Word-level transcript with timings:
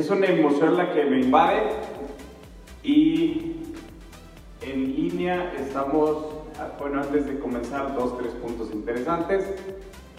Es 0.00 0.08
una 0.08 0.26
emoción 0.26 0.78
la 0.78 0.94
que 0.94 1.04
me 1.04 1.20
invade 1.20 1.60
y 2.82 3.56
en 4.62 4.96
línea 4.96 5.52
estamos, 5.58 6.26
bueno, 6.78 7.02
antes 7.02 7.26
de 7.26 7.38
comenzar, 7.38 7.94
dos, 7.94 8.16
tres 8.16 8.32
puntos 8.32 8.72
interesantes. 8.72 9.54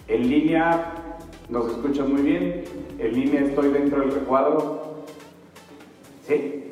En 0.06 0.28
línea 0.28 0.94
nos 1.48 1.66
escuchan 1.66 2.12
muy 2.12 2.22
bien, 2.22 2.62
en 2.96 3.12
línea 3.12 3.40
estoy 3.40 3.70
dentro 3.70 4.02
del 4.02 4.12
recuadro. 4.12 5.02
¿Sí? 6.28 6.64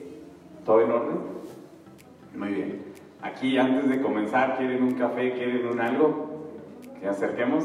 ¿Todo 0.65 0.81
en 0.83 0.93
orden? 0.93 1.19
Muy 2.37 2.49
bien. 2.51 2.83
Aquí 3.23 3.59
antes 3.59 3.89
de 3.89 4.01
comenzar, 4.01 4.57
¿quieren 4.57 4.85
un 4.85 4.95
café? 4.95 5.33
¿Quieren 5.33 5.67
un 5.67 5.80
algo? 5.80 6.47
¿Que 7.01 7.09
acerquemos? 7.09 7.65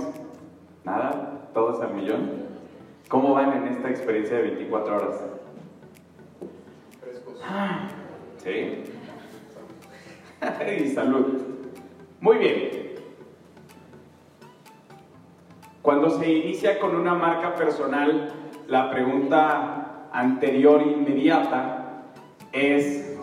¿Nada? 0.83 1.49
¿Todos 1.53 1.79
al 1.81 1.93
millón? 1.93 2.45
¿Cómo 3.09 3.35
van 3.35 3.53
en 3.53 3.67
esta 3.67 3.91
experiencia 3.91 4.37
de 4.37 4.41
24 4.41 4.95
horas? 4.95 5.34
¿Sí? 8.37 8.83
y 10.83 10.87
salud. 10.89 11.41
Muy 12.19 12.37
bien. 12.37 12.69
Cuando 15.81 16.09
se 16.09 16.31
inicia 16.31 16.79
con 16.79 16.95
una 16.95 17.13
marca 17.13 17.55
personal, 17.55 18.31
la 18.67 18.89
pregunta 18.89 20.09
anterior 20.11 20.81
inmediata 20.81 22.03
es 22.51 23.17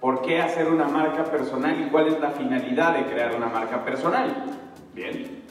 por 0.00 0.22
qué 0.22 0.40
hacer 0.40 0.68
una 0.68 0.88
marca 0.88 1.24
personal 1.24 1.80
y 1.80 1.90
cuál 1.90 2.08
es 2.08 2.18
la 2.18 2.30
finalidad 2.30 2.94
de 2.96 3.04
crear 3.12 3.36
una 3.36 3.48
marca 3.48 3.84
personal. 3.84 4.34
Bien. 4.94 5.42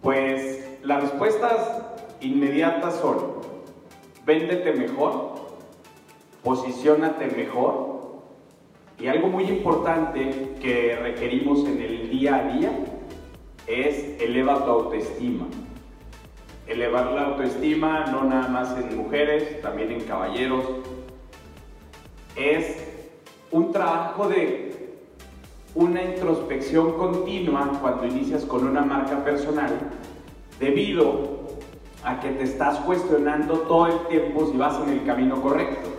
Pues 0.00 0.78
las 0.82 1.02
respuestas 1.02 1.82
inmediatas 2.20 2.96
son, 2.96 3.36
véndete 4.24 4.72
mejor, 4.72 5.41
posicionate 6.42 7.28
mejor 7.28 7.92
y 8.98 9.06
algo 9.06 9.28
muy 9.28 9.44
importante 9.44 10.54
que 10.60 10.96
requerimos 10.96 11.66
en 11.66 11.80
el 11.80 12.10
día 12.10 12.36
a 12.36 12.56
día 12.56 12.70
es 13.66 14.20
eleva 14.20 14.64
tu 14.64 14.70
autoestima. 14.70 15.46
Elevar 16.66 17.12
la 17.12 17.22
autoestima 17.26 18.06
no 18.06 18.24
nada 18.24 18.48
más 18.48 18.76
en 18.76 18.96
mujeres, 18.96 19.60
también 19.62 19.90
en 19.92 20.00
caballeros, 20.02 20.64
es 22.36 22.76
un 23.50 23.72
trabajo 23.72 24.28
de 24.28 24.92
una 25.74 26.02
introspección 26.02 26.92
continua 26.92 27.78
cuando 27.80 28.06
inicias 28.06 28.44
con 28.44 28.66
una 28.66 28.82
marca 28.82 29.24
personal, 29.24 29.70
debido 30.60 31.42
a 32.04 32.20
que 32.20 32.30
te 32.30 32.44
estás 32.44 32.78
cuestionando 32.80 33.60
todo 33.60 33.86
el 33.86 34.06
tiempo 34.08 34.46
si 34.50 34.56
vas 34.56 34.80
en 34.86 34.90
el 34.90 35.04
camino 35.04 35.40
correcto 35.40 35.91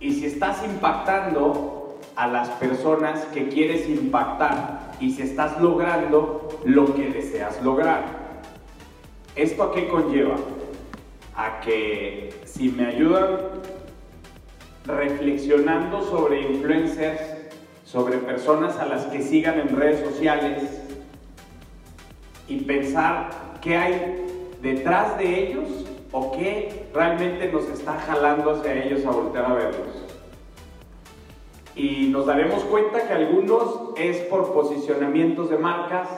y 0.00 0.12
si 0.14 0.26
estás 0.26 0.64
impactando 0.64 1.98
a 2.16 2.26
las 2.26 2.48
personas 2.50 3.24
que 3.26 3.48
quieres 3.48 3.88
impactar 3.88 4.92
y 4.98 5.12
si 5.12 5.22
estás 5.22 5.60
logrando 5.60 6.48
lo 6.64 6.94
que 6.94 7.10
deseas 7.10 7.62
lograr. 7.62 8.04
¿Esto 9.36 9.62
a 9.62 9.72
qué 9.72 9.88
conlleva? 9.88 10.36
A 11.36 11.60
que 11.60 12.34
si 12.44 12.70
me 12.70 12.86
ayudan 12.86 13.38
reflexionando 14.84 16.02
sobre 16.02 16.42
influencers, 16.42 17.20
sobre 17.84 18.18
personas 18.18 18.76
a 18.78 18.86
las 18.86 19.04
que 19.06 19.22
sigan 19.22 19.60
en 19.60 19.76
redes 19.76 20.00
sociales 20.00 20.80
y 22.48 22.60
pensar 22.60 23.30
qué 23.60 23.76
hay 23.76 24.26
detrás 24.62 25.16
de 25.18 25.50
ellos 25.50 25.89
o 26.12 26.32
qué 26.32 26.86
realmente 26.92 27.50
nos 27.52 27.64
está 27.68 27.94
jalando 27.94 28.50
hacia 28.50 28.84
ellos 28.84 29.04
a 29.06 29.10
voltear 29.10 29.44
a 29.44 29.54
verlos. 29.54 30.04
Y 31.76 32.08
nos 32.08 32.26
daremos 32.26 32.64
cuenta 32.64 33.06
que 33.06 33.12
algunos 33.12 33.90
es 33.96 34.18
por 34.22 34.52
posicionamientos 34.52 35.50
de 35.50 35.58
marcas, 35.58 36.08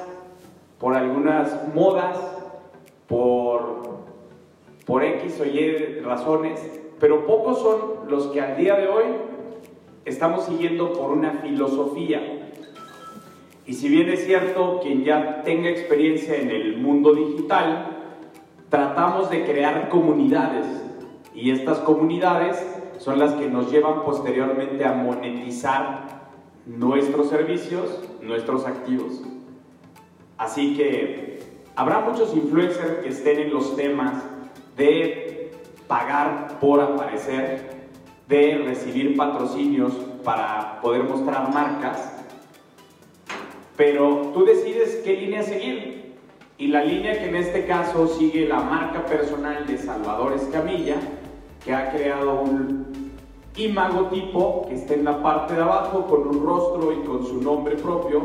por 0.78 0.94
algunas 0.94 1.69
modas, 1.75 2.19
por, 3.06 3.98
por 4.86 5.04
X 5.04 5.41
o 5.41 5.44
Y 5.44 6.00
razones, 6.00 6.60
pero 6.98 7.26
pocos 7.26 7.60
son 7.60 8.08
los 8.08 8.28
que 8.28 8.41
al 8.41 8.56
día 8.56 8.76
de 8.76 8.88
hoy 8.88 9.04
estamos 10.04 10.47
siguiendo 10.47 10.92
por 10.92 11.10
una 11.10 11.32
filosofía. 11.34 12.50
Y 13.66 13.75
si 13.75 13.88
bien 13.88 14.08
es 14.08 14.25
cierto, 14.25 14.81
quien 14.82 15.04
ya 15.04 15.42
tenga 15.44 15.69
experiencia 15.69 16.36
en 16.36 16.50
el 16.50 16.78
mundo 16.78 17.14
digital, 17.14 18.01
tratamos 18.72 19.28
de 19.28 19.44
crear 19.44 19.90
comunidades 19.90 20.64
y 21.34 21.50
estas 21.50 21.78
comunidades 21.80 22.56
son 22.96 23.18
las 23.18 23.34
que 23.34 23.46
nos 23.46 23.70
llevan 23.70 24.02
posteriormente 24.02 24.82
a 24.86 24.94
monetizar 24.94 26.22
nuestros 26.64 27.28
servicios, 27.28 28.00
nuestros 28.22 28.64
activos. 28.64 29.20
Así 30.38 30.74
que 30.74 31.40
habrá 31.76 32.00
muchos 32.00 32.34
influencers 32.34 33.02
que 33.02 33.10
estén 33.10 33.40
en 33.40 33.52
los 33.52 33.76
temas 33.76 34.22
de 34.74 35.52
pagar 35.86 36.58
por 36.58 36.80
aparecer, 36.80 37.88
de 38.26 38.56
recibir 38.64 39.18
patrocinios 39.18 39.92
para 40.24 40.80
poder 40.80 41.02
mostrar 41.02 41.52
marcas, 41.52 42.24
pero 43.76 44.30
tú 44.32 44.46
decides 44.46 45.02
qué 45.04 45.12
línea 45.12 45.42
seguir. 45.42 46.01
Y 46.62 46.68
la 46.68 46.84
línea 46.84 47.18
que 47.18 47.28
en 47.28 47.34
este 47.34 47.66
caso 47.66 48.06
sigue 48.06 48.46
la 48.46 48.60
marca 48.60 49.04
personal 49.04 49.66
de 49.66 49.76
Salvador 49.76 50.32
Escamilla, 50.34 50.94
que 51.64 51.74
ha 51.74 51.90
creado 51.90 52.40
un 52.40 53.10
imagotipo 53.56 54.66
que 54.68 54.76
está 54.76 54.94
en 54.94 55.02
la 55.02 55.20
parte 55.20 55.54
de 55.54 55.62
abajo 55.62 56.06
con 56.06 56.24
un 56.24 56.46
rostro 56.46 56.92
y 56.92 57.04
con 57.04 57.26
su 57.26 57.42
nombre 57.42 57.74
propio, 57.74 58.22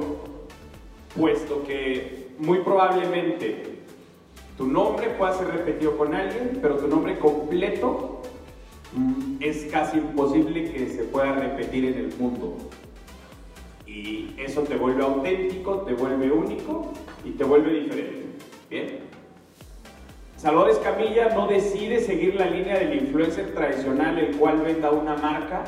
puesto 1.15 1.63
que 1.63 2.27
muy 2.37 2.59
probablemente 2.59 3.79
tu 4.55 4.67
nombre 4.67 5.09
puede 5.17 5.33
ser 5.33 5.47
repetido 5.47 5.97
con 5.97 6.13
alguien, 6.13 6.59
pero 6.61 6.77
tu 6.77 6.87
nombre 6.87 7.17
completo 7.17 8.21
mm, 8.93 9.37
es 9.39 9.65
casi 9.71 9.97
imposible 9.97 10.71
que 10.71 10.89
se 10.89 11.05
pueda 11.05 11.33
repetir 11.33 11.85
en 11.85 11.93
el 11.95 12.15
mundo. 12.19 12.55
Y 13.87 14.35
eso 14.37 14.61
te 14.61 14.75
vuelve 14.75 15.01
auténtico, 15.01 15.77
te 15.77 15.95
vuelve 15.95 16.29
único 16.29 16.91
y 17.25 17.31
te 17.31 17.43
vuelve 17.43 17.73
diferente. 17.73 18.26
Bien. 18.69 18.99
Salvador 20.35 20.69
Escamilla 20.69 21.29
no 21.29 21.47
decide 21.47 21.99
seguir 22.01 22.35
la 22.35 22.47
línea 22.47 22.77
del 22.77 22.95
influencer 22.95 23.53
tradicional 23.53 24.19
el 24.19 24.35
cual 24.35 24.61
venda 24.61 24.91
una 24.91 25.15
marca 25.15 25.63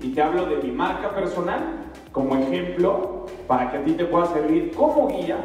y 0.00 0.12
te 0.12 0.20
hablo 0.20 0.46
de 0.46 0.56
mi 0.56 0.70
marca 0.70 1.14
personal 1.14 1.90
como 2.10 2.36
ejemplo 2.36 3.26
para 3.46 3.70
que 3.70 3.78
a 3.78 3.84
ti 3.84 3.92
te 3.92 4.04
pueda 4.04 4.26
servir 4.26 4.72
como 4.72 5.08
guía 5.08 5.38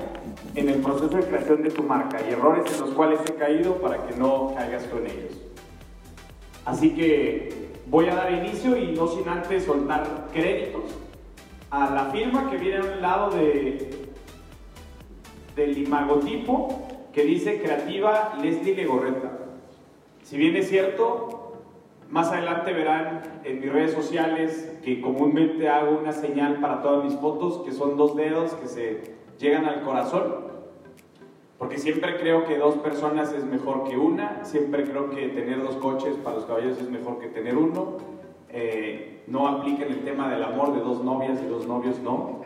en 0.56 0.70
el 0.70 0.82
proceso 0.82 1.16
de 1.16 1.24
creación 1.24 1.64
de 1.64 1.70
tu 1.70 1.84
marca 1.84 2.18
y 2.28 2.34
errores 2.34 2.74
en 2.74 2.82
los 2.82 2.90
cuales 2.92 3.20
he 3.30 3.36
caído 3.36 3.76
para 3.76 4.06
que 4.06 4.16
no 4.18 4.54
caigas 4.56 4.84
con 4.86 5.06
ellos. 5.06 5.40
Así 6.66 6.96
que 6.96 7.70
voy 7.86 8.10
a 8.10 8.16
dar 8.16 8.34
inicio 8.34 8.76
y 8.76 8.92
no 8.94 9.08
sin 9.08 9.30
antes 9.30 9.64
soltar 9.64 10.28
créditos 10.34 10.84
a 11.70 11.90
la 11.92 12.06
firma 12.06 12.50
que 12.50 12.58
viene 12.58 12.78
a 12.78 12.82
un 12.82 13.02
lado 13.02 13.30
de, 13.30 14.08
del 15.56 15.78
imagotipo 15.78 16.88
que 17.18 17.24
dice 17.24 17.60
Creativa 17.60 18.38
Leslie 18.44 18.76
Legorreta. 18.76 19.40
Si 20.22 20.38
bien 20.38 20.56
es 20.56 20.70
cierto, 20.70 21.54
más 22.12 22.32
adelante 22.32 22.74
verán 22.74 23.24
en 23.44 23.60
mis 23.60 23.74
redes 23.74 23.94
sociales 23.94 24.78
que 24.84 25.02
comúnmente 25.02 25.68
hago 25.68 25.98
una 25.98 26.12
señal 26.12 26.60
para 26.60 26.84
todas 26.84 27.04
mis 27.04 27.16
fotos, 27.16 27.64
que 27.66 27.72
son 27.72 27.98
dos 27.98 28.16
dedos 28.16 28.54
que 28.54 28.68
se 28.68 29.16
llegan 29.40 29.66
al 29.66 29.82
corazón. 29.82 30.46
Porque 31.58 31.80
siempre 31.80 32.18
creo 32.18 32.46
que 32.46 32.60
dos 32.60 32.76
personas 32.76 33.34
es 33.34 33.46
mejor 33.46 33.90
que 33.90 33.98
una, 33.98 34.46
siempre 34.46 34.84
creo 34.84 35.10
que 35.10 35.30
tener 35.30 35.64
dos 35.64 35.78
coches 35.78 36.16
para 36.18 36.36
los 36.36 36.46
caballos 36.46 36.78
es 36.78 36.88
mejor 36.88 37.18
que 37.18 37.30
tener 37.30 37.58
uno, 37.58 37.98
eh, 38.50 39.24
no 39.26 39.48
aplica 39.48 39.88
en 39.88 39.94
el 39.94 40.04
tema 40.04 40.30
del 40.32 40.44
amor 40.44 40.72
de 40.76 40.82
dos 40.82 41.04
novias 41.04 41.42
y 41.42 41.48
dos 41.48 41.66
novios, 41.66 41.98
no. 41.98 42.42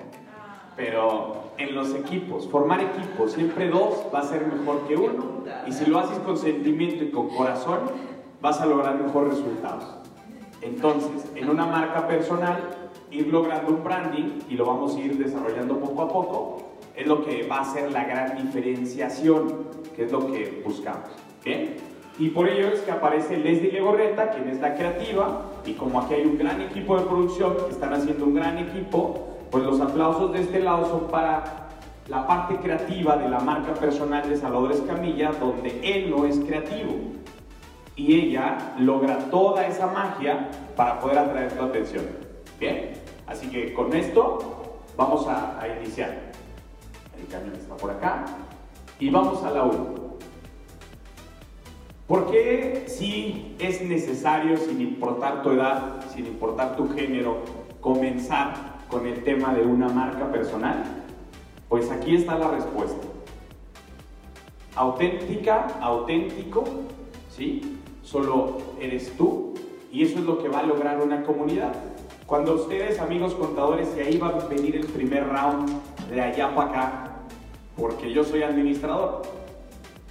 Pero 0.75 1.51
en 1.57 1.75
los 1.75 1.93
equipos, 1.93 2.47
formar 2.47 2.81
equipos, 2.81 3.33
siempre 3.33 3.69
dos 3.69 4.07
va 4.13 4.19
a 4.19 4.23
ser 4.23 4.47
mejor 4.47 4.87
que 4.87 4.95
uno. 4.95 5.43
Y 5.67 5.71
si 5.71 5.85
lo 5.85 5.99
haces 5.99 6.19
con 6.19 6.37
sentimiento 6.37 7.03
y 7.03 7.11
con 7.11 7.29
corazón, 7.29 7.79
vas 8.41 8.61
a 8.61 8.65
lograr 8.65 8.99
mejores 9.01 9.37
resultados. 9.37 9.85
Entonces, 10.61 11.31
en 11.35 11.49
una 11.49 11.65
marca 11.65 12.07
personal, 12.07 12.59
ir 13.11 13.27
logrando 13.27 13.73
un 13.73 13.83
branding, 13.83 14.39
y 14.49 14.55
lo 14.55 14.65
vamos 14.65 14.95
a 14.95 14.99
ir 14.99 15.17
desarrollando 15.17 15.79
poco 15.79 16.01
a 16.03 16.07
poco, 16.07 16.61
es 16.95 17.07
lo 17.07 17.23
que 17.23 17.47
va 17.47 17.61
a 17.61 17.65
ser 17.65 17.91
la 17.91 18.05
gran 18.05 18.37
diferenciación, 18.37 19.65
que 19.95 20.05
es 20.05 20.11
lo 20.11 20.31
que 20.31 20.61
buscamos. 20.65 21.09
¿Bien? 21.43 21.75
Y 22.19 22.29
por 22.29 22.47
ello 22.47 22.67
es 22.67 22.81
que 22.81 22.91
aparece 22.91 23.37
Leslie 23.37 23.71
Legorreta, 23.71 24.31
quien 24.31 24.49
es 24.49 24.59
la 24.59 24.75
creativa, 24.75 25.45
y 25.65 25.73
como 25.73 26.01
aquí 26.01 26.13
hay 26.15 26.25
un 26.25 26.37
gran 26.37 26.61
equipo 26.61 26.97
de 26.97 27.05
producción 27.05 27.57
están 27.69 27.93
haciendo 27.93 28.25
un 28.25 28.35
gran 28.35 28.57
equipo, 28.57 29.30
pues 29.51 29.65
los 29.65 29.81
aplausos 29.81 30.31
de 30.31 30.41
este 30.41 30.61
lado 30.61 30.87
son 30.87 31.07
para 31.09 31.67
la 32.07 32.25
parte 32.25 32.55
creativa 32.55 33.17
de 33.17 33.29
la 33.29 33.39
marca 33.39 33.73
personal 33.73 34.27
de 34.27 34.37
Salvador 34.37 34.87
Camilla, 34.87 35.31
donde 35.33 35.79
él 35.83 36.09
no 36.09 36.25
es 36.25 36.39
creativo. 36.39 36.93
Y 37.97 38.15
ella 38.15 38.73
logra 38.79 39.17
toda 39.29 39.67
esa 39.67 39.87
magia 39.87 40.49
para 40.75 40.99
poder 40.99 41.19
atraer 41.19 41.51
tu 41.51 41.63
atención. 41.63 42.05
Bien, 42.59 42.93
así 43.27 43.49
que 43.49 43.73
con 43.73 43.93
esto 43.93 44.39
vamos 44.95 45.27
a, 45.27 45.59
a 45.59 45.67
iniciar. 45.67 46.31
El 47.19 47.27
camión 47.27 47.53
está 47.55 47.75
por 47.75 47.91
acá. 47.91 48.25
Y 48.99 49.09
vamos 49.09 49.43
a 49.43 49.51
la 49.51 49.63
1. 49.63 50.01
¿Por 52.07 52.31
qué 52.31 52.85
si 52.87 53.55
es 53.59 53.81
necesario, 53.81 54.57
sin 54.57 54.81
importar 54.81 55.43
tu 55.43 55.51
edad, 55.51 56.01
sin 56.13 56.25
importar 56.25 56.75
tu 56.75 56.89
género, 56.89 57.43
comenzar 57.79 58.70
con 58.91 59.07
el 59.07 59.23
tema 59.23 59.53
de 59.53 59.63
una 59.63 59.87
marca 59.87 60.29
personal? 60.31 60.83
Pues 61.69 61.89
aquí 61.89 62.15
está 62.15 62.37
la 62.37 62.51
respuesta. 62.51 63.07
Auténtica, 64.75 65.67
auténtico, 65.81 66.65
¿sí? 67.29 67.79
Solo 68.03 68.57
eres 68.79 69.15
tú 69.17 69.53
y 69.91 70.03
eso 70.03 70.19
es 70.19 70.25
lo 70.25 70.37
que 70.39 70.49
va 70.49 70.59
a 70.59 70.63
lograr 70.63 71.01
una 71.01 71.23
comunidad. 71.23 71.73
Cuando 72.25 72.55
ustedes, 72.55 72.99
amigos 72.99 73.33
contadores, 73.33 73.89
y 73.97 74.01
ahí 74.01 74.17
va 74.17 74.27
a 74.27 74.47
venir 74.47 74.75
el 74.75 74.85
primer 74.85 75.27
round 75.27 75.69
de 76.09 76.21
allá 76.21 76.53
para 76.55 76.69
acá, 76.69 77.11
porque 77.75 78.11
yo 78.13 78.23
soy 78.23 78.43
administrador, 78.43 79.23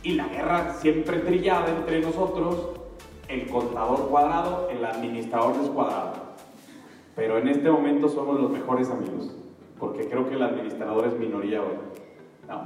y 0.03 0.13
la 0.13 0.27
guerra 0.29 0.75
siempre 0.81 1.19
trillada 1.21 1.69
entre 1.69 2.01
nosotros, 2.01 2.71
el 3.29 3.47
contador 3.49 4.09
cuadrado, 4.09 4.69
el 4.71 4.85
administrador 4.85 5.59
descuadrado. 5.59 6.30
Pero 7.21 7.37
en 7.37 7.49
este 7.49 7.71
momento 7.71 8.09
somos 8.09 8.41
los 8.41 8.51
mejores 8.51 8.89
amigos, 8.89 9.31
porque 9.79 10.09
creo 10.09 10.27
que 10.27 10.37
el 10.37 10.43
administrador 10.43 11.07
es 11.07 11.19
minoría 11.19 11.61
hoy. 11.61 11.77
¿no? 12.49 12.63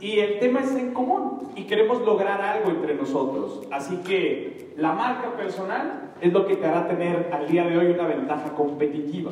Y 0.00 0.18
el 0.18 0.40
tema 0.40 0.58
es 0.58 0.74
en 0.74 0.92
común 0.92 1.52
y 1.54 1.68
queremos 1.68 2.02
lograr 2.02 2.40
algo 2.42 2.70
entre 2.70 2.96
nosotros. 2.96 3.62
Así 3.70 3.98
que 3.98 4.74
la 4.76 4.92
marca 4.92 5.36
personal 5.36 6.14
es 6.20 6.32
lo 6.32 6.48
que 6.48 6.56
te 6.56 6.66
hará 6.66 6.88
tener 6.88 7.30
al 7.32 7.46
día 7.46 7.64
de 7.66 7.78
hoy 7.78 7.92
una 7.92 8.08
ventaja 8.08 8.52
competitiva. 8.54 9.30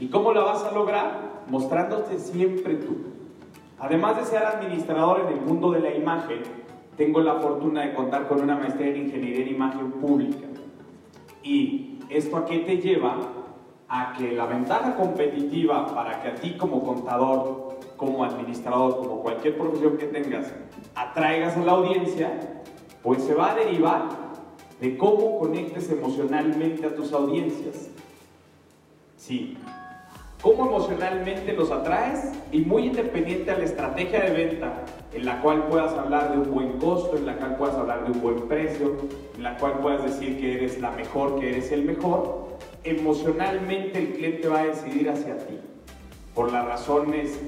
¿Y 0.00 0.08
cómo 0.08 0.32
la 0.32 0.42
vas 0.42 0.64
a 0.64 0.72
lograr? 0.72 1.44
Mostrándote 1.48 2.18
siempre 2.18 2.74
tú. 2.74 2.96
Además 3.78 4.16
de 4.16 4.24
ser 4.24 4.44
administrador 4.44 5.20
en 5.20 5.38
el 5.38 5.40
mundo 5.40 5.70
de 5.70 5.78
la 5.78 5.94
imagen, 5.94 6.40
tengo 6.96 7.20
la 7.20 7.34
fortuna 7.34 7.82
de 7.82 7.94
contar 7.94 8.26
con 8.26 8.40
una 8.40 8.56
maestría 8.56 8.88
en 8.88 9.06
ingeniería 9.06 9.46
en 9.46 9.54
imagen 9.54 9.92
pública. 9.92 10.48
¿Y 11.44 11.93
esto 12.16 12.36
a 12.36 12.44
qué 12.44 12.58
te 12.60 12.78
lleva? 12.78 13.18
A 13.88 14.14
que 14.16 14.32
la 14.32 14.46
ventaja 14.46 14.96
competitiva 14.96 15.94
para 15.94 16.22
que 16.22 16.28
a 16.28 16.34
ti 16.34 16.56
como 16.56 16.82
contador, 16.82 17.78
como 17.96 18.24
administrador, 18.24 18.96
como 18.98 19.20
cualquier 19.20 19.58
profesión 19.58 19.96
que 19.98 20.06
tengas, 20.06 20.52
atraigas 20.94 21.56
a 21.56 21.64
la 21.64 21.72
audiencia, 21.72 22.62
pues 23.02 23.22
se 23.22 23.34
va 23.34 23.52
a 23.52 23.54
derivar 23.54 24.08
de 24.80 24.96
cómo 24.96 25.38
conectes 25.38 25.90
emocionalmente 25.90 26.86
a 26.86 26.94
tus 26.94 27.12
audiencias. 27.12 27.90
Sí, 29.16 29.56
cómo 30.44 30.66
emocionalmente 30.66 31.54
los 31.54 31.70
atraes 31.70 32.32
y 32.52 32.58
muy 32.58 32.88
independiente 32.88 33.50
a 33.50 33.56
la 33.56 33.64
estrategia 33.64 34.20
de 34.24 34.30
venta 34.30 34.74
en 35.14 35.24
la 35.24 35.40
cual 35.40 35.68
puedas 35.68 35.94
hablar 35.94 36.32
de 36.32 36.38
un 36.38 36.54
buen 36.54 36.72
costo, 36.72 37.16
en 37.16 37.24
la 37.24 37.36
cual 37.38 37.56
puedas 37.56 37.76
hablar 37.76 38.04
de 38.04 38.12
un 38.12 38.20
buen 38.20 38.40
precio, 38.46 38.92
en 39.36 39.42
la 39.42 39.56
cual 39.56 39.78
puedas 39.78 40.04
decir 40.04 40.38
que 40.38 40.56
eres 40.56 40.78
la 40.82 40.90
mejor, 40.90 41.40
que 41.40 41.48
eres 41.48 41.72
el 41.72 41.84
mejor, 41.84 42.58
emocionalmente 42.84 43.98
el 43.98 44.12
cliente 44.12 44.46
va 44.48 44.60
a 44.60 44.66
decidir 44.66 45.08
hacia 45.08 45.38
ti 45.38 45.58
por 46.34 46.52
las 46.52 46.66
razones 46.66 47.40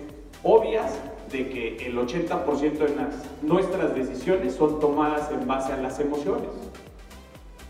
obvias 0.42 0.99
de 1.31 1.50
que 1.50 1.76
el 1.87 1.99
80% 1.99 2.78
de 2.78 2.94
nuestras 3.42 3.94
decisiones 3.94 4.54
son 4.54 4.81
tomadas 4.81 5.31
en 5.32 5.46
base 5.46 5.70
a 5.70 5.76
las 5.76 6.00
emociones. 6.00 6.49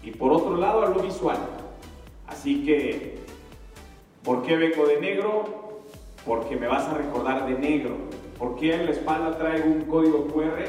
Y 0.04 0.12
por 0.12 0.30
otro 0.30 0.56
lado, 0.56 0.86
a 0.86 0.90
lo 0.90 1.00
visual. 1.00 1.38
Así 2.28 2.64
que 2.64 3.25
¿Por 4.26 4.42
qué 4.42 4.56
vengo 4.56 4.88
de 4.88 5.00
negro? 5.00 5.44
Porque 6.26 6.56
me 6.56 6.66
vas 6.66 6.82
a 6.88 6.94
recordar 6.94 7.46
de 7.46 7.56
negro. 7.56 7.94
¿Por 8.36 8.56
qué 8.56 8.74
en 8.74 8.86
la 8.86 8.90
espalda 8.90 9.38
traigo 9.38 9.66
un 9.66 9.82
código 9.82 10.26
QR? 10.26 10.64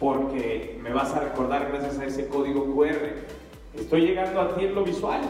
Porque 0.00 0.76
me 0.82 0.92
vas 0.92 1.14
a 1.14 1.20
recordar 1.20 1.68
gracias 1.68 2.00
a 2.00 2.06
ese 2.06 2.26
código 2.26 2.64
QR. 2.74 3.22
Estoy 3.72 4.00
llegando 4.00 4.40
a 4.40 4.56
ti 4.56 4.64
en 4.64 4.74
lo 4.74 4.82
visual. 4.82 5.20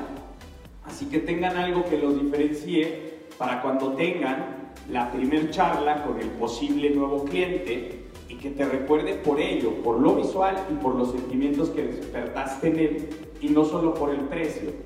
Así 0.86 1.10
que 1.10 1.18
tengan 1.18 1.58
algo 1.58 1.84
que 1.84 1.98
los 1.98 2.18
diferencie 2.18 3.18
para 3.36 3.60
cuando 3.60 3.92
tengan 3.92 4.72
la 4.90 5.12
primer 5.12 5.50
charla 5.50 6.04
con 6.04 6.18
el 6.18 6.28
posible 6.28 6.88
nuevo 6.88 7.24
cliente 7.24 8.06
y 8.30 8.36
que 8.36 8.48
te 8.48 8.64
recuerde 8.64 9.12
por 9.12 9.38
ello, 9.42 9.74
por 9.84 10.00
lo 10.00 10.14
visual 10.14 10.56
y 10.70 10.74
por 10.76 10.94
los 10.94 11.10
sentimientos 11.10 11.68
que 11.68 11.82
despertaste 11.82 12.68
en 12.68 12.78
él 12.78 13.08
y 13.42 13.50
no 13.50 13.62
solo 13.66 13.92
por 13.92 14.08
el 14.08 14.20
precio. 14.20 14.85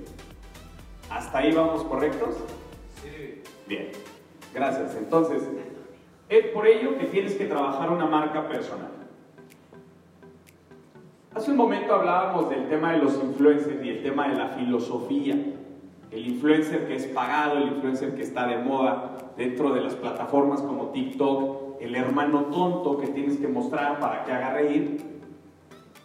¿Hasta 1.11 1.39
ahí 1.39 1.53
vamos 1.53 1.83
correctos? 1.85 2.37
Sí. 3.03 3.43
Bien, 3.67 3.91
gracias. 4.55 4.97
Entonces, 4.97 5.43
es 6.29 6.47
por 6.47 6.67
ello 6.69 6.97
que 6.99 7.07
tienes 7.07 7.35
que 7.35 7.47
trabajar 7.47 7.91
una 7.91 8.07
marca 8.07 8.47
personal. 8.49 8.93
Hace 11.35 11.51
un 11.51 11.57
momento 11.57 11.95
hablábamos 11.95 12.49
del 12.49 12.69
tema 12.69 12.93
de 12.93 12.99
los 12.99 13.15
influencers 13.15 13.85
y 13.85 13.89
el 13.89 14.03
tema 14.03 14.29
de 14.29 14.37
la 14.37 14.49
filosofía. 14.49 15.35
El 16.13 16.27
influencer 16.27 16.87
que 16.87 16.97
es 16.97 17.07
pagado, 17.07 17.59
el 17.59 17.69
influencer 17.69 18.15
que 18.15 18.23
está 18.23 18.47
de 18.47 18.59
moda 18.59 19.17
dentro 19.37 19.73
de 19.73 19.81
las 19.81 19.95
plataformas 19.95 20.61
como 20.61 20.91
TikTok, 20.91 21.81
el 21.81 21.95
hermano 21.97 22.47
tonto 22.47 22.99
que 22.99 23.09
tienes 23.09 23.37
que 23.37 23.49
mostrar 23.49 23.99
para 24.01 24.25
que 24.25 24.33
haga 24.33 24.53
reír, 24.55 25.01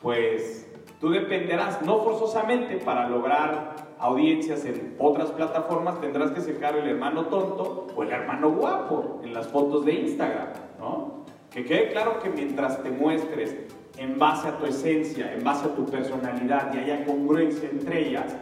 pues 0.02 0.72
tú 1.02 1.10
dependerás, 1.10 1.82
no 1.82 2.04
forzosamente 2.04 2.78
para 2.78 3.10
lograr 3.10 3.85
audiencias 4.06 4.64
en 4.66 4.96
otras 5.00 5.32
plataformas, 5.32 6.00
tendrás 6.00 6.32
que 6.32 6.42
sacar 6.42 6.78
el 6.78 6.88
hermano 6.88 7.26
tonto 7.26 7.88
o 7.96 8.04
el 8.04 8.12
hermano 8.12 8.52
guapo 8.52 9.20
en 9.24 9.34
las 9.34 9.48
fotos 9.48 9.84
de 9.86 9.94
Instagram, 9.94 10.50
¿no? 10.80 11.26
Que 11.52 11.66
quede 11.66 11.92
claro 11.92 12.20
que 12.20 12.30
mientras 12.30 12.84
te 12.84 12.92
muestres 12.92 13.56
en 13.98 14.20
base 14.20 14.48
a 14.48 14.58
tu 14.58 14.66
esencia, 14.66 15.34
en 15.34 15.44
base 15.44 15.66
a 15.66 15.76
tu 15.76 15.86
personalidad 15.86 16.72
y 16.74 16.78
haya 16.78 17.06
congruencia 17.06 17.68
entre 17.70 18.10
ellas, 18.10 18.36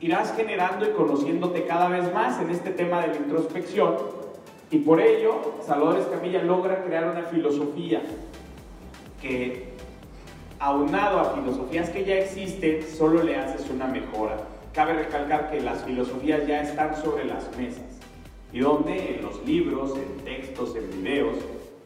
irás 0.00 0.34
generando 0.34 0.84
y 0.84 0.92
conociéndote 0.92 1.64
cada 1.64 1.88
vez 1.88 2.12
más 2.12 2.40
en 2.40 2.50
este 2.50 2.70
tema 2.70 3.02
de 3.02 3.08
la 3.08 3.16
introspección 3.16 3.96
y 4.70 4.78
por 4.78 5.00
ello 5.00 5.54
Salvador 5.64 6.00
Escamilla 6.00 6.42
logra 6.42 6.82
crear 6.82 7.08
una 7.08 7.22
filosofía 7.22 8.02
que 9.22 9.76
aunado 10.58 11.20
a 11.20 11.34
filosofías 11.34 11.90
que 11.90 12.04
ya 12.04 12.16
existen, 12.16 12.82
solo 12.82 13.22
le 13.22 13.36
haces 13.36 13.68
una 13.70 13.86
mejora. 13.86 14.55
Cabe 14.76 14.92
recalcar 14.92 15.50
que 15.50 15.58
las 15.62 15.84
filosofías 15.84 16.46
ya 16.46 16.60
están 16.60 16.94
sobre 17.02 17.24
las 17.24 17.44
mesas. 17.56 17.98
¿Y 18.52 18.60
dónde? 18.60 19.16
En 19.16 19.22
los 19.22 19.42
libros, 19.46 19.94
en 19.96 20.22
textos, 20.22 20.76
en 20.76 20.90
videos, 20.90 21.36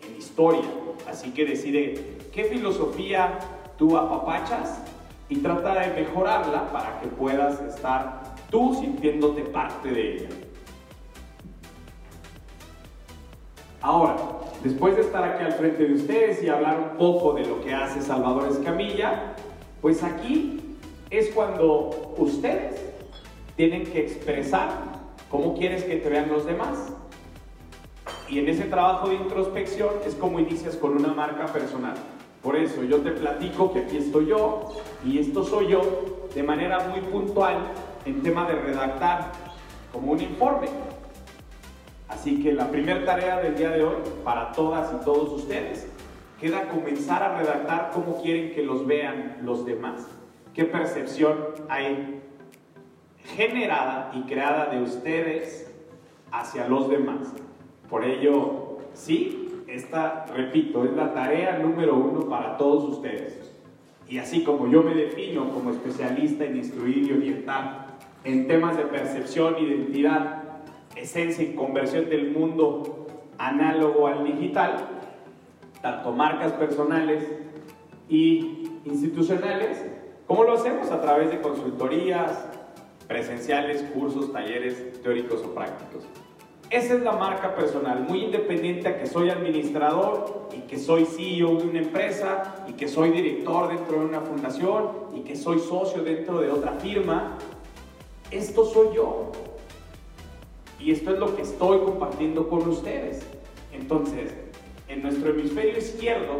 en 0.04 0.16
historia. 0.16 0.64
Así 1.08 1.30
que 1.30 1.44
decide 1.44 2.18
qué 2.32 2.46
filosofía 2.46 3.38
tú 3.78 3.96
apapachas 3.96 4.82
y 5.28 5.36
trata 5.36 5.78
de 5.78 6.02
mejorarla 6.02 6.72
para 6.72 7.00
que 7.00 7.06
puedas 7.06 7.60
estar 7.60 8.34
tú 8.50 8.74
sintiéndote 8.74 9.42
parte 9.42 9.88
de 9.92 10.16
ella. 10.16 10.28
Ahora, 13.80 14.16
después 14.64 14.96
de 14.96 15.02
estar 15.02 15.22
aquí 15.22 15.44
al 15.44 15.52
frente 15.52 15.84
de 15.84 15.94
ustedes 15.94 16.42
y 16.42 16.48
hablar 16.48 16.90
un 16.90 16.98
poco 16.98 17.34
de 17.34 17.46
lo 17.46 17.60
que 17.60 17.72
hace 17.72 18.02
Salvador 18.02 18.48
Escamilla, 18.50 19.36
pues 19.80 20.02
aquí 20.02 20.69
es 21.10 21.28
cuando 21.30 22.14
ustedes 22.18 22.80
tienen 23.56 23.84
que 23.84 24.00
expresar 24.00 24.70
cómo 25.28 25.54
quieres 25.56 25.82
que 25.82 25.96
te 25.96 26.08
vean 26.08 26.30
los 26.30 26.46
demás. 26.46 26.92
Y 28.28 28.38
en 28.38 28.48
ese 28.48 28.64
trabajo 28.64 29.08
de 29.08 29.16
introspección 29.16 29.90
es 30.06 30.14
como 30.14 30.38
inicias 30.38 30.76
con 30.76 30.96
una 30.96 31.12
marca 31.12 31.46
personal. 31.46 31.94
Por 32.42 32.56
eso 32.56 32.84
yo 32.84 32.98
te 33.00 33.10
platico 33.10 33.72
que 33.72 33.80
aquí 33.80 33.96
estoy 33.96 34.26
yo 34.26 34.68
y 35.04 35.18
esto 35.18 35.44
soy 35.44 35.68
yo 35.68 36.28
de 36.34 36.42
manera 36.42 36.88
muy 36.88 37.00
puntual 37.00 37.56
en 38.06 38.22
tema 38.22 38.48
de 38.48 38.54
redactar 38.54 39.32
como 39.92 40.12
un 40.12 40.20
informe. 40.20 40.68
Así 42.08 42.42
que 42.42 42.52
la 42.52 42.70
primera 42.70 43.04
tarea 43.04 43.40
del 43.40 43.56
día 43.56 43.70
de 43.70 43.82
hoy 43.82 43.96
para 44.24 44.52
todas 44.52 44.92
y 44.92 45.04
todos 45.04 45.30
ustedes 45.32 45.88
queda 46.40 46.68
comenzar 46.68 47.22
a 47.22 47.36
redactar 47.36 47.90
cómo 47.92 48.22
quieren 48.22 48.54
que 48.54 48.62
los 48.62 48.86
vean 48.86 49.38
los 49.42 49.66
demás. 49.66 50.06
¿Qué 50.54 50.64
percepción 50.64 51.36
hay 51.68 52.20
generada 53.36 54.10
y 54.14 54.22
creada 54.22 54.66
de 54.66 54.82
ustedes 54.82 55.72
hacia 56.32 56.66
los 56.66 56.88
demás? 56.88 57.32
Por 57.88 58.04
ello, 58.04 58.78
sí, 58.92 59.62
esta, 59.68 60.26
repito, 60.34 60.84
es 60.84 60.92
la 60.92 61.14
tarea 61.14 61.58
número 61.58 61.94
uno 61.94 62.28
para 62.28 62.56
todos 62.56 62.84
ustedes. 62.84 63.54
Y 64.08 64.18
así 64.18 64.42
como 64.42 64.66
yo 64.66 64.82
me 64.82 64.94
defino 64.94 65.50
como 65.50 65.70
especialista 65.70 66.44
en 66.44 66.56
instruir 66.56 67.08
y 67.08 67.12
orientar 67.12 67.86
en 68.24 68.48
temas 68.48 68.76
de 68.76 68.84
percepción, 68.84 69.56
identidad, 69.58 70.42
esencia 70.96 71.44
y 71.44 71.54
conversión 71.54 72.10
del 72.10 72.32
mundo 72.32 73.06
análogo 73.38 74.08
al 74.08 74.24
digital, 74.24 74.88
tanto 75.80 76.12
marcas 76.12 76.52
personales 76.54 77.24
y 78.08 78.68
institucionales, 78.84 79.86
como 80.30 80.44
lo 80.44 80.52
hacemos 80.52 80.92
a 80.92 81.00
través 81.00 81.28
de 81.32 81.40
consultorías, 81.40 82.44
presenciales, 83.08 83.82
cursos, 83.92 84.32
talleres 84.32 85.02
teóricos 85.02 85.42
o 85.44 85.52
prácticos. 85.52 86.04
Esa 86.70 86.94
es 86.94 87.02
la 87.02 87.10
marca 87.10 87.56
personal, 87.56 88.06
muy 88.08 88.22
independiente 88.26 88.86
a 88.86 88.96
que 88.96 89.08
soy 89.08 89.28
administrador 89.28 90.48
y 90.56 90.60
que 90.68 90.78
soy 90.78 91.04
CEO 91.04 91.56
de 91.56 91.64
una 91.64 91.80
empresa 91.80 92.64
y 92.68 92.74
que 92.74 92.86
soy 92.86 93.10
director 93.10 93.70
dentro 93.70 93.98
de 93.98 94.06
una 94.06 94.20
fundación 94.20 94.90
y 95.16 95.22
que 95.22 95.34
soy 95.34 95.58
socio 95.58 96.04
dentro 96.04 96.40
de 96.40 96.52
otra 96.52 96.74
firma. 96.74 97.36
Esto 98.30 98.64
soy 98.66 98.94
yo. 98.94 99.32
Y 100.78 100.92
esto 100.92 101.12
es 101.12 101.18
lo 101.18 101.34
que 101.34 101.42
estoy 101.42 101.80
compartiendo 101.80 102.48
con 102.48 102.68
ustedes. 102.68 103.26
Entonces, 103.72 104.32
en 104.86 105.02
nuestro 105.02 105.30
hemisferio 105.30 105.76
izquierdo 105.76 106.34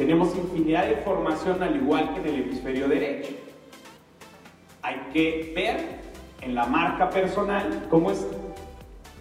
tenemos 0.00 0.34
infinidad 0.34 0.86
de 0.86 0.94
información 0.94 1.62
al 1.62 1.76
igual 1.76 2.14
que 2.14 2.20
en 2.20 2.34
el 2.34 2.42
hemisferio 2.42 2.88
derecho. 2.88 3.32
Hay 4.80 4.96
que 5.12 5.52
ver 5.54 6.00
en 6.40 6.54
la 6.54 6.64
marca 6.64 7.10
personal 7.10 7.86
cómo 7.90 8.10
es 8.10 8.26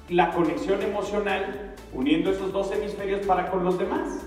la 0.07 0.31
conexión 0.31 0.81
emocional 0.81 1.75
uniendo 1.93 2.31
esos 2.31 2.53
dos 2.53 2.71
hemisferios 2.71 3.25
para 3.25 3.51
con 3.51 3.65
los 3.65 3.77
demás. 3.77 4.25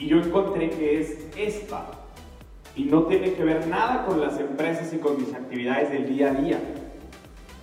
Y 0.00 0.08
yo 0.08 0.16
encontré 0.16 0.70
que 0.70 0.98
es 0.98 1.28
esta. 1.36 1.86
Y 2.74 2.86
no 2.86 3.04
tiene 3.04 3.34
que 3.34 3.44
ver 3.44 3.68
nada 3.68 4.06
con 4.06 4.20
las 4.20 4.40
empresas 4.40 4.92
y 4.92 4.98
con 4.98 5.16
mis 5.16 5.32
actividades 5.32 5.92
del 5.92 6.08
día 6.08 6.32
a 6.32 6.34
día. 6.34 6.58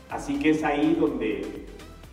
Así 0.09 0.39
que 0.39 0.51
es 0.51 0.63
ahí 0.63 0.95
donde 0.97 1.65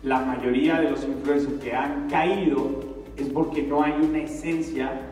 la 0.03 0.19
mayoría 0.19 0.77
de 0.81 0.91
los 0.91 1.05
influencers 1.05 1.63
que 1.63 1.73
han 1.73 2.09
caído 2.09 2.81
es 3.15 3.29
porque 3.29 3.63
no 3.63 3.81
hay 3.81 3.93
una 3.93 4.23
esencia 4.23 5.07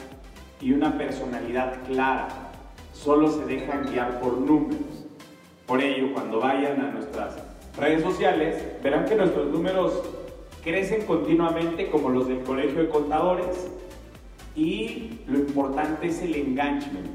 y 0.61 0.73
una 0.73 0.97
personalidad 0.97 1.83
clara. 1.85 2.27
Solo 2.93 3.29
se 3.31 3.45
dejan 3.45 3.89
guiar 3.89 4.19
por 4.19 4.37
números. 4.37 5.05
Por 5.65 5.81
ello, 5.81 6.13
cuando 6.13 6.39
vayan 6.39 6.81
a 6.81 6.91
nuestras 6.91 7.37
redes 7.77 8.03
sociales, 8.03 8.63
verán 8.83 9.05
que 9.05 9.15
nuestros 9.15 9.47
números 9.47 10.01
crecen 10.63 11.05
continuamente 11.05 11.89
como 11.89 12.09
los 12.09 12.27
del 12.27 12.41
Colegio 12.43 12.81
de 12.81 12.89
Contadores 12.89 13.69
y 14.55 15.19
lo 15.27 15.39
importante 15.39 16.07
es 16.07 16.21
el 16.21 16.35
engagement, 16.35 17.07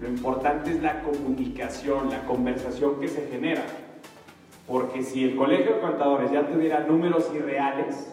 lo 0.00 0.08
importante 0.08 0.70
es 0.70 0.82
la 0.82 1.02
comunicación, 1.02 2.10
la 2.10 2.24
conversación 2.24 2.98
que 2.98 3.08
se 3.08 3.28
genera. 3.28 3.64
Porque 4.66 5.02
si 5.02 5.24
el 5.24 5.36
Colegio 5.36 5.74
de 5.74 5.80
Contadores 5.80 6.30
ya 6.32 6.46
tuviera 6.46 6.80
números 6.80 7.30
irreales, 7.34 8.12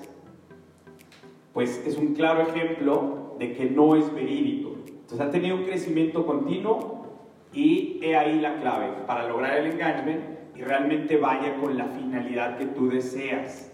pues 1.53 1.81
es 1.85 1.97
un 1.97 2.13
claro 2.13 2.41
ejemplo 2.41 3.35
de 3.39 3.53
que 3.53 3.65
no 3.65 3.95
es 3.95 4.13
verídico. 4.13 4.75
Entonces 5.05 5.27
ha 5.27 5.29
tenido 5.29 5.55
un 5.57 5.65
crecimiento 5.65 6.25
continuo 6.25 7.05
y 7.53 8.00
he 8.01 8.17
ahí 8.17 8.39
la 8.39 8.59
clave 8.59 8.88
para 9.05 9.27
lograr 9.27 9.55
el 9.59 9.74
engagement 9.74 10.24
y 10.55 10.63
realmente 10.63 11.17
vaya 11.17 11.57
con 11.57 11.77
la 11.77 11.85
finalidad 11.85 12.57
que 12.57 12.65
tú 12.65 12.89
deseas. 12.89 13.71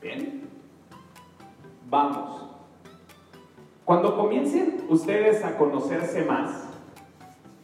¿Bien? 0.00 0.48
Vamos. 1.88 2.50
Cuando 3.84 4.16
comiencen 4.16 4.84
ustedes 4.88 5.44
a 5.44 5.58
conocerse 5.58 6.24
más 6.24 6.68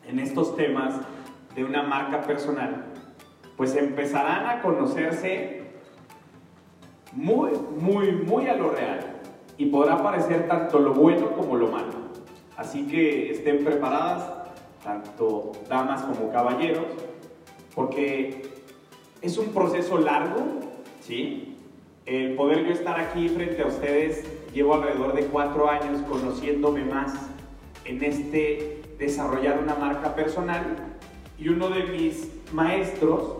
en 0.08 0.18
estos 0.18 0.56
temas 0.56 0.96
de 1.54 1.64
una 1.64 1.84
marca 1.84 2.22
personal, 2.22 2.86
pues 3.56 3.76
empezarán 3.76 4.46
a 4.48 4.62
conocerse 4.62 5.62
muy, 7.12 7.52
muy, 7.78 8.10
muy 8.10 8.48
a 8.48 8.56
lo 8.56 8.70
real 8.70 8.98
y 9.56 9.66
podrá 9.66 9.94
aparecer 9.94 10.48
tanto 10.48 10.80
lo 10.80 10.92
bueno 10.92 11.30
como 11.36 11.54
lo 11.54 11.68
malo. 11.68 11.95
Así 12.56 12.86
que 12.86 13.30
estén 13.32 13.64
preparadas, 13.64 14.32
tanto 14.82 15.52
damas 15.68 16.02
como 16.02 16.32
caballeros, 16.32 16.86
porque 17.74 18.50
es 19.20 19.36
un 19.36 19.48
proceso 19.48 19.98
largo, 19.98 20.42
¿sí? 21.00 21.56
El 22.06 22.34
poder 22.34 22.64
yo 22.64 22.72
estar 22.72 22.98
aquí 22.98 23.28
frente 23.28 23.62
a 23.62 23.66
ustedes, 23.66 24.24
llevo 24.54 24.74
alrededor 24.74 25.14
de 25.14 25.26
cuatro 25.26 25.68
años 25.68 26.00
conociéndome 26.08 26.84
más 26.84 27.14
en 27.84 28.02
este 28.02 28.82
desarrollar 28.98 29.58
una 29.62 29.74
marca 29.74 30.14
personal 30.14 30.64
y 31.38 31.48
uno 31.48 31.68
de 31.68 31.82
mis 31.84 32.30
maestros 32.52 33.36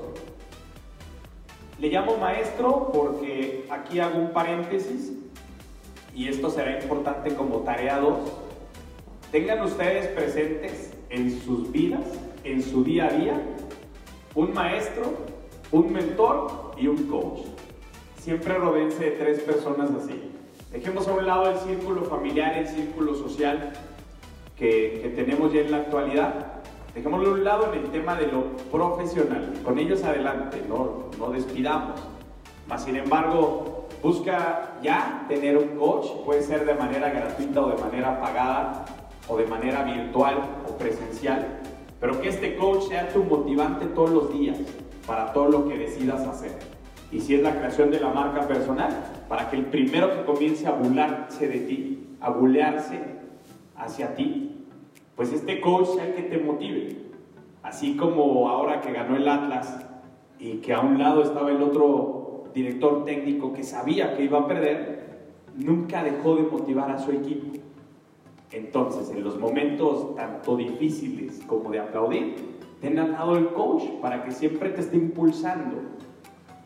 le 1.78 1.88
llamo 1.88 2.16
maestro 2.16 2.90
porque 2.92 3.66
aquí 3.70 4.00
hago 4.00 4.18
un 4.18 4.32
paréntesis 4.32 5.12
y 6.14 6.28
esto 6.28 6.50
será 6.50 6.80
importante 6.82 7.34
como 7.34 7.58
tarea 7.58 7.98
2. 7.98 8.45
Tengan 9.36 9.62
ustedes 9.64 10.06
presentes 10.06 10.94
en 11.10 11.30
sus 11.42 11.70
vidas, 11.70 12.06
en 12.42 12.62
su 12.62 12.82
día 12.82 13.08
a 13.08 13.10
día, 13.10 13.38
un 14.34 14.54
maestro, 14.54 15.12
un 15.72 15.92
mentor 15.92 16.72
y 16.78 16.86
un 16.86 17.06
coach. 17.06 17.40
Siempre 18.18 18.54
rodense 18.54 19.04
de 19.04 19.10
tres 19.10 19.40
personas 19.40 19.90
así. 19.90 20.30
Dejemos 20.72 21.06
a 21.06 21.12
un 21.12 21.26
lado 21.26 21.50
el 21.50 21.58
círculo 21.58 22.04
familiar, 22.04 22.56
el 22.56 22.66
círculo 22.66 23.14
social 23.14 23.74
que, 24.56 25.00
que 25.02 25.10
tenemos 25.10 25.52
ya 25.52 25.60
en 25.60 25.70
la 25.70 25.76
actualidad 25.80 26.62
Dejémoslo 26.94 27.28
a 27.28 27.32
un 27.32 27.44
lado 27.44 27.74
en 27.74 27.80
el 27.80 27.90
tema 27.90 28.14
de 28.14 28.28
lo 28.28 28.56
profesional. 28.72 29.52
Con 29.62 29.78
ellos 29.78 30.02
adelante, 30.02 30.62
no, 30.66 31.10
no 31.18 31.30
despidamos. 31.30 32.00
Mas, 32.66 32.84
sin 32.84 32.96
embargo, 32.96 33.86
busca 34.02 34.78
ya 34.82 35.26
tener 35.28 35.58
un 35.58 35.76
coach, 35.76 36.06
puede 36.24 36.42
ser 36.42 36.64
de 36.64 36.72
manera 36.72 37.10
gratuita 37.10 37.60
o 37.60 37.68
de 37.68 37.82
manera 37.82 38.18
pagada, 38.18 38.86
o 39.28 39.36
de 39.36 39.46
manera 39.46 39.82
virtual 39.82 40.36
o 40.68 40.76
presencial, 40.76 41.60
pero 42.00 42.20
que 42.20 42.28
este 42.28 42.56
coach 42.56 42.88
sea 42.88 43.08
tu 43.08 43.24
motivante 43.24 43.86
todos 43.86 44.10
los 44.10 44.32
días 44.32 44.58
para 45.06 45.32
todo 45.32 45.48
lo 45.48 45.68
que 45.68 45.78
decidas 45.78 46.26
hacer. 46.26 46.52
Y 47.10 47.20
si 47.20 47.36
es 47.36 47.42
la 47.42 47.56
creación 47.56 47.90
de 47.90 48.00
la 48.00 48.10
marca 48.10 48.46
personal, 48.46 48.90
para 49.28 49.48
que 49.48 49.56
el 49.56 49.66
primero 49.66 50.12
que 50.12 50.24
comience 50.24 50.66
a 50.66 50.72
bularse 50.72 51.48
de 51.48 51.60
ti, 51.60 52.16
a 52.20 52.30
bulearse 52.30 53.00
hacia 53.76 54.14
ti, 54.14 54.66
pues 55.14 55.32
este 55.32 55.60
coach 55.60 55.88
sea 55.94 56.06
el 56.06 56.14
que 56.14 56.22
te 56.22 56.38
motive. 56.38 56.96
Así 57.62 57.96
como 57.96 58.48
ahora 58.48 58.80
que 58.80 58.92
ganó 58.92 59.16
el 59.16 59.28
Atlas 59.28 59.86
y 60.38 60.58
que 60.58 60.72
a 60.72 60.80
un 60.80 60.98
lado 60.98 61.22
estaba 61.22 61.50
el 61.50 61.62
otro 61.62 62.44
director 62.54 63.04
técnico 63.04 63.52
que 63.52 63.62
sabía 63.62 64.16
que 64.16 64.24
iba 64.24 64.40
a 64.40 64.46
perder, 64.46 65.06
nunca 65.56 66.02
dejó 66.02 66.36
de 66.36 66.42
motivar 66.42 66.90
a 66.90 66.98
su 66.98 67.12
equipo. 67.12 67.58
Entonces, 68.52 69.10
en 69.10 69.24
los 69.24 69.38
momentos 69.38 70.14
tanto 70.14 70.56
difíciles 70.56 71.40
como 71.46 71.70
de 71.70 71.80
aplaudir, 71.80 72.36
ten 72.80 72.98
al 72.98 73.12
lado 73.12 73.36
el 73.36 73.48
coach 73.48 73.82
para 74.00 74.24
que 74.24 74.30
siempre 74.30 74.70
te 74.70 74.80
esté 74.80 74.96
impulsando. 74.96 75.76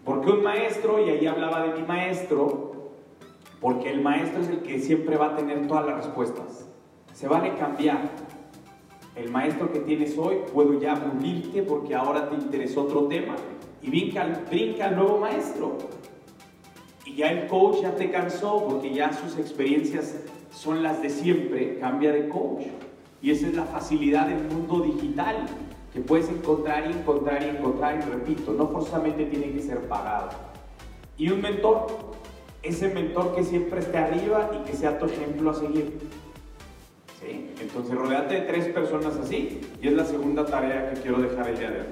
Porque 0.04 0.30
un 0.30 0.42
maestro, 0.42 1.04
y 1.04 1.10
ahí 1.10 1.26
hablaba 1.26 1.62
de 1.66 1.80
mi 1.80 1.86
maestro, 1.86 2.70
porque 3.60 3.90
el 3.90 4.00
maestro 4.00 4.42
es 4.42 4.48
el 4.48 4.60
que 4.60 4.78
siempre 4.78 5.16
va 5.16 5.28
a 5.28 5.36
tener 5.36 5.66
todas 5.66 5.86
las 5.86 6.04
respuestas. 6.06 6.68
Se 7.12 7.28
vale 7.28 7.54
cambiar, 7.56 8.10
el 9.16 9.30
maestro 9.30 9.72
que 9.72 9.80
tienes 9.80 10.16
hoy, 10.16 10.38
puedo 10.52 10.78
ya 10.80 10.94
unirte 11.12 11.62
porque 11.62 11.94
ahora 11.94 12.28
te 12.28 12.36
interesó 12.36 12.82
otro 12.82 13.06
tema 13.06 13.34
y 13.82 13.90
brinca, 13.90 14.26
brinca 14.48 14.86
al 14.86 14.96
nuevo 14.96 15.18
maestro. 15.18 15.76
Y 17.04 17.16
ya 17.16 17.30
el 17.30 17.46
coach 17.48 17.82
ya 17.82 17.94
te 17.94 18.10
cansó 18.10 18.64
porque 18.66 18.94
ya 18.94 19.12
sus 19.12 19.36
experiencias 19.36 20.22
son 20.50 20.82
las 20.82 21.00
de 21.02 21.10
siempre, 21.10 21.78
cambia 21.78 22.12
de 22.12 22.28
coach. 22.28 22.64
Y 23.22 23.30
esa 23.30 23.48
es 23.48 23.54
la 23.54 23.64
facilidad 23.64 24.28
del 24.28 24.42
mundo 24.44 24.80
digital, 24.80 25.46
que 25.92 26.00
puedes 26.00 26.28
encontrar 26.28 26.90
y 26.90 26.92
encontrar 26.92 27.42
y 27.42 27.48
encontrar, 27.48 27.98
y 27.98 28.10
repito, 28.10 28.52
no 28.52 28.68
forzosamente 28.68 29.26
tiene 29.26 29.52
que 29.52 29.60
ser 29.60 29.80
pagado. 29.88 30.30
Y 31.18 31.30
un 31.30 31.42
mentor, 31.42 31.86
ese 32.62 32.88
mentor 32.88 33.34
que 33.34 33.44
siempre 33.44 33.80
esté 33.80 33.98
arriba 33.98 34.50
y 34.58 34.68
que 34.68 34.76
sea 34.76 34.98
tu 34.98 35.06
ejemplo 35.06 35.50
a 35.50 35.54
seguir. 35.54 35.98
Entonces, 37.60 37.94
rodeate 37.94 38.34
de 38.34 38.40
tres 38.42 38.66
personas 38.68 39.14
así 39.16 39.60
y 39.82 39.88
es 39.88 39.92
la 39.92 40.04
segunda 40.04 40.46
tarea 40.46 40.92
que 40.92 41.02
quiero 41.02 41.20
dejar 41.20 41.48
el 41.48 41.58
día 41.58 41.70
de 41.70 41.80
hoy. 41.80 41.86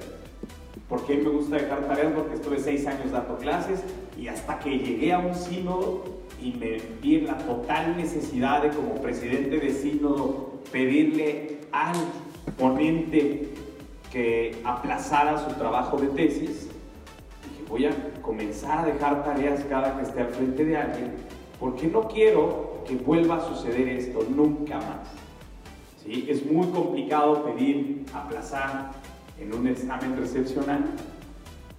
¿Por 0.89 1.05
qué 1.05 1.17
me 1.17 1.29
gusta 1.29 1.57
dejar 1.57 1.87
tareas? 1.87 2.11
Porque 2.13 2.33
estuve 2.33 2.59
seis 2.59 2.87
años 2.87 3.11
dando 3.11 3.37
clases 3.37 3.83
y 4.17 4.27
hasta 4.27 4.57
que 4.57 4.79
llegué 4.79 5.13
a 5.13 5.19
un 5.19 5.35
sínodo 5.35 6.03
y 6.41 6.53
me 6.53 6.77
vi 7.01 7.17
en 7.17 7.27
la 7.27 7.37
total 7.37 7.97
necesidad 7.97 8.63
de 8.63 8.69
como 8.69 8.95
presidente 8.95 9.59
de 9.59 9.71
sínodo 9.71 10.61
pedirle 10.71 11.59
al 11.71 11.95
ponente 12.57 13.49
que 14.11 14.59
aplazara 14.63 15.37
su 15.37 15.55
trabajo 15.55 15.97
de 15.97 16.07
tesis, 16.07 16.69
dije 17.43 17.63
voy 17.69 17.85
a 17.85 18.21
comenzar 18.21 18.79
a 18.79 18.91
dejar 18.91 19.23
tareas 19.23 19.63
cada 19.69 19.95
que 19.97 20.03
esté 20.03 20.21
al 20.21 20.29
frente 20.29 20.65
de 20.65 20.77
alguien 20.77 21.13
porque 21.59 21.87
no 21.87 22.07
quiero 22.07 22.83
que 22.87 22.95
vuelva 22.95 23.37
a 23.37 23.41
suceder 23.41 23.87
esto 23.89 24.25
nunca 24.33 24.77
más. 24.77 25.09
¿Sí? 26.03 26.25
Es 26.29 26.45
muy 26.49 26.67
complicado 26.67 27.43
pedir 27.43 28.05
aplazar 28.13 28.91
en 29.39 29.53
un 29.53 29.67
examen 29.67 30.17
recepcional, 30.17 30.85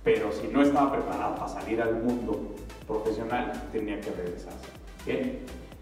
pero 0.03 0.33
si 0.33 0.49
no 0.49 0.63
estaba 0.63 0.93
preparado 0.93 1.35
para 1.35 1.49
salir 1.49 1.81
al 1.83 2.03
mundo 2.03 2.55
profesional, 2.87 3.53
tenía 3.73 4.01
que 4.01 4.11
regresarse. 4.11 4.69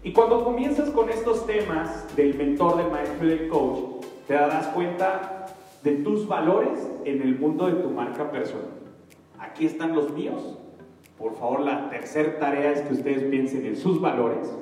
Y 0.03 0.13
cuando 0.13 0.43
comienzas 0.43 0.89
con 0.91 1.09
estos 1.09 1.45
temas 1.45 2.15
del 2.15 2.35
mentor, 2.35 2.77
del 2.77 2.91
maestro 2.91 3.33
y 3.33 3.47
coach, 3.49 4.05
te 4.27 4.33
darás 4.33 4.67
cuenta 4.67 5.47
de 5.83 5.95
tus 5.97 6.27
valores 6.27 6.79
en 7.05 7.21
el 7.21 7.37
mundo 7.37 7.67
de 7.67 7.81
tu 7.81 7.89
marca 7.89 8.31
personal. 8.31 8.69
Aquí 9.39 9.65
están 9.65 9.95
los 9.95 10.13
míos. 10.13 10.57
Por 11.17 11.35
favor, 11.35 11.61
la 11.61 11.89
tercera 11.89 12.37
tarea 12.39 12.71
es 12.71 12.81
que 12.81 12.93
ustedes 12.93 13.23
piensen 13.23 13.65
en 13.65 13.75
sus 13.75 13.99
valores. 13.99 14.53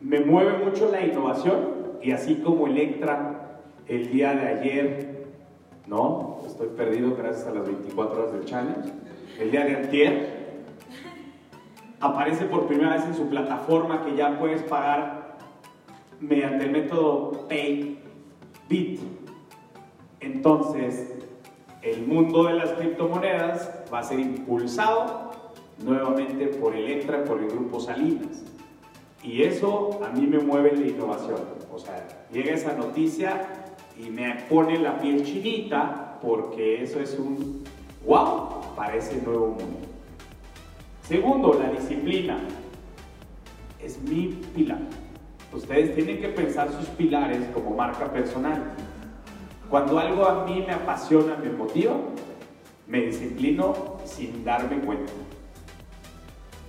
Me 0.00 0.20
mueve 0.20 0.64
mucho 0.64 0.90
la 0.90 1.04
innovación 1.04 1.98
y 2.02 2.12
así 2.12 2.36
como 2.36 2.66
Electra 2.66 3.60
el 3.86 4.10
día 4.10 4.34
de 4.34 4.48
ayer, 4.48 5.09
¿no? 5.90 6.38
Estoy 6.46 6.68
perdido 6.68 7.16
gracias 7.16 7.48
a 7.48 7.50
las 7.50 7.66
24 7.66 8.22
horas 8.22 8.32
del 8.32 8.44
challenge. 8.44 8.92
El 9.40 9.50
día 9.50 9.64
de 9.64 9.76
antier 9.76 10.40
aparece 11.98 12.44
por 12.44 12.68
primera 12.68 12.94
vez 12.94 13.04
en 13.06 13.14
su 13.14 13.28
plataforma 13.28 14.04
que 14.04 14.14
ya 14.14 14.38
puedes 14.38 14.62
pagar 14.62 15.36
mediante 16.20 16.66
el 16.66 16.70
método 16.70 17.48
Pay 17.48 17.98
Bit. 18.68 19.00
Entonces, 20.20 21.12
el 21.82 22.06
mundo 22.06 22.44
de 22.44 22.54
las 22.54 22.70
criptomonedas 22.74 23.82
va 23.92 23.98
a 23.98 24.02
ser 24.04 24.20
impulsado 24.20 25.32
nuevamente 25.82 26.46
por 26.46 26.76
Electra, 26.76 27.24
por 27.24 27.40
el 27.40 27.48
grupo 27.48 27.80
Salinas. 27.80 28.44
Y 29.24 29.42
eso 29.42 30.00
a 30.04 30.10
mí 30.10 30.24
me 30.24 30.38
mueve 30.38 30.76
la 30.76 30.86
innovación. 30.86 31.40
O 31.72 31.78
sea, 31.80 32.06
llega 32.30 32.52
esa 32.52 32.74
noticia 32.74 33.59
y 34.04 34.10
me 34.10 34.34
pone 34.48 34.78
la 34.78 34.98
piel 34.98 35.24
chinita 35.24 36.18
porque 36.22 36.82
eso 36.82 37.00
es 37.00 37.18
un 37.18 37.62
wow 38.06 38.74
para 38.76 38.96
ese 38.96 39.20
nuevo 39.22 39.48
mundo. 39.48 39.78
Segundo, 41.02 41.58
la 41.60 41.70
disciplina. 41.70 42.38
Es 43.82 44.00
mi 44.02 44.38
pilar. 44.54 44.78
Ustedes 45.52 45.94
tienen 45.94 46.20
que 46.20 46.28
pensar 46.28 46.70
sus 46.70 46.86
pilares 46.90 47.40
como 47.52 47.70
marca 47.70 48.12
personal. 48.12 48.74
Cuando 49.68 49.98
algo 49.98 50.24
a 50.26 50.44
mí 50.44 50.62
me 50.66 50.72
apasiona, 50.72 51.36
me 51.36 51.50
motiva, 51.50 51.94
me 52.86 53.00
disciplino 53.06 53.96
sin 54.04 54.44
darme 54.44 54.80
cuenta. 54.80 55.12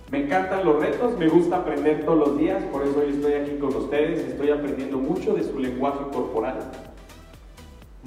Me 0.09 0.25
encantan 0.25 0.65
los 0.65 0.81
retos, 0.81 1.17
me 1.17 1.27
gusta 1.27 1.57
aprender 1.57 2.03
todos 2.05 2.29
los 2.29 2.37
días, 2.37 2.63
por 2.65 2.83
eso 2.83 2.99
hoy 2.99 3.13
estoy 3.13 3.33
aquí 3.33 3.57
con 3.59 3.75
ustedes, 3.75 4.19
estoy 4.19 4.49
aprendiendo 4.49 4.97
mucho 4.97 5.33
de 5.33 5.43
su 5.43 5.57
lenguaje 5.57 5.99
corporal, 6.11 6.59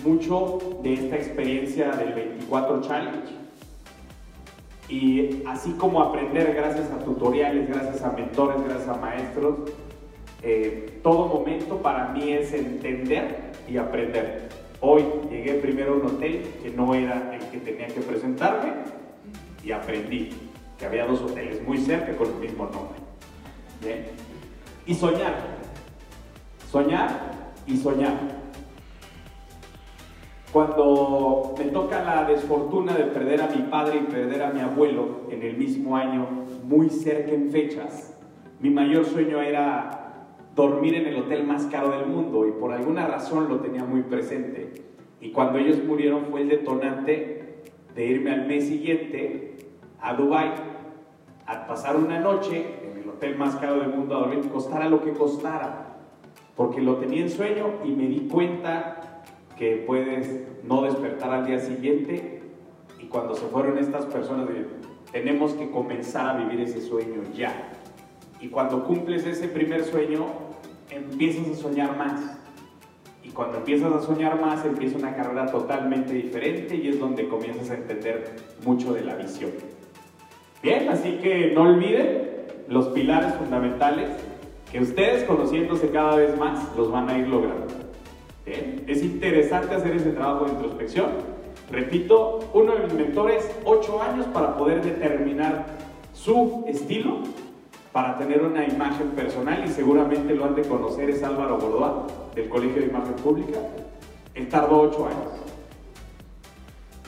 mucho 0.03 0.59
de 0.83 0.95
esta 0.95 1.17
experiencia 1.17 1.91
del 1.93 2.15
24 2.15 2.81
Challenge 2.83 3.45
y 4.89 5.43
así 5.47 5.73
como 5.73 6.03
aprender 6.03 6.55
gracias 6.55 6.91
a 6.91 6.99
tutoriales, 6.99 7.69
gracias 7.69 8.03
a 8.03 8.13
mentores, 8.13 8.63
gracias 8.65 8.89
a 8.89 9.01
maestros, 9.01 9.71
eh, 10.43 11.01
todo 11.03 11.27
momento 11.27 11.79
para 11.79 12.09
mí 12.09 12.33
es 12.33 12.53
entender 12.53 13.53
y 13.67 13.79
aprender. 13.79 14.49
Hoy 14.81 15.03
llegué 15.31 15.55
primero 15.55 15.95
a 15.95 15.97
un 15.97 16.07
hotel 16.07 16.47
que 16.63 16.71
no 16.71 16.95
era 16.95 17.35
el 17.35 17.47
que 17.49 17.59
tenía 17.59 17.87
que 17.87 18.01
presentarme 18.01 18.73
y 19.65 19.73
aprendí 19.73 20.31
que 20.79 20.85
había 20.85 21.07
dos 21.07 21.23
hoteles 21.23 21.63
muy 21.67 21.79
cerca 21.79 22.15
con 22.17 22.29
el 22.29 22.35
mismo 22.35 22.65
nombre. 22.65 22.99
Y 24.87 24.95
soñar. 24.95 25.35
Soñar 26.71 27.33
y 27.67 27.77
soñar. 27.79 28.44
Cuando 30.55 31.53
me 31.59 31.65
toca 31.65 32.05
la 32.05 32.23
desfortuna 32.27 32.95
de 32.95 33.07
perder 33.07 33.43
a 33.43 33.49
mi 33.49 33.63
padre 33.63 33.97
y 33.99 34.05
perder 34.05 34.41
a 34.41 34.53
mi 34.53 34.61
abuelo 34.61 35.23
en 35.29 35.43
el 35.43 35.57
mismo 35.57 35.97
año, 35.97 36.29
muy 36.63 36.91
cerca 36.91 37.33
en 37.33 37.51
fechas, 37.51 38.17
mi 38.61 38.71
mayor 38.71 39.05
sueño 39.05 39.43
era 39.43 40.29
dormir 40.55 40.95
en 40.95 41.09
el 41.09 41.17
hotel 41.17 41.43
más 41.43 41.67
caro 41.67 41.91
del 41.91 42.07
mundo 42.07 42.47
y 42.47 42.53
por 42.53 42.73
alguna 42.73 43.05
razón 43.09 43.49
lo 43.49 43.59
tenía 43.59 43.83
muy 43.83 44.03
presente. 44.03 44.85
Y 45.21 45.33
cuando 45.33 45.59
ellos 45.59 45.83
murieron 45.85 46.27
fue 46.27 46.43
el 46.43 46.51
detonante 46.51 47.65
de 47.97 48.07
irme 48.07 48.31
al 48.31 48.47
mes 48.47 48.69
siguiente 48.69 49.57
a 50.01 50.15
Dubai 50.15 50.53
a 51.47 51.67
pasar 51.67 51.97
una 51.97 52.21
noche 52.21 52.65
en 52.85 53.03
el 53.03 53.09
hotel 53.09 53.37
más 53.37 53.57
caro 53.57 53.81
del 53.81 53.89
mundo 53.89 54.15
a 54.15 54.21
dormir, 54.21 54.49
costara 54.53 54.89
lo 54.89 55.03
que 55.03 55.15
costara, 55.15 55.97
porque 56.55 56.81
lo 56.81 56.99
tenía 56.99 57.23
en 57.23 57.31
sueño 57.31 57.81
y 57.85 57.91
me 57.91 58.07
di 58.07 58.29
cuenta 58.29 59.14
que 59.57 59.85
puedes 59.87 60.41
no 60.65 60.83
despertar 60.83 61.31
al 61.33 61.47
día 61.47 61.61
siguiente 61.61 62.43
y 63.01 63.07
cuando 63.07 63.35
se 63.35 63.47
fueron 63.47 63.79
estas 63.79 64.07
personas 64.07 64.49
tenemos 65.13 65.53
que 65.53 65.71
comenzar 65.71 66.27
a 66.27 66.39
vivir 66.39 66.61
ese 66.61 66.81
sueño 66.81 67.23
ya. 67.35 67.73
Y 68.41 68.49
cuando 68.49 68.85
cumples 68.85 69.25
ese 69.27 69.49
primer 69.49 69.85
sueño, 69.85 70.27
empiezas 70.91 71.49
a 71.49 71.55
soñar 71.55 71.97
más. 71.97 72.39
Y 73.23 73.31
cuando 73.31 73.59
empiezas 73.59 73.93
a 73.93 74.03
soñar 74.03 74.41
más, 74.41 74.65
empieza 74.65 74.99
una 74.99 75.15
carrera 75.15 75.47
totalmente 75.47 76.13
diferente 76.13 76.77
y 76.77 76.89
es 76.89 76.99
donde 76.99 77.29
comienzas 77.29 77.71
a 77.71 77.75
entender 77.75 78.37
mucho 78.65 78.93
de 78.93 79.03
la 79.03 79.15
visión. 79.15 79.53
Bien, 80.63 80.89
así 80.89 81.19
que 81.23 81.53
no 81.53 81.63
olviden 81.63 82.47
los 82.69 82.89
pilares 82.89 83.35
fundamentales 83.35 84.11
que 84.71 84.81
ustedes 84.81 85.25
conociéndose 85.25 85.91
cada 85.91 86.17
vez 86.17 86.37
más 86.39 86.75
los 86.77 86.91
van 86.91 87.09
a 87.09 87.19
ir 87.19 87.29
logrando. 87.29 87.84
Es 88.47 89.03
interesante 89.03 89.75
hacer 89.75 89.97
ese 89.97 90.11
trabajo 90.11 90.45
de 90.45 90.53
introspección. 90.53 91.07
Repito, 91.71 92.41
uno 92.53 92.75
de 92.75 92.85
mis 92.85 92.93
mentores, 92.93 93.51
ocho 93.65 94.03
años 94.03 94.27
para 94.27 94.57
poder 94.57 94.83
determinar 94.83 95.67
su 96.13 96.65
estilo, 96.67 97.19
para 97.93 98.19
tener 98.19 98.43
una 98.43 98.67
imagen 98.67 99.11
personal 99.11 99.65
y 99.65 99.69
seguramente 99.69 100.35
lo 100.35 100.45
han 100.45 100.55
de 100.55 100.63
conocer, 100.63 101.09
es 101.11 101.23
Álvaro 101.23 101.57
Bordoa, 101.59 102.07
del 102.35 102.49
Colegio 102.49 102.83
de 102.83 102.89
Imagen 102.89 103.15
Pública. 103.15 103.59
Él 104.35 104.49
tardó 104.49 104.81
ocho 104.81 105.07
años. 105.07 105.33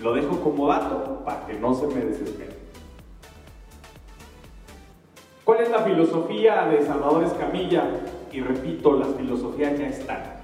Lo 0.03 0.15
dejo 0.15 0.41
como 0.41 0.69
dato 0.69 1.23
para 1.25 1.47
que 1.47 1.55
no 1.55 1.75
se 1.75 1.87
me 1.89 2.01
desespere. 2.05 2.55
¿Cuál 5.45 5.61
es 5.61 5.71
la 5.71 5.81
filosofía 5.81 6.67
de 6.67 6.85
Salvador 6.85 7.25
Escamilla? 7.25 7.85
Y 8.33 8.41
repito, 8.41 8.97
las 8.97 9.09
filosofías 9.17 9.79
ya 9.79 9.87
están. 9.89 10.36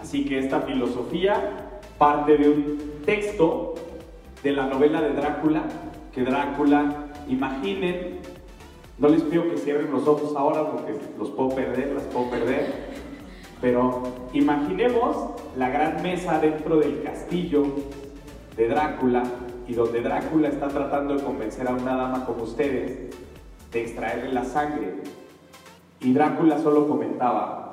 Así 0.00 0.24
que 0.24 0.38
esta 0.38 0.60
filosofía 0.60 1.80
parte 1.98 2.36
de 2.36 2.48
un 2.48 2.78
texto 3.04 3.74
de 4.42 4.52
la 4.52 4.66
novela 4.66 5.00
de 5.00 5.10
Drácula, 5.10 5.64
que 6.14 6.22
Drácula, 6.22 7.06
imaginen, 7.28 8.20
no 8.98 9.08
les 9.08 9.22
pido 9.22 9.50
que 9.50 9.56
cierren 9.56 9.90
los 9.90 10.06
ojos 10.06 10.34
ahora 10.36 10.70
porque 10.70 10.94
los 11.18 11.30
puedo 11.30 11.50
perder, 11.50 11.92
las 11.92 12.04
puedo 12.04 12.30
perder, 12.30 12.88
pero 13.60 14.02
imaginemos 14.32 15.16
la 15.56 15.68
gran 15.68 16.02
mesa 16.02 16.38
dentro 16.38 16.76
del 16.76 17.02
castillo 17.02 17.64
de 18.56 18.68
Drácula 18.68 19.24
y 19.66 19.74
donde 19.74 20.00
Drácula 20.00 20.48
está 20.48 20.68
tratando 20.68 21.14
de 21.14 21.22
convencer 21.22 21.66
a 21.68 21.74
una 21.74 21.96
dama 21.96 22.24
como 22.24 22.44
ustedes 22.44 23.14
de 23.72 23.82
extraerle 23.82 24.32
la 24.32 24.44
sangre. 24.44 24.94
Y 26.00 26.12
Drácula 26.12 26.58
solo 26.58 26.86
comentaba, 26.86 27.67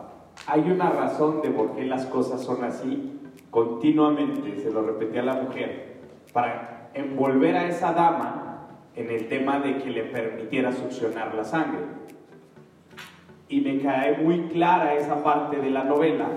hay 0.48 0.70
una 0.70 0.90
razón 0.90 1.42
de 1.42 1.50
por 1.50 1.76
qué 1.76 1.86
las 1.86 2.06
cosas 2.06 2.42
son 2.42 2.64
así 2.64 3.16
continuamente, 3.56 4.60
se 4.60 4.70
lo 4.70 4.82
repetía 4.82 5.22
a 5.22 5.26
la 5.26 5.36
mujer, 5.36 6.02
para 6.34 6.90
envolver 6.94 7.56
a 7.56 7.70
esa 7.70 7.94
dama 7.94 8.68
en 8.96 9.10
el 9.10 9.30
tema 9.30 9.60
de 9.60 9.78
que 9.78 9.90
le 9.90 10.04
permitiera 10.04 10.74
succionar 10.74 11.34
la 11.34 11.46
sangre. 11.46 11.80
Y 13.48 13.62
me 13.62 13.80
cae 13.82 14.18
muy 14.18 14.50
clara 14.50 14.96
esa 14.96 15.24
parte 15.24 15.58
de 15.58 15.70
la 15.70 15.86
novela 15.86 16.28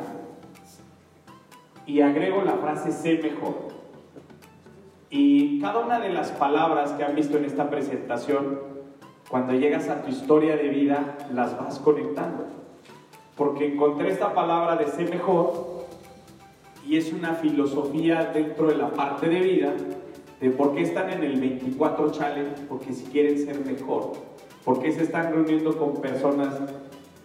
y 1.87 2.03
agrego 2.03 2.43
la 2.43 2.53
frase 2.53 2.93
sé 2.93 3.19
mejor. 3.21 3.69
Y 5.11 5.61
cada 5.61 5.81
una 5.81 5.99
de 5.99 6.11
las 6.11 6.31
palabras 6.33 6.93
que 6.93 7.03
han 7.03 7.17
visto 7.17 7.39
en 7.39 7.47
esta 7.47 7.71
presentación, 7.71 8.61
cuando 9.29 9.55
llegas 9.55 9.89
a 9.89 10.03
tu 10.03 10.11
historia 10.11 10.57
de 10.57 10.69
vida, 10.69 11.17
las 11.33 11.59
vas 11.59 11.79
conectando. 11.79 12.58
Porque 13.39 13.73
encontré 13.73 14.11
esta 14.11 14.35
palabra 14.35 14.75
de 14.77 14.89
ser 14.89 15.09
mejor 15.09 15.87
y 16.85 16.97
es 16.97 17.13
una 17.13 17.35
filosofía 17.35 18.33
dentro 18.35 18.67
de 18.67 18.77
la 18.77 18.91
parte 18.91 19.29
de 19.29 19.41
vida 19.41 19.75
de 20.41 20.51
por 20.51 20.75
qué 20.75 20.83
están 20.83 21.11
en 21.11 21.23
el 21.23 21.39
24 21.41 22.11
Challenge, 22.11 22.63
porque 22.69 22.93
si 22.93 23.05
quieren 23.05 23.39
ser 23.39 23.65
mejor, 23.65 24.13
por 24.65 24.81
qué 24.81 24.93
se 24.93 25.05
están 25.05 25.33
reuniendo 25.33 25.77
con 25.79 26.01
personas 26.01 26.55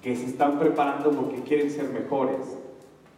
que 0.04 0.15
se 0.15 0.26
están 0.26 0.60
preparando 0.60 1.12
porque 1.12 1.41
quieren 1.41 1.71
ser 1.71 1.89
mejores. 1.89 2.58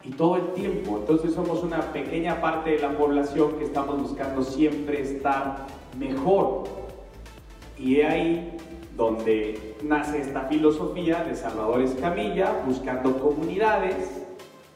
Y 0.04 0.12
todo 0.12 0.38
el 0.38 0.54
tiempo, 0.54 1.00
entonces 1.00 1.34
somos 1.34 1.64
una 1.64 1.82
pequeña 1.92 2.40
parte 2.40 2.72
de 2.72 2.80
la 2.80 2.98
población 2.98 3.58
que 3.58 3.66
estamos 3.66 4.02
buscando 4.02 4.44
siempre 4.44 5.02
estar 5.02 5.66
mejor. 5.98 6.64
Y 7.78 8.02
ahí 8.02 8.56
donde 8.96 9.76
nace 9.84 10.22
esta 10.22 10.42
filosofía 10.42 11.24
de 11.24 11.36
Salvador 11.36 11.82
Escamilla, 11.82 12.64
buscando 12.66 13.20
comunidades 13.20 14.24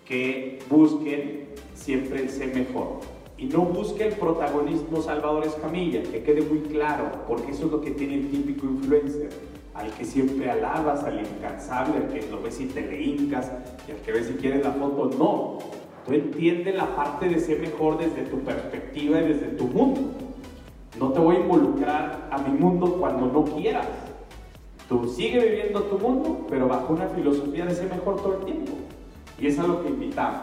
que 0.05 0.59
busquen 0.69 1.49
siempre 1.73 2.23
el 2.23 2.29
ser 2.29 2.53
mejor. 2.53 2.99
Y 3.37 3.45
no 3.45 3.61
busque 3.61 4.07
el 4.07 4.13
protagonismo 4.15 5.01
Salvador 5.01 5.45
Escamilla, 5.45 6.03
que 6.03 6.23
quede 6.23 6.41
muy 6.41 6.59
claro, 6.59 7.05
porque 7.27 7.51
eso 7.51 7.67
es 7.67 7.71
lo 7.71 7.79
que 7.79 7.91
tiene 7.91 8.15
el 8.15 8.29
típico 8.29 8.65
influencer, 8.65 9.29
al 9.73 9.89
que 9.91 10.03
siempre 10.03 10.49
alabas, 10.51 11.03
al 11.05 11.21
incansable, 11.21 11.97
al 11.97 12.07
que 12.09 12.29
lo 12.29 12.41
ves 12.41 12.59
y 12.59 12.65
te 12.65 12.81
le 12.81 13.01
hincas, 13.01 13.49
y 13.87 13.91
al 13.91 13.97
que 13.99 14.11
ves 14.11 14.27
si 14.27 14.33
quieres 14.33 14.65
la 14.65 14.73
foto, 14.73 15.09
no. 15.17 15.59
Tú 16.05 16.13
entiendes 16.13 16.75
la 16.75 16.95
parte 16.95 17.29
de 17.29 17.39
ser 17.39 17.59
mejor 17.59 17.97
desde 17.97 18.23
tu 18.23 18.39
perspectiva 18.39 19.21
y 19.21 19.27
desde 19.29 19.47
tu 19.49 19.67
mundo. 19.67 20.01
No 20.99 21.13
te 21.13 21.19
voy 21.19 21.37
a 21.37 21.39
involucrar 21.39 22.27
a 22.29 22.37
mi 22.39 22.57
mundo 22.59 22.97
cuando 22.99 23.27
no 23.27 23.45
quieras. 23.55 23.87
Tú 24.89 25.07
sigue 25.07 25.39
viviendo 25.39 25.83
tu 25.83 25.99
mundo, 25.99 26.47
pero 26.49 26.67
bajo 26.67 26.93
una 26.93 27.07
filosofía 27.09 27.67
de 27.67 27.75
ser 27.75 27.93
mejor 27.93 28.15
todo 28.17 28.39
el 28.39 28.45
tiempo. 28.45 28.71
Y 29.39 29.45
es 29.45 29.59
a 29.59 29.67
lo 29.67 29.83
que 29.83 29.89
invitamos. 29.89 30.41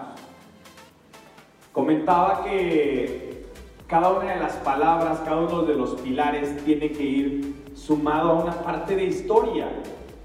Comentaba 1.72 2.44
que 2.44 3.44
cada 3.88 4.12
una 4.12 4.34
de 4.34 4.40
las 4.40 4.52
palabras, 4.58 5.18
cada 5.24 5.38
uno 5.38 5.62
de 5.62 5.74
los 5.74 5.96
pilares 5.96 6.64
tiene 6.64 6.92
que 6.92 7.02
ir 7.02 7.54
sumado 7.74 8.30
a 8.30 8.44
una 8.44 8.52
parte 8.62 8.94
de 8.94 9.06
historia. 9.06 9.66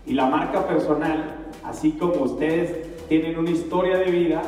Y 0.05 0.13
la 0.13 0.27
marca 0.27 0.67
personal, 0.67 1.47
así 1.63 1.93
como 1.93 2.21
ustedes 2.21 3.07
tienen 3.07 3.39
una 3.39 3.49
historia 3.49 3.97
de 3.97 4.12
vida, 4.12 4.43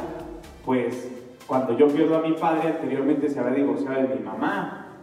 pues 0.66 1.10
cuando 1.48 1.76
yo 1.76 1.88
pierdo 1.88 2.18
a 2.18 2.22
mi 2.22 2.34
padre, 2.34 2.70
anteriormente 2.70 3.28
se 3.28 3.40
había 3.40 3.56
divorciado 3.56 4.04
de 4.04 4.16
mi 4.16 4.22
mamá, 4.22 5.00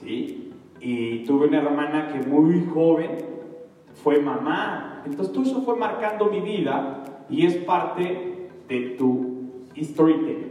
¿sí? 0.00 0.52
Y 0.80 1.24
tuve 1.24 1.48
una 1.48 1.58
hermana 1.58 2.12
que 2.12 2.26
muy 2.26 2.66
joven 2.72 3.29
fue 4.02 4.20
mamá. 4.20 5.02
Entonces 5.04 5.32
todo 5.32 5.44
eso 5.44 5.62
fue 5.62 5.76
marcando 5.76 6.26
mi 6.26 6.40
vida 6.40 7.04
y 7.28 7.46
es 7.46 7.56
parte 7.56 8.48
de 8.68 8.80
tu 8.98 9.64
storytelling. 9.80 10.50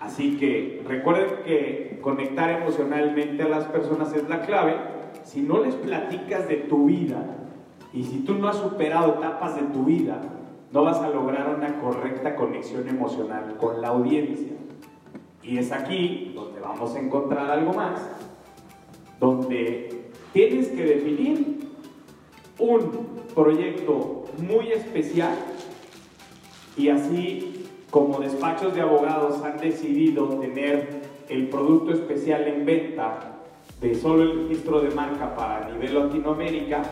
Así 0.00 0.36
que 0.36 0.82
recuerden 0.86 1.44
que 1.44 1.98
conectar 2.02 2.50
emocionalmente 2.50 3.42
a 3.44 3.48
las 3.48 3.64
personas 3.66 4.12
es 4.14 4.28
la 4.28 4.42
clave. 4.42 4.74
Si 5.22 5.40
no 5.40 5.62
les 5.62 5.74
platicas 5.76 6.48
de 6.48 6.56
tu 6.56 6.86
vida 6.86 7.24
y 7.92 8.02
si 8.02 8.20
tú 8.20 8.34
no 8.34 8.48
has 8.48 8.56
superado 8.56 9.14
etapas 9.14 9.54
de 9.54 9.62
tu 9.62 9.84
vida, 9.84 10.20
no 10.72 10.82
vas 10.82 10.98
a 10.98 11.10
lograr 11.10 11.54
una 11.54 11.80
correcta 11.80 12.34
conexión 12.34 12.88
emocional 12.88 13.56
con 13.58 13.80
la 13.80 13.88
audiencia. 13.88 14.52
Y 15.42 15.58
es 15.58 15.70
aquí 15.70 16.32
donde 16.34 16.60
vamos 16.60 16.94
a 16.94 17.00
encontrar 17.00 17.50
algo 17.50 17.72
más, 17.72 18.00
donde 19.20 20.10
tienes 20.32 20.68
que 20.68 20.82
definir 20.82 21.71
un 22.62 23.22
proyecto 23.34 24.24
muy 24.38 24.72
especial 24.72 25.34
y 26.76 26.88
así 26.88 27.66
como 27.90 28.20
despachos 28.20 28.74
de 28.74 28.80
abogados 28.80 29.42
han 29.42 29.58
decidido 29.58 30.28
tener 30.38 31.02
el 31.28 31.48
producto 31.48 31.92
especial 31.92 32.46
en 32.46 32.64
venta 32.64 33.18
de 33.80 33.94
solo 33.96 34.22
el 34.22 34.42
registro 34.44 34.80
de 34.80 34.94
marca 34.94 35.34
para 35.34 35.68
nivel 35.70 35.94
Latinoamérica, 35.94 36.82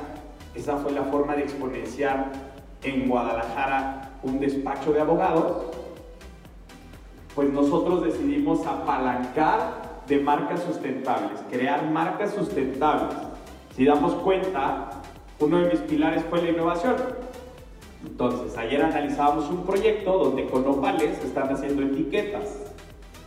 esa 0.54 0.76
fue 0.78 0.90
la 0.92 1.04
forma 1.04 1.36
de 1.36 1.42
exponenciar 1.42 2.32
en 2.82 3.08
Guadalajara 3.08 4.10
un 4.24 4.40
despacho 4.40 4.92
de 4.92 5.00
abogados, 5.00 5.66
pues 7.34 7.48
nosotros 7.50 8.02
decidimos 8.02 8.66
apalancar 8.66 10.02
de 10.08 10.18
marcas 10.18 10.64
sustentables, 10.64 11.40
crear 11.48 11.88
marcas 11.90 12.34
sustentables. 12.34 13.16
Si 13.76 13.84
damos 13.84 14.14
cuenta, 14.14 14.99
uno 15.40 15.58
de 15.62 15.70
mis 15.70 15.80
pilares 15.80 16.22
fue 16.28 16.42
la 16.42 16.50
innovación. 16.50 16.96
Entonces, 18.06 18.56
ayer 18.56 18.82
analizábamos 18.82 19.48
un 19.48 19.64
proyecto 19.64 20.18
donde 20.18 20.46
con 20.46 20.66
Opales 20.66 21.18
están 21.24 21.52
haciendo 21.52 21.82
etiquetas. 21.82 22.58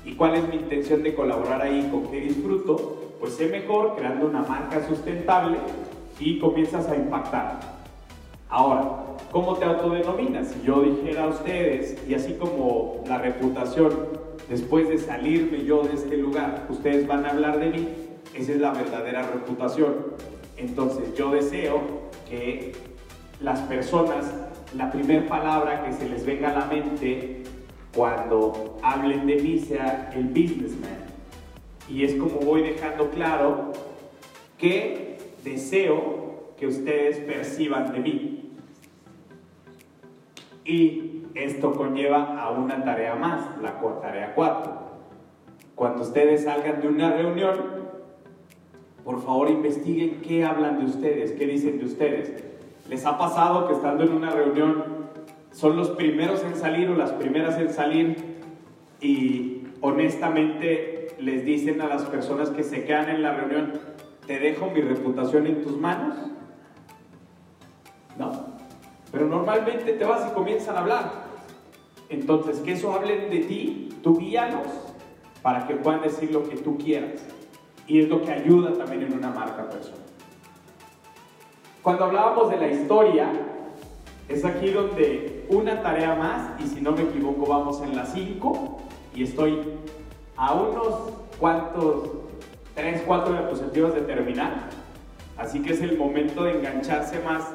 ¿Y 0.05 0.13
cuál 0.13 0.35
es 0.35 0.47
mi 0.47 0.55
intención 0.55 1.01
de 1.01 1.15
colaborar 1.15 1.61
ahí? 1.61 1.87
¿Con 1.91 2.07
qué 2.07 2.21
disfruto? 2.21 3.01
Pues 3.19 3.33
sé 3.33 3.47
mejor 3.47 3.95
creando 3.95 4.27
una 4.27 4.43
marca 4.43 4.87
sustentable 4.87 5.57
y 6.19 6.39
comienzas 6.39 6.87
a 6.87 6.95
impactar. 6.95 7.59
Ahora, 8.49 8.83
¿cómo 9.31 9.55
te 9.55 9.65
autodenominas? 9.65 10.49
Si 10.49 10.61
yo 10.61 10.83
dijera 10.83 11.23
a 11.23 11.27
ustedes, 11.29 11.97
y 12.07 12.13
así 12.13 12.33
como 12.33 13.03
la 13.07 13.17
reputación, 13.17 13.91
después 14.49 14.87
de 14.87 14.99
salirme 14.99 15.63
yo 15.63 15.81
de 15.81 15.95
este 15.95 16.17
lugar, 16.17 16.67
ustedes 16.69 17.07
van 17.07 17.25
a 17.25 17.31
hablar 17.31 17.59
de 17.59 17.69
mí, 17.71 17.87
esa 18.35 18.51
es 18.51 18.59
la 18.59 18.71
verdadera 18.71 19.23
reputación. 19.23 19.95
Entonces 20.57 21.15
yo 21.15 21.31
deseo 21.31 21.81
que 22.29 22.73
las 23.39 23.59
personas, 23.61 24.33
la 24.75 24.91
primera 24.91 25.27
palabra 25.27 25.83
que 25.85 25.93
se 25.93 26.07
les 26.07 26.25
venga 26.25 26.49
a 26.49 26.59
la 26.59 26.65
mente 26.65 27.43
cuando 27.95 28.77
hablen 28.81 29.27
de 29.27 29.35
mí 29.35 29.59
sea 29.59 30.11
el 30.15 30.25
businessman. 30.25 31.03
Y 31.89 32.03
es 32.05 32.15
como 32.15 32.39
voy 32.39 32.63
dejando 32.63 33.09
claro 33.09 33.73
que 34.57 35.17
deseo 35.43 36.53
que 36.57 36.67
ustedes 36.67 37.17
perciban 37.19 37.91
de 37.91 37.99
mí. 37.99 38.51
Y 40.65 41.23
esto 41.35 41.73
conlleva 41.73 42.39
a 42.41 42.51
una 42.51 42.83
tarea 42.83 43.15
más, 43.15 43.61
la 43.61 43.79
tarea 44.01 44.33
4. 44.33 44.83
Cuando 45.75 46.03
ustedes 46.03 46.43
salgan 46.43 46.81
de 46.81 46.87
una 46.87 47.11
reunión, 47.11 47.82
por 49.03 49.21
favor 49.21 49.49
investiguen 49.49 50.21
qué 50.21 50.45
hablan 50.45 50.79
de 50.79 50.85
ustedes, 50.85 51.33
qué 51.33 51.45
dicen 51.45 51.77
de 51.79 51.85
ustedes. 51.85 52.43
¿Les 52.89 53.05
ha 53.05 53.17
pasado 53.17 53.67
que 53.67 53.73
estando 53.73 54.03
en 54.03 54.13
una 54.13 54.31
reunión 54.31 54.83
son 55.51 55.75
los 55.75 55.89
primeros 55.91 56.43
en 56.43 56.55
salir 56.55 56.89
o 56.89 56.95
las 56.95 57.11
primeras 57.11 57.57
en 57.59 57.69
salir 57.69 58.15
y 59.01 59.63
honestamente 59.81 61.15
les 61.19 61.45
dicen 61.45 61.81
a 61.81 61.87
las 61.87 62.03
personas 62.03 62.49
que 62.49 62.63
se 62.63 62.85
quedan 62.85 63.09
en 63.09 63.21
la 63.21 63.33
reunión, 63.33 63.73
te 64.25 64.39
dejo 64.39 64.71
mi 64.71 64.81
reputación 64.81 65.47
en 65.47 65.61
tus 65.63 65.77
manos? 65.77 66.17
¿No? 68.17 68.53
Pero 69.11 69.27
normalmente 69.27 69.93
te 69.93 70.05
vas 70.05 70.29
y 70.31 70.33
comienzan 70.33 70.77
a 70.77 70.79
hablar. 70.79 71.23
Entonces, 72.09 72.59
que 72.59 72.73
eso 72.73 72.93
hablen 72.93 73.29
de 73.29 73.39
ti, 73.39 73.89
tú 74.01 74.17
guíalos 74.17 74.67
para 75.41 75.67
que 75.67 75.75
puedan 75.75 76.01
decir 76.01 76.31
lo 76.31 76.47
que 76.47 76.55
tú 76.55 76.77
quieras 76.77 77.23
y 77.87 77.99
es 77.99 78.09
lo 78.09 78.21
que 78.21 78.31
ayuda 78.31 78.73
también 78.73 79.03
en 79.03 79.13
una 79.13 79.29
marca 79.29 79.69
personal. 79.69 79.99
Cuando 81.81 82.05
hablábamos 82.05 82.49
de 82.49 82.57
la 82.57 82.67
historia, 82.67 83.29
es 84.29 84.45
aquí 84.45 84.69
donde 84.69 85.45
una 85.49 85.81
tarea 85.81 86.15
más, 86.15 86.61
y 86.63 86.67
si 86.67 86.81
no 86.81 86.93
me 86.93 87.01
equivoco 87.01 87.45
vamos 87.45 87.81
en 87.81 87.95
la 87.95 88.05
5, 88.05 88.79
y 89.15 89.23
estoy 89.23 89.59
a 90.37 90.53
unos 90.53 90.95
cuantos, 91.39 92.09
3, 92.75 93.03
4 93.05 93.33
diapositivas 93.33 93.93
de 93.95 94.01
terminar, 94.01 94.69
así 95.37 95.61
que 95.61 95.73
es 95.73 95.81
el 95.81 95.97
momento 95.97 96.45
de 96.45 96.57
engancharse 96.57 97.19
más 97.19 97.49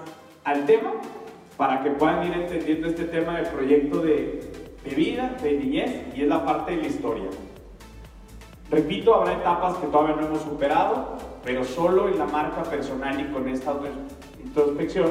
al 0.44 0.66
tema 0.66 0.92
para 1.56 1.82
que 1.82 1.90
puedan 1.90 2.26
ir 2.26 2.34
entendiendo 2.34 2.86
este 2.86 3.04
tema 3.04 3.38
del 3.38 3.46
proyecto 3.46 4.00
de, 4.00 4.52
de 4.84 4.94
vida, 4.94 5.36
de 5.42 5.52
niñez, 5.54 6.02
y 6.14 6.22
es 6.22 6.28
la 6.28 6.44
parte 6.44 6.72
de 6.72 6.82
la 6.82 6.86
historia. 6.86 7.28
Repito, 8.70 9.14
habrá 9.14 9.32
etapas 9.32 9.76
que 9.78 9.86
todavía 9.86 10.16
no 10.16 10.26
hemos 10.26 10.42
superado, 10.42 11.16
pero 11.42 11.64
solo 11.64 12.08
en 12.08 12.18
la 12.18 12.26
marca 12.26 12.62
personal 12.64 13.18
y 13.18 13.32
con 13.32 13.48
esta 13.48 13.74
introspección 14.44 15.10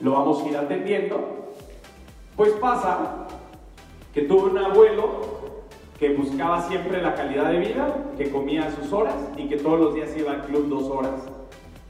lo 0.00 0.12
vamos 0.12 0.42
a 0.42 0.48
ir 0.48 0.56
atendiendo. 0.56 1.52
Pues 2.34 2.52
pasa 2.52 3.26
que 4.14 4.22
tuve 4.22 4.50
un 4.50 4.58
abuelo 4.58 5.34
que 5.98 6.14
buscaba 6.14 6.62
siempre 6.62 7.02
la 7.02 7.14
calidad 7.14 7.50
de 7.50 7.58
vida, 7.58 7.94
que 8.16 8.30
comía 8.30 8.70
sus 8.70 8.90
horas 8.92 9.16
y 9.36 9.48
que 9.48 9.58
todos 9.58 9.78
los 9.78 9.94
días 9.94 10.16
iba 10.16 10.32
al 10.32 10.46
club 10.46 10.68
dos 10.68 10.84
horas. 10.84 11.28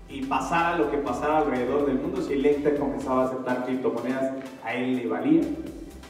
Y 0.09 0.22
pasara 0.27 0.79
lo 0.79 0.90
que 0.90 0.98
pasara 0.98 1.38
alrededor 1.38 1.87
del 1.87 2.00
mundo, 2.00 2.22
si 2.22 2.35
Electra 2.35 2.74
comenzaba 2.77 3.22
a 3.22 3.27
aceptar 3.27 3.64
criptomonedas, 3.64 4.33
a 4.64 4.74
él 4.74 4.96
le 4.96 5.07
valía. 5.07 5.42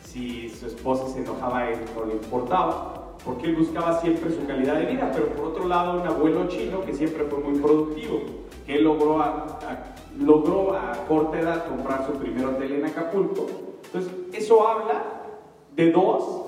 Si 0.03 0.49
su 0.49 0.67
esposa 0.67 1.09
se 1.09 1.21
enojaba, 1.21 1.61
a 1.61 1.71
él 1.71 1.79
no 1.95 2.07
le 2.07 2.15
importaba 2.15 3.04
porque 3.25 3.47
él 3.47 3.57
buscaba 3.57 4.01
siempre 4.01 4.31
su 4.31 4.47
calidad 4.47 4.77
de 4.77 4.87
vida, 4.87 5.11
pero 5.13 5.29
por 5.29 5.47
otro 5.47 5.67
lado 5.67 6.01
un 6.01 6.07
abuelo 6.07 6.47
chino 6.49 6.83
que 6.83 6.93
siempre 6.93 7.25
fue 7.25 7.39
muy 7.39 7.59
productivo, 7.59 8.21
que 8.67 8.79
logró 8.81 9.21
a, 9.21 9.59
logró 10.19 10.75
a 10.75 10.93
corta 11.09 11.41
edad 11.41 11.67
comprar 11.69 12.07
su 12.07 12.13
primer 12.19 12.45
hotel 12.45 12.73
en 12.73 12.85
Acapulco. 12.85 13.47
Entonces, 13.87 14.13
eso 14.33 14.69
habla 14.69 15.05
de 15.75 15.91
dos 15.91 16.45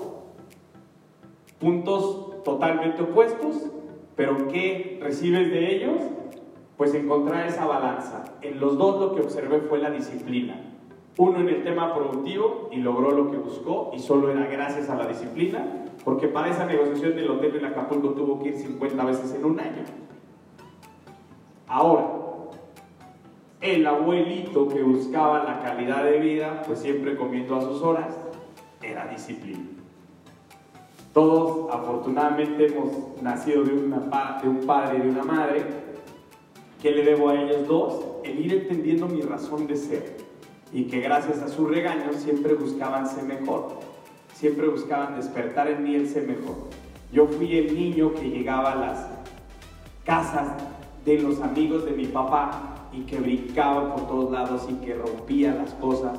puntos 1.58 2.42
totalmente 2.44 3.02
opuestos, 3.02 3.56
pero 4.14 4.48
¿qué 4.48 4.98
recibes 5.02 5.50
de 5.50 5.76
ellos? 5.76 6.00
Pues 6.76 6.94
encontrar 6.94 7.46
esa 7.46 7.66
balanza. 7.66 8.24
En 8.42 8.60
los 8.60 8.76
dos 8.76 9.00
lo 9.00 9.14
que 9.14 9.22
observé 9.22 9.60
fue 9.60 9.78
la 9.78 9.90
disciplina. 9.90 10.60
Uno 11.16 11.40
en 11.40 11.48
el 11.48 11.64
tema 11.64 11.94
productivo 11.94 12.68
y 12.70 12.76
logró 12.76 13.10
lo 13.10 13.30
que 13.30 13.38
buscó 13.38 13.90
y 13.94 13.98
solo 13.98 14.30
era 14.30 14.46
gracias 14.46 14.90
a 14.90 14.96
la 14.96 15.06
disciplina, 15.06 15.85
porque 16.04 16.28
para 16.28 16.50
esa 16.50 16.66
negociación 16.66 17.16
del 17.16 17.30
hotel 17.30 17.56
en 17.56 17.64
Acapulco 17.66 18.10
tuvo 18.10 18.42
que 18.42 18.50
ir 18.50 18.56
50 18.56 19.04
veces 19.04 19.34
en 19.34 19.44
un 19.44 19.58
año. 19.58 19.84
Ahora, 21.66 22.06
el 23.60 23.86
abuelito 23.86 24.68
que 24.68 24.82
buscaba 24.82 25.42
la 25.42 25.62
calidad 25.62 26.04
de 26.04 26.18
vida, 26.18 26.62
pues 26.66 26.78
siempre 26.78 27.16
comiendo 27.16 27.56
a 27.56 27.62
sus 27.62 27.82
horas, 27.82 28.14
era 28.82 29.06
disciplina. 29.06 29.64
Todos 31.12 31.74
afortunadamente 31.74 32.66
hemos 32.66 33.20
nacido 33.22 33.64
de, 33.64 33.72
una, 33.72 34.38
de 34.42 34.48
un 34.48 34.66
padre 34.66 34.98
y 34.98 35.00
de 35.00 35.10
una 35.10 35.24
madre. 35.24 35.64
¿Qué 36.80 36.90
le 36.90 37.02
debo 37.02 37.30
a 37.30 37.34
ellos 37.34 37.66
dos? 37.66 38.04
El 38.22 38.44
ir 38.44 38.52
entendiendo 38.52 39.08
mi 39.08 39.22
razón 39.22 39.66
de 39.66 39.76
ser 39.76 40.16
y 40.72 40.84
que 40.84 41.00
gracias 41.00 41.40
a 41.42 41.48
sus 41.48 41.68
regaños 41.68 42.16
siempre 42.16 42.54
buscaban 42.54 43.08
ser 43.08 43.24
mejor, 43.24 43.80
siempre 44.38 44.68
buscaban 44.68 45.16
despertar 45.16 45.68
en 45.68 45.82
mí 45.82 45.94
el 45.94 46.08
ser 46.08 46.26
mejor. 46.26 46.56
Yo 47.10 47.26
fui 47.26 47.56
el 47.56 47.74
niño 47.74 48.12
que 48.14 48.28
llegaba 48.28 48.72
a 48.72 48.76
las 48.76 49.06
casas 50.04 50.48
de 51.04 51.18
los 51.18 51.40
amigos 51.40 51.86
de 51.86 51.92
mi 51.92 52.06
papá 52.06 52.88
y 52.92 53.00
que 53.02 53.18
brincaba 53.18 53.94
por 53.94 54.06
todos 54.06 54.30
lados 54.30 54.66
y 54.68 54.74
que 54.84 54.94
rompía 54.94 55.54
las 55.54 55.72
cosas 55.74 56.18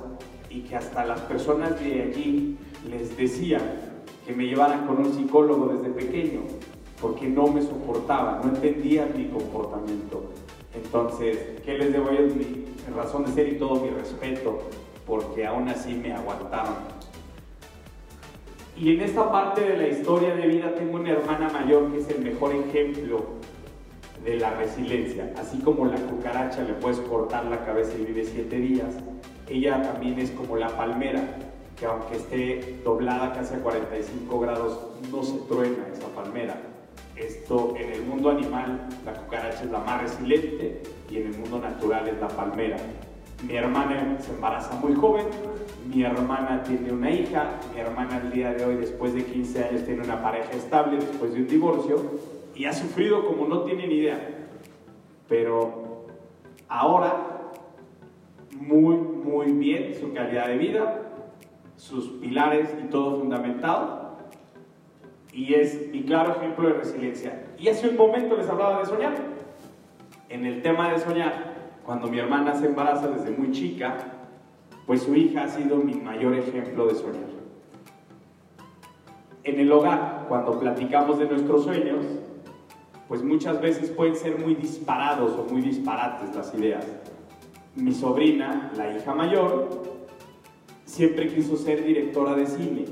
y 0.49 0.61
que 0.61 0.75
hasta 0.75 1.05
las 1.05 1.21
personas 1.21 1.79
de 1.79 2.01
allí 2.01 2.57
les 2.89 3.15
decía 3.15 3.59
que 4.25 4.33
me 4.33 4.45
llevaran 4.45 4.87
con 4.87 4.97
un 4.97 5.13
psicólogo 5.13 5.67
desde 5.67 5.93
pequeño, 5.93 6.41
porque 6.99 7.27
no 7.27 7.47
me 7.47 7.61
soportaba, 7.61 8.41
no 8.43 8.49
entendía 8.49 9.07
mi 9.15 9.25
comportamiento. 9.27 10.31
Entonces, 10.73 11.61
¿qué 11.63 11.77
les 11.77 11.93
debo 11.93 12.09
ellos? 12.09 12.35
Mi 12.35 12.65
razón 12.95 13.25
de 13.25 13.31
ser 13.31 13.47
y 13.49 13.57
todo 13.57 13.75
mi 13.75 13.89
respeto, 13.89 14.59
porque 15.05 15.45
aún 15.45 15.69
así 15.69 15.93
me 15.93 16.13
aguantaron. 16.13 16.97
Y 18.79 18.93
en 18.93 19.01
esta 19.01 19.31
parte 19.31 19.61
de 19.61 19.75
la 19.75 19.87
historia 19.87 20.35
de 20.35 20.45
vida 20.45 20.75
tengo 20.75 20.97
una 20.97 21.09
hermana 21.09 21.49
mayor 21.49 21.91
que 21.91 21.97
es 21.97 22.09
el 22.09 22.23
mejor 22.23 22.53
ejemplo 22.53 23.25
de 24.23 24.35
la 24.35 24.51
resiliencia. 24.51 25.33
Así 25.39 25.57
como 25.59 25.85
la 25.85 25.97
cucaracha 25.97 26.61
le 26.61 26.73
puedes 26.73 26.99
cortar 26.99 27.45
la 27.45 27.65
cabeza 27.65 27.97
y 27.97 28.05
vive 28.05 28.23
siete 28.23 28.57
días, 28.57 28.93
ella 29.49 29.81
también 29.81 30.19
es 30.19 30.29
como 30.29 30.57
la 30.57 30.67
palmera, 30.67 31.23
que 31.75 31.87
aunque 31.87 32.17
esté 32.17 32.79
doblada 32.83 33.33
casi 33.33 33.55
a 33.55 33.59
45 33.59 34.39
grados, 34.39 34.79
no 35.11 35.23
se 35.23 35.39
truena 35.47 35.87
esa 35.91 36.07
palmera. 36.09 36.55
Esto 37.15 37.73
en 37.77 37.91
el 37.91 38.03
mundo 38.03 38.29
animal, 38.29 38.87
la 39.05 39.13
cucaracha 39.13 39.63
es 39.63 39.71
la 39.71 39.79
más 39.79 40.03
resiliente 40.03 40.83
y 41.09 41.17
en 41.17 41.27
el 41.33 41.37
mundo 41.39 41.57
natural 41.57 42.07
es 42.07 42.19
la 42.19 42.27
palmera. 42.27 42.77
Mi 43.43 43.55
hermana 43.55 44.17
se 44.19 44.31
embaraza 44.31 44.73
muy 44.79 44.95
joven, 44.95 45.27
mi 45.93 46.03
hermana 46.03 46.63
tiene 46.63 46.91
una 46.91 47.11
hija, 47.11 47.51
mi 47.73 47.79
hermana 47.79 48.17
el 48.17 48.31
día 48.31 48.53
de 48.53 48.65
hoy, 48.65 48.75
después 48.75 49.13
de 49.13 49.23
15 49.23 49.63
años, 49.63 49.85
tiene 49.85 50.03
una 50.03 50.21
pareja 50.21 50.51
estable 50.53 50.97
después 50.97 51.33
de 51.33 51.41
un 51.41 51.47
divorcio 51.47 52.01
y 52.55 52.65
ha 52.65 52.73
sufrido 52.73 53.25
como 53.27 53.47
no 53.47 53.61
tienen 53.61 53.91
idea. 53.91 54.19
Pero 55.29 56.07
ahora, 56.67 57.51
muy, 58.59 58.95
muy 58.95 59.51
bien 59.51 59.93
su 59.93 60.13
calidad 60.13 60.47
de 60.47 60.57
vida, 60.57 61.01
sus 61.75 62.07
pilares 62.19 62.75
y 62.83 62.87
todo 62.89 63.19
fundamentado. 63.19 64.17
Y 65.31 65.53
es 65.53 65.89
mi 65.91 66.01
claro 66.01 66.35
ejemplo 66.37 66.67
de 66.69 66.73
resiliencia. 66.73 67.45
Y 67.59 67.67
hace 67.67 67.87
un 67.87 67.97
momento 67.97 68.35
les 68.35 68.49
hablaba 68.49 68.79
de 68.79 68.85
soñar. 68.87 69.15
En 70.29 70.45
el 70.45 70.63
tema 70.63 70.91
de 70.91 70.99
soñar, 70.99 71.56
cuando 71.87 72.09
mi 72.09 72.19
hermana 72.19 72.53
se 72.53 72.65
embaraza 72.65 73.07
desde 73.07 73.31
muy 73.31 73.51
chica, 73.51 73.95
pues 74.85 75.03
su 75.03 75.15
hija 75.15 75.45
ha 75.45 75.47
sido 75.47 75.77
mi 75.77 75.93
mayor 75.93 76.33
ejemplo 76.33 76.85
de 76.85 76.95
soñar. 76.95 77.29
En 79.45 79.57
el 79.57 79.71
hogar, 79.71 80.25
cuando 80.27 80.59
platicamos 80.59 81.17
de 81.17 81.27
nuestros 81.27 81.63
sueños, 81.63 82.05
pues 83.07 83.23
muchas 83.23 83.61
veces 83.61 83.89
pueden 83.89 84.17
ser 84.17 84.37
muy 84.37 84.55
disparados 84.55 85.31
o 85.39 85.49
muy 85.49 85.61
disparates 85.61 86.35
las 86.35 86.53
ideas. 86.55 86.85
Mi 87.77 87.93
sobrina, 87.93 88.69
la 88.75 88.93
hija 88.93 89.15
mayor, 89.15 89.83
siempre 90.83 91.33
quiso 91.33 91.55
ser 91.55 91.85
directora 91.85 92.35
de 92.35 92.47
cine. 92.47 92.83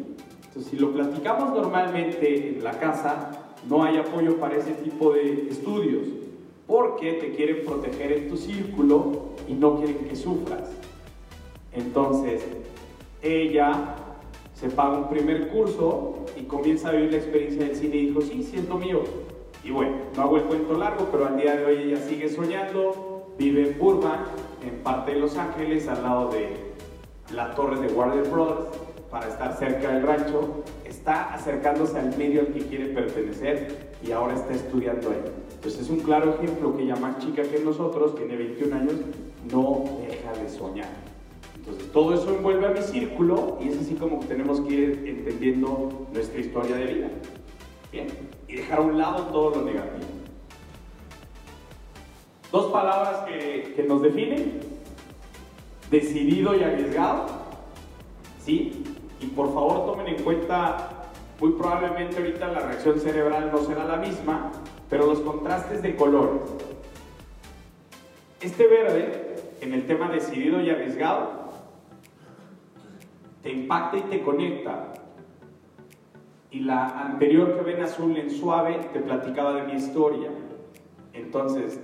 Entonces, 0.48 0.68
si 0.72 0.78
lo 0.78 0.94
platicamos 0.94 1.54
normalmente 1.54 2.56
en 2.56 2.64
la 2.64 2.72
casa, 2.80 3.32
no 3.68 3.84
hay 3.84 3.98
apoyo 3.98 4.38
para 4.38 4.56
ese 4.56 4.72
tipo 4.72 5.12
de 5.12 5.50
estudios, 5.50 6.25
porque 6.68 7.14
te 7.14 7.32
quieren 7.36 7.66
proteger 7.66 8.12
en 8.12 8.30
tu 8.30 8.38
círculo 8.38 9.30
y 9.48 9.54
no 9.54 9.78
quieren 9.78 10.06
que 10.08 10.16
sufras. 10.16 10.70
Entonces, 11.74 12.44
ella 13.22 13.96
se 14.54 14.70
paga 14.70 14.98
un 14.98 15.10
primer 15.10 15.50
curso 15.50 16.26
y 16.38 16.44
comienza 16.44 16.90
a 16.90 16.92
vivir 16.94 17.12
la 17.12 17.18
experiencia 17.18 17.66
del 17.66 17.76
cine 17.76 17.96
y 17.98 18.06
dijo, 18.08 18.22
sí, 18.22 18.44
sí 18.44 18.58
es 18.58 18.68
lo 18.68 18.78
mío. 18.78 19.02
Y 19.64 19.72
bueno, 19.72 19.98
no 20.16 20.24
hago 20.24 20.38
el 20.38 20.44
cuento 20.44 20.78
largo, 20.78 21.08
pero 21.12 21.28
al 21.28 21.38
día 21.38 21.56
de 21.56 21.66
hoy 21.66 21.78
ella 21.84 21.98
sigue 22.08 22.30
soñando, 22.30 23.34
vive 23.38 23.70
en 23.70 23.80
Burbank, 23.80 24.28
en 24.64 24.84
parte 24.84 25.14
de 25.14 25.20
Los 25.20 25.38
Ángeles, 25.38 25.88
al 25.88 26.04
lado 26.04 26.30
de 26.30 26.56
la 27.34 27.54
torre 27.56 27.80
de 27.80 27.94
Warner 27.94 28.30
Bros. 28.30 28.66
para 29.10 29.28
estar 29.28 29.58
cerca 29.58 29.92
del 29.92 30.04
rancho, 30.04 30.64
está 30.86 31.34
acercándose 31.34 31.98
al 31.98 32.16
medio 32.18 32.42
al 32.42 32.48
que 32.48 32.62
quiere 32.62 32.86
pertenecer 32.88 33.94
y 34.06 34.12
ahora 34.12 34.36
está 34.36 34.54
estudiando 34.54 35.10
ahí. 35.10 35.45
Entonces 35.66 35.86
es 35.86 35.90
un 35.90 36.02
claro 36.02 36.36
ejemplo 36.36 36.78
que 36.78 36.84
ella 36.84 36.96
más 36.96 37.18
chica 37.18 37.42
que 37.42 37.58
nosotros, 37.58 38.16
tiene 38.16 38.36
21 38.38 38.76
años, 38.76 38.94
no 39.52 39.84
deja 40.08 40.32
de 40.34 40.48
soñar. 40.48 40.90
Entonces 41.56 41.92
todo 41.92 42.14
eso 42.14 42.30
envuelve 42.36 42.68
a 42.68 42.70
mi 42.70 42.84
círculo 42.84 43.58
y 43.60 43.70
es 43.70 43.80
así 43.80 43.96
como 43.96 44.20
tenemos 44.20 44.62
que 44.62 44.74
ir 44.76 45.04
entendiendo 45.08 46.06
nuestra 46.14 46.40
historia 46.40 46.76
de 46.76 46.86
vida. 46.86 47.08
Bien, 47.92 48.06
y 48.48 48.58
dejar 48.58 48.78
a 48.78 48.82
un 48.84 48.96
lado 48.96 49.24
todo 49.32 49.56
lo 49.56 49.62
negativo. 49.64 50.06
Dos 52.52 52.72
palabras 52.72 53.26
que, 53.28 53.74
que 53.76 53.84
nos 53.86 54.04
definen, 54.04 54.60
decidido 55.90 56.56
y 56.56 56.62
arriesgado, 56.62 57.26
¿sí? 58.40 58.84
Y 59.20 59.26
por 59.26 59.52
favor 59.52 59.88
tomen 59.88 60.14
en 60.14 60.24
cuenta, 60.24 61.08
muy 61.42 61.54
probablemente 61.54 62.18
ahorita 62.18 62.50
la 62.50 62.60
reacción 62.60 63.00
cerebral 63.00 63.50
no 63.52 63.64
será 63.64 63.86
la 63.86 63.98
misma, 63.98 64.52
pero 64.96 65.08
los 65.08 65.20
contrastes 65.20 65.82
de 65.82 65.94
colores. 65.98 66.40
Este 68.40 68.66
verde, 68.66 69.36
en 69.60 69.74
el 69.74 69.86
tema 69.88 70.10
decidido 70.10 70.62
y 70.62 70.70
arriesgado, 70.70 71.32
te 73.44 73.52
impacta 73.52 73.98
y 73.98 74.02
te 74.04 74.22
conecta. 74.22 74.94
Y 76.50 76.62
la 76.62 76.88
anterior 77.08 77.58
que 77.58 77.64
ven 77.64 77.84
azul 77.84 78.16
en 78.16 78.32
suave 78.32 78.80
te 78.94 79.02
platicaba 79.02 79.56
de 79.56 79.64
mi 79.64 79.74
historia. 79.74 80.30
Entonces, 81.12 81.78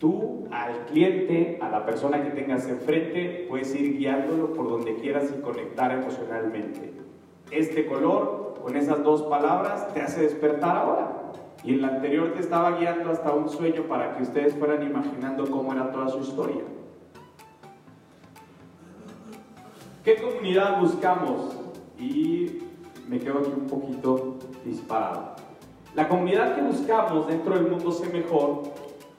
tú 0.00 0.48
al 0.50 0.86
cliente, 0.86 1.58
a 1.60 1.68
la 1.68 1.84
persona 1.84 2.22
que 2.22 2.30
tengas 2.30 2.66
enfrente, 2.66 3.44
puedes 3.50 3.74
ir 3.74 3.98
guiándolo 3.98 4.54
por 4.54 4.70
donde 4.70 4.94
quieras 4.94 5.30
y 5.30 5.42
conectar 5.42 5.92
emocionalmente. 5.92 6.90
Este 7.50 7.84
color, 7.84 8.60
con 8.62 8.78
esas 8.78 9.04
dos 9.04 9.24
palabras, 9.24 9.92
te 9.92 10.00
hace 10.00 10.22
despertar 10.22 10.74
ahora. 10.74 11.23
Y 11.64 11.74
el 11.74 11.84
anterior 11.84 12.32
te 12.34 12.40
estaba 12.40 12.78
guiando 12.78 13.10
hasta 13.10 13.32
un 13.32 13.48
sueño 13.48 13.84
para 13.84 14.16
que 14.16 14.22
ustedes 14.22 14.54
fueran 14.54 14.82
imaginando 14.82 15.50
cómo 15.50 15.72
era 15.72 15.90
toda 15.90 16.08
su 16.08 16.20
historia. 16.20 16.62
¿Qué 20.04 20.16
comunidad 20.16 20.78
buscamos? 20.80 21.56
Y 21.98 22.58
me 23.08 23.18
quedo 23.18 23.38
aquí 23.38 23.50
un 23.56 23.66
poquito 23.66 24.36
disparado. 24.62 25.36
La 25.94 26.06
comunidad 26.06 26.54
que 26.54 26.62
buscamos 26.62 27.26
dentro 27.28 27.54
del 27.54 27.70
mundo 27.70 27.90
Sé 27.92 28.12
Mejor 28.12 28.64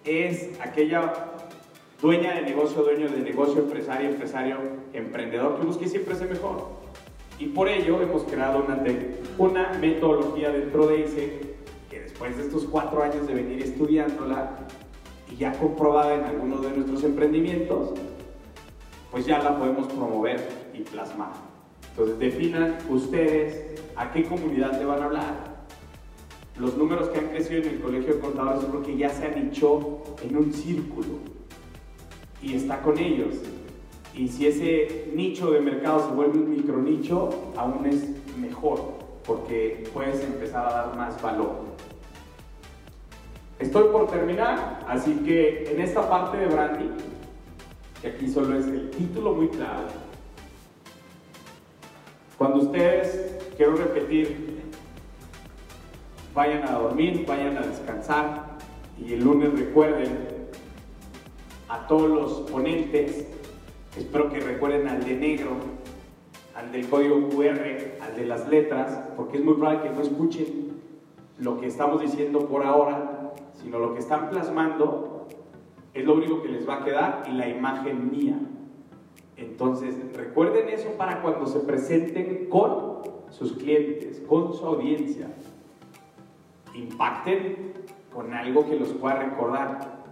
es 0.03 0.51
aquella 0.61 1.13
dueña 1.99 2.35
de 2.35 2.43
negocio, 2.43 2.83
dueño 2.83 3.09
de 3.09 3.21
negocio, 3.21 3.63
empresario, 3.63 4.09
empresario, 4.09 4.57
emprendedor 4.93 5.59
que 5.59 5.65
busque 5.65 5.87
siempre 5.87 6.13
ser 6.13 6.29
mejor. 6.29 6.67
Y 7.39 7.47
por 7.47 7.67
ello 7.67 7.99
hemos 8.01 8.23
creado 8.23 8.63
una, 8.63 8.83
una 9.39 9.73
metodología 9.79 10.51
dentro 10.51 10.85
de 10.85 10.99
ICE 10.99 11.44
después 12.15 12.37
de 12.37 12.43
estos 12.43 12.63
cuatro 12.63 13.03
años 13.03 13.27
de 13.27 13.33
venir 13.33 13.61
estudiándola 13.61 14.51
y 15.29 15.35
ya 15.35 15.51
comprobada 15.51 16.15
en 16.15 16.23
algunos 16.23 16.61
de 16.61 16.69
nuestros 16.69 17.03
emprendimientos, 17.03 17.89
pues 19.11 19.25
ya 19.25 19.39
la 19.39 19.59
podemos 19.59 19.87
promover 19.87 20.39
y 20.73 20.79
plasmar. 20.79 21.33
Entonces 21.89 22.17
definan 22.17 22.77
ustedes 22.89 23.81
a 23.97 24.13
qué 24.13 24.23
comunidad 24.23 24.79
le 24.79 24.85
van 24.85 25.01
a 25.01 25.05
hablar, 25.07 25.55
los 26.57 26.77
números 26.77 27.09
que 27.09 27.19
han 27.19 27.27
crecido 27.27 27.63
en 27.63 27.67
el 27.67 27.79
Colegio 27.81 28.13
de 28.13 28.19
Contadores 28.21 28.63
es 28.63 28.69
porque 28.69 28.95
ya 28.95 29.09
se 29.09 29.25
han 29.25 29.49
hecho 29.49 30.01
en 30.23 30.37
un 30.37 30.53
círculo 30.53 31.19
y 32.41 32.53
está 32.53 32.81
con 32.81 32.97
ellos. 32.97 33.35
Y 34.13 34.29
si 34.29 34.47
ese 34.47 35.11
nicho 35.13 35.51
de 35.51 35.59
mercado 35.59 36.07
se 36.07 36.15
vuelve 36.15 36.39
un 36.39 36.49
micronicho, 36.49 37.51
aún 37.57 37.85
es 37.85 38.07
mejor, 38.37 38.93
porque 39.25 39.83
puedes 39.93 40.23
empezar 40.23 40.65
a 40.65 40.71
dar 40.71 40.95
más 40.95 41.21
valor. 41.21 41.74
Estoy 43.59 43.89
por 43.89 44.07
terminar, 44.07 44.83
así 44.87 45.13
que 45.25 45.71
en 45.71 45.79
esta 45.79 46.09
parte 46.09 46.37
de 46.37 46.47
branding, 46.47 46.97
que 48.01 48.07
aquí 48.09 48.27
solo 48.27 48.57
es 48.59 48.67
el 48.67 48.89
título 48.91 49.33
muy 49.33 49.47
claro, 49.47 49.87
cuando 52.37 52.57
ustedes, 52.57 53.37
quiero 53.55 53.77
repetir, 53.77 54.61
vayan 56.33 56.67
a 56.67 56.73
dormir, 56.73 57.25
vayan 57.25 57.57
a 57.57 57.61
descansar 57.61 58.57
y 58.99 59.13
el 59.13 59.23
lunes 59.23 59.57
recuerden 59.57 60.35
a 61.69 61.87
todos 61.87 62.09
los 62.09 62.51
ponentes, 62.51 63.25
espero 63.97 64.29
que 64.29 64.41
recuerden 64.41 64.89
al 64.89 65.05
de 65.05 65.15
negro, 65.15 65.51
al 66.55 66.73
del 66.73 66.89
código 66.89 67.29
QR, 67.29 68.01
al 68.01 68.15
de 68.17 68.25
las 68.25 68.49
letras, 68.49 68.99
porque 69.15 69.37
es 69.37 69.45
muy 69.45 69.53
probable 69.53 69.83
que 69.83 69.95
no 69.95 70.01
escuchen 70.01 70.81
lo 71.39 71.57
que 71.59 71.67
estamos 71.67 72.01
diciendo 72.01 72.47
por 72.47 72.65
ahora, 72.65 73.24
sino 73.65 73.79
lo 73.79 73.95
que 73.95 73.99
están 73.99 74.29
plasmando 74.29 75.27
es 75.95 76.05
lo 76.05 76.13
único 76.13 76.43
que 76.43 76.49
les 76.49 76.69
va 76.69 76.75
a 76.75 76.85
quedar 76.85 77.23
y 77.27 77.31
la 77.31 77.49
imagen 77.49 78.11
mía. 78.11 78.37
Entonces, 79.37 79.95
recuerden 80.13 80.69
eso 80.69 80.91
para 80.99 81.23
cuando 81.23 81.47
se 81.47 81.61
presenten 81.61 82.47
con 82.47 83.01
sus 83.31 83.53
clientes, 83.53 84.21
con 84.29 84.53
su 84.53 84.63
audiencia. 84.67 85.29
Impacten 86.75 87.73
con 88.13 88.35
algo 88.35 88.69
que 88.69 88.75
los 88.75 88.89
pueda 88.89 89.15
recordar. 89.15 90.03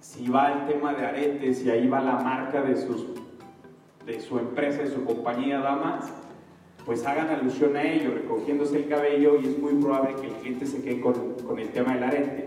Si 0.00 0.26
va 0.28 0.52
el 0.54 0.66
tema 0.68 0.94
de 0.94 1.04
aretes 1.04 1.62
y 1.66 1.70
ahí 1.70 1.86
va 1.86 2.00
la 2.00 2.16
marca 2.16 2.62
de, 2.62 2.76
sus, 2.76 3.08
de 4.06 4.20
su 4.20 4.38
empresa, 4.38 4.78
de 4.78 4.90
su 4.90 5.04
compañía 5.04 5.58
damas, 5.58 6.14
pues 6.86 7.04
hagan 7.04 7.28
alusión 7.28 7.76
a 7.76 7.82
ello, 7.82 8.12
recogiéndose 8.14 8.76
el 8.76 8.88
cabello 8.88 9.40
y 9.40 9.46
es 9.48 9.58
muy 9.58 9.74
probable 9.74 10.14
que 10.20 10.28
el 10.28 10.34
cliente 10.34 10.66
se 10.66 10.80
quede 10.80 11.00
con, 11.00 11.34
con 11.44 11.58
el 11.58 11.68
tema 11.70 11.94
del 11.94 12.04
arete. 12.04 12.46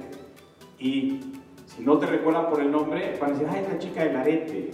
Y 0.80 1.19
si 1.65 1.84
no 1.84 1.99
te 1.99 2.06
recuerdan 2.06 2.49
por 2.49 2.62
el 2.62 2.71
nombre, 2.71 3.17
van 3.19 3.32
a 3.32 3.34
decir, 3.34 3.47
ah, 3.52 3.60
es 3.60 3.69
la 3.69 3.78
chica 3.78 4.04
del 4.06 4.15
arete. 4.15 4.71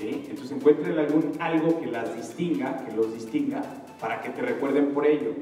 Entonces 0.00 0.50
encuentren 0.50 0.98
algún, 0.98 1.32
algo 1.38 1.80
que 1.80 1.86
las 1.86 2.14
distinga, 2.16 2.84
que 2.84 2.96
los 2.96 3.14
distinga, 3.14 3.62
para 4.00 4.20
que 4.20 4.30
te 4.30 4.42
recuerden 4.42 4.88
por 4.88 5.06
ello. 5.06 5.32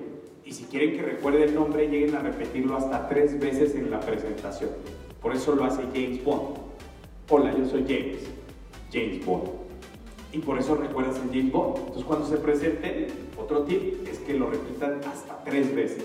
Y 0.45 0.53
si 0.53 0.65
quieren 0.65 0.95
que 0.95 1.03
recuerde 1.03 1.45
el 1.45 1.55
nombre, 1.55 1.89
lleguen 1.89 2.15
a 2.17 2.21
repetirlo 2.21 2.77
hasta 2.77 3.09
tres 3.09 3.41
veces 3.41 3.75
en 3.75 3.91
la 3.91 4.01
presentación. 4.01 4.71
Por 5.23 5.35
eso 5.35 5.55
lo 5.55 5.65
hace 5.65 5.83
James 5.95 6.23
Bond. 6.23 6.59
Hola, 7.31 7.57
yo 7.57 7.65
soy 7.65 7.85
James. 7.89 8.19
James 8.93 9.25
Bond. 9.25 9.66
Y 10.37 10.41
por 10.41 10.59
eso 10.59 10.75
recuerdas 10.75 11.17
el 11.17 11.31
James 11.31 11.51
Bond. 11.51 11.79
Entonces 11.79 12.05
cuando 12.05 12.27
se 12.27 12.37
presenten, 12.37 13.07
otro 13.39 13.63
tip 13.63 14.07
es 14.07 14.19
que 14.19 14.35
lo 14.35 14.51
repitan 14.51 15.01
hasta 15.11 15.43
tres 15.45 15.75
veces. 15.75 16.05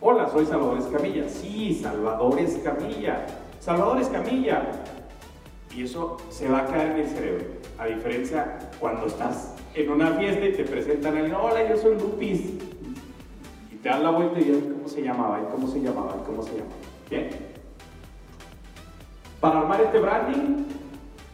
Hola, 0.00 0.28
soy 0.28 0.46
Salvador 0.46 0.78
Escamilla. 0.78 1.28
Sí, 1.28 1.78
Salvador 1.80 2.40
Escamilla. 2.40 3.24
Salvador 3.60 4.00
Escamilla. 4.00 4.68
Y 5.76 5.84
eso 5.84 6.16
se 6.28 6.48
va 6.48 6.58
a 6.58 6.66
caer 6.66 6.90
en 6.90 6.96
el 7.02 7.06
cerebro. 7.06 7.44
A 7.78 7.86
diferencia 7.86 8.58
cuando 8.80 9.06
estás 9.06 9.54
en 9.74 9.92
una 9.92 10.10
fiesta 10.14 10.44
y 10.44 10.52
te 10.54 10.64
presentan 10.64 11.14
a 11.14 11.18
alguien, 11.20 11.36
hola, 11.36 11.68
yo 11.68 11.76
soy 11.76 11.94
Lupis. 12.00 12.54
Y 13.70 13.76
te 13.76 13.88
dan 13.88 14.02
la 14.02 14.10
vuelta 14.10 14.40
y 14.40 14.44
dices, 14.44 14.64
¿cómo 14.72 14.88
se 14.88 15.02
llamaba? 15.02 15.40
¿Y 15.40 15.52
cómo 15.52 15.68
se 15.68 15.80
llamaba? 15.80 16.16
¿Y 16.20 16.26
cómo 16.26 16.42
se 16.42 16.50
llamaba? 16.50 16.74
Bien. 17.08 17.30
Para 19.38 19.60
armar 19.60 19.80
este 19.82 20.00
branding, 20.00 20.64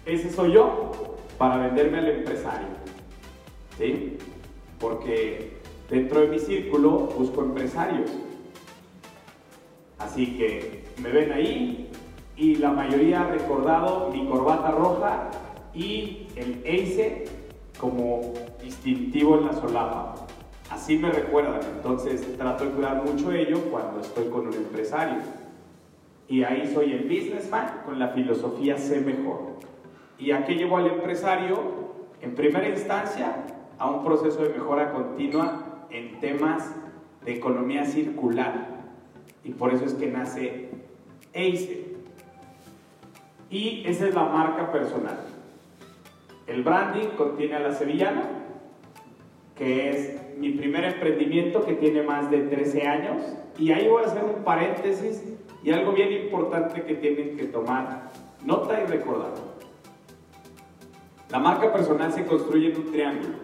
ese 0.05 0.31
soy 0.31 0.53
yo 0.53 1.14
para 1.49 1.67
venderme 1.67 1.99
al 1.99 2.09
empresario. 2.09 2.69
¿Sí? 3.77 4.17
Porque 4.81 5.59
dentro 5.91 6.21
de 6.21 6.29
mi 6.29 6.39
círculo 6.39 7.09
busco 7.19 7.43
empresarios. 7.43 8.11
Así 9.99 10.39
que 10.39 10.85
me 11.03 11.11
ven 11.11 11.33
ahí 11.33 11.91
y 12.35 12.55
la 12.55 12.71
mayoría 12.71 13.23
ha 13.23 13.31
recordado 13.31 14.11
mi 14.11 14.27
corbata 14.27 14.71
roja 14.71 15.31
y 15.75 16.29
el 16.37 16.63
ACE 16.65 17.27
como 17.79 18.33
distintivo 18.63 19.37
en 19.39 19.47
la 19.47 19.53
solapa. 19.53 20.15
Así 20.71 20.97
me 20.97 21.11
recuerdan, 21.11 21.61
entonces 21.77 22.39
trato 22.39 22.65
de 22.65 22.71
cuidar 22.71 23.05
mucho 23.05 23.33
ello 23.33 23.61
cuando 23.71 24.01
estoy 24.01 24.29
con 24.29 24.47
un 24.47 24.55
empresario. 24.55 25.19
Y 26.27 26.43
ahí 26.43 26.73
soy 26.73 26.93
el 26.93 27.03
businessman 27.03 27.83
con 27.85 27.99
la 27.99 28.09
filosofía 28.09 28.79
sé 28.79 29.03
mejor. 29.03 29.74
¿Y 30.25 30.33
a 30.33 30.47
qué 30.47 30.55
llevo 30.55 30.79
al 30.79 30.87
empresario? 30.87 31.59
En 32.23 32.35
primera 32.35 32.67
instancia, 32.67 33.45
a 33.79 33.91
un 33.91 34.03
proceso 34.03 34.43
de 34.43 34.49
mejora 34.49 34.91
continua 34.91 35.87
en 35.91 36.19
temas 36.19 36.75
de 37.27 37.35
economía 37.35 37.85
circular. 37.85 38.69
Y 39.45 39.51
por 39.51 39.75
eso 39.75 39.85
es 39.85 39.93
que 39.93 40.07
nace 40.07 40.71
ACE. 41.35 41.97
Y 43.51 43.83
esa 43.87 44.09
es 44.09 44.15
la 44.15 44.25
marca 44.25 44.73
personal. 44.73 45.19
El 46.47 46.63
branding 46.63 47.09
contiene 47.19 47.57
a 47.57 47.61
la 47.61 47.73
sevillana, 47.73 48.23
que 49.55 49.91
es 49.91 50.39
mi 50.39 50.53
primer 50.53 50.85
emprendimiento 50.85 51.67
que 51.67 51.75
tiene 51.75 52.03
más 52.03 52.31
de 52.31 52.45
13 52.45 52.87
años. 52.87 53.23
Y 53.59 53.73
ahí 53.73 53.89
voy 53.89 54.05
a 54.05 54.07
hacer 54.07 54.25
un 54.25 54.43
paréntesis 54.43 55.23
y 55.63 55.71
algo 55.71 55.93
bien 55.93 56.11
importante 56.15 56.83
que 56.83 56.95
tienen 56.95 57.37
que 57.37 57.45
tomar 57.45 58.11
nota 58.43 58.81
y 58.83 58.87
recordar. 58.87 59.54
La 61.35 61.41
marca 61.41 61.73
personal 61.73 62.13
se 62.13 62.25
construye 62.25 62.71
en 62.71 62.77
un 62.77 62.93
triángulo. 62.93 63.35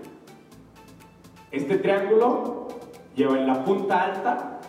Este 1.50 1.76
triángulo 1.76 2.68
lleva 3.16 3.37
en 3.37 3.48
la 3.48 3.64
punta 3.64 4.05
alta 4.05 4.61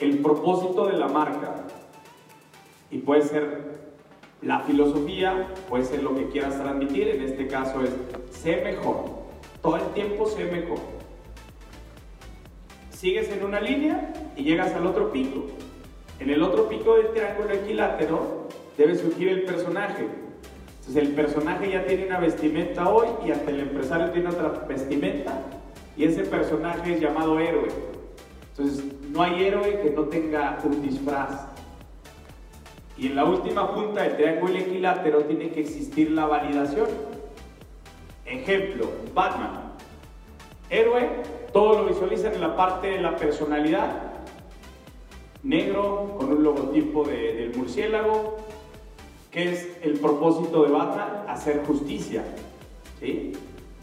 el 0.00 0.18
propósito 0.18 0.86
de 0.88 0.94
la 0.94 1.06
marca. 1.06 1.54
Y 2.90 2.98
puede 2.98 3.22
ser 3.22 3.92
la 4.40 4.58
filosofía, 4.58 5.54
puede 5.68 5.84
ser 5.84 6.02
lo 6.02 6.16
que 6.16 6.30
quieras 6.30 6.58
transmitir, 6.58 7.06
en 7.10 7.22
este 7.22 7.46
caso 7.46 7.80
es 7.80 7.90
sé 8.32 8.56
mejor. 8.64 9.04
Todo 9.62 9.76
el 9.76 9.86
tiempo 9.94 10.26
sé 10.26 10.46
mejor. 10.46 10.80
Sigues 12.90 13.30
en 13.30 13.44
una 13.44 13.60
línea 13.60 14.12
y 14.36 14.42
llegas 14.42 14.74
al 14.74 14.84
otro 14.88 15.12
pico. 15.12 15.44
En 16.18 16.28
el 16.28 16.42
otro 16.42 16.68
pico 16.68 16.96
del 16.96 17.12
triángulo 17.12 17.52
equilátero 17.52 18.48
debe 18.76 18.96
surgir 18.96 19.28
el 19.28 19.44
personaje. 19.44 20.21
Entonces 20.82 21.08
el 21.08 21.14
personaje 21.14 21.70
ya 21.70 21.86
tiene 21.86 22.06
una 22.06 22.18
vestimenta 22.18 22.88
hoy 22.88 23.06
y 23.24 23.30
hasta 23.30 23.52
el 23.52 23.60
empresario 23.60 24.10
tiene 24.10 24.30
otra 24.30 24.48
vestimenta 24.66 25.40
y 25.96 26.04
ese 26.04 26.24
personaje 26.24 26.94
es 26.94 27.00
llamado 27.00 27.38
héroe. 27.38 27.68
Entonces 28.50 28.84
no 29.10 29.22
hay 29.22 29.44
héroe 29.44 29.80
que 29.80 29.90
no 29.90 30.02
tenga 30.06 30.58
un 30.64 30.82
disfraz. 30.82 31.46
Y 32.98 33.06
en 33.06 33.14
la 33.14 33.24
última 33.24 33.72
punta 33.72 34.02
del 34.02 34.16
triángulo 34.16 34.58
equilátero 34.58 35.20
tiene 35.20 35.50
que 35.50 35.60
existir 35.60 36.10
la 36.10 36.26
validación. 36.26 36.88
Ejemplo, 38.26 38.90
Batman. 39.14 39.72
Héroe, 40.68 41.08
todo 41.52 41.82
lo 41.82 41.88
visualizan 41.90 42.34
en 42.34 42.40
la 42.40 42.56
parte 42.56 42.88
de 42.88 43.00
la 43.00 43.14
personalidad. 43.14 44.14
Negro, 45.44 46.16
con 46.18 46.32
un 46.32 46.42
logotipo 46.42 47.04
del 47.04 47.56
murciélago. 47.56 48.36
¿Qué 49.32 49.50
es 49.50 49.78
el 49.82 49.94
propósito 49.94 50.62
de 50.62 50.70
Batman? 50.70 51.24
Hacer 51.26 51.64
justicia. 51.64 52.22
¿sí? 53.00 53.32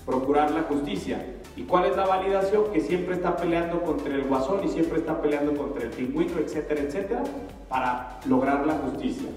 Procurar 0.05 0.51
la 0.51 0.62
justicia. 0.62 1.25
¿Y 1.55 1.63
cuál 1.63 1.85
es 1.85 1.97
la 1.97 2.05
validación? 2.05 2.71
Que 2.71 2.79
siempre 2.79 3.15
está 3.15 3.35
peleando 3.35 3.81
contra 3.81 4.13
el 4.13 4.25
guasón 4.25 4.63
y 4.63 4.69
siempre 4.69 4.99
está 4.99 5.19
peleando 5.19 5.55
contra 5.55 5.83
el 5.83 5.89
pingüino, 5.89 6.38
etcétera, 6.38 6.81
etcétera, 6.81 7.23
para 7.67 8.19
lograr 8.27 8.65
la 8.67 8.73
justicia. 8.73 9.27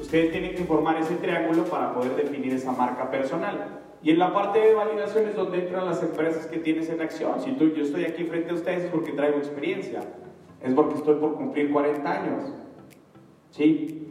ustedes 0.00 0.30
tienen 0.30 0.54
que 0.54 0.62
formar 0.62 0.96
ese 0.98 1.16
triángulo 1.16 1.64
para 1.64 1.92
poder 1.92 2.14
definir 2.14 2.52
esa 2.52 2.70
marca 2.70 3.10
personal. 3.10 3.80
Y 4.00 4.12
en 4.12 4.20
la 4.20 4.32
parte 4.32 4.60
de 4.60 4.74
validación 4.74 5.28
es 5.28 5.34
donde 5.34 5.58
entran 5.58 5.86
las 5.86 6.04
empresas 6.04 6.46
que 6.46 6.58
tienes 6.58 6.88
en 6.88 7.00
acción. 7.00 7.40
Si 7.40 7.50
tú, 7.52 7.68
yo 7.74 7.82
estoy 7.82 8.04
aquí 8.04 8.22
frente 8.24 8.52
a 8.52 8.54
ustedes 8.54 8.84
es 8.84 8.90
porque 8.90 9.10
traigo 9.10 9.38
experiencia, 9.38 10.04
es 10.62 10.72
porque 10.72 10.94
estoy 10.94 11.16
por 11.16 11.34
cumplir 11.34 11.72
40 11.72 12.10
años. 12.10 12.52
¿Sí? 13.50 14.01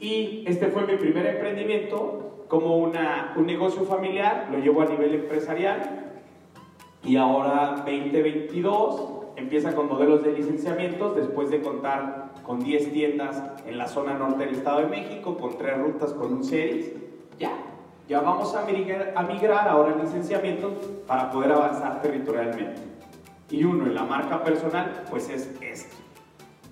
Y 0.00 0.44
este 0.46 0.68
fue 0.68 0.86
mi 0.86 0.96
primer 0.96 1.26
emprendimiento 1.26 2.44
como 2.48 2.78
una, 2.78 3.34
un 3.36 3.46
negocio 3.46 3.84
familiar, 3.84 4.48
lo 4.50 4.58
llevo 4.58 4.82
a 4.82 4.86
nivel 4.86 5.14
empresarial 5.14 6.10
y 7.04 7.16
ahora 7.16 7.82
2022 7.86 9.20
empieza 9.36 9.74
con 9.74 9.88
modelos 9.88 10.22
de 10.22 10.32
licenciamientos 10.32 11.16
después 11.16 11.50
de 11.50 11.60
contar 11.60 12.32
con 12.42 12.60
10 12.60 12.92
tiendas 12.92 13.42
en 13.66 13.78
la 13.78 13.86
zona 13.86 14.14
norte 14.14 14.44
del 14.44 14.54
Estado 14.54 14.80
de 14.80 14.86
México, 14.86 15.36
con 15.36 15.56
3 15.56 15.78
rutas 15.78 16.12
con 16.14 16.32
un 16.32 16.44
series. 16.44 16.92
Ya, 17.38 17.52
ya 18.08 18.20
vamos 18.20 18.54
a 18.54 18.64
migrar, 18.64 19.12
a 19.14 19.22
migrar 19.22 19.68
ahora 19.68 19.94
a 19.94 20.02
licenciamientos 20.02 20.72
para 21.06 21.30
poder 21.30 21.52
avanzar 21.52 22.02
territorialmente. 22.02 22.82
Y 23.50 23.64
uno 23.64 23.86
en 23.86 23.94
la 23.94 24.04
marca 24.04 24.42
personal, 24.42 25.04
pues 25.10 25.28
es 25.28 25.50
esto. 25.60 25.96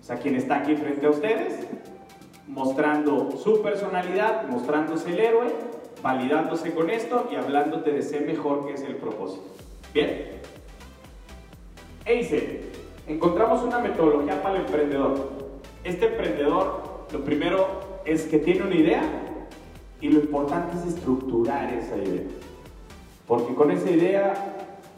O 0.00 0.04
sea, 0.04 0.16
quien 0.16 0.34
está 0.34 0.56
aquí 0.56 0.74
frente 0.76 1.06
a 1.06 1.10
ustedes, 1.10 1.68
mostrando 2.48 3.30
su 3.32 3.62
personalidad, 3.62 4.48
mostrándose 4.48 5.10
el 5.10 5.20
héroe, 5.20 5.46
validándose 6.02 6.72
con 6.74 6.90
esto 6.90 7.28
y 7.30 7.36
hablándote 7.36 7.92
de 7.92 8.02
ser 8.02 8.26
mejor, 8.26 8.66
que 8.66 8.74
es 8.74 8.82
el 8.82 8.96
propósito. 8.96 9.44
Bien. 9.92 10.38
E 12.04 12.60
encontramos 13.06 13.62
una 13.62 13.78
metodología 13.78 14.42
para 14.42 14.56
el 14.56 14.62
emprendedor. 14.62 15.30
Este 15.84 16.06
emprendedor, 16.06 17.06
lo 17.12 17.20
primero 17.24 17.66
es 18.04 18.24
que 18.24 18.38
tiene 18.38 18.62
una 18.62 18.74
idea 18.74 19.02
y 20.00 20.08
lo 20.08 20.20
importante 20.20 20.76
es 20.78 20.94
estructurar 20.94 21.72
esa 21.74 21.96
idea. 21.96 22.24
Porque 23.26 23.54
con 23.54 23.70
esa 23.70 23.90
idea 23.90 24.32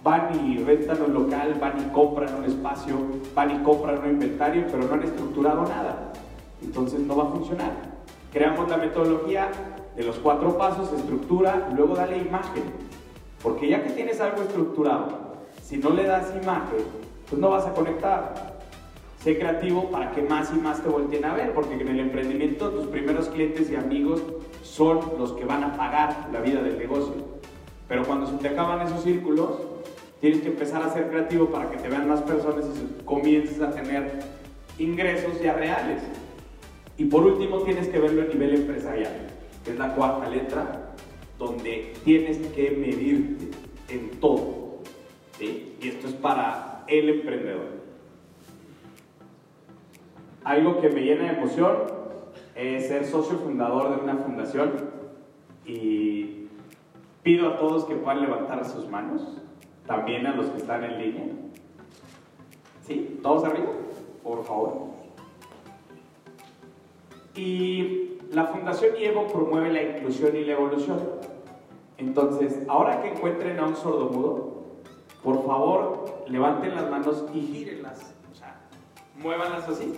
van 0.04 0.46
y 0.46 0.58
rentan 0.58 1.02
un 1.02 1.14
local, 1.14 1.56
van 1.60 1.80
y 1.80 1.92
compran 1.92 2.34
un 2.36 2.44
espacio, 2.44 2.96
van 3.34 3.60
y 3.60 3.62
compran 3.64 3.98
un 3.98 4.10
inventario, 4.10 4.66
pero 4.70 4.84
no 4.84 4.94
han 4.94 5.02
estructurado 5.02 5.62
nada. 5.62 6.12
Entonces 6.62 7.00
no 7.00 7.16
va 7.16 7.24
a 7.24 7.30
funcionar. 7.30 7.72
Creamos 8.32 8.68
la 8.68 8.76
metodología 8.76 9.50
de 9.96 10.04
los 10.04 10.16
cuatro 10.16 10.56
pasos, 10.56 10.92
estructura, 10.92 11.70
luego 11.74 11.94
dale 11.94 12.18
imagen. 12.18 12.62
Porque 13.42 13.68
ya 13.68 13.82
que 13.82 13.90
tienes 13.90 14.20
algo 14.20 14.42
estructurado, 14.42 15.08
si 15.62 15.78
no 15.78 15.90
le 15.90 16.04
das 16.04 16.32
imagen, 16.40 16.84
pues 17.28 17.40
no 17.40 17.50
vas 17.50 17.66
a 17.66 17.72
conectar. 17.72 18.58
Sé 19.22 19.38
creativo 19.38 19.90
para 19.90 20.12
que 20.12 20.22
más 20.22 20.50
y 20.54 20.58
más 20.58 20.82
te 20.82 20.88
volteen 20.88 21.24
a 21.24 21.34
ver, 21.34 21.52
porque 21.52 21.74
en 21.74 21.88
el 21.88 22.00
emprendimiento 22.00 22.70
tus 22.70 22.86
primeros 22.86 23.28
clientes 23.28 23.70
y 23.70 23.76
amigos 23.76 24.22
son 24.62 25.00
los 25.18 25.32
que 25.32 25.44
van 25.44 25.62
a 25.62 25.76
pagar 25.76 26.28
la 26.32 26.40
vida 26.40 26.62
del 26.62 26.78
negocio. 26.78 27.14
Pero 27.88 28.04
cuando 28.04 28.26
se 28.26 28.36
te 28.36 28.48
acaban 28.48 28.86
esos 28.86 29.02
círculos, 29.02 29.58
tienes 30.20 30.40
que 30.40 30.48
empezar 30.48 30.82
a 30.82 30.92
ser 30.92 31.08
creativo 31.08 31.46
para 31.46 31.70
que 31.70 31.76
te 31.78 31.88
vean 31.88 32.08
más 32.08 32.22
personas 32.22 32.64
y 32.66 33.04
comiences 33.04 33.60
a 33.60 33.70
tener 33.70 34.20
ingresos 34.78 35.40
ya 35.42 35.54
reales. 35.54 36.02
Y 37.00 37.06
por 37.06 37.24
último, 37.24 37.62
tienes 37.62 37.88
que 37.88 37.98
verlo 37.98 38.20
a 38.20 38.26
nivel 38.26 38.56
empresarial, 38.56 39.28
que 39.64 39.70
es 39.70 39.78
la 39.78 39.94
cuarta 39.94 40.28
letra, 40.28 40.90
donde 41.38 41.94
tienes 42.04 42.36
que 42.48 42.72
medirte 42.72 43.48
en 43.88 44.10
todo. 44.20 44.80
Y 45.40 45.78
esto 45.88 46.08
es 46.08 46.12
para 46.12 46.84
el 46.88 47.08
emprendedor. 47.08 47.68
Algo 50.44 50.78
que 50.82 50.90
me 50.90 51.00
llena 51.00 51.22
de 51.22 51.38
emoción 51.38 51.74
es 52.54 52.88
ser 52.88 53.06
socio 53.06 53.38
fundador 53.38 53.96
de 53.96 54.04
una 54.04 54.16
fundación 54.16 54.90
y 55.64 56.48
pido 57.22 57.48
a 57.48 57.56
todos 57.56 57.86
que 57.86 57.94
puedan 57.94 58.20
levantar 58.20 58.62
sus 58.66 58.86
manos 58.86 59.38
también 59.86 60.26
a 60.26 60.36
los 60.36 60.48
que 60.48 60.58
están 60.58 60.84
en 60.84 60.98
línea. 60.98 61.24
¿Sí? 62.86 63.18
¿Todos 63.22 63.44
arriba? 63.44 63.70
Por 64.22 64.44
favor. 64.44 64.99
Y 67.34 68.18
la 68.32 68.46
Fundación 68.46 68.96
IEVO 68.96 69.26
promueve 69.28 69.72
la 69.72 69.82
inclusión 69.82 70.36
y 70.36 70.44
la 70.44 70.52
evolución. 70.52 70.98
Entonces, 71.98 72.60
ahora 72.68 73.02
que 73.02 73.10
encuentren 73.10 73.58
a 73.58 73.66
un 73.66 73.76
sordomudo, 73.76 74.64
por 75.22 75.44
favor, 75.46 76.24
levanten 76.28 76.74
las 76.74 76.90
manos 76.90 77.24
y 77.34 77.40
gírenlas. 77.40 78.14
O 78.32 78.34
sea, 78.34 78.60
muévanlas 79.16 79.68
así. 79.68 79.92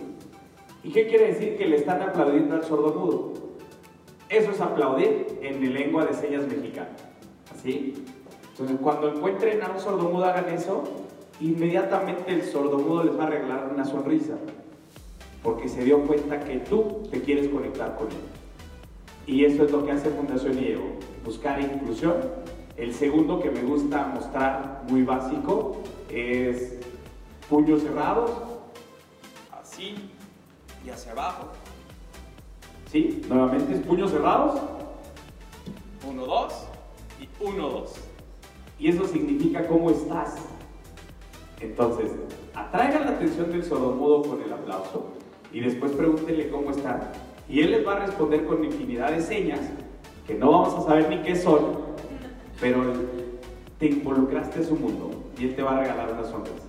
¿Y 0.83 0.91
qué 0.91 1.07
quiere 1.07 1.27
decir? 1.27 1.57
Que 1.57 1.65
le 1.65 1.77
están 1.77 2.01
aplaudiendo 2.01 2.55
al 2.55 2.63
sordomudo. 2.63 3.33
Eso 4.29 4.51
es 4.51 4.59
aplaudir 4.59 5.39
en 5.41 5.73
lengua 5.73 6.05
de 6.05 6.13
señas 6.13 6.45
mexicana. 6.47 6.89
¿Así? 7.53 8.03
Entonces, 8.49 8.77
cuando 8.81 9.09
encuentren 9.09 9.63
a 9.63 9.71
un 9.71 9.79
sordomudo, 9.79 10.25
hagan 10.25 10.49
eso, 10.49 10.83
inmediatamente 11.39 12.33
el 12.33 12.43
sordomudo 12.43 13.03
les 13.03 13.17
va 13.17 13.23
a 13.23 13.29
regalar 13.29 13.69
una 13.73 13.85
sonrisa, 13.85 14.33
porque 15.43 15.67
se 15.67 15.83
dio 15.83 15.99
cuenta 16.05 16.39
que 16.39 16.57
tú 16.59 17.03
te 17.11 17.21
quieres 17.21 17.49
conectar 17.49 17.95
con 17.95 18.07
él. 18.07 18.17
Y 19.27 19.45
eso 19.45 19.63
es 19.65 19.71
lo 19.71 19.85
que 19.85 19.91
hace 19.91 20.09
Fundación 20.09 20.57
IEO, 20.57 20.81
buscar 21.23 21.61
inclusión. 21.61 22.15
El 22.77 22.93
segundo 22.93 23.39
que 23.39 23.51
me 23.51 23.61
gusta 23.61 24.07
mostrar, 24.07 24.83
muy 24.89 25.03
básico, 25.03 25.77
es 26.09 26.79
puños 27.49 27.81
cerrados, 27.83 28.31
así 29.51 29.95
y 30.85 30.89
hacia 30.89 31.11
abajo. 31.11 31.49
¿Sí? 32.91 33.21
Nuevamente 33.27 33.73
es 33.73 33.79
puños 33.79 34.11
cerrados, 34.11 34.59
uno, 36.07 36.25
dos 36.25 36.53
y 37.19 37.27
uno, 37.43 37.69
dos 37.69 37.93
y 38.83 38.89
eso 38.89 39.07
significa 39.07 39.65
cómo 39.65 39.89
estás. 39.89 40.35
Entonces, 41.61 42.11
atraigan 42.53 43.05
la 43.05 43.11
atención 43.11 43.49
del 43.49 43.63
sordomudo 43.63 44.23
con 44.23 44.41
el 44.41 44.51
aplauso 44.51 45.05
y 45.53 45.59
después 45.59 45.91
pregúntenle 45.93 46.49
cómo 46.49 46.71
está. 46.71 47.13
Y 47.47 47.61
él 47.61 47.71
les 47.71 47.87
va 47.87 47.93
a 47.93 48.05
responder 48.05 48.45
con 48.45 48.63
infinidad 48.65 49.11
de 49.11 49.21
señas 49.21 49.59
que 50.25 50.33
no 50.33 50.51
vamos 50.51 50.73
a 50.73 50.87
saber 50.87 51.09
ni 51.09 51.17
qué 51.21 51.35
son, 51.35 51.77
pero 52.59 52.93
te 53.77 53.87
involucraste 53.87 54.59
en 54.59 54.65
su 54.65 54.75
mundo 54.75 55.11
y 55.37 55.45
él 55.45 55.55
te 55.55 55.61
va 55.61 55.77
a 55.77 55.81
regalar 55.81 56.11
una 56.13 56.23
sonrisa. 56.23 56.63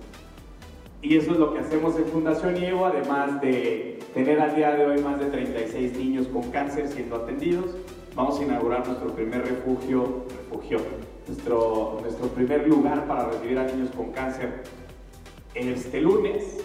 Y 1.01 1.17
eso 1.17 1.33
es 1.33 1.37
lo 1.37 1.53
que 1.53 1.59
hacemos 1.59 1.95
en 1.97 2.05
Fundación 2.05 2.57
IEVO, 2.57 2.85
además 2.85 3.39
de 3.41 3.99
tener 4.13 4.39
al 4.39 4.55
día 4.55 4.71
de 4.71 4.85
hoy 4.85 5.01
más 5.01 5.19
de 5.19 5.27
36 5.27 5.97
niños 5.97 6.27
con 6.27 6.49
cáncer 6.51 6.87
siendo 6.87 7.17
atendidos. 7.17 7.65
Vamos 8.15 8.39
a 8.39 8.43
inaugurar 8.43 8.87
nuestro 8.87 9.09
primer 9.13 9.45
refugio, 9.45 10.23
refugio, 10.29 10.79
nuestro, 11.27 11.99
nuestro 12.01 12.27
primer 12.29 12.67
lugar 12.67 13.05
para 13.07 13.29
recibir 13.29 13.59
a 13.59 13.65
niños 13.65 13.89
con 13.95 14.11
cáncer 14.11 14.63
este 15.53 16.01
lunes 16.01 16.57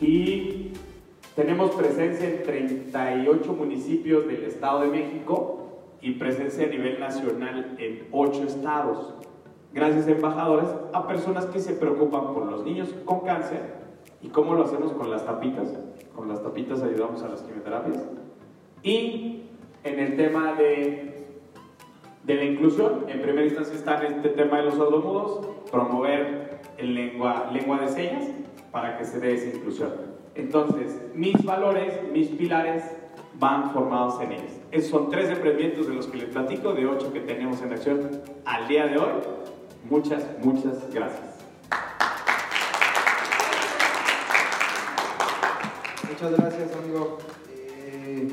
y 0.00 0.72
tenemos 1.36 1.70
presencia 1.72 2.28
en 2.28 2.42
38 2.42 3.52
municipios 3.52 4.26
del 4.26 4.42
Estado 4.44 4.80
de 4.80 4.88
México 4.88 5.82
y 6.00 6.12
presencia 6.12 6.66
a 6.66 6.70
nivel 6.70 6.98
nacional 6.98 7.76
en 7.78 8.08
8 8.10 8.42
estados. 8.42 9.14
Gracias, 9.72 10.08
embajadores, 10.08 10.68
a 10.92 11.06
personas 11.06 11.46
que 11.46 11.60
se 11.60 11.74
preocupan 11.74 12.34
por 12.34 12.46
los 12.50 12.64
niños 12.64 12.92
con 13.04 13.20
cáncer. 13.20 13.60
¿Y 14.22 14.28
cómo 14.28 14.54
lo 14.54 14.64
hacemos 14.64 14.92
con 14.92 15.10
las 15.10 15.24
tapitas? 15.24 15.78
Con 16.16 16.28
las 16.28 16.42
tapitas 16.42 16.82
ayudamos 16.82 17.22
a 17.22 17.28
las 17.28 17.42
quimioterapias. 17.42 18.08
Y 18.82 19.42
en 19.84 19.98
el 20.00 20.16
tema 20.16 20.54
de 20.54 21.16
de 22.26 22.34
la 22.34 22.44
inclusión. 22.44 23.04
En 23.08 23.22
primera 23.22 23.44
instancia 23.44 23.74
está 23.74 24.04
en 24.04 24.14
este 24.14 24.30
tema 24.30 24.58
de 24.58 24.64
los 24.64 24.74
sordomudos, 24.74 25.46
promover 25.70 26.60
el 26.76 26.94
lengua, 26.94 27.50
lengua 27.52 27.78
de 27.78 27.88
señas 27.88 28.24
para 28.72 28.98
que 28.98 29.04
se 29.04 29.20
dé 29.20 29.34
esa 29.34 29.56
inclusión. 29.56 29.92
Entonces, 30.36 30.94
mis 31.14 31.42
valores, 31.44 31.94
mis 32.12 32.28
pilares 32.28 32.84
van 33.38 33.72
formados 33.72 34.20
en 34.20 34.32
ellos. 34.32 34.52
Esos 34.70 34.90
son 34.90 35.10
tres 35.10 35.30
emprendimientos 35.30 35.86
de 35.86 35.94
los 35.94 36.06
que 36.06 36.18
les 36.18 36.28
platico, 36.28 36.72
de 36.74 36.86
ocho 36.86 37.12
que 37.12 37.20
tenemos 37.20 37.60
en 37.62 37.72
acción 37.72 38.22
al 38.44 38.68
día 38.68 38.86
de 38.86 38.98
hoy. 38.98 39.12
Muchas, 39.88 40.24
muchas 40.42 40.92
gracias. 40.92 41.36
Muchas 46.08 46.36
gracias, 46.38 46.76
amigo. 46.76 47.18
Eh, 47.54 48.28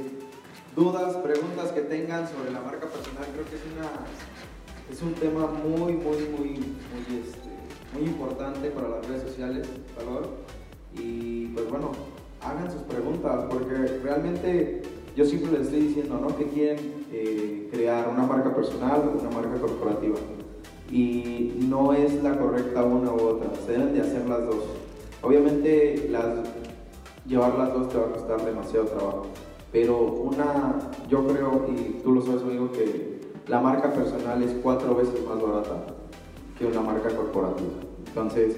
dudas, 0.76 1.16
preguntas 1.18 1.72
que 1.72 1.82
tengan 1.82 2.28
sobre 2.28 2.52
la 2.52 2.62
marca 2.62 2.88
personal, 2.88 3.26
creo 3.34 3.46
que 3.46 3.56
es, 3.56 3.62
una, 3.76 3.90
es 4.92 5.02
un 5.02 5.14
tema 5.14 5.48
muy, 5.48 5.94
muy, 5.94 6.24
muy, 6.24 6.50
muy, 6.50 7.20
este, 7.20 8.04
importante 8.04 8.70
para 8.72 8.90
las 8.90 9.08
redes 9.08 9.24
sociales, 9.24 9.70
valor. 9.96 10.43
Y 10.98 11.48
pues 11.48 11.70
bueno, 11.70 11.92
hagan 12.42 12.72
sus 12.72 12.82
preguntas, 12.84 13.46
porque 13.50 14.00
realmente 14.04 14.82
yo 15.16 15.26
siempre 15.26 15.52
les 15.52 15.62
estoy 15.62 15.82
diciendo, 15.82 16.20
¿no? 16.20 16.36
Que 16.36 16.46
quieren 16.46 17.06
eh, 17.12 17.70
crear 17.72 18.10
una 18.10 18.26
marca 18.26 18.56
personal 18.56 19.02
o 19.08 19.20
una 19.20 19.30
marca 19.30 19.60
corporativa. 19.60 20.18
Y 20.92 21.54
no 21.68 21.94
es 21.94 22.22
la 22.24 22.38
correcta 22.38 22.84
una 22.84 23.12
u 23.12 23.20
otra, 23.20 23.50
se 23.66 23.72
deben 23.72 23.94
de 23.94 24.02
hacer 24.02 24.28
las 24.28 24.46
dos. 24.46 24.64
Obviamente 25.22 26.08
las, 26.12 26.40
llevar 27.26 27.58
las 27.58 27.74
dos 27.74 27.90
te 27.90 27.98
va 27.98 28.06
a 28.06 28.12
costar 28.12 28.46
demasiado 28.46 28.86
trabajo 28.86 29.28
pero 29.74 29.98
una, 30.00 30.78
yo 31.10 31.26
creo, 31.26 31.66
y 31.76 32.00
tú 32.04 32.14
lo 32.14 32.22
sabes 32.22 32.44
amigo, 32.44 32.72
que 32.72 33.20
la 33.48 33.60
marca 33.60 33.92
personal 33.92 34.42
es 34.44 34.54
cuatro 34.62 34.96
veces 34.96 35.26
más 35.28 35.42
barata 35.42 35.88
que 36.58 36.68
una 36.68 36.82
marca 36.82 37.10
corporativa. 37.10 37.72
Entonces, 38.06 38.58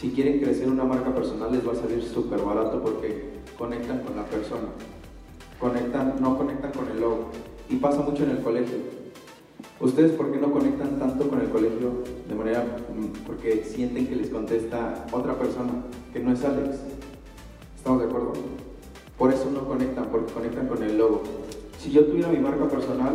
si 0.00 0.10
quieren 0.10 0.40
crecer 0.40 0.68
una 0.68 0.84
marca 0.84 1.14
personal 1.14 1.50
les 1.52 1.66
va 1.66 1.72
a 1.72 1.76
salir 1.76 2.02
súper 2.02 2.40
barato 2.40 2.82
porque 2.82 3.30
conectan 3.58 4.00
con 4.00 4.14
la 4.14 4.24
persona, 4.24 4.68
conectan, 5.58 6.16
no 6.20 6.36
conectan 6.36 6.70
con 6.72 6.88
el 6.88 7.00
logo. 7.00 7.30
Y 7.68 7.76
pasa 7.76 8.02
mucho 8.02 8.24
en 8.24 8.30
el 8.30 8.42
colegio. 8.42 8.76
¿Ustedes 9.80 10.12
por 10.12 10.30
qué 10.30 10.38
no 10.38 10.52
conectan 10.52 10.98
tanto 10.98 11.28
con 11.28 11.40
el 11.40 11.48
colegio 11.48 12.02
de 12.28 12.34
manera, 12.34 12.64
mm, 12.94 13.26
porque 13.26 13.64
sienten 13.64 14.06
que 14.06 14.16
les 14.16 14.28
contesta 14.28 15.06
otra 15.12 15.34
persona, 15.34 15.72
que 16.12 16.20
no 16.20 16.32
es 16.32 16.44
Alex? 16.44 16.76
¿Estamos 17.76 18.02
de 18.02 18.08
acuerdo? 18.08 18.32
Por 19.18 19.32
eso 19.32 19.50
no 19.50 19.66
conectan, 19.66 20.06
porque 20.10 20.32
conectan 20.32 20.68
con 20.68 20.82
el 20.82 20.98
logo. 20.98 21.22
Si 21.78 21.90
yo 21.90 22.04
tuviera 22.04 22.28
mi 22.28 22.38
marca 22.38 22.68
personal, 22.68 23.14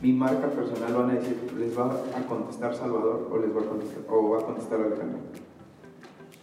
mi 0.00 0.12
marca 0.12 0.48
personal 0.48 0.94
van 0.94 1.10
a 1.10 1.14
decir, 1.14 1.36
les 1.58 1.78
va 1.78 1.86
a 2.16 2.26
contestar 2.26 2.74
Salvador 2.74 3.28
o 3.30 3.38
les 3.38 3.54
va 3.54 3.60
a 3.60 3.64
contestar, 3.64 4.02
o 4.08 4.30
va 4.30 4.38
a 4.38 4.42
contestar 4.42 4.80
Alejandro. 4.80 5.18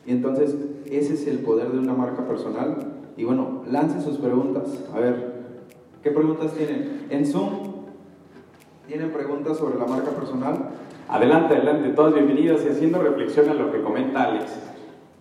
Y 0.06 0.12
entonces, 0.12 0.56
ese 0.86 1.14
es 1.14 1.28
el 1.28 1.40
poder 1.40 1.72
de 1.72 1.80
una 1.80 1.94
marca 1.94 2.28
personal. 2.28 2.78
Y 3.18 3.24
bueno, 3.24 3.64
lancen 3.70 4.02
sus 4.02 4.18
preguntas. 4.18 4.84
A 4.94 5.00
ver, 5.00 5.34
¿qué 6.04 6.12
preguntas 6.12 6.54
tienen? 6.54 7.08
En 7.10 7.26
Zoom, 7.26 7.76
¿Tienen 8.88 9.12
preguntas 9.12 9.58
sobre 9.58 9.80
la 9.80 9.86
marca 9.86 10.12
personal? 10.12 10.70
Adelante, 11.10 11.56
adelante, 11.56 11.90
todas 11.90 12.14
bienvenidas 12.14 12.64
y 12.66 12.70
haciendo 12.70 13.02
reflexión 13.02 13.50
a 13.50 13.54
lo 13.56 13.72
que 13.72 13.82
comenta 13.82 14.24
Alex. 14.24 14.60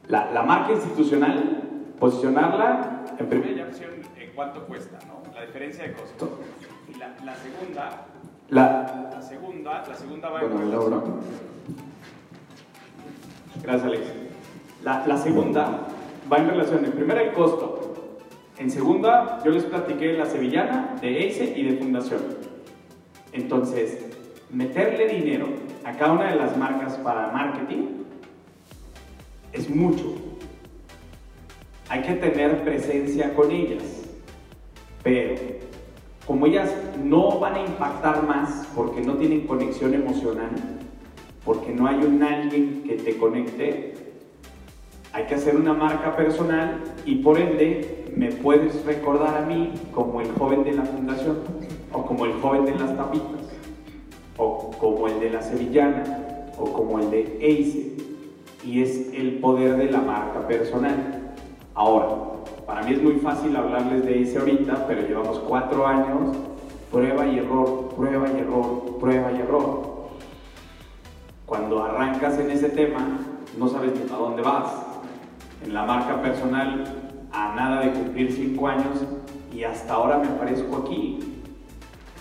La, 0.09 0.31
la 0.33 0.43
marca 0.43 0.73
institucional, 0.73 1.63
posicionarla 1.99 3.05
en 3.19 3.27
primera 3.27 3.67
opción 3.67 3.91
en 4.19 4.31
cuánto 4.35 4.67
cuesta, 4.67 4.99
¿no? 5.07 5.35
La 5.35 5.47
diferencia 5.47 5.85
de 5.85 5.95
costo. 5.95 6.41
Y 6.95 6.99
la, 6.99 7.15
la 7.25 7.35
segunda, 7.37 8.07
la, 8.51 9.11
la, 9.15 9.23
segunda, 9.23 9.85
la 9.89 9.95
segunda 9.95 10.29
va 10.29 10.41
bueno, 10.41 10.61
en 10.61 10.71
Laura. 10.71 11.03
Gracias, 13.63 13.85
Alex. 13.85 14.03
La, 14.85 15.17
segunda 15.17 15.87
va 16.31 16.37
en 16.37 16.49
relación, 16.49 16.85
en 16.85 16.93
primera 16.93 17.23
el 17.23 17.33
costo, 17.33 17.95
en 18.59 18.71
segunda, 18.71 19.41
yo 19.43 19.51
les 19.51 19.65
platiqué 19.65 20.13
la 20.13 20.27
sevillana, 20.27 20.97
de 21.01 21.25
EISE 21.25 21.55
y 21.57 21.63
de 21.63 21.79
Fundación. 21.79 22.21
Entonces, 23.33 24.05
meterle 24.51 25.09
dinero 25.09 25.47
a 25.85 25.93
cada 25.93 26.13
una 26.13 26.31
de 26.31 26.37
las 26.37 26.59
marcas 26.59 26.99
para 26.99 27.33
marketing 27.33 28.05
es 29.55 29.71
mucho. 29.71 30.17
Hay 31.89 32.03
que 32.03 32.15
tener 32.17 32.63
presencia 32.63 33.35
con 33.35 33.51
ellas. 33.51 33.83
Pero, 35.03 35.35
como 36.27 36.45
ellas 36.45 36.71
no 37.03 37.39
van 37.39 37.55
a 37.55 37.61
impactar 37.61 38.27
más 38.27 38.69
porque 38.77 39.01
no 39.01 39.15
tienen 39.15 39.47
conexión 39.47 39.95
emocional, 39.95 40.51
porque 41.43 41.73
no 41.73 41.87
hay 41.87 42.05
un 42.05 42.23
alguien 42.23 42.83
que 42.87 42.97
te 42.97 43.17
conecte, 43.17 43.94
hay 45.15 45.27
que 45.27 45.37
hacer 45.37 45.55
una 45.55 45.73
marca 45.73 46.17
personal 46.17 46.81
y 47.07 47.15
por 47.17 47.39
ende 47.39 48.13
me 48.17 48.33
puedes 48.33 48.85
recordar 48.85 49.37
a 49.37 49.47
mí 49.47 49.73
como 49.95 50.21
el 50.21 50.33
joven 50.33 50.65
de 50.65 50.73
la 50.73 50.83
fundación 50.83 51.39
o 51.93 52.05
como 52.05 52.27
el 52.27 52.33
joven 52.41 52.65
de 52.65 52.73
las 52.73 52.97
tapitas 52.97 53.49
o 54.37 54.73
como 54.73 55.07
el 55.07 55.21
de 55.21 55.31
la 55.31 55.41
sevillana 55.41 56.03
o 56.59 56.65
como 56.65 56.99
el 56.99 57.13
de 57.13 57.39
Ace 57.41 57.97
y 58.65 58.83
es 58.83 59.15
el 59.15 59.39
poder 59.39 59.77
de 59.77 59.89
la 59.89 60.01
marca 60.01 60.49
personal. 60.49 61.33
Ahora, 61.75 62.09
para 62.67 62.83
mí 62.83 62.95
es 62.95 63.03
muy 63.03 63.15
fácil 63.15 63.55
hablarles 63.55 64.05
de 64.05 64.21
Ace 64.21 64.37
ahorita, 64.37 64.85
pero 64.89 65.07
llevamos 65.07 65.39
cuatro 65.39 65.87
años, 65.87 66.37
prueba 66.91 67.25
y 67.25 67.39
error, 67.39 67.91
prueba 67.95 68.29
y 68.37 68.41
error, 68.41 68.99
prueba 68.99 69.31
y 69.31 69.37
error. 69.37 69.95
Cuando 71.47 71.85
arrancas 71.85 72.37
en 72.41 72.51
ese 72.51 72.71
tema, 72.71 73.21
no 73.57 73.69
sabes 73.69 73.93
ni 73.95 74.13
a 74.13 74.17
dónde 74.17 74.43
vas. 74.43 74.84
En 75.65 75.73
la 75.73 75.85
marca 75.85 76.21
personal, 76.21 76.85
a 77.33 77.55
nada 77.55 77.81
de 77.81 77.93
cumplir 77.93 78.31
cinco 78.31 78.69
años, 78.69 79.03
y 79.51 79.65
hasta 79.65 79.95
ahora 79.95 80.19
me 80.19 80.29
aparezco 80.29 80.77
aquí. 80.77 81.19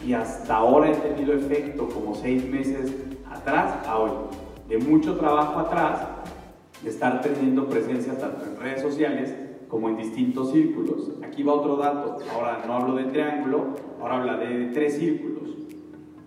Y 0.06 0.14
hasta 0.14 0.56
ahora 0.56 0.90
he 0.90 0.96
tenido 0.96 1.34
efecto 1.34 1.90
como 1.90 2.16
seis 2.16 2.50
meses 2.50 2.96
atrás 3.30 3.86
a 3.86 3.98
hoy. 3.98 4.12
De 4.70 4.78
mucho 4.78 5.18
trabajo 5.18 5.60
atrás, 5.60 6.08
de 6.82 6.90
estar 6.90 7.22
teniendo 7.22 7.68
presencia 7.68 8.18
tanto 8.18 8.46
en 8.46 8.60
redes 8.60 8.82
sociales 8.82 9.36
como 9.68 9.90
en 9.90 9.98
distintos 9.98 10.52
círculos. 10.52 11.12
Aquí 11.26 11.44
va 11.44 11.54
otro 11.54 11.76
dato. 11.76 12.20
Ahora 12.34 12.64
no 12.66 12.74
hablo 12.76 12.96
de 12.96 13.06
triángulo, 13.06 13.76
ahora 14.02 14.20
habla 14.20 14.38
de 14.38 14.68
tres 14.68 14.98
círculos. 14.98 15.50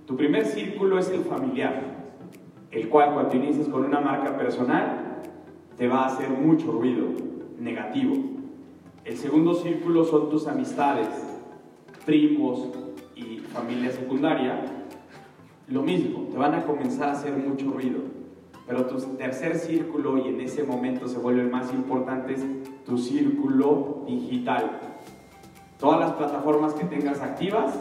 Tu 0.06 0.16
primer 0.16 0.44
círculo 0.44 0.98
es 0.98 1.08
el 1.10 1.24
familiar, 1.24 1.82
el 2.70 2.88
cual 2.90 3.14
cuando 3.14 3.34
inicias 3.34 3.68
con 3.68 3.84
una 3.84 4.00
marca 4.00 4.36
personal 4.36 5.05
te 5.76 5.88
va 5.88 6.04
a 6.04 6.06
hacer 6.06 6.30
mucho 6.30 6.72
ruido 6.72 7.08
negativo. 7.58 8.16
El 9.04 9.16
segundo 9.16 9.54
círculo 9.54 10.04
son 10.04 10.30
tus 10.30 10.46
amistades, 10.46 11.08
primos 12.04 12.68
y 13.14 13.38
familia 13.38 13.92
secundaria. 13.92 14.60
Lo 15.68 15.82
mismo, 15.82 16.28
te 16.30 16.36
van 16.36 16.54
a 16.54 16.64
comenzar 16.64 17.10
a 17.10 17.12
hacer 17.12 17.36
mucho 17.36 17.70
ruido. 17.70 18.00
Pero 18.66 18.86
tu 18.86 18.98
tercer 19.16 19.58
círculo, 19.58 20.18
y 20.18 20.28
en 20.28 20.40
ese 20.40 20.64
momento 20.64 21.06
se 21.06 21.18
vuelve 21.18 21.42
el 21.42 21.50
más 21.50 21.72
importante, 21.72 22.34
es 22.34 22.44
tu 22.84 22.98
círculo 22.98 24.02
digital. 24.06 24.80
Todas 25.78 26.00
las 26.00 26.12
plataformas 26.12 26.74
que 26.74 26.84
tengas 26.84 27.20
activas, 27.20 27.78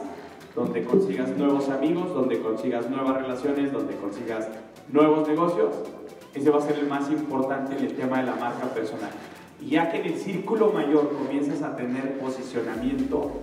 donde 0.56 0.84
consigas 0.84 1.36
nuevos 1.38 1.70
amigos, 1.70 2.14
donde 2.14 2.40
consigas 2.40 2.90
nuevas 2.90 3.16
relaciones, 3.22 3.72
donde 3.72 3.96
consigas 3.96 4.48
nuevos 4.92 5.28
negocios, 5.28 5.76
ese 6.36 6.50
va 6.50 6.60
a 6.60 6.62
ser 6.62 6.78
el 6.78 6.88
más 6.88 7.10
importante 7.10 7.78
en 7.78 7.86
el 7.86 7.94
tema 7.96 8.20
de 8.20 8.26
la 8.26 8.36
marca 8.36 8.68
personal. 8.74 9.12
Y 9.62 9.70
ya 9.70 9.90
que 9.90 10.00
en 10.00 10.06
el 10.06 10.16
círculo 10.16 10.72
mayor 10.72 11.16
comienzas 11.18 11.62
a 11.62 11.76
tener 11.76 12.20
posicionamiento, 12.20 13.42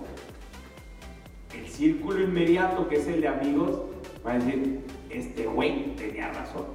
el 1.57 1.67
círculo 1.67 2.21
inmediato, 2.21 2.87
que 2.87 2.97
es 2.97 3.07
el 3.07 3.21
de 3.21 3.27
amigos, 3.27 3.81
va 4.25 4.33
a 4.33 4.39
decir, 4.39 4.81
este 5.09 5.45
güey 5.47 5.95
tenía 5.95 6.31
razón. 6.31 6.65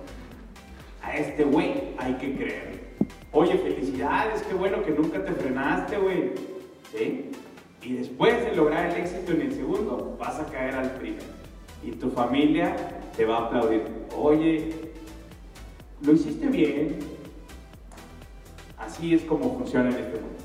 A 1.02 1.16
este 1.16 1.44
güey 1.44 1.94
hay 1.98 2.14
que 2.14 2.34
creer. 2.34 2.88
Oye, 3.32 3.56
felicidades, 3.56 4.42
qué 4.42 4.54
bueno 4.54 4.82
que 4.82 4.90
nunca 4.90 5.24
te 5.24 5.32
frenaste, 5.32 5.98
güey. 5.98 6.32
¿Sí? 6.92 7.30
Y 7.82 7.92
después 7.94 8.44
de 8.44 8.56
lograr 8.56 8.86
el 8.86 8.96
éxito 8.96 9.32
en 9.32 9.42
el 9.42 9.52
segundo, 9.52 10.16
vas 10.18 10.40
a 10.40 10.46
caer 10.46 10.74
al 10.74 10.90
primero. 10.92 11.22
Y 11.82 11.92
tu 11.92 12.10
familia 12.10 12.74
te 13.16 13.24
va 13.24 13.36
a 13.36 13.46
aplaudir. 13.46 13.82
Oye, 14.16 14.87
lo 16.02 16.12
hiciste 16.12 16.46
bien. 16.46 16.98
Así 18.78 19.14
es 19.14 19.22
como 19.22 19.58
funciona 19.58 19.90
en 19.90 19.96
este 19.96 20.20
mundo. 20.20 20.38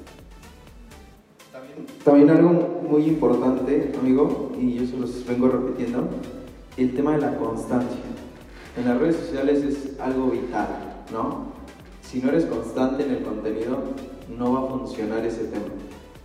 También 2.04 2.30
algo 2.30 2.82
muy 2.88 3.04
importante, 3.06 3.92
amigo, 4.00 4.52
y 4.60 4.74
yo 4.74 4.86
se 4.86 4.98
los 4.98 5.26
vengo 5.26 5.48
repitiendo, 5.48 6.08
el 6.78 6.94
tema 6.96 7.14
de 7.14 7.22
la 7.22 7.38
constancia. 7.38 8.02
En 8.78 8.86
las 8.86 9.00
redes 9.00 9.16
sociales 9.16 9.64
es 9.64 10.00
algo 10.00 10.32
vital, 10.32 10.68
¿no? 11.12 11.54
Si 12.02 12.20
no 12.20 12.30
eres 12.30 12.46
constante 12.46 13.04
en 13.04 13.12
el 13.12 13.24
contenido, 13.24 13.80
no 14.38 14.54
va 14.54 14.60
a 14.60 14.78
funcionar 14.78 15.26
ese 15.26 15.46
tema. 15.46 15.66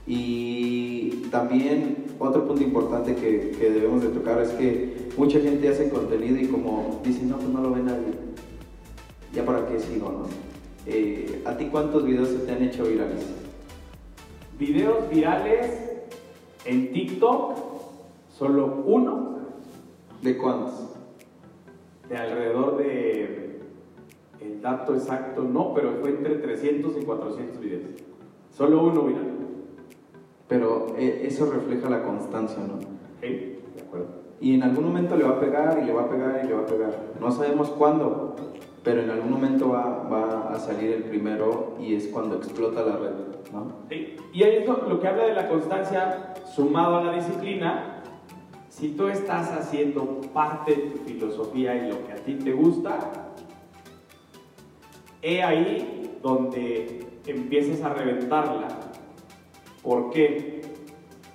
Y 0.07 1.29
también 1.31 2.07
otro 2.19 2.47
punto 2.47 2.63
importante 2.63 3.15
que, 3.15 3.53
que 3.59 3.71
debemos 3.71 4.03
de 4.03 4.09
tocar 4.09 4.41
es 4.41 4.51
que 4.51 5.11
mucha 5.17 5.39
gente 5.39 5.69
hace 5.69 5.91
contenido 5.91 6.39
y 6.39 6.47
como 6.47 7.01
dice, 7.05 7.25
no, 7.25 7.37
pues 7.37 7.49
no 7.49 7.61
lo 7.61 7.71
ve 7.73 7.83
nadie. 7.83 8.28
Ya 9.33 9.45
para 9.45 9.67
qué 9.67 9.79
sigo, 9.79 10.11
¿no? 10.11 10.27
Eh, 10.87 11.43
¿A 11.45 11.57
ti 11.57 11.67
cuántos 11.67 12.05
videos 12.05 12.29
se 12.29 12.39
te 12.39 12.53
han 12.53 12.63
hecho 12.63 12.85
virales? 12.85 13.27
Videos 14.59 15.09
virales 15.11 16.07
en 16.65 16.93
TikTok, 16.93 17.57
solo 18.37 18.83
uno 18.87 19.39
¿De 20.23 20.37
cuántos? 20.37 20.89
de 22.09 22.17
alrededor 22.17 22.79
de, 22.79 23.61
el 24.41 24.63
dato 24.63 24.95
exacto 24.95 25.43
no, 25.43 25.75
pero 25.75 25.93
fue 26.01 26.11
entre 26.11 26.37
300 26.37 26.97
y 27.01 27.05
400 27.05 27.61
videos. 27.61 27.91
Solo 28.51 28.83
uno 28.83 29.03
viral. 29.03 29.27
Pero 30.49 30.95
eh, 30.97 31.25
eso 31.27 31.51
refleja 31.51 31.91
la 31.91 32.03
constancia, 32.03 32.59
¿no? 32.67 32.77
¿Ok? 32.77 33.21
De 33.21 33.83
acuerdo. 33.87 34.07
Y 34.41 34.55
en 34.55 34.63
algún 34.63 34.85
momento 34.85 35.17
le 35.17 35.25
va 35.25 35.33
a 35.33 35.41
pegar 35.41 35.79
y 35.83 35.85
le 35.85 35.93
va 35.93 36.03
a 36.03 36.09
pegar 36.09 36.41
y 36.43 36.49
le 36.49 36.55
va 36.55 36.63
a 36.63 36.67
pegar. 36.67 36.99
No 37.21 37.31
sabemos 37.31 37.69
cuándo, 37.71 38.37
pero 38.83 39.03
en 39.03 39.11
algún 39.11 39.31
momento 39.31 39.71
va, 39.71 40.09
va 40.09 40.51
a 40.53 40.59
salir 40.59 40.93
el 40.93 41.05
primero 41.05 41.77
y 41.81 41.95
es 41.95 42.09
cuando 42.09 42.37
explota 42.37 42.83
la 42.83 42.97
red, 42.97 43.11
¿no? 43.53 43.73
Sí, 43.89 44.17
Y 44.33 44.43
ahí 44.43 44.57
es 44.57 44.67
lo, 44.67 44.89
lo 44.89 45.01
que 45.01 45.09
habla 45.09 45.25
de 45.25 45.35
la 45.35 45.49
constancia 45.49 46.35
sumado 46.55 46.99
a 46.99 47.05
la 47.05 47.13
disciplina. 47.13 48.03
Si 48.69 48.91
tú 48.91 49.09
estás 49.09 49.51
haciendo 49.51 50.21
parte 50.33 50.75
de 50.75 50.83
tu 50.83 50.99
filosofía 50.99 51.75
y 51.75 51.91
lo 51.91 52.07
que 52.07 52.13
a 52.13 52.17
ti 52.17 52.35
te 52.35 52.53
gusta, 52.53 52.99
he 55.23 55.43
ahí 55.43 56.19
donde 56.23 57.07
empieces 57.27 57.83
a 57.83 57.91
reventarla. 57.91 58.69
¿Por 59.83 60.11
qué? 60.11 60.63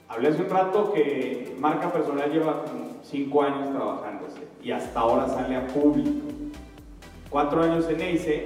Hablé 0.07 0.29
hace 0.29 0.43
un 0.43 0.49
rato 0.49 0.93
que 0.93 1.55
marca 1.59 1.91
personal 1.91 2.31
lleva 2.31 2.63
como 2.63 2.97
5 3.03 3.41
años 3.41 3.71
trabajándose 3.71 4.39
y 4.63 4.71
hasta 4.71 4.99
ahora 4.99 5.27
sale 5.27 5.55
a 5.55 5.67
público. 5.67 6.42
Cuatro 7.33 7.63
años 7.63 7.89
en 7.89 7.99
EICE 7.99 8.45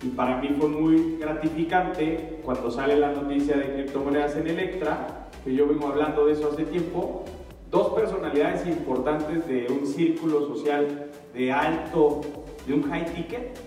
y 0.00 0.08
para 0.10 0.36
mí 0.36 0.54
fue 0.58 0.68
muy 0.68 1.16
gratificante 1.18 2.38
cuando 2.44 2.70
sale 2.70 2.96
la 2.96 3.10
noticia 3.10 3.56
de 3.56 3.72
criptomonedas 3.74 4.36
en 4.36 4.46
Electra, 4.46 5.28
que 5.44 5.52
yo 5.52 5.66
vengo 5.66 5.88
hablando 5.88 6.24
de 6.26 6.34
eso 6.34 6.50
hace 6.52 6.62
tiempo, 6.64 7.24
dos 7.68 7.94
personalidades 7.94 8.64
importantes 8.68 9.44
de 9.48 9.66
un 9.68 9.84
círculo 9.88 10.46
social 10.46 11.10
de 11.34 11.50
alto, 11.52 12.20
de 12.64 12.74
un 12.74 12.82
high 12.84 13.12
ticket, 13.12 13.58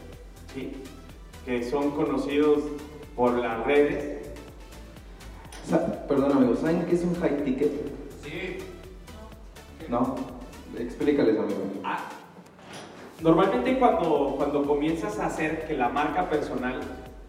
¿sí? 0.54 0.72
que 1.46 1.64
son 1.70 1.92
conocidos 1.92 2.60
por 3.14 3.38
las 3.40 3.66
redes. 3.66 4.30
Sa- 5.70 6.08
Perdón, 6.08 6.32
amigos, 6.32 6.60
¿saben 6.60 6.86
qué 6.86 6.96
es 6.96 7.04
un 7.04 7.16
high 7.16 7.44
ticket? 7.44 7.72
Sí. 8.24 8.58
¿No? 9.90 10.16
Explícales, 10.80 11.38
amigo. 11.38 11.60
Ah, 11.84 12.08
normalmente 13.22 13.78
cuando, 13.78 14.36
cuando 14.38 14.64
comienzas 14.64 15.20
a 15.20 15.28
hacer 15.28 15.66
que 15.68 15.76
la 15.76 15.90
marca 15.90 16.30
personal, 16.30 16.80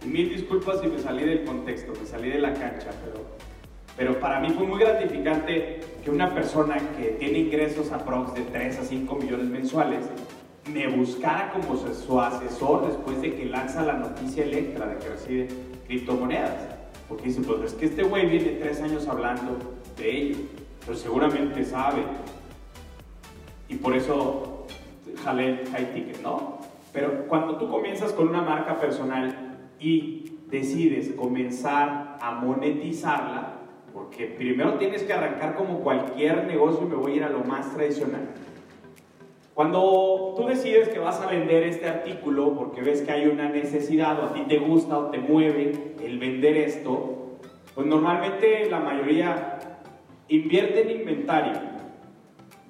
mil 0.05 0.31
disculpas 0.31 0.81
si 0.81 0.89
me 0.89 0.99
salí 0.99 1.25
del 1.25 1.45
contexto, 1.45 1.93
me 1.99 2.07
salí 2.07 2.31
de 2.31 2.39
la 2.39 2.53
cancha, 2.53 2.91
pero 3.05 3.23
Pero 3.97 4.19
para 4.21 4.41
mí 4.41 4.49
fue 4.51 4.67
muy 4.67 4.81
gratificante 4.81 5.81
que 6.03 6.11
una 6.11 6.35
persona 6.35 6.77
que 6.97 7.17
tiene 7.19 7.41
ingresos 7.41 7.93
aprox 7.93 8.35
de 8.35 8.41
3 8.43 8.79
a 8.79 8.85
5 8.85 9.15
millones 9.17 9.47
mensuales 9.47 10.07
me 10.73 10.87
buscara 10.89 11.53
como 11.53 11.77
su 11.77 12.21
asesor 12.21 12.87
después 12.87 13.21
de 13.21 13.35
que 13.35 13.47
lanza 13.47 13.83
la 13.83 13.95
noticia 13.95 14.45
Electra 14.45 14.87
de 14.87 14.99
que 14.99 15.09
recibe 15.09 15.49
criptomonedas. 15.87 16.69
Porque 17.09 17.25
dice, 17.25 17.43
pues 17.43 17.73
es 17.73 17.75
que 17.75 17.87
este 17.87 18.03
güey 18.05 18.27
viene 18.27 18.53
tres 18.53 18.81
años 18.81 19.07
hablando 19.09 19.59
de 19.97 20.17
ello, 20.17 20.37
pero 20.87 20.97
seguramente 20.97 21.65
sabe. 21.65 22.03
Y 23.69 23.75
por 23.75 23.95
eso 23.95 24.52
jale 25.17 25.65
high 25.73 25.93
ticket, 25.93 26.23
¿no? 26.23 26.59
Pero 26.93 27.27
cuando 27.27 27.57
tú 27.57 27.69
comienzas 27.69 28.13
con 28.13 28.29
una 28.29 28.43
marca 28.43 28.79
personal 28.79 29.59
y 29.81 30.39
decides 30.51 31.13
comenzar 31.13 32.19
a 32.21 32.33
monetizarla, 32.33 33.55
porque 33.93 34.27
primero 34.27 34.75
tienes 34.75 35.03
que 35.03 35.13
arrancar 35.13 35.55
como 35.55 35.81
cualquier 35.81 36.47
negocio 36.47 36.87
y 36.87 36.91
me 36.91 36.97
voy 36.97 37.13
a 37.13 37.17
ir 37.17 37.25
a 37.25 37.31
lo 37.31 37.41
más 37.41 37.75
tradicional. 37.75 38.29
Cuando 39.55 40.35
tú 40.37 40.47
decides 40.47 40.89
que 40.89 40.99
vas 40.99 41.21
a 41.21 41.27
vender 41.27 41.63
este 41.65 41.87
artículo 41.87 42.55
porque 42.55 42.81
ves 42.81 43.03
que 43.03 43.13
hay 43.13 43.27
una 43.27 43.51
necesidad 43.51 44.19
o 44.19 44.27
a 44.27 44.33
ti 44.33 44.45
te 44.49 44.59
gusta 44.59 44.97
o 44.97 45.11
te 45.11 45.19
mueve 45.19 45.95
el 46.03 46.19
vender 46.19 46.57
esto, 46.57 47.39
pues 47.75 47.87
normalmente 47.87 48.69
la 48.71 48.81
mayoría 48.81 49.59
invierte 50.29 50.83
en 50.83 51.01
inventario. 51.01 51.72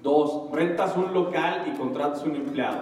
Dos, 0.03 0.51
rentas 0.51 0.97
un 0.97 1.15
local 1.15 1.73
y 1.73 1.79
contratas 1.79 2.25
un 2.25 2.35
empleado. 2.35 2.79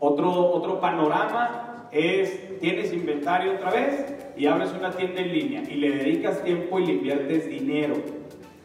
Otro, 0.00 0.30
otro 0.52 0.80
panorama 0.80 1.88
es, 1.92 2.58
tienes 2.58 2.92
inventario 2.92 3.54
otra 3.54 3.70
vez 3.70 4.14
y 4.36 4.46
abres 4.46 4.72
una 4.72 4.90
tienda 4.90 5.20
en 5.20 5.32
línea 5.32 5.62
y 5.62 5.76
le 5.76 5.90
dedicas 5.90 6.42
tiempo 6.42 6.80
y 6.80 6.86
le 6.86 6.92
inviertes 6.94 7.48
dinero, 7.48 7.94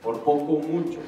por 0.02 0.20
poco 0.22 0.54
o 0.54 0.60
mucho. 0.60 1.00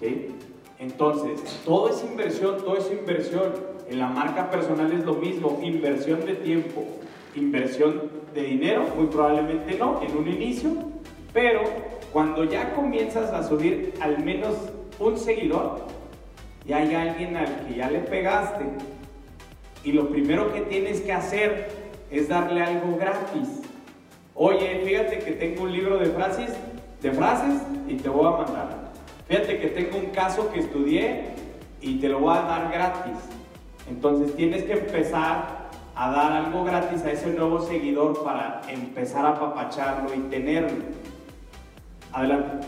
¿sí? 0.00 0.34
Entonces, 0.80 1.62
todo 1.64 1.88
es 1.88 2.04
inversión, 2.04 2.56
todo 2.58 2.76
es 2.76 2.90
inversión. 2.90 3.52
En 3.88 3.98
la 4.00 4.08
marca 4.08 4.50
personal 4.50 4.92
es 4.92 5.04
lo 5.04 5.14
mismo, 5.14 5.60
inversión 5.62 6.26
de 6.26 6.34
tiempo, 6.34 6.84
inversión 7.36 8.10
de 8.34 8.42
dinero, 8.42 8.86
muy 8.96 9.06
probablemente 9.06 9.76
no, 9.78 10.00
en 10.02 10.16
un 10.16 10.26
inicio, 10.26 10.70
pero 11.32 11.62
cuando 12.12 12.44
ya 12.44 12.74
comienzas 12.74 13.32
a 13.32 13.42
subir 13.42 13.94
al 14.00 14.24
menos 14.24 14.56
un 14.98 15.16
seguidor 15.16 15.93
y 16.66 16.72
hay 16.72 16.94
alguien 16.94 17.36
al 17.36 17.66
que 17.66 17.74
ya 17.74 17.90
le 17.90 18.00
pegaste 18.00 18.64
y 19.84 19.92
lo 19.92 20.08
primero 20.08 20.52
que 20.52 20.62
tienes 20.62 21.02
que 21.02 21.12
hacer 21.12 21.68
es 22.10 22.28
darle 22.28 22.62
algo 22.62 22.96
gratis. 22.96 23.60
Oye, 24.34 24.82
fíjate 24.84 25.18
que 25.18 25.32
tengo 25.32 25.64
un 25.64 25.72
libro 25.72 25.98
de 25.98 26.06
frases, 26.06 26.50
de 27.02 27.12
frases 27.12 27.60
y 27.86 27.96
te 27.96 28.08
voy 28.08 28.26
a 28.26 28.30
mandar. 28.30 28.84
Fíjate 29.28 29.58
que 29.58 29.68
tengo 29.68 29.98
un 29.98 30.06
caso 30.06 30.50
que 30.52 30.60
estudié 30.60 31.34
y 31.80 31.98
te 31.98 32.08
lo 32.08 32.20
voy 32.20 32.36
a 32.36 32.42
dar 32.42 32.72
gratis. 32.72 33.18
Entonces 33.88 34.34
tienes 34.34 34.64
que 34.64 34.72
empezar 34.72 35.64
a 35.94 36.10
dar 36.10 36.32
algo 36.32 36.64
gratis 36.64 37.02
a 37.04 37.12
ese 37.12 37.28
nuevo 37.28 37.60
seguidor 37.60 38.24
para 38.24 38.62
empezar 38.68 39.26
a 39.26 39.30
apapacharlo 39.30 40.14
y 40.14 40.18
tenerlo. 40.30 40.82
Adelante. 42.12 42.66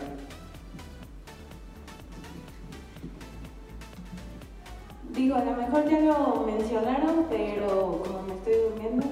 Digo, 5.17 5.37
a 5.37 5.45
lo 5.45 5.53
mejor 5.53 5.89
ya 5.89 6.01
lo 6.01 6.45
mencionaron, 6.47 7.25
pero 7.31 8.03
como 8.05 8.23
me 8.29 8.35
estoy 8.35 8.53
durmiendo. 8.69 9.07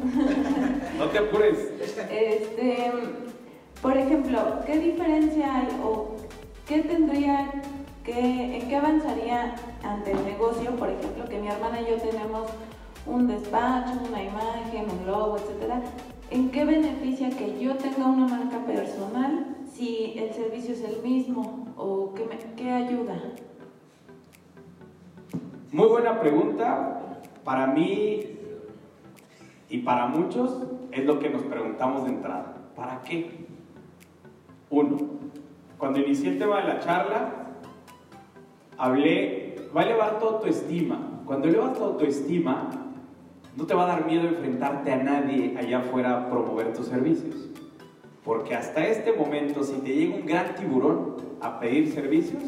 no 0.98 1.06
te 1.06 1.18
apures. 1.18 1.58
Este, 2.10 2.92
por 3.80 3.96
ejemplo, 3.96 4.38
¿qué 4.66 4.78
diferencia 4.78 5.60
hay 5.60 5.68
o 5.82 6.16
qué 6.68 6.82
tendría 6.82 7.50
que, 8.04 8.58
en 8.58 8.68
qué 8.68 8.76
avanzaría 8.76 9.54
ante 9.82 10.12
el 10.12 10.22
negocio? 10.26 10.72
Por 10.72 10.90
ejemplo, 10.90 11.24
que 11.24 11.38
mi 11.38 11.48
hermana 11.48 11.80
y 11.80 11.90
yo 11.90 11.96
tenemos 11.96 12.50
un 13.06 13.26
despacho, 13.26 13.92
una 14.06 14.22
imagen, 14.22 14.84
un 15.00 15.06
logo, 15.06 15.38
etcétera. 15.38 15.80
¿En 16.30 16.50
qué 16.50 16.66
beneficia 16.66 17.30
que 17.30 17.58
yo 17.58 17.76
tenga 17.76 18.06
una 18.06 18.26
marca 18.26 18.58
personal 18.66 19.56
si 19.72 20.18
el 20.18 20.34
servicio 20.34 20.74
es 20.74 20.82
el 20.82 21.02
mismo 21.02 21.72
o 21.78 22.12
qué, 22.12 22.26
me, 22.26 22.36
qué 22.56 22.70
ayuda? 22.70 23.22
Muy 25.74 25.88
buena 25.88 26.20
pregunta. 26.20 27.00
Para 27.42 27.66
mí 27.66 28.20
y 29.68 29.78
para 29.78 30.06
muchos 30.06 30.56
es 30.92 31.04
lo 31.04 31.18
que 31.18 31.28
nos 31.28 31.42
preguntamos 31.42 32.04
de 32.04 32.10
entrada. 32.10 32.54
¿Para 32.76 33.02
qué? 33.02 33.48
Uno, 34.70 34.98
cuando 35.76 35.98
inicié 35.98 36.28
el 36.28 36.38
tema 36.38 36.60
de 36.60 36.68
la 36.68 36.78
charla, 36.78 37.28
hablé, 38.78 39.68
va 39.76 39.80
a 39.80 39.84
elevar 39.84 40.20
tu 40.20 40.26
autoestima. 40.26 41.22
Cuando 41.26 41.48
elevas 41.48 41.76
tu 41.76 41.82
autoestima, 41.82 42.70
no 43.56 43.66
te 43.66 43.74
va 43.74 43.82
a 43.82 43.88
dar 43.88 44.06
miedo 44.06 44.28
enfrentarte 44.28 44.92
a 44.92 45.02
nadie 45.02 45.56
allá 45.58 45.80
afuera 45.80 46.16
a 46.16 46.30
promover 46.30 46.72
tus 46.72 46.86
servicios. 46.86 47.48
Porque 48.22 48.54
hasta 48.54 48.86
este 48.86 49.12
momento, 49.12 49.64
si 49.64 49.72
te 49.80 49.92
llega 49.92 50.14
un 50.14 50.24
gran 50.24 50.54
tiburón 50.54 51.16
a 51.40 51.58
pedir 51.58 51.90
servicios, 51.90 52.44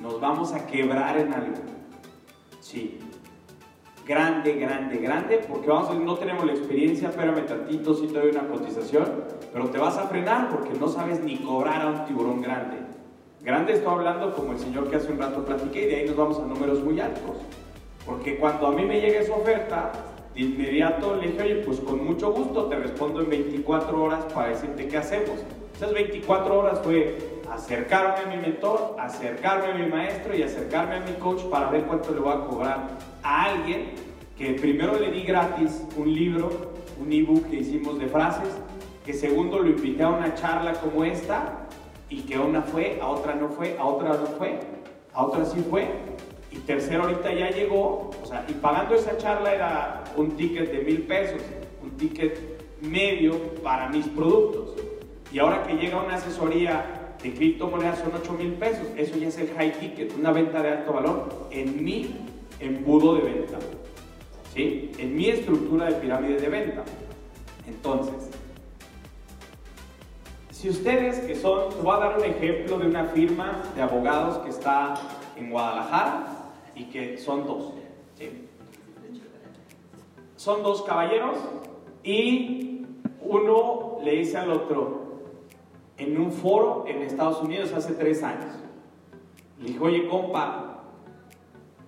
nos 0.00 0.18
vamos 0.22 0.54
a 0.54 0.66
quebrar 0.66 1.18
en 1.18 1.34
algo. 1.34 1.81
Sí. 2.62 2.98
Grande, 4.06 4.54
grande, 4.54 4.96
grande, 4.98 5.40
porque 5.48 5.68
vamos 5.68 5.90
a 5.90 5.94
no 5.94 6.14
tenemos 6.16 6.44
la 6.46 6.52
experiencia, 6.52 7.08
espérame 7.08 7.44
tantito, 7.44 7.94
si 7.94 8.06
te 8.06 8.18
doy 8.18 8.30
una 8.30 8.46
cotización, 8.48 9.04
pero 9.52 9.68
te 9.68 9.78
vas 9.78 9.98
a 9.98 10.06
frenar 10.06 10.48
porque 10.48 10.78
no 10.78 10.88
sabes 10.88 11.22
ni 11.22 11.38
cobrar 11.38 11.82
a 11.82 11.88
un 11.88 12.04
tiburón 12.06 12.40
grande. 12.40 12.78
Grande 13.42 13.74
estoy 13.74 13.92
hablando 13.92 14.34
como 14.34 14.52
el 14.52 14.58
señor 14.58 14.88
que 14.88 14.96
hace 14.96 15.10
un 15.12 15.18
rato 15.18 15.44
platiqué 15.44 15.82
y 15.82 15.86
de 15.86 15.96
ahí 15.96 16.06
nos 16.06 16.16
vamos 16.16 16.38
a 16.38 16.42
números 16.42 16.82
muy 16.82 17.00
altos. 17.00 17.36
Porque 18.06 18.38
cuando 18.38 18.68
a 18.68 18.72
mí 18.72 18.84
me 18.84 19.00
llega 19.00 19.20
esa 19.20 19.34
oferta, 19.34 19.92
de 20.34 20.40
inmediato 20.40 21.16
le 21.16 21.28
dije, 21.28 21.42
oye, 21.42 21.54
pues 21.66 21.80
con 21.80 22.04
mucho 22.04 22.32
gusto 22.32 22.66
te 22.66 22.76
respondo 22.76 23.20
en 23.20 23.30
24 23.30 24.02
horas 24.02 24.24
para 24.32 24.48
decirte 24.48 24.86
qué 24.86 24.98
hacemos. 24.98 25.38
Esas 25.74 25.92
24 25.92 26.58
horas 26.58 26.80
fue 26.82 27.40
acercarme 27.50 28.20
a 28.20 28.36
mi 28.36 28.40
mentor, 28.40 28.96
acercarme 28.98 29.72
a 29.72 29.74
mi 29.74 29.86
maestro 29.86 30.34
y 30.34 30.42
acercarme 30.42 30.96
a 30.96 31.00
mi 31.00 31.12
coach 31.14 31.42
para 31.44 31.70
ver 31.70 31.84
cuánto 31.84 32.12
le 32.12 32.20
voy 32.20 32.32
a 32.32 32.40
cobrar 32.46 32.88
a 33.22 33.44
alguien 33.44 33.90
que 34.36 34.54
primero 34.54 34.98
le 34.98 35.10
di 35.10 35.22
gratis 35.22 35.82
un 35.96 36.12
libro, 36.12 36.50
un 37.00 37.12
ebook 37.12 37.50
que 37.50 37.56
hicimos 37.56 37.98
de 37.98 38.06
frases, 38.06 38.48
que 39.04 39.12
segundo 39.12 39.58
lo 39.58 39.68
invité 39.68 40.02
a 40.02 40.08
una 40.08 40.34
charla 40.34 40.74
como 40.74 41.04
esta 41.04 41.66
y 42.08 42.22
que 42.22 42.38
una 42.38 42.62
fue, 42.62 42.98
a 43.00 43.08
otra 43.08 43.34
no 43.34 43.48
fue, 43.48 43.76
a 43.78 43.84
otra 43.84 44.10
no 44.10 44.26
fue, 44.26 44.60
a 45.12 45.24
otra 45.24 45.44
sí 45.44 45.64
fue 45.68 45.88
y 46.52 46.58
tercero 46.58 47.04
ahorita 47.04 47.32
ya 47.32 47.50
llegó, 47.50 48.10
o 48.22 48.26
sea, 48.26 48.44
y 48.48 48.52
pagando 48.52 48.94
esa 48.94 49.16
charla 49.16 49.54
era 49.54 50.04
un 50.16 50.32
ticket 50.32 50.70
de 50.70 50.82
mil 50.82 51.02
pesos, 51.02 51.40
un 51.82 51.90
ticket 51.92 52.38
medio 52.82 53.38
para 53.62 53.88
mis 53.88 54.06
productos. 54.08 54.71
Y 55.32 55.38
ahora 55.38 55.62
que 55.62 55.74
llega 55.74 56.02
una 56.02 56.16
asesoría 56.16 57.14
de 57.22 57.32
criptomonedas 57.32 58.00
son 58.00 58.12
8 58.14 58.32
mil 58.34 58.52
pesos. 58.54 58.86
Eso 58.96 59.16
ya 59.16 59.28
es 59.28 59.38
el 59.38 59.48
high 59.54 59.72
ticket, 59.78 60.14
una 60.18 60.30
venta 60.32 60.62
de 60.62 60.70
alto 60.70 60.92
valor 60.92 61.48
en 61.50 61.82
mi 61.82 62.14
embudo 62.60 63.14
de 63.14 63.22
venta. 63.22 63.58
¿Sí? 64.52 64.92
En 64.98 65.16
mi 65.16 65.28
estructura 65.28 65.86
de 65.86 65.94
pirámide 65.94 66.38
de 66.38 66.48
venta. 66.48 66.84
Entonces, 67.66 68.30
si 70.50 70.68
ustedes 70.68 71.20
que 71.20 71.34
son, 71.34 71.70
les 71.70 71.82
voy 71.82 71.96
a 71.96 71.98
dar 71.98 72.18
un 72.18 72.24
ejemplo 72.24 72.78
de 72.78 72.86
una 72.86 73.04
firma 73.06 73.62
de 73.74 73.82
abogados 73.82 74.38
que 74.38 74.50
está 74.50 74.94
en 75.36 75.50
Guadalajara 75.50 76.26
y 76.74 76.84
que 76.84 77.16
son 77.16 77.46
dos. 77.46 77.72
Son 80.36 80.62
dos 80.62 80.82
caballeros 80.82 81.36
y 82.02 82.84
uno 83.20 83.98
le 84.04 84.12
dice 84.16 84.36
al 84.36 84.50
otro, 84.50 85.01
en 86.02 86.20
un 86.20 86.32
foro 86.32 86.84
en 86.86 87.02
Estados 87.02 87.42
Unidos 87.42 87.72
hace 87.72 87.94
tres 87.94 88.22
años. 88.22 88.54
Le 89.60 89.68
dijo, 89.68 89.84
oye, 89.84 90.08
compa, 90.08 90.82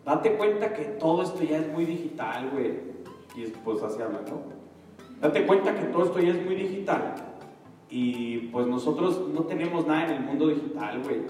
date 0.05 0.37
cuenta 0.37 0.73
que 0.73 0.85
todo 0.85 1.23
esto 1.23 1.43
ya 1.43 1.59
es 1.59 1.73
muy 1.73 1.85
digital, 1.85 2.51
güey. 2.51 2.95
Y 3.37 3.47
pues 3.65 3.83
así 3.83 4.01
habla, 4.01 4.21
¿no? 4.29 4.43
Date 5.21 5.47
cuenta 5.47 5.75
que 5.75 5.87
todo 5.87 6.05
esto 6.05 6.21
ya 6.21 6.31
es 6.31 6.45
muy 6.45 6.55
digital. 6.55 7.15
Y 7.89 8.49
pues 8.49 8.67
nosotros 8.67 9.29
no 9.29 9.43
tenemos 9.43 9.87
nada 9.87 10.07
en 10.07 10.11
el 10.13 10.21
mundo 10.21 10.49
digital, 10.49 11.03
güey. 11.03 11.23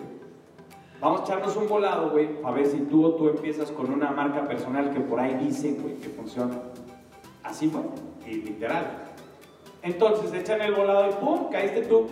Vamos 1.01 1.20
a 1.20 1.24
echarnos 1.24 1.57
un 1.57 1.68
volado, 1.68 2.11
güey, 2.11 2.30
a 2.45 2.51
ver 2.51 2.66
si 2.66 2.78
tú 2.78 3.05
o 3.05 3.14
tú 3.14 3.28
empiezas 3.28 3.70
con 3.70 3.93
una 3.93 4.11
marca 4.11 4.47
personal 4.47 4.91
que 4.91 5.01
por 5.01 5.20
ahí 5.20 5.35
dicen, 5.35 5.82
güey, 5.82 5.97
que 5.97 6.09
funciona. 6.09 6.55
Así 7.43 7.68
fue, 7.68 7.82
y 8.26 8.37
literal. 8.37 9.12
Entonces 9.82 10.32
echan 10.32 10.62
el 10.62 10.72
volado 10.74 11.11
y 11.11 11.12
¡pum! 11.22 11.51
caíste 11.51 11.82
tú. 11.82 12.07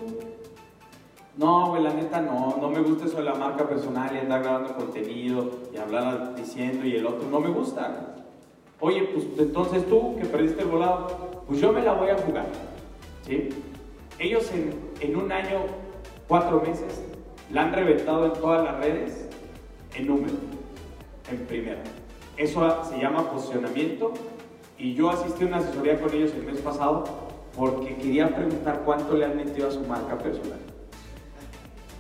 No, 1.37 1.69
güey, 1.69 1.83
la 1.83 1.95
neta 1.95 2.21
no, 2.21 2.59
no 2.61 2.69
me 2.69 2.81
gusta 2.81 3.07
eso 3.07 3.17
de 3.17 3.23
la 3.23 3.35
marca 3.35 3.67
personal 3.67 4.15
y 4.15 4.19
andar 4.19 4.43
grabando 4.43 4.75
contenido 4.75 5.51
y 5.73 5.79
hablar 5.79 6.35
diciendo 6.35 6.85
y 6.87 6.97
el 6.97 7.07
otro, 7.07 7.27
no 7.31 7.41
me 7.41 7.49
gusta. 7.49 8.17
Oye, 8.81 9.03
pues 9.15 9.27
entonces 9.39 9.89
tú 9.89 10.17
que 10.17 10.27
perdiste 10.27 10.63
el 10.63 10.69
volado, 10.69 11.43
pues 11.47 11.59
yo 11.59 11.73
me 11.73 11.83
la 11.83 11.95
voy 11.95 12.11
a 12.11 12.19
jugar. 12.19 12.47
¿Sí? 13.27 13.49
Ellos 14.19 14.51
en, 14.53 14.75
en 15.01 15.17
un 15.17 15.33
año, 15.33 15.61
cuatro 16.29 16.61
meses, 16.61 17.03
la 17.51 17.63
han 17.63 17.73
reventado 17.73 18.27
en 18.27 18.33
todas 18.35 18.65
las 18.65 18.79
redes 18.79 19.29
en 19.95 20.07
número, 20.07 20.35
en 21.31 21.47
primera. 21.47 21.83
Eso 22.37 22.85
se 22.85 22.99
llama 22.99 23.31
posicionamiento 23.31 24.13
y 24.77 24.95
yo 24.95 25.09
asistí 25.09 25.45
a 25.45 25.47
una 25.47 25.59
asesoría 25.59 25.99
con 25.99 26.13
ellos 26.13 26.33
el 26.35 26.45
mes 26.45 26.61
pasado 26.61 27.05
porque 27.57 27.95
quería 27.97 28.35
preguntar 28.35 28.83
cuánto 28.85 29.15
le 29.15 29.25
han 29.25 29.37
metido 29.37 29.69
a 29.69 29.71
su 29.71 29.81
marca 29.81 30.19
personal. 30.19 30.72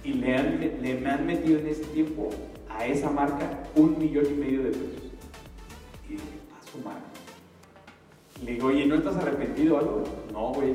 Y 0.05 0.15
le, 0.15 0.37
han, 0.37 0.61
le 0.61 0.95
me 0.95 1.11
han 1.11 1.27
metido 1.27 1.61
en 1.61 1.69
ese 1.69 1.85
tiempo 1.87 2.31
a 2.69 2.87
esa 2.87 3.11
marca 3.11 3.65
un 3.77 3.99
millón 3.99 4.27
y 4.27 4.35
medio 4.35 4.63
de 4.65 4.71
pesos. 4.71 5.13
Y 6.09 6.13
dije, 6.13 6.25
a 6.59 6.71
su 6.71 6.79
marca. 6.79 7.03
Le 8.45 8.53
digo, 8.53 8.69
oye, 8.69 8.87
¿no 8.87 8.97
estás 8.97 9.17
arrepentido 9.17 9.77
o 9.77 9.79
algo? 9.79 10.05
No, 10.33 10.53
güey, 10.53 10.75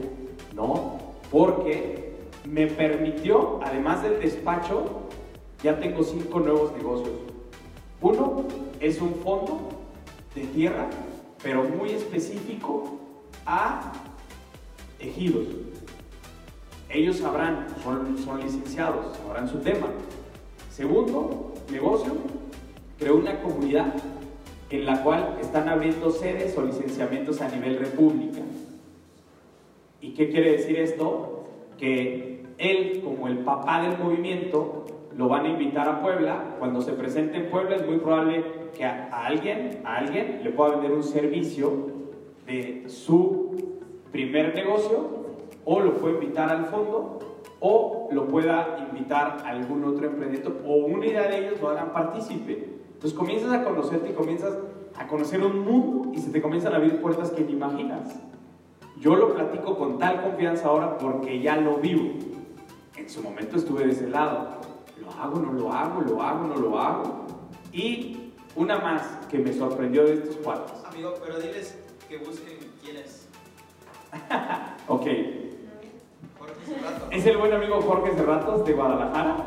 no, 0.56 1.00
porque 1.32 2.14
me 2.46 2.68
permitió, 2.68 3.60
además 3.64 4.04
del 4.04 4.20
despacho, 4.20 5.08
ya 5.62 5.80
tengo 5.80 6.04
cinco 6.04 6.40
nuevos 6.40 6.72
negocios. 6.78 7.16
Uno 8.02 8.46
es 8.80 9.02
un 9.02 9.14
fondo 9.16 9.70
de 10.36 10.46
tierra, 10.48 10.88
pero 11.44 11.64
muy 11.64 11.92
específico 11.92 13.00
a 13.46 13.92
ejidos. 15.00 15.48
Ellos 16.90 17.18
sabrán, 17.18 17.68
son, 17.84 18.18
son 18.18 18.40
licenciados, 18.40 19.18
sabrán 19.18 19.48
su 19.48 19.60
tema. 19.60 19.88
Segundo, 20.70 21.54
negocio, 21.72 22.14
creó 22.98 23.18
una 23.18 23.42
comunidad 23.42 23.94
en 24.70 24.86
la 24.86 25.04
cual 25.04 25.38
están 25.42 25.68
abriendo 25.70 26.12
sedes 26.12 26.58
o 26.58 26.62
licenciamientos 26.62 27.42
a 27.42 27.50
nivel 27.50 27.80
república. 27.80 28.40
¿Y 30.02 30.12
qué 30.12 30.30
quiere 30.30 30.54
decir 30.54 30.78
esto? 30.78 31.46
Que 31.78 32.44
él, 32.58 33.02
como 33.04 33.28
el 33.28 33.40
papá 33.40 33.82
del 33.82 33.98
movimiento, 33.98 34.86
lo 35.16 35.28
van 35.28 35.46
a 35.46 35.50
invitar 35.50 35.88
a 35.90 36.02
Puebla. 36.02 36.56
Cuando 36.60 36.82
se 36.82 36.94
presente 36.94 37.38
en 37.38 37.50
Puebla 37.50 37.78
es 37.78 37.86
muy 37.86 37.98
probable 37.98 38.44
que 38.76 38.86
a, 38.86 39.08
alguien, 39.26 39.82
a 39.84 39.98
alguien 39.98 40.42
le 40.44 40.52
pueda 40.52 40.72
vender 40.72 40.92
un 40.92 41.04
servicio 41.04 41.88
de 42.46 42.84
su 42.88 43.80
primer 44.12 44.54
negocio 44.56 45.17
o 45.70 45.82
lo 45.82 45.98
puede 45.98 46.14
invitar 46.14 46.50
al 46.50 46.66
fondo 46.68 47.20
o 47.60 48.08
lo 48.10 48.28
pueda 48.30 48.88
invitar 48.90 49.40
a 49.44 49.50
algún 49.50 49.84
otro 49.84 50.08
emprendimiento 50.08 50.62
o 50.66 50.76
una 50.76 51.06
idea 51.06 51.28
de 51.28 51.40
ellos 51.40 51.60
lo 51.60 51.70
hagan 51.70 51.92
partícipe. 51.92 52.78
Entonces 52.94 53.14
comienzas 53.14 53.52
a 53.52 53.66
conocerte 53.66 54.12
y 54.12 54.14
comienzas 54.14 54.58
a 54.98 55.08
conocer 55.08 55.44
un 55.44 55.60
mundo 55.60 56.12
y 56.14 56.20
se 56.20 56.32
te 56.32 56.42
comienzan 56.42 56.72
a 56.72 56.78
abrir 56.78 57.02
puertas 57.02 57.32
que 57.32 57.44
ni 57.44 57.52
imaginas. 57.52 58.16
Yo 58.98 59.18
lo 59.18 59.34
platico 59.34 59.78
con 59.78 60.00
tal 60.00 60.22
confianza 60.22 60.70
ahora 60.70 60.98
porque 60.98 61.42
ya 61.42 61.58
lo 61.58 61.76
vivo. 61.76 62.14
En 62.96 63.10
su 63.10 63.22
momento 63.22 63.58
estuve 63.58 63.86
de 63.86 63.92
ese 63.92 64.08
lado. 64.08 64.62
Lo 65.02 65.12
hago, 65.22 65.40
no 65.42 65.52
lo 65.52 65.74
hago, 65.74 66.02
lo 66.02 66.22
hago, 66.22 66.48
no 66.48 66.56
lo 66.56 66.80
hago. 66.80 67.26
Y 67.74 68.32
una 68.56 68.80
más 68.80 69.04
que 69.30 69.38
me 69.40 69.52
sorprendió 69.52 70.06
de 70.06 70.14
estos 70.14 70.38
cuatro. 70.38 70.74
Amigo, 70.90 71.14
pero 71.22 71.40
diles 71.42 71.78
que 72.08 72.20
busquen 72.20 72.58
quién 72.82 72.96
es. 72.96 73.28
ok. 74.88 75.47
Es 77.12 77.26
el 77.26 77.38
buen 77.38 77.54
amigo 77.54 77.82
Jorge 77.82 78.14
Cerratos 78.16 78.66
de 78.66 78.74
Guadalajara. 78.74 79.38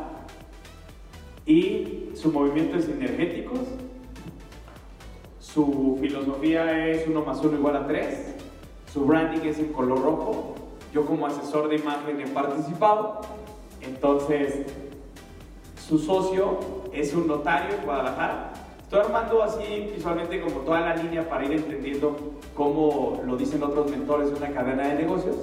Y 1.45 2.09
su 2.15 2.31
movimiento 2.31 2.77
es 2.77 2.87
energéticos. 2.87 3.59
Su 5.39 5.97
filosofía 6.01 6.87
es 6.87 7.07
1 7.07 7.21
más 7.23 7.43
1 7.43 7.57
igual 7.57 7.75
a 7.75 7.87
3. 7.87 8.35
Su 8.91 9.05
branding 9.05 9.47
es 9.47 9.59
en 9.59 9.71
color 9.71 10.01
rojo. 10.01 10.55
Yo 10.93 11.05
como 11.05 11.27
asesor 11.27 11.69
de 11.69 11.75
imagen 11.75 12.19
he 12.21 12.27
participado. 12.27 13.21
Entonces, 13.81 14.65
su 15.87 15.99
socio 15.99 16.59
es 16.91 17.13
un 17.13 17.27
notario 17.27 17.75
en 17.75 17.85
Guadalajara. 17.85 18.53
Estoy 18.81 18.99
armando 18.99 19.43
así 19.43 19.91
visualmente 19.95 20.41
como 20.41 20.61
toda 20.61 20.81
la 20.81 20.95
línea 20.95 21.27
para 21.29 21.45
ir 21.45 21.53
entendiendo 21.53 22.15
cómo 22.55 23.21
lo 23.25 23.37
dicen 23.37 23.63
otros 23.63 23.89
mentores 23.89 24.29
de 24.31 24.35
una 24.35 24.49
cadena 24.51 24.87
de 24.89 24.95
negocios, 24.95 25.37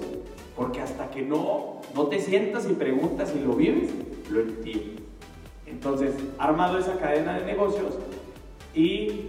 porque 0.58 0.80
hasta 0.80 1.08
que 1.08 1.22
no, 1.22 1.80
no 1.94 2.08
te 2.08 2.20
sientas 2.20 2.68
y 2.68 2.72
preguntas 2.72 3.32
y 3.34 3.38
lo 3.46 3.52
vives, 3.52 3.90
lo 4.28 4.40
entiendes. 4.40 5.02
Entonces, 5.66 6.14
armado 6.36 6.78
esa 6.78 6.98
cadena 6.98 7.38
de 7.38 7.46
negocios 7.46 7.94
y 8.74 9.26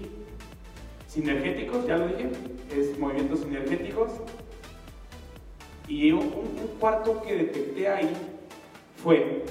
sinergéticos, 1.07 1.85
ya 1.85 1.97
lo 1.97 2.07
dije, 2.07 2.31
es 2.75 2.97
movimientos 2.97 3.41
sinergéticos. 3.41 4.11
Y 5.87 6.11
un, 6.11 6.31
cuarto 6.79 7.21
que 7.21 7.35
detecté 7.35 7.87
ahí 7.87 8.11
fue 8.95 9.45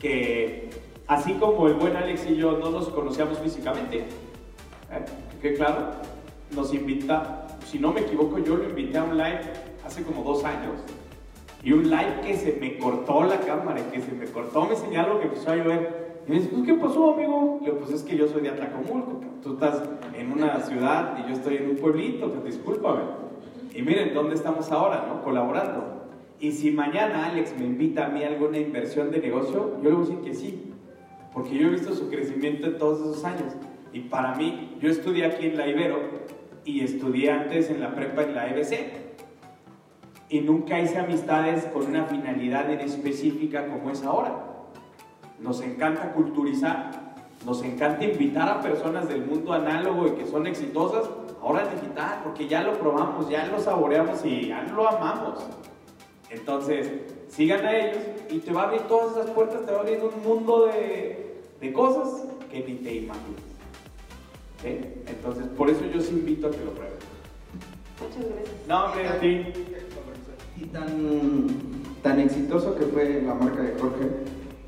que 0.00 0.68
así 1.06 1.32
como 1.34 1.68
el 1.68 1.74
buen 1.74 1.96
Alex 1.96 2.26
y 2.28 2.36
yo 2.36 2.58
no 2.58 2.68
nos 2.68 2.90
conocíamos 2.90 3.38
físicamente, 3.38 4.00
¿eh? 4.00 4.04
que 5.40 5.54
claro, 5.54 5.92
nos 6.54 6.74
invita, 6.74 7.46
si 7.66 7.78
no 7.78 7.94
me 7.94 8.02
equivoco, 8.02 8.38
yo 8.40 8.56
lo 8.56 8.68
invité 8.68 8.98
a 8.98 9.04
un 9.04 9.16
live 9.16 9.40
hace 9.86 10.02
como 10.02 10.22
dos 10.22 10.44
años. 10.44 10.74
Y 11.68 11.72
un 11.74 11.90
live 11.90 12.22
que 12.24 12.34
se 12.34 12.56
me 12.58 12.78
cortó 12.78 13.24
la 13.24 13.40
cámara, 13.40 13.82
que 13.92 14.00
se 14.00 14.12
me 14.12 14.24
cortó, 14.24 14.64
me 14.64 14.74
señaló 14.74 15.20
que 15.20 15.26
empezó 15.26 15.50
a 15.50 15.56
llover. 15.56 16.22
Y 16.26 16.30
me 16.30 16.38
dice, 16.38 16.48
pues, 16.50 16.62
¿qué 16.64 16.72
pasó, 16.72 17.12
amigo? 17.12 17.58
Le 17.60 17.66
digo, 17.66 17.80
pues 17.80 17.90
es 17.92 18.02
que 18.04 18.16
yo 18.16 18.26
soy 18.26 18.40
de 18.40 18.48
Atlacomulco, 18.48 19.20
tú 19.42 19.52
estás 19.52 19.82
en 20.16 20.32
una 20.32 20.60
ciudad 20.60 21.18
y 21.18 21.28
yo 21.28 21.36
estoy 21.36 21.56
en 21.56 21.68
un 21.68 21.76
pueblito, 21.76 22.30
pues 22.30 22.56
discúlpame. 22.56 23.02
Y 23.74 23.82
miren, 23.82 24.14
¿dónde 24.14 24.34
estamos 24.34 24.72
ahora, 24.72 25.04
no? 25.08 25.22
Colaborando. 25.22 26.06
Y 26.40 26.52
si 26.52 26.70
mañana 26.70 27.26
Alex 27.26 27.54
me 27.58 27.66
invita 27.66 28.06
a 28.06 28.08
mí 28.08 28.24
a 28.24 28.28
alguna 28.28 28.56
inversión 28.56 29.10
de 29.10 29.18
negocio, 29.18 29.76
yo 29.82 29.90
le 29.90 29.94
voy 29.94 30.06
a 30.06 30.08
decir 30.08 30.24
que 30.24 30.32
sí, 30.32 30.72
porque 31.34 31.54
yo 31.54 31.66
he 31.66 31.70
visto 31.72 31.92
su 31.92 32.08
crecimiento 32.08 32.66
en 32.68 32.78
todos 32.78 33.00
esos 33.00 33.22
años. 33.26 33.52
Y 33.92 34.00
para 34.00 34.34
mí, 34.36 34.74
yo 34.80 34.88
estudié 34.88 35.26
aquí 35.26 35.48
en 35.48 35.58
la 35.58 35.68
Ibero 35.68 35.98
y 36.64 36.80
estudié 36.80 37.30
antes 37.30 37.68
en 37.68 37.82
la 37.82 37.94
prepa 37.94 38.22
en 38.22 38.34
la 38.34 38.48
EBC. 38.48 39.07
Y 40.28 40.40
nunca 40.40 40.78
hice 40.78 40.98
amistades 40.98 41.64
con 41.66 41.86
una 41.86 42.04
finalidad 42.04 42.70
en 42.70 42.80
específica 42.80 43.66
como 43.66 43.90
es 43.90 44.02
ahora 44.02 44.48
nos 45.40 45.60
encanta 45.60 46.12
culturizar, 46.12 46.90
nos 47.44 47.62
encanta 47.62 48.04
invitar 48.04 48.48
a 48.48 48.60
personas 48.60 49.08
del 49.08 49.24
mundo 49.24 49.52
análogo 49.52 50.08
y 50.08 50.10
que 50.12 50.26
son 50.26 50.46
exitosas, 50.46 51.08
ahora 51.40 51.68
digital, 51.68 52.20
porque 52.24 52.48
ya 52.48 52.62
lo 52.62 52.78
probamos, 52.78 53.28
ya 53.28 53.46
lo 53.46 53.60
saboreamos 53.60 54.24
y 54.24 54.48
ya 54.48 54.62
lo 54.62 54.88
amamos. 54.88 55.44
Entonces, 56.30 56.90
sigan 57.28 57.64
a 57.64 57.76
ellos 57.76 58.02
y 58.28 58.38
te 58.38 58.52
va 58.52 58.62
a 58.62 58.64
abrir 58.64 58.82
todas 58.82 59.16
esas 59.16 59.30
puertas, 59.30 59.64
te 59.64 59.72
va 59.72 59.78
a 59.78 59.80
abrir 59.82 60.00
un 60.02 60.22
mundo 60.22 60.66
de, 60.66 61.40
de 61.60 61.72
cosas 61.72 62.24
que 62.50 62.60
ni 62.60 62.74
te 62.74 62.94
imaginas. 62.96 63.42
Entonces, 65.06 65.46
por 65.56 65.70
eso 65.70 65.84
yo 65.86 66.00
os 66.00 66.10
invito 66.10 66.48
a 66.48 66.50
que 66.50 66.64
lo 66.64 66.72
prueben. 66.72 66.96
Muchas 68.00 68.32
gracias. 68.32 68.66
No, 68.66 68.84
hombre, 68.86 69.08
a 69.08 69.20
ti. 69.20 69.46
Y 70.60 70.64
tan, 70.66 71.46
tan 72.02 72.18
exitoso 72.18 72.74
que 72.74 72.84
fue 72.86 73.22
la 73.22 73.34
marca 73.34 73.62
de 73.62 73.78
Jorge, 73.78 74.08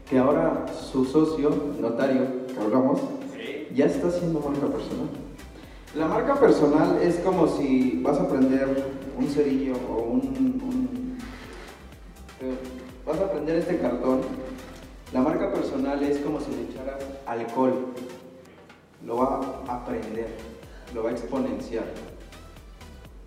que 0.09 0.19
ahora 0.19 0.67
su 0.69 1.05
socio, 1.05 1.51
notario, 1.81 2.47
que 2.47 2.61
hablamos, 2.61 3.01
ya 3.75 3.87
está 3.87 4.07
haciendo 4.07 4.39
marca 4.39 4.69
personal. 4.69 5.09
La 5.97 6.07
marca 6.07 6.37
personal 6.37 6.99
es 7.03 7.17
como 7.17 7.49
si 7.49 8.01
vas 8.05 8.21
a 8.21 8.29
prender 8.29 8.85
un 9.19 9.27
cerillo 9.27 9.75
o 9.91 10.03
un, 10.03 11.19
eh, 12.41 12.55
vas 13.05 13.19
a 13.19 13.33
prender 13.33 13.57
este 13.57 13.79
cartón. 13.79 14.21
La 15.13 15.23
marca 15.23 15.53
personal 15.53 16.01
es 16.05 16.19
como 16.19 16.39
si 16.41 16.53
le 16.53 16.71
echaras 16.71 17.03
alcohol. 17.27 17.87
Lo 19.05 19.17
va 19.17 19.63
a 19.67 19.85
prender, 19.85 20.37
lo 20.95 21.03
va 21.03 21.11
a 21.11 21.13
exponenciar. 21.13 21.87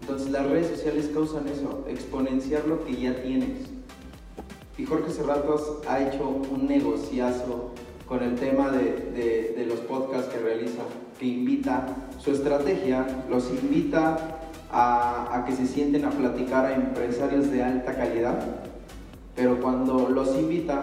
Entonces 0.04 0.32
las 0.32 0.45
redes 0.45 0.68
sociales 0.68 1.10
causan 1.14 1.47
eso, 1.47 1.86
exponenciar 1.88 2.68
lo 2.68 2.84
que 2.84 2.93
ya 2.93 3.24
tienes. 3.24 3.70
Y 4.78 4.84
Jorge 4.84 5.10
Cerratos 5.10 5.78
ha 5.88 6.01
hecho 6.01 6.28
un 6.28 6.68
negociazo 6.68 7.72
con 8.06 8.22
el 8.22 8.36
tema 8.36 8.70
de, 8.70 9.54
de, 9.56 9.66
los 9.66 9.80
podcasts 9.80 10.28
que 10.28 10.39
realiza, 10.39 10.84
que 11.18 11.26
invita, 11.26 12.10
su 12.20 12.32
estrategia 12.32 13.24
los 13.30 13.49
invita 13.49 14.39
a, 14.70 15.38
a, 15.38 15.45
que 15.45 15.54
se 15.54 15.66
sienten 15.66 16.04
a 16.04 16.10
platicar 16.10 16.66
a 16.66 16.76
empresarios 16.76 17.49
de 17.49 17.64
alta 17.64 17.95
calidad, 17.95 18.43
pero 19.38 19.62
cuando 19.62 20.10
los 20.10 20.36
invita 20.36 20.82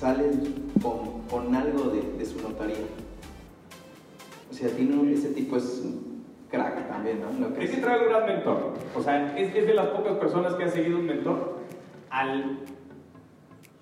salen 0.00 0.70
con, 0.82 1.20
con 1.28 1.54
algo 1.54 1.90
de, 1.90 2.00
de, 2.16 2.24
su 2.24 2.40
notaría. 2.40 2.86
O 4.50 4.54
sea, 4.54 4.70
tiene 4.70 5.12
ese 5.12 5.28
tipo 5.28 5.58
es 5.58 5.82
crack 6.56 6.88
también, 6.88 7.20
¿no? 7.20 7.56
es 7.60 7.70
que 7.70 7.80
trae 7.80 8.00
un 8.02 8.08
gran 8.08 8.26
mentor. 8.26 8.72
O 8.94 9.02
sea, 9.02 9.36
es, 9.36 9.54
es 9.54 9.66
de 9.66 9.74
las 9.74 9.86
pocas 9.88 10.16
personas 10.16 10.54
que 10.54 10.64
ha 10.64 10.68
seguido 10.68 10.98
un 10.98 11.06
mentor 11.06 11.56
al 12.10 12.58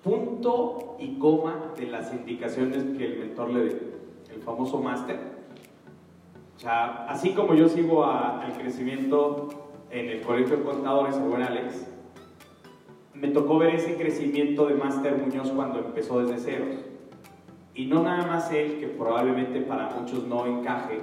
punto 0.03 0.97
y 0.99 1.17
coma 1.17 1.71
de 1.75 1.87
las 1.87 2.13
indicaciones 2.13 2.83
que 2.97 3.05
el 3.05 3.19
mentor 3.19 3.49
le 3.49 3.59
dé, 3.65 3.81
el 4.33 4.41
famoso 4.41 4.79
máster. 4.79 5.19
O 6.55 6.59
sea, 6.59 7.05
así 7.07 7.31
como 7.31 7.53
yo 7.55 7.67
sigo 7.67 8.05
al 8.05 8.53
crecimiento 8.53 9.49
en 9.89 10.09
el 10.09 10.21
Colegio 10.21 10.57
de 10.57 10.63
Contadores, 10.63 11.15
el 11.17 11.23
buen 11.23 11.41
Alex, 11.41 11.87
me 13.13 13.29
tocó 13.29 13.57
ver 13.57 13.75
ese 13.75 13.95
crecimiento 13.95 14.67
de 14.67 14.75
Máster 14.75 15.17
Muñoz 15.17 15.51
cuando 15.51 15.79
empezó 15.79 16.19
desde 16.19 16.37
cero. 16.37 16.65
Y 17.73 17.85
no 17.85 18.03
nada 18.03 18.27
más 18.27 18.51
él, 18.51 18.77
que 18.79 18.87
probablemente 18.87 19.61
para 19.61 19.89
muchos 19.89 20.23
no 20.25 20.45
encaje, 20.45 21.01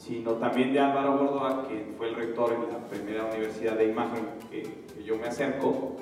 sino 0.00 0.32
también 0.32 0.72
de 0.72 0.80
Álvaro 0.80 1.18
Gordoa, 1.18 1.68
que 1.68 1.92
fue 1.98 2.08
el 2.08 2.14
rector 2.14 2.54
en 2.54 2.72
la 2.72 2.78
primera 2.88 3.26
universidad 3.26 3.76
de 3.76 3.90
imagen 3.90 4.24
que, 4.50 4.62
que 4.62 5.04
yo 5.04 5.18
me 5.18 5.26
acerco, 5.26 5.96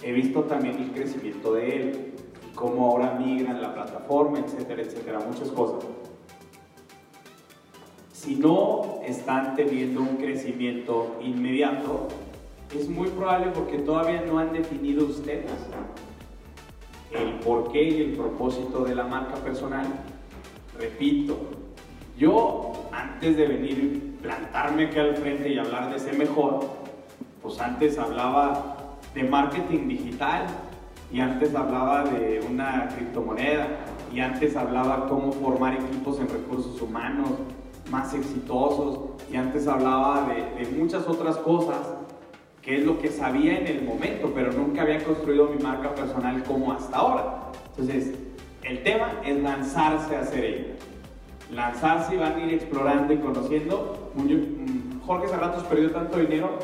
he 0.00 0.12
visto 0.12 0.44
también 0.44 0.76
el 0.76 0.92
crecimiento 0.92 1.54
de 1.54 1.76
él, 1.76 2.14
y 2.48 2.54
cómo 2.54 2.86
ahora 2.86 3.18
migra 3.18 3.50
en 3.50 3.60
la 3.60 3.74
plataforma, 3.74 4.38
etcétera, 4.38 4.82
etcétera, 4.82 5.18
muchas 5.18 5.48
cosas. 5.48 5.84
Si 8.12 8.36
no 8.36 9.00
están 9.04 9.56
teniendo 9.56 10.02
un 10.02 10.18
crecimiento 10.18 11.16
inmediato, 11.20 12.06
es 12.72 12.88
muy 12.88 13.08
probable 13.08 13.50
porque 13.52 13.78
todavía 13.78 14.22
no 14.22 14.38
han 14.38 14.52
definido 14.52 15.04
ustedes 15.06 15.50
el 17.10 17.40
porqué 17.40 17.82
y 17.82 18.02
el 18.02 18.12
propósito 18.12 18.84
de 18.84 18.94
la 18.94 19.04
marca 19.04 19.34
personal. 19.34 19.86
Repito, 20.78 21.61
yo 22.22 22.72
antes 22.92 23.36
de 23.36 23.48
venir, 23.48 24.18
plantarme 24.22 24.86
aquí 24.86 24.98
al 24.98 25.16
frente 25.16 25.48
y 25.48 25.58
hablar 25.58 25.92
de 25.92 25.98
ser 25.98 26.16
mejor, 26.16 26.60
pues 27.42 27.60
antes 27.60 27.98
hablaba 27.98 28.76
de 29.12 29.24
marketing 29.24 29.88
digital 29.88 30.46
y 31.12 31.18
antes 31.18 31.52
hablaba 31.52 32.04
de 32.04 32.40
una 32.48 32.88
criptomoneda 32.94 33.66
y 34.14 34.20
antes 34.20 34.54
hablaba 34.54 35.08
cómo 35.08 35.32
formar 35.32 35.74
equipos 35.74 36.20
en 36.20 36.28
recursos 36.28 36.80
humanos 36.80 37.28
más 37.90 38.14
exitosos 38.14 39.00
y 39.30 39.36
antes 39.36 39.66
hablaba 39.66 40.28
de, 40.28 40.64
muchas 40.78 41.08
otras 41.08 41.36
cosas 41.38 41.80
que 42.62 42.78
es 42.78 42.86
lo 42.86 43.00
que 43.00 43.08
sabía 43.08 43.58
en 43.58 43.66
el 43.66 43.82
momento, 43.82 44.30
pero 44.32 44.52
nunca 44.52 44.82
había 44.82 45.02
construido 45.02 45.48
mi 45.48 45.60
marca 45.60 45.92
personal 45.92 46.44
como 46.44 46.72
hasta 46.72 46.96
ahora. 46.96 47.50
Entonces, 47.70 48.14
el 48.62 48.84
tema 48.84 49.14
es 49.24 49.42
lanzarse 49.42 50.14
a 50.14 50.20
hacer 50.20 50.44
ello. 50.44 50.91
Lanzarse 51.52 52.14
y 52.14 52.18
van 52.18 52.34
a 52.34 52.44
ir 52.44 52.54
explorando 52.54 53.12
y 53.12 53.18
conociendo. 53.18 54.10
Mm, 54.14 55.00
Jorge 55.06 55.28
Serratos 55.28 55.64
perdió 55.64 55.90
tanto 55.90 56.18
dinero 56.18 56.58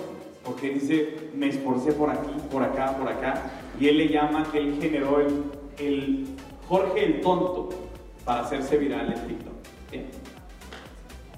porque 0.45 0.71
dice, 0.71 1.31
me 1.35 1.49
esforcé 1.49 1.93
por 1.93 2.11
aquí, 2.11 2.31
por 2.51 2.63
acá, 2.63 2.97
por 2.97 3.09
acá. 3.09 3.51
Y 3.79 3.89
él 3.89 3.99
le 3.99 4.09
llama 4.09 4.47
que 4.51 4.59
él 4.59 4.79
generó 4.81 5.21
el, 5.21 6.27
Jorge 6.69 7.05
el 7.05 7.21
tonto 7.21 7.69
para 8.25 8.41
hacerse 8.41 8.79
viral 8.79 9.13
en 9.13 9.27
TikTok. 9.27 9.55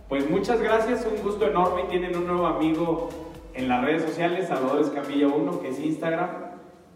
Pues 0.08 0.28
muchas 0.28 0.60
gracias, 0.60 1.06
un 1.06 1.22
gusto 1.22 1.46
enorme. 1.46 1.84
Tienen 1.88 2.16
un 2.16 2.26
nuevo 2.26 2.46
amigo 2.46 3.08
en 3.54 3.68
las 3.68 3.84
redes 3.84 4.02
sociales, 4.02 4.48
Salvador 4.48 4.80
Escamilla 4.80 5.28
1, 5.28 5.60
que 5.60 5.68
es 5.68 5.78
Instagram, 5.78 6.30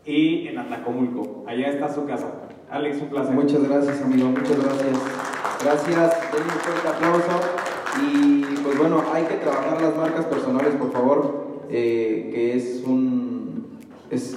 y 0.04 0.48
en 0.48 0.58
Atlacomulco. 0.58 1.44
Allá 1.46 1.68
está 1.68 1.92
su 1.92 2.06
casa. 2.06 2.43
Alex, 2.70 3.00
un 3.02 3.08
placer. 3.08 3.34
Muchas 3.34 3.68
gracias, 3.68 4.02
amigo, 4.02 4.28
muchas 4.28 4.56
gracias. 4.62 4.98
Gracias, 5.62 6.32
denle 6.32 6.52
un 6.52 6.60
fuerte 6.60 6.88
aplauso. 6.88 7.40
Y 8.02 8.42
pues 8.62 8.78
bueno, 8.78 9.02
hay 9.12 9.24
que 9.24 9.34
trabajar 9.34 9.80
las 9.80 9.96
marcas 9.96 10.24
personales, 10.26 10.74
por 10.74 10.90
favor, 10.92 11.44
eh, 11.70 12.30
que 12.32 12.56
es 12.56 12.82
un 12.86 13.66
es 14.10 14.36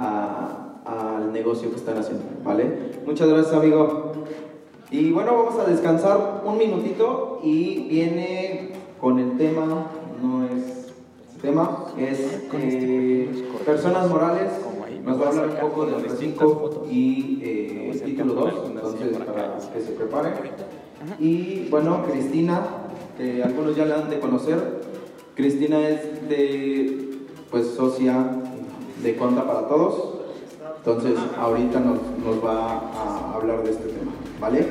a- 0.00 0.58
al 0.84 1.32
negocio 1.32 1.70
que 1.70 1.76
están 1.76 1.98
haciendo, 1.98 2.24
¿vale? 2.44 2.92
Muchas 3.06 3.28
gracias, 3.28 3.54
amigo. 3.54 4.12
Y 4.90 5.10
bueno, 5.12 5.36
vamos 5.36 5.58
a 5.60 5.64
descansar 5.70 6.42
un 6.44 6.58
minutito 6.58 7.40
y 7.42 7.86
viene 7.88 8.70
con 9.00 9.18
el 9.18 9.36
tema, 9.36 9.64
no 10.22 10.44
es 10.44 10.92
tema, 11.40 11.84
es 11.98 12.20
eh, 12.52 13.44
personas 13.64 14.08
morales. 14.08 14.50
Nos 15.04 15.20
va 15.20 15.26
a 15.26 15.28
hablar 15.30 15.48
un 15.48 15.56
poco 15.56 15.86
del 15.86 16.02
recinto 16.02 16.86
y 16.90 17.40
eh, 17.42 18.02
título 18.04 18.34
2, 18.34 18.54
entonces 18.66 19.16
para 19.18 19.58
que 19.72 19.80
se 19.80 19.92
preparen. 19.92 20.34
Y 21.18 21.68
bueno, 21.70 22.04
Cristina, 22.08 22.60
que 23.16 23.42
algunos 23.42 23.74
ya 23.74 23.84
la 23.84 23.96
han 23.96 24.10
de 24.10 24.20
conocer. 24.20 24.80
Cristina 25.34 25.88
es 25.88 26.28
de, 26.28 27.18
pues, 27.50 27.68
socia 27.68 28.30
de 29.02 29.16
Conta 29.16 29.46
para 29.46 29.66
Todos. 29.66 30.20
Entonces, 30.78 31.18
ahorita 31.38 31.80
nos, 31.80 31.98
nos 32.24 32.44
va 32.44 32.90
a 32.94 33.34
hablar 33.34 33.62
de 33.62 33.70
este 33.70 33.88
tema, 33.88 34.12
¿vale? 34.40 34.66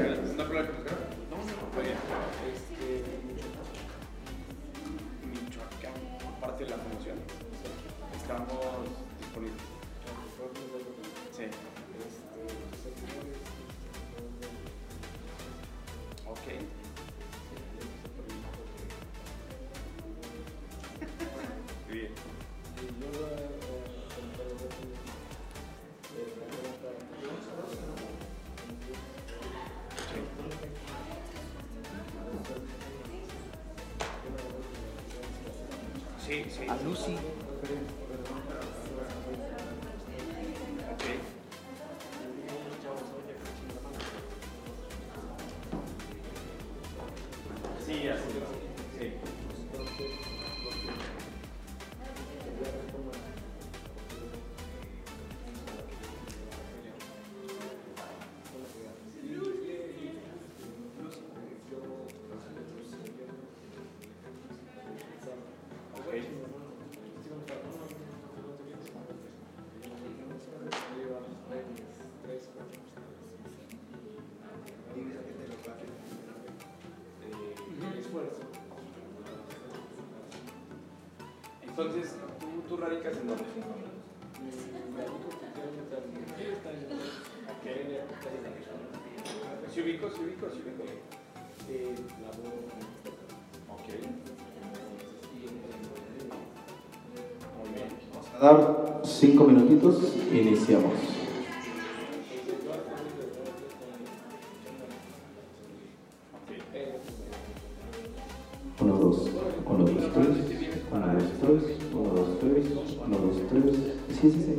Sí, 114.22 114.32
sí, 114.32 114.51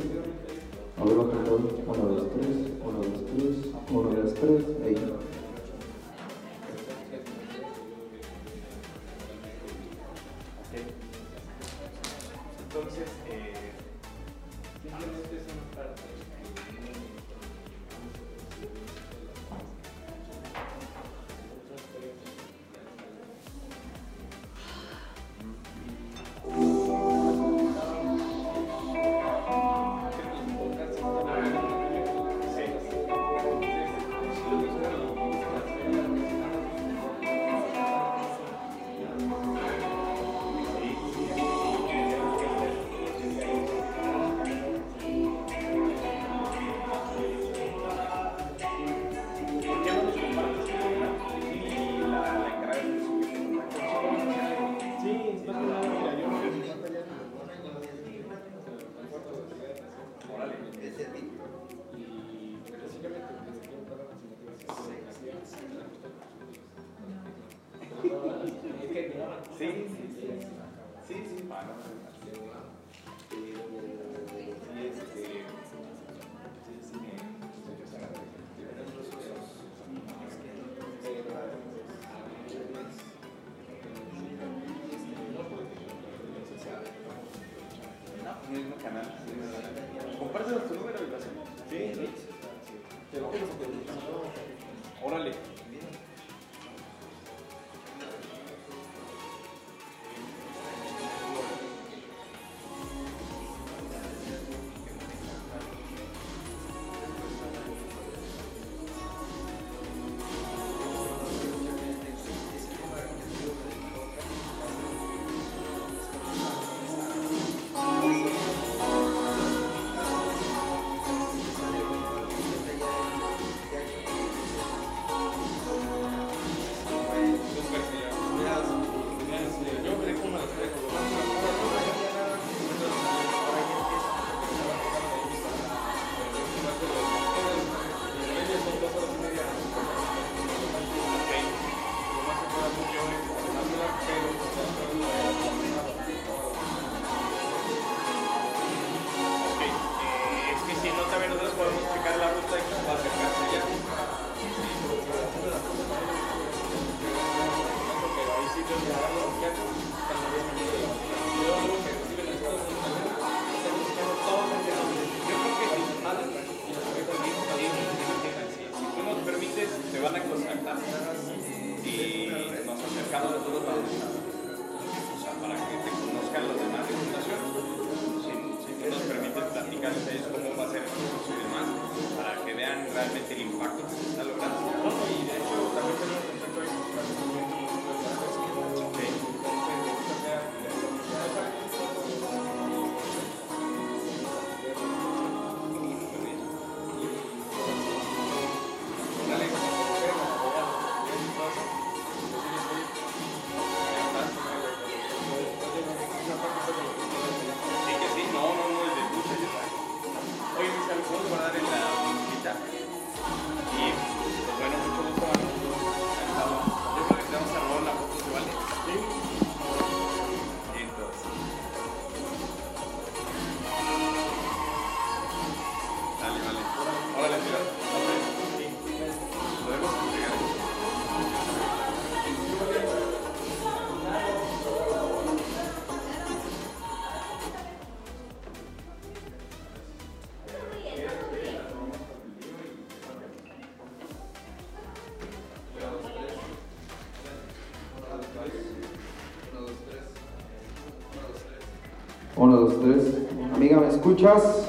escuchas? 254.03 254.67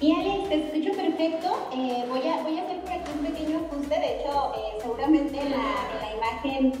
Sí, 0.00 0.12
Alex, 0.12 0.48
te 0.48 0.54
escucho 0.56 0.96
perfecto. 0.96 1.56
Eh, 1.72 2.04
voy, 2.08 2.26
a, 2.26 2.42
voy 2.42 2.58
a 2.58 2.62
hacer 2.64 2.80
por 2.80 2.90
aquí 2.90 3.10
un 3.16 3.26
pequeño 3.26 3.58
ajuste. 3.58 3.94
De 3.94 4.16
hecho, 4.16 4.52
eh, 4.56 4.78
seguramente 4.82 5.40
en 5.40 5.50
la, 5.52 5.66
en 5.92 6.00
la, 6.02 6.16
imagen 6.16 6.72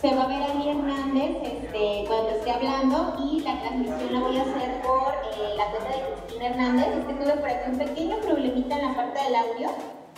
se 0.00 0.14
va 0.14 0.22
a 0.22 0.28
ver 0.28 0.42
a 0.42 0.70
Hernández 0.70 1.36
este, 1.42 2.04
cuando 2.08 2.30
esté 2.30 2.50
hablando 2.50 3.14
y 3.28 3.40
la 3.40 3.60
transmisión 3.60 4.12
la 4.12 4.20
voy 4.20 4.38
a 4.38 4.42
hacer 4.42 4.80
por 4.82 5.12
eh, 5.12 5.54
la 5.56 5.66
cuenta 5.66 5.88
de 5.90 6.14
Cristina 6.14 6.46
Hernández. 6.46 6.86
Es 6.88 7.04
que 7.04 7.12
tuve 7.12 7.36
por 7.36 7.48
aquí 7.48 7.70
un 7.70 7.78
pequeño 7.78 8.16
problemita 8.16 8.78
en 8.78 8.88
la 8.88 8.96
parte 8.96 9.22
del 9.22 9.34
audio. 9.34 9.68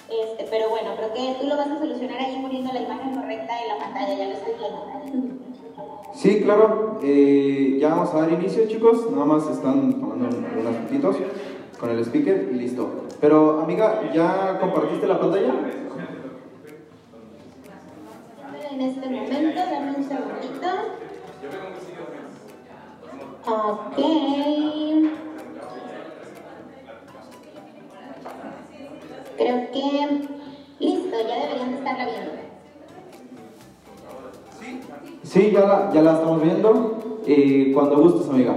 Este, 0.08 0.46
pero 0.48 0.70
bueno, 0.70 0.94
creo 0.96 1.12
que 1.12 1.40
tú 1.40 1.48
lo 1.48 1.56
vas 1.56 1.66
a 1.66 1.78
solucionar 1.78 2.18
ahí 2.20 2.38
poniendo 2.40 2.72
la 2.72 2.82
imagen 2.82 3.16
correcta 3.16 3.60
en 3.60 3.68
la 3.68 3.78
pantalla, 3.78 4.14
ya 4.14 4.28
lo 4.28 4.34
estoy 4.34 4.52
viendo. 4.54 5.45
Sí, 6.14 6.40
claro. 6.42 6.98
Eh, 7.02 7.76
ya 7.80 7.90
vamos 7.90 8.14
a 8.14 8.20
dar 8.20 8.32
inicio, 8.32 8.66
chicos. 8.66 9.10
Nada 9.10 9.26
más 9.26 9.48
están 9.48 10.00
tomando 10.00 10.28
unos 10.28 10.74
puntitos 10.76 11.16
con 11.78 11.90
el 11.90 12.00
speaker 12.00 12.48
y 12.52 12.54
listo. 12.54 13.04
Pero, 13.20 13.60
amiga, 13.60 14.10
¿ya 14.14 14.58
compartiste 14.60 15.06
la 15.06 15.20
pantalla? 15.20 15.54
En 18.70 18.80
este 18.80 19.08
momento, 19.08 19.60
dame 19.60 19.94
un 19.96 20.04
segundito. 20.04 20.66
Ok. 23.46 23.96
Creo 29.36 29.70
que 29.70 30.28
listo, 30.80 31.16
ya 31.28 31.36
deberían 31.42 31.70
de 31.72 31.78
estarla 31.78 32.04
viendo. 32.06 32.45
Sí, 35.26 35.50
ya 35.52 35.60
la, 35.60 35.90
ya 35.92 36.02
la 36.02 36.12
estamos 36.12 36.40
viendo. 36.40 36.98
Cuando 37.74 37.96
gustes, 37.96 38.30
amiga. 38.30 38.54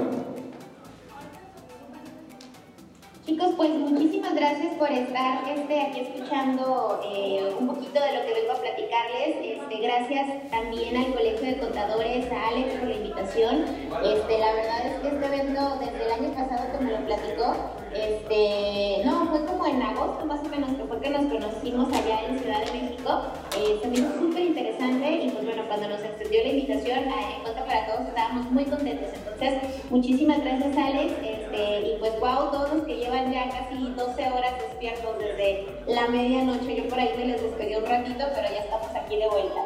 Chicos, 3.26 3.54
pues 3.58 3.72
muchísimas 3.72 4.36
gracias 4.36 4.76
por 4.76 4.92
estar 4.92 5.50
este, 5.50 5.82
aquí 5.82 6.02
escuchando 6.02 7.02
eh, 7.12 7.56
un 7.60 7.68
poquito 7.68 8.00
de 8.00 8.14
lo 8.14 8.26
que 8.26 8.34
vengo 8.34 8.52
a 8.52 8.62
platicarles. 8.62 9.36
Este, 9.42 9.80
gracias 9.82 10.52
también 10.52 10.96
al 10.96 11.14
Colegio 11.14 11.48
de 11.48 11.58
Contadores, 11.58 12.32
a 12.32 12.48
Alex 12.50 12.74
por 12.76 12.88
la 12.88 12.96
invitación. 12.96 13.66
Este, 14.04 14.38
la 14.38 14.54
verdad 14.54 14.86
es 14.86 15.00
que 15.02 15.08
este 15.08 15.26
evento 15.26 15.62
desde 15.80 16.06
el 16.06 16.12
año 16.12 16.30
pasado 16.36 16.72
que 16.72 16.86
me 16.86 16.92
lo 16.92 17.06
platicó, 17.06 17.56
este, 17.94 19.02
no, 19.06 19.28
fue 19.28 19.46
como 19.46 19.66
en 19.66 19.82
agosto 19.82 20.26
más 20.26 20.40
o 20.40 20.50
menos, 20.50 20.70
que 20.72 20.84
fue 20.84 21.00
que 21.00 21.10
nos 21.10 21.26
conocimos 21.26 21.88
allá 21.90 22.28
en 22.28 22.40
Ciudad 22.40 22.66
de 22.66 22.72
México. 22.72 23.22
Eh, 23.58 23.80
se 23.82 24.20
súper 24.20 24.42
interesante 24.42 25.12
y 25.24 25.30
pues 25.30 25.46
bueno, 25.46 25.64
cuando 25.68 25.90
nos 25.90 26.02
extendió 26.02 26.44
la 26.44 26.50
invitación 26.50 27.00
a 27.10 27.36
En 27.36 27.42
Cuenta 27.42 27.66
para 27.66 27.86
Todos 27.88 28.08
estábamos 28.08 28.52
muy 28.52 28.66
contentos. 28.66 29.10
Entonces, 29.14 29.54
muchísimas 29.90 30.40
gracias 30.42 30.78
Alex 30.78 31.14
este, 31.24 31.88
y 31.88 31.98
pues 32.00 32.20
wow, 32.20 32.52
todos 32.52 32.74
los 32.74 32.84
que 32.84 32.98
llevan 32.98 33.32
ya 33.32 33.50
casi 33.50 33.92
12 33.96 34.32
horas 34.32 34.54
despiertos 34.60 35.18
desde 35.20 35.66
la 35.88 36.08
medianoche. 36.08 36.76
Yo 36.76 36.88
por 36.88 37.00
ahí 37.00 37.10
me 37.18 37.26
les 37.26 37.42
despegué 37.42 37.78
un 37.78 37.86
ratito, 37.86 38.24
pero 38.36 38.48
ya 38.50 38.62
estamos 38.62 38.90
aquí 38.96 39.18
de 39.18 39.28
vuelta. 39.28 39.62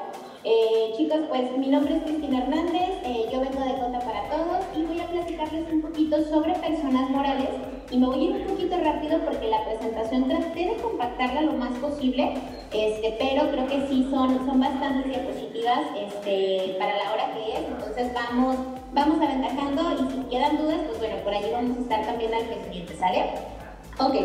Eh, 0.45 0.93
chicos, 0.97 1.19
pues 1.29 1.57
mi 1.57 1.67
nombre 1.67 1.95
es 1.95 2.03
Cristina 2.03 2.39
Hernández, 2.39 2.99
eh, 3.05 3.29
yo 3.31 3.39
vengo 3.39 3.61
de 3.61 3.79
Cota 3.79 3.99
para 3.99 4.27
Todos 4.27 4.65
y 4.75 4.83
voy 4.83 4.99
a 4.99 5.07
platicarles 5.07 5.71
un 5.71 5.81
poquito 5.81 6.21
sobre 6.25 6.53
personas 6.55 7.09
morales 7.11 7.47
y 7.89 7.97
me 7.97 8.07
voy 8.07 8.19
a 8.19 8.23
ir 8.23 8.35
un 8.41 8.47
poquito 8.47 8.75
rápido 8.75 9.19
porque 9.19 9.47
la 9.47 9.63
presentación 9.63 10.27
traté 10.27 10.65
de 10.67 10.75
compactarla 10.81 11.43
lo 11.43 11.53
más 11.53 11.71
posible, 11.77 12.33
este, 12.73 13.15
pero 13.17 13.51
creo 13.51 13.67
que 13.67 13.87
sí 13.87 14.05
son, 14.11 14.45
son 14.45 14.59
bastantes 14.59 15.05
diapositivas 15.05 15.79
este, 15.97 16.75
para 16.77 16.97
la 16.97 17.13
hora 17.13 17.33
que 17.35 17.53
es, 17.53 17.65
entonces 17.65 18.13
vamos, 18.13 18.57
vamos 18.91 19.21
aventajando 19.21 19.93
y 19.93 20.11
si 20.11 20.29
quedan 20.29 20.57
dudas, 20.57 20.79
pues 20.87 20.99
bueno, 20.99 21.15
por 21.23 21.33
ahí 21.33 21.49
vamos 21.53 21.77
a 21.77 21.81
estar 21.83 22.05
también 22.05 22.33
al 22.33 22.43
pendiente, 22.43 22.93
¿sale? 22.97 23.29
Ok, 23.97 24.15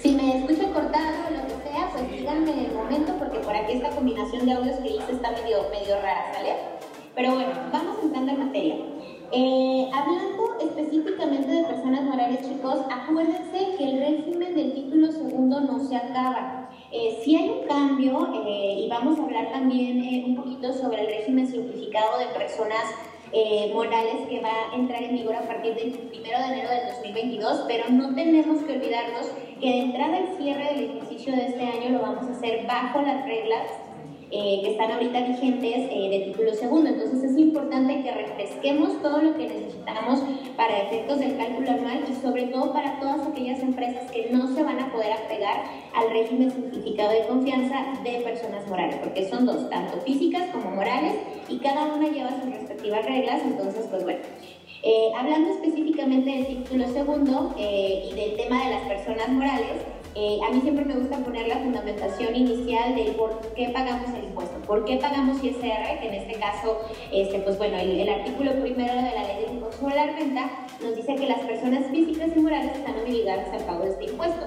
si 0.00 0.12
me 0.12 0.38
escucho 0.38 0.72
cortado 0.72 1.30
lo 1.30 1.48
que 1.48 1.65
pues 1.92 2.10
díganme 2.10 2.52
en 2.52 2.58
el 2.66 2.72
momento 2.72 3.12
porque 3.18 3.38
por 3.38 3.54
aquí 3.54 3.72
esta 3.72 3.90
combinación 3.90 4.46
de 4.46 4.52
audios 4.52 4.76
que 4.76 4.88
hice 4.88 5.12
está 5.12 5.30
medio, 5.32 5.68
medio 5.70 5.96
rara, 5.96 6.32
¿sale? 6.32 6.54
Pero 7.14 7.34
bueno, 7.34 7.52
vamos 7.72 7.96
entrando 8.02 8.32
en 8.32 8.38
materia. 8.38 8.76
Eh, 9.32 9.90
hablando 9.92 10.58
específicamente 10.60 11.50
de 11.50 11.64
personas 11.64 12.04
morales, 12.04 12.46
chicos, 12.46 12.80
acuérdense 12.90 13.76
que 13.76 13.84
el 13.84 13.98
régimen 13.98 14.54
del 14.54 14.74
título 14.74 15.10
segundo 15.10 15.60
no 15.60 15.78
se 15.78 15.96
acaba. 15.96 16.70
Eh, 16.92 17.20
si 17.22 17.36
hay 17.36 17.50
un 17.50 17.66
cambio, 17.66 18.28
eh, 18.46 18.76
y 18.78 18.88
vamos 18.88 19.18
a 19.18 19.24
hablar 19.24 19.50
también 19.50 20.24
un 20.26 20.36
poquito 20.36 20.72
sobre 20.72 21.00
el 21.00 21.06
régimen 21.06 21.46
simplificado 21.46 22.18
de 22.18 22.26
personas 22.26 22.84
morales 23.74 24.26
que 24.28 24.40
va 24.40 24.70
a 24.72 24.74
entrar 24.74 25.02
en 25.02 25.16
vigor 25.16 25.34
a 25.34 25.46
partir 25.46 25.74
del 25.74 25.88
1 25.88 26.10
de 26.10 26.52
enero 26.52 26.70
del 26.70 26.86
2022, 26.94 27.64
pero 27.68 27.84
no 27.90 28.14
tenemos 28.14 28.62
que 28.62 28.72
olvidarnos 28.72 29.26
que 29.60 29.66
de 29.68 29.78
entrada 29.80 30.18
el 30.18 30.36
cierre 30.36 30.74
del 30.74 30.90
ejercicio 30.90 31.34
de 31.34 31.46
este 31.46 31.62
año 31.62 31.90
lo 31.90 32.00
vamos 32.00 32.26
a 32.26 32.32
hacer 32.32 32.66
bajo 32.66 33.00
las 33.02 33.24
reglas 33.24 33.66
eh, 34.28 34.60
que 34.60 34.72
están 34.72 34.90
ahorita 34.90 35.20
vigentes 35.20 35.88
eh, 35.88 36.08
de 36.10 36.18
título 36.26 36.52
segundo. 36.52 36.90
Entonces 36.90 37.22
es 37.22 37.38
importante 37.38 38.02
que 38.02 38.10
refresquemos 38.10 39.00
todo 39.00 39.22
lo 39.22 39.36
que 39.36 39.46
necesitamos 39.46 40.20
para 40.56 40.82
efectos 40.82 41.20
del 41.20 41.36
cálculo 41.36 41.70
anual 41.70 42.04
y 42.10 42.14
sobre 42.14 42.44
todo 42.44 42.72
para 42.72 42.98
todas 42.98 43.24
aquellas 43.24 43.60
empresas 43.60 44.10
que 44.10 44.28
no 44.32 44.48
se 44.48 44.64
van 44.64 44.80
a 44.80 44.90
poder 44.90 45.12
apegar 45.12 45.62
al 45.94 46.10
régimen 46.10 46.50
simplificado 46.50 47.10
de 47.10 47.26
confianza 47.28 47.84
de 48.02 48.20
personas 48.22 48.66
morales, 48.66 48.96
porque 48.96 49.28
son 49.28 49.46
dos, 49.46 49.70
tanto 49.70 50.00
físicas 50.00 50.48
como 50.50 50.70
morales, 50.70 51.14
y 51.48 51.58
cada 51.58 51.94
una 51.94 52.08
lleva 52.08 52.30
sus 52.30 52.50
respectivas 52.50 53.06
reglas. 53.06 53.42
Entonces, 53.44 53.86
pues 53.88 54.02
bueno. 54.02 54.20
Eh, 54.82 55.10
hablando 55.16 55.50
específicamente 55.50 56.30
del 56.30 56.46
título 56.46 56.86
segundo 56.88 57.54
y 57.58 58.14
del 58.14 58.36
tema 58.36 58.62
de 58.64 58.70
las 58.70 58.82
personas 58.82 59.28
morales, 59.30 59.82
eh, 60.18 60.40
a 60.42 60.50
mí 60.50 60.62
siempre 60.62 60.86
me 60.86 60.94
gusta 60.94 61.18
poner 61.18 61.46
la 61.46 61.58
fundamentación 61.58 62.34
inicial 62.34 62.94
de 62.94 63.12
por 63.12 63.38
qué 63.54 63.68
pagamos 63.68 64.08
el 64.14 64.24
impuesto, 64.24 64.58
por 64.66 64.86
qué 64.86 64.96
pagamos 64.96 65.44
ISR, 65.44 66.00
que 66.00 66.08
en 66.08 66.14
este 66.14 66.40
caso, 66.40 66.78
este, 67.12 67.40
pues 67.40 67.58
bueno, 67.58 67.76
el, 67.78 68.08
artículo 68.08 68.52
primero 68.62 68.94
de 68.94 69.02
la 69.02 69.24
ley 69.24 69.44
de 69.44 69.52
impuesto 69.52 69.80
sobre 69.80 69.96
la 69.96 70.06
renta 70.06 70.50
nos 70.82 70.96
dice 70.96 71.16
que 71.16 71.26
las 71.26 71.40
personas 71.40 71.90
físicas 71.90 72.30
y 72.34 72.40
morales 72.40 72.72
están 72.74 72.98
obligadas 72.98 73.48
al 73.52 73.64
pago 73.64 73.84
de 73.84 73.90
este 73.90 74.04
impuesto. 74.04 74.46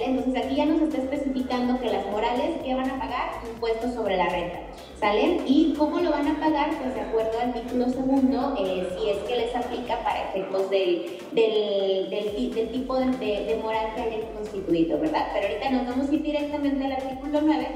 Entonces 0.00 0.44
aquí 0.44 0.56
ya 0.56 0.66
nos 0.66 0.80
está 0.80 0.98
especificando 0.98 1.78
que 1.80 1.90
las 1.90 2.06
morales 2.06 2.62
que 2.64 2.74
van 2.74 2.88
a 2.88 2.98
pagar 2.98 3.30
impuestos 3.52 3.94
sobre 3.94 4.16
la 4.16 4.28
renta. 4.28 4.60
¿Salen? 5.00 5.42
¿Y 5.46 5.74
cómo 5.74 6.00
lo 6.00 6.10
van 6.10 6.28
a 6.28 6.40
pagar? 6.40 6.70
Pues 6.80 6.94
de 6.94 7.00
acuerdo 7.00 7.38
al 7.40 7.52
título 7.52 7.88
segundo, 7.88 8.54
eh, 8.58 8.86
si 8.96 9.10
es 9.10 9.18
que 9.18 9.36
les 9.36 9.54
aplica 9.54 9.98
para 10.02 10.30
efectos 10.30 10.70
del, 10.70 11.18
del, 11.32 12.70
tipo 12.72 12.96
de, 12.96 13.44
de, 13.44 13.60
moral 13.62 13.88
que 13.94 14.02
hayan 14.02 14.22
constituido, 14.34 14.98
¿verdad? 14.98 15.26
Pero 15.34 15.48
ahorita 15.48 15.70
nos 15.70 15.86
vamos 15.86 16.10
a 16.10 16.14
ir 16.14 16.22
directamente 16.22 16.84
al 16.84 16.92
artículo 16.92 17.40
9, 17.42 17.66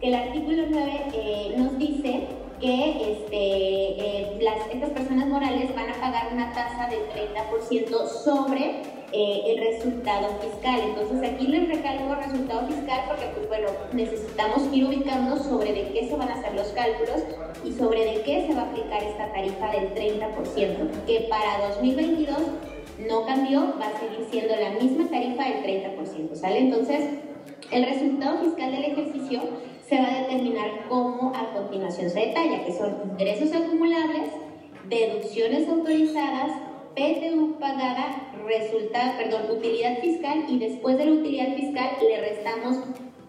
que 0.00 0.08
el 0.08 0.14
artículo 0.14 0.64
9 0.68 0.92
eh, 1.14 1.54
nos 1.56 1.78
dice 1.78 2.26
que 2.60 3.12
este, 3.12 3.36
eh, 3.36 4.38
estas 4.72 4.90
personas 4.90 5.28
morales 5.28 5.74
van 5.74 5.90
a 5.90 5.94
pagar 5.94 6.32
una 6.32 6.52
tasa 6.52 6.88
del 6.88 7.08
30% 7.10 8.08
sobre 8.08 8.82
eh, 9.12 9.42
el 9.46 9.72
resultado 9.72 10.28
fiscal. 10.40 10.80
Entonces 10.80 11.32
aquí 11.32 11.46
les 11.46 11.68
recalco 11.68 12.14
resultado 12.14 12.66
fiscal 12.66 13.00
porque 13.08 13.26
pues 13.34 13.48
bueno, 13.48 13.68
necesitamos 13.92 14.62
ir 14.72 14.84
ubicando 14.84 15.36
sobre 15.36 15.72
de 15.72 15.92
qué 15.92 16.08
se 16.08 16.16
van 16.16 16.28
a 16.28 16.34
hacer 16.34 16.54
los 16.54 16.68
cálculos 16.68 17.22
y 17.64 17.72
sobre 17.72 18.04
de 18.04 18.22
qué 18.22 18.46
se 18.46 18.54
va 18.54 18.62
a 18.62 18.70
aplicar 18.70 19.02
esta 19.02 19.32
tarifa 19.32 19.70
del 19.70 19.94
30%, 19.94 21.04
que 21.06 21.26
para 21.28 21.68
2022 21.68 22.36
no 23.08 23.26
cambió, 23.26 23.74
va 23.80 23.88
a 23.88 24.00
seguir 24.00 24.26
siendo 24.30 24.56
la 24.56 24.70
misma 24.70 25.08
tarifa 25.08 25.44
del 25.44 25.62
30%, 25.96 26.34
¿sale? 26.34 26.58
Entonces, 26.58 27.20
el 27.70 27.84
resultado 27.84 28.38
fiscal 28.38 28.72
del 28.72 28.84
ejercicio 28.84 29.40
se 29.88 29.96
va 29.96 30.08
a 30.08 30.20
determinar 30.22 30.88
como 30.88 31.32
a 31.34 31.52
continuación 31.52 32.10
se 32.10 32.26
detalla, 32.26 32.64
que 32.64 32.72
son 32.72 32.96
ingresos 33.12 33.52
acumulables, 33.52 34.30
deducciones 34.88 35.68
autorizadas, 35.68 36.52
PTU 36.94 37.58
pagada, 37.60 38.32
resultado, 38.46 39.12
perdón, 39.18 39.56
utilidad 39.56 39.98
fiscal 39.98 40.44
y 40.48 40.58
después 40.58 40.98
de 40.98 41.06
la 41.06 41.12
utilidad 41.12 41.54
fiscal 41.54 41.90
le 42.00 42.20
restamos 42.20 42.78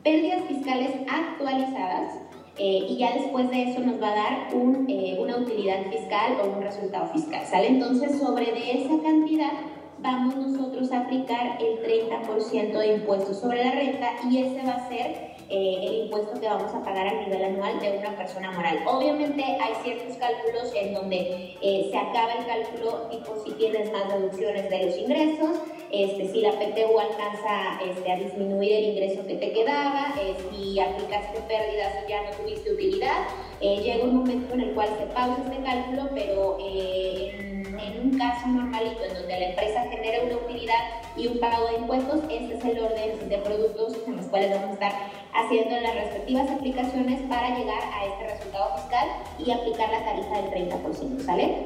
pérdidas 0.04 0.44
fiscales 0.48 0.92
actualizadas 1.10 2.14
eh, 2.58 2.86
y 2.90 2.98
ya 2.98 3.14
después 3.14 3.50
de 3.52 3.64
eso 3.64 3.80
nos 3.82 4.02
va 4.02 4.14
a 4.14 4.16
dar 4.16 4.56
un, 4.56 4.86
eh, 4.90 5.18
una 5.20 5.38
utilidad 5.38 5.86
fiscal 5.92 6.38
o 6.42 6.58
un 6.58 6.64
resultado 6.64 7.08
fiscal, 7.10 7.46
¿sale? 7.46 7.68
Entonces 7.68 8.18
sobre 8.18 8.46
de 8.46 8.84
esa 8.84 9.04
cantidad 9.04 9.52
vamos 10.00 10.36
nosotros 10.36 10.92
a 10.92 11.02
aplicar 11.02 11.58
el 11.62 11.84
30% 11.84 12.78
de 12.80 12.96
impuestos 12.96 13.40
sobre 13.40 13.64
la 13.64 13.72
renta 13.72 14.12
y 14.30 14.40
ese 14.40 14.66
va 14.66 14.74
a 14.74 14.90
ser 14.90 15.37
eh, 15.50 15.78
el 15.82 15.94
impuesto 16.04 16.40
que 16.40 16.46
vamos 16.46 16.74
a 16.74 16.84
pagar 16.84 17.08
a 17.08 17.14
nivel 17.22 17.44
anual 17.44 17.80
de 17.80 17.98
una 17.98 18.16
persona 18.18 18.52
moral. 18.52 18.80
Obviamente 18.86 19.44
hay 19.44 19.74
ciertos 19.82 20.18
cálculos 20.18 20.74
en 20.76 20.94
donde 20.94 21.56
eh, 21.62 21.88
se 21.90 21.98
acaba 21.98 22.34
el 22.34 22.46
cálculo 22.46 23.08
tipo 23.10 23.36
si 23.46 23.52
tienes 23.54 23.92
más 23.92 24.10
deducciones 24.10 24.70
de 24.70 24.86
los 24.86 24.98
ingresos, 24.98 25.58
este, 25.92 26.28
si 26.28 26.42
la 26.42 26.52
PTU 26.52 27.00
alcanza 27.00 27.80
este, 27.90 28.12
a 28.12 28.18
disminuir 28.18 28.74
el 28.74 28.86
ingreso 28.86 29.26
que 29.26 29.36
te 29.36 29.54
quedaba, 29.54 30.14
eh, 30.22 30.36
si 30.52 30.80
aplicaste 30.80 31.40
pérdidas 31.42 31.96
y 32.06 32.10
ya 32.10 32.24
no 32.24 32.32
tuviste 32.32 32.74
utilidad, 32.74 33.28
llega 33.62 34.04
un 34.04 34.18
momento 34.18 34.54
en 34.54 34.62
el 34.62 34.74
cual 34.74 34.90
se 35.00 35.06
pausa 35.08 35.42
este 35.46 35.64
cálculo, 35.64 36.10
pero 36.14 36.58
en, 36.60 37.57
en 37.80 38.02
un 38.02 38.18
caso 38.18 38.48
normalito 38.48 39.04
en 39.04 39.14
donde 39.14 39.40
la 39.40 39.50
empresa 39.50 39.84
genera 39.90 40.24
una 40.24 40.36
utilidad 40.38 40.98
y 41.16 41.28
un 41.28 41.40
pago 41.40 41.68
de 41.68 41.78
impuestos, 41.78 42.22
este 42.30 42.56
es 42.56 42.66
el 42.66 42.80
orden 42.80 43.30
de 43.30 43.38
productos 43.40 43.98
en 44.06 44.18
los 44.18 44.26
cuales 44.28 44.52
vamos 44.52 44.70
a 44.70 44.74
estar 44.74 44.92
haciendo 45.34 45.80
las 45.80 45.96
respectivas 45.96 46.50
aplicaciones 46.50 47.22
para 47.30 47.58
llegar 47.58 47.80
a 47.94 48.06
este 48.06 48.34
resultado 48.36 48.78
fiscal 48.78 49.08
y 49.40 49.52
aplicar 49.52 49.90
la 49.92 50.06
tarifa 50.06 50.42
del 50.42 50.70
30%, 50.70 51.26
¿sale? 51.26 51.66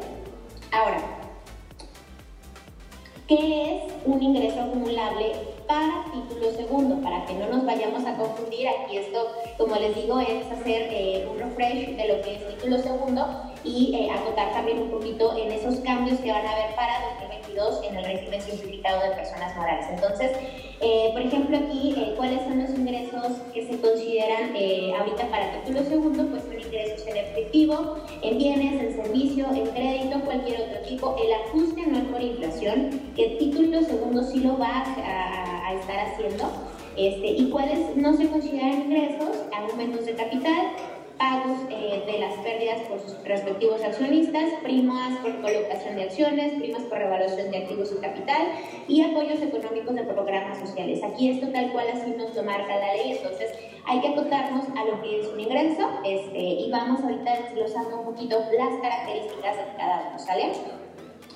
Ahora, 0.72 1.02
¿qué 3.28 3.76
es 3.76 3.94
un 4.06 4.22
ingreso 4.22 4.62
acumulable 4.62 5.34
para 5.68 6.06
título 6.14 6.52
segundo? 6.52 7.02
Para 7.02 7.26
que 7.26 7.34
no 7.34 7.48
nos 7.48 7.66
vayamos 7.66 8.06
a 8.06 8.16
confundir, 8.16 8.68
aquí 8.68 8.98
esto, 8.98 9.28
como 9.58 9.76
les 9.76 9.96
digo, 9.96 10.20
es 10.20 10.46
hacer 10.52 10.88
eh, 10.92 11.28
un 11.30 11.40
refresh 11.40 11.96
de 11.96 12.08
lo 12.08 12.22
que 12.22 12.36
es 12.36 12.48
título 12.56 12.78
segundo 12.78 13.51
y 13.64 13.96
eh, 13.96 14.12
acotar 14.12 14.52
también 14.54 14.80
un 14.80 14.90
poquito 14.90 15.36
en 15.38 15.52
esos 15.52 15.76
cambios 15.82 16.20
que 16.20 16.32
van 16.32 16.46
a 16.46 16.52
haber 16.52 16.76
para 16.76 16.94
2022 17.20 17.84
en 17.84 17.96
el 17.98 18.06
régimen 18.06 18.42
simplificado 18.42 19.02
de 19.02 19.16
personas 19.16 19.56
morales. 19.56 19.86
Entonces, 19.92 20.32
eh, 20.80 21.10
por 21.14 21.22
ejemplo, 21.22 21.58
aquí, 21.58 21.94
eh, 21.96 22.14
¿cuáles 22.18 22.42
son 22.44 22.60
los 22.62 22.70
ingresos 22.72 23.38
que 23.54 23.68
se 23.68 23.80
consideran 23.80 24.54
ahorita 24.98 25.28
para 25.30 25.62
título 25.62 25.84
segundo? 25.84 26.26
Pues 26.28 26.44
son 26.44 26.60
ingresos 26.60 27.06
en 27.08 27.18
efectivo, 27.18 27.98
en 28.22 28.38
bienes, 28.38 28.82
en 28.82 29.04
servicio, 29.04 29.46
en 29.54 29.68
crédito, 29.68 30.20
cualquier 30.22 30.62
otro 30.62 30.80
tipo. 30.88 31.16
El 31.24 31.34
ajuste 31.34 31.82
anual 31.82 32.04
por 32.08 32.22
inflación, 32.22 33.02
que 33.16 33.36
título 33.40 33.82
segundo 33.82 34.24
sí 34.24 34.40
lo 34.40 34.58
va 34.58 34.84
a, 34.84 35.68
a 35.68 35.74
estar 35.74 36.00
haciendo. 36.00 36.52
Este, 36.98 37.28
y 37.28 37.50
cuáles 37.50 37.96
no 37.96 38.16
se 38.18 38.28
consideran 38.28 38.82
ingresos, 38.82 39.38
aumentos 39.56 40.06
de 40.06 40.14
capital, 40.14 40.74
pagos 41.22 41.60
eh, 41.70 42.02
de 42.08 42.18
las 42.18 42.34
pérdidas 42.40 42.82
por 42.90 43.00
sus 43.00 43.24
respectivos 43.24 43.84
accionistas, 43.84 44.50
primas 44.64 45.20
por 45.20 45.40
colocación 45.40 45.96
de 45.96 46.04
acciones, 46.04 46.54
primas 46.54 46.82
por 46.84 46.98
revaluación 46.98 47.52
de 47.52 47.58
activos 47.60 47.94
y 47.96 48.02
capital 48.02 48.42
y 48.88 49.04
apoyos 49.04 49.40
económicos 49.40 49.94
de 49.94 50.04
programas 50.04 50.58
sociales. 50.58 51.04
Aquí 51.04 51.30
esto 51.30 51.50
tal 51.50 51.72
cual 51.74 51.86
así 51.94 52.10
nos 52.18 52.36
lo 52.36 52.42
marca 52.42 52.76
la 52.76 52.96
ley, 52.96 53.12
entonces 53.12 53.52
hay 53.86 54.02
que 54.02 54.08
acotarnos 54.08 54.66
a 54.76 54.84
lo 54.84 55.00
que 55.02 55.20
es 55.20 55.28
un 55.28 55.40
ingreso 55.40 55.88
este, 56.04 56.40
y 56.40 56.72
vamos 56.72 57.04
ahorita 57.04 57.32
desglosando 57.44 58.00
un 58.00 58.06
poquito 58.06 58.40
las 58.58 58.82
características 58.82 59.58
de 59.58 59.78
cada 59.78 60.08
uno, 60.10 60.20
¿sale? 60.20 60.52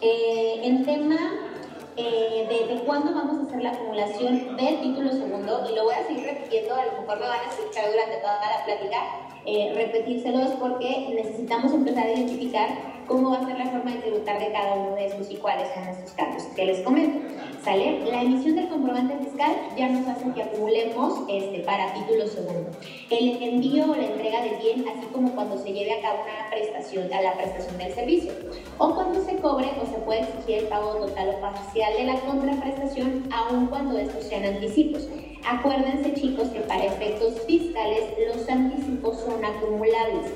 Eh, 0.02 0.62
en 0.64 0.84
tema 0.84 1.52
eh, 1.98 2.68
de, 2.70 2.84
cuándo 2.86 3.14
vamos 3.14 3.38
a 3.40 3.48
hacer 3.48 3.62
la 3.62 3.70
acumulación 3.70 4.58
del 4.58 4.82
título 4.82 5.12
segundo, 5.12 5.64
y 5.70 5.76
lo 5.76 5.84
voy 5.84 5.94
a 5.94 6.08
seguir 6.08 6.26
repitiendo, 6.26 6.76
a 6.76 6.86
lo 6.86 7.02
mejor 7.02 7.20
lo 7.20 7.28
van 7.28 7.40
a 7.40 7.50
escuchar 7.50 7.90
durante 7.90 8.18
toda 8.18 8.40
la 8.40 8.66
plática, 8.66 9.25
eh, 9.46 9.74
repetírselos 9.76 10.52
porque 10.60 11.14
necesitamos 11.16 11.74
empezar 11.74 12.08
a 12.08 12.12
identificar 12.14 12.95
cómo 13.08 13.32
va 13.32 13.38
a 13.38 13.46
ser 13.46 13.58
la 13.58 13.66
forma 13.66 13.92
de 13.92 14.00
tributar 14.00 14.40
de 14.40 14.52
cada 14.52 14.76
uno 14.76 14.96
de 14.96 15.06
estos 15.06 15.30
y 15.32 15.36
cuáles 15.36 15.68
son 15.74 15.84
estos 15.88 16.12
cambios 16.12 16.44
que 16.56 16.66
les 16.66 16.80
comento. 16.82 17.20
¿Sale? 17.64 18.06
La 18.12 18.22
emisión 18.22 18.56
del 18.56 18.70
comprobante 18.70 19.18
fiscal 19.26 19.56
ya 19.76 19.90
nos 19.90 20.08
hace 20.08 20.32
que 20.34 20.44
acumulemos 20.44 21.24
este, 21.28 21.60
para 21.62 21.94
título 21.94 22.28
segundo. 22.28 22.70
El 23.10 23.42
envío 23.42 23.92
o 23.92 23.96
la 23.96 24.06
entrega 24.06 24.44
del 24.44 24.58
bien, 24.58 24.86
así 24.88 25.08
como 25.12 25.32
cuando 25.32 25.58
se 25.58 25.74
lleve 25.74 25.94
a 25.94 26.02
cabo 26.02 26.20
una 26.22 26.50
prestación, 26.52 27.12
a 27.12 27.22
la 27.22 27.34
prestación 27.34 27.78
del 27.80 27.94
servicio, 27.94 28.34
o 28.78 28.94
cuando 28.94 29.24
se 29.24 29.38
cobre 29.38 29.72
o 29.82 29.86
se 29.86 29.98
puede 30.00 30.22
exigir 30.22 30.60
el 30.60 30.68
pago 30.68 30.96
total 30.96 31.30
o 31.30 31.42
parcial 31.42 31.94
de 31.98 32.04
la 32.04 32.20
contraprestación, 32.22 33.24
aun 33.32 33.66
cuando 33.68 33.98
estos 33.98 34.24
sean 34.26 34.46
anticipos. 34.46 35.08
Acuérdense 35.48 36.14
chicos 36.14 36.50
que 36.50 36.60
para 36.62 36.86
efectos 36.86 37.42
fiscales 37.48 38.04
los 38.28 38.48
anticipos 38.48 39.20
son 39.22 39.44
acumulables. 39.44 40.32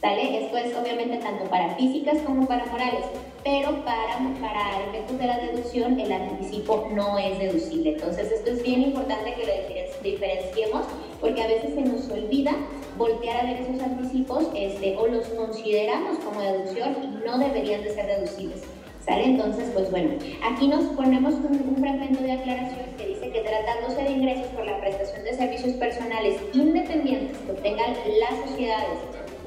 ¿Sale? 0.00 0.44
Esto 0.44 0.58
es 0.58 0.76
obviamente 0.76 1.16
tanto 1.16 1.44
para 1.46 1.74
físicas 1.74 2.18
como 2.26 2.46
para 2.46 2.66
morales, 2.66 3.04
pero 3.42 3.82
para, 3.84 4.18
para 4.40 4.84
efectos 4.88 5.18
de 5.18 5.26
la 5.26 5.38
deducción 5.38 5.98
el 5.98 6.12
anticipo 6.12 6.88
no 6.92 7.18
es 7.18 7.38
deducible. 7.38 7.92
Entonces 7.92 8.30
esto 8.30 8.50
es 8.50 8.62
bien 8.62 8.82
importante 8.82 9.34
que 9.34 9.46
lo 9.46 10.02
diferenciemos 10.02 10.86
porque 11.20 11.42
a 11.42 11.46
veces 11.46 11.74
se 11.74 11.80
nos 11.80 12.08
olvida 12.10 12.52
voltear 12.98 13.38
a 13.38 13.44
ver 13.44 13.62
esos 13.62 13.82
anticipos 13.82 14.48
este, 14.54 14.96
o 14.96 15.06
los 15.06 15.26
consideramos 15.28 16.18
como 16.18 16.40
deducción 16.40 16.96
y 17.02 17.26
no 17.26 17.38
deberían 17.38 17.82
de 17.82 17.94
ser 17.94 18.06
deducibles. 18.06 18.62
¿Sale? 19.04 19.24
Entonces, 19.24 19.70
pues 19.72 19.88
bueno, 19.92 20.14
aquí 20.42 20.66
nos 20.66 20.84
ponemos 20.96 21.34
un, 21.34 21.64
un 21.68 21.76
fragmento 21.76 22.22
de 22.22 22.32
aclaración 22.32 22.86
que 22.98 23.06
dice 23.06 23.30
que 23.30 23.40
tratándose 23.40 24.02
de 24.02 24.10
ingresos 24.10 24.46
por 24.48 24.66
la 24.66 24.80
prestación 24.80 25.22
de 25.24 25.32
servicios 25.32 25.74
personales 25.74 26.40
independientes 26.52 27.38
que 27.38 27.52
obtengan 27.52 27.94
las 28.18 28.50
sociedades 28.50 28.98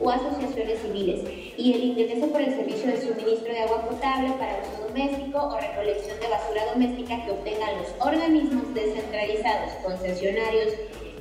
o 0.01 0.09
asociaciones 0.09 0.79
civiles 0.79 1.21
y 1.57 1.73
el 1.73 1.83
ingreso 1.83 2.27
por 2.27 2.41
el 2.41 2.55
servicio 2.55 2.87
de 2.87 3.01
suministro 3.01 3.51
de 3.51 3.59
agua 3.59 3.87
potable 3.87 4.31
para 4.39 4.61
uso 4.61 4.87
doméstico 4.87 5.37
o 5.37 5.57
recolección 5.57 6.19
de 6.19 6.27
basura 6.27 6.65
doméstica 6.73 7.25
que 7.25 7.31
obtengan 7.31 7.77
los 7.77 7.93
organismos 7.99 8.73
descentralizados, 8.73 9.73
concesionarios, 9.83 10.73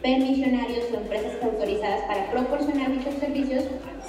permisionarios 0.02 0.84
o 0.92 0.96
empresas 0.96 1.42
autorizadas 1.42 2.02
para 2.02 2.30
proporcionar 2.30 2.92
dichos 2.92 3.14
servicios, 3.14 3.64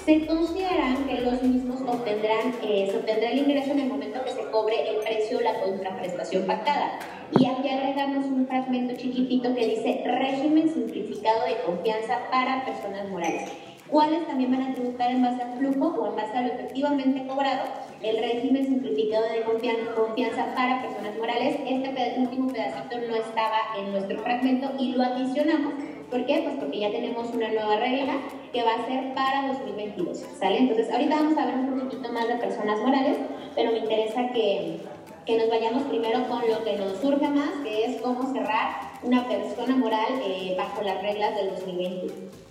se 0.05 0.25
consideran 0.25 1.07
que 1.07 1.21
los 1.21 1.41
mismos 1.41 1.81
obtendrán, 1.81 2.53
eh, 2.63 2.91
obtendrá 2.95 3.31
el 3.31 3.39
ingreso 3.39 3.71
en 3.71 3.79
el 3.79 3.87
momento 3.87 4.23
que 4.23 4.31
se 4.31 4.51
cobre 4.51 4.89
el 4.89 4.97
precio 4.97 5.39
o 5.39 5.41
la 5.41 5.59
contraprestación 5.61 6.45
pactada. 6.45 6.99
Y 7.39 7.45
aquí 7.45 7.69
agregamos 7.69 8.25
un 8.25 8.47
fragmento 8.47 8.95
chiquitito 8.95 9.53
que 9.53 9.67
dice 9.67 10.03
régimen 10.05 10.69
simplificado 10.69 11.45
de 11.45 11.61
confianza 11.65 12.19
para 12.31 12.65
personas 12.65 13.07
morales 13.09 13.49
cuáles 13.91 14.25
también 14.27 14.51
van 14.51 14.63
a 14.63 14.73
tributar 14.73 15.11
en 15.11 15.21
base 15.21 15.41
al 15.41 15.57
flujo 15.57 15.87
o 15.87 16.09
en 16.09 16.15
base 16.15 16.37
a 16.37 16.41
lo 16.41 16.53
efectivamente 16.53 17.27
cobrado, 17.27 17.63
el 18.01 18.17
régimen 18.17 18.65
simplificado 18.65 19.25
de 19.29 19.41
confianza 19.41 20.53
para 20.55 20.81
personas 20.81 21.17
morales. 21.17 21.57
Este 21.67 22.19
último 22.19 22.51
pedacito 22.51 22.97
no 23.07 23.15
estaba 23.15 23.57
en 23.77 23.91
nuestro 23.91 24.19
fragmento 24.19 24.71
y 24.79 24.93
lo 24.93 25.03
adicionamos. 25.03 25.73
¿Por 26.09 26.25
qué? 26.25 26.41
Pues 26.43 26.55
porque 26.55 26.79
ya 26.79 26.91
tenemos 26.91 27.29
una 27.33 27.49
nueva 27.49 27.75
regla 27.75 28.13
que 28.51 28.63
va 28.63 28.75
a 28.75 28.85
ser 28.87 29.13
para 29.13 29.47
2022, 29.47 30.25
¿sale? 30.39 30.57
Entonces, 30.57 30.91
ahorita 30.91 31.15
vamos 31.15 31.37
a 31.37 31.45
ver 31.45 31.55
un 31.55 31.79
poquito 31.79 32.11
más 32.11 32.27
de 32.27 32.35
personas 32.35 32.79
morales, 32.79 33.17
pero 33.53 33.71
me 33.71 33.77
interesa 33.77 34.29
que, 34.33 34.79
que 35.25 35.37
nos 35.37 35.49
vayamos 35.49 35.83
primero 35.83 36.27
con 36.27 36.41
lo 36.47 36.63
que 36.63 36.77
nos 36.77 36.97
surge 36.97 37.27
más, 37.27 37.51
que 37.63 37.85
es 37.85 38.01
cómo 38.01 38.33
cerrar 38.33 38.79
una 39.03 39.27
persona 39.27 39.75
moral 39.75 40.19
eh, 40.25 40.55
bajo 40.57 40.81
las 40.81 40.99
reglas 41.03 41.35
del 41.35 41.51
2021. 41.51 42.48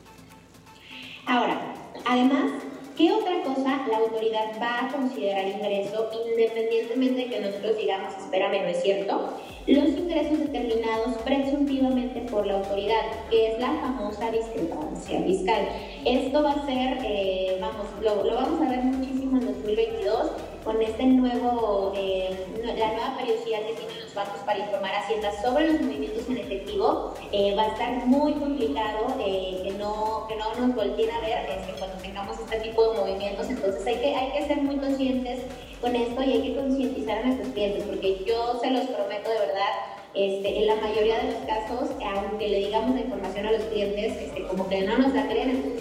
Ahora, 1.28 1.60
además, 2.06 2.52
¿qué 2.96 3.12
otra 3.12 3.42
cosa 3.42 3.86
la 3.86 3.98
autoridad 3.98 4.46
va 4.59 4.86
a 4.86 4.88
considerar 4.90 5.46
ingreso 5.46 6.09
independientemente 6.26 7.20
de 7.20 7.26
que 7.26 7.40
nosotros 7.40 7.76
digamos, 7.76 8.14
espérame, 8.16 8.62
no 8.62 8.68
es 8.68 8.82
cierto? 8.82 9.34
Los 9.66 9.88
ingresos 9.88 10.38
determinados 10.38 11.18
presuntivamente 11.26 12.20
por 12.30 12.46
la 12.46 12.55
autoridad, 12.55 13.02
que 13.28 13.52
es 13.52 13.60
la 13.60 13.74
famosa 13.74 14.30
discrepancia 14.30 15.20
fiscal. 15.20 15.68
Esto 16.06 16.42
va 16.42 16.52
a 16.52 16.64
ser, 16.64 16.96
eh, 17.05 17.59
vamos, 17.60 17.88
lo, 18.00 18.24
lo 18.24 18.34
vamos 18.34 18.62
a 18.62 18.70
ver 18.70 18.78
muchísimo 18.84 19.27
en 19.36 19.46
2022 19.46 20.30
con 20.64 20.80
este 20.82 21.05
nuevo, 21.05 21.92
eh, 21.96 22.46
la 22.64 22.74
nueva 22.74 23.16
periodicidad 23.18 23.60
que 23.60 23.74
tienen 23.74 24.00
los 24.00 24.14
bancos 24.14 24.40
para 24.44 24.59
informar 24.59 24.94
a 24.94 25.00
Hacienda 25.00 25.30
sobre 25.42 25.72
los 25.72 25.80
movimientos 25.80 26.28
en 26.28 26.38
efectivo, 26.38 27.14
eh, 27.32 27.55
va 27.55 27.64
a 27.64 27.68
estar 27.68 28.06
muy 28.06 28.32
complicado 28.34 29.14
eh, 29.20 29.60
que, 29.64 29.72
no, 29.72 30.26
que 30.28 30.36
no 30.36 30.55
nos 30.55 30.74
volteen 30.74 31.10
a 31.10 31.20
ver 31.20 31.46
este, 31.59 31.72
cuando 31.78 31.96
tengamos 31.98 32.38
este 32.40 32.60
tipo 32.60 32.92
de 32.92 33.00
movimientos. 33.00 33.48
Entonces 33.48 33.86
hay 33.86 33.96
que, 33.96 34.14
hay 34.14 34.32
que 34.32 34.46
ser 34.46 34.62
muy 34.62 34.76
conscientes 34.76 35.40
con 35.80 35.94
esto 35.94 36.22
y 36.22 36.32
hay 36.32 36.42
que 36.42 36.56
concientizar 36.56 37.18
a 37.18 37.26
nuestros 37.26 37.48
clientes, 37.48 37.84
porque 37.84 38.24
yo 38.26 38.59
se 38.60 38.70
los 38.70 38.86
prometo 38.86 39.30
de 39.30 39.38
verdad 39.38 39.72
este, 40.14 40.59
en 40.59 40.66
la 40.66 40.74
mayoría 40.76 41.18
de 41.18 41.32
los 41.32 41.42
casos, 41.46 41.90
aunque 42.02 42.48
le 42.48 42.59
digamos 42.59 42.94
la 42.94 43.02
información 43.02 43.46
a 43.46 43.52
los 43.52 43.62
clientes, 43.64 44.16
este, 44.16 44.42
como 44.46 44.68
que 44.68 44.80
no 44.80 44.98
nos 44.98 45.14
la 45.14 45.28
creen, 45.28 45.76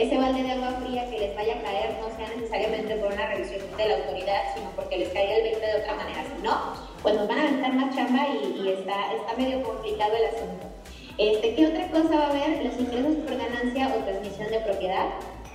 ese 0.00 0.16
balde 0.16 0.42
de 0.42 0.52
agua 0.52 0.80
fría 0.82 1.04
que 1.10 1.18
les 1.18 1.36
vaya 1.36 1.54
a 1.56 1.62
caer 1.62 1.98
no 2.00 2.08
sea 2.16 2.34
necesariamente 2.34 2.96
por 2.96 3.12
una 3.12 3.26
revisión 3.26 3.60
de 3.76 3.88
la 3.88 3.96
autoridad, 3.96 4.54
sino 4.54 4.70
porque 4.70 4.96
les 4.96 5.10
caiga 5.10 5.36
el 5.36 5.42
20 5.42 5.60
de 5.60 5.76
otra 5.76 5.94
manera. 5.94 6.24
Si 6.24 6.42
no, 6.42 6.56
pues 7.02 7.14
nos 7.16 7.28
van 7.28 7.38
a 7.38 7.42
aventar 7.42 7.72
más 7.74 7.94
chamba 7.94 8.26
y, 8.28 8.68
está, 8.68 9.12
está 9.12 9.36
medio 9.36 9.62
complicado 9.62 10.12
el 10.16 10.34
asunto. 10.34 10.66
Este, 11.18 11.54
¿Qué 11.54 11.66
otra 11.66 11.86
cosa 11.88 12.16
va 12.16 12.26
a 12.26 12.30
haber? 12.30 12.64
Los 12.64 12.80
ingresos 12.80 13.14
por 13.26 13.36
ganancia 13.36 13.94
o 13.94 14.04
transmisión 14.04 14.50
de 14.50 14.60
propiedad. 14.60 15.06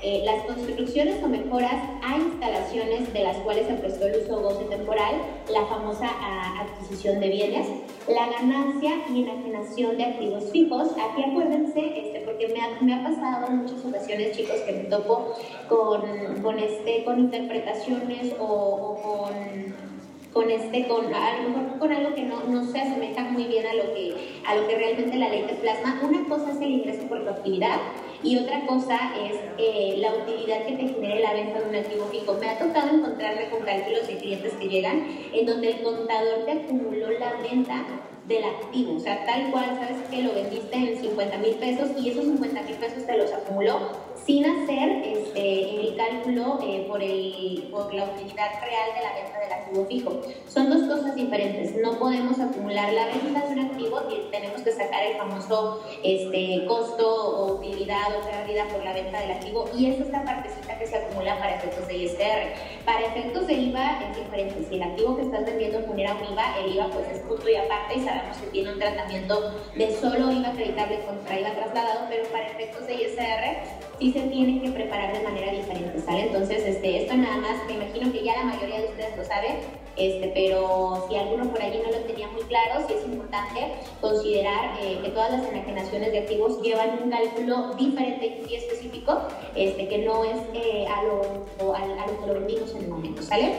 Eh, 0.07 0.21
las 0.23 0.43
construcciones 0.43 1.15
o 1.23 1.27
mejoras 1.27 1.81
a 2.03 2.17
instalaciones 2.19 3.11
de 3.11 3.23
las 3.23 3.37
cuales 3.37 3.65
se 3.65 3.73
prestó 3.73 4.05
el 4.05 4.21
uso 4.21 4.39
goce 4.39 4.65
temporal, 4.65 5.15
la 5.51 5.65
famosa 5.65 6.07
ah, 6.07 6.61
adquisición 6.61 7.19
de 7.19 7.29
bienes, 7.29 7.67
la 8.07 8.27
ganancia 8.27 8.97
y 9.11 9.23
enajenación 9.23 9.97
de 9.97 10.03
activos 10.03 10.43
fijos. 10.51 10.89
Aquí 10.91 11.23
acuérdense, 11.23 11.79
este, 11.79 12.19
porque 12.19 12.49
me 12.83 12.93
ha, 12.93 13.03
pasado 13.03 13.47
en 13.47 13.57
muchas 13.63 13.83
ocasiones, 13.83 14.37
chicos, 14.37 14.57
que 14.57 14.73
me 14.73 14.83
topo 14.83 15.33
con, 15.67 16.03
con, 16.43 16.59
este, 16.59 17.03
con 17.03 17.19
interpretaciones 17.19 18.35
o, 18.39 18.45
o 18.45 19.01
con 19.01 19.95
con 20.35 20.51
este 20.51 20.85
con 20.89 21.13
a 21.13 21.41
lo 21.43 21.49
mejor 21.49 21.79
con 21.79 21.91
algo 21.93 22.13
que 22.13 22.23
no, 22.23 22.43
no, 22.43 22.65
se 22.65 22.77
asemeja 22.77 23.23
muy 23.23 23.45
bien 23.45 23.65
a 23.65 23.73
lo 23.73 23.93
que 23.93 24.13
a 24.45 24.53
lo 24.55 24.67
que 24.67 24.75
realmente 24.75 25.15
la 25.15 25.29
ley 25.29 25.45
te 25.47 25.53
plasma 25.53 26.01
una 26.03 26.27
cosa 26.27 26.51
es 26.51 26.57
el 26.57 26.71
ingreso 26.71 27.07
por 27.07 27.23
tu 27.23 27.29
actividad 27.29 27.79
y 28.23 28.37
otra 28.37 28.65
cosa 28.65 28.97
es 29.19 29.39
eh, 29.57 29.95
la 29.97 30.13
utilidad 30.13 30.65
que 30.65 30.73
te 30.73 30.87
genere 30.87 31.21
la 31.21 31.33
venta 31.33 31.59
de 31.59 31.69
un 31.69 31.75
activo 31.75 32.05
fijo. 32.05 32.33
Me 32.35 32.49
ha 32.49 32.57
tocado 32.57 32.95
encontrarme 32.95 33.49
con 33.49 33.61
cálculos 33.61 34.07
de 34.07 34.17
clientes 34.17 34.53
que 34.53 34.67
llegan 34.67 35.07
en 35.33 35.45
donde 35.45 35.71
el 35.71 35.83
contador 35.83 36.45
te 36.45 36.51
acumuló 36.51 37.11
la 37.11 37.33
venta 37.41 37.85
del 38.27 38.43
activo, 38.43 38.95
o 38.95 38.99
sea, 38.99 39.23
tal 39.25 39.51
cual, 39.51 39.77
sabes 39.79 39.97
que 40.09 40.23
lo 40.23 40.33
vendiste 40.33 40.75
en 40.75 40.97
50 40.99 41.37
mil 41.37 41.55
pesos 41.55 41.91
y 41.95 42.09
esos 42.09 42.25
50 42.25 42.61
mil 42.63 42.75
pesos 42.75 43.05
te 43.05 43.17
los 43.17 43.31
acumuló 43.31 44.04
sin 44.25 44.43
hacer 44.43 45.03
este, 45.05 45.81
el 45.81 45.95
cálculo 45.95 46.59
eh, 46.63 46.85
por, 46.87 47.01
el, 47.01 47.67
por 47.69 47.93
la 47.93 48.05
utilidad 48.05 48.49
real 48.61 48.89
de 48.95 49.03
la 49.03 49.13
venta 49.13 49.39
del 49.39 49.53
activo 49.53 49.85
fijo. 49.85 50.21
Son 50.47 50.69
dos 50.69 50.89
cosas 50.89 51.15
diferentes. 51.15 51.75
No 51.75 51.99
podemos 51.99 52.39
acumular 52.39 52.91
la 52.91 53.05
venta 53.05 53.45
de 53.45 53.53
un 53.53 53.59
activo 53.59 54.01
y 54.09 54.31
tenemos 54.31 54.61
que 54.61 54.71
sacar 54.71 55.03
el 55.03 55.17
famoso 55.17 55.83
este, 56.03 56.65
costo 56.65 57.07
o 57.07 57.55
utilidad 57.57 58.17
o 58.17 58.25
pérdida 58.25 58.65
por 58.69 58.83
la 58.83 58.93
venta 58.93 59.21
del 59.21 59.31
activo 59.31 59.69
y 59.77 59.91
esa 59.91 60.03
es 60.03 60.09
la 60.09 60.25
partecita 60.25 60.77
que 60.79 60.87
se 60.87 60.97
acumula 60.97 61.37
para 61.37 61.57
efectos 61.57 61.87
de 61.87 61.97
ISR. 61.97 62.83
Para 62.83 63.01
efectos 63.01 63.45
de 63.45 63.53
IVA 63.53 63.99
es 64.09 64.17
diferente. 64.17 64.65
Si 64.67 64.75
el 64.75 64.83
activo 64.83 65.15
que 65.17 65.21
estás 65.23 65.45
vendiendo 65.45 65.85
genera 65.87 66.15
un 66.15 66.33
IVA, 66.33 66.59
el 66.59 66.75
IVA 66.75 66.89
pues 66.89 67.07
es 67.09 67.19
punto 67.21 67.47
y 67.47 67.55
aparte 67.55 67.97
y 67.97 68.01
sabemos 68.01 68.37
que 68.37 68.47
tiene 68.47 68.73
un 68.73 68.79
tratamiento 68.79 69.53
de 69.75 69.95
solo 69.95 70.31
IVA 70.31 70.49
acreditable 70.49 70.99
contra 71.05 71.39
IVA 71.39 71.51
trasladado, 71.53 72.07
pero 72.09 72.27
para 72.29 72.47
efectos 72.47 72.87
de 72.87 72.93
ISR 72.95 73.85
sí 73.99 74.11
se 74.11 74.21
tiene 74.21 74.61
que 74.61 74.71
preparar 74.71 75.17
de 75.17 75.23
manera 75.23 75.51
diferente, 75.51 75.99
¿sale? 75.99 76.27
Entonces, 76.27 76.63
este, 76.65 77.03
esto 77.03 77.15
nada 77.15 77.37
más, 77.37 77.65
me 77.67 77.73
imagino 77.73 78.11
que 78.11 78.23
ya 78.23 78.35
la 78.35 78.43
mayoría 78.43 78.81
de 78.81 78.87
ustedes 78.87 79.17
lo 79.17 79.23
saben, 79.23 79.57
este, 79.95 80.31
pero 80.33 81.05
si 81.07 81.15
alguno 81.15 81.49
por 81.49 81.61
allí 81.61 81.79
no 81.83 81.91
lo 81.91 82.05
tenía 82.05 82.27
muy 82.27 82.43
claro, 82.43 82.85
sí 82.87 82.93
es 82.93 83.05
importante 83.05 83.73
considerar 84.01 84.77
eh, 84.81 84.99
que 85.03 85.09
todas 85.09 85.31
las 85.31 85.47
enajenaciones 85.47 86.11
de 86.11 86.19
activos 86.19 86.61
llevan 86.61 86.99
un 87.03 87.09
cálculo 87.09 87.73
diferente 87.75 88.43
y 88.49 88.55
específico, 88.55 89.19
este, 89.55 89.87
que 89.87 89.99
no 89.99 90.25
es 90.25 90.37
eh, 90.53 90.85
a, 90.87 91.03
lo, 91.03 91.73
a, 91.73 91.81
a, 91.81 92.07
lo 92.07 92.19
que 92.19 92.27
lo 92.27 92.33
vendimos 92.33 92.71
en 92.75 92.83
el 92.83 92.87
momento, 92.89 93.21
¿sale? 93.21 93.53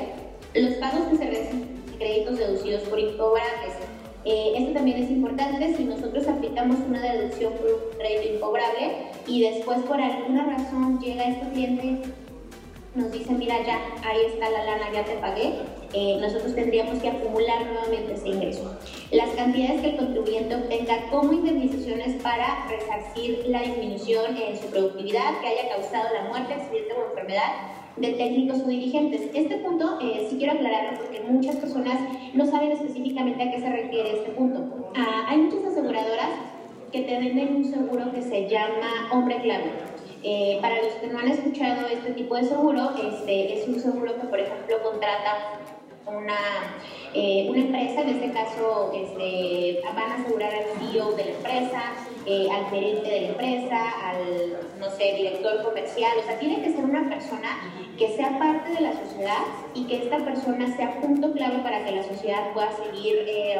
Los 0.54 0.74
pagos 0.74 1.08
que 1.10 1.16
se 1.16 1.24
reciben 1.24 1.76
créditos 1.98 2.38
deducidos 2.38 2.82
por 2.82 2.98
incobrables 2.98 3.74
eh, 4.26 4.54
esto 4.56 4.72
también 4.72 5.04
es 5.04 5.08
importante 5.08 5.72
si 5.76 5.84
nosotros 5.84 6.26
aplicamos 6.26 6.78
una 6.80 7.00
deducción 7.00 7.52
por 7.52 7.66
un 7.66 7.96
crédito 7.96 8.34
incobrable 8.34 9.06
y 9.24 9.42
después 9.42 9.78
por 9.80 10.00
alguna 10.00 10.44
razón 10.44 10.98
llega 10.98 11.28
este 11.28 11.48
cliente 11.50 12.02
nos 12.96 13.12
dice, 13.12 13.30
mira, 13.32 13.62
ya, 13.64 13.78
ahí 14.02 14.18
está 14.26 14.50
la 14.50 14.64
lana, 14.64 14.90
ya 14.92 15.04
te 15.04 15.16
pagué, 15.16 15.52
eh, 15.92 16.18
nosotros 16.20 16.54
tendríamos 16.54 17.00
que 17.00 17.10
acumular 17.10 17.66
nuevamente 17.66 18.14
ese 18.14 18.28
ingreso. 18.30 18.76
Las 19.12 19.28
cantidades 19.30 19.82
que 19.82 19.90
el 19.90 19.96
contribuyente 19.96 20.56
obtenga 20.56 21.08
como 21.10 21.32
indemnizaciones 21.32 22.20
para 22.22 22.66
resarcir 22.68 23.44
la 23.48 23.60
disminución 23.60 24.36
en 24.36 24.56
su 24.56 24.66
productividad 24.68 25.40
que 25.40 25.46
haya 25.46 25.68
causado 25.76 26.08
la 26.14 26.24
muerte, 26.24 26.54
accidente 26.54 26.94
o 26.94 27.10
enfermedad 27.10 27.52
de 27.96 28.12
técnicos 28.12 28.60
o 28.60 28.68
dirigentes. 28.68 29.22
Este 29.34 29.56
punto 29.56 29.98
eh, 30.00 30.26
sí 30.28 30.36
quiero 30.38 30.54
aclararlo 30.54 30.98
porque 30.98 31.20
muchas 31.28 31.56
personas 31.56 31.98
no 32.34 32.46
saben 32.46 32.72
específicamente 32.72 33.42
a 33.42 33.50
qué 33.50 33.60
se 33.60 33.68
refiere 33.68 34.18
este 34.18 34.30
punto. 34.30 34.90
Ah, 34.94 35.26
hay 35.28 35.38
muchas 35.38 35.64
aseguradoras 35.72 36.30
que 36.92 37.02
te 37.02 37.18
venden 37.18 37.56
un 37.56 37.64
seguro 37.64 38.12
que 38.12 38.22
se 38.22 38.48
llama 38.48 39.08
Hombre 39.12 39.40
Clave. 39.42 39.70
Eh, 40.22 40.58
para 40.60 40.82
los 40.82 40.92
que 40.94 41.06
no 41.06 41.18
han 41.18 41.28
escuchado 41.28 41.86
este 41.88 42.12
tipo 42.12 42.34
de 42.34 42.44
seguro, 42.44 42.90
este, 42.96 43.58
es 43.58 43.68
un 43.68 43.78
seguro 43.78 44.14
que, 44.20 44.26
por 44.26 44.40
ejemplo, 44.40 44.82
contrata 44.82 45.60
una, 46.06 46.38
eh, 47.14 47.46
una 47.48 47.60
empresa, 47.60 48.02
en 48.02 48.08
este 48.10 48.30
caso 48.30 48.92
este, 48.94 49.80
van 49.84 50.12
a 50.12 50.14
asegurar 50.16 50.52
al 50.54 50.64
CEO 50.78 51.12
de 51.12 51.24
la 51.24 51.30
empresa, 51.30 51.82
eh, 52.26 52.48
al 52.50 52.68
gerente 52.70 53.08
de 53.08 53.20
la 53.20 53.28
empresa, 53.28 53.90
al, 54.10 54.58
no 54.78 54.90
sé, 54.90 55.14
director 55.16 55.62
comercial, 55.62 56.12
o 56.18 56.22
sea, 56.24 56.38
tiene 56.38 56.62
que 56.62 56.72
ser 56.72 56.84
una 56.84 57.08
persona 57.08 57.48
que 57.96 58.08
sea 58.16 58.38
parte 58.38 58.72
de 58.72 58.80
la 58.80 58.92
sociedad 58.92 59.42
y 59.74 59.84
que 59.86 59.96
esta 59.96 60.18
persona 60.18 60.76
sea 60.76 61.00
punto 61.00 61.32
clave 61.32 61.58
para 61.60 61.84
que 61.84 61.92
la 61.92 62.02
sociedad 62.02 62.52
pueda 62.52 62.70
seguir 62.72 63.14
eh, 63.26 63.56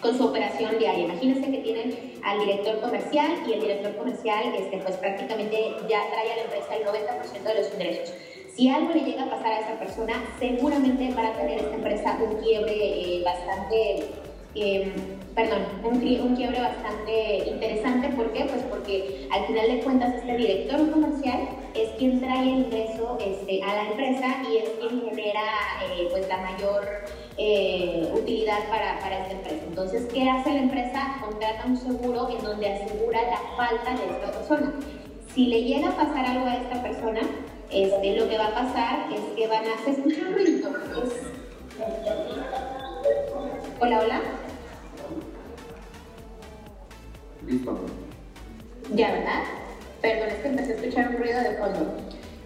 con 0.00 0.16
su 0.16 0.24
operación 0.24 0.78
diaria. 0.78 1.04
Imagínense 1.04 1.50
que 1.50 1.58
tienen 1.58 2.20
al 2.24 2.40
director 2.40 2.80
comercial 2.80 3.30
y 3.48 3.54
el 3.54 3.60
director 3.60 3.96
comercial 3.96 4.54
este, 4.54 4.78
pues 4.78 4.96
prácticamente 4.96 5.56
ya 5.88 6.00
trae 6.10 6.32
a 6.32 6.36
la 6.36 6.42
empresa 6.42 6.76
el 6.76 6.86
90% 6.86 7.42
de 7.42 7.54
los 7.54 7.72
ingresos. 7.72 8.14
Si 8.54 8.68
algo 8.68 8.92
le 8.92 9.00
llega 9.00 9.24
a 9.24 9.30
pasar 9.30 9.52
a 9.52 9.60
esa 9.60 9.78
persona, 9.78 10.14
seguramente 10.38 11.12
van 11.14 11.26
a 11.26 11.32
tener 11.32 11.58
esta 11.58 11.74
empresa 11.74 12.18
un 12.22 12.36
quiebre 12.36 12.72
eh, 12.72 13.22
bastante, 13.24 14.04
eh, 14.54 14.92
perdón, 15.34 15.62
un, 15.82 16.36
quiebre 16.36 16.60
bastante 16.60 17.48
interesante. 17.48 18.08
¿Por 18.10 18.32
qué? 18.32 18.44
Pues 18.44 18.62
porque 18.70 19.28
al 19.32 19.46
final 19.46 19.68
de 19.68 19.80
cuentas 19.80 20.14
este 20.14 20.36
director 20.36 20.90
comercial 20.90 21.48
es 21.74 21.90
quien 21.98 22.20
trae 22.20 22.42
el 22.42 22.48
ingreso 22.48 23.18
este, 23.20 23.62
a 23.62 23.74
la 23.74 23.90
empresa 23.90 24.26
y 24.50 24.58
es 24.58 24.68
quien 24.80 25.02
genera 25.02 25.42
eh, 25.90 26.08
pues 26.10 26.28
la 26.28 26.38
mayor 26.38 26.88
utilidad 28.14 28.68
para, 28.68 29.00
para 29.00 29.22
esta 29.22 29.32
empresa. 29.32 29.64
Entonces, 29.66 30.06
¿qué 30.12 30.30
hace 30.30 30.50
la 30.50 30.60
empresa? 30.60 31.16
Contrata 31.20 31.64
un 31.66 31.76
seguro 31.76 32.28
en 32.30 32.44
donde 32.44 32.68
asegura 32.68 33.22
la 33.22 33.40
falta 33.56 33.90
de 33.90 34.04
esta 34.04 34.30
persona. 34.30 34.72
Si 35.34 35.46
le 35.46 35.64
llega 35.64 35.88
a 35.88 35.96
pasar 35.96 36.26
algo 36.26 36.46
a 36.46 36.54
esta 36.54 36.80
persona, 36.80 37.22
este, 37.70 38.16
lo 38.16 38.28
que 38.28 38.38
va 38.38 38.46
a 38.46 38.54
pasar 38.54 39.12
es 39.12 39.20
que 39.36 39.48
van 39.48 39.64
a... 39.64 39.84
¿Se 39.84 39.90
escucha 39.90 40.20
un 40.28 40.34
ruido? 40.34 40.70
Hola, 43.80 44.00
hola. 44.00 44.20
Ya, 48.94 49.12
¿verdad? 49.12 49.42
Perdón, 50.00 50.28
es 50.28 50.34
que 50.34 50.48
empecé 50.48 50.72
a 50.72 50.76
escuchar 50.76 51.08
un 51.10 51.16
ruido 51.16 51.40
de 51.40 51.56
fondo. 51.56 51.96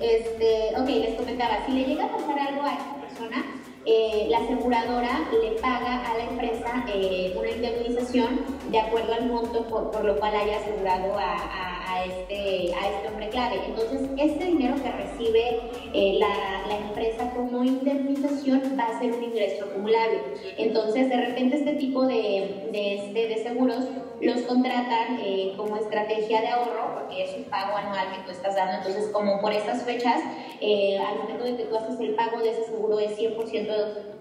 Este, 0.01 0.71
ok, 0.77 0.89
les 0.89 1.15
comentaba, 1.15 1.67
si 1.67 1.73
le 1.73 1.85
llega 1.85 2.05
a 2.05 2.13
pasar 2.13 2.39
algo 2.39 2.63
a 2.63 2.73
esta 2.73 2.95
persona, 3.01 3.45
eh, 3.85 4.27
la 4.29 4.39
aseguradora 4.39 5.29
le 5.43 5.53
paga 5.61 6.05
a 6.09 6.19
la 6.19 6.25
empresa 6.25 6.85
eh, 6.93 7.35
una 7.37 7.51
indemnización 7.51 8.41
de 8.71 8.79
acuerdo 8.79 9.15
al 9.15 9.27
monto 9.27 9.67
por, 9.67 10.05
lo 10.05 10.17
cual 10.19 10.37
haya 10.37 10.59
asegurado 10.59 11.15
a, 11.19 12.05
este, 12.05 12.75
a 12.75 12.89
este 12.91 13.09
hombre 13.09 13.29
clave. 13.31 13.61
Entonces, 13.67 14.03
este 14.19 14.45
dinero 14.45 14.75
que 14.83 14.93
recibe 14.93 15.61
eh, 15.95 16.19
la, 16.19 16.69
la, 16.69 16.87
empresa 16.87 17.31
como 17.35 17.65
indemnización 17.65 18.77
va 18.79 18.85
a 18.85 19.01
ser 19.01 19.13
un 19.13 19.25
ingreso 19.25 19.65
acumulable. 19.65 20.21
Entonces, 20.59 21.09
de 21.09 21.17
repente 21.17 21.57
este 21.57 21.75
tipo 21.75 22.07
de, 22.07 22.69
de, 22.73 22.95
este, 22.95 23.29
de 23.29 23.43
seguros 23.43 23.85
los 24.21 24.43
contratan 24.43 25.19
como 25.57 25.77
estrategia 25.77 26.41
de 26.41 26.49
ahorro, 26.49 26.95
porque 26.95 27.25
es 27.25 27.37
un 27.37 27.45
pago 27.45 27.77
anual 27.77 28.13
que 28.15 28.23
tú 28.25 28.31
estás 28.31 28.57
dando. 28.57 28.79
Entonces, 28.79 29.11
como 29.13 29.41
por 29.41 29.53
estas 29.53 29.83
fechas, 29.85 30.21
al 30.21 31.19
momento 31.19 31.45
de 31.45 31.57
que 31.57 31.65
tú 31.65 31.77
haces 31.77 32.01
el 32.01 32.15
pago 32.15 32.39
de 32.41 32.51
ese 32.51 32.65
seguro 32.65 32.99
es 32.99 33.19
100% 33.19 34.17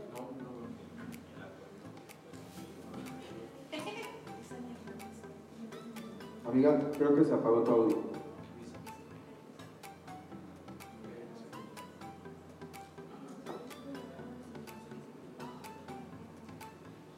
Amiga, 6.48 6.80
creo 6.98 7.14
que 7.14 7.26
se 7.26 7.34
apagó 7.34 7.61
tu 7.61 7.72
audio. 7.72 8.16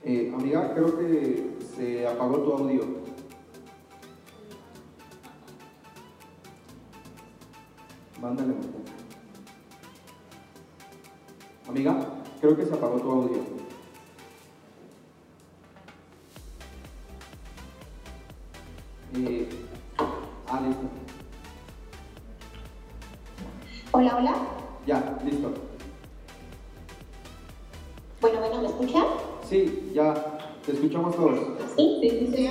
Eh, 0.03 0.31
amiga, 0.33 0.73
creo 0.73 0.97
que 0.97 1.57
se 1.75 2.07
apagó 2.07 2.37
tu 2.37 2.53
audio. 2.53 2.81
Mándale 8.21 8.53
un 8.53 8.79
Amiga. 11.67 11.95
Creo 12.39 12.55
que 12.55 12.65
se 12.65 12.73
apagó 12.73 12.99
tu 12.99 13.11
audio. 13.11 13.43
Eh, 19.15 19.49
ah, 20.47 20.61
listo. 20.61 20.83
Hola, 23.91 24.15
hola. 24.15 24.33
Ya, 24.85 25.19
listo. 25.25 25.68
Bueno, 28.21 28.39
bueno, 28.39 28.61
¿me 28.61 28.67
escuchan? 28.67 29.05
Sí, 29.47 29.91
ya, 29.93 30.13
te 30.65 30.73
escuchamos 30.73 31.15
todos. 31.15 31.39
Sí, 31.75 31.99
sí, 32.01 32.09
sí, 32.09 32.27
sí. 32.33 32.49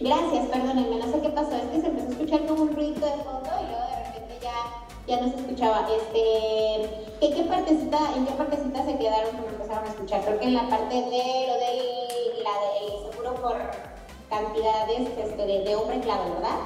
Gracias, 0.00 0.46
perdónenme, 0.48 0.96
no 0.98 1.10
sé 1.10 1.20
qué 1.20 1.28
pasó, 1.30 1.56
es 1.56 1.64
que 1.64 1.80
se 1.80 1.86
empezó 1.88 2.08
a 2.08 2.10
escuchar 2.12 2.46
como 2.46 2.62
un 2.62 2.74
ruido 2.74 2.94
de 2.94 3.22
fondo 3.24 3.50
y 3.62 3.66
luego 3.66 3.86
de 3.88 4.04
repente 4.06 4.38
ya, 4.42 4.86
ya 5.08 5.20
no 5.20 5.30
se 5.30 5.36
escuchaba. 5.36 5.88
Este, 5.90 6.84
¿En 7.20 7.34
qué 7.34 7.42
partecita, 7.44 7.98
en 8.16 8.26
qué 8.26 8.32
partecita 8.32 8.84
se 8.84 8.98
quedaron 8.98 9.30
cuando 9.30 9.50
empezaron 9.50 9.84
a 9.84 9.88
escuchar? 9.88 10.24
Creo 10.24 10.38
que 10.38 10.44
en 10.46 10.54
la 10.54 10.68
parte 10.68 10.94
de 10.94 11.46
lo 11.48 11.54
del, 11.54 12.44
la 12.44 12.54
del 12.74 13.10
seguro 13.10 13.34
por 13.40 13.56
cantidades 14.30 15.08
este, 15.18 15.46
de, 15.46 15.64
de 15.64 15.74
hombre 15.76 16.00
clave, 16.00 16.30
¿verdad? 16.30 16.58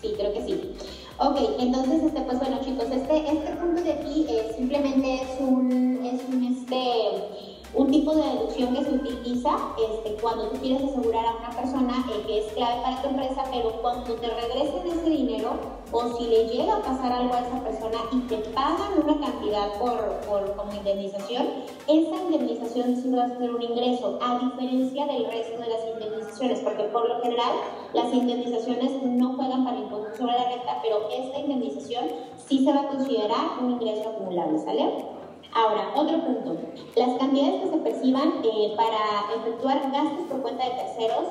Sí, 0.00 0.14
creo 0.16 0.32
que 0.32 0.42
sí. 0.44 0.76
Ok, 1.20 1.36
entonces, 1.58 2.04
este, 2.04 2.20
pues 2.20 2.38
bueno 2.38 2.60
chicos, 2.64 2.84
este, 2.92 3.28
este 3.28 3.50
punto 3.56 3.82
de 3.82 3.92
aquí 3.92 4.24
eh, 4.28 4.54
simplemente 4.56 5.22
es 5.22 5.40
un, 5.40 6.00
es 6.04 6.22
un, 6.28 6.44
este, 6.44 7.57
un 7.74 7.90
tipo 7.90 8.14
de 8.14 8.22
deducción 8.22 8.74
que 8.74 8.84
se 8.84 8.92
utiliza 8.92 9.50
este, 9.78 10.16
cuando 10.20 10.48
tú 10.48 10.58
quieres 10.58 10.82
asegurar 10.84 11.26
a 11.26 11.36
una 11.36 11.50
persona 11.50 12.04
eh, 12.10 12.22
que 12.26 12.38
es 12.38 12.52
clave 12.54 12.80
para 12.82 13.02
tu 13.02 13.08
empresa, 13.08 13.44
pero 13.52 13.72
cuando 13.82 14.14
te 14.14 14.26
regresen 14.26 14.86
ese 14.86 15.10
dinero 15.10 15.50
o 15.92 16.16
si 16.16 16.24
le 16.24 16.48
llega 16.48 16.76
a 16.76 16.82
pasar 16.82 17.12
algo 17.12 17.34
a 17.34 17.40
esa 17.40 17.62
persona 17.62 17.98
y 18.12 18.20
te 18.20 18.36
pagan 18.52 19.02
una 19.04 19.20
cantidad 19.20 19.78
por, 19.78 20.20
por 20.26 20.56
como 20.56 20.72
indemnización, 20.72 21.46
esa 21.86 22.16
indemnización 22.16 22.96
sí 22.96 23.10
va 23.10 23.24
a 23.24 23.38
ser 23.38 23.54
un 23.54 23.62
ingreso, 23.62 24.18
a 24.22 24.38
diferencia 24.38 25.06
del 25.06 25.26
resto 25.26 25.60
de 25.60 25.68
las 25.68 25.80
indemnizaciones, 25.94 26.60
porque 26.60 26.84
por 26.84 27.08
lo 27.08 27.20
general 27.22 27.52
las 27.92 28.12
indemnizaciones 28.12 29.02
no 29.02 29.34
juegan 29.34 29.64
para 29.64 29.76
el 29.76 29.84
impuesto 29.84 30.16
sobre 30.16 30.32
la 30.32 30.44
renta, 30.44 30.78
pero 30.82 31.08
esta 31.10 31.38
indemnización 31.38 32.06
sí 32.36 32.64
se 32.64 32.72
va 32.72 32.80
a 32.80 32.88
considerar 32.88 33.62
un 33.62 33.72
ingreso 33.72 34.08
acumulable, 34.10 34.58
¿sale? 34.58 35.17
Ahora, 35.58 35.90
otro 35.96 36.20
punto. 36.20 36.56
Las 36.94 37.18
cantidades 37.18 37.62
que 37.62 37.70
se 37.70 37.76
perciban 37.78 38.34
eh, 38.44 38.74
para 38.76 39.34
efectuar 39.40 39.90
gastos 39.90 40.28
por 40.28 40.40
cuenta 40.40 40.64
de 40.64 40.70
terceros 40.70 41.24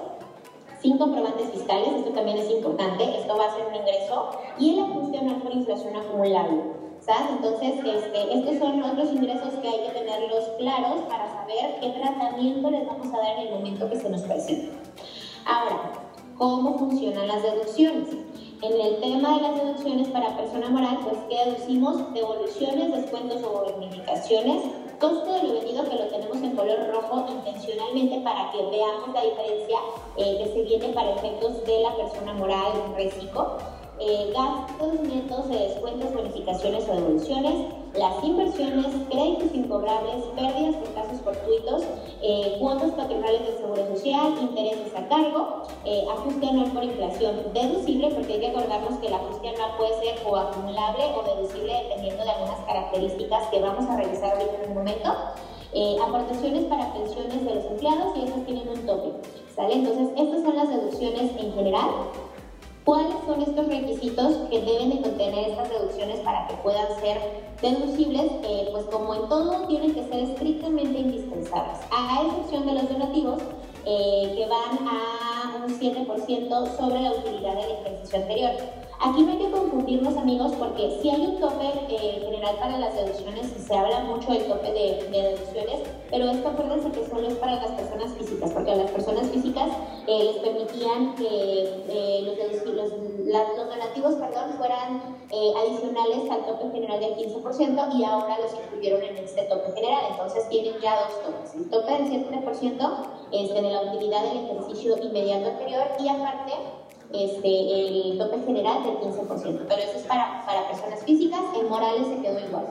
sin 0.82 0.98
comprobantes 0.98 1.50
fiscales, 1.52 1.94
esto 1.96 2.12
también 2.12 2.38
es 2.38 2.52
importante, 2.52 3.04
esto 3.18 3.38
va 3.38 3.46
a 3.46 3.56
ser 3.56 3.68
un 3.68 3.76
ingreso, 3.76 4.32
y 4.60 4.74
el 4.74 4.84
ajuste 4.84 5.18
anual 5.20 5.38
por 5.38 5.54
inflación 5.54 5.96
acumulable. 5.96 6.62
¿sabes? 7.00 7.32
Entonces, 7.38 7.76
este, 7.86 8.38
estos 8.38 8.58
son 8.58 8.84
otros 8.84 9.14
ingresos 9.14 9.54
que 9.62 9.70
hay 9.70 9.80
que 9.86 10.00
tenerlos 10.00 10.44
claros 10.58 11.02
para 11.08 11.32
saber 11.32 11.80
qué 11.80 11.90
tratamiento 11.98 12.70
les 12.70 12.86
vamos 12.86 13.08
a 13.14 13.18
dar 13.18 13.38
en 13.38 13.48
el 13.48 13.54
momento 13.54 13.90
que 13.90 13.96
se 13.96 14.10
nos 14.10 14.24
presente. 14.24 14.72
Ahora, 15.46 15.94
¿cómo 16.38 16.78
funcionan 16.78 17.30
las 17.30 17.44
deducciones? 17.44 18.10
En 18.60 18.82
el 18.82 19.00
tema 19.00 19.36
de 19.36 19.42
las 19.42 19.56
deducciones 19.56 20.08
para 20.08 20.36
persona 20.36 20.70
moral, 20.70 20.98
pues 21.04 21.18
que 21.30 21.46
deducimos 21.46 22.12
devoluciones, 22.12 22.92
descuentos 22.92 23.44
o 23.44 23.72
bonificaciones, 23.72 24.64
costo 25.00 25.32
de 25.32 25.44
lo 25.44 25.54
vendido 25.54 25.84
que 25.84 25.96
lo 25.96 26.08
tenemos 26.08 26.38
en 26.38 26.56
color 26.56 26.88
rojo 26.92 27.26
intencionalmente 27.30 28.20
para 28.22 28.52
que 28.52 28.58
veamos 28.58 29.14
la 29.14 29.24
diferencia 29.24 29.78
eh, 30.18 30.40
que 30.40 30.54
se 30.54 30.62
viene 30.64 30.88
para 30.90 31.12
efectos 31.12 31.64
de 31.66 31.82
la 31.82 31.96
persona 31.98 32.34
moral 32.34 32.72
reciclo, 32.96 33.58
eh, 34.00 34.32
gastos 34.34 35.02
netos 35.02 35.50
de 35.50 35.58
descuentos, 35.58 36.14
bonificaciones 36.14 36.88
o 36.88 36.94
devoluciones, 36.94 37.74
las 37.98 38.24
inversiones, 38.24 38.88
créditos 39.10 39.54
incobrables, 39.54 40.24
pérdidas 40.36 40.76
por 40.76 40.94
casos 40.94 41.22
fortuitos, 41.22 41.84
eh, 42.22 42.58
cuotas 42.60 42.92
patronales 42.92 43.46
del 43.46 43.58
Seguro 43.58 43.88
Social, 43.96 44.38
intereses 44.40 44.96
a 44.96 45.08
cargo, 45.08 45.64
eh, 45.86 46.06
ajuste 46.12 46.48
anual 46.48 46.72
por 46.72 46.84
inflación 46.84 47.36
deducible, 47.54 48.10
porque 48.12 48.34
hay 48.34 48.40
que 48.40 48.48
acordarnos 48.48 49.00
que 49.00 49.08
el 49.08 49.14
ajuste 49.14 49.50
anual 49.50 49.72
puede 49.78 50.00
ser 50.00 50.28
o 50.28 50.36
acumulable 50.36 51.04
o 51.16 51.36
deducible 51.36 51.74
dependiendo 51.84 52.24
de 52.24 52.30
algunas 52.30 52.60
características 52.66 53.48
que 53.48 53.62
vamos 53.62 53.86
a 53.86 53.98
revisar 53.98 54.34
ahorita 54.34 54.64
en 54.64 54.70
un 54.70 54.78
momento. 54.78 55.14
Eh, 55.74 55.98
aportaciones 56.02 56.64
para 56.66 56.94
pensiones 56.94 57.44
de 57.44 57.56
los 57.56 57.66
empleados 57.66 58.16
y 58.16 58.24
esas 58.24 58.46
tienen 58.46 58.70
un 58.70 58.86
tope. 58.86 59.12
¿sale? 59.54 59.74
Entonces, 59.74 60.10
estas 60.16 60.42
son 60.44 60.56
las 60.56 60.70
deducciones 60.70 61.32
en 61.38 61.54
general. 61.54 61.90
¿Cuáles 62.88 63.18
son 63.26 63.42
estos 63.42 63.68
requisitos 63.68 64.34
que 64.50 64.62
deben 64.62 64.90
de 64.92 65.02
contener 65.02 65.50
estas 65.50 65.70
deducciones 65.70 66.22
para 66.22 66.48
que 66.48 66.54
puedan 66.64 66.88
ser 67.02 67.20
deducibles? 67.62 68.32
Eh, 68.44 68.70
pues 68.72 68.86
como 68.86 69.14
en 69.14 69.28
todo, 69.28 69.68
tienen 69.68 69.94
que 69.94 70.06
ser 70.06 70.22
estrictamente 70.22 70.98
indispensables, 70.98 71.80
a 71.92 72.24
excepción 72.26 72.66
de 72.66 72.76
los 72.76 72.88
donativos, 72.88 73.44
eh, 73.84 74.34
que 74.38 74.48
van 74.48 74.88
a 74.88 75.66
un 75.66 75.78
7% 75.78 76.78
sobre 76.78 77.02
la 77.02 77.12
utilidad 77.12 77.56
del 77.56 77.72
ejercicio 77.72 78.20
anterior. 78.20 78.52
Aquí 79.00 79.22
no 79.22 79.32
hay 79.32 79.38
que 79.38 79.52
confundirnos 79.52 80.18
amigos 80.18 80.54
porque 80.58 80.98
si 81.00 81.10
hay 81.12 81.22
un 81.22 81.40
tope 81.40 81.66
eh, 81.88 82.20
general 82.20 82.56
para 82.60 82.80
las 82.80 82.96
deducciones 82.96 83.46
se 83.46 83.76
habla 83.76 84.00
mucho 84.00 84.32
del 84.32 84.48
tope 84.48 84.72
de, 84.72 85.08
deducciones, 85.12 85.82
pero 86.10 86.32
esto 86.32 86.48
acuérdense 86.48 86.90
que 86.90 87.06
solo 87.06 87.28
es 87.28 87.36
para 87.36 87.58
las 87.58 87.72
personas 87.74 88.12
físicas, 88.14 88.52
porque 88.52 88.72
a 88.72 88.76
las 88.76 88.90
personas 88.90 89.30
físicas 89.30 89.70
eh, 90.08 90.24
les 90.24 90.38
permitían 90.38 91.16
que 91.16 91.28
eh, 91.28 92.22
los, 92.26 92.74
los, 92.74 92.92
los, 92.92 93.70
donativos 93.70 94.16
perdón, 94.16 94.54
fueran 94.58 95.18
adicionales 95.30 96.32
al 96.32 96.46
tope 96.46 96.72
general 96.72 97.00
del 97.00 97.16
15% 97.18 98.00
y 98.00 98.04
ahora 98.04 98.40
los 98.40 98.52
incluyeron 98.54 99.04
en 99.04 99.18
este 99.18 99.44
tope 99.44 99.74
general, 99.74 100.06
entonces 100.10 100.50
tienen 100.50 100.74
ya 100.82 100.96
dos 101.02 101.22
topes, 101.22 101.54
el 101.54 101.70
tope 101.70 101.92
del 101.92 102.32
7% 102.32 103.08
es 103.32 103.54
de 103.54 103.62
la 103.62 103.82
utilidad 103.82 104.24
del 104.24 104.46
ejercicio 104.46 104.98
inmediato 105.04 105.50
anterior 105.50 105.86
y 106.00 106.08
aparte 106.08 106.54
este, 107.14 108.10
el 108.10 108.18
tope 108.18 108.40
general 108.46 108.84
del 108.84 108.98
15%, 108.98 109.66
pero 109.68 109.82
eso 109.82 109.98
es 109.98 110.04
para, 110.04 110.46
para 110.46 110.68
personas 110.68 111.04
físicas, 111.04 111.42
en 111.60 111.70
morales 111.70 112.08
se 112.08 112.22
quedó 112.22 112.40
igual. 112.40 112.68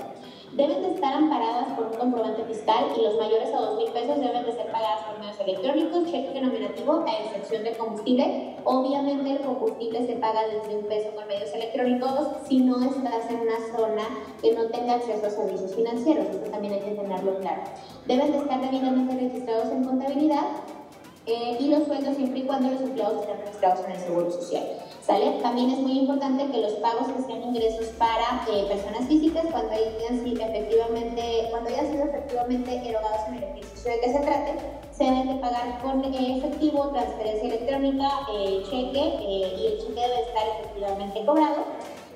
Deben 0.57 0.81
de 0.81 0.95
estar 0.95 1.13
amparadas 1.13 1.73
por 1.73 1.87
un 1.87 1.99
comprobante 1.99 2.43
fiscal 2.45 2.87
y 2.97 3.03
los 3.03 3.19
mayores 3.19 3.53
a 3.53 3.61
2 3.61 3.77
mil 3.77 3.91
pesos 3.91 4.19
deben 4.19 4.47
de 4.47 4.53
ser 4.53 4.73
pagadas 4.73 5.05
por 5.05 5.19
medios 5.19 5.39
electrónicos, 5.39 6.11
cheque 6.11 6.41
nominativo 6.41 7.05
a 7.07 7.13
excepción 7.13 7.63
de 7.63 7.77
combustible. 7.77 8.57
Obviamente 8.65 9.33
el 9.33 9.41
combustible 9.41 10.07
se 10.07 10.15
paga 10.15 10.47
desde 10.47 10.79
un 10.79 10.87
peso 10.87 11.11
con 11.15 11.27
medios 11.27 11.53
electrónicos 11.53 12.29
si 12.49 12.61
no 12.61 12.83
estás 12.83 13.29
en 13.29 13.41
una 13.41 13.59
zona 13.77 14.05
que 14.41 14.53
no 14.53 14.65
tenga 14.69 14.95
acceso 14.95 15.27
a 15.27 15.31
servicios 15.31 15.75
financieros. 15.75 16.27
Esto 16.27 16.51
también 16.51 16.73
hay 16.73 16.81
que 16.81 16.93
tenerlo 16.93 17.39
claro. 17.41 17.63
Deben 18.07 18.33
de 18.33 18.39
estar 18.39 18.61
debidamente 18.61 19.15
registrados 19.15 19.71
en 19.73 19.85
contabilidad 19.85 20.47
eh, 21.27 21.57
y 21.59 21.69
los 21.71 21.89
sueldos 21.89 22.15
siempre 22.15 22.39
y 22.39 22.43
cuando 22.45 22.71
los 22.71 22.81
empleados 22.81 23.23
estén 23.23 23.41
registrados 23.41 23.85
en 23.85 23.91
el 23.91 23.99
Seguro 23.99 24.31
Social. 24.31 24.63
También 25.43 25.71
es 25.71 25.79
muy 25.79 25.99
importante 25.99 26.47
que 26.51 26.59
los 26.59 26.75
pagos 26.75 27.09
que 27.09 27.23
sean 27.23 27.43
ingresos 27.43 27.87
para 27.99 28.45
eh, 28.49 28.67
personas 28.69 29.09
físicas 29.09 29.45
cuando 29.51 29.73
hayan 29.73 30.23
sido 30.23 30.43
efectivamente, 30.45 31.49
cuando 31.51 31.71
hayan 31.71 31.91
sido 31.91 32.05
efectivamente 32.05 32.89
erogados 32.89 33.21
en 33.29 33.35
el 33.35 33.43
ejercicio 33.45 33.91
de 33.91 34.01
que 34.01 34.13
se 34.13 34.19
trate, 34.21 34.55
se 34.93 35.05
deben 35.05 35.29
de 35.29 35.35
pagar 35.37 35.83
con 35.83 36.05
eh, 36.05 36.39
efectivo, 36.39 36.91
transferencia 36.91 37.49
electrónica, 37.49 38.09
cheque 38.71 39.05
y 39.21 39.67
el 39.67 39.79
cheque 39.79 40.01
debe 40.01 40.21
estar 40.29 40.47
efectivamente 40.61 41.25
cobrado. 41.27 41.65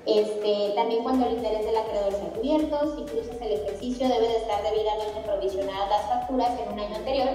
Este, 0.07 0.73
también 0.77 1.03
cuando 1.03 1.27
el 1.27 1.35
interés 1.35 1.67
del 1.67 1.77
acreedor 1.77 2.13
sea 2.13 2.31
cubierto, 2.31 2.97
si 2.97 3.05
cruzas 3.05 3.37
el 3.41 3.53
ejercicio 3.53 4.09
debe 4.09 4.29
de 4.29 4.37
estar 4.37 4.63
debidamente 4.63 5.21
provisionadas 5.27 5.91
las 5.91 6.07
facturas 6.09 6.51
en 6.61 6.73
un 6.73 6.81
año 6.81 6.97
anterior 6.97 7.29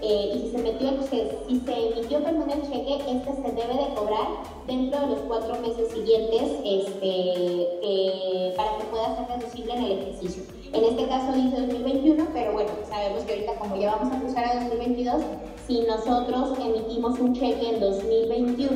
eh, 0.00 0.32
y 0.34 0.38
si 0.38 0.50
se, 0.50 0.58
metió, 0.58 0.90
si 1.02 1.60
se 1.60 1.88
emitió 1.88 2.22
perdón, 2.22 2.50
el 2.50 2.62
cheque, 2.62 2.98
este 3.10 3.34
se 3.34 3.52
debe 3.52 3.74
de 3.74 3.94
cobrar 3.94 4.28
dentro 4.66 5.00
de 5.00 5.06
los 5.08 5.18
cuatro 5.20 5.54
meses 5.60 5.90
siguientes 5.92 6.42
este, 6.64 7.68
eh, 7.82 8.54
para 8.56 8.78
que 8.78 8.84
pueda 8.84 9.16
ser 9.16 9.38
deducible 9.38 9.74
en 9.74 9.84
el 9.84 9.92
ejercicio. 9.92 10.42
En 10.72 10.84
este 10.84 11.08
caso 11.08 11.32
dice 11.32 11.62
2021, 11.62 12.28
pero 12.32 12.52
bueno, 12.52 12.70
sabemos 12.88 13.24
que 13.24 13.32
ahorita 13.32 13.54
como 13.56 13.76
ya 13.76 13.96
vamos 13.96 14.14
a 14.14 14.20
cruzar 14.20 14.44
a 14.44 14.60
2022, 14.64 15.22
si 15.66 15.80
nosotros 15.80 16.58
emitimos 16.58 17.18
un 17.18 17.34
cheque 17.34 17.70
en 17.70 17.80
2021 17.80 18.70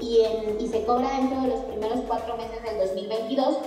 y, 0.00 0.18
y 0.62 0.68
se 0.68 0.84
cobra 0.84 1.10
dentro 1.18 1.40
de 1.40 1.48
los 1.48 1.60
primeros 1.60 2.00
cuatro 2.06 2.36
meses 2.36 2.62
del 2.62 2.78
2022, 2.86 3.58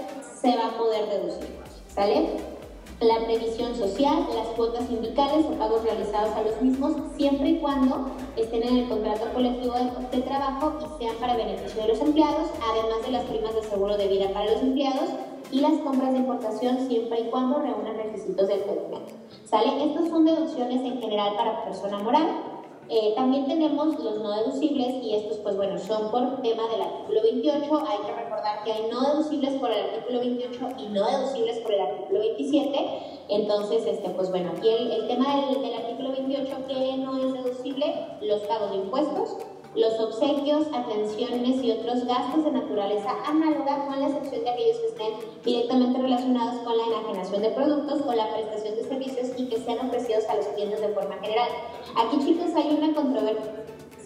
se 0.41 0.55
va 0.55 0.67
a 0.67 0.77
poder 0.77 1.09
deducir. 1.09 1.59
¿Sale? 1.93 2.60
La 3.01 3.25
previsión 3.25 3.75
social, 3.75 4.27
las 4.35 4.47
cuotas 4.55 4.87
sindicales 4.87 5.45
o 5.45 5.57
pagos 5.57 5.83
realizados 5.83 6.35
a 6.35 6.43
los 6.43 6.61
mismos, 6.61 6.93
siempre 7.17 7.49
y 7.49 7.59
cuando 7.59 8.11
estén 8.35 8.61
en 8.61 8.77
el 8.77 8.89
contrato 8.89 9.25
colectivo 9.33 9.73
de, 10.11 10.21
trabajo 10.21 10.73
y 10.79 11.03
sean 11.03 11.15
para 11.15 11.35
beneficio 11.35 11.81
de 11.81 11.87
los 11.87 11.99
empleados, 11.99 12.49
además 12.61 13.03
de 13.03 13.11
las 13.11 13.25
primas 13.25 13.55
de 13.55 13.63
seguro 13.63 13.97
de 13.97 14.07
vida 14.07 14.29
para 14.31 14.51
los 14.51 14.61
empleados 14.61 15.09
y 15.51 15.61
las 15.61 15.73
compras 15.79 16.13
de 16.13 16.19
importación 16.19 16.87
siempre 16.87 17.21
y 17.21 17.29
cuando 17.31 17.59
reúnan 17.59 17.97
requisitos 17.97 18.47
del 18.47 18.59
documento. 18.59 19.13
¿Sale? 19.45 19.83
Estas 19.83 20.09
son 20.09 20.23
deducciones 20.23 20.81
en 20.81 21.01
general 21.01 21.35
para 21.35 21.65
persona 21.65 21.97
moral. 21.97 22.50
Eh, 22.93 23.13
también 23.15 23.45
tenemos 23.45 23.97
los 24.03 24.19
no 24.19 24.35
deducibles 24.35 25.01
y 25.01 25.15
estos 25.15 25.37
pues 25.37 25.55
bueno 25.55 25.79
son 25.79 26.11
por 26.11 26.41
tema 26.41 26.67
del 26.67 26.81
artículo 26.81 27.21
28. 27.21 27.83
Hay 27.87 27.97
que 28.05 28.21
recordar 28.21 28.65
que 28.65 28.73
hay 28.73 28.91
no 28.91 28.99
deducibles 29.01 29.53
por 29.61 29.71
el 29.71 29.79
artículo 29.79 30.19
28 30.19 30.67
y 30.77 30.87
no 30.87 31.09
deducibles 31.09 31.59
por 31.59 31.71
el 31.71 31.79
artículo 31.79 32.19
27. 32.19 33.21
Entonces, 33.29 33.85
este, 33.85 34.09
pues 34.09 34.29
bueno, 34.29 34.51
aquí 34.57 34.67
el, 34.67 35.07
tema 35.07 35.37
del, 35.37 35.61
del 35.61 35.73
artículo 35.73 36.11
28 36.11 36.67
que 36.67 36.97
no 36.97 37.17
es 37.17 37.33
deducible, 37.33 37.95
los 38.19 38.41
pagos 38.41 38.71
de 38.71 38.77
impuestos, 38.79 39.37
los 39.75 39.99
obsequios, 39.99 40.67
atenciones 40.73 41.63
y 41.63 41.71
otros 41.71 42.05
gastos 42.05 42.43
de 42.43 42.51
naturaleza 42.51 43.15
análoga 43.25 43.85
con 43.85 43.99
la 43.99 44.07
excepción 44.07 44.43
de 44.43 44.49
aquellos 44.49 44.77
que 44.77 44.87
estén 44.87 45.13
directamente 45.45 46.01
relacionados 46.01 46.61
con 46.63 46.77
la 46.77 46.85
enajenación 46.87 47.41
de 47.41 47.49
productos 47.51 48.01
o 48.05 48.13
la 48.13 48.33
prestación 48.33 48.75
de 48.75 48.83
servicios 48.83 49.27
y 49.37 49.47
que 49.47 49.57
sean 49.59 49.87
ofrecidos 49.87 50.25
a 50.25 50.35
los 50.35 50.47
clientes 50.47 50.81
de 50.81 50.89
forma 50.89 51.15
general. 51.21 51.49
Aquí 51.95 52.19
chicos 52.19 52.53
hay 52.55 52.75
una 52.77 52.93
controversia 52.93 53.61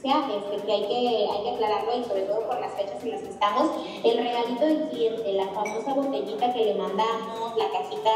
este, 0.06 0.64
que, 0.64 0.72
hay 0.72 0.82
que 0.84 1.28
hay 1.32 1.44
que 1.44 1.50
aclararlo 1.56 1.98
y 1.98 2.04
sobre 2.04 2.22
todo 2.24 2.42
por 2.42 2.60
las 2.60 2.72
fechas 2.74 3.04
en 3.04 3.12
las 3.12 3.22
que 3.22 3.30
estamos, 3.30 3.72
el 4.04 4.18
regalito 4.18 4.66
del 4.66 4.90
cliente, 4.90 5.34
la 5.34 5.48
famosa 5.48 5.96
botellita 5.96 6.54
que 6.54 6.66
le 6.66 6.76
mandamos, 6.76 7.58
la 7.58 7.72
cajita 7.72 8.12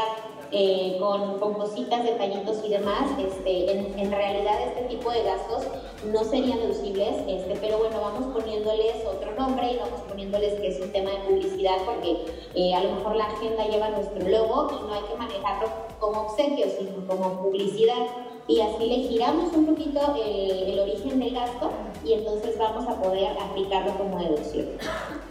eh, 0.52 0.96
con, 0.98 1.38
con, 1.38 1.54
cositas, 1.54 2.02
detallitos 2.02 2.58
y 2.64 2.70
demás, 2.70 3.10
este, 3.18 3.70
en, 3.70 4.10
realidad 4.10 4.54
este 4.66 4.82
tipo 4.82 5.10
de 5.10 5.22
gastos 5.22 5.64
no 6.12 6.24
serían 6.24 6.58
deducibles, 6.58 7.16
este, 7.28 7.56
pero 7.60 7.78
bueno, 7.78 8.00
vamos 8.00 8.34
poniéndoles 8.34 9.04
otro 9.06 9.32
nombre 9.36 9.72
y 9.72 9.76
vamos 9.76 10.00
poniéndoles 10.08 10.54
que 10.60 10.68
es 10.68 10.80
un 10.80 10.90
tema 10.90 11.10
de 11.10 11.18
publicidad 11.18 11.76
porque 11.84 12.24
eh, 12.54 12.74
a 12.74 12.82
lo 12.82 12.96
mejor 12.96 13.16
la 13.16 13.26
agenda 13.26 13.64
lleva 13.66 13.90
nuestro 13.90 14.28
logo 14.28 14.70
y 14.72 14.86
no 14.88 14.94
hay 14.94 15.02
que 15.02 15.14
manejarlo 15.16 15.68
como 16.00 16.22
obsequio, 16.22 16.66
sino 16.76 17.06
como 17.06 17.42
publicidad. 17.42 18.06
Y 18.48 18.60
así 18.60 18.84
le 18.84 19.08
giramos 19.08 19.52
un 19.54 19.66
poquito 19.66 20.00
el, 20.24 20.70
el 20.70 20.78
origen 20.80 21.20
del 21.20 21.34
gasto 21.34 21.70
y 22.04 22.14
entonces 22.14 22.58
vamos 22.58 22.88
a 22.88 23.00
poder 23.00 23.38
aplicarlo 23.38 23.96
como 23.96 24.18
deducción. 24.18 24.66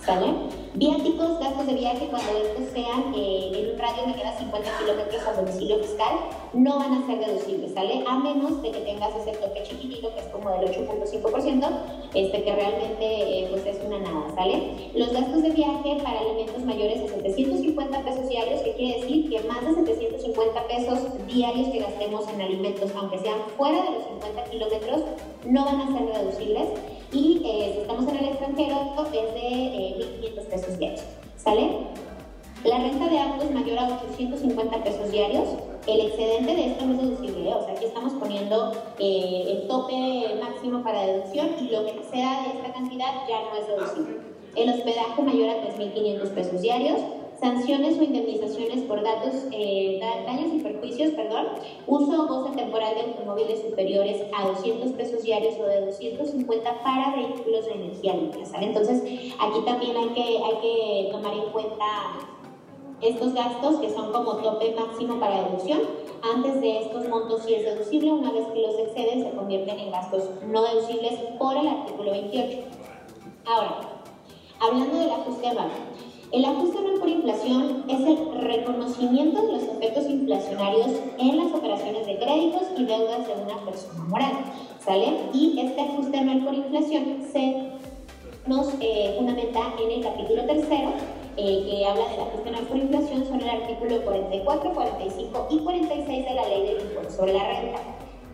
¿Sale? 0.09 0.33
Viáticos, 0.73 1.37
gastos 1.39 1.67
de 1.67 1.73
viaje 1.75 2.07
cuando 2.09 2.31
estos 2.31 2.73
sean 2.73 3.13
eh, 3.15 3.51
en 3.53 3.73
un 3.73 3.77
radio 3.77 4.09
a 4.25 4.37
50 4.39 4.69
kilómetros 4.79 5.21
a 5.27 5.33
domicilio 5.33 5.77
fiscal, 5.83 6.15
no 6.53 6.79
van 6.79 6.93
a 6.93 7.05
ser 7.05 7.19
deducibles, 7.19 7.75
¿sale? 7.75 8.03
A 8.07 8.17
menos 8.17 8.59
de 8.63 8.71
que 8.71 8.79
tengas 8.79 9.15
ese 9.17 9.37
toque 9.37 9.61
chiquitito, 9.61 10.11
que 10.15 10.21
es 10.21 10.25
como 10.29 10.49
del 10.49 10.71
8.5%, 10.71 11.69
este 12.15 12.43
que 12.43 12.55
realmente 12.55 13.05
eh, 13.05 13.47
pues 13.51 13.63
es 13.67 13.77
una 13.85 13.99
nada, 13.99 14.33
¿sale? 14.33 14.89
Los 14.95 15.13
gastos 15.13 15.43
de 15.43 15.51
viaje 15.51 15.97
para 16.01 16.21
alimentos 16.21 16.63
mayores 16.63 17.03
a 17.03 17.13
750 17.13 18.01
pesos 18.01 18.29
diarios, 18.29 18.61
que 18.61 18.73
quiere 18.73 19.01
decir 19.01 19.29
que 19.29 19.47
más 19.47 19.61
de 19.61 19.75
750 19.75 20.67
pesos 20.67 21.27
diarios 21.27 21.67
que 21.69 21.79
gastemos 21.81 22.27
en 22.29 22.41
alimentos, 22.41 22.89
aunque 22.97 23.19
sean 23.19 23.37
fuera 23.55 23.83
de 23.83 23.91
los 23.91 24.03
50 24.05 24.43
kilómetros, 24.45 25.01
no 25.45 25.65
van 25.65 25.81
a 25.81 25.93
ser 25.95 26.11
deducibles 26.11 26.69
y 27.11 27.41
eh, 27.43 27.71
si 27.73 27.81
estamos 27.81 28.07
en 28.07 28.17
el 28.17 28.25
extranjero 28.25 28.95
es 29.07 29.33
de 29.33 30.21
1.500 30.21 30.45
pesos 30.45 30.77
diarios. 30.77 31.01
¿Sale? 31.37 31.69
La 32.63 32.77
renta 32.77 33.07
de 33.07 33.19
autos 33.19 33.51
mayor 33.51 33.79
a 33.79 33.87
850 33.87 34.83
pesos 34.83 35.11
diarios, 35.11 35.47
el 35.87 36.01
excedente 36.01 36.55
de 36.55 36.65
esto 36.67 36.85
no 36.85 36.93
es 36.93 37.01
deducible, 37.01 37.49
¿eh? 37.49 37.53
o 37.55 37.63
sea, 37.63 37.73
aquí 37.73 37.85
estamos 37.85 38.13
poniendo 38.13 38.73
eh, 38.99 39.45
el 39.47 39.67
tope 39.67 40.35
máximo 40.43 40.83
para 40.83 41.05
deducción 41.05 41.51
y 41.57 41.71
lo 41.71 41.85
que 41.85 42.03
sea 42.11 42.43
de 42.43 42.57
esta 42.57 42.73
cantidad 42.73 43.13
ya 43.29 43.39
no 43.49 43.57
es 43.57 43.67
deducible. 43.67 44.19
El 44.55 44.69
hospedaje 44.71 45.21
mayor 45.21 45.49
a 45.49 45.67
3.500 45.69 46.29
pesos 46.31 46.61
diarios, 46.61 46.99
sanciones 47.39 47.97
o 47.97 48.03
indemnizaciones 48.03 48.83
por 48.83 49.01
datos, 49.01 49.33
eh, 49.51 49.99
daños 50.25 50.53
y 50.53 50.59
perjuicios, 50.59 51.11
perdón, 51.11 51.47
uso 51.87 52.23
o 52.23 52.27
goce 52.27 52.55
temporal 52.55 52.95
de 52.95 53.01
automóviles 53.01 53.61
superiores 53.61 54.23
a 54.33 54.47
200 54.47 54.91
pesos 54.91 55.23
diarios 55.23 55.55
o 55.59 55.65
de 55.65 55.85
250 55.85 56.83
para 56.83 57.15
vehículos 57.15 57.65
de 57.65 57.71
energía 57.71 58.15
limpia. 58.15 58.43
Entonces, 58.59 59.01
aquí 59.39 59.59
también 59.65 59.95
hay 59.95 60.09
que, 60.09 60.21
hay 60.21 60.61
que 60.61 61.09
tomar 61.11 61.33
en 61.33 61.51
cuenta 61.51 61.85
estos 63.01 63.33
gastos 63.33 63.77
que 63.77 63.89
son 63.89 64.11
como 64.11 64.37
tope 64.37 64.75
máximo 64.77 65.19
para 65.19 65.43
deducción. 65.43 65.79
Antes 66.21 66.59
de 66.59 66.79
estos 66.79 67.07
montos 67.07 67.43
sí 67.45 67.53
es 67.53 67.63
deducible, 67.63 68.11
una 68.11 68.31
vez 68.31 68.45
que 68.47 68.61
los 68.61 68.77
exceden 68.77 69.23
se 69.23 69.31
convierten 69.31 69.79
en 69.79 69.91
gastos 69.91 70.29
no 70.45 70.63
deducibles 70.63 71.13
por 71.37 71.55
el 71.55 71.67
artículo 71.67 72.11
28. 72.11 72.57
Ahora, 73.45 73.79
hablando 74.59 74.97
del 74.97 75.11
ajuste 75.11 75.47
anual. 75.47 75.69
El 76.31 76.45
ajuste 76.45 76.77
anual 76.77 76.99
por 76.99 77.09
inflación 77.09 77.85
es 77.87 77.99
el 78.01 78.39
reconocimiento 78.39 79.41
de 79.41 79.51
los 79.53 79.63
efectos 79.63 80.07
inflacionarios 80.07 80.91
en 81.17 81.37
las 81.37 81.51
operaciones 81.51 82.05
de 82.05 82.19
créditos 82.19 82.61
y 82.77 82.85
deudas 82.85 83.25
de 83.25 83.33
una 83.33 83.57
persona 83.65 84.03
moral. 84.03 84.33
¿Sale? 84.79 85.17
Y 85.33 85.59
este 85.59 85.81
ajuste 85.81 86.19
anual 86.19 86.45
por 86.45 86.53
inflación 86.53 87.25
se 87.31 87.71
nos 88.45 88.75
eh, 88.79 89.15
fundamenta 89.17 89.73
en 89.81 89.91
el 89.91 90.01
capítulo 90.03 90.45
tercero 90.45 90.91
eh, 91.35 91.65
que 91.67 91.85
habla 91.85 92.07
de 92.09 92.17
la 92.17 92.25
gestión 92.25 92.65
por 92.67 92.77
inflación 92.77 93.25
son 93.25 93.41
el 93.41 93.49
artículo 93.49 94.03
44, 94.03 94.71
45 94.71 95.47
y 95.49 95.59
46 95.59 96.25
de 96.25 96.33
la 96.35 96.47
ley 96.47 96.61
del 96.61 96.81
impuesto 96.81 97.11
sobre 97.11 97.33
la 97.33 97.47
renta. 97.47 97.79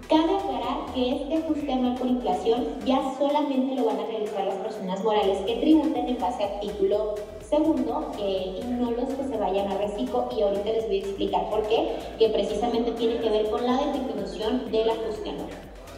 Cabe 0.07 0.37
aclarar 0.37 0.93
que 0.93 1.15
este 1.15 1.37
ajuste 1.37 1.73
anual 1.73 1.95
por 1.95 2.05
inflación 2.05 2.63
ya 2.85 3.01
solamente 3.17 3.73
lo 3.73 3.85
van 3.85 3.99
a 3.99 4.05
realizar 4.05 4.45
las 4.45 4.57
personas 4.57 5.03
morales 5.03 5.39
que 5.47 5.55
tributen 5.55 6.07
en 6.07 6.19
base 6.19 6.43
al 6.43 6.53
artículo 6.53 7.15
segundo 7.41 8.11
eh, 8.19 8.61
y 8.61 8.67
no 8.67 8.91
los 8.91 9.09
que 9.09 9.23
se 9.23 9.35
vayan 9.35 9.71
a 9.71 9.77
reciclo 9.79 10.29
y 10.37 10.43
ahorita 10.43 10.71
les 10.73 10.85
voy 10.85 10.97
a 10.97 10.99
explicar 10.99 11.49
por 11.49 11.63
qué, 11.63 11.95
que 12.19 12.29
precisamente 12.29 12.91
tiene 12.91 13.17
que 13.17 13.29
ver 13.31 13.49
con 13.49 13.65
la 13.65 13.77
definición 13.77 14.71
del 14.71 14.91
ajuste 14.91 15.29
anual. 15.29 15.49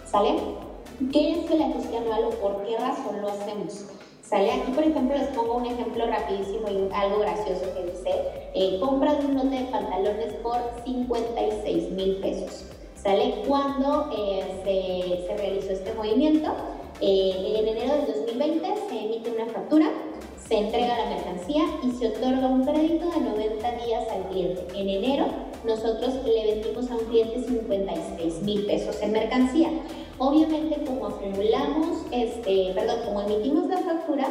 ¿Sale? 0.05 0.35
¿Qué 1.11 1.31
es 1.31 1.51
el 1.51 1.61
ajuste 1.63 1.97
anual 1.97 2.25
o 2.25 2.29
por 2.29 2.63
qué 2.63 2.77
razón 2.77 3.21
lo 3.21 3.27
hacemos? 3.27 3.87
¿Sale? 4.21 4.51
Aquí, 4.53 4.71
por 4.71 4.85
ejemplo, 4.85 5.17
les 5.17 5.27
pongo 5.27 5.55
un 5.55 5.65
ejemplo 5.65 6.05
rapidísimo 6.05 6.69
y 6.69 6.89
algo 6.93 7.19
gracioso 7.19 7.65
que 7.73 7.91
dice, 7.91 8.11
eh, 8.53 8.79
compra 8.79 9.15
de 9.15 9.25
un 9.25 9.35
lote 9.35 9.49
de 9.49 9.65
pantalones 9.65 10.33
por 10.35 10.57
56 10.85 11.91
mil 11.91 12.15
pesos. 12.21 12.76
¿Sale? 13.07 13.35
Cuando 13.47 14.09
eh, 14.17 15.23
se, 15.25 15.37
realizó 15.37 15.71
este 15.71 15.93
movimiento, 15.93 16.51
eh, 16.99 17.55
en 17.57 17.65
enero 17.65 17.95
del 17.95 18.07
2020 18.07 18.67
se 18.89 18.99
emite 18.99 19.31
una 19.31 19.45
factura, 19.45 19.89
se 20.45 20.57
entrega 20.57 20.97
la 20.97 21.15
mercancía 21.15 21.63
y 21.83 21.91
se 21.91 22.07
otorga 22.07 22.47
un 22.47 22.65
crédito 22.65 23.09
de 23.09 23.21
90 23.21 23.71
días 23.85 24.03
al 24.11 24.23
cliente. 24.23 24.67
En 24.77 24.89
enero 24.89 25.25
nosotros 25.63 26.15
le 26.25 26.55
vendimos 26.55 26.91
a 26.91 26.95
un 26.95 27.05
cliente 27.05 27.43
56 27.47 28.41
mil 28.41 28.65
pesos 28.65 29.01
en 29.01 29.13
mercancía. 29.13 29.69
Obviamente 30.17 30.83
como 30.83 31.07
acumulamos, 31.07 31.99
este, 32.11 32.73
perdón, 32.75 32.97
como 33.05 33.21
emitimos 33.21 33.69
la 33.69 33.77
factura, 33.77 34.27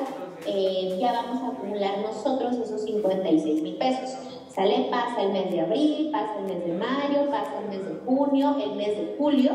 eh, 0.47 0.99
ya 1.01 1.13
vamos 1.13 1.43
a 1.43 1.57
acumular 1.57 1.97
nosotros 2.01 2.57
esos 2.57 2.83
56 2.83 3.63
mil 3.63 3.77
pesos. 3.77 4.36
¿Sale? 4.57 4.89
Pasa 4.91 5.21
el 5.21 5.35
mes 5.35 5.51
de 5.51 5.61
abril, 5.61 6.09
pasa 6.11 6.39
el 6.39 6.47
mes 6.47 6.65
de 6.65 6.73
mayo, 6.73 7.31
pasa 7.31 7.61
el 7.63 7.69
mes 7.69 7.87
de 7.87 7.95
junio, 8.07 8.57
el 8.59 8.75
mes 8.75 8.97
de 8.97 9.15
julio 9.19 9.53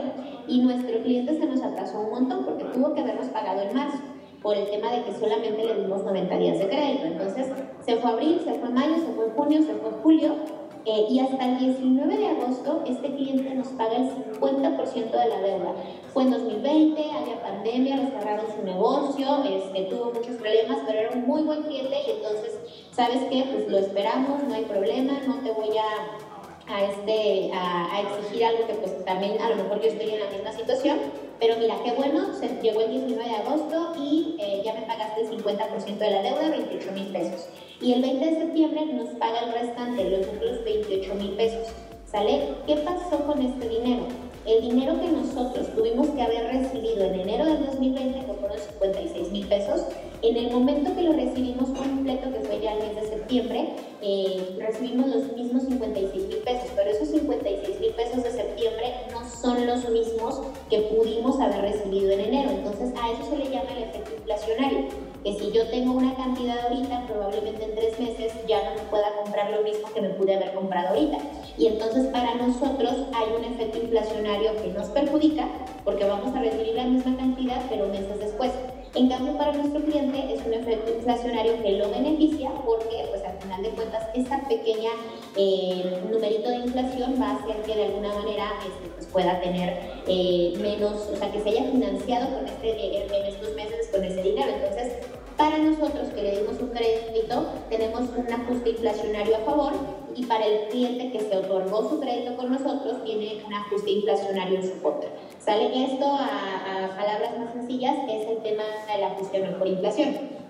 y 0.48 0.60
nuestro 0.60 1.02
cliente 1.02 1.36
se 1.40 1.48
nos 1.48 1.60
atrasó 1.64 2.02
un 2.02 2.12
montón 2.12 2.46
porque 2.46 2.66
tuvo 2.66 2.94
que 2.94 3.02
habernos 3.02 3.26
pagado 3.30 3.64
en 3.64 3.74
marzo 3.74 3.98
por 4.44 4.56
el 4.56 4.70
tema 4.70 4.92
de 4.92 5.04
que 5.04 5.14
solamente 5.14 5.66
le 5.66 5.82
dimos 5.82 6.04
90 6.04 6.38
días 6.38 6.60
de 6.60 6.68
crédito. 6.68 7.06
Entonces, 7.06 7.48
se 7.84 7.96
fue 7.96 8.12
abril, 8.12 8.42
se 8.44 8.54
fue 8.54 8.70
mayo, 8.70 8.94
se 8.98 9.12
fue 9.14 9.32
junio, 9.36 9.64
se 9.64 9.74
fue 9.74 9.90
julio 10.04 10.36
eh, 10.84 11.06
y 11.10 11.20
hasta 11.20 11.46
el 11.46 11.60
19 11.60 12.18
de 12.18 12.28
agosto 12.28 12.84
este 12.88 13.14
cliente 13.14 13.54
nos 13.54 13.68
paga 13.68 13.98
el 13.98 14.10
50% 14.10 15.12
de 15.12 15.30
la 15.30 15.40
deuda. 15.40 15.76
Fue 16.12 16.24
en 16.24 16.32
2020, 16.32 17.02
había 17.12 17.42
pandemia, 17.42 17.98
le 17.98 18.08
cerraron 18.08 18.46
su 18.56 18.64
negocio, 18.64 19.44
este, 19.44 19.84
tuvo 19.84 20.06
muchos 20.06 20.38
problemas, 20.38 20.80
pero 20.88 21.00
era 21.00 21.12
un 21.12 21.28
muy 21.28 21.44
buen 21.44 21.62
cliente 21.64 21.96
y 22.08 22.12
entonces, 22.12 22.60
¿sabes 22.92 23.20
qué? 23.30 23.44
Pues 23.52 23.70
lo 23.70 23.78
esperamos, 23.78 24.44
no 24.44 24.56
hay 24.56 24.64
problema, 24.64 25.14
no 25.28 25.36
te 25.36 25.52
voy 25.52 25.70
a, 25.78 26.74
a, 26.74 26.86
este, 26.86 27.52
a 27.54 28.02
exigir 28.02 28.46
algo 28.46 28.66
que 28.66 28.74
pues 28.74 29.06
también 29.06 29.40
a 29.40 29.50
lo 29.50 29.58
mejor 29.58 29.82
yo 29.82 29.88
estoy 29.88 30.10
en 30.10 30.20
la 30.20 30.32
misma 30.32 30.52
situación, 30.52 30.98
pero 31.40 31.58
mira, 31.58 31.76
qué 31.84 31.92
bueno, 31.92 32.34
se 32.34 32.50
llegó 32.62 32.82
el 32.82 32.90
19 32.90 33.24
de 33.24 33.36
agosto 33.36 33.94
y 34.00 34.36
eh, 34.40 34.62
ya 34.66 34.74
me 34.74 34.82
pagaste 34.82 35.22
el 35.22 35.30
50% 35.30 35.98
de 35.98 36.12
la 36.12 36.22
deuda, 36.24 36.50
28 36.50 36.92
mil 36.94 37.08
pesos 37.08 37.48
y 37.82 37.94
el 37.94 38.02
20 38.02 38.26
de 38.26 38.36
septiembre 38.38 38.86
nos 38.86 39.10
paga 39.16 39.40
el 39.40 39.54
restante, 39.54 40.10
los 40.10 40.28
otros 40.28 40.64
28 40.64 41.16
mil 41.16 41.32
pesos. 41.32 41.68
¿Sale? 42.06 42.56
¿Qué 42.68 42.76
pasó 42.78 43.26
con 43.26 43.42
este 43.42 43.70
dinero? 43.70 44.04
El 44.46 44.62
dinero 44.62 45.00
que 45.00 45.08
nosotros 45.08 45.68
tuvimos 45.76 46.10
que 46.10 46.22
haber 46.22 46.48
recibido 46.48 47.06
en 47.06 47.22
enero 47.22 47.46
del 47.46 47.66
2020, 47.66 48.26
que 48.26 48.34
fueron 48.34 48.58
56 48.58 49.32
mil 49.32 49.48
pesos, 49.48 49.82
en 50.22 50.38
el 50.38 50.52
momento 50.52 50.94
que 50.96 51.04
lo 51.04 51.14
recibimos 51.14 51.70
completo, 51.70 52.32
que 52.32 52.40
fue 52.42 52.60
ya 52.60 52.74
el 52.74 52.80
mes 52.80 52.96
de 52.96 53.10
septiembre, 53.10 53.70
eh, 54.02 54.58
recibimos 54.60 55.08
los 55.08 55.34
mismos 55.34 55.64
56 55.64 56.28
mil 56.28 56.38
pesos, 56.38 56.70
pero 56.76 56.90
esos 56.92 57.10
56 57.10 57.80
mil 57.80 57.92
pesos 57.92 58.24
de 58.24 58.32
septiembre 58.32 58.94
no 59.12 59.28
son 59.30 59.66
los 59.66 59.90
mismos 59.90 60.42
que 60.70 60.80
pudimos 60.82 61.40
haber 61.40 61.62
recibido 61.62 62.12
en 62.12 62.20
enero. 62.20 62.50
Entonces 62.52 62.94
a 63.02 63.12
eso 63.12 63.30
se 63.30 63.38
le 63.38 63.50
llama 63.50 63.72
el 63.78 63.84
efecto 63.84 64.12
inflacionario 64.18 65.11
que 65.24 65.34
si 65.34 65.52
yo 65.52 65.68
tengo 65.68 65.94
una 65.94 66.16
cantidad 66.16 66.58
ahorita, 66.60 67.06
probablemente 67.08 67.64
en 67.64 67.76
tres 67.76 68.00
meses 68.00 68.34
ya 68.48 68.64
no 68.64 68.76
me 68.76 68.90
pueda 68.90 69.16
comprar 69.24 69.52
lo 69.52 69.62
mismo 69.62 69.88
que 69.94 70.02
me 70.02 70.10
pude 70.10 70.36
haber 70.36 70.54
comprado 70.54 70.90
ahorita. 70.90 71.18
Y 71.58 71.68
entonces 71.68 72.08
para 72.08 72.36
nosotros 72.36 72.94
hay 73.14 73.34
un 73.38 73.44
efecto 73.54 73.78
inflacionario 73.78 74.56
que 74.62 74.70
nos 74.70 74.88
perjudica 74.90 75.48
porque 75.84 76.06
vamos 76.06 76.36
a 76.36 76.40
recibir 76.40 76.76
la 76.76 76.86
misma 76.86 77.16
cantidad 77.18 77.62
pero 77.70 77.88
meses 77.88 78.20
después. 78.20 78.52
En 78.94 79.08
cambio, 79.08 79.38
para 79.38 79.54
nuestro 79.54 79.82
cliente 79.84 80.34
es 80.34 80.46
un 80.46 80.54
efecto 80.54 80.92
inflacionario 80.92 81.62
que 81.64 81.72
lo 81.78 81.90
beneficia 81.90 82.52
porque, 82.66 83.06
pues 83.10 83.24
al 83.24 83.40
final 83.40 83.64
de 83.64 83.70
cuentas, 83.70 84.04
esta 84.14 84.46
pequeña 84.50 84.90
eh, 85.38 86.02
numerito 86.12 86.50
de 86.50 86.58
inflación 86.58 87.16
va 87.22 87.30
a 87.30 87.36
hacer 87.38 87.56
que 87.62 87.74
de 87.74 87.86
alguna 87.86 88.14
manera 88.14 88.52
este, 88.60 88.90
pues, 88.90 89.06
pueda 89.08 89.40
tener 89.40 89.80
eh, 90.08 90.54
menos, 90.62 91.08
o 91.10 91.16
sea, 91.16 91.32
que 91.32 91.40
se 91.40 91.50
haya 91.52 91.72
financiado 91.72 92.36
con 92.36 92.46
este, 92.46 93.06
en 93.06 93.26
estos 93.26 93.56
meses 93.56 93.88
con 93.94 94.04
dinero. 94.32 94.52
Entonces, 94.56 94.94
para 95.38 95.58
nosotros 95.58 96.10
que 96.14 96.22
le 96.22 96.40
dimos 96.40 96.62
un 96.62 96.70
crédito, 96.70 97.46
tenemos 97.70 98.02
un 98.16 98.32
ajuste 98.32 98.70
inflacionario 98.70 99.38
a 99.38 99.40
favor 99.40 99.74
y 100.16 100.26
para 100.26 100.46
el 100.46 100.68
cliente 100.70 101.12
que 101.12 101.20
se 101.20 101.38
otorgó 101.38 101.90
su 101.90 102.00
crédito 102.00 102.36
con 102.36 102.52
nosotros 102.52 103.04
tiene 103.04 103.42
un 103.46 103.54
ajuste 103.54 103.92
inflacionario 103.92 104.60
en 104.60 104.64
su 104.64 104.82
contra. 104.82 105.10
¿Sale? 105.40 105.86
Esto 105.86 106.06
a, 106.06 106.96
palabras 106.96 107.40
más 107.40 107.54
sencillas 107.54 107.96
es 108.10 108.28
el 108.28 108.38
tema 108.44 108.64
del 108.92 109.04
ajuste 109.04 109.40
por 109.58 109.68
inflación. 109.68 110.42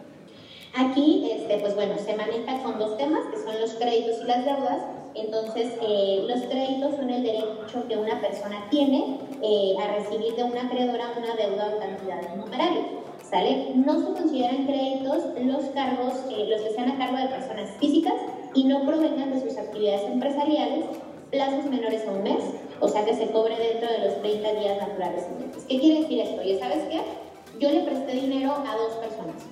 Aquí, 0.73 1.29
este, 1.31 1.57
pues 1.59 1.75
bueno, 1.75 1.97
se 1.97 2.15
maneja 2.15 2.63
con 2.63 2.79
dos 2.79 2.97
temas, 2.97 3.25
que 3.27 3.37
son 3.37 3.59
los 3.59 3.73
créditos 3.75 4.21
y 4.23 4.25
las 4.25 4.45
deudas. 4.45 4.81
Entonces, 5.13 5.73
eh, 5.81 6.23
los 6.25 6.41
créditos 6.43 6.95
son 6.95 7.09
el 7.09 7.23
derecho 7.23 7.87
que 7.87 7.97
una 7.97 8.19
persona 8.21 8.67
tiene 8.69 9.19
eh, 9.41 9.75
a 9.81 9.97
recibir 9.97 10.35
de 10.35 10.43
una 10.43 10.63
acreedora 10.63 11.13
una 11.17 11.35
deuda 11.35 11.73
o 11.75 11.79
cantidad 11.79 12.35
numerable. 12.35 13.01
¿Sale? 13.31 13.71
No 13.75 13.97
se 13.97 14.11
consideran 14.11 14.65
créditos 14.65 15.23
los 15.39 15.63
cargos, 15.69 16.15
eh, 16.31 16.47
los 16.49 16.61
que 16.63 16.71
sean 16.71 16.89
a 16.89 16.97
cargo 16.97 17.15
de 17.15 17.27
personas 17.27 17.69
físicas 17.79 18.15
y 18.53 18.65
no 18.65 18.85
provengan 18.85 19.31
de 19.31 19.39
sus 19.39 19.57
actividades 19.57 20.03
empresariales, 20.03 20.83
plazos 21.29 21.63
menores 21.67 22.05
a 22.05 22.11
un 22.11 22.23
mes, 22.23 22.43
o 22.81 22.89
sea 22.89 23.05
que 23.05 23.13
se 23.13 23.31
cobre 23.31 23.55
dentro 23.57 23.89
de 23.89 23.99
los 23.99 24.21
30 24.21 24.53
días 24.55 24.77
naturales 24.79 25.23
¿Qué 25.69 25.79
quiere 25.79 26.01
decir 26.01 26.19
esto? 26.19 26.43
¿Y 26.43 26.59
sabes 26.59 26.83
qué? 26.89 27.01
Yo 27.57 27.71
le 27.71 27.79
presté 27.83 28.15
dinero 28.15 28.51
a 28.51 28.75
dos 28.75 28.95
personas. 28.95 29.45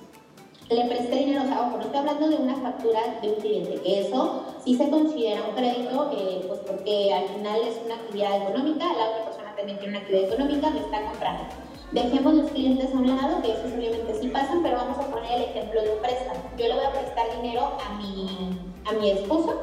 Le 0.68 0.84
presté 0.84 1.16
dinero, 1.16 1.42
o 1.42 1.46
sea, 1.46 1.62
ojo, 1.62 1.78
no 1.78 1.84
estoy 1.84 1.98
hablando 2.00 2.28
de 2.28 2.36
una 2.36 2.56
factura 2.56 3.00
de 3.22 3.30
un 3.30 3.36
cliente, 3.36 3.80
que 3.80 4.00
eso 4.00 4.44
sí 4.62 4.74
se 4.74 4.90
considera 4.90 5.42
un 5.48 5.54
crédito, 5.54 6.10
eh, 6.18 6.44
pues 6.46 6.60
porque 6.60 7.14
al 7.14 7.24
final 7.28 7.60
es 7.62 7.80
una 7.82 7.94
actividad 7.94 8.42
económica, 8.42 8.84
la 8.84 9.08
otra 9.08 9.24
persona 9.24 9.56
también 9.56 9.78
tiene 9.78 9.96
una 9.96 10.02
actividad 10.02 10.32
económica, 10.32 10.68
me 10.68 10.80
está 10.80 11.02
comprando. 11.02 11.69
Dejemos 11.92 12.34
los 12.34 12.50
clientes 12.52 12.94
a 12.94 12.96
un 12.96 13.08
lado, 13.08 13.42
que 13.42 13.50
esos 13.50 13.72
obviamente 13.72 14.14
sí 14.20 14.28
pasan, 14.28 14.62
pero 14.62 14.76
vamos 14.76 14.96
a 14.98 15.10
poner 15.10 15.32
el 15.32 15.42
ejemplo 15.42 15.82
de 15.82 15.90
un 15.90 15.98
préstamo. 16.00 16.40
Yo 16.56 16.68
le 16.68 16.74
voy 16.74 16.84
a 16.84 16.92
prestar 16.92 17.26
dinero 17.42 17.72
a 17.84 17.94
mi, 17.98 18.58
a 18.84 18.92
mi 18.92 19.10
esposo 19.10 19.54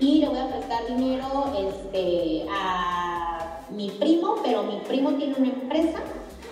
y 0.00 0.18
le 0.20 0.28
voy 0.28 0.38
a 0.38 0.48
prestar 0.48 0.86
dinero 0.88 1.44
este, 1.56 2.44
a 2.50 3.60
mi 3.70 3.88
primo, 3.90 4.36
pero 4.42 4.64
mi 4.64 4.78
primo 4.78 5.10
tiene 5.12 5.36
una 5.38 5.48
empresa 5.48 6.00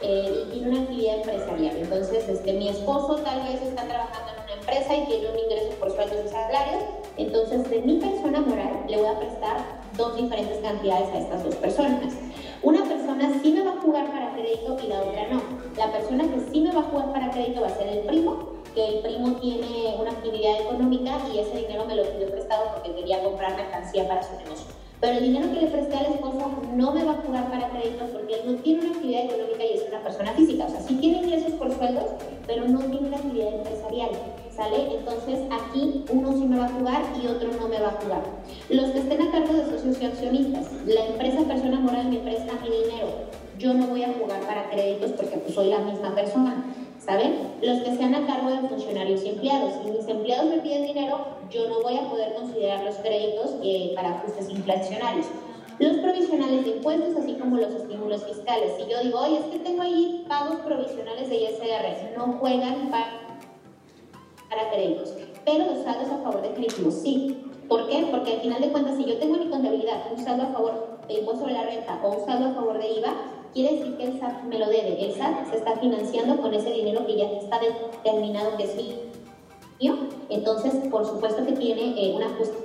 eh, 0.03 0.45
y 0.47 0.53
tiene 0.53 0.69
una 0.71 0.83
actividad 0.83 1.17
empresarial. 1.17 1.77
Entonces, 1.79 2.29
este, 2.29 2.53
mi 2.53 2.69
esposo 2.69 3.17
tal 3.17 3.43
vez 3.43 3.61
está 3.61 3.83
trabajando 3.89 4.33
en 4.37 4.45
una 4.45 4.53
empresa 4.53 4.95
y 4.95 5.07
tiene 5.07 5.31
un 5.33 5.39
ingreso 5.39 5.71
por 5.81 5.91
sueldos 5.91 6.27
y 6.27 6.29
salarios. 6.29 6.85
Entonces, 7.17 7.69
de 7.69 7.81
mi 7.81 7.95
persona 7.95 8.41
moral 8.41 8.85
le 8.89 8.97
voy 8.97 9.07
a 9.07 9.19
prestar 9.19 9.57
dos 9.97 10.15
diferentes 10.17 10.59
cantidades 10.59 11.09
a 11.09 11.19
estas 11.19 11.43
dos 11.43 11.57
personas. 11.57 12.15
Una 12.61 12.83
persona 12.83 13.31
sí 13.41 13.53
me 13.53 13.63
va 13.63 13.71
a 13.71 13.81
jugar 13.81 14.11
para 14.11 14.33
crédito 14.33 14.77
y 14.83 14.89
la 14.89 15.01
otra 15.01 15.29
no. 15.29 15.41
La 15.77 15.93
persona 15.93 16.25
que 16.25 16.41
sí 16.51 16.61
me 16.61 16.73
va 16.73 16.81
a 16.81 16.85
jugar 16.85 17.13
para 17.13 17.31
crédito 17.31 17.61
va 17.61 17.69
a 17.69 17.77
ser 17.77 17.87
el 17.87 18.01
primo, 18.01 18.49
que 18.75 18.85
el 18.85 18.99
primo 18.99 19.37
tiene 19.37 19.95
una 19.97 20.11
actividad 20.11 20.63
económica 20.63 21.19
y 21.33 21.39
ese 21.39 21.57
dinero 21.59 21.85
me 21.87 21.95
lo 21.95 22.03
pidió 22.03 22.29
prestado 22.31 22.73
porque 22.75 22.97
quería 22.97 23.23
comprar 23.23 23.55
mercancía 23.57 24.09
para 24.09 24.25
su 24.25 24.35
negocio. 24.37 24.67
Pero 25.01 25.19
el 25.19 25.23
dinero 25.23 25.53
que 25.53 25.61
le 25.61 25.67
presté 25.69 25.97
al 25.99 26.07
esposo 26.07 26.51
no 26.75 26.93
me 26.93 27.05
va 27.05 27.13
a 27.13 27.23
jugar 27.23 27.49
para 27.49 27.69
crédito 27.69 28.07
porque 28.13 28.35
él 28.35 28.41
no 28.47 28.59
tiene 28.61 28.81
una 28.81 28.91
actividad 28.91 29.25
económica 29.27 29.65
y 29.65 29.77
es 29.77 29.89
una 29.89 30.03
persona 30.03 30.33
física. 30.33 30.65
O 30.65 30.69
sea, 30.69 30.81
sí 30.81 30.97
tiene 30.97 31.19
ingresos 31.19 31.53
por 31.53 31.73
sueldos, 31.73 32.11
pero 32.45 32.67
no 32.67 32.81
tiene 32.81 33.07
una 33.07 33.19
actividad 33.19 33.55
empresarial. 33.55 34.11
Entonces 34.61 35.47
aquí 35.53 36.05
uno 36.11 36.33
sí 36.33 36.45
me 36.45 36.59
va 36.59 36.67
a 36.67 36.71
jugar 36.71 37.03
y 37.23 37.29
otro 37.29 37.49
no 37.61 37.69
me 37.69 37.79
va 37.81 37.91
a 37.91 38.03
jugar. 38.03 38.23
Los 38.69 38.91
que 38.91 38.99
estén 38.99 39.23
a 39.23 39.31
cargo 39.31 39.55
de 39.55 39.65
socios 39.67 40.03
y 40.03 40.05
accionistas, 40.05 40.73
la 40.85 41.07
empresa 41.07 41.43
persona 41.45 41.79
moral 41.79 42.09
me 42.09 42.19
presta 42.19 42.55
mi 42.55 42.69
dinero, 42.69 43.09
yo 43.57 43.73
no 43.75 43.87
voy 43.87 44.03
a 44.03 44.13
jugar 44.15 44.41
para 44.41 44.69
créditos 44.71 45.13
porque 45.13 45.37
pues, 45.37 45.55
soy 45.55 45.69
la 45.69 45.79
misma 45.79 46.13
persona. 46.15 46.65
¿Saben? 46.99 47.39
Los 47.63 47.79
que 47.83 47.97
sean 47.97 48.15
a 48.17 48.27
cargo 48.27 48.51
de 48.51 48.69
funcionarios 48.69 49.23
y 49.25 49.29
empleados. 49.29 49.75
Si 49.83 49.91
mis 49.93 50.09
empleados 50.09 50.51
me 50.51 50.59
piden 50.59 50.83
dinero, 50.83 51.19
yo 51.49 51.69
no 51.69 51.81
voy 51.81 51.97
a 51.97 52.11
poder 52.11 52.35
considerar 52.35 52.85
los 52.85 52.97
créditos 52.97 53.55
eh, 53.63 53.93
para 53.95 54.17
ajustes 54.17 54.51
inflacionarios. 54.51 55.27
Los 55.79 55.99
provisionales 55.99 56.65
de 56.65 56.71
impuestos, 56.73 57.17
así 57.17 57.35
como 57.35 57.57
los 57.57 57.73
estímulos 57.73 58.25
fiscales. 58.25 58.73
Si 58.77 58.91
yo 58.91 59.01
digo, 59.03 59.21
oye, 59.21 59.39
es 59.39 59.45
que 59.45 59.61
tengo 59.61 59.83
ahí 59.83 60.27
pagos 60.29 60.57
provisionales 60.57 61.31
de 61.31 61.37
ISR, 61.37 62.19
no 62.19 62.33
juegan 62.41 62.91
para, 62.91 63.28
para 64.49 64.71
créditos. 64.71 65.15
Pero 65.45 65.67
los 65.67 65.83
saldos 65.85 66.11
a 66.11 66.19
favor 66.19 66.43
de 66.43 66.53
créditos 66.53 66.95
sí. 66.95 67.45
¿Por 67.69 67.87
qué? 67.89 68.07
Porque 68.11 68.35
al 68.35 68.41
final 68.41 68.61
de 68.61 68.69
cuentas, 68.69 68.97
si 68.97 69.05
yo 69.05 69.19
tengo 69.19 69.35
en 69.37 69.45
mi 69.45 69.51
contabilidad 69.51 70.11
un 70.11 70.25
saldo 70.25 70.45
a 70.45 70.47
favor 70.47 70.99
de 71.07 71.15
impuesto 71.15 71.43
sobre 71.43 71.55
la 71.55 71.65
renta 71.65 72.01
o 72.03 72.13
un 72.13 72.27
saldo 72.27 72.47
a 72.47 72.55
favor 72.55 72.79
de 72.79 72.89
IVA, 72.89 73.13
quiere 73.53 73.77
decir 73.77 73.97
que 73.97 74.05
el 74.05 74.21
SAT 74.21 74.45
me 74.45 74.59
lo 74.59 74.67
debe. 74.67 75.05
El 75.05 75.13
SAT 75.13 75.51
se 75.51 75.57
está 75.57 75.77
financiando 75.77 76.41
con 76.41 76.55
ese 76.55 76.71
dinero 76.71 77.07
que 77.07 77.17
ya 77.17 77.27
está 77.27 77.59
determinado 77.61 78.57
que 78.57 78.65
es 78.65 78.75
mío. 78.75 79.97
Entonces, 80.31 80.75
por 80.91 81.07
supuesto 81.07 81.45
que 81.45 81.53
tiene 81.53 81.95
eh, 81.97 82.15
un 82.15 82.23
ajuste 82.23 82.57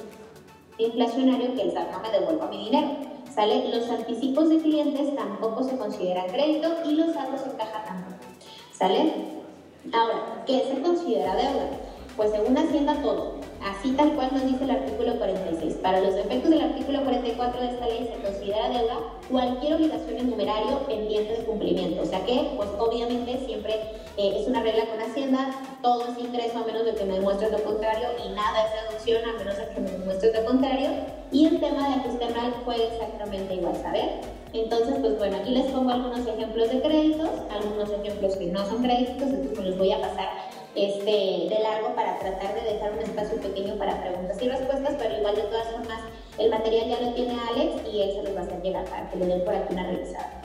inflacionario 0.77 1.53
que 1.53 1.61
el 1.63 1.71
SAT 1.71 1.91
no 1.91 1.99
me 1.99 2.11
devuelva 2.11 2.47
mi 2.47 2.65
dinero. 2.65 2.87
¿Sale? 3.33 3.67
Los 3.69 3.89
anticipos 3.89 4.49
de 4.49 4.59
clientes 4.59 5.15
tampoco 5.15 5.63
se 5.63 5.75
consideran 5.75 6.27
crédito 6.27 6.69
y 6.85 6.93
los 6.93 7.13
saldos 7.13 7.41
en 7.45 7.57
caja 7.57 7.83
tampoco. 7.83 8.23
¿Sale? 8.71 9.42
Ahora, 9.91 10.43
¿qué 10.45 10.65
se 10.69 10.81
considera 10.81 11.35
deuda? 11.35 11.69
Pues 12.15 12.31
según 12.31 12.57
Hacienda 12.57 13.01
todo, 13.01 13.42
así 13.65 13.91
tal 13.91 14.13
cual 14.13 14.29
nos 14.33 14.45
dice 14.45 14.63
el 14.63 14.71
artículo 14.71 15.17
46. 15.17 15.75
Para 15.75 16.01
los 16.01 16.15
efectos 16.15 16.49
del 16.49 16.61
artículo 16.61 17.03
44 17.03 17.61
de 17.61 17.67
esta 17.67 17.87
ley 17.87 18.09
se 18.13 18.21
considera 18.21 18.69
deuda 18.69 18.97
cualquier 19.29 19.75
obligación 19.75 20.17
en 20.17 20.29
numerario 20.29 20.79
pendiente 20.87 21.37
de 21.37 21.43
cumplimiento. 21.45 22.01
O 22.01 22.05
sea 22.05 22.25
que, 22.25 22.53
pues 22.55 22.69
obviamente 22.77 23.39
siempre 23.45 23.73
eh, 24.17 24.37
es 24.39 24.47
una 24.47 24.61
regla 24.61 24.85
con 24.85 25.01
Hacienda, 25.01 25.51
todo 25.81 26.07
es 26.11 26.17
ingreso 26.17 26.59
a 26.59 26.65
menos 26.65 26.85
de 26.85 26.95
que 26.95 27.05
me 27.05 27.13
demuestres 27.13 27.51
lo 27.51 27.63
contrario 27.63 28.07
y 28.23 28.29
nada 28.33 28.65
es 28.65 28.89
deducción 28.89 29.29
a 29.29 29.37
menos 29.37 29.57
de 29.57 29.69
que 29.69 29.81
me 29.81 29.91
demuestres 29.91 30.33
lo 30.39 30.45
contrario. 30.45 30.89
Y 31.31 31.47
el 31.47 31.59
tema 31.59 31.89
de 31.89 31.95
ajuste 31.95 32.25
anual 32.25 32.53
fue 32.63 32.87
exactamente 32.87 33.55
igual, 33.55 33.75
¿saber? 33.81 34.21
Entonces, 34.53 34.95
pues 34.99 35.17
bueno, 35.17 35.37
aquí 35.37 35.49
les 35.49 35.71
pongo 35.71 35.89
algunos 35.89 36.27
ejemplos 36.27 36.69
de 36.69 36.81
créditos, 36.81 37.29
algunos 37.49 37.89
ejemplos 37.89 38.35
que 38.35 38.45
no 38.47 38.63
son 38.65 38.83
créditos, 38.83 39.29
entonces 39.29 39.57
me 39.57 39.65
los 39.65 39.77
voy 39.79 39.91
a 39.91 40.01
pasar 40.01 40.29
este, 40.75 41.11
de 41.49 41.57
largo 41.61 41.93
para 41.95 42.17
tratar 42.19 42.55
de 42.55 42.73
dejar 42.73 42.93
un 42.93 42.99
espacio 42.99 43.37
pequeño 43.37 43.75
para 43.75 44.01
preguntas 44.01 44.41
y 44.41 44.49
respuestas, 44.49 44.95
pero 44.97 45.17
igual 45.17 45.35
de 45.35 45.43
todas 45.43 45.67
formas 45.71 46.01
el 46.37 46.49
material 46.49 46.89
ya 46.89 47.01
lo 47.01 47.13
tiene 47.13 47.37
Alex 47.51 47.75
y 47.91 48.01
él 48.01 48.11
se 48.11 48.23
los 48.23 48.35
va 48.35 48.41
a 48.41 48.43
hacer 48.43 48.61
llegar 48.61 48.85
para 48.85 49.09
que 49.09 49.17
le 49.17 49.27
den 49.27 49.45
por 49.45 49.53
aquí 49.53 49.73
una 49.73 49.87
revisada. 49.87 50.41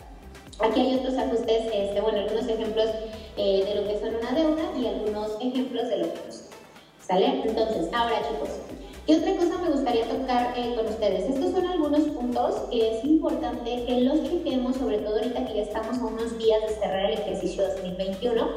Aquí 0.61 0.81
hay 0.81 0.97
otros 0.97 1.17
ajustes, 1.17 1.63
este, 1.73 2.01
bueno, 2.01 2.19
algunos 2.19 2.47
ejemplos 2.47 2.87
eh, 3.37 3.65
de 3.65 3.75
lo 3.77 3.89
que 3.89 3.99
son 3.99 4.15
una 4.17 4.33
deuda 4.33 4.63
y 4.77 4.87
algunos 4.87 5.37
ejemplos 5.41 5.89
de 5.89 5.99
lo 5.99 6.13
que 6.13 6.33
son. 6.33 6.49
¿Sale? 7.07 7.43
Entonces, 7.47 7.89
ahora 7.95 8.17
chicos, 8.29 8.51
¿qué 9.07 9.17
otra 9.17 9.37
cosa 9.37 9.63
me 9.63 9.71
gustaría 9.71 10.05
tocar 10.05 10.53
eh, 10.59 10.75
con 10.77 10.87
ustedes? 10.87 11.31
Estos 11.31 11.53
son 11.53 11.67
algunos 11.67 12.01
puntos 12.01 12.55
que 12.71 12.99
es 12.99 13.05
importante 13.05 13.85
que 13.87 14.01
los 14.03 14.23
chequemos, 14.25 14.77
sobre 14.77 14.99
todo 14.99 15.15
ahorita 15.15 15.47
que 15.47 15.55
ya 15.55 15.63
estamos 15.63 15.97
a 15.99 16.05
unos 16.05 16.37
días 16.37 16.61
de 16.69 16.75
cerrar 16.75 17.07
el 17.07 17.19
ejercicio 17.19 17.67
2021 17.67 18.49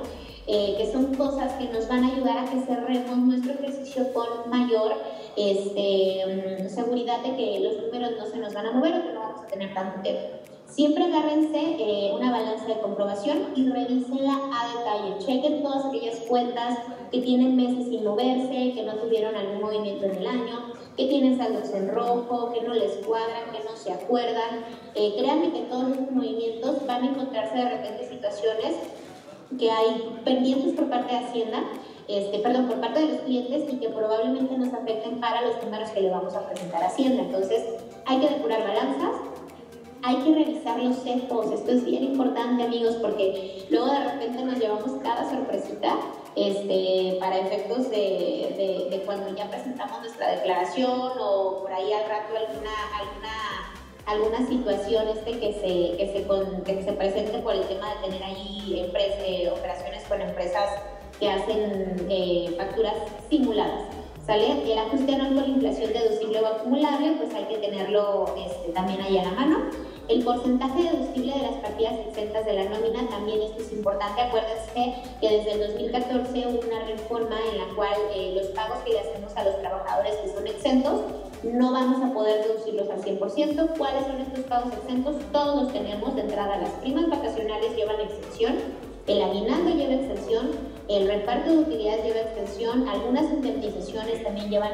eh, 0.54 0.76
que 0.78 0.92
son 0.92 1.16
cosas 1.16 1.54
que 1.54 1.70
nos 1.70 1.88
van 1.88 2.04
a 2.04 2.08
ayudar 2.08 2.38
a 2.40 2.44
que 2.44 2.60
cerremos 2.60 3.18
nuestro 3.18 3.54
ejercicio 3.54 4.12
con 4.12 4.50
mayor 4.50 4.96
este, 5.38 6.66
mm, 6.66 6.68
seguridad 6.68 7.22
de 7.22 7.38
que 7.38 7.60
los 7.62 7.82
números 7.82 8.12
no 8.20 8.26
se 8.26 8.38
nos 8.38 8.54
van 8.54 8.66
a 8.66 8.72
mover 8.74 8.96
o 8.96 9.02
que 9.02 9.14
no 9.14 9.20
vamos 9.22 9.42
a 9.46 9.48
tener 9.48 9.74
tanto 9.74 10.02
tiempo. 10.02 10.22
Siempre 10.66 11.06
agárrense 11.06 11.58
eh, 11.80 12.12
una 12.14 12.32
balanza 12.32 12.66
de 12.66 12.82
comprobación 12.82 13.54
y 13.56 13.70
revísenla 13.70 14.40
a 14.52 14.78
detalle. 14.78 15.20
Chequen 15.20 15.64
todas 15.64 15.86
aquellas 15.86 16.20
cuentas 16.28 16.80
que 17.12 17.22
tienen 17.22 17.56
meses 17.56 17.88
sin 17.88 18.04
moverse, 18.04 18.74
que 18.74 18.84
no 18.84 18.96
tuvieron 18.96 19.34
algún 19.36 19.62
movimiento 19.62 20.06
en 20.06 20.16
el 20.18 20.28
año, 20.28 20.74
que 20.98 21.08
tienen 21.08 21.38
saldos 21.38 21.70
en 21.74 21.88
rojo, 21.90 22.52
que 22.52 22.62
no 22.62 22.74
les 22.74 22.98
cuadran, 23.06 23.52
que 23.54 23.64
no 23.64 23.76
se 23.78 23.94
acuerdan. 23.94 24.66
Eh, 24.96 25.16
créanme 25.18 25.54
que 25.54 25.62
todos 25.62 25.92
estos 25.92 26.12
movimientos 26.12 26.86
van 26.86 27.04
a 27.04 27.08
encontrarse 27.08 27.56
de 27.56 27.70
repente 27.70 28.10
situaciones 28.10 28.76
que 29.58 29.70
hay 29.70 30.20
pendientes 30.24 30.74
por 30.74 30.90
parte 30.90 31.14
de 31.14 31.20
Hacienda, 31.20 31.64
este, 32.08 32.40
perdón, 32.40 32.68
por 32.68 32.82
parte 32.82 33.00
de 33.00 33.08
los 33.14 33.22
clientes 33.22 33.72
y 33.72 33.78
que 33.78 33.90
probablemente 33.90 34.58
nos 34.58 34.74
afecten 34.74 35.20
para 35.20 35.42
los 35.42 35.64
números 35.64 35.90
que 35.92 36.02
le 36.02 36.10
vamos 36.10 36.36
a 36.36 36.48
presentar 36.48 36.84
a 36.84 36.88
Hacienda. 36.88 37.24
Entonces, 37.24 37.64
hay 38.06 38.20
que 38.20 38.30
depurar 38.30 38.68
balanzas, 38.68 39.16
hay 40.04 40.16
que 40.18 40.34
revisar 40.34 40.82
los 40.82 41.04
CEPOS. 41.04 41.52
Esto 41.52 41.72
es 41.72 41.86
bien 41.86 42.04
importante, 42.04 42.64
amigos, 42.64 42.96
porque 43.02 43.66
luego 43.70 43.88
de 43.88 44.04
repente 44.12 44.44
nos 44.44 44.60
llevamos 44.60 44.92
cada 45.04 45.30
sorpresita 45.30 45.98
este, 46.36 47.18
para 47.20 47.38
efectos 47.38 47.90
de, 47.90 48.88
de, 48.88 48.88
de 48.90 49.04
cuando 49.06 49.36
ya 49.36 49.50
presentamos 49.50 50.00
nuestra 50.00 50.32
declaración 50.32 51.12
o 51.20 51.60
por 51.62 51.72
ahí 51.72 51.92
al 51.94 52.10
rato 52.10 52.36
alguna, 52.36 52.72
alguna 53.00 53.71
alguna 54.06 54.46
situación 54.48 55.08
este 55.10 55.40
que 55.40 55.54
se, 55.54 55.98
que 55.98 56.12
se, 56.14 56.22
por 57.42 57.56
el 57.56 57.64
tema 57.64 57.96
de 57.96 58.08
tener 58.08 58.24
ahí 58.24 58.90
eh, 59.26 59.52
operaciones 59.52 60.04
con 60.08 60.22
empresas 60.22 60.70
que 61.20 61.30
hacen 61.30 62.08
eh, 62.10 62.54
facturas 62.58 62.96
simuladas. 63.30 63.86
¿Sale? 64.26 64.72
El 64.72 64.78
ajuste 64.78 65.16
anual 65.16 65.34
por 65.34 65.50
inflación 65.50 65.94
deducible 65.94 66.42
o 66.42 66.48
acumulable, 66.48 67.14
pues 67.14 67.34
hay 67.34 67.46
que 67.46 67.58
tenerlo 67.58 68.26
este, 68.38 68.72
también 68.72 69.02
ahí 69.02 69.18
a 69.18 69.24
la 69.24 69.32
mano. 69.32 69.58
El 70.08 70.24
porcentaje 70.24 70.84
deducible 70.84 71.34
de 71.34 71.42
las 71.42 71.56
partidas 71.56 71.94
exentas 72.08 72.46
de 72.46 72.54
la 72.54 72.66
nómina, 72.66 73.08
también 73.10 73.42
esto 73.42 73.62
es 73.62 73.72
importante. 73.72 74.22
Acuérdense 74.22 74.96
que 75.20 75.38
desde 75.38 75.54
el 75.54 75.60
2014 75.72 76.48
hubo 76.48 76.60
una 76.60 76.86
reforma 76.86 77.38
en 77.52 77.58
la 77.58 77.76
cual 77.76 77.94
eh, 78.14 78.34
los 78.36 78.48
pagos 78.48 78.78
que 78.80 78.94
le 78.94 79.00
hacemos 79.00 79.36
a 79.36 79.44
los 79.44 79.60
trabajadores 79.60 80.16
que 80.18 80.30
son 80.30 80.48
exentos 80.48 81.02
no 81.44 81.72
vamos 81.72 82.02
a 82.04 82.14
poder 82.14 82.44
deducirlos 82.46 82.90
al 82.90 83.02
100%. 83.02 83.78
¿Cuáles 83.78 84.06
son 84.06 84.22
estos 84.22 84.46
pagos 84.46 84.74
exentos? 84.74 85.16
Todos 85.32 85.64
los 85.64 85.74
tenemos 85.74 86.16
de 86.16 86.22
entrada. 86.22 86.58
Las 86.58 86.72
primas 86.82 87.10
vacacionales 87.10 87.76
llevan 87.76 88.00
exención, 88.00 88.56
el 89.08 89.22
aguinaldo 89.22 89.76
lleva 89.76 89.94
exención, 89.94 90.52
el 90.88 91.08
reparto 91.08 91.52
de 91.52 91.58
utilidades 91.60 92.04
lleva 92.06 92.20
extensión, 92.20 92.88
algunas 92.88 93.24
indemnizaciones 93.32 94.24
también 94.24 94.50
llevan 94.50 94.74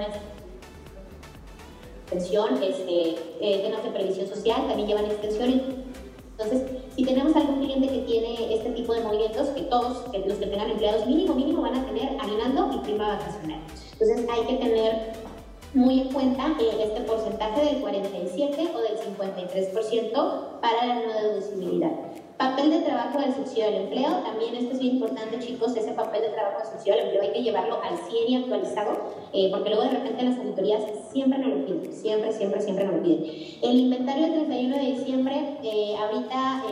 extensión, 2.03 2.61
este, 2.61 3.15
eh, 3.39 3.61
temas 3.63 3.83
de 3.83 3.91
previsión 3.91 4.27
social 4.27 4.67
también 4.67 4.87
llevan 4.87 5.05
extensión. 5.05 5.85
Entonces, 6.31 6.63
si 6.95 7.03
tenemos 7.03 7.35
algún 7.35 7.59
cliente 7.59 7.87
que 7.87 7.99
tiene 7.99 8.53
este 8.53 8.69
tipo 8.71 8.93
de 8.93 9.01
movimientos, 9.01 9.47
que 9.49 9.61
todos 9.63 10.05
los 10.13 10.37
que 10.37 10.45
tengan 10.45 10.69
empleados 10.69 11.07
mínimo, 11.07 11.33
mínimo 11.33 11.61
van 11.61 11.75
a 11.75 11.85
tener 11.85 12.15
aguinaldo 12.19 12.69
y 12.75 12.79
prima 12.79 13.15
vacacional. 13.15 13.59
Entonces, 13.93 14.27
hay 14.29 14.45
que 14.45 14.63
tener 14.63 15.26
muy 15.73 16.01
en 16.01 16.09
cuenta 16.09 16.55
eh, 16.59 16.83
este 16.83 17.01
porcentaje 17.01 17.65
del 17.65 17.81
47 17.81 18.69
o 18.73 18.79
del 18.79 18.97
53% 18.97 20.59
para 20.61 20.85
la 20.85 20.95
no 20.95 21.13
deducibilidad. 21.13 21.91
Papel 22.37 22.69
de 22.69 22.81
trabajo 22.81 23.19
del 23.19 23.33
subsidio 23.33 23.65
del 23.65 23.81
empleo, 23.83 24.09
también 24.23 24.55
esto 24.55 24.73
es 24.73 24.79
bien 24.79 24.95
importante 24.95 25.39
chicos, 25.39 25.75
ese 25.75 25.91
papel 25.93 26.21
de 26.21 26.29
trabajo 26.29 26.59
del 26.59 26.67
subsidio 26.67 26.93
del 26.93 27.05
empleo 27.05 27.23
hay 27.23 27.31
que 27.31 27.41
llevarlo 27.41 27.81
al 27.81 27.97
100 27.97 28.29
y 28.29 28.35
actualizado, 28.35 28.91
eh, 29.33 29.49
porque 29.51 29.69
luego 29.71 29.83
de 29.85 29.89
repente 29.89 30.23
las 30.23 30.37
auditorías 30.37 30.83
siempre 31.11 31.39
nos 31.39 31.49
lo 31.49 31.65
piden, 31.65 31.91
siempre, 31.91 32.31
siempre, 32.31 32.61
siempre 32.61 32.85
nos 32.85 32.95
lo 32.97 33.01
piden. 33.01 33.23
El 33.63 33.79
inventario 33.79 34.27
del 34.27 34.33
31 34.45 34.75
de 34.75 34.83
diciembre, 34.83 35.57
eh, 35.63 35.95
ahorita 35.99 36.63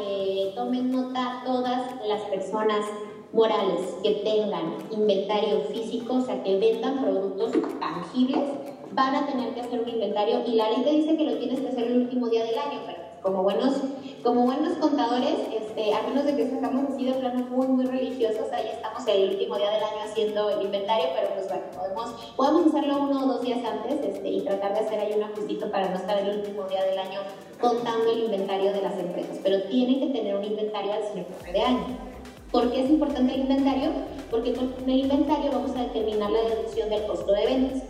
tomen 0.54 0.92
nota 0.92 1.42
todas 1.44 1.82
las 2.08 2.22
personas 2.22 2.86
morales 3.36 3.82
que 4.02 4.12
tengan 4.24 4.78
inventario 4.92 5.60
físico, 5.66 6.16
o 6.16 6.22
sea, 6.22 6.42
que 6.42 6.58
vendan 6.58 7.02
productos 7.02 7.52
tangibles, 7.80 8.44
van 8.94 9.14
a 9.14 9.28
tener 9.28 9.54
que 9.54 9.62
hacer 9.62 9.82
un 9.82 9.90
inventario 9.90 10.42
y 10.48 10.54
la 10.54 10.70
ley 10.70 10.84
te 10.84 10.92
dice 10.92 11.18
que 11.18 11.26
lo 11.26 11.38
tienes 11.38 11.60
que 11.60 11.68
hacer 11.68 11.84
el 11.84 11.98
último 11.98 12.30
día 12.30 12.46
del 12.46 12.58
año, 12.58 12.80
pero 12.86 13.00
como 13.22 13.44
buenos, 13.44 13.74
como 14.24 14.44
buenos 14.44 14.78
contadores, 14.78 15.36
este, 15.52 15.94
a 15.94 16.04
menos 16.04 16.24
de 16.24 16.38
que 16.38 16.50
sacamos 16.50 16.94
así 16.94 17.06
de 17.06 17.14
planos 17.14 17.50
muy, 17.50 17.68
muy 17.68 17.86
religiosos, 17.86 18.50
ahí 18.54 18.70
estamos 18.72 19.06
el 19.08 19.32
último 19.32 19.58
día 19.58 19.72
del 19.72 19.84
año 19.84 19.98
haciendo 20.06 20.50
el 20.52 20.66
inventario, 20.68 21.08
pero 21.14 21.34
pues 21.34 21.48
bueno, 21.50 21.64
podemos, 21.76 22.34
podemos 22.38 22.68
hacerlo 22.68 23.02
uno 23.02 23.26
o 23.26 23.28
dos 23.28 23.42
días 23.42 23.60
antes 23.66 24.00
este, 24.02 24.30
y 24.30 24.42
tratar 24.42 24.76
de 24.76 24.80
hacer 24.80 25.00
ahí 25.00 25.14
un 25.18 25.24
ajustito 25.24 25.70
para 25.72 25.90
no 25.90 25.98
estar 25.98 26.18
el 26.20 26.38
último 26.38 26.64
día 26.70 26.86
del 26.86 27.00
año 27.00 27.20
contando 27.60 28.12
el 28.14 28.26
inventario 28.26 28.72
de 28.72 28.82
las 28.82 28.98
empresas, 28.98 29.40
pero 29.44 29.62
tiene 29.64 30.00
que 30.00 30.14
tener 30.14 30.38
un 30.38 30.46
inventario 30.46 30.94
al 30.94 31.04
cierre 31.12 31.52
de 31.52 31.62
año. 31.62 32.15
¿Por 32.52 32.72
qué 32.72 32.84
es 32.84 32.90
importante 32.90 33.34
el 33.34 33.42
inventario? 33.42 33.92
Porque 34.32 34.54
con 34.54 34.74
el 34.88 35.00
inventario 35.00 35.52
vamos 35.52 35.76
a 35.76 35.84
determinar 35.84 36.32
la 36.32 36.42
deducción 36.42 36.90
del 36.90 37.06
costo 37.06 37.34
de 37.34 37.46
ventas. 37.46 37.84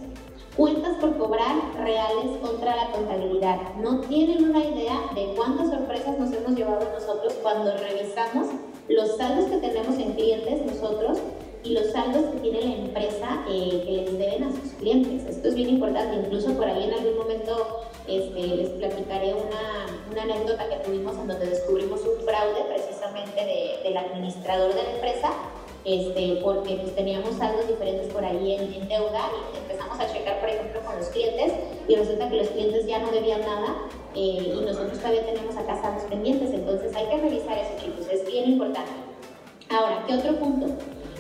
Cuentas 0.56 0.96
por 1.02 1.18
cobrar 1.18 1.56
reales 1.78 2.38
contra 2.42 2.76
la 2.76 2.92
contabilidad. 2.92 3.76
No 3.82 4.00
tienen 4.02 4.50
una 4.50 4.60
idea 4.60 5.02
de 5.14 5.34
cuántas 5.36 5.70
sorpresas 5.70 6.18
nos 6.18 6.32
hemos 6.32 6.56
llevado 6.56 6.88
nosotros 6.94 7.34
cuando 7.44 7.76
revisamos 7.78 8.48
los 8.88 9.18
saldos 9.18 9.46
que 9.46 9.58
tenemos 9.58 9.98
en 9.98 10.14
clientes 10.14 10.66
nosotros 10.66 11.20
y 11.66 11.72
los 11.72 11.88
saldos 11.92 12.26
que 12.32 12.40
tiene 12.40 12.62
la 12.62 12.74
empresa 12.76 13.44
eh, 13.50 13.82
que 13.86 13.92
les 13.92 14.18
deben 14.18 14.44
a 14.44 14.52
sus 14.52 14.74
clientes. 14.74 15.26
Esto 15.28 15.48
es 15.48 15.56
bien 15.56 15.70
importante, 15.70 16.16
incluso 16.16 16.54
por 16.54 16.66
ahí 16.66 16.84
en 16.84 16.94
algún 16.94 17.18
momento 17.18 17.82
este, 18.08 18.40
les 18.40 18.70
platicaré 18.70 19.34
una, 19.34 20.22
anécdota 20.22 20.70
que 20.70 20.78
tuvimos 20.78 21.18
en 21.18 21.28
donde 21.28 21.46
descubrimos 21.48 22.00
un 22.02 22.24
fraude 22.24 22.64
precisamente 22.70 23.36
de, 23.36 23.80
del 23.84 23.98
administrador 23.98 24.74
de 24.74 24.84
la 24.84 24.92
empresa, 24.94 25.34
este, 25.84 26.40
porque 26.42 26.76
pues, 26.76 26.96
teníamos 26.96 27.36
saldos 27.36 27.68
diferentes 27.68 28.14
por 28.14 28.24
ahí 28.24 28.54
en, 28.54 28.74
en, 28.74 28.88
deuda 28.88 29.30
y 29.54 29.58
empezamos 29.58 30.00
a 30.00 30.08
checar, 30.12 30.40
por 30.40 30.50
ejemplo, 30.50 30.82
con 30.86 30.96
los 30.98 31.08
clientes 31.10 31.52
y 31.88 31.96
resulta 31.96 32.30
que 32.30 32.38
los 32.38 32.48
clientes 32.48 32.88
ya 32.88 33.00
no 33.00 33.12
debían 33.12 33.42
nada 33.42 33.76
eh, 34.16 34.54
y 34.56 34.62
nosotros 34.62 34.98
todavía 34.98 35.26
tenemos 35.26 35.58
acá 35.58 35.82
saldos 35.82 36.04
pendientes, 36.04 36.54
entonces 36.54 36.96
hay 36.96 37.08
que 37.08 37.18
revisar 37.18 37.58
eso, 37.58 37.72
chicos, 37.84 38.08
es 38.10 38.26
bien 38.26 38.52
importante. 38.52 38.92
Ahora, 39.70 40.04
¿qué 40.08 40.14
otro 40.14 40.36
punto? 40.38 40.68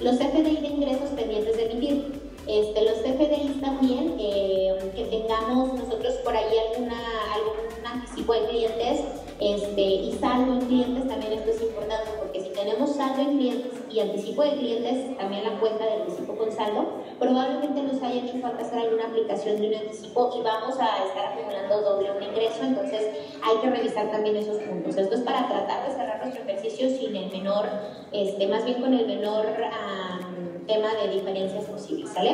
Los 0.01 0.17
FDI 0.17 0.57
de 0.57 0.67
ingresos 0.67 1.09
pendientes 1.11 1.55
de 1.55 1.71
emitir. 1.71 2.24
Este, 2.47 2.83
los 2.83 2.99
FDIs 2.99 3.59
también, 3.59 4.15
eh, 4.19 4.91
que 4.95 5.05
tengamos 5.05 5.73
nosotros 5.73 6.13
por 6.23 6.35
ahí 6.35 6.57
alguna, 6.69 6.95
algún 7.33 7.85
anticipo 7.85 8.33
de 8.33 8.45
clientes 8.45 9.01
este, 9.39 9.81
y 9.81 10.13
saldo 10.13 10.53
en 10.53 10.61
clientes, 10.61 11.07
también 11.07 11.33
esto 11.33 11.49
es 11.49 11.61
importante 11.61 12.11
porque 12.19 12.41
si 12.41 12.49
tenemos 12.49 12.95
saldo 12.95 13.21
en 13.21 13.37
clientes 13.37 13.73
y 13.91 13.99
anticipo 13.99 14.43
de 14.43 14.51
clientes, 14.51 15.17
también 15.17 15.43
la 15.43 15.59
cuenta 15.59 15.85
de 15.85 15.93
anticipo 16.03 16.35
con 16.35 16.51
saldo, 16.51 16.85
probablemente 17.19 17.81
nos 17.81 18.01
haya 18.03 18.23
hecho 18.23 18.37
falta 18.39 18.63
hacer 18.63 18.79
alguna 18.79 19.05
aplicación 19.05 19.59
de 19.59 19.67
un 19.67 19.75
anticipo 19.75 20.31
y 20.37 20.43
vamos 20.43 20.79
a 20.79 21.03
estar 21.03 21.33
acumulando 21.33 21.81
doble 21.81 22.11
un 22.11 22.23
ingreso, 22.23 22.61
entonces 22.61 23.07
hay 23.43 23.57
que 23.57 23.69
revisar 23.69 24.11
también 24.11 24.35
esos 24.37 24.57
puntos. 24.57 24.95
Esto 24.95 25.15
es 25.15 25.21
para 25.21 25.47
tratar 25.47 25.87
de 25.87 25.95
cerrar 25.95 26.21
nuestro 26.23 26.43
ejercicio 26.43 26.89
sin 26.89 27.15
el 27.15 27.31
menor, 27.31 27.65
este, 28.11 28.47
más 28.47 28.63
bien 28.65 28.81
con 28.81 28.93
el 28.93 29.07
menor 29.07 29.45
um, 29.45 30.34
tema 30.65 30.93
de 30.95 31.13
diferencias 31.13 31.65
posibles, 31.65 32.09
¿sale? 32.09 32.31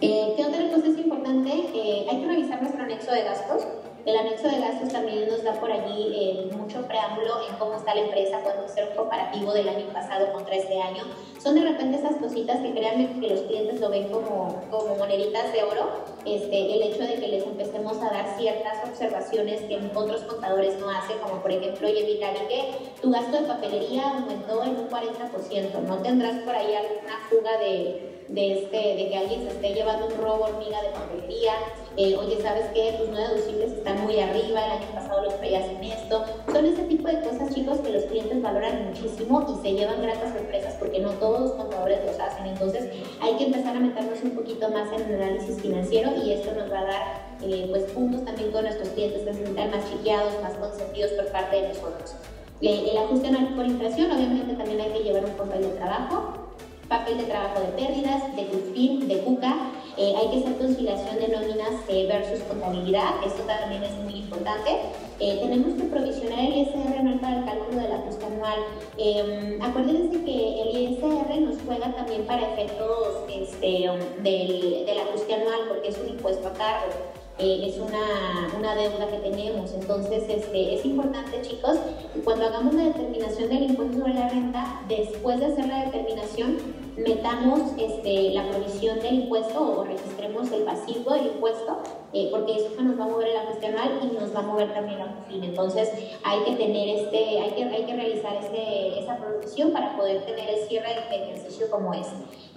Eh, 0.00 0.34
¿Qué 0.36 0.44
otra 0.44 0.70
cosa 0.70 0.86
es 0.86 0.98
importante? 0.98 1.50
Eh, 1.50 2.06
hay 2.08 2.20
que 2.20 2.26
revisar 2.26 2.62
nuestro 2.62 2.82
anexo 2.82 3.12
de 3.12 3.22
gastos. 3.22 3.66
El 4.06 4.16
anexo 4.16 4.48
de 4.48 4.60
gastos 4.60 4.88
también 4.90 5.28
nos 5.28 5.42
da 5.42 5.52
por 5.54 5.70
allí 5.70 6.12
eh, 6.14 6.50
mucho 6.56 6.86
preámbulo 6.86 7.46
en 7.48 7.56
cómo 7.56 7.74
está 7.74 7.94
la 7.94 8.02
empresa, 8.02 8.40
podemos 8.42 8.70
hacer 8.70 8.88
un 8.90 8.96
comparativo 8.96 9.52
del 9.52 9.68
año 9.68 9.86
pasado 9.92 10.32
contra 10.32 10.54
este 10.54 10.80
año. 10.80 11.04
Son 11.42 11.54
de 11.54 11.62
repente 11.62 11.98
esas 11.98 12.16
cositas 12.16 12.60
que 12.60 12.72
créanme 12.72 13.20
que 13.20 13.28
los 13.28 13.40
clientes 13.42 13.80
lo 13.80 13.90
ven 13.90 14.08
como, 14.08 14.62
como 14.70 14.96
moneditas 14.96 15.52
de 15.52 15.62
oro, 15.62 15.90
este, 16.24 16.74
el 16.74 16.82
hecho 16.82 17.02
de 17.02 17.14
que 17.14 17.28
les 17.28 17.44
empecemos 17.44 17.98
a 17.98 18.10
dar 18.10 18.38
ciertas 18.38 18.88
observaciones 18.88 19.62
que 19.62 19.78
otros 19.94 20.22
contadores 20.22 20.78
no 20.78 20.90
hacen, 20.90 21.18
como 21.18 21.42
por 21.42 21.50
ejemplo, 21.50 21.88
oye, 21.88 22.04
mira, 22.04 22.32
que 22.48 22.92
tu 23.00 23.10
gasto 23.10 23.40
de 23.40 23.46
papelería 23.46 24.10
aumentó 24.10 24.62
en 24.64 24.70
un 24.70 24.88
40%, 24.88 25.82
no 25.82 25.98
tendrás 25.98 26.38
por 26.40 26.54
ahí 26.54 26.74
alguna 26.74 27.18
fuga 27.28 27.58
de 27.58 28.17
de, 28.28 28.58
este, 28.58 28.76
de 28.76 29.08
que 29.08 29.16
alguien 29.16 29.42
se 29.42 29.48
esté 29.48 29.74
llevando 29.74 30.06
un 30.06 30.16
robo 30.18 30.44
hormiga 30.44 30.82
de 30.82 30.90
papelería, 30.90 31.52
eh, 31.96 32.14
oye, 32.16 32.40
¿sabes 32.42 32.66
qué? 32.74 32.94
Tus 32.98 33.08
no 33.08 33.16
deducibles 33.16 33.72
están 33.72 34.02
muy 34.02 34.20
arriba, 34.20 34.64
el 34.66 34.70
año 34.70 34.86
pasado 34.94 35.24
los 35.24 35.36
traías 35.38 35.64
en 35.64 35.82
esto. 35.82 36.24
Son 36.52 36.64
ese 36.64 36.82
tipo 36.84 37.08
de 37.08 37.20
cosas, 37.22 37.54
chicos, 37.54 37.78
que 37.78 37.90
los 37.90 38.04
clientes 38.04 38.40
valoran 38.42 38.88
muchísimo 38.88 39.46
y 39.48 39.62
se 39.62 39.72
llevan 39.74 40.02
gratas 40.02 40.32
sorpresas 40.32 40.74
porque 40.78 41.00
no 41.00 41.10
todos 41.12 41.40
los 41.40 41.52
contadores 41.52 41.98
los 42.04 42.20
hacen. 42.20 42.46
Entonces, 42.46 42.90
hay 43.20 43.34
que 43.36 43.46
empezar 43.46 43.76
a 43.76 43.80
meternos 43.80 44.22
un 44.22 44.30
poquito 44.30 44.68
más 44.70 44.92
en 44.92 45.12
el 45.12 45.22
análisis 45.22 45.60
financiero 45.60 46.12
y 46.22 46.32
esto 46.32 46.52
nos 46.52 46.70
va 46.70 46.80
a 46.80 46.84
dar 46.84 47.28
eh, 47.42 47.66
pues, 47.70 47.84
puntos 47.92 48.24
también 48.24 48.52
con 48.52 48.62
nuestros 48.62 48.90
clientes 48.90 49.22
que 49.22 49.32
se 49.32 49.44
sientan 49.44 49.70
más 49.70 49.90
chiqueados, 49.90 50.34
más 50.42 50.52
consentidos 50.52 51.12
por 51.12 51.26
parte 51.32 51.62
de 51.62 51.68
nosotros. 51.68 52.14
Eh, 52.60 52.90
el 52.90 52.98
ajuste 52.98 53.28
anual 53.28 53.54
por 53.54 53.66
inflación, 53.66 54.10
obviamente 54.12 54.54
también 54.54 54.80
hay 54.80 54.90
que 54.90 55.04
llevar 55.04 55.24
un 55.24 55.32
papel 55.32 55.62
de 55.62 55.68
trabajo 55.68 56.47
papel 56.88 57.18
de 57.18 57.24
trabajo 57.24 57.60
de 57.60 57.82
pérdidas, 57.82 58.34
de 58.34 58.46
CUFIN, 58.46 59.08
de 59.08 59.18
CUCA. 59.18 59.54
Eh, 59.96 60.14
hay 60.16 60.30
que 60.30 60.38
hacer 60.38 60.56
conciliación 60.58 61.16
de 61.18 61.28
nóminas 61.28 61.72
eh, 61.88 62.06
versus 62.06 62.40
contabilidad, 62.44 63.14
esto 63.26 63.42
también 63.42 63.82
es 63.82 63.92
muy 63.96 64.14
importante. 64.20 64.70
Eh, 65.18 65.38
tenemos 65.42 65.74
que 65.74 65.88
provisionar 65.88 66.38
el 66.38 66.58
ISR 66.58 66.98
anual 66.98 67.20
para 67.20 67.38
el 67.38 67.44
cálculo 67.44 67.80
del 67.80 67.92
ajuste 67.92 68.26
anual. 68.26 68.58
Em, 68.96 69.60
acuérdense 69.60 70.24
que 70.24 70.62
el 70.62 70.78
ISR 70.78 71.40
nos 71.40 71.56
juega 71.66 71.92
también 71.96 72.24
para 72.26 72.52
efectos 72.52 73.24
este, 73.28 73.90
del, 74.22 74.86
del 74.86 74.98
ajuste 75.00 75.34
anual 75.34 75.60
porque 75.68 75.88
es 75.88 75.98
un 75.98 76.10
impuesto 76.10 76.46
a 76.46 76.52
cargo. 76.52 77.17
Eh, 77.38 77.68
es 77.68 77.78
una, 77.78 78.52
una, 78.58 78.74
deuda 78.74 79.06
que 79.08 79.18
tenemos. 79.18 79.72
Entonces, 79.72 80.24
este, 80.28 80.74
es 80.74 80.84
importante, 80.84 81.40
chicos, 81.42 81.78
cuando 82.24 82.46
hagamos 82.46 82.74
la 82.74 82.84
determinación 82.84 83.48
del 83.48 83.62
impuesto 83.62 83.98
sobre 83.98 84.14
la 84.14 84.28
renta, 84.28 84.82
después 84.88 85.38
de 85.38 85.46
hacer 85.46 85.66
la 85.68 85.84
determinación, 85.84 86.56
metamos 86.98 87.60
este, 87.78 88.30
la 88.30 88.48
provisión 88.48 88.98
del 89.00 89.14
impuesto 89.14 89.60
o 89.60 89.84
registremos 89.84 90.50
el 90.52 90.62
pasivo 90.62 91.12
del 91.12 91.26
impuesto, 91.26 91.78
eh, 92.12 92.28
porque 92.30 92.56
eso 92.56 92.82
nos 92.82 92.98
va 92.98 93.04
a 93.04 93.08
mover 93.08 93.28
el 93.28 93.36
anual 93.36 94.00
y 94.02 94.14
nos 94.18 94.34
va 94.34 94.40
a 94.40 94.42
mover 94.42 94.72
también 94.72 94.98
la 94.98 95.06
fin. 95.28 95.42
Entonces, 95.44 95.90
hay 96.24 96.40
que 96.40 96.56
tener 96.56 96.88
este, 96.88 97.40
hay 97.40 97.50
que, 97.50 97.64
hay 97.64 97.84
que 97.84 97.94
realizar 97.94 98.36
este, 98.36 99.00
esa 99.00 99.16
producción 99.16 99.72
para 99.72 99.96
poder 99.96 100.24
tener 100.24 100.48
el 100.48 100.68
cierre 100.68 100.88
del 100.88 101.22
ejercicio 101.22 101.70
como 101.70 101.94
es. 101.94 102.06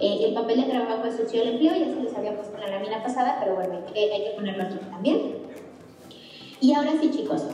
Eh, 0.00 0.26
el 0.26 0.34
papel 0.34 0.62
de 0.62 0.70
trabajo 0.70 1.04
de 1.04 1.12
socio 1.12 1.40
del 1.40 1.54
empleo 1.54 1.74
ya 1.74 1.86
se 1.86 2.02
les 2.02 2.14
había 2.14 2.34
puesto 2.34 2.54
en 2.56 2.60
la 2.62 2.78
lámina 2.78 3.02
pasada, 3.02 3.38
pero 3.40 3.54
bueno, 3.54 3.74
hay 3.74 3.92
que, 3.92 4.12
hay 4.12 4.24
que 4.24 4.30
ponerlo 4.30 4.64
aquí 4.64 4.76
también. 4.90 5.36
Y 6.60 6.74
ahora 6.74 6.92
sí, 7.00 7.10
chicos, 7.10 7.44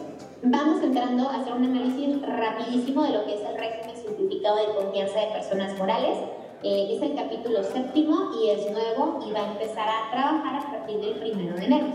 vamos 0.42 0.82
entrando 0.82 1.28
a 1.28 1.36
hacer 1.36 1.52
un 1.52 1.64
análisis 1.64 2.20
rapidísimo 2.22 3.02
de 3.02 3.10
lo 3.10 3.24
que 3.24 3.34
es 3.34 3.40
el 3.40 3.56
régimen 3.56 3.96
simplificado 3.96 4.56
de 4.56 4.74
confianza 4.74 5.20
de 5.20 5.26
personas 5.28 5.76
morales. 5.78 6.18
Eh, 6.64 6.96
es 6.96 7.02
el 7.02 7.14
capítulo 7.14 7.62
séptimo 7.62 8.32
y 8.42 8.50
es 8.50 8.68
nuevo 8.72 9.20
y 9.24 9.30
va 9.30 9.42
a 9.42 9.52
empezar 9.52 9.88
a 9.88 10.10
trabajar 10.10 10.56
a 10.56 10.70
partir 10.72 10.98
del 11.00 11.14
primero 11.14 11.54
de 11.54 11.64
enero. 11.64 11.86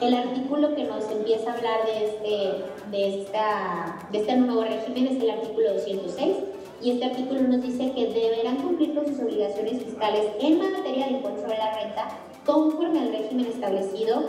El 0.00 0.14
artículo 0.14 0.74
que 0.74 0.84
nos 0.84 1.10
empieza 1.10 1.50
a 1.50 1.54
hablar 1.54 1.80
de 1.84 2.06
este, 2.06 2.64
de 2.90 3.20
esta, 3.20 4.08
de 4.10 4.18
este 4.18 4.36
nuevo 4.36 4.62
régimen 4.62 5.08
es 5.08 5.22
el 5.22 5.30
artículo 5.30 5.74
206 5.74 6.36
y 6.80 6.92
este 6.92 7.04
artículo 7.04 7.42
nos 7.42 7.60
dice 7.60 7.92
que 7.92 8.06
deberán 8.06 8.56
cumplir 8.56 8.94
con 8.94 9.06
sus 9.06 9.20
obligaciones 9.20 9.82
fiscales 9.84 10.30
en 10.40 10.62
materia 10.62 11.06
de 11.06 11.12
impuesto 11.12 11.42
sobre 11.42 11.58
la 11.58 11.74
renta 11.78 12.08
conforme 12.46 13.00
al 13.00 13.08
régimen 13.08 13.46
establecido. 13.46 14.22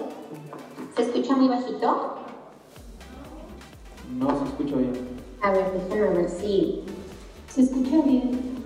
¿Se 0.97 1.03
escucha 1.03 1.33
muy 1.33 1.47
bajito? 1.47 2.15
No 4.17 4.37
se 4.37 4.45
escucha 4.45 4.75
bien. 4.75 4.93
A 5.41 5.51
ver, 5.51 5.71
déjenme 5.71 6.09
ver 6.09 6.29
si 6.29 6.83
se 7.47 7.61
escucha 7.61 8.01
bien. 8.03 8.56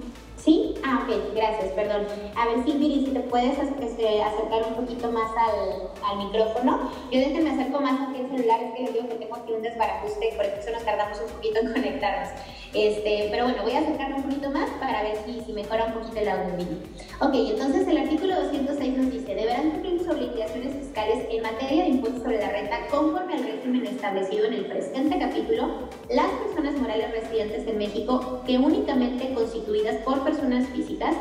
¿Sí? 0.44 0.74
Ah, 0.84 1.04
ok, 1.04 1.36
gracias, 1.36 1.72
perdón. 1.74 2.08
A 2.36 2.48
ver, 2.48 2.64
sí, 2.66 2.72
Viri, 2.72 3.06
si 3.06 3.12
te 3.12 3.20
puedes 3.20 3.60
este, 3.60 4.24
acercar 4.24 4.64
un 4.70 4.74
poquito 4.74 5.12
más 5.12 5.30
al, 5.38 6.18
micrófono. 6.18 6.92
Yo 7.12 7.20
déjenme 7.20 7.52
acerco 7.52 7.80
más 7.80 8.10
aquí 8.10 8.22
el 8.22 8.30
celular, 8.30 8.62
es 8.64 8.74
que 8.74 8.82
les 8.84 8.94
digo 8.94 9.08
que 9.08 9.16
tengo 9.16 9.36
aquí 9.36 9.52
un 9.52 9.62
desbarajuste 9.62 10.30
y 10.30 10.36
por 10.36 10.46
eso 10.46 10.72
nos 10.72 10.84
tardamos 10.84 11.20
un 11.22 11.32
poquito 11.32 11.60
en 11.60 11.74
conectarnos. 11.74 12.30
Este, 12.74 13.28
pero 13.32 13.44
bueno, 13.44 13.64
voy 13.64 13.74
a 13.74 13.80
acercarme 13.80 14.16
un 14.16 14.24
poquito 14.24 14.50
más 14.50 14.70
para 14.80 15.04
ver 15.04 15.18
si, 15.26 15.42
si 15.42 15.52
mejora 15.52 15.86
un 15.88 15.94
poquito 15.94 16.20
el 16.20 16.30
audio 16.30 16.56
Viri. 16.56 16.78
Ok, 17.20 17.34
entonces 17.34 17.86
el 17.88 17.98
artículo 17.98 18.36
206 18.44 18.98
nos 18.98 19.12
dice, 19.12 19.36
deberán 19.36 19.72
cumplir 19.72 20.00
sus 20.00 20.08
obligaciones 20.08 20.76
fiscales 20.76 21.26
en 21.30 21.42
materia 21.44 21.84
de 21.84 21.90
impuestos 21.90 22.24
sobre 22.24 22.40
la 22.40 22.50
renta 22.50 22.88
conforme 22.90 23.34
al 23.34 23.44
régimen 23.44 23.86
establecido 23.86 24.46
en 24.46 24.54
el 24.54 24.66
presente 24.68 25.20
capítulo 25.20 25.90
las 26.10 26.32
personas 26.32 26.80
morales 26.80 27.12
residentes 27.12 27.68
en 27.68 27.78
México 27.78 28.42
que 28.46 28.58
únicamente 28.58 29.34
constituidas 29.34 29.98
por 29.98 30.24
personas 30.24 30.68
físicas 30.70 31.16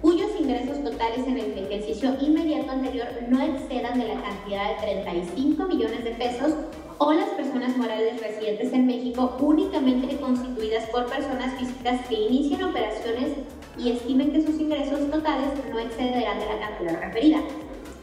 cuyos 0.00 0.30
ingresos 0.38 0.82
totales 0.82 1.26
en 1.26 1.38
el 1.38 1.58
ejercicio 1.58 2.16
inmediato 2.20 2.70
anterior 2.70 3.06
no 3.28 3.42
excedan 3.42 3.98
de 3.98 4.08
la 4.08 4.22
cantidad 4.22 4.76
de 4.76 4.82
35 4.82 5.64
millones 5.66 6.04
de 6.04 6.10
pesos 6.12 6.52
o 6.98 7.12
las 7.12 7.28
personas 7.30 7.76
morales 7.76 8.20
residentes 8.20 8.72
en 8.72 8.86
México 8.86 9.36
únicamente 9.40 10.16
constituidas 10.16 10.86
por 10.86 11.06
personas 11.06 11.58
físicas 11.58 12.00
que 12.08 12.14
inicien 12.14 12.62
operaciones 12.64 13.32
y 13.78 13.90
estimen 13.90 14.32
que 14.32 14.46
sus 14.46 14.58
ingresos 14.58 15.10
totales 15.10 15.48
no 15.70 15.78
excederán 15.78 16.38
de 16.38 16.46
la 16.46 16.58
cantidad 16.58 17.00
referida. 17.00 17.40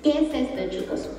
¿Qué 0.04 0.10
es 0.12 0.34
esto, 0.34 0.70
chicos? 0.70 1.10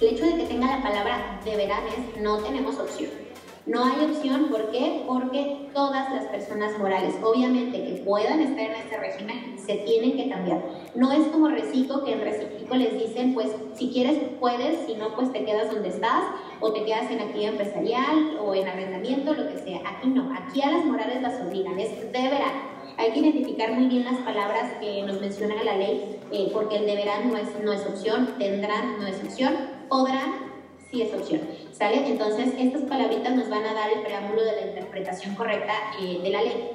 El 0.00 0.08
hecho 0.08 0.26
de 0.26 0.36
que 0.36 0.46
tenga 0.46 0.76
la 0.76 0.82
palabra 0.82 1.40
deberán 1.44 1.84
es 1.86 2.20
no 2.20 2.38
tenemos 2.38 2.78
opción. 2.78 3.23
No 3.66 3.82
hay 3.82 4.04
opción, 4.04 4.48
¿por 4.50 4.70
qué? 4.70 5.04
Porque 5.06 5.70
todas 5.72 6.12
las 6.12 6.24
personas 6.26 6.78
morales, 6.78 7.14
obviamente 7.22 7.82
que 7.82 8.02
puedan 8.04 8.40
estar 8.40 8.60
en 8.60 8.74
este 8.74 8.98
régimen, 8.98 9.58
se 9.58 9.76
tienen 9.76 10.18
que 10.18 10.28
cambiar. 10.28 10.62
No 10.94 11.10
es 11.12 11.26
como 11.28 11.48
reciclo, 11.48 12.04
que 12.04 12.12
en 12.12 12.20
reciclo 12.20 12.76
les 12.76 12.92
dicen, 12.92 13.32
pues 13.32 13.48
si 13.74 13.88
quieres 13.88 14.18
puedes, 14.38 14.86
si 14.86 14.96
no, 14.96 15.14
pues 15.14 15.32
te 15.32 15.46
quedas 15.46 15.70
donde 15.72 15.88
estás, 15.88 16.24
o 16.60 16.74
te 16.74 16.84
quedas 16.84 17.10
en 17.10 17.20
actividad 17.20 17.52
empresarial, 17.52 18.38
o 18.44 18.54
en 18.54 18.68
arrendamiento, 18.68 19.32
lo 19.32 19.48
que 19.48 19.58
sea. 19.58 19.80
Aquí 19.86 20.08
no, 20.08 20.30
aquí 20.34 20.60
a 20.60 20.70
las 20.70 20.84
morales 20.84 21.22
las 21.22 21.40
obligan, 21.40 21.78
es 21.80 22.12
deberán. 22.12 22.74
Hay 22.98 23.12
que 23.12 23.20
identificar 23.20 23.72
muy 23.72 23.86
bien 23.86 24.04
las 24.04 24.18
palabras 24.18 24.74
que 24.78 25.02
nos 25.04 25.22
menciona 25.22 25.64
la 25.64 25.78
ley, 25.78 26.20
eh, 26.32 26.50
porque 26.52 26.76
el 26.76 26.86
deberán 26.86 27.30
no 27.30 27.38
es, 27.38 27.48
no 27.64 27.72
es 27.72 27.80
opción, 27.86 28.34
tendrán 28.38 29.00
no 29.00 29.06
es 29.06 29.24
opción, 29.24 29.54
podrán 29.88 30.53
sí 30.94 31.02
es 31.02 31.12
opción. 31.12 31.40
¿Sale? 31.72 32.06
Entonces, 32.06 32.54
estas 32.56 32.82
palabritas 32.82 33.34
nos 33.34 33.48
van 33.48 33.64
a 33.64 33.74
dar 33.74 33.90
el 33.90 34.02
preámbulo 34.02 34.44
de 34.44 34.52
la 34.52 34.66
interpretación 34.68 35.34
correcta 35.34 35.72
eh, 36.00 36.20
de 36.22 36.30
la 36.30 36.42
ley. 36.42 36.70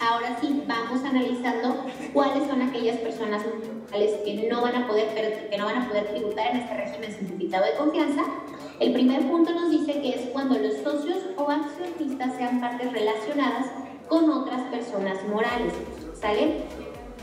Ahora 0.00 0.38
sí, 0.40 0.62
vamos 0.66 1.02
analizando 1.02 1.86
cuáles 2.12 2.46
son 2.46 2.62
aquellas 2.62 2.98
personas 2.98 3.42
que 3.90 4.48
no 4.48 4.60
van 4.60 4.76
a 4.76 4.86
poder 4.86 5.08
que 5.50 5.58
no 5.58 5.64
van 5.64 5.78
a 5.78 5.88
poder 5.88 6.04
tributar 6.08 6.50
en 6.50 6.58
este 6.58 6.74
régimen 6.74 7.12
simplificado 7.12 7.64
de 7.64 7.72
confianza. 7.72 8.22
El 8.78 8.92
primer 8.92 9.22
punto 9.22 9.50
nos 9.50 9.70
dice 9.70 10.00
que 10.00 10.10
es 10.10 10.28
cuando 10.32 10.56
los 10.56 10.74
socios 10.84 11.18
o 11.36 11.50
accionistas 11.50 12.36
sean 12.36 12.60
partes 12.60 12.92
relacionadas 12.92 13.66
con 14.08 14.30
otras 14.30 14.60
personas 14.70 15.16
morales. 15.26 15.72
¿Sale? 16.14 16.62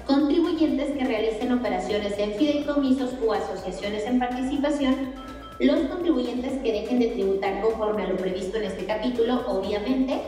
Contribuyentes 0.05 0.97
que 0.97 1.05
realicen 1.05 1.53
operaciones 1.53 2.17
en 2.17 2.33
fideicomisos 2.33 3.13
o 3.25 3.31
asociaciones 3.31 4.03
en 4.05 4.19
participación 4.19 5.13
los 5.59 5.79
contribuyentes 5.81 6.53
que 6.61 6.71
dejen 6.71 6.99
de 6.99 7.07
tributar 7.07 7.61
conforme 7.61 8.03
a 8.03 8.07
lo 8.09 8.17
previsto 8.17 8.57
en 8.57 8.65
este 8.65 8.85
capítulo, 8.85 9.43
obviamente, 9.47 10.21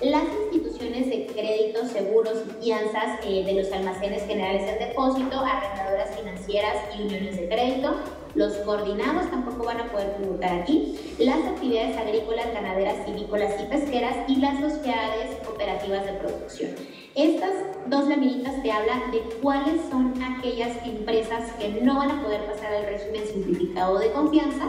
las 0.00 0.22
instituciones 0.44 1.08
de 1.08 1.26
crédito, 1.26 1.84
seguros 1.86 2.44
y 2.46 2.64
fianzas 2.64 3.18
eh, 3.24 3.44
de 3.44 3.54
los 3.54 3.72
almacenes 3.72 4.24
generales 4.26 4.66
de 4.66 4.86
depósito, 4.86 5.40
arrendadoras 5.40 6.16
financieras 6.16 6.76
y 6.96 7.02
uniones 7.02 7.36
de 7.36 7.48
crédito, 7.48 7.96
los 8.36 8.52
coordinados 8.58 9.28
tampoco 9.30 9.64
van 9.64 9.80
a 9.80 9.90
poder 9.90 10.14
tributar 10.16 10.60
aquí, 10.60 10.96
las 11.18 11.38
actividades 11.38 11.96
agrícolas, 11.96 12.52
ganaderas, 12.52 13.04
civícolas 13.04 13.60
y 13.60 13.66
pesqueras 13.66 14.16
y 14.28 14.36
las 14.36 14.60
sociedades 14.60 15.36
cooperativas 15.44 16.06
de 16.06 16.12
producción. 16.12 16.97
Estas 17.18 17.50
dos 17.88 18.06
laminitas 18.06 18.62
te 18.62 18.70
hablan 18.70 19.10
de 19.10 19.18
cuáles 19.42 19.80
son 19.90 20.14
aquellas 20.22 20.70
empresas 20.86 21.50
que 21.58 21.68
no 21.82 21.96
van 21.96 22.12
a 22.12 22.22
poder 22.22 22.46
pasar 22.46 22.72
al 22.72 22.84
régimen 22.84 23.26
simplificado 23.26 23.98
de 23.98 24.12
confianza, 24.12 24.66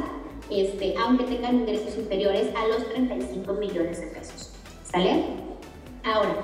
este, 0.50 0.96
aunque 0.98 1.26
tengan 1.26 1.58
ingresos 1.58 1.96
inferiores 1.96 2.48
a 2.56 2.66
los 2.66 2.90
35 2.90 3.54
millones 3.54 4.02
de 4.02 4.08
pesos. 4.08 4.50
¿Sale? 4.84 5.26
Ahora, 6.04 6.38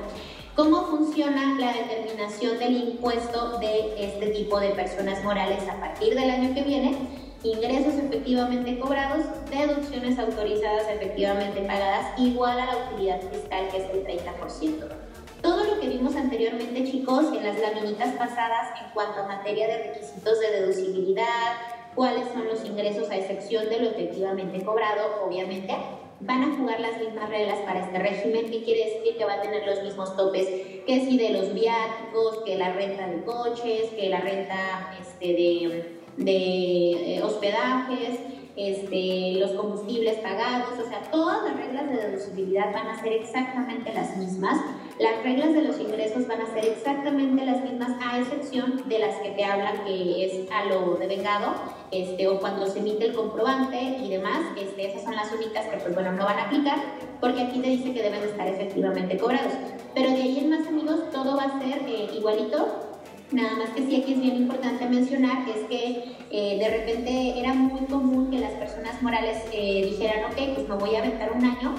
¿cómo 0.55 0.83
funciona 0.83 1.57
la 1.57 1.73
determinación 1.73 2.59
del 2.59 2.89
impuesto 2.89 3.57
de 3.57 3.95
este 3.97 4.27
tipo 4.27 4.59
de 4.59 4.69
personas 4.69 5.23
morales 5.23 5.67
a 5.67 5.79
partir 5.79 6.13
del 6.13 6.29
año 6.29 6.53
que 6.53 6.61
viene? 6.61 6.97
Ingresos 7.43 7.95
efectivamente 7.95 8.77
cobrados, 8.77 9.25
deducciones 9.49 10.19
autorizadas 10.19 10.83
efectivamente 10.87 11.61
pagadas, 11.61 12.19
igual 12.19 12.59
a 12.59 12.65
la 12.67 12.91
utilidad 12.91 13.21
fiscal 13.21 13.69
que 13.71 13.77
es 13.77 13.89
el 13.89 14.05
30%. 14.05 15.04
Todo 15.45 15.63
lo 15.63 15.79
que 15.79 15.89
vimos 15.89 16.15
anteriormente, 16.15 16.85
chicos, 16.85 17.25
en 17.25 17.43
las 17.43 17.59
laminitas 17.59 18.15
pasadas 18.15 18.81
en 18.81 18.91
cuanto 18.95 19.19
a 19.19 19.27
materia 19.27 19.67
de 19.67 19.89
requisitos 19.89 20.39
de 20.39 20.49
deducibilidad, 20.59 21.53
cuáles 21.93 22.27
son 22.29 22.47
los 22.47 22.65
ingresos 22.65 23.11
a 23.11 23.17
excepción 23.17 23.69
de 23.69 23.79
lo 23.79 23.89
efectivamente 23.89 24.65
cobrado, 24.65 25.23
obviamente, 25.23 25.71
van 26.19 26.41
a 26.41 26.57
jugar 26.57 26.79
las 26.79 26.97
mismas 26.97 27.29
reglas 27.29 27.59
para 27.59 27.81
este 27.81 27.99
régimen. 27.99 28.49
¿Qué 28.49 28.63
quiere 28.63 28.85
decir? 28.85 29.17
Que 29.17 29.23
va 29.23 29.33
a 29.33 29.41
tener 29.43 29.67
los 29.67 29.83
mismos 29.83 30.17
topes 30.17 30.47
que 30.47 31.05
si 31.07 31.15
de 31.15 31.29
los 31.29 31.53
viáticos, 31.53 32.41
que 32.43 32.57
la 32.57 32.73
renta 32.73 33.05
de 33.05 33.23
coches, 33.23 33.91
que 33.95 34.09
la 34.09 34.21
renta 34.21 34.97
este, 34.99 35.27
de, 35.27 35.99
de 36.17 37.17
eh, 37.17 37.21
hospedajes, 37.21 38.17
este, 38.55 39.33
los 39.33 39.51
combustibles 39.51 40.17
pagados, 40.21 40.79
o 40.83 40.89
sea, 40.89 41.03
todas 41.11 41.43
las 41.43 41.55
reglas 41.55 41.87
de 41.87 41.97
deducibilidad 41.97 42.73
van 42.73 42.87
a 42.87 42.99
ser 42.99 43.13
exactamente 43.13 43.93
las 43.93 44.17
mismas. 44.17 44.59
Las 44.97 45.23
reglas 45.23 45.53
de 45.53 45.61
los 45.61 45.77
ingresos 45.77 46.25
van 46.25 46.39
a 46.41 46.53
ser 46.53 46.65
exactamente 46.65 47.45
las 47.45 47.61
mismas, 47.61 47.91
a 48.01 48.17
excepción 48.19 48.81
de 48.87 48.99
las 48.99 49.15
que 49.17 49.31
te 49.31 49.43
hablan 49.43 49.83
que 49.83 50.25
es 50.25 50.49
a 50.51 50.65
lo 50.65 50.95
devengado, 50.95 51.53
este, 51.91 52.27
o 52.29 52.39
cuando 52.39 52.65
se 52.65 52.79
emite 52.79 53.05
el 53.05 53.13
comprobante 53.13 53.77
y 53.77 54.09
demás, 54.09 54.45
este, 54.57 54.87
esas 54.87 55.03
son 55.03 55.15
las 55.15 55.31
únicas 55.33 55.65
que, 55.65 55.77
pues 55.77 55.93
bueno, 55.93 56.13
no 56.13 56.23
van 56.23 56.39
a 56.39 56.43
aplicar, 56.43 56.77
porque 57.19 57.41
aquí 57.41 57.59
te 57.59 57.67
dice 57.67 57.93
que 57.93 58.03
deben 58.03 58.23
estar 58.23 58.47
efectivamente 58.47 59.17
cobrados. 59.17 59.51
Pero 59.93 60.11
de 60.11 60.21
ahí 60.21 60.39
en 60.39 60.49
más, 60.49 60.65
amigos, 60.65 61.11
todo 61.11 61.35
va 61.35 61.43
a 61.43 61.59
ser 61.59 61.79
eh, 61.87 62.09
igualito 62.15 62.85
Nada 63.31 63.55
más 63.57 63.69
que 63.71 63.81
sí 63.81 64.01
aquí 64.01 64.13
es 64.13 64.21
bien 64.21 64.35
importante 64.35 64.87
mencionar 64.87 65.49
es 65.49 65.67
que 65.67 66.15
eh, 66.29 66.59
de 66.59 66.69
repente 66.69 67.39
era 67.39 67.53
muy 67.53 67.81
común 67.87 68.29
que 68.29 68.37
las 68.37 68.51
personas 68.51 69.01
morales 69.01 69.43
eh, 69.51 69.87
dijeran, 69.89 70.31
ok, 70.31 70.53
pues 70.53 70.69
me 70.69 70.75
voy 70.75 70.95
a 70.95 70.99
aventar 70.99 71.31
un 71.33 71.43
año 71.43 71.73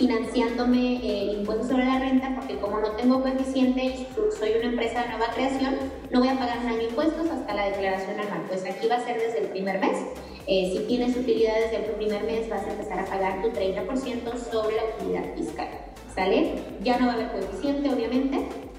financiándome 0.00 0.96
el 0.96 1.40
impuesto 1.40 1.68
sobre 1.68 1.84
la 1.84 1.98
renta 1.98 2.34
porque 2.34 2.56
como 2.56 2.80
no 2.80 2.92
tengo 2.92 3.20
coeficiente 3.20 3.84
y 3.84 4.08
soy 4.38 4.52
una 4.58 4.70
empresa 4.70 5.02
de 5.02 5.08
nueva 5.10 5.26
creación, 5.34 5.76
no 6.10 6.20
voy 6.20 6.28
a 6.28 6.38
pagar 6.38 6.58
año 6.60 6.78
de 6.78 6.84
impuestos 6.84 7.28
hasta 7.28 7.54
la 7.54 7.66
declaración 7.66 8.18
anual. 8.18 8.46
Pues 8.48 8.64
aquí 8.64 8.88
va 8.88 8.96
a 8.96 9.04
ser 9.04 9.20
desde 9.20 9.40
el 9.40 9.48
primer 9.48 9.78
mes. 9.78 9.98
Eh, 10.46 10.72
si 10.74 10.86
tienes 10.86 11.14
utilidades 11.14 11.70
desde 11.70 11.84
el 11.84 11.92
primer 11.92 12.24
mes, 12.24 12.48
vas 12.48 12.64
a 12.64 12.70
empezar 12.70 12.98
a 12.98 13.04
pagar 13.04 13.42
tu 13.42 13.50
30% 13.50 14.50
sobre 14.50 14.76
la 14.76 14.82
utilidad 14.96 15.34
fiscal. 15.36 15.68
¿Sale? 16.14 16.54
Ya 16.82 16.98
no 16.98 17.06
va 17.06 17.12
a 17.12 17.14
haber 17.16 17.32
coeficiente, 17.32 17.90
obviamente. 17.90 18.69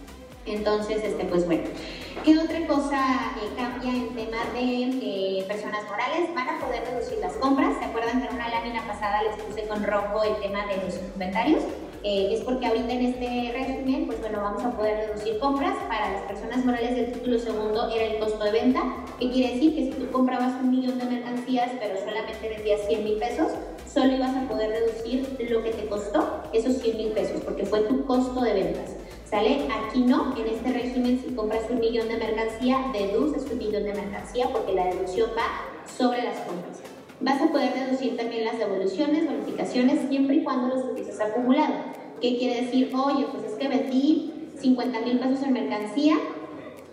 Entonces, 0.45 1.03
este, 1.03 1.25
pues 1.25 1.45
bueno. 1.45 1.63
¿Qué 2.23 2.37
otra 2.37 2.67
cosa 2.67 3.31
eh, 3.41 3.49
cambia 3.57 3.89
en 3.89 4.09
tema 4.13 4.37
de 4.53 5.39
eh, 5.39 5.45
personas 5.47 5.83
morales? 5.89 6.29
Van 6.35 6.49
a 6.49 6.59
poder 6.59 6.83
reducir 6.85 7.17
las 7.19 7.33
compras. 7.33 7.77
¿Se 7.79 7.85
acuerdan 7.85 8.21
que 8.21 8.27
en 8.27 8.35
una 8.35 8.49
lámina 8.49 8.85
pasada 8.85 9.23
les 9.23 9.41
puse 9.41 9.67
con 9.67 9.83
rojo 9.83 10.23
el 10.23 10.35
tema 10.41 10.67
de 10.67 10.77
los 10.85 10.97
inventarios? 10.97 11.63
Eh, 12.03 12.33
es 12.33 12.41
porque 12.41 12.65
ahorita 12.65 12.91
en 12.91 13.05
este 13.05 13.51
régimen, 13.53 14.07
pues 14.07 14.19
bueno, 14.19 14.41
vamos 14.41 14.63
a 14.63 14.71
poder 14.71 15.07
reducir 15.07 15.39
compras. 15.39 15.75
Para 15.87 16.11
las 16.11 16.21
personas 16.23 16.65
morales 16.65 16.95
del 16.95 17.11
título 17.11 17.39
segundo 17.39 17.89
era 17.89 18.05
el 18.05 18.19
costo 18.19 18.43
de 18.43 18.51
venta, 18.51 18.81
que 19.19 19.31
quiere 19.31 19.53
decir 19.53 19.75
que 19.75 19.85
si 19.85 19.91
tú 19.91 20.11
comprabas 20.11 20.53
un 20.61 20.71
millón 20.71 20.99
de 20.99 21.05
mercancías, 21.05 21.71
pero 21.79 21.99
solamente 21.99 22.49
vendías 22.49 22.81
100 22.87 23.03
mil 23.03 23.17
pesos, 23.17 23.51
solo 23.91 24.15
ibas 24.15 24.35
a 24.35 24.47
poder 24.47 24.69
reducir 24.69 25.37
lo 25.49 25.63
que 25.63 25.71
te 25.71 25.87
costó 25.87 26.43
esos 26.53 26.77
100 26.77 26.97
mil 26.97 27.11
pesos, 27.11 27.41
porque 27.41 27.65
fue 27.65 27.81
tu 27.81 28.05
costo 28.05 28.41
de 28.41 28.53
ventas. 28.53 28.91
¿Sale? 29.31 29.65
Aquí 29.71 30.01
no, 30.01 30.35
en 30.37 30.45
este 30.45 30.73
régimen 30.73 31.23
si 31.25 31.33
compras 31.33 31.63
un 31.69 31.79
millón 31.79 32.09
de 32.09 32.17
mercancía, 32.17 32.91
deduces 32.91 33.49
un 33.49 33.59
millón 33.59 33.85
de 33.85 33.93
mercancía 33.93 34.49
porque 34.51 34.73
la 34.73 34.87
deducción 34.87 35.29
va 35.29 35.87
sobre 35.89 36.21
las 36.21 36.35
compras. 36.39 36.81
Vas 37.21 37.41
a 37.41 37.47
poder 37.47 37.73
deducir 37.73 38.17
también 38.17 38.43
las 38.43 38.59
devoluciones, 38.59 39.25
bonificaciones, 39.25 40.09
siempre 40.09 40.35
y 40.35 40.43
cuando 40.43 40.75
los 40.75 40.83
utilices 40.83 41.21
acumulado. 41.21 41.75
¿Qué 42.19 42.37
quiere 42.37 42.63
decir? 42.63 42.91
Oye, 42.93 43.25
pues 43.31 43.45
es 43.45 43.53
que 43.53 43.69
vendí 43.69 44.51
50 44.59 44.99
mil 44.99 45.17
pesos 45.19 45.43
en 45.43 45.53
mercancía, 45.53 46.17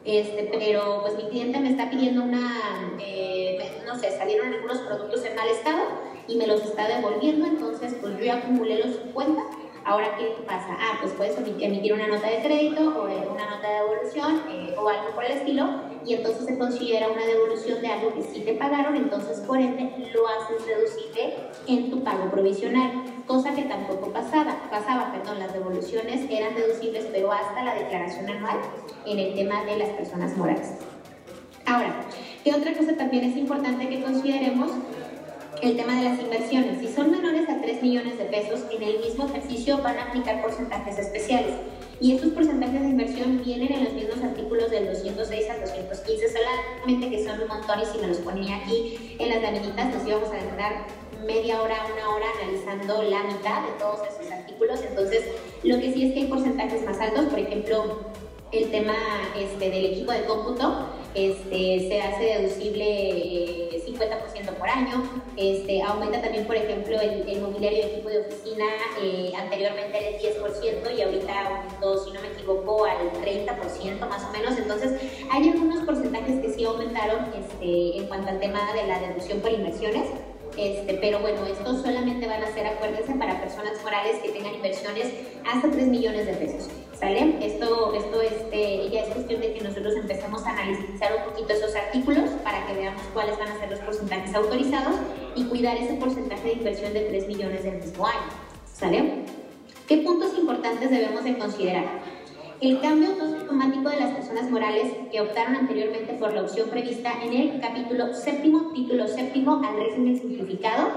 este, 0.04 0.48
pero 0.56 1.00
pues 1.02 1.16
mi 1.16 1.28
cliente 1.30 1.58
me 1.58 1.70
está 1.70 1.90
pidiendo 1.90 2.22
una, 2.22 2.96
eh, 3.00 3.82
no 3.84 3.98
sé, 3.98 4.16
salieron 4.16 4.54
algunos 4.54 4.78
productos 4.78 5.24
en 5.24 5.34
mal 5.34 5.48
estado 5.48 5.80
y 6.28 6.36
me 6.36 6.46
los 6.46 6.62
está 6.64 6.86
devolviendo, 6.86 7.46
entonces 7.46 7.96
pues 8.00 8.16
yo 8.16 8.24
ya 8.24 8.36
acumulé 8.36 8.78
los 8.78 8.94
50 8.94 9.42
Ahora, 9.88 10.18
¿qué 10.18 10.34
pasa? 10.46 10.76
Ah, 10.78 10.98
pues 11.00 11.14
puedes 11.14 11.38
emitir 11.38 11.94
una 11.94 12.08
nota 12.08 12.28
de 12.28 12.42
crédito 12.42 12.90
o 12.90 13.04
una 13.04 13.48
nota 13.48 13.66
de 13.66 13.74
devolución 13.74 14.42
eh, 14.50 14.74
o 14.76 14.86
algo 14.86 15.14
por 15.14 15.24
el 15.24 15.32
estilo 15.32 15.66
y 16.04 16.12
entonces 16.12 16.44
se 16.44 16.58
considera 16.58 17.08
una 17.08 17.24
devolución 17.24 17.80
de 17.80 17.88
algo 17.88 18.12
que 18.12 18.22
sí 18.22 18.40
te 18.40 18.52
pagaron, 18.52 18.96
entonces 18.96 19.40
por 19.40 19.58
ende 19.58 19.90
lo 20.12 20.28
haces 20.28 20.66
deducible 20.66 21.36
en 21.66 21.90
tu 21.90 22.04
pago 22.04 22.30
provisional, 22.30 23.02
cosa 23.26 23.54
que 23.54 23.62
tampoco 23.62 24.12
pasaba, 24.12 24.58
pasaba, 24.70 25.10
perdón, 25.10 25.38
las 25.38 25.54
devoluciones 25.54 26.30
eran 26.30 26.54
deducibles 26.54 27.06
pero 27.10 27.32
hasta 27.32 27.64
la 27.64 27.74
declaración 27.74 28.28
anual 28.28 28.58
en 29.06 29.18
el 29.18 29.34
tema 29.34 29.64
de 29.64 29.78
las 29.78 29.88
personas 29.88 30.36
morales. 30.36 30.74
Ahora, 31.64 31.94
¿qué 32.44 32.52
otra 32.52 32.74
cosa 32.74 32.94
también 32.94 33.24
es 33.24 33.38
importante 33.38 33.88
que 33.88 34.02
consideremos? 34.02 34.70
El 35.62 35.76
tema 35.76 35.96
de 35.96 36.02
las 36.02 36.20
inversiones. 36.20 36.78
Si 36.80 36.92
son 36.92 37.10
menores 37.10 37.48
a 37.48 37.60
3 37.60 37.82
millones 37.82 38.18
de 38.18 38.24
pesos, 38.24 38.60
en 38.70 38.82
el 38.82 39.00
mismo 39.00 39.26
ejercicio 39.26 39.78
van 39.78 39.98
a 39.98 40.04
aplicar 40.04 40.40
porcentajes 40.42 40.98
especiales. 40.98 41.54
Y 42.00 42.14
estos 42.14 42.32
porcentajes 42.32 42.80
de 42.80 42.88
inversión 42.88 43.42
vienen 43.44 43.72
en 43.72 43.84
los 43.84 43.92
mismos 43.92 44.22
artículos 44.22 44.70
del 44.70 44.86
206 44.86 45.50
al 45.50 45.60
215, 45.62 46.26
solamente 46.28 47.10
que 47.10 47.24
son 47.24 47.40
un 47.40 47.48
montón 47.48 47.80
y 47.80 47.86
si 47.86 47.98
me 47.98 48.06
los 48.06 48.18
ponía 48.18 48.56
aquí 48.56 49.16
en 49.18 49.28
las 49.30 49.42
laminitas 49.42 49.94
nos 49.94 50.06
íbamos 50.06 50.28
a 50.28 50.36
demorar 50.36 50.86
media 51.26 51.60
hora, 51.60 51.74
una 51.92 52.14
hora 52.14 52.26
analizando 52.40 53.02
la 53.02 53.24
mitad 53.24 53.62
de 53.62 53.72
todos 53.80 54.00
esos 54.06 54.30
artículos. 54.30 54.80
Entonces, 54.88 55.24
lo 55.64 55.80
que 55.80 55.92
sí 55.92 56.06
es 56.06 56.14
que 56.14 56.20
hay 56.20 56.26
porcentajes 56.26 56.84
más 56.84 57.00
altos, 57.00 57.26
por 57.26 57.38
ejemplo, 57.40 57.96
el 58.52 58.70
tema 58.70 58.94
este, 59.36 59.70
del 59.70 59.86
equipo 59.86 60.12
de 60.12 60.24
cómputo 60.24 60.88
este, 61.14 61.88
se 61.88 62.00
hace 62.00 62.24
deducible 62.24 63.70
50% 63.86 63.98
eh, 64.00 64.52
por 64.58 64.68
año, 64.68 65.02
este, 65.36 65.82
aumenta 65.82 66.20
también, 66.20 66.46
por 66.46 66.56
ejemplo, 66.56 67.00
el, 67.00 67.40
mobiliario 67.40 67.82
de 67.82 67.92
equipo 67.92 68.08
de 68.08 68.20
oficina, 68.20 68.64
eh, 69.02 69.32
anteriormente 69.36 69.98
era 69.98 70.16
el 70.16 70.22
10% 70.22 70.96
y 70.96 71.02
ahorita 71.02 71.46
aumentó, 71.46 72.04
si 72.04 72.12
no 72.12 72.20
me 72.20 72.28
equivoco, 72.28 72.84
al 72.84 73.10
30% 73.22 74.08
más 74.08 74.24
o 74.24 74.30
menos, 74.32 74.56
entonces 74.58 75.00
hay 75.30 75.48
algunos 75.48 75.84
porcentajes 75.84 76.40
que 76.40 76.52
sí 76.52 76.64
aumentaron 76.64 77.26
este, 77.36 77.98
en 77.98 78.06
cuanto 78.06 78.30
al 78.30 78.40
tema 78.40 78.72
de 78.74 78.86
la 78.86 79.00
deducción 79.00 79.40
por 79.40 79.52
inversiones, 79.52 80.08
este, 80.56 80.94
pero 80.94 81.20
bueno, 81.20 81.46
estos 81.46 81.82
solamente 81.82 82.26
van 82.26 82.42
a 82.42 82.52
ser, 82.52 82.66
acuérdense, 82.66 83.14
para 83.14 83.40
personas 83.40 83.82
morales 83.82 84.16
que 84.22 84.30
tengan 84.30 84.54
inversiones 84.54 85.12
hasta 85.46 85.70
3 85.70 85.86
millones 85.86 86.26
de 86.26 86.32
pesos. 86.34 86.68
¿Sale? 86.98 87.36
Esto, 87.40 87.94
esto 87.94 88.20
este, 88.22 88.90
ya 88.90 89.02
es 89.02 89.14
cuestión 89.14 89.40
de 89.40 89.54
que 89.54 89.60
nosotros 89.62 89.94
empecemos 89.94 90.44
a 90.44 90.50
analizar 90.50 91.12
un 91.16 91.30
poquito 91.30 91.52
esos 91.52 91.74
artículos 91.76 92.30
para 92.42 92.66
que 92.66 92.74
veamos 92.74 93.02
cuáles 93.14 93.38
van 93.38 93.48
a 93.48 93.58
ser 93.60 93.70
los 93.70 93.78
porcentajes 93.80 94.34
autorizados 94.34 94.96
y 95.36 95.44
cuidar 95.44 95.76
ese 95.76 95.94
porcentaje 95.94 96.48
de 96.48 96.52
inversión 96.54 96.92
de 96.92 97.02
3 97.02 97.28
millones 97.28 97.62
del 97.62 97.76
mismo 97.76 98.04
año. 98.04 98.18
¿Sale? 98.72 99.24
¿Qué 99.86 99.98
puntos 99.98 100.36
importantes 100.36 100.90
debemos 100.90 101.22
de 101.22 101.38
considerar? 101.38 101.84
el 102.60 102.80
cambio 102.80 103.10
automático 103.10 103.88
de 103.88 104.00
las 104.00 104.14
personas 104.14 104.50
morales 104.50 104.92
que 105.12 105.20
optaron 105.20 105.54
anteriormente 105.54 106.14
por 106.14 106.32
la 106.32 106.42
opción 106.42 106.68
prevista 106.68 107.12
en 107.22 107.32
el 107.32 107.60
capítulo 107.60 108.12
séptimo, 108.12 108.72
título 108.72 109.06
séptimo 109.06 109.62
al 109.64 109.76
régimen 109.76 110.18
simplificado, 110.18 110.88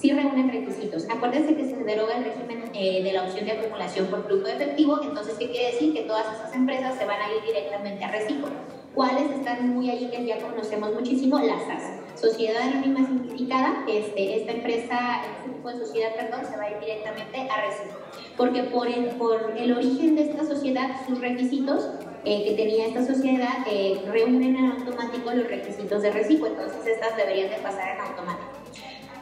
sí 0.00 0.12
reúnen 0.12 0.50
requisitos. 0.50 1.06
Acuérdense 1.10 1.54
que 1.54 1.64
se 1.66 1.76
deroga 1.84 2.16
el 2.16 2.24
régimen 2.24 2.70
eh, 2.72 3.02
de 3.02 3.12
la 3.12 3.24
opción 3.24 3.44
de 3.44 3.52
acumulación 3.52 4.06
por 4.06 4.26
flujo 4.26 4.46
efectivo, 4.46 4.98
entonces, 5.02 5.34
¿qué 5.38 5.50
quiere 5.50 5.72
decir? 5.72 5.92
Que 5.92 6.02
todas 6.02 6.26
esas 6.34 6.54
empresas 6.54 6.96
se 6.96 7.04
van 7.04 7.20
a 7.20 7.34
ir 7.34 7.42
directamente 7.46 8.04
a 8.04 8.10
reciclo. 8.10 8.48
¿Cuáles 8.94 9.30
están 9.30 9.68
muy 9.68 9.88
ahí 9.90 10.10
que 10.10 10.24
ya 10.24 10.38
conocemos 10.38 10.94
muchísimo? 10.94 11.38
Las 11.38 11.62
SAS. 11.64 12.20
Sociedad 12.20 12.62
Anónima 12.62 13.06
Simplificada, 13.06 13.84
este, 13.88 14.40
esta 14.40 14.52
empresa, 14.52 15.22
este 15.36 15.54
tipo 15.54 15.68
de 15.68 15.78
sociedad, 15.78 16.14
perdón, 16.16 16.40
se 16.50 16.56
va 16.56 16.64
a 16.64 16.70
ir 16.70 16.80
directamente 16.80 17.48
a 17.48 17.60
reciclo. 17.66 17.98
Porque 18.36 18.64
por 18.64 18.88
el, 18.88 19.06
por 19.10 19.54
el 19.56 19.72
origen 19.72 20.16
de 20.16 20.22
esta 20.22 20.44
sociedad, 20.44 20.90
sus 21.06 21.20
requisitos 21.20 21.88
eh, 22.24 22.44
que 22.44 22.54
tenía 22.54 22.86
esta 22.86 23.06
sociedad 23.06 23.64
eh, 23.70 24.02
reúnen 24.10 24.56
en 24.56 24.72
automático 24.72 25.30
los 25.32 25.46
requisitos 25.46 26.02
de 26.02 26.10
reciclo, 26.10 26.48
entonces 26.48 26.86
estas 26.86 27.16
deberían 27.16 27.50
de 27.50 27.56
pasar 27.56 27.96
en 27.96 28.00
automático. 28.00 28.59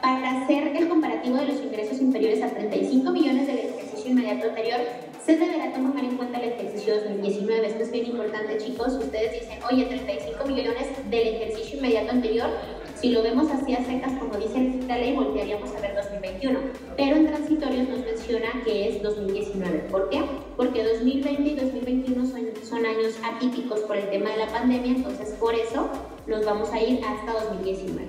Para 0.01 0.41
hacer 0.43 0.75
el 0.77 0.87
comparativo 0.87 1.35
de 1.37 1.47
los 1.47 1.61
ingresos 1.61 1.99
inferiores 1.99 2.41
a 2.41 2.49
35 2.49 3.11
millones 3.11 3.47
del 3.47 3.57
ejercicio 3.57 4.11
inmediato 4.11 4.47
anterior, 4.47 4.79
se 5.25 5.35
deberá 5.35 5.73
tomar 5.73 6.03
en 6.03 6.15
cuenta 6.15 6.39
el 6.39 6.53
ejercicio 6.53 6.95
2019. 6.95 7.67
Esto 7.67 7.83
es 7.83 7.91
bien 7.91 8.05
importante, 8.05 8.57
chicos. 8.57 8.93
Ustedes 8.93 9.41
dicen, 9.41 9.59
oye, 9.69 9.85
35 9.85 10.45
millones 10.45 10.87
del 11.09 11.27
ejercicio 11.27 11.79
inmediato 11.79 12.11
anterior. 12.11 12.49
Si 12.95 13.09
lo 13.09 13.21
vemos 13.23 13.51
así 13.51 13.73
a 13.73 13.83
secas, 13.83 14.13
como 14.19 14.37
dice 14.37 14.79
la 14.87 14.97
ley, 14.97 15.15
voltearíamos 15.15 15.69
a 15.75 15.81
ver 15.81 15.95
2021. 15.95 16.59
Pero 16.95 17.15
en 17.17 17.27
transitorios 17.27 17.89
nos 17.89 17.99
menciona 17.99 18.47
que 18.63 18.89
es 18.89 19.03
2019. 19.03 19.79
¿Por 19.91 20.09
qué? 20.09 20.21
Porque 20.55 20.81
2020 20.81 21.41
y 21.43 21.55
2021 21.55 22.25
son, 22.25 22.41
son 22.63 22.85
años 22.85 23.15
atípicos 23.23 23.81
por 23.81 23.97
el 23.97 24.09
tema 24.09 24.29
de 24.29 24.37
la 24.37 24.47
pandemia, 24.47 24.91
entonces 24.95 25.31
por 25.39 25.55
eso 25.55 25.89
nos 26.25 26.45
vamos 26.45 26.71
a 26.71 26.81
ir 26.81 27.01
hasta 27.03 27.45
2019. 27.45 28.07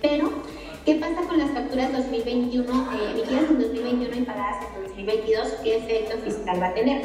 Pero 0.00 0.30
¿Qué 0.84 0.96
pasa 0.96 1.22
con 1.28 1.38
las 1.38 1.52
facturas 1.52 1.92
2021 1.92 2.66
eh, 2.66 3.10
emitidas 3.12 3.50
en 3.50 3.60
2021 3.60 4.16
y 4.16 4.22
pagadas 4.22 4.66
en 4.74 4.82
2022? 4.82 5.48
¿Qué 5.62 5.76
efecto 5.76 6.18
fiscal 6.24 6.60
va 6.60 6.66
a 6.66 6.74
tener? 6.74 7.02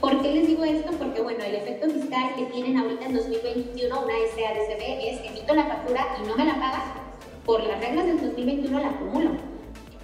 ¿Por 0.00 0.22
qué 0.22 0.32
les 0.32 0.46
digo 0.46 0.62
esto? 0.62 0.92
Porque 0.92 1.22
bueno, 1.22 1.42
el 1.42 1.56
efecto 1.56 1.90
fiscal 1.90 2.36
que 2.36 2.44
tienen 2.44 2.76
ahorita 2.76 3.06
en 3.06 3.14
2021 3.14 4.00
una 4.00 4.14
SADCB 4.14 4.80
es 5.08 5.28
emito 5.28 5.54
la 5.56 5.64
factura 5.64 6.06
y 6.22 6.28
no 6.28 6.36
me 6.36 6.44
la 6.44 6.54
pagas, 6.54 6.84
por 7.44 7.64
las 7.64 7.80
reglas 7.80 8.06
del 8.06 8.20
2021 8.20 8.78
la 8.78 8.90
acumulo. 8.90 9.55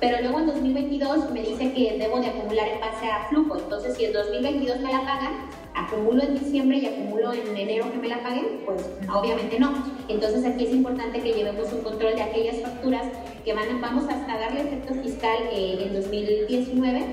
Pero 0.02 0.20
luego 0.20 0.40
en 0.40 0.46
2022 0.48 1.30
me 1.30 1.42
dice 1.42 1.72
que 1.72 1.96
debo 1.96 2.18
de 2.18 2.26
acumular 2.26 2.66
en 2.66 2.80
base 2.80 3.06
a 3.06 3.28
flujo. 3.28 3.56
Entonces, 3.56 3.96
si 3.96 4.06
en 4.06 4.12
2022 4.12 4.80
me 4.80 4.90
la 4.90 5.02
pagan, 5.02 5.48
acumulo 5.74 6.24
en 6.24 6.40
diciembre 6.40 6.78
y 6.78 6.86
acumulo 6.86 7.32
en 7.32 7.56
enero 7.56 7.88
que 7.92 7.98
me 7.98 8.08
la 8.08 8.20
paguen, 8.20 8.62
pues 8.66 8.90
obviamente 9.08 9.60
no. 9.60 9.72
Entonces 10.08 10.44
aquí 10.44 10.64
es 10.64 10.72
importante 10.72 11.20
que 11.20 11.32
llevemos 11.32 11.72
un 11.72 11.82
control 11.82 12.16
de 12.16 12.22
aquellas 12.22 12.60
facturas 12.60 13.06
que 13.44 13.54
van, 13.54 13.80
vamos 13.80 14.06
a 14.08 14.26
darle 14.26 14.62
efecto 14.62 14.92
fiscal 14.94 15.38
en 15.52 15.94
2019 15.94 17.06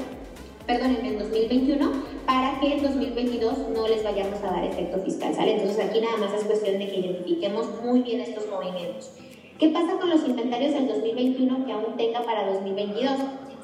perdón, 0.65 0.97
en 1.03 1.17
2021, 1.17 1.91
para 2.27 2.59
que 2.59 2.73
en 2.73 2.83
2022 2.83 3.57
no 3.73 3.87
les 3.87 4.03
vayamos 4.03 4.39
a 4.43 4.51
dar 4.51 4.63
efecto 4.63 4.99
fiscal, 4.99 5.33
¿sale? 5.33 5.53
Entonces 5.53 5.83
aquí 5.83 5.99
nada 5.99 6.17
más 6.17 6.31
es 6.31 6.43
cuestión 6.43 6.77
de 6.77 6.87
que 6.87 6.95
identifiquemos 6.99 7.81
muy 7.83 8.01
bien 8.01 8.21
estos 8.21 8.47
movimientos. 8.47 9.09
¿Qué 9.59 9.67
pasa 9.67 9.97
con 9.99 10.09
los 10.09 10.25
inventarios 10.25 10.73
del 10.73 10.87
2021 10.87 11.65
que 11.65 11.73
aún 11.73 11.97
tenga 11.97 12.21
para 12.21 12.49
2022? 12.49 13.11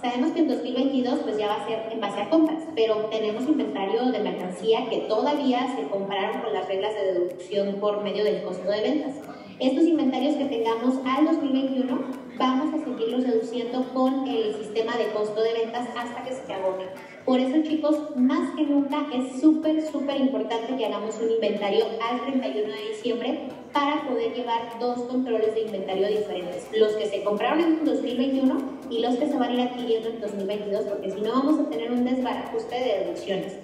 Sabemos 0.01 0.31
que 0.31 0.39
en 0.39 0.49
2022 0.49 1.19
pues 1.19 1.37
ya 1.37 1.47
va 1.47 1.55
a 1.55 1.65
ser 1.65 1.89
en 1.89 2.01
base 2.01 2.19
a 2.19 2.29
compras, 2.29 2.63
pero 2.75 2.95
tenemos 3.05 3.47
inventario 3.47 4.11
de 4.11 4.19
mercancía 4.19 4.89
que 4.89 5.05
todavía 5.07 5.73
se 5.73 5.87
compararon 5.87 6.41
con 6.41 6.51
las 6.51 6.67
reglas 6.67 6.93
de 6.95 7.13
deducción 7.13 7.75
por 7.75 8.03
medio 8.03 8.25
del 8.25 8.43
costo 8.43 8.69
de 8.69 8.81
ventas. 8.81 9.15
Estos 9.57 9.85
inventarios 9.85 10.35
que 10.35 10.43
tengamos 10.43 10.95
al 11.05 11.27
2021 11.27 11.97
vamos 12.37 12.73
a 12.73 12.83
seguirlos 12.83 13.23
reduciendo 13.23 13.85
con 13.93 14.27
el 14.27 14.53
sistema 14.53 14.97
de 14.97 15.05
costo 15.13 15.41
de 15.41 15.53
ventas 15.53 15.87
hasta 15.95 16.25
que 16.25 16.33
se 16.33 16.53
agote. 16.53 16.87
Por 17.25 17.39
eso, 17.39 17.63
chicos, 17.63 18.15
más 18.15 18.55
que 18.55 18.63
nunca 18.63 19.07
es 19.11 19.41
súper, 19.41 19.81
súper 19.81 20.17
importante 20.17 20.75
que 20.77 20.85
hagamos 20.85 21.19
un 21.19 21.31
inventario 21.31 21.85
al 21.99 22.21
31 22.21 22.71
de 22.71 22.89
diciembre 22.89 23.39
para 23.73 24.07
poder 24.07 24.35
llevar 24.35 24.77
dos 24.79 24.99
controles 24.99 25.55
de 25.55 25.61
inventario 25.61 26.07
diferentes. 26.07 26.67
Los 26.77 26.93
que 26.93 27.07
se 27.07 27.23
compraron 27.23 27.61
en 27.61 27.83
2021 27.83 28.57
y 28.91 28.99
los 28.99 29.15
que 29.15 29.27
se 29.27 29.37
van 29.37 29.49
a 29.49 29.53
ir 29.55 29.61
adquiriendo 29.61 30.09
en 30.09 30.21
2022, 30.21 30.83
porque 30.83 31.09
si 31.09 31.21
no 31.21 31.31
vamos 31.31 31.59
a 31.59 31.69
tener 31.71 31.91
un 31.91 32.05
desbarajuste 32.05 32.75
de 32.75 33.05
deducciones. 33.05 33.57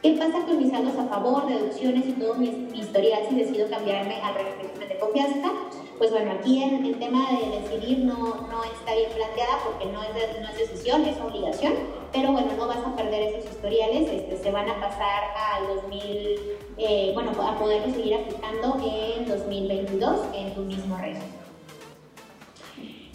¿Qué 0.00 0.12
pasa 0.12 0.46
con 0.46 0.58
mis 0.58 0.70
saldos 0.70 0.96
a 0.96 1.06
favor, 1.06 1.48
deducciones 1.48 2.06
y 2.06 2.12
todo 2.12 2.34
mi 2.34 2.68
historial 2.72 3.22
si 3.28 3.34
decido 3.34 3.68
cambiarme 3.68 4.14
al 4.22 4.34
régimen 4.34 4.88
de 4.88 4.98
confianza? 4.98 5.50
Pues 5.98 6.10
bueno, 6.10 6.32
aquí 6.32 6.62
el, 6.62 6.98
tema 6.98 7.28
de 7.30 7.60
decidir 7.60 8.00
no, 8.00 8.16
no, 8.16 8.64
está 8.64 8.94
bien 8.94 9.10
planteada 9.14 9.58
porque 9.64 9.86
no 9.86 10.02
es, 10.02 10.10
no 10.40 10.48
es 10.48 10.58
decisión, 10.58 11.04
es 11.04 11.20
obligación, 11.20 11.74
pero 12.12 12.32
bueno, 12.32 12.48
no 12.56 12.66
vas 12.66 12.78
a 12.78 12.96
perder 12.96 13.34
esos 13.34 13.52
historiales, 13.52 14.10
este, 14.10 14.36
se 14.36 14.50
van 14.50 14.68
a 14.68 14.80
pasar 14.80 15.24
al 15.54 15.66
2000, 15.82 16.40
eh, 16.78 17.10
bueno, 17.14 17.30
a 17.40 17.58
poderlo 17.58 17.92
seguir 17.94 18.14
aplicando 18.14 18.76
en 18.84 19.28
2022 19.28 20.20
en 20.34 20.54
tu 20.54 20.62
mismo 20.62 20.96
régimen. 20.96 21.42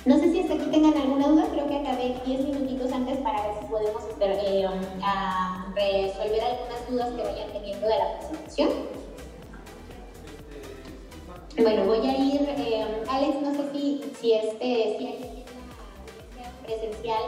No 0.06 0.18
sé 0.18 0.32
si 0.32 0.40
hasta 0.40 0.54
aquí 0.54 0.72
tengan 0.72 0.95
alguna 0.95 1.28
duda, 1.28 1.48
creo 1.52 1.68
que 1.68 1.76
acabé 1.76 2.16
10 2.26 2.45
minutitos 2.45 2.94
antes 2.94 3.18
para 3.18 3.41
ver 3.41 3.52
si 3.60 3.66
podemos 3.68 4.04
eh, 4.22 4.66
um, 4.66 5.76
resolver 5.76 6.41
algunas 6.41 6.90
dudas 6.90 7.10
que 7.10 7.24
vayan 7.24 7.52
teniendo 7.52 7.86
de 7.86 7.99
la 7.99 8.18
presentación. 8.18 8.70
Bueno, 11.60 11.86
voy 11.86 12.08
a 12.08 12.16
ir, 12.16 12.42
eh, 12.50 12.86
Alex, 13.10 13.42
no 13.42 13.52
sé 13.52 13.72
si, 13.72 14.12
si, 14.20 14.34
este, 14.34 14.96
si 15.00 15.08
hay 15.08 15.44
presencial 16.64 17.20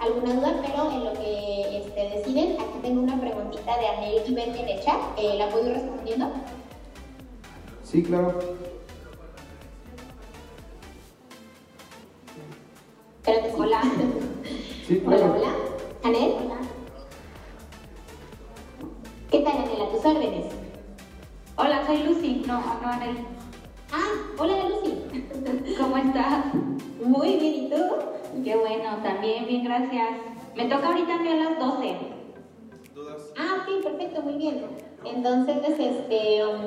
alguna 0.00 0.34
duda, 0.34 0.60
pero 0.60 0.90
en 0.90 1.04
lo 1.04 1.12
que 1.12 1.78
este, 1.78 2.16
deciden, 2.16 2.60
aquí 2.60 2.78
tengo 2.82 3.02
una 3.02 3.20
preguntita 3.20 3.78
de 3.78 3.86
Anel 3.86 4.22
y 4.26 4.34
Ben 4.34 4.56
en 4.56 4.68
el 4.68 4.80
chat, 4.82 5.00
eh, 5.16 5.36
¿la 5.38 5.48
puedo 5.50 5.68
ir 5.68 5.74
respondiendo? 5.74 6.32
Sí, 7.84 8.02
claro. 8.02 8.36
Espérate, 13.22 13.54
hola. 13.56 13.82
Sí, 14.86 14.98
claro. 15.00 15.16
Hola, 15.26 15.34
hola. 15.36 15.54
¿Anel? 16.02 16.32
Hola. 16.44 16.56
¿Qué 19.30 19.40
tal, 19.40 19.58
Anel? 19.58 19.82
A 19.82 19.90
tus 19.90 20.04
órdenes. 20.04 20.46
Hola, 21.56 21.86
soy 21.86 22.02
Lucy. 22.02 22.42
No, 22.46 22.60
no, 22.82 22.88
Anel. 22.88 23.35
Ah, 23.92 24.34
hola, 24.38 24.68
Lucy. 24.68 25.76
¿Cómo 25.78 25.96
estás? 25.96 26.44
Muy 27.02 27.36
bien, 27.36 27.54
¿y 27.54 27.70
tú? 27.70 28.42
Qué 28.42 28.56
bueno, 28.56 28.96
también 29.02 29.46
bien, 29.46 29.64
gracias. 29.64 30.08
Me 30.56 30.64
toca 30.64 30.88
ahorita 30.88 31.14
a 31.14 31.18
mí 31.18 31.28
a 31.28 31.36
las 31.36 31.58
12. 31.58 31.96
¿Dudas? 32.94 33.32
Ah, 33.38 33.62
ok, 33.62 33.84
perfecto, 33.84 34.22
muy 34.22 34.34
bien. 34.34 34.66
Entonces, 35.04 35.78
este, 35.78 36.44
um, 36.44 36.64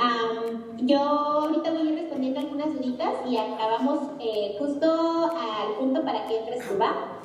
um, 0.00 0.86
yo 0.86 0.98
ahorita 1.00 1.70
voy 1.70 1.80
a 1.80 1.90
ir 1.90 1.98
respondiendo 1.98 2.40
algunas 2.40 2.72
duditas 2.74 3.10
y 3.28 3.36
acabamos 3.36 4.10
eh, 4.20 4.56
justo 4.58 5.30
al 5.32 5.74
punto 5.78 6.04
para 6.04 6.26
que 6.26 6.38
entres 6.38 6.66
tú, 6.68 6.78
¿va? 6.78 7.20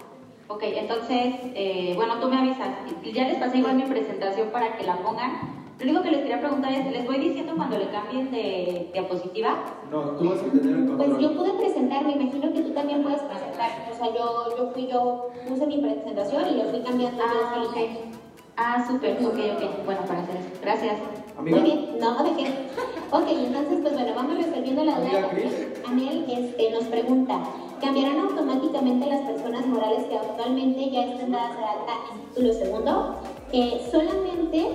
Ok, 0.47 0.63
entonces, 0.63 1.35
eh, 1.55 1.93
bueno, 1.95 2.19
tú 2.19 2.27
me 2.27 2.37
avisas. 2.37 2.69
Ya 3.13 3.27
les 3.27 3.37
pasé 3.37 3.59
igual 3.59 3.75
mi 3.75 3.83
presentación 3.83 4.49
para 4.49 4.75
que 4.77 4.83
la 4.83 4.97
pongan. 4.97 5.58
Lo 5.79 5.85
único 5.85 6.03
que 6.03 6.11
les 6.11 6.19
quería 6.21 6.41
preguntar 6.41 6.73
es, 6.73 6.91
¿les 6.91 7.05
voy 7.05 7.17
diciendo 7.19 7.53
cuando 7.55 7.77
le 7.77 7.87
cambien 7.89 8.29
de 8.31 8.89
diapositiva? 8.91 9.55
No, 9.89 10.01
tú 10.17 10.29
vas 10.29 10.39
a 10.41 10.43
tener 10.51 10.75
el 10.75 10.85
Pues 10.87 10.97
control. 11.09 11.19
yo 11.21 11.37
pude 11.37 11.53
presentar, 11.53 12.03
me 12.05 12.11
imagino 12.13 12.51
que 12.53 12.61
tú 12.61 12.71
también 12.71 13.01
puedes 13.01 13.21
presentar. 13.21 13.69
O 13.89 13.95
sea, 13.95 14.07
yo, 14.13 14.57
yo 14.57 14.71
fui, 14.73 14.87
yo 14.87 15.29
puse 15.47 15.65
mi 15.67 15.77
presentación 15.77 16.43
y 16.49 16.57
lo 16.57 16.63
fui 16.69 16.81
cambiando. 16.81 17.23
Ah, 17.23 17.63
ok. 17.65 17.77
Ah, 18.57 18.85
súper, 18.85 19.13
ok, 19.25 19.39
ok. 19.55 19.85
Bueno, 19.85 20.01
para 20.05 20.19
hacer 20.19 20.35
eso. 20.35 20.49
Gracias. 20.61 20.95
Amiga, 21.37 21.57
Muy 21.57 21.65
bien, 21.65 21.97
no, 21.97 22.23
¿de 22.25 22.31
qué? 22.35 22.49
Ok, 23.11 23.23
entonces, 23.29 23.79
pues 23.81 23.93
bueno, 23.93 24.11
vamos 24.13 24.35
resolviendo 24.35 24.83
la 24.83 24.99
duda. 24.99 25.29
Anel 25.87 26.25
este, 26.29 26.71
nos 26.71 26.83
pregunta, 26.83 27.39
¿cambiarán 27.79 28.19
automáticamente 28.19 29.05
las 29.05 29.21
personas 29.21 29.65
morales 29.65 30.03
que 30.03 30.17
actualmente 30.17 30.89
ya 30.91 31.05
están 31.05 31.31
dadas 31.31 31.57
de 31.57 31.63
alta 31.63 31.93
en 32.13 32.19
título 32.27 32.53
segundo? 32.53 33.15
Eh, 33.53 33.81
solamente 33.89 34.67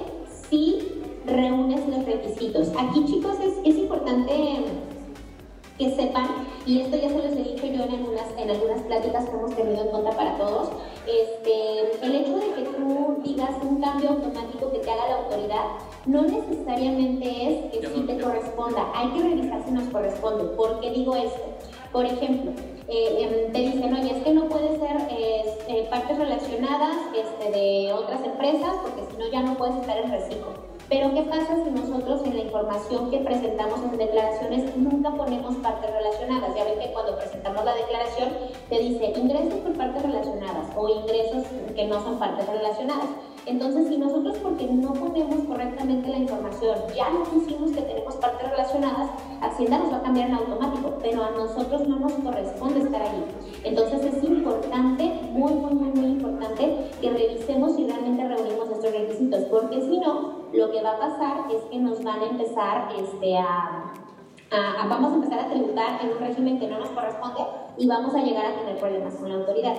si 0.48 1.02
reúnes 1.26 1.86
los 1.88 2.04
requisitos. 2.04 2.68
Aquí, 2.78 3.04
chicos, 3.06 3.36
es, 3.40 3.54
es 3.64 3.78
importante 3.78 4.64
que 5.78 5.90
sepan, 5.96 6.46
y 6.66 6.82
esto 6.82 6.96
ya 6.96 7.08
se 7.08 7.16
los 7.16 7.32
he 7.32 7.42
dicho 7.42 7.66
yo 7.66 7.82
en 7.82 7.90
algunas, 7.90 8.26
en 8.38 8.50
algunas 8.50 8.82
pláticas 8.82 9.28
que 9.28 9.36
hemos 9.36 9.56
tenido 9.56 9.82
en 9.82 9.88
cuenta 9.88 10.10
para 10.12 10.38
todos, 10.38 10.68
este, 11.06 12.06
el 12.06 12.14
hecho 12.14 12.36
de 12.36 12.52
que 12.54 12.62
tú 12.76 13.20
digas 13.24 13.50
un 13.62 13.80
cambio 13.80 14.10
automático 14.10 14.70
que 14.70 14.78
te 14.78 14.90
haga 14.90 15.08
la 15.08 15.16
autoridad, 15.16 15.64
no 16.06 16.22
necesariamente 16.22 17.26
es 17.26 17.72
que 17.72 17.88
sí 17.88 18.00
te 18.06 18.18
corresponda, 18.18 18.92
hay 18.94 19.08
que 19.10 19.28
revisar 19.28 19.64
si 19.64 19.72
nos 19.72 19.88
corresponde. 19.88 20.44
¿Por 20.56 20.78
qué 20.80 20.90
digo 20.90 21.16
esto? 21.16 21.42
Por 21.94 22.06
ejemplo, 22.06 22.50
eh, 22.88 23.46
em, 23.46 23.52
te 23.52 23.58
dicen, 23.60 23.94
oye, 23.94 24.16
es 24.16 24.24
que 24.24 24.34
no 24.34 24.48
puede 24.48 24.76
ser 24.80 24.96
eh, 25.10 25.86
partes 25.88 26.18
relacionadas 26.18 26.96
este, 27.14 27.56
de 27.56 27.92
otras 27.92 28.20
empresas 28.24 28.74
porque 28.82 29.02
si 29.08 29.16
no 29.16 29.30
ya 29.30 29.42
no 29.42 29.54
puedes 29.54 29.76
estar 29.76 29.98
en 29.98 30.10
reciclo. 30.10 30.54
Pero 30.88 31.14
¿qué 31.14 31.22
pasa 31.22 31.54
si 31.62 31.70
nosotros 31.70 32.26
en 32.26 32.34
la 32.34 32.42
información 32.42 33.12
que 33.12 33.18
presentamos 33.18 33.80
en 33.80 33.96
declaraciones 33.96 34.76
nunca 34.76 35.12
ponemos 35.12 35.54
partes 35.58 35.88
relacionadas? 35.92 36.56
Ya 36.56 36.64
ven 36.64 36.80
que 36.80 36.92
cuando 36.92 37.16
presentamos 37.16 37.64
la 37.64 37.74
declaración 37.76 38.28
te 38.68 38.78
dice 38.80 39.12
ingresos 39.16 39.54
por 39.60 39.74
partes 39.74 40.02
relacionadas 40.02 40.66
o 40.74 40.88
ingresos 40.88 41.44
que 41.76 41.86
no 41.86 42.02
son 42.02 42.18
partes 42.18 42.44
relacionadas. 42.48 43.06
Entonces, 43.46 43.88
si 43.88 43.98
nosotros 43.98 44.38
porque 44.38 44.66
no 44.66 44.92
ponemos 44.94 45.44
correctamente 45.46 46.08
la 46.08 46.18
información, 46.18 46.78
ya 46.96 47.10
no 47.10 47.24
pusimos 47.24 47.72
que 47.72 47.82
tenemos 47.82 48.14
partes 48.16 48.50
relacionadas, 48.50 49.10
Hacienda 49.42 49.78
nos 49.78 49.92
va 49.92 49.98
a 49.98 50.02
cambiar 50.02 50.28
en 50.28 50.34
automático, 50.34 50.94
pero 51.02 51.22
a 51.22 51.30
nosotros 51.30 51.86
no 51.86 51.98
nos 51.98 52.12
corresponde 52.14 52.80
estar 52.80 53.02
ahí. 53.02 53.24
Entonces 53.62 54.04
es 54.04 54.24
importante, 54.24 55.20
muy, 55.32 55.52
muy, 55.52 55.74
muy, 55.74 55.90
muy 55.90 56.06
importante 56.06 56.90
que 57.00 57.10
revisemos 57.10 57.76
si 57.76 57.86
realmente 57.86 58.26
reunimos 58.26 58.70
estos 58.70 58.92
requisitos, 58.92 59.44
porque 59.44 59.80
si 59.82 59.98
no, 59.98 60.44
lo 60.52 60.70
que 60.70 60.82
va 60.82 60.92
a 60.92 60.98
pasar 60.98 61.52
es 61.52 61.62
que 61.64 61.78
nos 61.78 62.02
van 62.02 62.20
a 62.20 62.26
empezar 62.26 62.88
este, 62.98 63.36
a, 63.36 63.92
a, 64.50 64.86
vamos 64.88 65.12
a 65.12 65.14
empezar 65.16 65.40
a 65.40 65.50
tributar 65.50 66.00
en 66.02 66.12
un 66.12 66.18
régimen 66.18 66.58
que 66.58 66.68
no 66.68 66.78
nos 66.78 66.88
corresponde 66.90 67.40
y 67.76 67.86
vamos 67.86 68.14
a 68.14 68.22
llegar 68.22 68.46
a 68.46 68.56
tener 68.56 68.78
problemas 68.78 69.14
con 69.14 69.28
la 69.28 69.34
autoridad. 69.34 69.74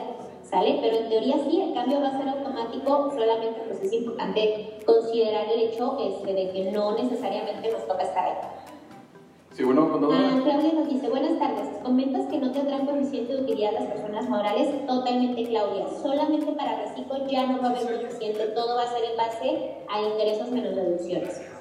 ¿Sale? 0.49 0.77
Pero 0.79 0.97
en 0.97 1.09
teoría 1.09 1.35
sí, 1.49 1.59
el 1.59 1.73
cambio 1.73 2.01
va 2.01 2.09
a 2.09 2.17
ser 2.17 2.29
automático, 2.29 3.09
solamente 3.09 3.61
pues 3.67 3.81
es 3.81 3.93
importante 3.93 4.77
considerar 4.85 5.47
el 5.51 5.61
hecho 5.61 5.97
este, 5.99 6.33
de 6.33 6.51
que 6.51 6.71
no 6.71 6.95
necesariamente 6.95 7.71
nos 7.71 7.87
toca 7.87 8.03
estar 8.03 8.25
ahí. 8.25 8.35
Sí, 9.53 9.63
bueno, 9.63 9.89
cuando... 9.89 10.11
Ah, 10.11 10.39
Claudia 10.43 10.73
nos 10.73 10.87
dice, 10.87 11.09
buenas 11.09 11.39
tardes, 11.39 11.77
comentas 11.81 12.27
que 12.27 12.37
no 12.37 12.51
tendrán 12.51 12.85
coeficiente 12.85 13.33
de 13.33 13.41
utilidad 13.41 13.71
las 13.71 13.85
personas 13.85 14.29
morales, 14.29 14.85
totalmente 14.85 15.45
Claudia, 15.45 15.87
solamente 16.01 16.51
para 16.51 16.75
reciclo 16.81 17.25
ya 17.27 17.47
no 17.47 17.61
va 17.61 17.69
a 17.69 17.71
haber 17.71 18.01
coeficiente, 18.01 18.47
todo 18.47 18.75
va 18.75 18.83
a 18.83 18.87
ser 18.87 19.03
en 19.05 19.17
base 19.17 19.77
a 19.89 20.01
ingresos 20.01 20.51
menos 20.51 20.75
deducciones. 20.75 21.54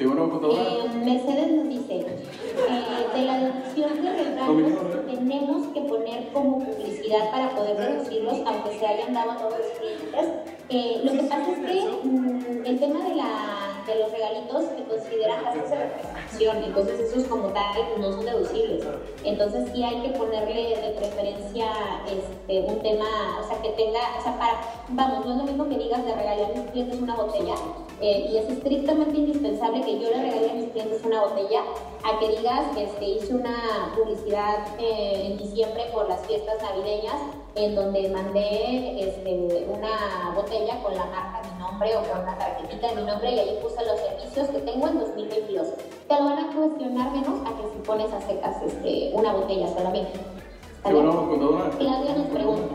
Sí, 0.00 0.06
bueno, 0.06 0.40
eh, 0.42 0.88
Mercedes 1.04 1.52
nos 1.52 1.68
dice, 1.68 1.96
eh, 1.98 3.06
de 3.14 3.22
la 3.22 3.38
deducción 3.38 4.02
de 4.02 4.12
regalos 4.12 4.72
tenemos 5.06 5.66
que 5.74 5.80
poner 5.82 6.32
como 6.32 6.58
publicidad 6.60 7.30
para 7.30 7.50
poder 7.50 7.76
reducirlos, 7.76 8.38
aunque 8.46 8.78
se 8.78 8.86
hayan 8.86 9.12
dado 9.12 9.32
a 9.32 9.36
todos 9.36 9.58
los 9.58 9.68
clientes. 9.78 10.26
Eh, 10.70 11.02
lo 11.04 11.12
que 11.12 11.22
pasa 11.24 11.52
es 11.52 11.58
que 11.58 12.08
mm, 12.08 12.64
el 12.64 12.80
tema 12.80 13.08
de 13.10 13.14
la 13.14 13.82
de 13.86 13.94
los 13.96 14.10
regalitos 14.10 14.64
se 14.74 14.84
consideran 14.84 15.44
gastos 15.44 15.68
de 15.68 15.76
representación, 15.76 16.64
entonces 16.64 17.00
esos 17.00 17.24
como 17.24 17.48
tal 17.48 17.74
no 17.98 18.10
son 18.10 18.24
deducibles. 18.24 18.82
Entonces 19.22 19.68
sí 19.74 19.84
hay 19.84 20.00
que 20.00 20.16
ponerle 20.16 20.76
de 20.80 20.94
preferencia 20.96 21.66
este, 22.06 22.60
un 22.62 22.80
tema, 22.80 23.38
o 23.38 23.46
sea, 23.46 23.60
que 23.60 23.68
tenga, 23.70 24.00
o 24.18 24.22
sea, 24.22 24.38
para, 24.38 24.60
vamos, 24.88 25.26
no 25.26 25.32
es 25.32 25.38
lo 25.40 25.44
mismo 25.44 25.68
que 25.68 25.76
digas 25.76 26.06
de 26.06 26.14
regalar 26.14 26.52
a 26.52 26.58
mis 26.58 26.70
clientes 26.70 26.98
una 27.02 27.16
botella, 27.16 27.54
eh, 28.00 28.30
y 28.32 28.36
es 28.38 28.48
estrictamente 28.48 29.14
indispensable 29.14 29.82
que 29.82 30.00
yo 30.00 30.08
le 30.08 30.22
regale 30.22 30.50
a 30.50 30.54
mis 30.54 30.70
clientes 30.70 31.02
una 31.04 31.20
botella, 31.26 31.60
a 32.02 32.18
que 32.18 32.28
digas, 32.28 32.64
este, 32.76 33.04
hice 33.04 33.34
una 33.34 33.92
publicidad 33.94 34.66
eh, 34.78 35.26
en 35.26 35.36
diciembre 35.36 35.84
por 35.92 36.08
las 36.08 36.26
fiestas 36.26 36.62
navideñas, 36.62 37.16
en 37.56 37.74
donde 37.74 38.08
mandé 38.08 39.02
este, 39.06 39.66
una 39.68 40.32
botella 40.34 40.82
con 40.82 40.94
la 40.94 41.04
marca 41.04 41.42
mi 41.52 41.58
nombre 41.58 41.94
o 41.96 42.00
con 42.10 42.22
una 42.22 42.38
tarjetita 42.38 42.88
de 42.88 42.96
mi 42.96 43.02
nombre 43.02 43.32
y 43.32 43.38
ahí 43.38 43.58
puse 43.60 43.84
los 43.84 44.00
servicios 44.00 44.48
que 44.48 44.58
tengo 44.60 44.88
en 44.88 44.98
2022. 45.00 45.68
Te 46.08 46.14
lo 46.14 46.24
van 46.24 46.38
a 46.38 46.54
cuestionar 46.54 47.12
menos 47.12 47.40
a 47.46 47.56
que 47.56 47.68
si 47.74 47.86
pones 47.86 48.10
a 48.12 48.20
secas 48.22 48.62
este, 48.62 49.10
una 49.12 49.34
botella 49.34 49.68
solamente. 49.68 50.12
Sí, 50.14 50.92
bueno, 50.92 51.28
contadora. 51.28 51.70
Claudia 51.76 52.14
nos 52.16 52.26
pregunta. 52.28 52.74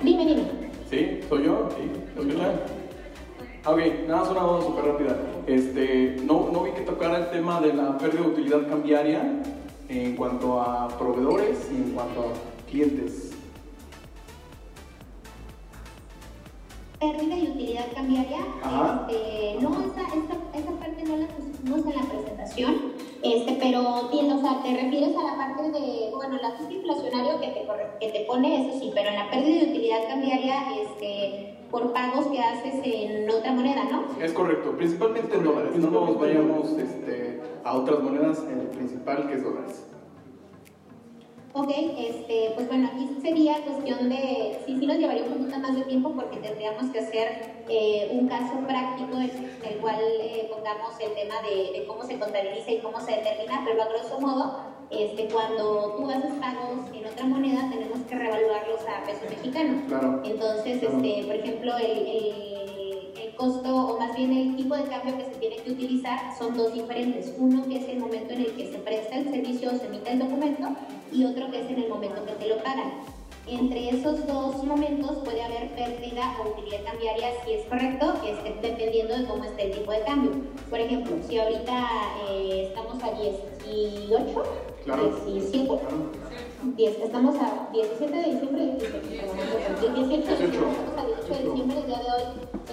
Dime, 0.00 0.24
dime. 0.24 0.44
Sí, 0.88 1.20
soy 1.28 1.44
yo, 1.44 1.68
sí, 1.76 1.90
escuchan. 2.16 2.81
Ok, 3.64 3.78
nada 4.08 4.22
más 4.22 4.30
una 4.30 4.40
duda 4.40 4.62
súper 4.62 4.84
rápida. 4.86 5.16
Este, 5.46 6.16
no, 6.24 6.50
no 6.52 6.64
vi 6.64 6.72
que 6.72 6.80
tocara 6.80 7.18
el 7.18 7.30
tema 7.30 7.60
de 7.60 7.72
la 7.72 7.96
pérdida 7.96 8.22
de 8.22 8.28
utilidad 8.28 8.68
cambiaria 8.68 9.22
en 9.88 10.16
cuanto 10.16 10.60
a 10.60 10.88
proveedores 10.98 11.70
y 11.70 11.76
en 11.76 11.90
cuanto 11.92 12.22
a 12.22 12.68
clientes. 12.68 13.32
pérdida 17.02 17.36
y 17.36 17.48
utilidad 17.48 17.86
cambiaria. 17.94 18.38
Este, 19.08 19.60
no, 19.60 19.70
esa, 19.70 20.02
esa, 20.02 20.58
esa, 20.58 20.72
parte 20.78 21.02
no 21.04 21.16
la 21.16 21.26
pusimos 21.26 21.84
en 21.84 21.96
la 21.96 22.08
presentación, 22.08 22.92
este, 23.22 23.58
pero 23.60 23.80
o 23.80 24.40
sea, 24.40 24.62
te 24.62 24.70
refieres 24.82 25.16
a 25.16 25.22
la 25.22 25.36
parte 25.36 25.70
de, 25.70 26.10
bueno, 26.14 26.38
el 26.38 26.44
ajuste 26.44 26.74
inflacionario 26.74 27.40
que 27.40 27.48
te, 27.48 27.66
que 28.00 28.12
te 28.12 28.24
pone, 28.24 28.68
eso 28.68 28.78
sí, 28.78 28.92
pero 28.94 29.08
en 29.08 29.16
la 29.16 29.30
pérdida 29.30 29.64
de 29.64 29.70
utilidad 29.70 30.08
cambiaria, 30.08 30.62
este, 30.80 31.58
por 31.72 31.92
pagos 31.94 32.26
que 32.26 32.38
haces 32.38 32.74
en 32.84 33.28
otra 33.30 33.50
moneda, 33.52 33.84
¿no? 33.84 34.04
Es 34.22 34.32
correcto, 34.32 34.76
principalmente 34.76 35.34
en 35.34 35.42
dólares, 35.42 35.74
no 35.76 35.90
nos 35.90 36.20
vayamos 36.20 36.70
este, 36.72 37.40
a 37.64 37.74
otras 37.74 38.00
monedas, 38.00 38.44
el 38.46 38.68
principal 38.68 39.26
que 39.26 39.34
es 39.34 39.42
dólares. 39.42 39.86
Ok, 41.54 41.70
este, 41.70 42.52
pues 42.54 42.68
bueno, 42.68 42.90
aquí 42.92 43.08
sería 43.20 43.62
cuestión 43.62 44.08
de, 44.08 44.58
sí, 44.64 44.78
sí 44.78 44.86
nos 44.86 44.98
llevaría 44.98 45.24
un 45.24 45.34
poquito 45.34 45.58
más 45.58 45.74
de 45.74 45.82
tiempo 45.82 46.12
porque 46.12 46.38
tendríamos 46.38 46.90
que 46.90 46.98
hacer 46.98 47.64
eh, 47.68 48.08
un 48.12 48.28
caso 48.28 48.54
práctico 48.66 49.16
en 49.18 49.72
el 49.72 49.78
cual 49.80 50.00
eh, 50.20 50.50
pongamos 50.50 50.98
el 51.00 51.14
tema 51.14 51.34
de, 51.42 51.84
cómo 51.86 52.04
se 52.04 52.18
contabiliza 52.18 52.70
y 52.70 52.80
cómo 52.80 53.00
se 53.00 53.12
determina, 53.12 53.62
pero 53.66 53.82
a 53.82 53.86
grosso 53.86 54.20
modo, 54.20 54.71
este, 54.92 55.28
cuando 55.32 55.94
tú 55.96 56.10
haces 56.10 56.32
pagos 56.40 56.86
en 56.92 57.06
otra 57.06 57.24
moneda, 57.24 57.68
tenemos 57.70 57.98
que 58.08 58.14
revaluarlos 58.14 58.80
a 58.82 59.04
peso 59.04 59.22
mexicano. 59.28 59.82
Claro. 59.88 60.22
Entonces, 60.24 60.82
este, 60.82 61.24
por 61.24 61.36
ejemplo, 61.36 61.72
el 61.78 62.52
costo 63.42 63.74
o 63.74 63.98
más 63.98 64.14
bien 64.16 64.32
el 64.32 64.56
tipo 64.56 64.76
de 64.76 64.84
cambio 64.84 65.16
que 65.16 65.24
se 65.24 65.40
tiene 65.40 65.56
que 65.56 65.72
utilizar 65.72 66.18
son 66.38 66.56
dos 66.56 66.72
diferentes. 66.72 67.34
Uno 67.38 67.66
que 67.66 67.78
es 67.78 67.88
el 67.88 67.98
momento 67.98 68.32
en 68.34 68.42
el 68.42 68.52
que 68.54 68.70
se 68.70 68.78
presta 68.78 69.16
el 69.16 69.30
servicio 69.30 69.70
o 69.72 69.78
se 69.78 69.86
emite 69.86 70.12
el 70.12 70.20
documento 70.20 70.68
y 71.12 71.24
otro 71.24 71.50
que 71.50 71.60
es 71.60 71.70
en 71.70 71.82
el 71.82 71.88
momento 71.88 72.24
que 72.24 72.32
te 72.32 72.48
lo 72.48 72.62
pagan. 72.62 72.92
Entre 73.48 73.88
esos 73.88 74.24
dos 74.28 74.62
momentos 74.62 75.18
puede 75.24 75.42
haber 75.42 75.68
pérdida 75.74 76.36
o 76.38 76.50
utilidad 76.50 76.84
cambiaria 76.84 77.28
si 77.44 77.54
es 77.54 77.66
correcto, 77.66 78.14
este, 78.24 78.68
dependiendo 78.68 79.18
de 79.18 79.24
cómo 79.24 79.42
esté 79.42 79.64
el 79.64 79.72
tipo 79.72 79.90
de 79.90 80.02
cambio. 80.02 80.30
Por 80.70 80.78
ejemplo, 80.78 81.16
si 81.28 81.38
ahorita 81.38 81.88
eh, 82.30 82.68
estamos 82.68 83.02
a 83.02 83.10
18, 83.10 84.44
claro. 84.84 85.10
17, 85.26 85.80
10, 86.76 86.98
estamos 87.00 87.36
a 87.36 87.70
17 87.72 88.16
de 88.16 88.32
diciembre, 88.32 88.76
18, 89.80 90.08
18, 90.08 90.32
estamos 90.32 90.88
a 90.96 91.06
18 91.06 91.34
de 91.34 91.50
diciembre, 91.50 91.78
el 91.78 91.86
día 91.86 91.98
de 91.98 92.10
hoy 92.10 92.22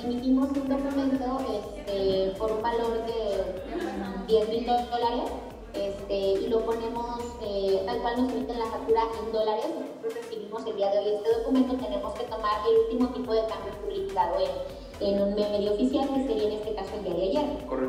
emitimos 0.04 0.50
un 0.50 0.70
documento 0.70 1.38
este, 1.54 2.34
por 2.38 2.52
un 2.52 2.62
valor 2.62 3.06
de 3.06 4.28
10 4.28 4.50
mil 4.50 4.66
dólares 4.66 5.32
este, 5.74 6.16
y 6.16 6.48
lo 6.48 6.66
ponemos 6.66 7.20
eh, 7.42 7.84
tal 7.86 8.02
cual 8.02 8.24
nos 8.24 8.34
emiten 8.34 8.60
la 8.60 8.66
factura 8.66 9.02
en 9.20 9.32
dólares. 9.32 9.66
Nosotros 9.68 10.14
recibimos 10.16 10.66
el 10.66 10.76
día 10.76 10.92
de 10.92 11.00
hoy 11.00 11.16
este 11.16 11.40
documento, 11.40 11.76
tenemos 11.76 12.14
que 12.14 12.24
tomar 12.26 12.62
el 12.68 12.80
último 12.86 13.10
tipo 13.14 13.34
de 13.34 13.42
cambio 13.42 13.74
publicado 13.84 14.40
en 14.40 14.89
en 15.00 15.22
un 15.22 15.36
medio 15.36 15.74
oficial, 15.74 16.08
que 16.14 16.28
sería 16.28 16.48
en 16.48 16.54
este 16.54 16.74
caso 16.74 16.90
el 16.98 17.04
día 17.04 17.14
de 17.14 17.24
ayer. 17.24 17.46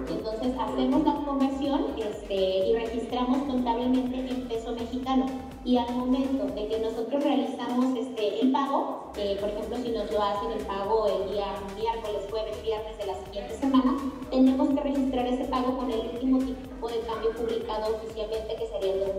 Entonces 0.08 0.54
hacemos 0.58 1.04
la 1.04 1.14
conversión 1.24 1.86
este, 1.98 2.34
y 2.34 2.72
registramos 2.74 3.38
contablemente 3.48 4.16
en 4.16 4.48
peso 4.48 4.72
mexicano. 4.72 5.26
Y 5.64 5.76
al 5.76 5.94
momento 5.94 6.46
de 6.46 6.68
que 6.68 6.78
nosotros 6.78 7.22
realizamos 7.22 7.96
este, 7.96 8.40
el 8.40 8.52
pago, 8.52 9.12
eh, 9.16 9.36
por 9.40 9.50
ejemplo, 9.50 9.76
si 9.76 9.90
nos 9.90 10.10
lo 10.10 10.22
hacen 10.22 10.52
el 10.52 10.64
pago 10.64 11.06
el 11.06 11.32
día 11.32 11.46
miércoles, 11.76 12.22
jueves, 12.30 12.62
viernes 12.62 12.96
de 12.98 13.06
la 13.06 13.14
siguiente 13.24 13.54
semana, 13.56 13.96
tenemos 14.30 14.68
que 14.70 14.80
registrar 14.80 15.26
ese 15.26 15.44
pago 15.44 15.76
con 15.76 15.90
el 15.90 16.00
último 16.14 16.38
tipo 16.38 16.88
de 16.88 17.00
cambio 17.00 17.30
publicado 17.32 17.96
oficialmente, 17.96 18.56
que 18.56 18.66
sería 18.68 18.92
el 18.92 19.00
de 19.00 19.10
un 19.10 19.18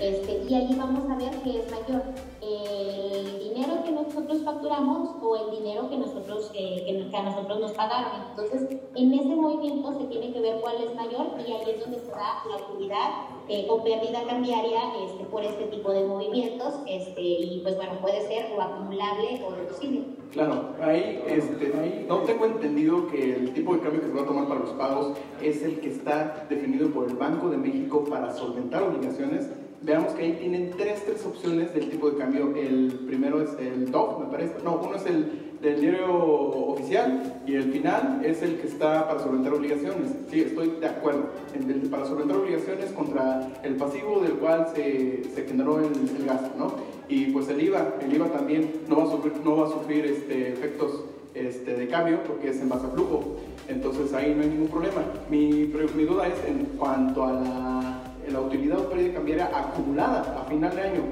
este, 0.00 0.44
y 0.48 0.54
ahí 0.54 0.74
vamos 0.76 1.10
a 1.10 1.16
ver 1.16 1.30
qué 1.42 1.58
es 1.58 1.70
mayor, 1.70 2.02
el 2.42 3.38
dinero 3.38 3.82
que 3.84 3.92
nosotros 3.92 4.42
facturamos 4.44 5.16
o 5.22 5.36
el 5.36 5.58
dinero 5.58 5.88
que 5.88 5.96
nosotros 5.96 6.50
eh, 6.54 7.08
que, 7.10 7.16
a 7.16 7.22
nosotros 7.22 7.60
nos 7.60 7.72
pagaron. 7.72 8.12
Entonces, 8.30 8.78
en 8.94 9.14
ese 9.14 9.34
movimiento 9.34 9.98
se 9.98 10.06
tiene 10.06 10.32
que 10.32 10.40
ver 10.40 10.60
cuál 10.60 10.76
es 10.82 10.94
mayor 10.94 11.26
y 11.38 11.52
ahí 11.52 11.70
es 11.70 11.80
donde 11.80 11.98
se 12.00 12.10
da 12.10 12.42
la 12.48 12.56
utilidad 12.68 13.10
eh, 13.48 13.66
o 13.68 13.82
pérdida 13.82 14.22
cambiaria 14.28 14.80
este, 15.04 15.24
por 15.24 15.42
este 15.44 15.64
tipo 15.66 15.92
de 15.92 16.04
movimientos 16.04 16.74
este, 16.86 17.20
y 17.20 17.60
pues 17.62 17.76
bueno, 17.76 17.92
puede 18.00 18.26
ser 18.28 18.52
o 18.56 18.60
acumulable 18.60 19.42
o 19.46 19.54
reducible. 19.54 20.04
Claro, 20.32 20.74
ahí, 20.82 21.22
este, 21.26 21.72
ahí 21.78 22.04
no 22.08 22.18
tengo 22.18 22.44
entendido 22.44 23.06
que 23.08 23.34
el 23.34 23.54
tipo 23.54 23.74
de 23.74 23.80
cambio 23.80 24.02
que 24.02 24.08
se 24.08 24.12
va 24.12 24.22
a 24.22 24.26
tomar 24.26 24.48
para 24.48 24.60
los 24.60 24.70
pagos 24.70 25.16
es 25.40 25.62
el 25.62 25.80
que 25.80 25.88
está 25.88 26.46
definido 26.48 26.90
por 26.90 27.08
el 27.08 27.16
Banco 27.16 27.48
de 27.48 27.56
México 27.56 28.04
para 28.04 28.32
solventar 28.34 28.82
obligaciones 28.82 29.48
veamos 29.82 30.14
que 30.14 30.22
ahí 30.22 30.32
tienen 30.40 30.70
tres, 30.76 31.04
tres 31.04 31.24
opciones 31.24 31.74
del 31.74 31.90
tipo 31.90 32.10
de 32.10 32.18
cambio. 32.18 32.54
El 32.56 33.00
primero 33.06 33.42
es 33.42 33.50
el 33.58 33.90
DOF, 33.90 34.20
me 34.20 34.26
parece. 34.26 34.54
No, 34.64 34.80
uno 34.82 34.96
es 34.96 35.06
el 35.06 35.46
del 35.60 35.80
diario 35.80 36.12
oficial 36.12 37.40
y 37.46 37.54
el 37.54 37.72
final 37.72 38.20
es 38.24 38.42
el 38.42 38.58
que 38.58 38.66
está 38.66 39.08
para 39.08 39.20
solventar 39.20 39.54
obligaciones. 39.54 40.12
Sí, 40.30 40.40
estoy 40.42 40.70
de 40.80 40.86
acuerdo. 40.86 41.30
El, 41.54 41.88
para 41.88 42.04
solventar 42.04 42.36
obligaciones 42.36 42.92
contra 42.92 43.48
el 43.62 43.76
pasivo 43.76 44.20
del 44.20 44.32
cual 44.34 44.68
se, 44.74 45.24
se 45.34 45.44
generó 45.44 45.78
el, 45.80 46.24
gasto, 46.24 46.50
¿no? 46.58 46.74
Y 47.08 47.26
pues 47.26 47.48
el 47.48 47.62
IVA, 47.62 47.94
el 48.00 48.14
IVA 48.14 48.28
también 48.32 48.70
no 48.88 48.98
va 48.98 49.04
a 49.04 49.10
sufrir, 49.10 49.32
no 49.44 49.56
va 49.56 49.66
a 49.66 49.70
sufrir 49.70 50.04
este, 50.06 50.52
efectos 50.52 51.04
este, 51.34 51.76
de 51.76 51.86
cambio 51.88 52.22
porque 52.26 52.50
es 52.50 52.60
en 52.60 52.68
base 52.68 52.86
a 52.86 52.90
flujo. 52.90 53.36
Entonces 53.68 54.12
ahí 54.12 54.34
no 54.34 54.42
hay 54.42 54.48
ningún 54.48 54.68
problema. 54.68 55.02
Mi, 55.30 55.72
mi 55.94 56.04
duda 56.04 56.28
es 56.28 56.44
en 56.48 56.64
cuanto 56.76 57.24
a 57.24 57.32
la, 57.32 57.95
la 58.30 58.40
utilidad 58.40 58.78
o 58.78 58.90
pérdida 58.90 59.14
cambiaria 59.14 59.46
acumulada 59.46 60.40
a 60.40 60.44
final 60.44 60.74
de 60.74 60.82
año. 60.82 61.02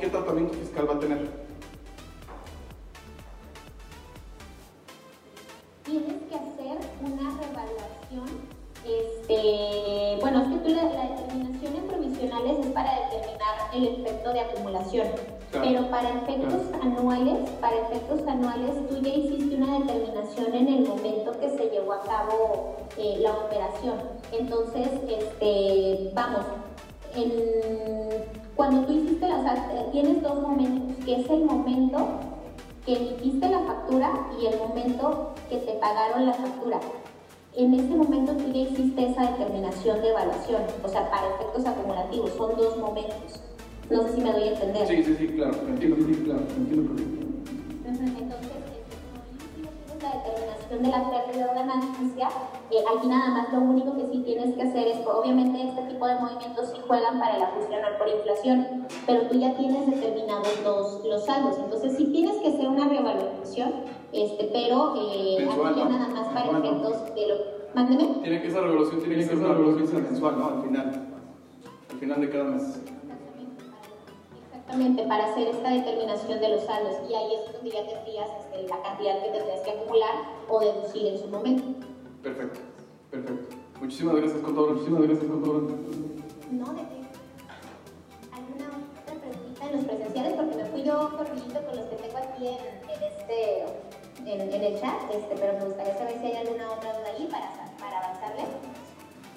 ¿Qué 0.00 0.08
tratamiento 0.08 0.54
fiscal 0.54 0.88
va 0.88 0.94
a 0.94 0.98
tener? 0.98 1.42
tienes 5.84 6.22
que 6.28 6.34
hacer 6.34 6.78
una 7.02 7.30
revaluación. 7.30 8.62
Este, 8.84 10.18
bueno, 10.20 10.42
es 10.42 10.48
que 10.48 10.56
tú 10.56 10.74
la, 10.74 10.84
determinación 10.84 11.76
en 11.76 11.86
provisionales 11.86 12.66
es 12.66 12.72
para 12.72 12.92
determinar 13.10 13.70
el 13.74 13.86
efecto 13.86 14.32
de 14.32 14.40
acumulación, 14.40 15.08
pero 15.52 15.88
para 15.90 16.08
efectos 16.08 16.62
anuales, 16.80 17.50
para 17.60 17.76
efectos 17.76 18.26
anuales, 18.26 18.88
tú 18.88 18.96
ya 19.02 19.14
hiciste 19.14 19.56
una 19.56 19.78
determinación 19.80 20.54
en 20.54 20.68
el 20.68 20.88
momento 20.88 21.38
que 21.38 21.50
se 21.50 21.70
llevó 21.70 21.92
a 21.92 22.02
cabo 22.02 22.76
eh, 22.96 23.18
la 23.20 23.32
operación. 23.32 23.96
Entonces, 24.32 24.88
este, 25.06 26.10
vamos, 26.14 26.46
cuando 28.56 28.86
tú 28.86 28.92
hiciste, 28.94 29.26
o 29.26 29.42
sea, 29.42 29.90
tienes 29.92 30.22
dos 30.22 30.40
momentos, 30.40 31.04
que 31.04 31.20
es 31.20 31.28
el 31.28 31.44
momento 31.44 31.98
que 32.86 32.96
emitiste 32.96 33.48
la 33.48 33.60
factura 33.60 34.10
y 34.40 34.46
el 34.46 34.58
momento 34.58 35.34
que 35.50 35.58
te 35.58 35.72
pagaron 35.74 36.26
la 36.26 36.32
factura. 36.32 36.80
En 37.54 37.74
ese 37.74 37.94
momento 37.94 38.32
tú 38.32 38.50
ya 38.50 38.60
hiciste 38.60 39.10
esa 39.10 39.30
determinación 39.32 40.00
de 40.00 40.08
evaluación, 40.08 40.62
o 40.82 40.88
sea, 40.88 41.10
para 41.10 41.28
efectos 41.34 41.66
acumulativos, 41.66 42.30
son 42.32 42.56
dos 42.56 42.78
momentos. 42.78 43.51
No 43.92 44.02
sé 44.04 44.14
si 44.14 44.20
me 44.22 44.32
doy 44.32 44.44
a 44.44 44.52
entender. 44.52 44.86
Sí, 44.86 45.02
sí, 45.02 45.14
sí, 45.18 45.26
claro, 45.28 45.52
entiendo, 45.68 45.96
sí, 45.96 46.14
claro, 46.24 46.40
entiendo 46.56 46.92
Entonces, 47.84 48.12
la 50.02 50.12
determinación 50.16 50.82
de 50.82 50.88
la 50.88 51.10
pérdida 51.10 51.50
o 51.50 51.54
ganancia, 51.54 52.28
eh, 52.70 52.84
aquí 52.88 53.06
nada 53.06 53.30
más 53.30 53.52
lo 53.52 53.60
único 53.60 53.94
que 53.98 54.06
sí 54.06 54.22
tienes 54.24 54.54
que 54.54 54.62
hacer 54.62 54.88
es, 54.88 55.06
obviamente 55.06 55.62
este 55.62 55.82
tipo 55.92 56.06
de 56.06 56.14
movimientos 56.14 56.70
sí 56.70 56.80
juegan 56.88 57.18
para 57.18 57.36
el 57.36 57.42
ajuste 57.42 57.74
anual 57.74 57.98
por 57.98 58.08
inflación, 58.08 58.86
pero 59.06 59.28
tú 59.28 59.38
ya 59.38 59.54
tienes 59.56 59.86
determinados 59.86 60.48
los, 60.64 61.04
los 61.04 61.26
saldos, 61.26 61.58
entonces 61.58 61.94
sí 61.94 62.06
tienes 62.06 62.36
que 62.38 62.48
hacer 62.48 62.68
una 62.68 62.88
reevaluación, 62.88 63.72
este, 64.10 64.48
pero 64.54 64.94
eh, 64.96 65.46
aquí 65.52 65.78
ya 65.78 65.84
nada 65.84 66.08
más 66.08 66.28
para 66.28 66.58
efectos 66.58 67.14
de 67.14 67.28
lo... 67.28 67.62
Mándeme. 67.74 68.20
Tiene 68.22 68.42
que 68.42 68.48
esa 68.48 68.60
revaluación 68.60 69.00
tiene 69.00 69.16
que 69.16 69.24
ser 69.24 69.36
una 69.36 69.48
revaluación 69.48 70.02
mensual, 70.02 70.38
¿no? 70.38 70.48
Al 70.48 70.62
final, 70.62 71.08
al 71.90 71.98
final 71.98 72.20
de 72.20 72.30
cada 72.30 72.44
mes 72.44 72.80
para 75.06 75.30
hacer 75.30 75.48
esta 75.48 75.68
determinación 75.68 76.40
de 76.40 76.48
los 76.48 76.64
saldos 76.64 76.96
y 77.06 77.14
ahí 77.14 77.34
es 77.34 77.52
donde 77.52 77.70
ya 77.70 77.86
tendrías 77.86 78.28
este, 78.40 78.68
la 78.68 78.80
cantidad 78.82 79.22
que 79.22 79.28
tendrías 79.28 79.60
que 79.60 79.70
acumular 79.70 80.14
o 80.48 80.60
deducir 80.60 81.08
en 81.08 81.18
su 81.18 81.28
momento. 81.28 81.86
Perfecto, 82.22 82.60
perfecto. 83.10 83.56
Muchísimas 83.80 84.16
gracias, 84.16 84.40
contador. 84.40 84.72
Muchísimas 84.72 85.02
gracias, 85.02 85.30
contador. 85.30 85.62
No, 86.50 86.72
de 86.72 86.82
qué. 86.88 87.02
¿Alguna 88.32 88.66
otra 88.96 89.14
pregunta 89.20 89.66
en 89.66 89.76
los 89.76 89.84
presenciales? 89.84 90.32
Porque 90.34 90.56
me 90.56 90.64
fui 90.64 90.82
yo 90.84 91.16
corriendo 91.18 91.66
con 91.66 91.76
los 91.76 91.86
que 91.86 91.96
tengo 91.96 92.16
aquí 92.16 92.48
en, 92.48 93.02
este, 93.02 93.64
en, 94.24 94.40
en, 94.40 94.64
el 94.64 94.80
chat, 94.80 95.02
este, 95.12 95.34
pero 95.38 95.52
me 95.58 95.64
gustaría 95.66 95.98
saber 95.98 96.18
si 96.18 96.26
hay 96.28 96.36
alguna 96.46 96.72
otra 96.72 96.96
duda 96.96 97.08
ahí 97.14 97.28
para, 97.30 97.52
para 97.78 97.98
avanzarle. 97.98 98.44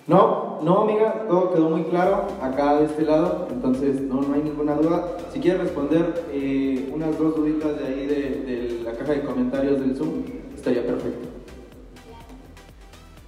No, 0.08 0.60
no 0.62 0.82
amiga, 0.82 1.26
todo 1.28 1.52
quedó 1.52 1.70
muy 1.70 1.84
claro 1.86 2.28
acá 2.40 2.76
de 2.76 2.86
este 2.86 3.02
lado, 3.06 3.48
entonces 3.50 4.02
no, 4.02 4.22
no 4.22 4.36
hay 4.36 4.44
ninguna 4.44 4.76
duda. 4.76 5.18
Si 5.34 5.40
quieres 5.40 5.62
responder 5.62 6.26
eh, 6.32 6.92
unas 6.94 7.18
dos 7.18 7.36
duditas 7.36 7.80
de 7.80 7.88
ahí 7.88 8.06
de, 8.06 8.16
de, 8.16 8.84
la 8.84 8.92
caja 8.92 9.14
de 9.14 9.24
comentarios 9.24 9.80
del 9.80 9.96
Zoom, 9.96 10.24
estaría 10.54 10.86
perfecto. 10.86 11.28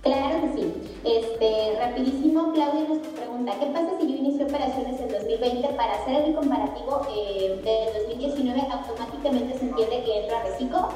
Claro 0.03 0.41
que 0.41 0.53
sí. 0.53 0.73
Este, 1.03 1.79
rapidísimo, 1.79 2.53
Claudia 2.53 2.87
nos 2.87 2.99
pregunta, 3.07 3.53
¿qué 3.59 3.65
pasa 3.67 3.97
si 3.99 4.07
yo 4.07 4.15
inicio 4.15 4.45
operaciones 4.45 5.01
en 5.01 5.09
2020 5.09 5.69
para 5.69 5.95
hacer 5.95 6.25
el 6.25 6.35
comparativo 6.35 7.01
eh, 7.09 7.59
del 7.63 8.03
2019 8.07 8.61
automáticamente 8.71 9.57
se 9.57 9.65
entiende 9.65 10.03
que 10.05 10.21
entra 10.21 10.41
a 10.41 10.43
reciclo? 10.43 10.89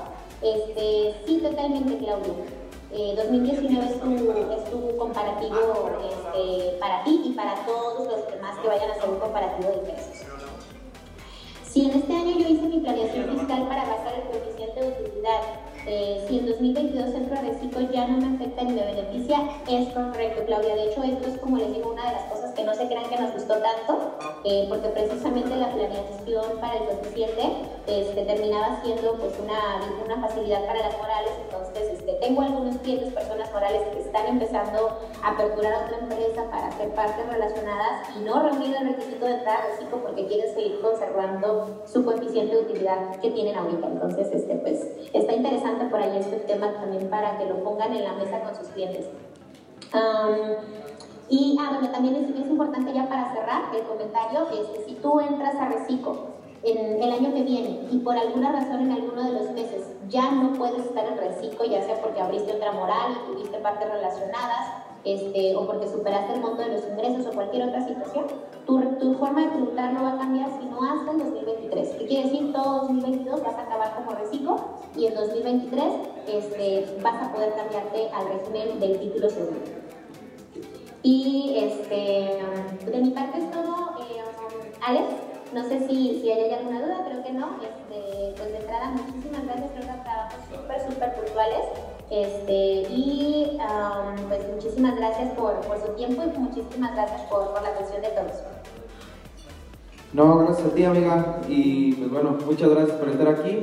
Este, 0.43 1.15
sí, 1.25 1.39
totalmente, 1.41 1.97
Claudia. 1.97 2.60
2019 2.91 3.85
eh, 3.85 3.89
es 3.89 4.01
tu, 4.01 4.31
es 4.51 4.71
tu 4.71 4.97
comparativo 4.97 5.89
este, 6.03 6.77
para 6.77 7.03
ti 7.03 7.21
y 7.25 7.29
para 7.31 7.55
todos 7.65 8.07
los 8.07 8.27
demás 8.27 8.59
que 8.59 8.67
vayan 8.67 8.89
a 8.89 8.93
hacer 8.93 9.09
un 9.09 9.19
comparativo 9.19 9.69
de 9.69 9.77
ingresos. 9.77 10.25
Si 11.69 11.85
en 11.85 11.91
este 11.99 12.13
año 12.13 12.37
yo 12.37 12.47
hice 12.49 12.67
mi 12.67 12.79
planeación 12.81 13.29
fiscal 13.29 13.67
para 13.67 13.85
basar 13.85 14.13
el 14.15 14.23
coeficiente 14.23 14.81
de 14.81 14.87
utilidad 14.89 15.41
eh, 15.87 16.23
si 16.27 16.39
en 16.39 16.45
2022 16.45 17.11
Centro 17.11 17.35
de 17.35 17.49
Reciclo 17.49 17.81
ya 17.91 18.07
no 18.07 18.17
me 18.17 18.35
afecta 18.35 18.63
ni 18.63 18.73
me 18.73 18.83
beneficia, 18.83 19.37
es 19.67 19.89
correcto, 19.89 20.43
Claudia. 20.45 20.75
De 20.75 20.91
hecho, 20.91 21.03
esto 21.03 21.27
es 21.27 21.37
como 21.39 21.57
les 21.57 21.73
digo, 21.73 21.91
una 21.91 22.05
de 22.05 22.13
las 22.13 22.23
cosas 22.25 22.51
que 22.53 22.63
no 22.63 22.73
se 22.73 22.87
crean 22.87 23.09
que 23.09 23.19
nos 23.19 23.33
gustó 23.33 23.55
tanto, 23.55 24.11
eh, 24.43 24.65
porque 24.69 24.89
precisamente 24.89 25.55
la 25.55 25.71
planeación 25.71 26.59
para 26.59 26.77
el 26.77 26.83
coeficiente 26.85 27.41
este, 27.87 28.25
terminaba 28.25 28.81
siendo 28.83 29.15
pues 29.15 29.33
una, 29.39 29.81
una 30.05 30.27
facilidad 30.27 30.65
para 30.65 30.79
las 30.79 30.97
morales. 30.97 31.31
Entonces, 31.45 31.99
este, 31.99 32.13
tengo 32.13 32.41
algunos 32.41 32.77
clientes, 32.77 33.11
personas 33.13 33.51
morales 33.51 33.81
que 33.93 34.01
están 34.01 34.27
empezando 34.27 34.99
a 35.23 35.31
aperturar 35.31 35.85
otra 35.85 35.97
empresa 35.97 36.43
para 36.51 36.71
ser 36.73 36.89
partes 36.89 37.25
relacionadas 37.27 38.09
y 38.15 38.23
no 38.23 38.41
reunir 38.43 38.75
el 38.75 38.89
requisito 38.89 39.25
de 39.25 39.37
reciclo 39.41 40.01
porque 40.01 40.25
quieren 40.27 40.53
seguir 40.53 40.79
conservando 40.81 41.81
su 41.85 42.03
coeficiente 42.03 42.55
de 42.55 42.61
utilidad 42.61 43.19
que 43.19 43.31
tienen 43.31 43.55
ahorita. 43.55 43.87
Entonces, 43.87 44.29
este, 44.31 44.55
pues, 44.55 44.87
está 45.13 45.33
interesante 45.33 45.70
por 45.89 46.01
ahí 46.01 46.17
este 46.17 46.37
tema 46.37 46.73
también 46.73 47.09
para 47.09 47.37
que 47.37 47.45
lo 47.45 47.63
pongan 47.63 47.93
en 47.93 48.03
la 48.03 48.13
mesa 48.13 48.41
con 48.41 48.55
sus 48.55 48.67
clientes. 48.69 49.07
y 51.29 51.57
ah, 51.59 51.69
bueno, 51.71 51.89
también 51.91 52.15
es, 52.15 52.29
es, 52.29 52.49
importante 52.49 52.93
ya 52.93 53.07
para 53.07 53.33
cerrar 53.33 53.63
el 53.73 53.83
comentario, 53.83 54.47
este, 54.51 54.85
si 54.85 54.95
tú 54.95 55.19
entras 55.19 55.55
a 55.55 55.69
Recico 55.69 56.31
en 56.63 57.01
el 57.01 57.11
año 57.11 57.33
que 57.33 57.43
viene 57.43 57.87
y 57.91 57.99
por 57.99 58.15
alguna 58.17 58.51
razón 58.51 58.81
en 58.81 58.91
alguno 58.91 59.23
de 59.23 59.33
los 59.33 59.51
meses 59.51 59.87
ya 60.09 60.29
no 60.31 60.53
puedes 60.53 60.85
estar 60.85 61.05
en 61.05 61.17
Recico, 61.17 61.63
ya 61.65 61.81
sea 61.81 62.01
porque 62.01 62.21
abriste 62.21 62.53
otra 62.53 62.71
moral 62.73 63.13
y 63.13 63.31
tuviste 63.33 63.57
partes 63.59 63.89
relacionadas, 63.89 64.90
este, 65.03 65.55
o 65.55 65.65
porque 65.65 65.87
superaste 65.87 66.33
el 66.33 66.41
monto 66.41 66.61
de 66.61 66.69
los 66.69 66.87
ingresos 66.87 67.25
o 67.27 67.31
cualquier 67.31 67.67
otra 67.69 67.87
situación, 67.87 68.25
tu, 68.65 68.79
tu 68.99 69.13
forma 69.15 69.41
de 69.41 69.47
tributar 69.49 69.93
no 69.93 70.03
va 70.03 70.13
a 70.13 70.17
cambiar 70.17 70.49
sino 70.59 70.83
hasta 70.83 71.11
el 71.11 71.19
2023. 71.19 71.89
¿Qué 71.89 72.05
quiere 72.05 72.29
decir? 72.29 72.53
Todo 72.53 72.81
2022 72.81 73.43
vas 73.43 73.55
a 73.55 73.61
acabar 73.61 73.95
como 73.95 74.11
reciclo 74.11 74.59
y 74.95 75.07
en 75.07 75.15
2023 75.15 75.93
este, 76.27 76.97
vas 77.01 77.23
a 77.23 77.33
poder 77.33 77.53
cambiarte 77.53 78.09
al 78.13 78.27
régimen 78.27 78.79
del 78.79 78.99
título 78.99 79.29
segundo. 79.29 79.61
Y 81.03 81.55
este, 81.57 82.39
de 82.91 83.01
mi 83.01 83.09
parte 83.09 83.39
es 83.39 83.51
todo. 83.51 83.97
Eh, 84.01 84.21
Alex, 84.85 85.05
no 85.53 85.63
sé 85.63 85.87
si, 85.87 86.21
si 86.21 86.31
hay 86.31 86.53
alguna 86.53 86.81
duda, 86.81 87.03
creo 87.05 87.23
que 87.23 87.31
no. 87.31 87.55
Este, 87.61 88.33
pues 88.37 88.51
de 88.51 88.57
entrada, 88.59 88.91
muchísimas 88.91 89.43
gracias, 89.45 89.71
creo 89.71 89.81
que 89.81 90.03
trabajos 90.03 90.39
súper, 90.49 90.91
súper 90.91 91.13
puntuales. 91.15 91.65
Este, 92.11 92.87
y 92.89 93.57
pues 94.27 94.41
muchísimas 94.53 94.97
gracias 94.97 95.31
por, 95.33 95.61
por, 95.61 95.79
su 95.79 95.93
tiempo 95.93 96.23
y 96.23 96.37
muchísimas 96.37 96.93
gracias 96.93 97.21
por, 97.21 97.53
por 97.53 97.61
la 97.61 97.69
atención 97.69 98.01
de 98.01 98.09
todos. 98.09 98.43
No, 100.11 100.39
gracias 100.39 100.67
a 100.67 100.75
ti 100.75 100.83
amiga 100.83 101.39
y 101.47 101.93
pues 101.93 102.11
bueno, 102.11 102.37
muchas 102.45 102.69
gracias 102.69 102.97
por 102.97 103.07
estar 103.07 103.29
aquí. 103.29 103.59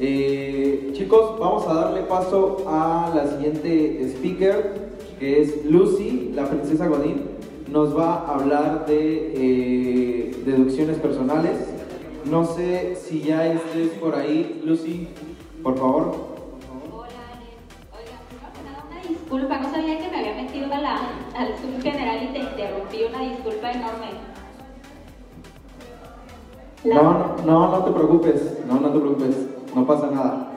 Eh, 0.00 0.90
chicos, 0.92 1.38
vamos 1.38 1.68
a 1.68 1.74
darle 1.74 2.00
paso 2.00 2.64
a 2.66 3.12
la 3.14 3.28
siguiente 3.28 4.02
speaker, 4.08 4.90
que 5.20 5.42
es 5.42 5.64
Lucy, 5.64 6.32
la 6.34 6.46
princesa 6.46 6.88
Godín. 6.88 7.22
Nos 7.70 7.96
va 7.96 8.14
a 8.14 8.34
hablar 8.34 8.86
de 8.86 9.32
eh, 9.36 10.42
deducciones 10.44 10.98
personales. 10.98 11.58
No 12.28 12.44
sé 12.44 12.96
si 12.96 13.20
ya 13.20 13.46
estés 13.52 13.90
por 14.00 14.16
ahí, 14.16 14.60
Lucy, 14.64 15.06
por 15.62 15.78
favor. 15.78 16.33
Disculpa, 19.34 19.58
no 19.58 19.70
sabía 19.70 19.98
que 19.98 20.08
me 20.08 20.18
había 20.18 20.42
metido 20.42 20.72
a 20.72 20.78
la, 20.78 20.94
al 21.36 21.54
Zoom 21.58 21.80
general 21.82 22.22
y 22.22 22.26
te 22.28 22.38
interrumpí, 22.38 23.04
una 23.04 23.20
disculpa 23.20 23.72
enorme. 23.72 24.06
No, 26.84 27.36
no, 27.44 27.68
no, 27.68 27.84
te 27.84 27.90
preocupes, 27.90 28.58
no, 28.66 28.80
no 28.80 28.90
te 28.90 28.98
preocupes, 28.98 29.36
no 29.74 29.86
pasa 29.86 30.10
nada. 30.10 30.52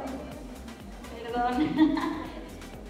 Perdón. 1.23 1.69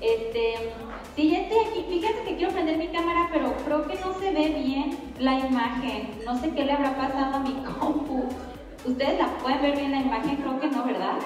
este, 0.02 0.74
sí, 1.16 1.30
ya 1.30 1.40
estoy 1.42 1.58
aquí, 1.60 1.86
fíjate 1.88 2.24
que 2.24 2.36
quiero 2.36 2.52
prender 2.52 2.78
mi 2.78 2.88
cámara, 2.88 3.30
pero 3.32 3.54
creo 3.64 3.88
que 3.88 4.00
no 4.00 4.14
se 4.20 4.32
ve 4.32 4.62
bien 4.64 4.98
la 5.20 5.40
imagen, 5.40 6.20
no 6.26 6.38
sé 6.38 6.52
qué 6.52 6.66
le 6.66 6.74
habrá 6.74 6.98
pasado 6.98 7.36
a 7.36 7.40
mi 7.40 7.54
compu. 7.80 8.26
¿Ustedes 8.86 9.20
la 9.20 9.38
pueden 9.38 9.62
ver 9.62 9.78
bien 9.78 9.92
la 9.92 10.02
imagen? 10.02 10.38
Creo 10.38 10.60
que 10.60 10.68
no, 10.68 10.84
¿verdad? 10.84 11.18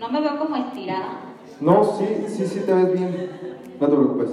No 0.00 0.08
me 0.08 0.20
veo 0.22 0.38
como 0.38 0.56
estirada. 0.56 1.20
No, 1.60 1.84
sí, 1.84 2.06
sí, 2.26 2.46
sí 2.46 2.60
te 2.64 2.72
ves 2.72 2.92
bien. 2.94 3.30
No 3.78 3.86
te 3.86 3.94
preocupes. 3.94 4.30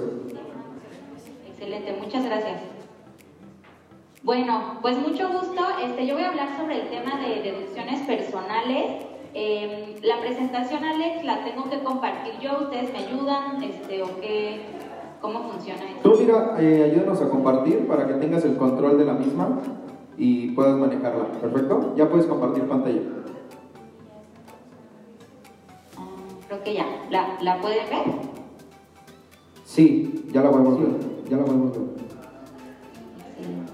Excelente, 1.46 1.94
muchas 2.02 2.24
gracias. 2.24 2.62
Bueno, 4.22 4.78
pues 4.80 4.96
mucho 4.98 5.28
gusto. 5.28 5.62
Este, 5.84 6.06
yo 6.06 6.14
voy 6.14 6.22
a 6.22 6.30
hablar 6.30 6.56
sobre 6.58 6.80
el 6.80 6.88
tema 6.88 7.20
de 7.20 7.42
deducciones 7.42 8.00
personales. 8.06 9.04
Em, 9.34 9.96
la 10.02 10.20
presentación, 10.20 10.84
Alex, 10.84 11.22
la 11.24 11.44
tengo 11.44 11.68
que 11.68 11.80
compartir 11.80 12.32
yo. 12.40 12.62
¿Ustedes 12.62 12.90
me 12.90 13.00
ayudan? 13.00 13.62
Este, 13.62 14.02
¿O 14.02 14.20
qué? 14.22 14.62
¿Cómo 15.20 15.50
funciona 15.50 15.82
eso? 15.82 16.00
Tú, 16.02 16.16
mira, 16.18 16.56
eh, 16.58 16.90
ayúdanos 16.90 17.20
a 17.20 17.28
compartir 17.28 17.86
para 17.86 18.06
que 18.06 18.14
tengas 18.14 18.42
el 18.46 18.56
control 18.56 18.96
de 18.96 19.04
la 19.04 19.12
misma 19.12 19.58
y 20.16 20.52
puedas 20.52 20.78
manejarla. 20.78 21.26
¿Perfecto? 21.42 21.92
Ya 21.94 22.08
puedes 22.08 22.26
compartir 22.26 22.64
pantalla. 22.64 23.02
Que 26.68 26.74
ya. 26.74 26.86
¿La, 27.10 27.38
¿La 27.40 27.60
pueden 27.60 27.88
ver? 27.88 28.04
Sí, 29.64 30.24
ya 30.32 30.42
la 30.42 30.50
podemos 30.50 30.78
ver. 30.78 30.90
Ya 31.30 31.36
la 31.38 31.44
podemos 31.44 31.72
ver. 31.72 31.80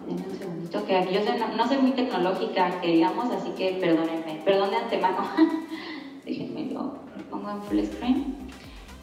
Denme 0.07 0.23
un 0.31 0.39
segundito, 0.39 0.85
que 0.87 0.97
aquí 0.99 1.15
yo 1.15 1.21
soy- 1.25 1.39
no, 1.39 1.57
no 1.57 1.67
soy 1.69 1.79
muy 1.79 1.93
tecnológica, 1.93 2.81
que 2.81 2.89
digamos, 2.89 3.31
así 3.33 3.51
que 3.51 3.79
perdónenme, 3.81 4.43
perdón 4.45 4.71
de 4.71 4.77
antemano. 4.77 5.19
Déjenme 6.25 6.69
yo, 6.73 6.95
lo 7.17 7.25
pongo 7.31 7.51
en 7.51 7.63
full 7.63 7.81
screen. 7.85 8.35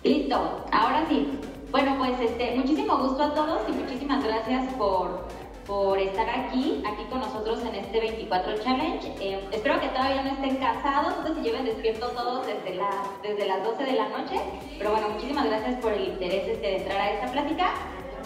Listo, 0.04 0.36
ahora 0.72 1.06
sí. 1.10 1.28
Bueno, 1.72 1.96
pues 1.98 2.20
este, 2.20 2.56
muchísimo 2.56 2.98
gusto 2.98 3.24
a 3.24 3.34
todos 3.34 3.62
y 3.70 3.72
muchísimas 3.74 4.24
gracias 4.24 4.74
por, 4.76 5.26
por 5.66 6.00
estar 6.00 6.28
aquí, 6.30 6.84
aquí 6.86 7.04
con 7.10 7.20
nosotros 7.20 7.62
en 7.64 7.76
este 7.76 8.00
24 8.00 8.60
Challenge. 8.64 9.08
Eh, 9.20 9.40
espero 9.52 9.80
que 9.80 9.88
todavía 9.90 10.24
no 10.24 10.32
estén 10.32 10.58
casados, 10.58 11.14
si 11.36 11.42
lleven 11.42 11.66
despiertos 11.66 12.14
todos 12.14 12.46
desde, 12.46 12.76
la, 12.76 12.90
desde 13.24 13.48
las 13.48 13.64
12 13.64 13.84
de 13.84 13.94
la 13.94 14.10
noche, 14.10 14.40
pero 14.78 14.92
bueno, 14.92 15.10
muchísimas 15.10 15.46
gracias 15.46 15.76
por 15.82 15.94
el 15.94 16.10
interés 16.10 16.48
este, 16.48 16.68
de 16.68 16.78
entrar 16.78 17.02
a 17.02 17.12
esta 17.12 17.32
plática. 17.32 17.72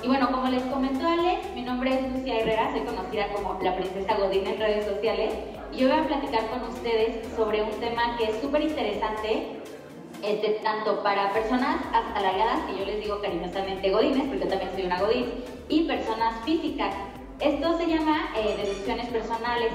Y 0.03 0.07
bueno, 0.07 0.31
como 0.31 0.47
les 0.49 0.61
comentó 0.63 1.07
Alex, 1.07 1.53
mi 1.55 1.63
nombre 1.63 1.93
es 1.93 2.13
Lucia 2.13 2.39
Herrera, 2.39 2.71
soy 2.71 2.81
conocida 2.81 3.27
como 3.29 3.59
la 3.61 3.75
princesa 3.75 4.15
Godín 4.17 4.45
en 4.45 4.59
redes 4.59 4.85
sociales 4.85 5.33
y 5.71 5.79
yo 5.79 5.89
voy 5.89 5.97
a 5.97 6.07
platicar 6.07 6.47
con 6.49 6.63
ustedes 6.69 7.27
sobre 7.35 7.61
un 7.63 7.71
tema 7.79 8.15
que 8.17 8.25
es 8.25 8.39
súper 8.39 8.61
interesante, 8.61 9.59
este, 10.23 10.59
tanto 10.63 11.03
para 11.03 11.33
personas 11.33 11.81
asalariadas, 11.93 12.61
que 12.61 12.79
yo 12.79 12.85
les 12.85 13.01
digo 13.01 13.19
cariñosamente 13.21 13.89
godines, 13.91 14.23
porque 14.27 14.45
yo 14.45 14.47
también 14.47 14.71
soy 14.73 14.85
una 14.85 15.01
godín, 15.01 15.33
y 15.67 15.83
personas 15.83 16.43
físicas. 16.45 16.93
Esto 17.39 17.77
se 17.77 17.87
llama 17.87 18.29
eh, 18.37 18.55
deducciones 18.57 19.07
personales. 19.07 19.71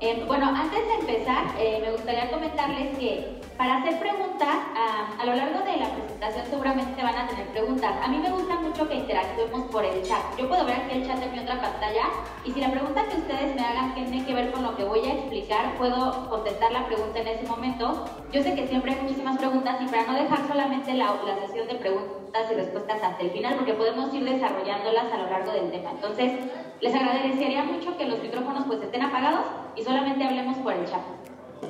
Eh, 0.00 0.24
bueno, 0.26 0.48
antes 0.48 0.80
de 0.86 0.94
empezar, 0.94 1.54
eh, 1.58 1.78
me 1.80 1.92
gustaría 1.92 2.30
comentarles 2.30 2.98
que 2.98 3.40
para 3.62 3.76
hacer 3.76 3.96
preguntas, 4.00 4.56
ah, 4.74 5.06
a 5.20 5.24
lo 5.24 5.36
largo 5.36 5.60
de 5.60 5.76
la 5.76 5.88
presentación 5.94 6.44
seguramente 6.50 7.00
van 7.00 7.14
a 7.14 7.28
tener 7.28 7.46
preguntas. 7.46 7.92
A 8.02 8.08
mí 8.08 8.18
me 8.18 8.28
gusta 8.28 8.56
mucho 8.56 8.88
que 8.88 8.96
interactuemos 8.96 9.70
por 9.70 9.84
el 9.84 10.02
chat. 10.02 10.18
Yo 10.36 10.48
puedo 10.48 10.64
ver 10.64 10.78
aquí 10.80 10.96
el 10.96 11.06
chat 11.06 11.22
en 11.22 11.30
mi 11.30 11.38
otra 11.38 11.60
pantalla 11.60 12.06
y 12.44 12.50
si 12.50 12.60
la 12.60 12.72
pregunta 12.72 13.06
que 13.06 13.18
ustedes 13.18 13.54
me 13.54 13.62
hagan 13.62 13.94
tiene 13.94 14.26
que 14.26 14.34
ver 14.34 14.50
con 14.50 14.64
lo 14.64 14.74
que 14.74 14.82
voy 14.82 15.06
a 15.06 15.12
explicar, 15.12 15.76
puedo 15.78 16.28
contestar 16.28 16.72
la 16.72 16.86
pregunta 16.86 17.20
en 17.20 17.28
ese 17.28 17.46
momento. 17.46 18.04
Yo 18.32 18.42
sé 18.42 18.52
que 18.56 18.66
siempre 18.66 18.94
hay 18.94 19.00
muchísimas 19.00 19.38
preguntas 19.38 19.76
y 19.80 19.86
para 19.86 20.06
no 20.06 20.14
dejar 20.14 20.48
solamente 20.48 20.94
la, 20.94 21.14
la 21.24 21.46
sesión 21.46 21.68
de 21.68 21.76
preguntas 21.76 22.42
y 22.50 22.54
respuestas 22.54 23.00
hasta 23.00 23.22
el 23.22 23.30
final, 23.30 23.54
porque 23.54 23.74
podemos 23.74 24.12
ir 24.12 24.24
desarrollándolas 24.24 25.12
a 25.12 25.18
lo 25.18 25.30
largo 25.30 25.52
del 25.52 25.70
tema. 25.70 25.92
Entonces, 25.92 26.32
les 26.80 26.92
agradecería 26.92 27.62
mucho 27.62 27.96
que 27.96 28.06
los 28.06 28.20
micrófonos 28.20 28.64
pues 28.66 28.82
estén 28.82 29.02
apagados 29.02 29.46
y 29.76 29.84
solamente 29.84 30.24
hablemos 30.24 30.56
por 30.58 30.72
el 30.72 30.84
chat. 30.84 31.02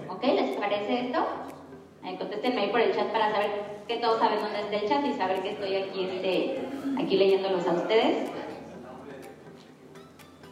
¿Ok? 0.08 0.22
¿Les 0.22 0.56
parece 0.56 1.08
esto? 1.08 1.51
Ahí, 2.04 2.16
contéstenme 2.16 2.62
ahí 2.62 2.68
por 2.70 2.80
el 2.80 2.94
chat 2.94 3.06
para 3.12 3.30
saber 3.30 3.50
que 3.86 3.96
todos 3.96 4.18
saben 4.18 4.40
dónde 4.40 4.60
está 4.60 4.76
el 4.76 4.88
chat 4.88 5.06
y 5.06 5.12
saber 5.16 5.42
que 5.42 5.50
estoy 5.50 5.76
aquí, 5.76 6.04
este, 6.04 6.58
aquí 6.98 7.16
leyéndolos 7.16 7.66
a 7.66 7.72
ustedes. 7.72 8.30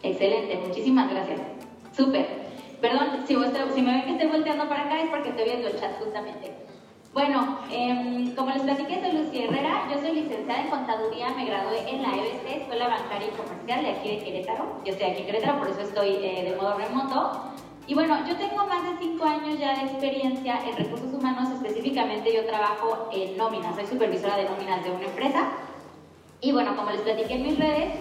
Excelente, 0.02 0.56
muchísimas 0.66 1.10
gracias. 1.10 1.40
Súper. 1.92 2.26
Perdón, 2.80 3.24
si, 3.26 3.34
si 3.34 3.82
me 3.82 3.92
ven 3.92 4.04
que 4.04 4.12
estoy 4.12 4.28
volteando 4.28 4.68
para 4.68 4.84
acá 4.84 5.00
es 5.00 5.10
porque 5.10 5.30
estoy 5.30 5.44
viendo 5.44 5.68
el 5.68 5.78
chat 5.78 5.98
justamente. 5.98 6.52
Bueno, 7.12 7.58
em, 7.72 8.34
como 8.36 8.50
les 8.52 8.62
platiqué, 8.62 9.00
soy 9.00 9.12
Lucía 9.12 9.44
Herrera, 9.44 9.88
yo 9.92 10.00
soy 10.00 10.12
licenciada 10.12 10.62
en 10.62 10.70
Contaduría, 10.70 11.30
me 11.30 11.44
gradué 11.44 11.90
en 11.90 12.02
la 12.02 12.10
EBC, 12.16 12.62
Escuela 12.62 12.86
Bancaria 12.86 13.28
y 13.28 13.36
Comercial 13.36 13.82
de 13.82 13.90
aquí 13.90 14.08
de 14.10 14.24
Querétaro. 14.24 14.80
Yo 14.84 14.92
estoy 14.92 15.10
aquí 15.10 15.20
en 15.22 15.26
Querétaro, 15.26 15.58
por 15.58 15.68
eso 15.68 15.80
estoy 15.80 16.08
eh, 16.22 16.44
de 16.48 16.56
modo 16.56 16.78
remoto. 16.78 17.52
Y 17.90 17.94
bueno, 17.94 18.24
yo 18.24 18.36
tengo 18.36 18.64
más 18.66 18.84
de 18.84 18.96
cinco 19.00 19.24
años 19.24 19.58
ya 19.58 19.74
de 19.74 19.90
experiencia 19.90 20.60
en 20.64 20.76
recursos 20.76 21.12
humanos, 21.12 21.48
específicamente 21.50 22.32
yo 22.32 22.46
trabajo 22.46 23.08
en 23.12 23.36
nóminas, 23.36 23.74
soy 23.74 23.84
supervisora 23.84 24.36
de 24.36 24.44
nóminas 24.44 24.84
de 24.84 24.92
una 24.92 25.06
empresa. 25.06 25.48
Y 26.40 26.52
bueno, 26.52 26.76
como 26.76 26.92
les 26.92 27.00
platiqué 27.00 27.34
en 27.34 27.42
mis 27.42 27.58
redes, 27.58 27.94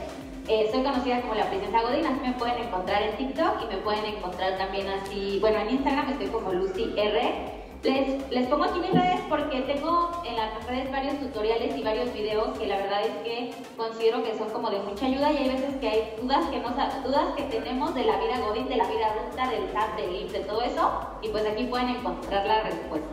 eh, 0.48 0.70
soy 0.72 0.84
conocida 0.84 1.22
como 1.22 1.34
la 1.34 1.50
princesa 1.50 1.82
Godín, 1.82 2.06
así 2.06 2.20
me 2.22 2.34
pueden 2.34 2.68
encontrar 2.68 3.02
en 3.02 3.18
TikTok 3.18 3.64
y 3.64 3.66
me 3.66 3.82
pueden 3.82 4.06
encontrar 4.06 4.60
también 4.60 4.88
así, 4.90 5.40
bueno, 5.42 5.58
en 5.58 5.72
Instagram 5.72 6.08
estoy 6.12 6.28
como 6.28 6.54
Lucy 6.54 6.94
R. 6.96 7.59
Les, 7.82 8.48
pongo 8.48 8.66
aquí 8.66 8.80
mis 8.80 8.92
redes 8.92 9.22
porque 9.30 9.62
tengo 9.62 10.12
en 10.26 10.36
las 10.36 10.66
redes 10.68 10.92
varios 10.92 11.18
tutoriales 11.20 11.78
y 11.78 11.82
varios 11.82 12.14
videos 12.14 12.58
que 12.58 12.68
la 12.68 12.76
verdad 12.76 13.02
es 13.04 13.12
que 13.24 13.54
considero 13.78 14.22
que 14.22 14.38
son 14.38 14.50
como 14.50 14.70
de 14.70 14.80
mucha 14.80 15.06
ayuda 15.06 15.32
y 15.32 15.38
hay 15.38 15.48
veces 15.50 15.76
que 15.78 15.88
hay 15.90 16.14
dudas 16.22 16.46
que, 16.48 16.60
no, 16.60 16.76
sa- 16.76 17.00
dudas 17.06 17.34
que 17.38 17.44
tenemos 17.44 17.96
de 17.96 18.04
la 18.04 18.18
vida 18.18 18.38
Godín, 18.46 18.68
de 18.68 18.76
la 18.76 18.84
vida 18.86 19.14
adulta, 19.14 19.50
del 19.50 19.72
SAT, 19.72 19.96
del 19.96 20.14
IMSS, 20.14 20.34
de 20.34 20.40
todo 20.42 20.62
eso 20.62 20.92
y 21.22 21.30
pues 21.30 21.46
aquí 21.46 21.64
pueden 21.66 21.88
encontrar 21.90 22.46
la 22.46 22.64
respuesta. 22.64 23.08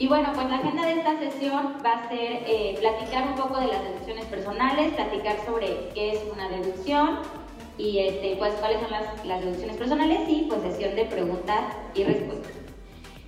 Y 0.00 0.08
bueno, 0.08 0.30
pues 0.34 0.48
la 0.48 0.56
agenda 0.56 0.86
de 0.86 0.92
esta 0.94 1.18
sesión 1.18 1.76
va 1.84 1.92
a 1.92 2.08
ser 2.08 2.42
eh, 2.46 2.74
platicar 2.80 3.28
un 3.28 3.34
poco 3.34 3.60
de 3.60 3.66
las 3.68 3.82
deducciones 3.84 4.24
personales, 4.24 4.94
platicar 4.94 5.36
sobre 5.44 5.90
qué 5.94 6.12
es 6.12 6.20
una 6.32 6.48
deducción 6.48 7.18
y 7.80 7.98
este, 7.98 8.36
pues 8.36 8.52
cuáles 8.54 8.80
son 8.80 8.90
las, 8.90 9.24
las 9.24 9.40
deducciones 9.40 9.76
personales 9.76 10.20
y 10.28 10.42
pues 10.48 10.60
sesión 10.62 10.94
de 10.94 11.06
preguntas 11.06 11.60
y 11.94 12.04
respuestas. 12.04 12.52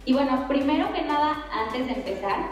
Y 0.05 0.13
bueno, 0.13 0.47
primero 0.47 0.93
que 0.93 1.03
nada, 1.03 1.47
antes 1.51 1.87
de 1.87 1.93
empezar, 1.93 2.51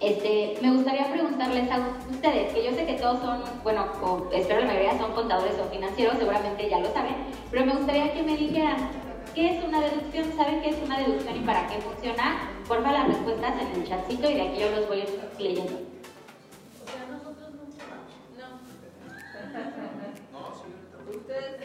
este, 0.00 0.58
me 0.60 0.72
gustaría 0.72 1.10
preguntarles 1.10 1.70
a 1.70 1.78
ustedes, 2.10 2.52
que 2.52 2.64
yo 2.64 2.72
sé 2.72 2.84
que 2.84 2.94
todos 2.94 3.20
son, 3.20 3.42
bueno, 3.62 3.86
o 4.02 4.28
espero 4.32 4.60
la 4.60 4.66
mayoría 4.66 4.98
son 4.98 5.12
contadores 5.12 5.54
o 5.58 5.70
financieros, 5.70 6.18
seguramente 6.18 6.68
ya 6.68 6.78
lo 6.78 6.92
saben, 6.92 7.14
pero 7.50 7.64
me 7.64 7.74
gustaría 7.74 8.12
que 8.12 8.22
me 8.22 8.36
dijeran, 8.36 8.76
¿qué 9.34 9.56
es 9.56 9.64
una 9.64 9.80
deducción? 9.80 10.32
¿Saben 10.36 10.60
qué 10.60 10.70
es 10.70 10.76
una 10.84 10.98
deducción 10.98 11.36
y 11.36 11.40
para 11.40 11.66
qué 11.68 11.80
funciona? 11.80 12.50
Porfa 12.68 12.92
las 12.92 13.08
respuestas 13.08 13.54
en 13.62 13.80
el 13.80 13.88
chatcito 13.88 14.30
y 14.30 14.34
de 14.34 14.42
aquí 14.42 14.60
yo 14.60 14.70
los 14.70 14.88
voy 14.88 15.04
leyendo. 15.38 15.97
Ustedes. 21.28 21.60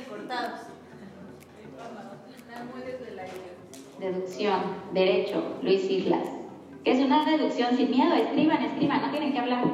Deducción, 3.98 4.60
derecho, 4.92 5.42
Luis 5.62 5.90
Islas. 5.90 6.28
¿Qué 6.84 6.92
es 6.92 7.00
una 7.00 7.24
deducción 7.24 7.78
sin 7.78 7.92
miedo? 7.92 8.14
Escriban, 8.14 8.62
escriban, 8.62 9.02
no 9.02 9.10
tienen 9.12 9.32
que 9.32 9.40
hablar. 9.40 9.64
O 9.64 9.68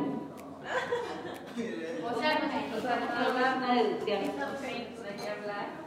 sea, 2.20 2.38
¿Qué 2.38 2.46
es 2.78 2.84
una 3.58 3.74
deducción? 3.74 4.20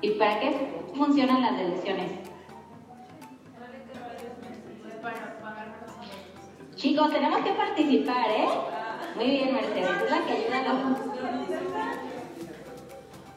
¿Y 0.01 0.11
para 0.11 0.41
qué 0.41 0.51
funcionan 0.97 1.43
las 1.43 1.57
deducciones? 1.59 2.11
Chicos, 6.74 7.12
tenemos 7.12 7.45
que 7.45 7.53
participar, 7.53 8.31
¿eh? 8.31 8.49
Muy 9.15 9.27
bien, 9.27 9.55
Mercedes, 9.55 10.03
es 10.03 10.11
la 10.11 10.27
que 10.27 10.33
ayuda 10.33 10.59
a 10.59 10.62
los... 10.73 10.83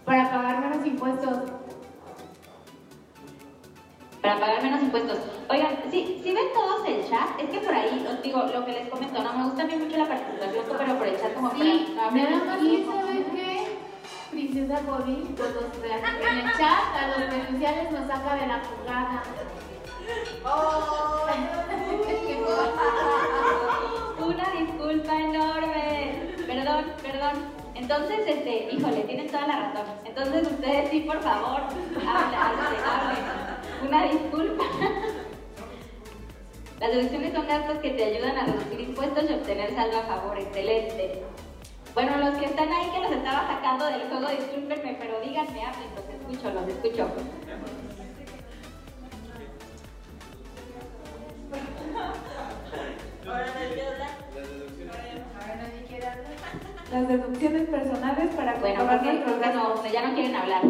Para 0.06 0.30
pagar 0.30 0.62
menos 0.62 0.86
impuestos. 0.86 1.40
para 4.26 4.40
pagar 4.40 4.64
menos 4.64 4.82
impuestos. 4.82 5.20
Oigan, 5.50 5.78
si, 5.92 6.20
si 6.24 6.34
ven 6.34 6.48
todos 6.52 6.84
el 6.88 7.08
chat, 7.08 7.40
es 7.40 7.48
que 7.48 7.60
por 7.60 7.72
ahí, 7.74 8.04
os 8.10 8.20
digo, 8.24 8.42
lo 8.42 8.66
que 8.66 8.72
les 8.72 8.90
comento, 8.90 9.22
no 9.22 9.34
me 9.34 9.44
gusta 9.44 9.62
a 9.62 9.66
mí 9.68 9.76
mucho 9.76 9.98
la 9.98 10.08
participación, 10.08 10.66
pero 10.68 10.98
por 10.98 11.08
el 11.08 11.22
chat 11.22 11.36
como 11.36 11.52
Sí, 11.52 11.94
para... 11.96 12.10
nada 12.12 12.44
más 12.44 12.58
que 12.58 12.86
saben 12.86 13.24
que 13.26 13.78
Princesa 14.32 14.82
Godín, 14.82 15.36
pues 15.38 15.52
en 15.52 16.38
el 16.40 16.52
chat 16.54 16.96
a 16.96 17.08
los 17.08 17.20
denunciales 17.30 17.92
nos 17.92 18.08
saca 18.08 18.36
de 18.36 18.48
la 18.48 18.62
jugada. 18.66 19.24
Una 24.26 24.50
disculpa 24.52 25.14
enorme. 25.16 26.36
Perdón, 26.48 26.86
perdón. 27.02 27.65
Entonces, 27.76 28.20
este, 28.26 28.74
híjole, 28.74 29.02
tienen 29.02 29.28
toda 29.28 29.48
la 29.48 29.60
razón. 29.60 29.86
Entonces 30.06 30.48
ustedes 30.48 30.90
sí, 30.90 31.02
por 31.02 31.22
favor, 31.22 31.62
hablen, 31.62 32.78
Una 33.86 34.04
disculpa. 34.06 34.64
Las 36.80 36.92
deducciones 36.92 37.34
son 37.34 37.48
gastos 37.48 37.78
que 37.80 37.92
te 37.92 38.04
ayudan 38.06 38.38
a 38.38 38.46
reducir 38.46 38.80
impuestos 38.80 39.30
y 39.30 39.34
obtener 39.34 39.76
saldo 39.76 40.00
a 40.00 40.04
favor. 40.04 40.38
Excelente. 40.40 41.24
Bueno, 41.94 42.18
los 42.18 42.38
que 42.38 42.46
están 42.46 42.72
ahí 42.72 42.90
que 42.92 43.00
los 43.00 43.12
estaba 43.12 43.48
sacando 43.48 43.86
del 43.86 44.10
juego, 44.10 44.28
discúlpenme, 44.30 44.98
pero 45.00 45.22
díganme, 45.22 45.66
hablen, 45.66 45.90
los 45.96 46.10
escucho, 46.10 46.54
los 46.54 46.68
escucho. 46.68 47.10
Ahora 53.26 53.46
nadie 53.46 53.68
quiere 53.68 53.88
hablar. 53.88 54.10
Ahora 55.42 55.56
nadie 55.56 55.86
quiere 55.88 56.08
hablar 56.08 56.75
las 56.92 57.08
deducciones 57.08 57.70
personales 57.70 58.36
para 58.36 58.56
Bueno, 58.56 58.78
comprobar 58.78 59.00
porque, 59.00 59.24
porque 59.26 59.48
no, 59.54 59.88
ya 59.88 60.08
no 60.08 60.14
quieren 60.14 60.36
hablar. 60.36 60.62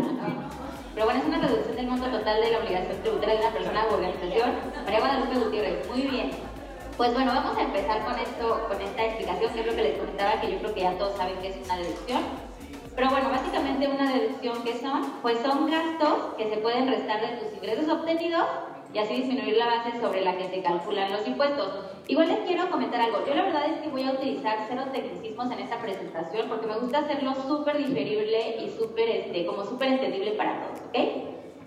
Pero 0.93 1.05
bueno, 1.05 1.19
es 1.19 1.27
una 1.27 1.39
reducción 1.39 1.75
del 1.75 1.87
monto 1.87 2.07
total 2.07 2.41
de 2.41 2.51
la 2.51 2.59
obligación 2.59 3.01
tributaria 3.01 3.35
de 3.35 3.41
una 3.41 3.51
persona 3.51 3.85
u 3.89 3.93
organización. 3.95 4.49
María 4.85 4.99
Guadalupe 4.99 5.39
Gutiérrez, 5.39 5.89
muy 5.89 6.01
bien. 6.03 6.31
Pues 6.95 7.13
bueno, 7.13 7.33
vamos 7.33 7.57
a 7.57 7.63
empezar 7.63 8.05
con 8.05 8.17
esto, 8.17 8.67
con 8.69 8.81
esta 8.81 9.05
explicación, 9.05 9.53
que 9.53 9.59
es 9.59 9.65
lo 9.65 9.75
que 9.75 9.83
les 9.83 9.97
comentaba, 9.97 10.39
que 10.39 10.51
yo 10.51 10.59
creo 10.59 10.73
que 10.73 10.81
ya 10.81 10.97
todos 10.97 11.17
saben 11.17 11.35
que 11.39 11.49
es 11.49 11.57
una 11.65 11.77
deducción. 11.77 12.21
Pero 12.95 13.09
bueno, 13.09 13.29
básicamente 13.29 13.87
una 13.89 14.13
deducción 14.13 14.63
que 14.63 14.79
son, 14.79 15.11
pues 15.21 15.39
son 15.39 15.69
gastos 15.69 16.35
que 16.37 16.49
se 16.49 16.57
pueden 16.57 16.87
restar 16.87 17.19
de 17.19 17.27
tus 17.39 17.53
ingresos 17.57 17.89
obtenidos 17.89 18.45
y 18.95 18.97
así 18.97 19.15
disminuir 19.15 19.57
la 19.57 19.65
base 19.65 19.99
sobre 19.99 20.21
la 20.21 20.37
que 20.37 20.47
se 20.47 20.61
calculan 20.61 21.11
los 21.11 21.27
impuestos. 21.27 21.67
Igual 22.07 22.29
les 22.29 22.39
quiero 22.47 22.71
comentar 22.71 23.01
algo. 23.01 23.25
Yo 23.27 23.35
la 23.35 23.43
verdad 23.43 23.65
es 23.65 23.81
que 23.81 23.89
voy 23.89 24.03
a 24.03 24.11
utilizar 24.11 24.65
cero 24.69 24.83
tecnicismos 24.93 25.51
en 25.51 25.59
esta 25.59 25.79
presentación 25.79 26.47
porque 26.47 26.65
me 26.65 26.77
gusta 26.77 26.99
hacerlo 26.99 27.35
súper 27.45 27.77
digerible 27.77 28.55
y 28.63 28.69
súper, 28.69 29.09
este, 29.09 29.45
como 29.45 29.65
súper 29.65 29.89
entendible 29.89 30.31
para 30.31 30.61
todos, 30.61 30.79
¿ok? 30.87 30.97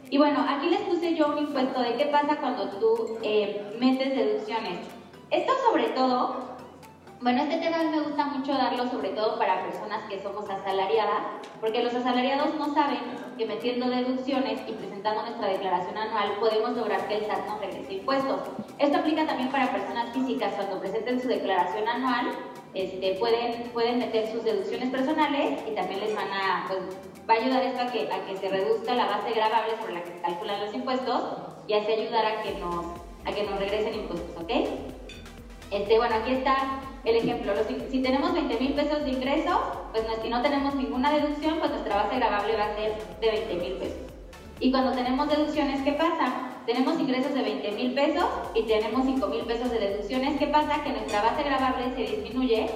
Y 0.08 0.16
bueno, 0.16 0.42
aquí 0.48 0.70
les 0.70 0.80
puse 0.80 1.14
yo 1.16 1.28
un 1.28 1.36
impuesto 1.36 1.82
de 1.82 1.96
qué 1.96 2.06
pasa 2.06 2.38
cuando 2.40 2.70
tú 2.78 3.18
eh, 3.22 3.76
metes 3.78 4.16
deducciones. 4.16 4.78
Esto 5.30 5.52
sobre 5.70 5.88
todo 5.88 6.56
bueno, 7.20 7.42
este 7.42 7.56
tema 7.56 7.78
me 7.82 8.00
gusta 8.00 8.26
mucho 8.26 8.52
darlo 8.52 8.88
sobre 8.88 9.08
todo 9.10 9.38
para 9.38 9.64
personas 9.64 10.08
que 10.08 10.22
somos 10.22 10.48
asalariadas, 10.48 11.22
porque 11.60 11.82
los 11.82 11.92
asalariados 11.92 12.54
no 12.54 12.72
saben 12.72 13.00
que 13.36 13.44
metiendo 13.44 13.88
deducciones 13.88 14.60
y 14.68 14.72
presentando 14.72 15.22
nuestra 15.22 15.48
declaración 15.48 15.98
anual 15.98 16.36
podemos 16.38 16.76
lograr 16.76 17.08
que 17.08 17.16
el 17.16 17.26
SAT 17.26 17.46
nos 17.46 17.60
regrese 17.60 17.94
impuestos. 17.94 18.40
Esto 18.78 18.98
aplica 18.98 19.26
también 19.26 19.48
para 19.50 19.72
personas 19.72 20.12
físicas 20.12 20.54
cuando 20.54 20.78
presenten 20.78 21.20
su 21.20 21.26
declaración 21.26 21.88
anual, 21.88 22.30
este, 22.74 23.14
pueden, 23.14 23.64
pueden 23.72 23.98
meter 23.98 24.30
sus 24.30 24.44
deducciones 24.44 24.90
personales 24.90 25.60
y 25.68 25.74
también 25.74 26.00
les 26.00 26.14
van 26.14 26.30
a, 26.30 26.66
pues, 26.68 26.80
va 27.28 27.34
a 27.34 27.36
ayudar 27.38 27.62
esto 27.64 27.82
a 27.82 27.86
que, 27.90 28.12
a 28.12 28.26
que 28.26 28.36
se 28.36 28.48
reduzca 28.48 28.94
la 28.94 29.06
base 29.06 29.32
gravable 29.32 29.72
sobre 29.80 29.94
la 29.94 30.02
que 30.04 30.12
se 30.12 30.20
calculan 30.20 30.64
los 30.64 30.72
impuestos 30.72 31.22
y 31.66 31.74
así 31.74 31.92
ayudar 31.92 32.26
a 32.26 32.42
que 32.42 32.52
nos, 32.60 32.86
a 33.24 33.32
que 33.32 33.44
regresen 33.44 33.94
impuestos, 33.94 34.40
¿ok? 34.40 34.50
Este, 35.70 35.98
bueno, 35.98 36.14
aquí 36.16 36.32
está 36.32 36.80
el 37.10 37.16
ejemplo. 37.16 37.52
Si 37.90 38.02
tenemos 38.02 38.32
20 38.32 38.60
mil 38.60 38.72
pesos 38.74 39.04
de 39.04 39.10
ingreso, 39.10 39.90
pues 39.92 40.04
si 40.22 40.28
no 40.28 40.42
tenemos 40.42 40.74
ninguna 40.74 41.10
deducción, 41.12 41.58
pues 41.58 41.70
nuestra 41.70 41.96
base 41.96 42.16
gravable 42.16 42.56
va 42.56 42.66
a 42.66 42.74
ser 42.76 42.94
de 43.20 43.30
20 43.30 43.54
mil 43.54 43.72
pesos. 43.74 43.98
Y 44.60 44.70
cuando 44.70 44.92
tenemos 44.92 45.28
deducciones, 45.28 45.82
¿qué 45.82 45.92
pasa? 45.92 46.50
Tenemos 46.66 46.98
ingresos 46.98 47.32
de 47.32 47.42
20 47.42 47.70
mil 47.72 47.94
pesos 47.94 48.26
y 48.54 48.62
tenemos 48.62 49.06
5 49.06 49.26
mil 49.28 49.42
pesos 49.42 49.70
de 49.70 49.78
deducciones. 49.78 50.38
¿Qué 50.38 50.48
pasa? 50.48 50.82
Que 50.82 50.90
nuestra 50.90 51.22
base 51.22 51.42
gravable 51.44 51.94
se 51.94 52.16
disminuye 52.16 52.68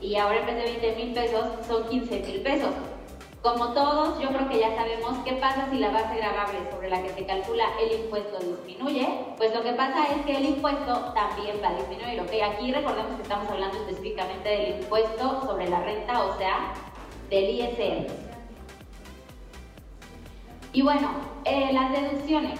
y 0.00 0.16
ahora 0.16 0.40
en 0.40 0.46
vez 0.46 0.56
de 0.56 0.80
20 0.80 1.04
mil 1.04 1.14
pesos 1.14 1.46
son 1.66 1.88
15 1.88 2.20
mil 2.20 2.40
pesos. 2.42 2.70
Como 3.44 3.74
todos, 3.74 4.18
yo 4.18 4.28
creo 4.28 4.48
que 4.48 4.58
ya 4.58 4.74
sabemos 4.74 5.18
qué 5.22 5.34
pasa 5.34 5.68
si 5.70 5.76
la 5.76 5.90
base 5.90 6.16
gravable 6.16 6.60
sobre 6.70 6.88
la 6.88 7.02
que 7.02 7.10
se 7.10 7.26
calcula 7.26 7.66
el 7.78 8.00
impuesto 8.00 8.38
disminuye. 8.38 9.06
Pues 9.36 9.54
lo 9.54 9.62
que 9.62 9.74
pasa 9.74 10.06
es 10.06 10.24
que 10.24 10.38
el 10.38 10.46
impuesto 10.46 11.12
también 11.12 11.60
va 11.62 11.68
a 11.68 11.74
disminuir, 11.74 12.18
¿ok? 12.22 12.30
Aquí 12.54 12.72
recordemos 12.72 13.16
que 13.16 13.22
estamos 13.22 13.46
hablando 13.50 13.76
específicamente 13.76 14.48
del 14.48 14.80
impuesto 14.80 15.42
sobre 15.44 15.68
la 15.68 15.78
renta, 15.80 16.24
o 16.24 16.38
sea, 16.38 16.72
del 17.28 17.50
ISR. 17.50 18.06
Y 20.72 20.80
bueno, 20.80 21.10
eh, 21.44 21.70
las 21.74 21.92
deducciones. 21.92 22.58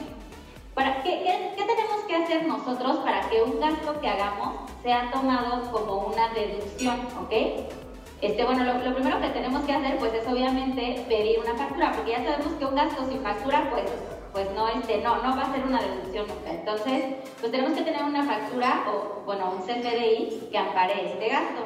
Para, 0.74 1.02
¿qué, 1.02 1.23
qué, 1.24 1.55
qué 1.56 1.65
tenemos 1.65 2.02
que 2.06 2.15
hacer 2.15 2.47
nosotros 2.47 2.98
para 2.98 3.27
que 3.31 3.40
un 3.40 3.59
gasto 3.59 3.98
que 4.02 4.09
hagamos 4.11 4.70
sea 4.82 5.11
tomado 5.11 5.73
como 5.73 6.09
una 6.09 6.28
deducción, 6.35 7.01
ok? 7.23 7.84
Este, 8.24 8.42
bueno, 8.42 8.64
lo, 8.64 8.78
lo 8.78 8.94
primero 8.94 9.20
que 9.20 9.28
tenemos 9.28 9.62
que 9.66 9.72
hacer 9.74 9.98
pues 9.98 10.14
es 10.14 10.26
obviamente 10.26 11.05
pedir 11.06 11.40
una 11.40 11.55
factura, 11.56 11.92
porque 11.92 12.12
ya 12.12 12.24
sabemos 12.24 12.55
que 12.55 12.64
un 12.64 12.74
gasto 12.74 13.05
sin 13.05 13.20
factura 13.20 13.68
pues, 13.68 13.84
pues 14.32 14.51
no, 14.52 14.66
este, 14.66 15.02
no, 15.02 15.16
no 15.16 15.36
va 15.36 15.42
a 15.42 15.52
ser 15.52 15.62
una 15.62 15.78
deducción 15.78 16.26
nunca. 16.28 16.51
Entonces, 16.51 17.05
pues 17.38 17.52
tenemos 17.52 17.76
que 17.76 17.82
tener 17.82 18.02
una 18.02 18.24
factura 18.24 18.84
o, 18.88 19.26
bueno, 19.26 19.52
un 19.55 19.60
CFDI 19.60 20.48
que 20.51 20.56
ampare 20.56 21.12
este 21.12 21.28
gasto. 21.28 21.64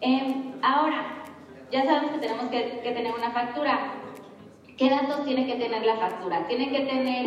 Em, 0.00 0.54
ahora, 0.60 1.22
ya 1.70 1.84
sabemos 1.84 2.10
que 2.14 2.18
tenemos 2.18 2.50
que, 2.50 2.80
que 2.82 2.90
tener 2.90 3.14
una 3.14 3.30
factura. 3.30 3.92
¿Qué 4.76 4.90
datos 4.90 5.24
tiene 5.24 5.46
que 5.46 5.54
tener 5.54 5.86
la 5.86 5.98
factura? 5.98 6.48
Tiene 6.48 6.68
que 6.72 6.80
tener 6.80 7.26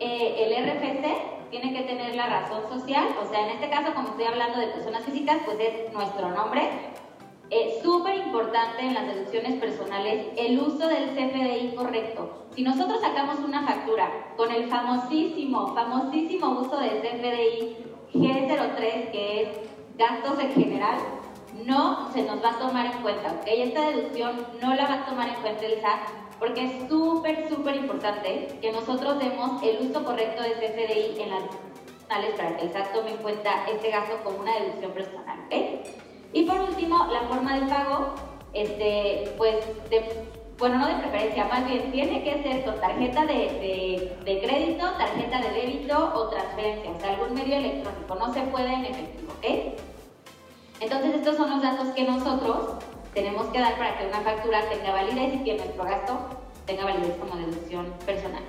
eh, 0.00 0.34
el 0.42 0.50
RFC, 0.64 1.50
tiene 1.52 1.72
que 1.72 1.82
tener 1.82 2.16
la 2.16 2.26
razón 2.26 2.62
social, 2.68 3.06
o 3.22 3.30
sea, 3.30 3.42
en 3.42 3.50
este 3.50 3.70
caso, 3.70 3.94
como 3.94 4.08
estoy 4.08 4.24
hablando 4.24 4.58
de 4.58 4.66
personas 4.66 5.04
físicas, 5.04 5.36
pues 5.44 5.60
es 5.60 5.92
nuestro 5.92 6.30
nombre. 6.30 6.68
Es 7.50 7.80
súper 7.80 8.16
importante 8.16 8.82
en 8.82 8.94
las 8.94 9.06
deducciones 9.06 9.60
personales 9.60 10.26
el 10.36 10.58
uso 10.58 10.88
del 10.88 11.10
CFDI 11.10 11.76
correcto. 11.76 12.46
Si 12.54 12.62
nosotros 12.62 13.00
sacamos 13.00 13.38
una 13.38 13.64
factura 13.64 14.32
con 14.36 14.50
el 14.50 14.68
famosísimo, 14.68 15.72
famosísimo 15.72 16.58
uso 16.60 16.76
del 16.78 17.00
CFDI 17.02 17.76
G03, 18.14 19.10
que 19.12 19.42
es 19.42 19.48
gastos 19.96 20.40
en 20.40 20.52
general, 20.54 20.96
no 21.64 22.10
se 22.12 22.22
nos 22.22 22.42
va 22.42 22.50
a 22.50 22.58
tomar 22.58 22.86
en 22.86 23.02
cuenta, 23.02 23.32
¿ok? 23.32 23.46
Esta 23.46 23.90
deducción 23.90 24.46
no 24.60 24.74
la 24.74 24.86
va 24.86 24.94
a 24.94 25.06
tomar 25.06 25.28
en 25.28 25.36
cuenta 25.36 25.66
el 25.66 25.80
SAT 25.80 26.00
porque 26.40 26.64
es 26.64 26.88
súper, 26.88 27.48
súper 27.48 27.76
importante 27.76 28.58
que 28.60 28.72
nosotros 28.72 29.18
demos 29.20 29.62
el 29.62 29.86
uso 29.88 30.04
correcto 30.04 30.42
de 30.42 30.50
CFDI 30.50 31.22
en 31.22 31.30
las 31.30 31.42
personales 31.44 32.34
para 32.36 32.56
que 32.56 32.66
el 32.66 32.72
SAT 32.72 32.92
tome 32.92 33.10
en 33.12 33.16
cuenta 33.18 33.66
este 33.70 33.90
gasto 33.90 34.16
como 34.24 34.40
una 34.40 34.54
deducción 34.58 34.90
personal, 34.92 35.38
¿ok? 35.46 36.05
Y 36.36 36.42
por 36.42 36.60
último, 36.60 37.06
la 37.10 37.22
forma 37.22 37.58
de 37.58 37.66
pago, 37.66 38.14
este, 38.52 39.32
pues, 39.38 39.56
bueno, 40.58 40.80
no 40.80 40.86
de 40.86 40.96
preferencia, 40.96 41.46
más 41.46 41.66
bien 41.66 41.90
tiene 41.90 42.22
que 42.22 42.42
ser 42.42 42.62
con 42.62 42.78
tarjeta 42.78 43.24
de, 43.24 43.34
de, 43.34 44.16
de 44.22 44.40
crédito, 44.42 44.84
tarjeta 44.98 45.40
de 45.40 45.50
débito 45.50 46.12
o 46.14 46.28
transferencia, 46.28 46.90
o 46.90 47.00
sea, 47.00 47.14
algún 47.14 47.32
medio 47.32 47.56
electrónico, 47.56 48.14
no 48.16 48.34
se 48.34 48.42
puede 48.42 48.70
en 48.70 48.84
efectivo, 48.84 49.32
¿ok? 49.32 49.78
Entonces, 50.80 51.14
estos 51.14 51.38
son 51.38 51.48
los 51.48 51.62
datos 51.62 51.88
que 51.94 52.04
nosotros 52.04 52.84
tenemos 53.14 53.46
que 53.46 53.58
dar 53.58 53.78
para 53.78 53.96
que 53.96 54.06
una 54.06 54.20
factura 54.20 54.60
tenga 54.68 54.92
validez 54.92 55.36
y 55.36 55.38
que 55.42 55.54
nuestro 55.54 55.84
gasto 55.84 56.18
tenga 56.66 56.84
validez 56.84 57.16
como 57.16 57.34
deducción 57.36 57.86
personal. 58.04 58.42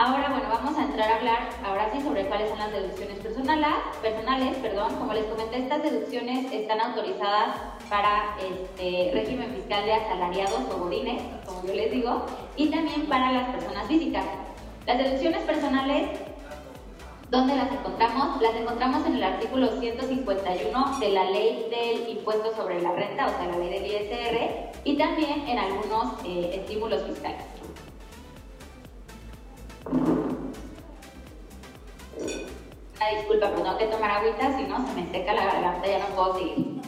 Ahora, 0.00 0.28
bueno, 0.28 0.44
vamos 0.48 0.78
a 0.78 0.84
entrar 0.84 1.10
a 1.10 1.16
hablar 1.16 1.50
ahora 1.66 1.90
sí 1.92 2.00
sobre 2.00 2.24
cuáles 2.26 2.50
son 2.50 2.60
las 2.60 2.70
deducciones 2.70 3.18
personales. 3.18 3.74
personales 4.00 4.56
perdón. 4.58 4.94
Como 4.94 5.12
les 5.12 5.24
comenté, 5.24 5.58
estas 5.58 5.82
deducciones 5.82 6.52
están 6.52 6.80
autorizadas 6.80 7.56
para 7.90 8.36
este 8.38 9.10
régimen 9.12 9.52
fiscal 9.56 9.84
de 9.84 9.94
asalariados 9.94 10.60
o 10.72 10.78
godines, 10.84 11.20
como 11.44 11.66
yo 11.66 11.74
les 11.74 11.90
digo, 11.90 12.26
y 12.54 12.68
también 12.70 13.06
para 13.06 13.32
las 13.32 13.48
personas 13.48 13.88
físicas. 13.88 14.24
Las 14.86 14.98
deducciones 14.98 15.42
personales 15.42 16.10
¿Dónde 17.30 17.56
las 17.56 17.70
encontramos? 17.70 18.40
Las 18.40 18.54
encontramos 18.54 19.04
en 19.06 19.16
el 19.16 19.22
artículo 19.22 19.78
151 19.78 20.98
de 20.98 21.08
la 21.10 21.24
ley 21.24 21.68
del 21.68 22.16
impuesto 22.16 22.56
sobre 22.56 22.80
la 22.80 22.92
renta, 22.92 23.26
o 23.26 23.30
sea, 23.30 23.48
la 23.48 23.58
ley 23.58 23.68
del 23.68 23.84
ISR, 23.84 24.70
y 24.84 24.96
también 24.96 25.46
en 25.46 25.58
algunos 25.58 26.24
eh, 26.24 26.52
estímulos 26.54 27.02
fiscales. 27.02 27.57
Una 32.96 33.08
disculpa, 33.16 33.48
pero 33.50 33.62
tengo 33.62 33.78
que 33.78 33.86
tomar 33.86 34.10
agüita, 34.10 34.56
si 34.56 34.64
no 34.64 34.86
se 34.86 34.92
me 34.94 35.10
seca 35.10 35.32
la 35.32 35.44
garganta, 35.44 35.86
ya 35.86 35.98
no 36.00 36.06
puedo 36.14 36.38
seguir. 36.38 36.80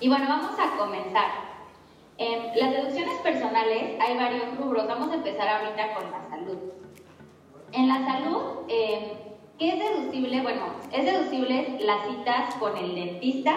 Y 0.00 0.08
bueno, 0.08 0.26
vamos 0.28 0.58
a 0.58 0.76
comenzar. 0.76 1.30
En 2.18 2.58
las 2.58 2.70
deducciones 2.72 3.20
personales 3.20 4.00
hay 4.00 4.16
varios 4.16 4.56
rubros. 4.58 4.86
Vamos 4.86 5.10
a 5.10 5.14
empezar 5.14 5.48
ahorita 5.48 5.94
con 5.94 6.10
la 6.10 6.28
salud. 6.28 6.58
En 7.72 7.88
la 7.88 8.04
salud, 8.04 8.42
eh, 8.68 9.16
¿qué 9.58 9.68
es 9.70 9.78
deducible? 9.78 10.42
Bueno, 10.42 10.62
es 10.90 11.04
deducible 11.04 11.78
las 11.80 12.06
citas 12.08 12.54
con 12.56 12.76
el 12.76 12.94
dentista, 12.94 13.56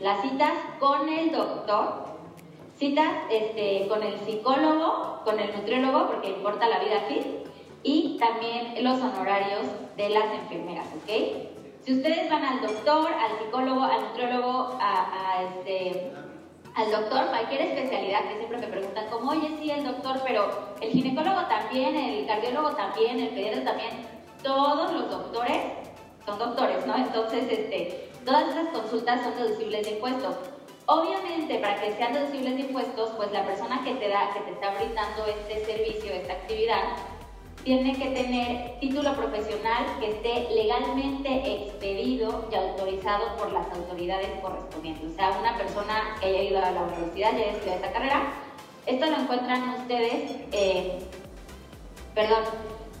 las 0.00 0.20
citas 0.22 0.52
con 0.80 1.08
el 1.08 1.30
doctor, 1.30 2.06
citas 2.78 3.08
este, 3.30 3.86
con 3.88 4.02
el 4.02 4.18
psicólogo, 4.20 5.20
con 5.24 5.38
el 5.38 5.54
nutriólogo, 5.54 6.08
porque 6.08 6.30
importa 6.30 6.68
la 6.68 6.78
vida 6.80 7.02
aquí, 7.04 7.44
y 7.82 8.18
también 8.18 8.82
los 8.82 8.98
honorarios 9.00 9.62
de 9.96 10.08
las 10.10 10.24
enfermeras, 10.32 10.86
¿ok? 10.88 11.10
Si 11.84 11.94
ustedes 11.94 12.28
van 12.28 12.44
al 12.44 12.60
doctor, 12.62 13.12
al 13.12 13.38
psicólogo, 13.38 13.82
al 13.84 14.02
nutriólogo, 14.08 14.76
a, 14.80 15.36
a 15.36 15.42
este, 15.42 16.10
al 16.74 16.90
doctor, 16.90 17.28
cualquier 17.28 17.62
especialidad, 17.62 18.28
que 18.28 18.36
siempre 18.36 18.58
me 18.58 18.66
preguntan 18.66 19.08
como, 19.08 19.30
oye, 19.30 19.56
sí, 19.58 19.70
el 19.70 19.84
doctor, 19.84 20.20
pero 20.26 20.74
el 20.80 20.90
ginecólogo 20.90 21.42
también, 21.46 21.96
el 21.96 22.26
cardiólogo 22.26 22.70
también, 22.72 23.20
el 23.20 23.28
pediatra 23.28 23.64
también, 23.64 23.90
todos 24.42 24.92
los 24.92 25.10
doctores 25.10 25.58
son 26.26 26.38
doctores, 26.38 26.84
¿no? 26.86 26.96
Entonces, 26.96 27.44
este, 27.50 28.10
todas 28.24 28.48
esas 28.50 28.68
consultas 28.68 29.22
son 29.22 29.36
deducibles 29.36 29.86
de 29.86 29.92
impuestos. 29.92 30.34
Obviamente, 30.86 31.58
para 31.60 31.80
que 31.80 31.92
sean 31.92 32.12
deducibles 32.12 32.56
de 32.56 32.60
impuestos, 32.62 33.10
pues 33.16 33.32
la 33.32 33.44
persona 33.44 33.82
que 33.84 33.94
te 33.94 34.08
da, 34.08 34.30
que 34.34 34.40
te 34.40 34.50
está 34.50 34.74
brindando 34.74 35.24
este 35.26 35.64
servicio, 35.64 36.12
esta 36.12 36.32
actividad, 36.34 36.82
tiene 37.64 37.98
que 37.98 38.10
tener 38.10 38.78
título 38.78 39.14
profesional 39.14 39.86
que 39.98 40.10
esté 40.10 40.54
legalmente 40.54 41.54
expedido 41.54 42.48
y 42.50 42.54
autorizado 42.54 43.36
por 43.36 43.52
las 43.52 43.66
autoridades 43.72 44.28
correspondientes. 44.40 45.12
O 45.12 45.16
sea, 45.16 45.36
una 45.40 45.56
persona 45.56 46.16
que 46.20 46.26
haya 46.26 46.42
ido 46.42 46.58
a 46.58 46.70
la 46.70 46.82
universidad 46.82 47.32
y 47.32 47.42
haya 47.42 47.52
estudiado 47.52 47.80
esta 47.80 47.92
carrera. 47.92 48.32
Esto 48.86 49.06
lo 49.06 49.16
encuentran 49.16 49.68
ustedes, 49.80 50.30
eh, 50.52 50.98
perdón. 52.14 52.44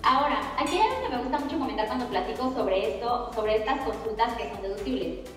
Ahora, 0.02 0.40
aquí 0.58 0.76
hay 0.76 0.82
algo 0.82 1.02
que 1.02 1.16
me 1.16 1.22
gusta 1.22 1.38
mucho 1.38 1.58
comentar 1.58 1.86
cuando 1.86 2.06
platico 2.06 2.52
sobre 2.52 2.94
esto, 2.94 3.30
sobre 3.34 3.56
estas 3.56 3.80
consultas 3.80 4.34
que 4.34 4.50
son 4.50 4.62
deducibles. 4.62 5.30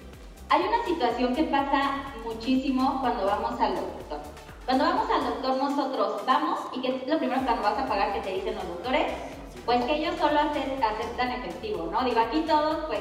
Hay 0.49 0.61
una 0.61 0.83
situación 0.83 1.35
que 1.35 1.43
pasa 1.43 2.13
muchísimo 2.23 2.99
cuando 3.01 3.25
vamos 3.25 3.59
al 3.61 3.75
doctor. 3.75 4.19
Cuando 4.69 4.85
vamos 4.85 5.09
al 5.09 5.23
doctor 5.23 5.57
nosotros 5.57 6.21
vamos 6.27 6.59
y 6.73 6.81
que 6.81 6.89
es 6.89 7.07
lo 7.07 7.17
primero 7.17 7.41
que 7.41 7.47
vas 7.47 7.75
a 7.75 7.87
pagar 7.87 8.13
que 8.13 8.19
te 8.19 8.35
dicen 8.35 8.53
los 8.53 8.67
doctores, 8.67 9.11
pues 9.65 9.83
que 9.85 9.95
ellos 9.95 10.13
solo 10.19 10.39
aceptan 10.39 11.31
efectivo, 11.31 11.89
¿no? 11.91 12.03
Digo, 12.03 12.19
aquí 12.19 12.41
todos, 12.41 12.85
pues, 12.85 12.99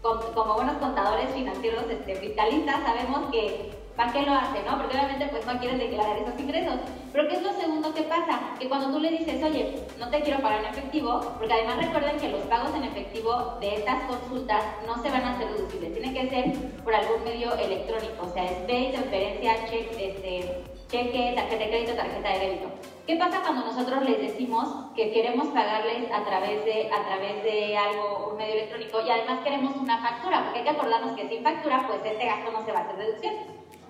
como 0.00 0.54
buenos 0.54 0.76
contadores 0.76 1.28
financieros 1.34 1.86
este, 1.90 2.20
vitalistas, 2.20 2.84
sabemos 2.84 3.32
que 3.32 3.72
¿para 3.96 4.12
qué 4.12 4.22
lo 4.22 4.34
hacen, 4.34 4.64
no? 4.64 4.76
Porque 4.76 4.96
obviamente 4.96 5.26
pues 5.26 5.44
no 5.44 5.58
quieren 5.58 5.78
declarar 5.78 6.18
esos 6.18 6.38
ingresos. 6.38 6.74
Pero 7.12 7.28
¿qué 7.28 7.34
es 7.34 7.42
lo 7.42 7.52
segundo 7.54 7.92
que 7.92 8.02
pasa? 8.02 8.38
Que 8.60 8.68
cuando 8.68 8.92
tú 8.92 9.00
le 9.00 9.10
dices, 9.10 9.42
oye, 9.42 9.82
no 9.98 10.08
te 10.10 10.20
quiero 10.20 10.40
pagar 10.40 10.66
en 10.66 10.70
efectivo, 10.70 11.20
porque 11.36 11.52
además 11.52 11.78
recuerden 11.78 12.16
que 12.18 12.28
los 12.28 12.42
pagos 12.42 12.72
en 12.76 12.84
efectivo 12.84 13.56
de 13.60 13.74
estas 13.74 14.04
consultas 14.04 14.62
no 14.86 15.02
se 15.02 15.10
van 15.10 15.22
a 15.22 15.34
hacer 15.34 15.52
deducibles, 15.52 15.94
tiene 15.94 16.14
que 16.14 16.30
ser 16.30 16.52
por 16.84 16.94
algún 16.94 17.24
medio 17.24 17.56
electrónico, 17.56 18.26
o 18.26 18.32
sea, 18.32 18.44
es 18.44 18.58
PAY, 18.68 18.92
transferencia, 18.92 19.66
cheque, 19.66 20.14
este, 20.14 20.75
cheque, 20.88 21.32
tarjeta 21.34 21.64
de 21.64 21.68
crédito, 21.68 21.94
tarjeta 21.94 22.28
de 22.28 22.38
débito. 22.38 22.68
¿Qué 23.06 23.16
pasa 23.16 23.40
cuando 23.42 23.66
nosotros 23.66 24.04
les 24.04 24.18
decimos 24.18 24.92
que 24.94 25.12
queremos 25.12 25.48
pagarles 25.48 26.10
a 26.12 26.24
través 26.24 26.64
de, 26.64 26.90
a 26.92 27.04
través 27.04 27.42
de 27.42 27.76
algo, 27.76 28.30
un 28.32 28.36
medio 28.36 28.54
electrónico, 28.54 29.00
y 29.00 29.10
además 29.10 29.40
queremos 29.44 29.76
una 29.76 29.98
factura? 29.98 30.44
Porque 30.44 30.58
hay 30.60 30.64
que 30.64 30.70
acordarnos 30.70 31.16
que 31.16 31.28
sin 31.28 31.42
factura, 31.42 31.86
pues 31.86 32.00
este 32.04 32.24
gasto 32.24 32.52
no 32.52 32.64
se 32.64 32.72
va 32.72 32.80
a 32.80 32.82
hacer 32.82 32.96
deducción. 32.96 33.34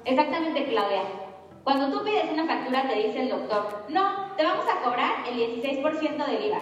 Exactamente, 0.05 0.65
Claudia. 0.67 1.03
Cuando 1.65 1.91
tú 1.91 2.05
pides 2.05 2.31
una 2.33 2.47
factura, 2.47 2.89
te 2.89 2.95
dice 2.95 3.23
el 3.23 3.29
doctor, 3.29 3.85
no, 3.89 4.35
te 4.37 4.45
vamos 4.45 4.67
a 4.69 4.85
cobrar 4.85 5.27
el 5.29 5.63
16% 5.63 6.27
del 6.27 6.45
IVA. 6.45 6.61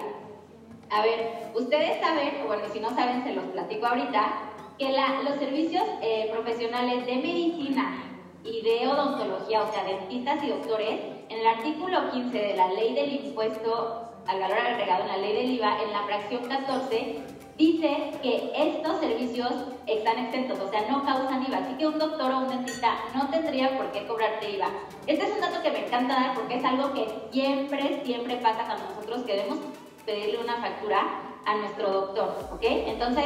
A 0.89 1.01
ver, 1.01 1.51
ustedes 1.55 1.99
saben, 1.99 2.41
o 2.43 2.47
bueno, 2.47 2.63
si 2.71 2.79
no 2.79 2.89
saben, 2.89 3.23
se 3.23 3.33
los 3.33 3.45
platico 3.45 3.85
ahorita, 3.85 4.33
que 4.77 4.89
los 5.23 5.39
servicios 5.39 5.83
eh, 6.01 6.29
profesionales 6.31 7.05
de 7.05 7.15
medicina 7.15 8.14
y 8.45 8.61
de 8.61 8.87
odontología, 8.87 9.63
o 9.63 9.71
sea, 9.71 9.83
dentistas 9.83 10.43
y 10.43 10.49
doctores, 10.49 10.99
en 11.29 11.39
el 11.39 11.47
artículo 11.47 12.11
15 12.11 12.37
de 12.37 12.55
la 12.55 12.67
ley 12.69 12.93
del 12.93 13.25
impuesto 13.25 14.11
al 14.27 14.39
valor 14.39 14.57
agregado 14.57 15.03
en 15.03 15.07
la 15.07 15.17
ley 15.17 15.33
del 15.33 15.51
IVA, 15.51 15.81
en 15.83 15.91
la 15.91 16.03
fracción 16.03 16.43
14, 16.43 17.23
dice 17.57 18.11
que 18.21 18.51
estos 18.55 18.99
servicios 18.99 19.51
están 19.87 20.19
exentos, 20.19 20.59
o 20.59 20.69
sea, 20.69 20.87
no 20.89 21.03
causan 21.03 21.45
IVA. 21.47 21.57
Así 21.57 21.73
que 21.77 21.87
un 21.87 21.97
doctor 21.97 22.31
o 22.31 22.39
un 22.39 22.49
dentista 22.49 22.95
no 23.13 23.29
tendría 23.29 23.77
por 23.77 23.91
qué 23.91 24.05
cobrarte 24.05 24.51
IVA. 24.51 24.69
Este 25.07 25.25
es 25.25 25.31
un 25.31 25.41
dato 25.41 25.61
que 25.61 25.71
me 25.71 25.85
encanta 25.85 26.15
dar 26.15 26.35
porque 26.35 26.55
es 26.55 26.65
algo 26.65 26.93
que 26.93 27.07
siempre, 27.31 28.01
siempre 28.03 28.35
pasa 28.37 28.65
cuando 28.65 28.85
nosotros 28.85 29.23
queremos 29.23 29.59
pedirle 30.05 30.39
una 30.39 30.57
factura 30.57 31.03
a 31.45 31.55
nuestro 31.55 31.91
doctor, 31.91 32.49
¿ok? 32.53 32.63
Entonces, 32.63 33.25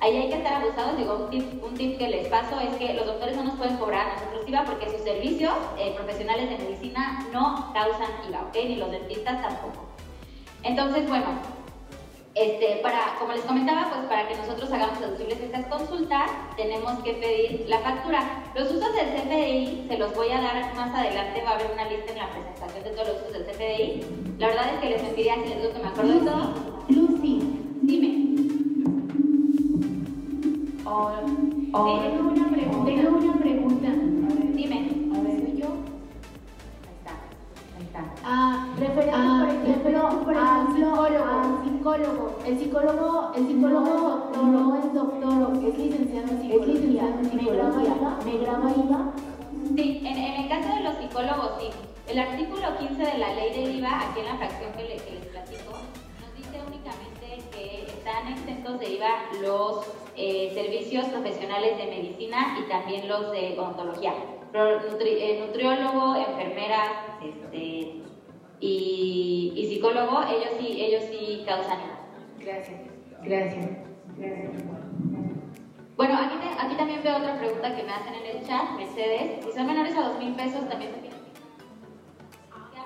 ahí 0.00 0.16
hay 0.16 0.28
que 0.28 0.36
estar 0.36 0.62
abusados. 0.62 0.96
Digo, 0.96 1.14
un 1.16 1.30
tip, 1.30 1.64
un 1.64 1.74
tip 1.74 1.98
que 1.98 2.08
les 2.08 2.28
paso 2.28 2.60
es 2.60 2.74
que 2.76 2.94
los 2.94 3.06
doctores 3.06 3.36
no 3.36 3.44
nos 3.44 3.56
pueden 3.56 3.76
cobrar 3.76 4.10
a 4.10 4.14
nosotros 4.14 4.48
IVA 4.48 4.64
porque 4.64 4.90
sus 4.90 5.00
servicios 5.02 5.54
eh, 5.78 5.92
profesionales 5.96 6.50
de 6.50 6.58
medicina 6.58 7.26
no 7.32 7.72
causan 7.72 8.10
IVA, 8.28 8.42
¿ok? 8.42 8.54
Ni 8.54 8.76
los 8.76 8.90
dentistas 8.90 9.42
tampoco. 9.42 9.86
Entonces, 10.62 11.08
bueno, 11.08 11.26
este, 12.36 12.80
para, 12.82 13.16
como 13.18 13.32
les 13.32 13.40
comentaba, 13.42 13.88
pues 13.88 14.04
para 14.08 14.28
que 14.28 14.36
nosotros 14.36 14.70
hagamos 14.70 15.00
deducibles 15.00 15.40
estas 15.40 15.64
consultas, 15.66 16.30
tenemos 16.56 17.02
que 17.02 17.14
pedir 17.14 17.64
la 17.66 17.78
factura. 17.78 18.44
Los 18.54 18.70
usos 18.70 18.92
del 18.94 19.06
CFDI 19.06 19.86
se 19.88 19.96
los 19.96 20.14
voy 20.14 20.28
a 20.28 20.42
dar 20.42 20.74
más 20.74 20.94
adelante, 20.94 21.42
va 21.42 21.52
a 21.52 21.54
haber 21.54 21.70
una 21.72 21.88
lista 21.88 22.12
en 22.12 22.18
la 22.18 22.28
presentación 22.28 22.84
de 22.84 22.90
todos 22.90 23.08
los 23.08 23.16
usos 23.22 23.32
del 23.32 23.46
CFDI. 23.46 24.36
La 24.38 24.48
verdad 24.48 24.74
es 24.74 24.80
que 24.80 24.90
les 24.90 25.02
mentiría 25.02 25.34
si 25.36 25.48
les 25.48 25.62
digo 25.62 25.72
que 25.72 25.78
me 25.78 25.88
acuerdo 25.88 26.12
de 26.12 26.30
todo. 26.30 26.54
Lucy, 26.88 27.40
dime. 27.82 28.65
Tengo 30.86 32.30
una 32.30 32.48
pregunta. 32.48 32.84
Tengo 32.86 33.18
una 33.18 33.34
pregunta. 33.40 33.88
Dime. 34.54 34.88
¿Soy 35.10 35.56
yo? 35.56 35.66
Ahí 36.86 36.94
está. 36.94 37.12
Ahí 37.76 37.82
está. 37.82 38.04
Ah, 38.22 38.68
referente, 38.78 39.12
ah, 39.12 39.38
por 39.40 39.50
ejemplo, 39.50 40.24
por 40.24 40.36
ejemplo, 40.36 41.04
al 41.26 41.64
psicólogo. 41.64 42.38
El 42.46 42.58
psicólogo, 42.58 43.32
el 43.34 43.46
psicólogo 43.48 44.30
no, 44.36 44.76
es 44.76 44.94
doctor, 44.94 45.64
es 45.66 45.76
licenciado 45.76 46.28
en 46.28 46.40
psicología. 46.40 46.54
Es 46.54 46.66
licenciado 46.68 47.18
en 47.18 47.30
psicología. 47.30 48.18
¿Me 48.24 48.38
graba 48.38 48.70
IVA? 48.70 49.12
Sí, 49.74 50.02
en, 50.04 50.16
en, 50.16 50.44
el 50.44 50.48
caso 50.48 50.72
de 50.72 50.82
los 50.82 50.94
psicólogos, 50.98 51.50
sí. 51.58 51.66
El 52.06 52.18
artículo 52.20 52.78
15 52.78 53.02
de 53.02 53.18
la 53.18 53.34
ley 53.34 53.50
del 53.60 53.76
IVA, 53.78 54.02
aquí 54.02 54.20
en 54.20 54.26
la 54.26 54.36
fracción 54.36 54.70
que, 54.76 54.84
le, 54.84 54.96
que 54.98 55.10
les 55.10 55.26
platico, 55.26 55.72
que 57.68 57.84
están 57.84 58.28
exentos 58.28 58.78
de 58.80 58.90
IVA 58.94 59.30
los 59.42 59.86
eh, 60.16 60.50
servicios 60.54 61.06
profesionales 61.06 61.76
de 61.78 61.86
medicina 61.86 62.58
y 62.60 62.68
también 62.68 63.08
los 63.08 63.32
de 63.32 63.58
odontología. 63.58 64.14
Nutri, 64.52 65.10
eh, 65.10 65.44
nutriólogo, 65.46 66.16
enfermera 66.16 67.18
este, 67.22 68.02
y, 68.60 69.52
y, 69.54 69.66
psicólogo, 69.68 70.22
ellos 70.22 70.50
sí, 70.58 70.80
ellos 70.80 71.04
sí 71.10 71.44
causan 71.46 71.78
IVA. 71.80 71.98
Gracias. 72.38 72.80
Gracias. 73.22 73.66
Gracias. 74.16 74.62
Bueno, 75.96 76.14
aquí, 76.14 76.36
te, 76.36 76.48
aquí 76.66 76.74
también 76.76 77.02
veo 77.02 77.16
otra 77.16 77.38
pregunta 77.38 77.74
que 77.74 77.82
me 77.82 77.92
hacen 77.92 78.14
en 78.14 78.36
el 78.36 78.46
chat, 78.46 78.70
Mercedes. 78.76 79.44
Si 79.44 79.52
son 79.52 79.66
menores 79.66 79.94
a 79.96 80.08
dos 80.08 80.18
mil 80.18 80.34
pesos, 80.34 80.68
también 80.68 80.92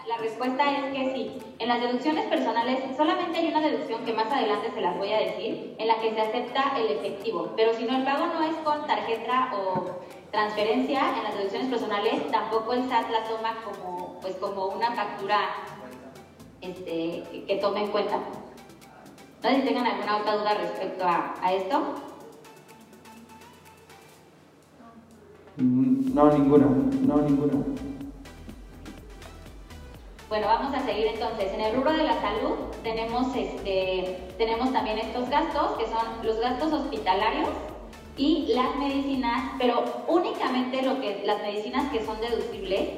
la 0.09 0.16
respuesta 0.16 0.70
es 0.70 0.93
que 0.93 1.12
sí. 1.14 1.39
En 1.59 1.68
las 1.68 1.81
deducciones 1.81 2.27
personales 2.27 2.81
solamente 2.97 3.39
hay 3.39 3.48
una 3.48 3.60
deducción 3.60 4.05
que 4.05 4.12
más 4.12 4.31
adelante 4.32 4.70
se 4.72 4.81
las 4.81 4.97
voy 4.97 5.12
a 5.12 5.18
decir, 5.18 5.74
en 5.78 5.86
la 5.86 6.01
que 6.01 6.12
se 6.14 6.20
acepta 6.20 6.72
el 6.78 6.90
efectivo. 6.90 7.52
Pero 7.56 7.74
si 7.74 7.85
no 7.85 7.97
el 7.97 8.05
pago 8.05 8.27
no 8.27 8.43
es 8.43 8.55
con 8.56 8.86
tarjeta 8.86 9.52
o 9.55 10.01
transferencia, 10.31 11.16
en 11.16 11.24
las 11.24 11.35
deducciones 11.35 11.68
personales 11.68 12.31
tampoco 12.31 12.72
el 12.72 12.89
SAT 12.89 13.10
la 13.10 13.24
toma 13.24 13.56
como, 13.64 14.18
pues, 14.20 14.36
como 14.36 14.66
una 14.66 14.93
factura 14.93 15.39
este, 16.60 17.44
que 17.47 17.59
tome 17.60 17.85
en 17.85 17.89
cuenta. 17.89 18.18
No 19.43 19.48
sé 19.48 19.56
alguna 19.56 20.16
otra 20.18 20.36
duda 20.36 20.55
respecto 20.55 21.05
a, 21.05 21.35
a 21.43 21.52
esto. 21.55 21.81
Mm, 25.56 26.14
no, 26.14 26.31
ninguna, 26.31 26.66
no, 26.66 27.16
ninguna. 27.22 27.64
Bueno, 30.31 30.47
vamos 30.47 30.73
a 30.73 30.86
seguir 30.86 31.09
entonces. 31.09 31.52
En 31.52 31.61
el 31.61 31.74
rubro 31.74 31.93
de 31.93 32.05
la 32.05 32.20
salud 32.20 32.55
tenemos, 32.85 33.35
este, 33.35 34.28
tenemos 34.39 34.73
también 34.73 34.97
estos 34.98 35.28
gastos, 35.28 35.77
que 35.77 35.86
son 35.86 36.07
los 36.23 36.39
gastos 36.39 36.73
hospitalarios 36.73 37.48
y 38.16 38.52
las 38.55 38.77
medicinas, 38.77 39.55
pero 39.59 39.82
únicamente 40.07 40.82
lo 40.82 41.01
que, 41.01 41.23
las 41.24 41.43
medicinas 41.43 41.90
que 41.90 42.05
son 42.07 42.20
deducibles 42.20 42.90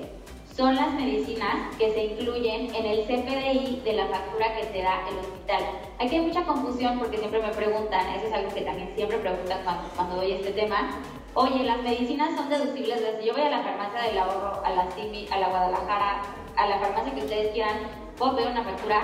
son 0.55 0.77
las 0.77 0.93
medicinas 0.93 1.75
que 1.79 1.91
se 1.95 2.05
incluyen 2.05 2.75
en 2.75 2.85
el 2.85 3.07
CPDI 3.07 3.81
de 3.83 3.93
la 3.95 4.09
factura 4.09 4.55
que 4.55 4.67
te 4.67 4.83
da 4.83 5.01
el 5.09 5.17
hospital. 5.17 5.63
Aquí 6.01 6.17
hay 6.17 6.27
mucha 6.27 6.45
confusión 6.45 6.99
porque 6.99 7.17
siempre 7.17 7.41
me 7.41 7.49
preguntan, 7.49 8.09
eso 8.15 8.27
es 8.27 8.33
algo 8.35 8.53
que 8.53 8.61
también 8.61 8.93
siempre 8.95 9.17
preguntan 9.17 9.59
cuando, 9.65 9.89
cuando 9.97 10.17
doy 10.17 10.33
este 10.33 10.51
tema, 10.51 11.01
oye, 11.33 11.65
las 11.65 11.83
medicinas 11.83 12.37
son 12.37 12.51
deducibles 12.51 13.01
yo 13.25 13.33
voy 13.33 13.43
a 13.43 13.49
la 13.49 13.63
farmacia 13.63 14.03
del 14.03 14.19
ahorro, 14.19 14.63
a 14.63 14.71
la 14.71 14.91
CIMI, 14.91 15.29
a 15.31 15.39
la 15.39 15.49
Guadalajara, 15.49 16.23
a 16.57 16.67
la 16.67 16.79
farmacia 16.79 17.15
que 17.15 17.21
ustedes 17.21 17.53
quieran, 17.53 17.77
¿puedo 18.17 18.37
pedir 18.37 18.51
una 18.51 18.65
factura? 18.65 19.03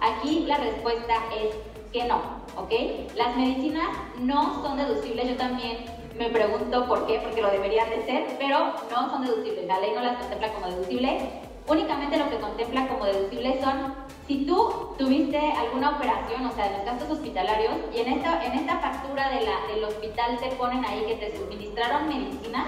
Aquí 0.00 0.44
la 0.46 0.58
respuesta 0.58 1.14
es 1.34 1.54
que 1.92 2.04
no, 2.04 2.16
¿ok? 2.56 2.72
Las 3.14 3.36
medicinas 3.36 3.88
no 4.18 4.62
son 4.62 4.76
deducibles, 4.76 5.28
yo 5.28 5.36
también 5.36 5.84
me 6.18 6.28
pregunto 6.30 6.86
por 6.86 7.06
qué, 7.06 7.20
porque 7.20 7.42
lo 7.42 7.50
deberían 7.50 7.90
de 7.90 8.04
ser, 8.04 8.36
pero 8.38 8.74
no 8.90 9.10
son 9.10 9.24
deducibles, 9.24 9.66
la 9.66 9.80
ley 9.80 9.92
no 9.94 10.00
las 10.00 10.16
contempla 10.18 10.52
como 10.52 10.66
deducibles, 10.68 11.22
únicamente 11.68 12.16
lo 12.16 12.30
que 12.30 12.38
contempla 12.38 12.88
como 12.88 13.04
deducibles 13.04 13.62
son 13.62 13.94
si 14.26 14.44
tú 14.44 14.94
tuviste 14.98 15.38
alguna 15.38 15.96
operación, 15.96 16.46
o 16.46 16.52
sea, 16.52 16.68
de 16.68 16.78
los 16.78 16.86
gastos 16.86 17.10
hospitalarios, 17.10 17.74
y 17.94 18.00
en 18.00 18.08
esta, 18.14 18.44
en 18.44 18.52
esta 18.52 18.78
factura 18.78 19.30
del 19.30 19.84
hospital 19.84 20.36
te 20.38 20.48
ponen 20.56 20.84
ahí 20.84 21.04
que 21.06 21.14
te 21.14 21.36
suministraron 21.36 22.08
medicinas, 22.08 22.66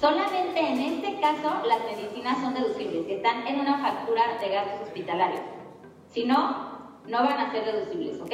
Solamente 0.00 0.60
en 0.60 0.78
este 0.78 1.20
caso 1.20 1.66
las 1.66 1.80
medicinas 1.84 2.38
son 2.42 2.52
deducibles, 2.52 3.06
que 3.06 3.16
están 3.16 3.46
en 3.46 3.60
una 3.60 3.78
factura 3.78 4.36
de 4.38 4.48
gastos 4.50 4.88
hospitalarios. 4.88 5.40
Si 6.12 6.24
no, 6.24 6.90
no 7.06 7.18
van 7.18 7.40
a 7.40 7.50
ser 7.50 7.64
deducibles, 7.64 8.20
¿ok? 8.20 8.32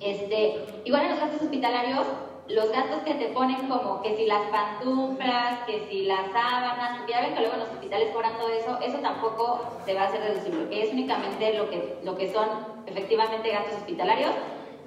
Este, 0.00 0.66
igual 0.84 1.04
en 1.04 1.10
los 1.12 1.20
gastos 1.20 1.42
hospitalarios, 1.42 2.04
los 2.48 2.70
gastos 2.70 3.00
que 3.04 3.14
te 3.14 3.28
ponen 3.28 3.68
como 3.68 4.02
que 4.02 4.16
si 4.16 4.26
las 4.26 4.42
pantuflas, 4.48 5.60
que 5.66 5.86
si 5.88 6.04
las 6.04 6.30
sábanas, 6.30 7.06
ya 7.08 7.22
ven 7.22 7.34
que 7.34 7.40
luego 7.40 7.54
en 7.54 7.60
los 7.60 7.70
hospitales 7.70 8.12
cobran 8.12 8.36
todo 8.36 8.50
eso, 8.50 8.78
eso 8.82 8.98
tampoco 8.98 9.60
se 9.86 9.94
va 9.94 10.02
a 10.02 10.06
hacer 10.08 10.22
deducible, 10.22 10.68
que 10.68 10.82
es 10.82 10.92
únicamente 10.92 11.54
lo 11.54 11.70
que, 11.70 11.98
lo 12.04 12.14
que 12.16 12.30
son 12.30 12.48
efectivamente 12.84 13.50
gastos 13.50 13.76
hospitalarios. 13.78 14.32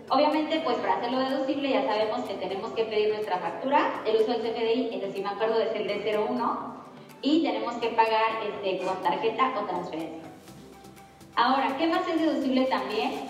Obviamente, 0.10 0.62
pues 0.64 0.78
para 0.78 0.98
hacerlo 0.98 1.20
deducible 1.20 1.70
ya 1.70 1.86
sabemos 1.86 2.22
que 2.22 2.36
tenemos 2.36 2.72
que 2.72 2.86
pedir 2.86 3.10
nuestra 3.10 3.40
factura, 3.40 4.02
el 4.06 4.16
uso 4.16 4.32
del 4.32 4.42
CFDI, 4.42 4.90
es 4.96 5.02
decir, 5.02 5.22
me 5.22 5.30
acuerdo 5.30 5.60
de 5.60 5.70
ser 5.74 5.86
de 5.86 6.18
01, 6.18 6.78
y 7.22 7.44
tenemos 7.44 7.76
que 7.76 7.90
pagar 7.90 8.42
este, 8.46 8.86
con 8.86 9.02
tarjeta 9.04 9.54
o 9.60 9.66
transferencia. 9.66 10.24
Ahora, 11.36 11.76
¿qué 11.78 11.88
más 11.88 12.08
es 12.08 12.22
deducible 12.22 12.66
también? 12.66 13.30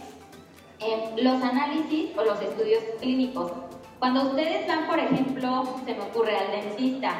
Eh, 0.79 1.13
los 1.17 1.41
análisis 1.41 2.15
o 2.15 2.23
los 2.23 2.39
estudios 2.41 2.83
clínicos. 2.99 3.51
Cuando 3.97 4.29
ustedes 4.29 4.67
van, 4.67 4.85
por 4.85 4.99
ejemplo, 4.99 5.63
se 5.83 5.95
me 5.95 6.01
ocurre 6.01 6.37
al 6.37 6.51
dentista 6.51 7.15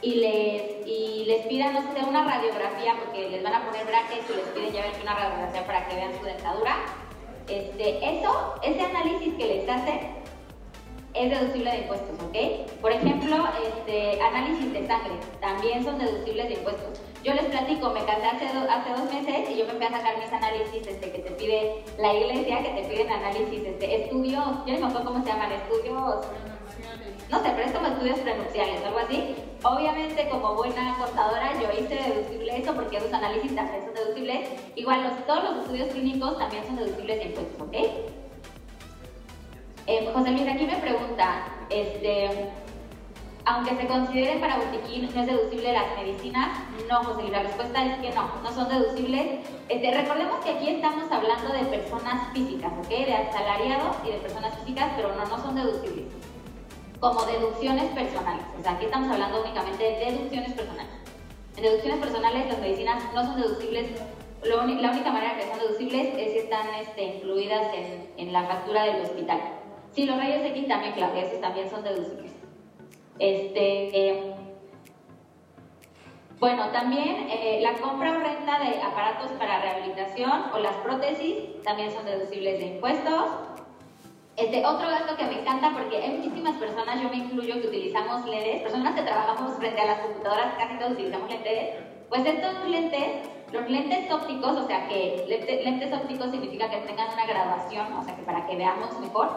y 0.00 0.14
les, 0.14 0.86
y 0.86 1.24
les 1.26 1.46
pidan, 1.46 1.74
no 1.74 1.82
sé, 1.82 2.02
una 2.08 2.24
radiografía, 2.24 2.94
porque 2.98 3.28
les 3.28 3.42
van 3.42 3.54
a 3.54 3.66
poner 3.66 3.84
brackets 3.84 4.30
y 4.30 4.36
les 4.36 4.46
piden 4.46 4.72
ya 4.72 5.02
una 5.02 5.14
radiografía 5.14 5.66
para 5.66 5.86
que 5.86 5.96
vean 5.96 6.18
su 6.18 6.24
dentadura, 6.24 6.76
este, 7.50 8.18
eso, 8.18 8.54
ese 8.62 8.80
análisis 8.80 9.34
que 9.34 9.46
les 9.46 9.68
hacen 9.68 10.20
es 11.14 11.30
deducible 11.30 11.70
de 11.70 11.78
impuestos, 11.78 12.16
¿ok? 12.22 12.80
Por 12.80 12.92
ejemplo, 12.92 13.36
este, 13.66 14.20
análisis 14.22 14.72
de 14.72 14.86
sangre, 14.86 15.14
también 15.40 15.84
son 15.84 15.98
deducibles 15.98 16.48
de 16.48 16.54
impuestos. 16.54 17.00
Yo 17.24 17.34
les 17.34 17.44
platico, 17.46 17.90
me 17.90 18.04
casé 18.04 18.26
hace, 18.26 18.46
hace 18.46 18.90
dos 18.90 19.12
meses 19.12 19.50
y 19.50 19.58
yo 19.58 19.66
me 19.66 19.72
fui 19.72 19.84
a 19.84 19.90
sacar 19.90 20.18
mis 20.18 20.32
análisis 20.32 20.86
este, 20.86 21.10
que 21.10 21.18
te 21.18 21.30
pide 21.32 21.84
la 21.98 22.14
iglesia, 22.14 22.62
que 22.62 22.80
te 22.80 22.88
piden 22.88 23.10
análisis, 23.10 23.66
este, 23.66 24.04
estudios, 24.04 24.44
yo 24.66 24.74
no 24.74 24.80
me 24.80 24.86
acuerdo 24.86 25.04
cómo 25.04 25.24
se 25.24 25.30
llaman, 25.30 25.52
estudios, 25.52 26.26
no 27.30 27.38
es 27.38 27.72
como 27.72 27.86
estudios 27.86 28.18
prenupciales, 28.20 28.84
algo 28.84 28.98
así. 28.98 29.34
Obviamente, 29.62 30.28
como 30.28 30.54
buena 30.54 30.96
contadora, 30.98 31.52
yo 31.60 31.68
hice 31.72 31.94
deducible 31.94 32.58
eso 32.58 32.74
porque 32.74 32.96
esos 32.96 33.12
análisis 33.12 33.54
también 33.54 33.84
son 33.84 33.94
deducibles. 33.94 34.48
Igual, 34.74 35.04
los, 35.04 35.26
todos 35.26 35.44
los 35.44 35.62
estudios 35.62 35.88
clínicos 35.90 36.38
también 36.38 36.64
son 36.66 36.76
deducibles 36.76 37.18
de 37.18 37.24
impuestos, 37.26 37.60
¿ok? 37.60 37.74
Eh, 39.86 40.10
José 40.12 40.30
Luis, 40.30 40.48
aquí 40.48 40.66
me 40.66 40.76
pregunta, 40.76 41.44
este, 41.68 42.48
aunque 43.44 43.76
se 43.76 43.86
considere 43.86 44.38
para 44.38 44.58
botiquín, 44.58 45.08
¿no 45.14 45.20
es 45.20 45.26
deducible 45.26 45.72
las 45.72 45.96
medicinas? 45.96 46.58
No, 46.88 47.04
José 47.04 47.22
Luis, 47.22 47.32
la 47.32 47.42
respuesta 47.42 47.84
es 47.84 47.98
que 47.98 48.10
no, 48.10 48.40
no 48.42 48.52
son 48.52 48.68
deducibles. 48.68 49.40
Este, 49.68 49.90
recordemos 49.94 50.44
que 50.44 50.50
aquí 50.50 50.68
estamos 50.68 51.10
hablando 51.10 51.52
de 51.52 51.64
personas 51.64 52.32
físicas, 52.32 52.72
¿ok? 52.78 52.88
De 52.88 53.14
asalariados 53.14 53.96
y 54.04 54.10
de 54.10 54.18
personas 54.18 54.58
físicas, 54.58 54.90
pero 54.96 55.14
no, 55.14 55.24
no 55.26 55.42
son 55.42 55.54
deducibles. 55.54 56.06
Como 57.00 57.22
deducciones 57.24 57.90
personales. 57.94 58.44
O 58.58 58.62
sea, 58.62 58.72
aquí 58.72 58.84
estamos 58.84 59.10
hablando 59.10 59.42
únicamente 59.42 59.82
de 59.82 60.12
deducciones 60.12 60.52
personales. 60.52 60.92
En 61.56 61.62
deducciones 61.62 61.98
personales 61.98 62.46
las 62.46 62.58
medicinas 62.58 63.02
no 63.14 63.24
son 63.24 63.40
deducibles. 63.40 63.86
la 64.44 64.62
única 64.62 65.10
manera 65.10 65.36
que 65.36 65.48
son 65.48 65.58
deducibles 65.58 66.14
es 66.18 66.32
si 66.32 66.38
están 66.38 66.66
este, 66.80 67.16
incluidas 67.16 67.74
en, 67.74 68.12
en 68.18 68.32
la 68.32 68.44
factura 68.44 68.84
del 68.84 69.02
hospital. 69.02 69.40
Sí, 69.92 70.04
los 70.06 70.16
rayos 70.18 70.44
X 70.44 70.68
también, 70.68 70.92
claro, 70.92 71.14
esos 71.16 71.40
también 71.40 71.68
son 71.68 71.82
deducibles. 71.82 72.32
Este, 73.18 74.08
eh, 74.08 74.34
bueno, 76.38 76.70
también 76.70 77.28
eh, 77.28 77.60
la 77.62 77.74
compra 77.74 78.12
o 78.12 78.20
renta 78.20 78.58
de 78.60 78.80
aparatos 78.80 79.30
para 79.32 79.60
rehabilitación 79.60 80.44
o 80.54 80.58
las 80.58 80.74
prótesis 80.76 81.62
también 81.62 81.90
son 81.90 82.06
deducibles 82.06 82.58
de 82.58 82.66
impuestos. 82.66 83.24
Este, 84.36 84.64
otro 84.64 84.88
gasto 84.88 85.16
que 85.16 85.24
me 85.24 85.40
encanta 85.40 85.72
porque 85.72 85.98
hay 85.98 86.18
muchísimas 86.18 86.56
personas, 86.56 87.00
yo 87.02 87.08
me 87.08 87.16
incluyo, 87.16 87.60
que 87.60 87.68
utilizamos 87.68 88.24
lentes, 88.26 88.62
personas 88.62 88.94
que 88.94 89.02
trabajamos 89.02 89.56
frente 89.58 89.80
a 89.80 89.86
las 89.86 90.00
computadoras, 90.00 90.54
casi 90.56 90.78
todos 90.78 90.92
utilizamos 90.92 91.28
lentes, 91.28 91.74
pues 92.08 92.24
estos 92.24 92.68
lentes, 92.68 93.28
los 93.52 93.68
lentes 93.68 94.10
ópticos, 94.10 94.56
o 94.56 94.66
sea 94.66 94.88
que 94.88 95.24
lentes 95.28 95.92
ópticos 95.92 96.30
significa 96.30 96.70
que 96.70 96.78
tengan 96.78 97.12
una 97.12 97.26
graduación, 97.26 97.92
o 97.92 98.04
sea 98.04 98.16
que 98.16 98.22
para 98.22 98.46
que 98.46 98.56
veamos 98.56 98.98
mejor, 99.00 99.28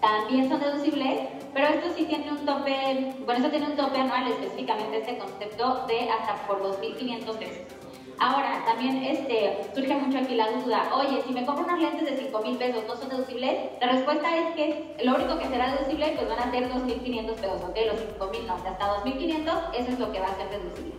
también 0.00 0.48
son 0.48 0.60
deducibles, 0.60 1.20
pero 1.52 1.68
esto 1.68 1.88
sí 1.96 2.04
tiene 2.04 2.30
un 2.30 2.44
tope, 2.44 3.14
bueno, 3.24 3.40
esto 3.40 3.50
tiene 3.50 3.66
un 3.66 3.76
tope 3.76 3.98
anual 3.98 4.28
específicamente 4.28 4.98
este 4.98 5.18
concepto 5.18 5.86
de 5.86 6.10
hasta 6.10 6.34
por 6.46 6.62
2.500 6.62 7.36
pesos. 7.36 7.87
Ahora, 8.20 8.64
también 8.66 8.96
este, 9.04 9.70
surge 9.72 9.94
mucho 9.94 10.18
aquí 10.18 10.34
la 10.34 10.50
duda, 10.50 10.90
oye, 10.92 11.22
si 11.24 11.32
me 11.32 11.46
compro 11.46 11.64
unos 11.64 11.78
lentes 11.78 12.04
de 12.04 12.32
5.000 12.32 12.58
pesos, 12.58 12.84
¿no 12.88 12.96
son 12.96 13.08
deducibles? 13.10 13.70
La 13.80 13.92
respuesta 13.92 14.36
es 14.36 14.56
que 14.56 14.96
lo 15.04 15.14
único 15.14 15.38
que 15.38 15.46
será 15.46 15.72
deducible 15.72 16.14
pues 16.16 16.28
van 16.28 16.40
a 16.40 16.50
ser 16.50 16.68
2.500 16.68 17.34
pesos, 17.34 17.62
¿ok? 17.62 17.76
Los 17.86 18.00
5.000 18.18 18.46
no, 18.46 18.54
hasta 18.54 19.04
2.500 19.04 19.70
eso 19.78 19.90
es 19.92 19.98
lo 20.00 20.10
que 20.10 20.18
va 20.18 20.26
a 20.26 20.36
ser 20.36 20.50
deducible. 20.50 20.94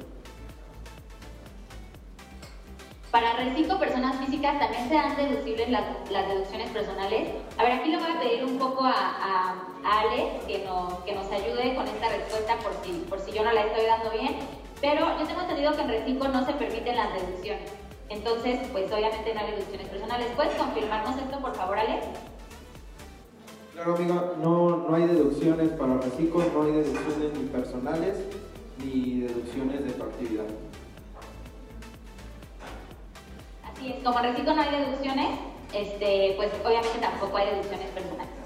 Para 3.12 3.34
reciclo 3.34 3.80
personas 3.80 4.18
físicas 4.24 4.60
también 4.60 4.88
serán 4.88 5.18
deducibles 5.18 5.70
las, 5.70 5.84
las, 6.12 6.28
deducciones 6.28 6.70
personales. 6.70 7.30
A 7.58 7.64
ver, 7.64 7.74
aquí 7.74 7.90
le 7.90 7.98
voy 7.98 8.12
a 8.12 8.20
pedir 8.20 8.46
un 8.46 8.58
poco 8.58 8.86
a, 8.86 8.94
a, 8.94 9.56
Alex 9.84 10.46
que 10.46 10.60
nos, 10.60 10.94
que 11.00 11.16
nos 11.16 11.30
ayude 11.32 11.76
con 11.76 11.88
esta 11.88 12.10
respuesta 12.10 12.56
por 12.58 12.72
si, 12.84 12.92
por 13.10 13.20
si 13.20 13.32
yo 13.32 13.44
no 13.44 13.52
la 13.52 13.62
estoy 13.62 13.86
dando 13.88 14.12
bien. 14.12 14.38
Pero 14.82 15.20
yo 15.20 15.28
tengo 15.28 15.42
entendido 15.42 15.76
que 15.76 15.82
en 15.82 15.88
reciclo 15.88 16.28
no 16.30 16.46
se 16.46 16.54
permiten 16.54 16.96
las 16.96 17.14
deducciones. 17.14 17.72
Entonces, 18.10 18.60
pues 18.72 18.92
obviamente 18.92 19.34
no 19.34 19.40
hay 19.42 19.52
deducciones 19.52 19.88
personales. 19.90 20.28
¿Puedes 20.36 20.54
confirmarnos 20.56 21.18
esto, 21.18 21.40
por 21.40 21.56
favor, 21.56 21.78
Alex? 21.78 22.06
Claro, 23.74 23.96
amiga, 23.96 24.34
no, 24.42 24.78
no 24.90 24.96
hay 24.96 25.06
deducciones 25.06 25.70
para 25.72 25.98
reciclo, 25.98 26.44
no 26.54 26.64
hay 26.64 26.72
deducciones 26.72 27.38
ni 27.38 27.48
personales 27.48 28.18
ni 28.84 29.22
deducciones 29.22 29.84
de 29.86 29.92
tu 29.92 30.04
actividad. 30.04 30.46
como 34.04 34.20
en 34.20 34.26
reciclo 34.26 34.54
no 34.56 34.62
hay 34.62 34.72
deducciones, 34.72 35.40
este, 35.74 36.34
pues 36.36 36.50
obviamente 36.66 37.00
tampoco 37.00 37.38
hay 37.38 37.48
deducciones 37.48 37.88
personales. 37.92 38.39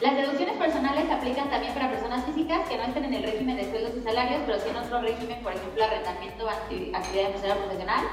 Las 0.00 0.16
deducciones 0.16 0.56
personales 0.56 1.06
se 1.06 1.12
aplican 1.12 1.50
también 1.50 1.72
para 1.74 1.90
personas 1.90 2.24
físicas 2.24 2.68
que 2.68 2.76
no 2.76 2.84
estén 2.84 3.04
en 3.04 3.14
el 3.14 3.22
régimen 3.22 3.56
de 3.56 3.70
sueldos 3.70 3.92
y 3.96 4.02
salarios, 4.02 4.42
pero 4.46 4.58
sí 4.58 4.68
en 4.68 4.76
otro 4.76 5.00
régimen, 5.00 5.42
por 5.42 5.52
ejemplo, 5.52 5.84
arrendamiento 5.84 6.48
actividad 6.48 7.26
empresarial 7.26 7.58
profesional. 7.58 8.04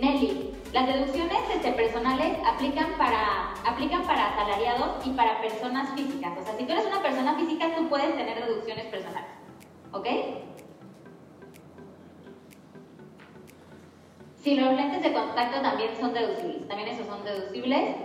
Nelly, 0.00 0.52
las 0.72 0.86
deducciones 0.86 1.38
este, 1.54 1.72
personales 1.72 2.36
aplican 2.44 2.92
para, 2.98 3.52
aplican 3.64 4.02
para 4.02 4.34
asalariados 4.34 5.06
y 5.06 5.10
para 5.10 5.40
personas 5.40 5.90
físicas. 5.94 6.32
O 6.38 6.44
sea, 6.44 6.56
si 6.56 6.64
tú 6.64 6.72
eres 6.72 6.86
una 6.86 7.00
persona 7.00 7.34
física, 7.36 7.74
tú 7.76 7.88
puedes 7.88 8.16
tener 8.16 8.44
deducciones 8.44 8.86
personales. 8.86 9.30
¿Ok? 9.92 10.06
Sí, 14.42 14.56
los 14.56 14.74
lentes 14.74 15.02
de 15.02 15.12
contacto 15.12 15.62
también 15.62 15.96
son 15.98 16.12
deducibles, 16.12 16.68
también 16.68 16.88
esos 16.88 17.06
son 17.06 17.24
deducibles. 17.24 17.96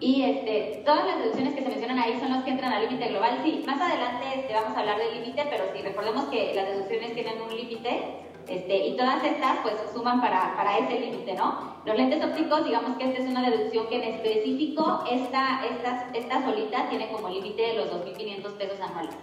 Y 0.00 0.22
este, 0.22 0.82
todas 0.84 1.06
las 1.06 1.18
deducciones 1.18 1.54
que 1.54 1.62
se 1.62 1.68
mencionan 1.68 1.98
ahí 1.98 2.18
son 2.20 2.30
las 2.30 2.44
que 2.44 2.50
entran 2.50 2.72
al 2.72 2.82
límite 2.84 3.08
global. 3.08 3.40
Sí, 3.42 3.64
más 3.66 3.80
adelante 3.80 4.26
este, 4.34 4.54
vamos 4.54 4.76
a 4.76 4.80
hablar 4.80 4.98
del 4.98 5.20
límite, 5.20 5.44
pero 5.50 5.64
sí, 5.74 5.82
recordemos 5.82 6.26
que 6.26 6.54
las 6.54 6.68
deducciones 6.68 7.14
tienen 7.14 7.42
un 7.42 7.54
límite 7.54 8.28
este, 8.46 8.86
y 8.86 8.96
todas 8.96 9.22
estas 9.24 9.58
pues 9.58 9.74
suman 9.92 10.20
para, 10.20 10.54
para 10.56 10.78
ese 10.78 11.00
límite, 11.00 11.34
¿no? 11.34 11.76
Los 11.84 11.96
lentes 11.96 12.24
ópticos, 12.24 12.64
digamos 12.64 12.96
que 12.96 13.04
esta 13.04 13.22
es 13.22 13.28
una 13.28 13.50
deducción 13.50 13.88
que 13.88 13.96
en 13.96 14.14
específico 14.14 15.04
esta, 15.10 15.66
esta, 15.66 16.08
esta 16.14 16.44
solita 16.44 16.88
tiene 16.88 17.10
como 17.10 17.28
límite 17.28 17.60
de 17.60 17.74
los 17.74 17.90
2.500 17.90 18.52
pesos 18.52 18.80
anuales. 18.80 19.14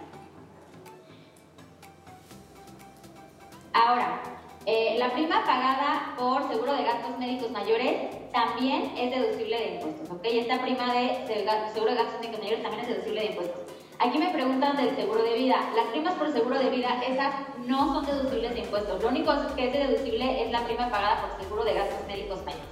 Ahora, 3.72 4.35
eh, 4.66 4.96
la 4.98 5.12
prima 5.12 5.44
pagada 5.44 6.14
por 6.18 6.48
seguro 6.48 6.72
de 6.74 6.82
gastos 6.82 7.16
médicos 7.18 7.52
mayores 7.52 8.10
también 8.32 8.92
es 8.98 9.10
deducible 9.12 9.56
de 9.56 9.74
impuestos, 9.76 10.10
¿ok? 10.10 10.24
Esta 10.24 10.60
prima 10.60 10.92
de 10.92 11.24
seguro 11.72 11.92
de 11.92 11.96
gastos 11.96 12.20
médicos 12.20 12.40
mayores 12.40 12.62
también 12.62 12.82
es 12.82 12.88
deducible 12.88 13.20
de 13.20 13.26
impuestos. 13.26 13.60
Aquí 14.00 14.18
me 14.18 14.30
preguntan 14.30 14.76
del 14.76 14.94
seguro 14.96 15.22
de 15.22 15.34
vida. 15.34 15.56
Las 15.76 15.86
primas 15.86 16.14
por 16.14 16.32
seguro 16.32 16.58
de 16.58 16.68
vida, 16.68 17.00
esas 17.06 17.32
no 17.64 17.94
son 17.94 18.06
deducibles 18.06 18.54
de 18.54 18.60
impuestos. 18.60 19.02
Lo 19.02 19.08
único 19.08 19.32
que 19.54 19.68
es 19.68 19.72
deducible 19.72 20.42
es 20.42 20.50
la 20.50 20.64
prima 20.64 20.90
pagada 20.90 21.22
por 21.22 21.40
seguro 21.40 21.64
de 21.64 21.74
gastos 21.74 22.06
médicos 22.08 22.44
mayores. 22.44 22.66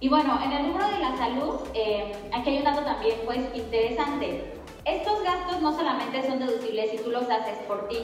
Y 0.00 0.08
bueno, 0.08 0.38
en 0.44 0.52
el 0.52 0.66
número 0.68 0.88
de 0.90 0.98
la 0.98 1.16
salud, 1.16 1.60
eh, 1.74 2.12
aquí 2.32 2.50
hay 2.50 2.58
un 2.58 2.64
dato 2.64 2.82
también 2.82 3.16
pues 3.24 3.40
interesante. 3.54 4.57
Estos 4.84 5.22
gastos 5.22 5.60
no 5.60 5.76
solamente 5.76 6.26
son 6.26 6.38
deducibles 6.38 6.90
si 6.90 6.98
tú 6.98 7.10
los 7.10 7.24
haces 7.24 7.58
por 7.66 7.88
ti, 7.88 7.98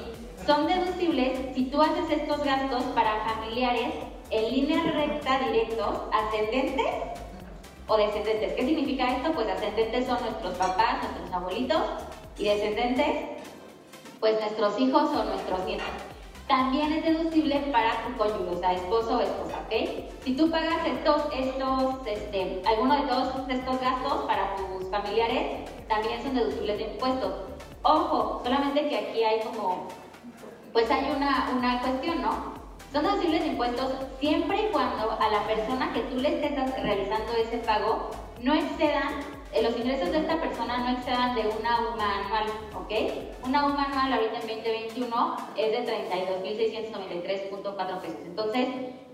son 0.46 0.66
deducibles 0.66 1.54
si 1.54 1.66
tú 1.66 1.80
haces 1.80 2.10
estos 2.10 2.44
gastos 2.44 2.82
para 2.94 3.24
familiares 3.24 3.94
en 4.30 4.50
línea 4.52 4.82
recta 4.92 5.38
directos, 5.38 6.00
ascendentes 6.12 6.94
o 7.86 7.96
descendentes. 7.96 8.52
¿Qué 8.52 8.66
significa 8.66 9.16
esto? 9.16 9.32
Pues 9.32 9.48
ascendentes 9.48 10.06
son 10.06 10.20
nuestros 10.20 10.54
papás, 10.56 11.02
nuestros 11.02 11.32
abuelitos 11.32 11.82
y 12.38 12.44
descendentes, 12.44 13.16
pues 14.20 14.38
nuestros 14.40 14.78
hijos 14.80 15.10
o 15.10 15.24
nuestros 15.24 15.64
nietos. 15.64 16.14
También 16.47 16.92
es 16.92 17.05
deducible 17.05 17.56
para 17.73 18.05
tu 18.05 18.16
cónyuge, 18.18 18.56
o 18.56 18.58
sea, 18.58 18.73
esposo 18.73 19.16
o 19.16 19.20
esposa, 19.20 19.56
¿ok? 19.64 20.05
Si 20.23 20.36
tú 20.36 20.50
pagas 20.50 20.86
estos, 20.86 21.23
estos, 21.34 22.06
este, 22.06 22.62
alguno 22.66 22.97
de 22.97 23.02
todos 23.02 23.48
estos 23.48 23.81
gastos 23.81 24.24
para 24.26 24.55
tus 24.56 24.90
familiares, 24.90 25.70
también 25.89 26.23
son 26.23 26.34
deducibles 26.34 26.78
de 26.78 26.84
impuestos. 26.92 27.32
Ojo, 27.82 28.42
solamente 28.44 28.89
que 28.89 28.98
aquí 28.98 29.23
hay 29.23 29.40
como, 29.40 29.89
pues 30.73 30.90
hay 30.90 31.10
una, 31.16 31.50
una 31.56 31.81
cuestión, 31.81 32.20
¿no? 32.20 32.55
Son 32.92 33.05
deducibles 33.05 33.40
de 33.40 33.48
impuestos 33.48 33.92
siempre 34.20 34.68
y 34.68 34.73
cuando 34.73 35.12
a 35.12 35.28
la 35.28 35.47
persona 35.47 35.92
que 35.92 36.00
tú 36.00 36.16
le 36.16 36.36
estés 36.36 36.82
realizando 36.82 37.32
ese 37.32 37.58
pago 37.58 38.10
no 38.42 38.55
excedan 38.55 39.20
los 39.62 39.76
ingresos 39.76 40.10
de 40.10 40.18
esta 40.18 40.41
persona 40.41 40.78
no 40.78 40.91
excedan 40.91 41.34
de 41.34 41.42
una 41.42 41.81
UMA 41.81 42.24
anual, 42.24 42.47
¿ok? 42.74 42.92
Una 43.47 43.66
UMA 43.66 43.84
anual 43.84 44.12
ahorita 44.15 44.41
en 44.41 44.47
2021 44.49 45.36
es 45.57 45.73
de 45.73 45.86
32.693.4 46.92 48.00
pesos. 48.00 48.18
Entonces, 48.24 48.68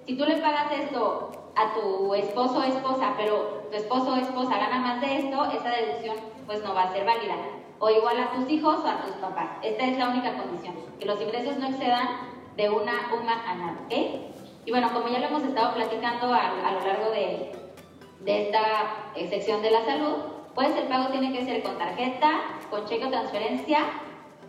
si 0.06 0.16
tú 0.16 0.24
le 0.24 0.36
pagas 0.36 0.72
esto 0.72 1.30
a 1.56 1.74
tu 1.74 2.14
esposo 2.14 2.58
o 2.58 2.62
esposa, 2.62 3.14
pero 3.18 3.66
tu 3.70 3.76
esposo 3.76 4.14
o 4.14 4.16
esposa 4.16 4.56
gana 4.56 4.78
más 4.78 5.00
de 5.00 5.18
esto, 5.18 5.44
esa 5.52 5.70
deducción 5.70 6.16
pues 6.46 6.62
no 6.64 6.74
va 6.74 6.84
a 6.84 6.92
ser 6.92 7.04
válida. 7.04 7.34
O 7.78 7.90
igual 7.90 8.18
a 8.18 8.30
tus 8.32 8.48
hijos 8.50 8.80
o 8.82 8.88
a 8.88 9.02
tus 9.02 9.12
papás. 9.16 9.50
Esta 9.62 9.84
es 9.84 9.98
la 9.98 10.08
única 10.08 10.36
condición, 10.36 10.74
que 10.98 11.06
los 11.06 11.20
ingresos 11.20 11.58
no 11.58 11.68
excedan 11.68 12.08
de 12.56 12.70
una 12.70 13.10
UMA 13.12 13.42
anual, 13.46 13.76
¿ok? 13.84 13.92
Y 14.64 14.70
bueno, 14.70 14.90
como 14.92 15.08
ya 15.08 15.18
lo 15.18 15.26
hemos 15.26 15.42
estado 15.42 15.74
platicando 15.74 16.32
a, 16.32 16.66
a 16.66 16.72
lo 16.72 16.80
largo 16.80 17.10
de, 17.10 17.59
de 18.20 18.46
esta 18.46 19.12
eh, 19.14 19.28
sección 19.28 19.62
de 19.62 19.70
la 19.70 19.84
salud, 19.84 20.16
pues 20.54 20.74
el 20.76 20.88
pago 20.88 21.08
tiene 21.10 21.32
que 21.32 21.44
ser 21.44 21.62
con 21.62 21.78
tarjeta, 21.78 22.58
con 22.70 22.84
cheque 22.86 23.04
o 23.04 23.10
transferencia 23.10 23.78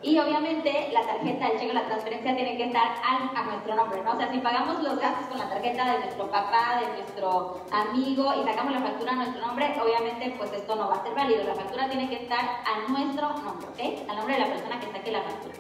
y 0.04 0.18
obviamente 0.18 0.90
la 0.92 1.02
tarjeta, 1.02 1.48
el 1.48 1.60
cheque 1.60 1.72
o 1.72 1.74
la 1.74 1.86
transferencia 1.86 2.36
tiene 2.36 2.58
que 2.58 2.66
estar 2.66 2.96
a 3.04 3.44
nuestro 3.44 3.76
nombre, 3.76 4.02
¿no? 4.04 4.14
O 4.14 4.18
sea, 4.18 4.32
si 4.32 4.40
pagamos 4.40 4.82
los 4.82 4.98
gastos 5.00 5.28
con 5.28 5.38
la 5.38 5.48
tarjeta 5.48 5.94
de 5.94 6.00
nuestro 6.00 6.30
papá, 6.32 6.82
de 6.82 6.88
nuestro 6.98 7.62
amigo 7.72 8.34
y 8.42 8.44
sacamos 8.44 8.74
la 8.74 8.80
factura 8.80 9.12
a 9.12 9.16
nuestro 9.16 9.46
nombre, 9.46 9.74
obviamente 9.80 10.34
pues 10.38 10.52
esto 10.54 10.76
no 10.76 10.90
va 10.90 10.96
a 10.96 11.04
ser 11.04 11.14
válido. 11.14 11.44
La 11.44 11.54
factura 11.54 11.88
tiene 11.88 12.10
que 12.10 12.24
estar 12.24 12.40
a 12.40 12.92
nuestro 12.92 13.30
nombre, 13.30 13.68
¿ok? 13.68 14.10
Al 14.10 14.18
nombre 14.18 14.34
de 14.34 14.40
la 14.40 14.48
persona 14.48 14.80
que 14.80 14.92
saque 14.92 15.12
la 15.12 15.22
factura. 15.22 15.54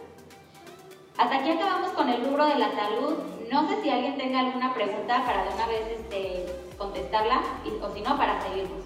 Hasta 1.17 1.35
aquí 1.35 1.51
acabamos 1.51 1.91
con 1.91 2.09
el 2.09 2.25
rubro 2.25 2.47
de 2.47 2.55
la 2.55 2.71
salud. 2.71 3.40
No 3.51 3.67
sé 3.67 3.81
si 3.81 3.89
alguien 3.89 4.17
tenga 4.17 4.39
alguna 4.39 4.73
pregunta 4.73 5.25
para 5.25 5.43
de 5.43 5.53
una 5.53 5.67
vez 5.67 5.81
este, 5.99 6.45
contestarla 6.77 7.41
o 7.81 7.93
si 7.93 7.99
no, 7.99 8.17
para 8.17 8.41
seguirnos. 8.41 8.85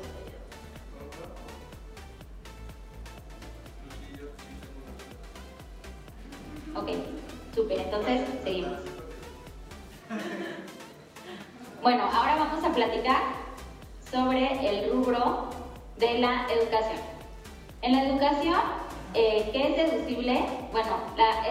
Ok, 6.75 6.89
súper, 7.53 7.79
entonces 7.81 8.21
seguimos. 8.43 8.79
Bueno, 11.83 12.09
ahora 12.11 12.35
vamos 12.35 12.63
a 12.63 12.73
platicar 12.73 13.21
sobre 14.11 14.67
el 14.67 14.91
rubro 14.91 15.47
de 15.97 16.17
la 16.17 16.47
educación. 16.49 17.01
En 17.83 17.91
la 17.91 18.03
educación 18.03 18.59
eh, 19.15 19.49
¿Qué 19.53 19.69
es 19.69 19.77
deducible? 19.77 20.43
Bueno, 20.73 20.99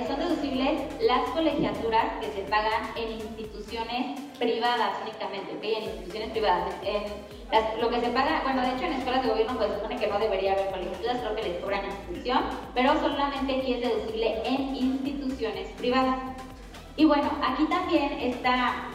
son 0.07 0.19
deducibles 0.19 0.83
las 1.01 1.31
colegiaturas 1.31 2.05
que 2.21 2.31
se 2.33 2.43
pagan 2.43 2.91
en 2.95 3.13
instituciones 3.13 4.21
privadas 4.39 4.99
únicamente, 5.03 5.53
¿ok? 5.53 5.65
En 5.65 5.85
instituciones 5.85 6.31
privadas. 6.31 6.75
lo 7.81 7.89
que 7.89 8.01
se 8.01 8.09
paga, 8.11 8.43
bueno, 8.43 8.63
de 8.63 8.75
hecho 8.75 8.85
en 8.85 8.93
escuelas 8.93 9.23
de 9.23 9.31
gobierno 9.31 9.57
pues 9.57 9.73
supone 9.73 9.97
que 9.97 10.07
no 10.09 10.19
debería 10.19 10.53
haber 10.53 10.71
colegiaturas, 10.71 11.19
creo 11.21 11.37
que 11.37 11.43
les 11.43 11.63
cobran 11.63 11.85
institución, 11.87 12.45
pero 12.75 13.01
solamente 13.01 13.61
aquí 13.61 13.75
es 13.75 13.81
deducible 13.81 14.43
en 14.45 14.77
instituciones 14.77 15.69
privadas. 15.79 16.19
Y 16.97 17.07
bueno, 17.07 17.31
aquí 17.43 17.65
también 17.65 18.13
está 18.21 18.89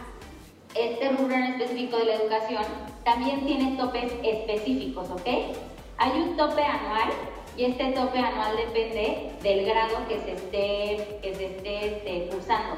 este 0.76 1.10
rubro 1.10 1.34
en 1.34 1.44
específico 1.44 1.98
de 1.98 2.06
la 2.06 2.14
educación, 2.16 2.64
también 3.04 3.46
tiene 3.46 3.78
topes 3.78 4.14
específicos, 4.24 5.10
¿ok? 5.10 5.28
Hay 5.98 6.12
un 6.12 6.38
tope 6.38 6.64
anual 6.64 7.10
y 7.60 7.66
este 7.66 7.92
tope 7.92 8.18
anual 8.18 8.56
depende 8.56 9.32
del 9.44 9.66
grado 9.66 10.08
que 10.08 10.18
se 10.22 10.32
esté, 10.32 11.20
que 11.22 11.36
se 11.36 11.46
esté 11.48 11.88
este, 11.88 12.30
cursando. 12.32 12.78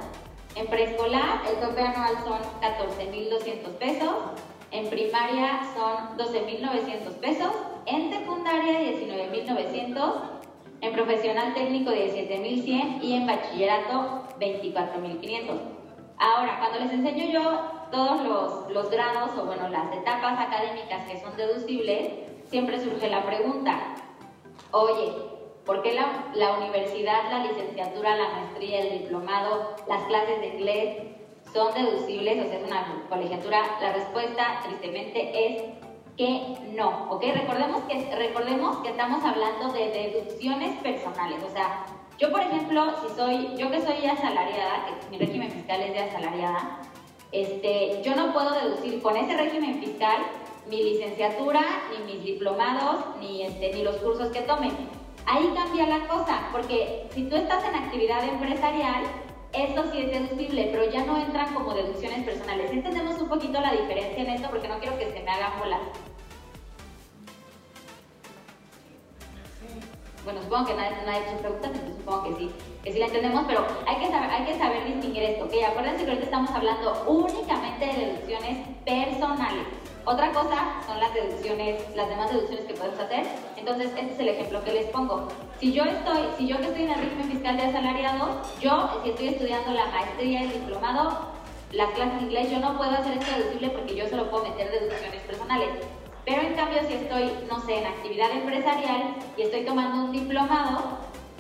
En 0.56 0.66
preescolar 0.66 1.44
el 1.48 1.58
tope 1.60 1.82
anual 1.82 2.16
son 2.24 2.40
14.200 2.60 3.78
pesos, 3.78 4.16
en 4.72 4.90
primaria 4.90 5.60
son 5.76 6.18
12.900 6.18 7.14
pesos, 7.20 7.52
en 7.86 8.12
secundaria 8.12 8.80
19.900, 8.80 10.14
en 10.82 10.94
profesional 10.94 11.54
técnico 11.54 11.92
17.100 11.92 13.04
y 13.04 13.14
en 13.14 13.28
bachillerato 13.28 14.24
24.500. 14.40 15.60
Ahora, 16.18 16.58
cuando 16.58 16.80
les 16.80 16.92
enseño 16.92 17.26
yo 17.32 17.72
todos 17.92 18.24
los, 18.24 18.72
los 18.72 18.90
grados 18.90 19.30
o 19.38 19.46
bueno, 19.46 19.70
las 19.70 19.96
etapas 19.96 20.40
académicas 20.40 21.06
que 21.08 21.20
son 21.20 21.38
deducibles, 21.38 22.14
siempre 22.48 22.80
surge 22.80 23.10
la 23.10 23.24
pregunta, 23.24 23.96
Oye, 24.72 25.12
¿por 25.66 25.82
qué 25.82 25.94
la, 25.94 26.58
universidad, 26.58 27.30
la 27.30 27.40
licenciatura, 27.46 28.16
la 28.16 28.30
maestría, 28.30 28.80
el 28.80 29.00
diplomado, 29.00 29.76
las 29.88 30.04
clases 30.04 30.40
de 30.40 30.48
inglés 30.48 30.98
son 31.54 31.74
deducibles, 31.74 32.46
o 32.46 32.50
sea, 32.50 32.60
es 32.60 32.68
una 32.68 33.06
colegiatura? 33.10 33.78
La 33.82 33.92
respuesta, 33.92 34.62
tristemente, 34.64 35.32
es 35.34 35.64
que 36.16 36.56
no, 36.74 37.08
¿ok? 37.10 37.24
Recordemos 37.34 37.82
que, 37.84 38.16
recordemos 38.16 38.78
que 38.78 38.90
estamos 38.90 39.24
hablando 39.26 39.74
de 39.74 39.90
deducciones 39.90 40.80
personales, 40.82 41.44
o 41.44 41.52
sea, 41.52 41.86
yo, 42.18 42.32
por 42.32 42.42
ejemplo, 42.42 42.94
si 43.02 43.16
soy, 43.16 43.56
yo 43.58 43.72
que 43.72 43.82
soy 43.82 44.06
asalariada, 44.06 44.86
que 44.86 45.10
mi 45.10 45.18
régimen 45.18 45.52
fiscal 45.52 45.82
es 45.82 45.94
de 45.94 46.00
asalariada, 46.00 46.80
este, 47.32 48.02
yo 48.04 48.16
no 48.16 48.32
puedo 48.32 48.52
deducir 48.52 49.02
con 49.02 49.18
ese 49.18 49.36
régimen 49.36 49.80
fiscal 49.80 50.18
mi 50.72 50.82
licenciatura, 50.84 51.62
ni 51.92 52.14
mis 52.14 52.24
diplomados, 52.24 53.04
ni, 53.20 53.44
este, 53.44 53.74
ni 53.74 53.84
los 53.84 53.98
cursos 53.98 54.30
que 54.30 54.40
tome. 54.44 54.72
Ahí 55.26 55.52
cambia 55.54 55.86
la 55.86 56.08
cosa, 56.08 56.48
porque 56.54 57.10
si 57.14 57.24
tú 57.24 57.36
estás 57.36 57.66
en 57.66 57.76
actividad 57.76 58.24
empresarial, 58.24 59.04
esto 59.52 59.84
sí 59.92 60.00
es 60.00 60.12
deducible, 60.12 60.70
pero 60.72 60.90
ya 60.90 61.06
no 61.06 61.18
entran 61.18 61.54
como 61.54 61.74
deducciones 61.74 62.24
personales. 62.24 62.72
Entendemos 62.72 63.22
un 63.22 63.28
poquito 63.28 63.60
la 63.60 63.74
diferencia 63.74 64.24
en 64.24 64.30
esto 64.30 64.48
porque 64.50 64.70
no 64.70 64.80
quiero 64.80 64.98
que 64.98 65.12
se 65.12 65.20
me 65.20 65.30
haga 65.30 65.58
volar. 65.60 65.82
Bueno, 70.24 70.42
supongo 70.44 70.68
que 70.68 70.74
nadie, 70.76 70.92
nadie 71.06 71.20
ha 71.20 71.32
hecho 71.32 71.42
preguntas, 71.42 71.72
entonces 71.74 71.98
supongo 71.98 72.24
que 72.24 72.36
sí, 72.36 72.52
que 72.84 72.94
sí 72.94 73.00
la 73.00 73.08
entendemos, 73.08 73.44
pero 73.46 73.66
hay 73.88 73.98
que 73.98 74.10
saber, 74.10 74.30
hay 74.30 74.46
que 74.46 74.58
saber 74.58 74.86
distinguir 74.86 75.24
esto, 75.24 75.46
¿ok? 75.46 75.54
Acuérdense 75.68 76.06
que 76.06 76.12
ahorita 76.12 76.26
estamos 76.26 76.52
hablando 76.52 77.04
únicamente 77.08 77.86
de 77.88 78.06
deducciones 78.06 78.68
personales. 78.86 79.81
Otra 80.06 80.32
cosa 80.32 80.82
son 80.88 81.00
las 81.00 81.14
deducciones, 81.14 81.84
las 81.96 82.10
demás 82.10 82.32
deducciones 82.32 82.66
que 82.66 82.74
podemos 82.74 83.00
hacer. 83.00 83.24
Entonces, 83.56 83.92
este 83.96 84.14
es 84.14 84.20
el 84.20 84.30
ejemplo 84.30 84.64
que 84.64 84.74
les 84.74 84.86
pongo. 84.88 85.28
Si 85.60 85.72
yo 85.74 85.84
estoy, 85.84 86.22
si 86.38 86.48
yo 86.48 86.58
que 86.58 86.66
estoy 86.66 86.84
en 86.84 86.92
el 86.92 87.00
régimen 87.00 87.32
fiscal 87.32 87.58
de 87.58 87.64
asalariado, 87.64 88.42
yo, 88.60 89.02
si 89.04 89.12
estoy 89.12 89.28
estudiando 89.28 89.72
la 89.72 89.86
maestría 89.88 90.42
y 90.42 90.46
el 90.46 90.54
diplomado, 90.54 91.32
las 91.72 91.92
clases 91.92 92.16
de 92.16 92.26
inglés, 92.26 92.52
yo 92.52 92.60
no 92.60 92.78
puedo 92.78 92.92
hacer 92.92 93.18
esto 93.18 93.32
deducible 93.38 93.70
porque 93.70 93.96
yo 93.96 94.10
solo 94.10 94.30
puedo 94.32 94.46
meter 94.46 94.72
deducciones 94.72 95.22
personales. 95.22 95.70
Pero 96.26 96.42
en 96.42 96.54
cambio, 96.56 96.80
si 96.88 96.94
estoy, 96.94 97.32
no 97.48 97.60
sé, 97.62 97.78
en 97.78 97.86
actividad 97.86 98.32
empresarial 98.32 99.16
y 99.38 99.44
estoy 99.44 99.66
tomando 99.66 100.06
un 100.06 100.12
diplomado, 100.12 100.82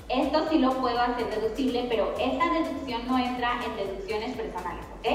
esto 0.07 0.45
sí 0.49 0.59
lo 0.59 0.71
puedo 0.73 0.99
hacer 0.99 1.29
deducible, 1.29 1.87
pero 1.89 2.13
esa 2.19 2.45
deducción 2.51 3.07
no 3.07 3.17
entra 3.17 3.59
en 3.65 3.75
deducciones 3.75 4.35
personales, 4.35 4.85
¿ok? 4.99 5.07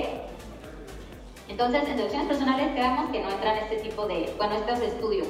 Entonces, 1.49 1.89
en 1.89 1.97
deducciones 1.97 2.29
personales 2.29 2.75
quedamos 2.75 3.11
que 3.11 3.23
no 3.23 3.31
entran 3.31 3.59
este 3.59 3.77
tipo 3.77 4.07
de, 4.07 4.33
bueno, 4.37 4.57
estos 4.57 4.81
estudios. 4.81 5.29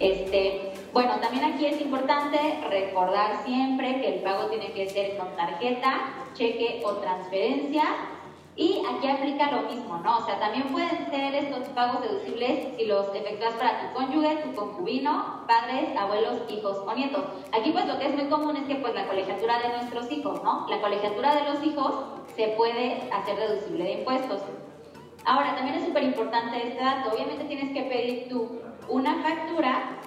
Este, 0.00 0.72
bueno, 0.92 1.14
también 1.20 1.44
aquí 1.44 1.66
es 1.66 1.80
importante 1.80 2.38
recordar 2.68 3.44
siempre 3.44 4.00
que 4.00 4.16
el 4.16 4.22
pago 4.22 4.46
tiene 4.46 4.72
que 4.72 4.88
ser 4.88 5.16
con 5.16 5.36
tarjeta, 5.36 6.14
cheque 6.34 6.82
o 6.84 6.94
transferencia. 6.94 7.84
Y 8.56 8.82
aquí 8.88 9.08
aplica 9.08 9.50
lo 9.50 9.62
mismo, 9.62 9.98
¿no? 9.98 10.18
O 10.18 10.24
sea, 10.24 10.38
también 10.38 10.68
pueden 10.68 11.10
ser 11.10 11.34
estos 11.34 11.68
pagos 11.70 12.02
deducibles 12.02 12.76
si 12.76 12.84
los 12.86 13.12
efectúas 13.12 13.54
para 13.54 13.80
tu 13.80 13.94
cónyuge, 13.94 14.36
tu 14.36 14.54
concubino, 14.54 15.44
padres, 15.48 15.96
abuelos, 15.96 16.42
hijos 16.48 16.78
o 16.86 16.94
nietos. 16.94 17.24
Aquí 17.52 17.72
pues 17.72 17.84
lo 17.86 17.98
que 17.98 18.06
es 18.06 18.14
muy 18.14 18.26
común 18.28 18.56
es 18.56 18.64
que 18.64 18.76
pues 18.76 18.94
la 18.94 19.08
colegiatura 19.08 19.58
de 19.58 19.70
nuestros 19.70 20.10
hijos, 20.12 20.40
¿no? 20.44 20.68
La 20.68 20.80
colegiatura 20.80 21.34
de 21.34 21.52
los 21.52 21.64
hijos 21.64 21.94
se 22.36 22.48
puede 22.48 23.10
hacer 23.12 23.36
deducible 23.36 23.84
de 23.84 23.92
impuestos. 23.94 24.40
Ahora, 25.24 25.54
también 25.56 25.76
es 25.78 25.86
súper 25.86 26.02
importante 26.02 26.68
este 26.68 26.82
dato. 26.82 27.10
Obviamente 27.14 27.44
tienes 27.44 27.72
que 27.72 27.82
pedir 27.82 28.28
tú 28.28 28.60
una 28.88 29.22
factura 29.22 29.98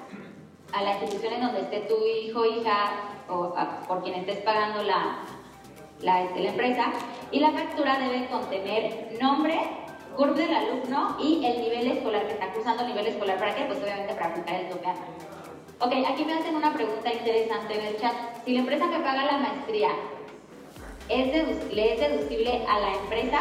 a 0.73 0.81
la 0.83 0.91
institución 0.91 1.33
en 1.33 1.41
donde 1.41 1.61
esté 1.61 1.79
tu 1.81 2.05
hijo, 2.05 2.45
hija 2.45 2.91
o 3.29 3.53
por 3.87 4.03
quien 4.03 4.15
estés 4.15 4.37
pagando 4.37 4.83
la, 4.83 5.23
la, 6.01 6.23
este, 6.23 6.41
la 6.41 6.49
empresa 6.49 6.91
y 7.31 7.39
la 7.39 7.51
factura 7.51 7.97
debe 7.99 8.27
contener 8.27 9.17
nombre, 9.19 9.59
curva 10.15 10.33
del 10.33 10.53
alumno 10.53 11.17
y 11.19 11.45
el 11.45 11.61
nivel 11.61 11.87
escolar 11.91 12.25
que 12.27 12.33
está 12.33 12.51
cursando, 12.53 12.83
el 12.83 12.89
nivel 12.89 13.07
escolar 13.07 13.37
para 13.37 13.55
qué? 13.55 13.65
Pues 13.65 13.79
obviamente 13.81 14.13
para 14.13 14.27
aplicar 14.27 14.55
el 14.55 14.69
tope 14.69 14.87
Ok, 15.79 15.93
aquí 16.09 16.25
me 16.25 16.33
hacen 16.33 16.55
una 16.55 16.73
pregunta 16.73 17.13
interesante 17.13 17.79
en 17.79 17.85
el 17.85 17.97
chat. 17.97 18.13
Si 18.43 18.53
la 18.53 18.59
empresa 18.61 18.89
que 18.89 18.97
paga 18.97 19.25
la 19.25 19.37
maestría 19.37 19.89
es 21.09 21.71
le 21.71 21.93
es 21.93 21.99
deducible 21.99 22.65
a 22.67 22.79
la 22.79 22.93
empresa. 22.95 23.39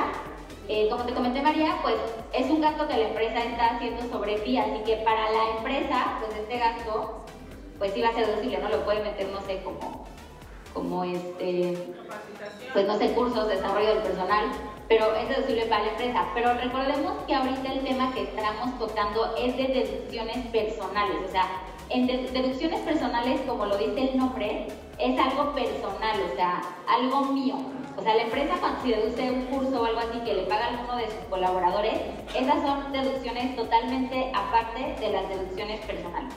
Eh, 0.68 0.88
como 0.90 1.04
te 1.04 1.14
comenté 1.14 1.40
María, 1.42 1.78
pues 1.82 1.94
es 2.32 2.50
un 2.50 2.60
gasto 2.60 2.88
que 2.88 2.96
la 2.96 3.08
empresa 3.08 3.38
está 3.38 3.76
haciendo 3.76 4.02
sobre 4.10 4.38
ti, 4.40 4.58
así 4.58 4.82
que 4.84 4.96
para 4.96 5.30
la 5.30 5.56
empresa, 5.56 6.18
pues 6.20 6.36
este 6.36 6.58
gasto, 6.58 7.24
pues 7.78 7.92
sí 7.92 8.02
va 8.02 8.08
a 8.08 8.14
ser 8.14 8.26
deducible, 8.26 8.58
¿no? 8.58 8.68
Lo 8.68 8.84
puede 8.84 9.02
meter, 9.04 9.28
no 9.28 9.40
sé, 9.42 9.62
como, 9.62 10.06
como 10.74 11.04
este, 11.04 11.94
pues 12.72 12.86
no 12.86 12.98
sé, 12.98 13.12
cursos, 13.12 13.48
desarrollo 13.48 13.94
del 13.94 14.02
personal, 14.02 14.46
pero 14.88 15.14
es 15.14 15.28
deducible 15.28 15.66
para 15.66 15.84
la 15.84 15.90
empresa. 15.92 16.24
Pero 16.34 16.54
recordemos 16.54 17.12
que 17.28 17.34
ahorita 17.34 17.72
el 17.72 17.84
tema 17.84 18.12
que 18.12 18.22
estamos 18.22 18.76
tocando 18.78 19.36
es 19.36 19.56
de 19.56 19.68
deducciones 19.68 20.46
personales, 20.48 21.16
o 21.28 21.30
sea, 21.30 21.48
en 21.90 22.06
deducciones 22.06 22.80
personales, 22.80 23.40
como 23.46 23.66
lo 23.66 23.76
dice 23.78 24.10
el 24.10 24.18
nombre, 24.18 24.66
es 24.98 25.18
algo 25.18 25.54
personal, 25.54 26.16
o 26.32 26.36
sea, 26.36 26.62
algo 26.88 27.20
mío. 27.26 27.56
O 27.96 28.02
sea, 28.02 28.14
la 28.14 28.22
empresa 28.22 28.54
cuando 28.60 28.82
se 28.82 28.88
deduce 28.88 29.30
un 29.30 29.42
curso 29.46 29.82
o 29.82 29.84
algo 29.84 30.00
así 30.00 30.18
que 30.20 30.34
le 30.34 30.42
paga 30.42 30.66
a 30.66 30.68
alguno 30.68 30.96
de 30.96 31.06
sus 31.06 31.24
colaboradores, 31.30 31.94
esas 32.34 32.62
son 32.62 32.92
deducciones 32.92 33.56
totalmente 33.56 34.30
aparte 34.34 35.00
de 35.00 35.12
las 35.12 35.28
deducciones 35.28 35.80
personales. 35.80 36.34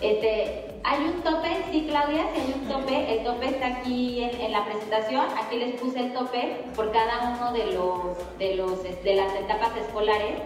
Este, 0.00 0.66
¿Hay 0.84 1.00
un 1.04 1.20
tope? 1.22 1.48
Sí, 1.72 1.86
Claudia, 1.88 2.26
sí 2.32 2.40
hay 2.40 2.60
un 2.60 2.68
tope. 2.68 3.18
El 3.18 3.24
tope 3.24 3.46
está 3.46 3.66
aquí 3.66 4.22
en, 4.22 4.52
la 4.52 4.64
presentación. 4.64 5.26
Aquí 5.36 5.56
les 5.56 5.80
puse 5.80 5.98
el 5.98 6.12
tope 6.12 6.64
por 6.76 6.92
cada 6.92 7.34
uno 7.34 7.52
de, 7.52 7.72
los, 7.72 8.38
de, 8.38 8.54
los, 8.54 8.82
de 8.82 9.14
las 9.14 9.34
etapas 9.34 9.76
escolares 9.76 10.38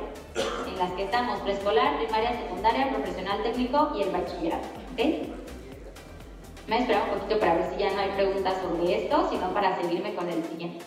en 0.67 0.79
las 0.79 0.91
que 0.93 1.05
estamos. 1.05 1.41
Preescolar, 1.41 1.99
primaria, 1.99 2.41
secundaria, 2.41 2.89
profesional 2.89 3.43
técnico 3.43 3.93
y 3.97 4.03
el 4.03 4.11
bachillerato. 4.11 4.69
¿okay? 4.95 5.31
Me 6.67 6.77
a 6.77 6.79
esperar 6.79 7.03
un 7.11 7.19
poquito 7.19 7.41
para 7.41 7.55
ver 7.57 7.70
si 7.75 7.83
ya 7.83 7.91
no 7.93 8.01
hay 8.01 8.11
preguntas 8.11 8.55
sobre 8.62 9.05
esto, 9.05 9.29
sino 9.31 9.53
para 9.53 9.79
seguirme 9.81 10.15
con 10.15 10.29
el 10.29 10.43
siguiente. 10.45 10.85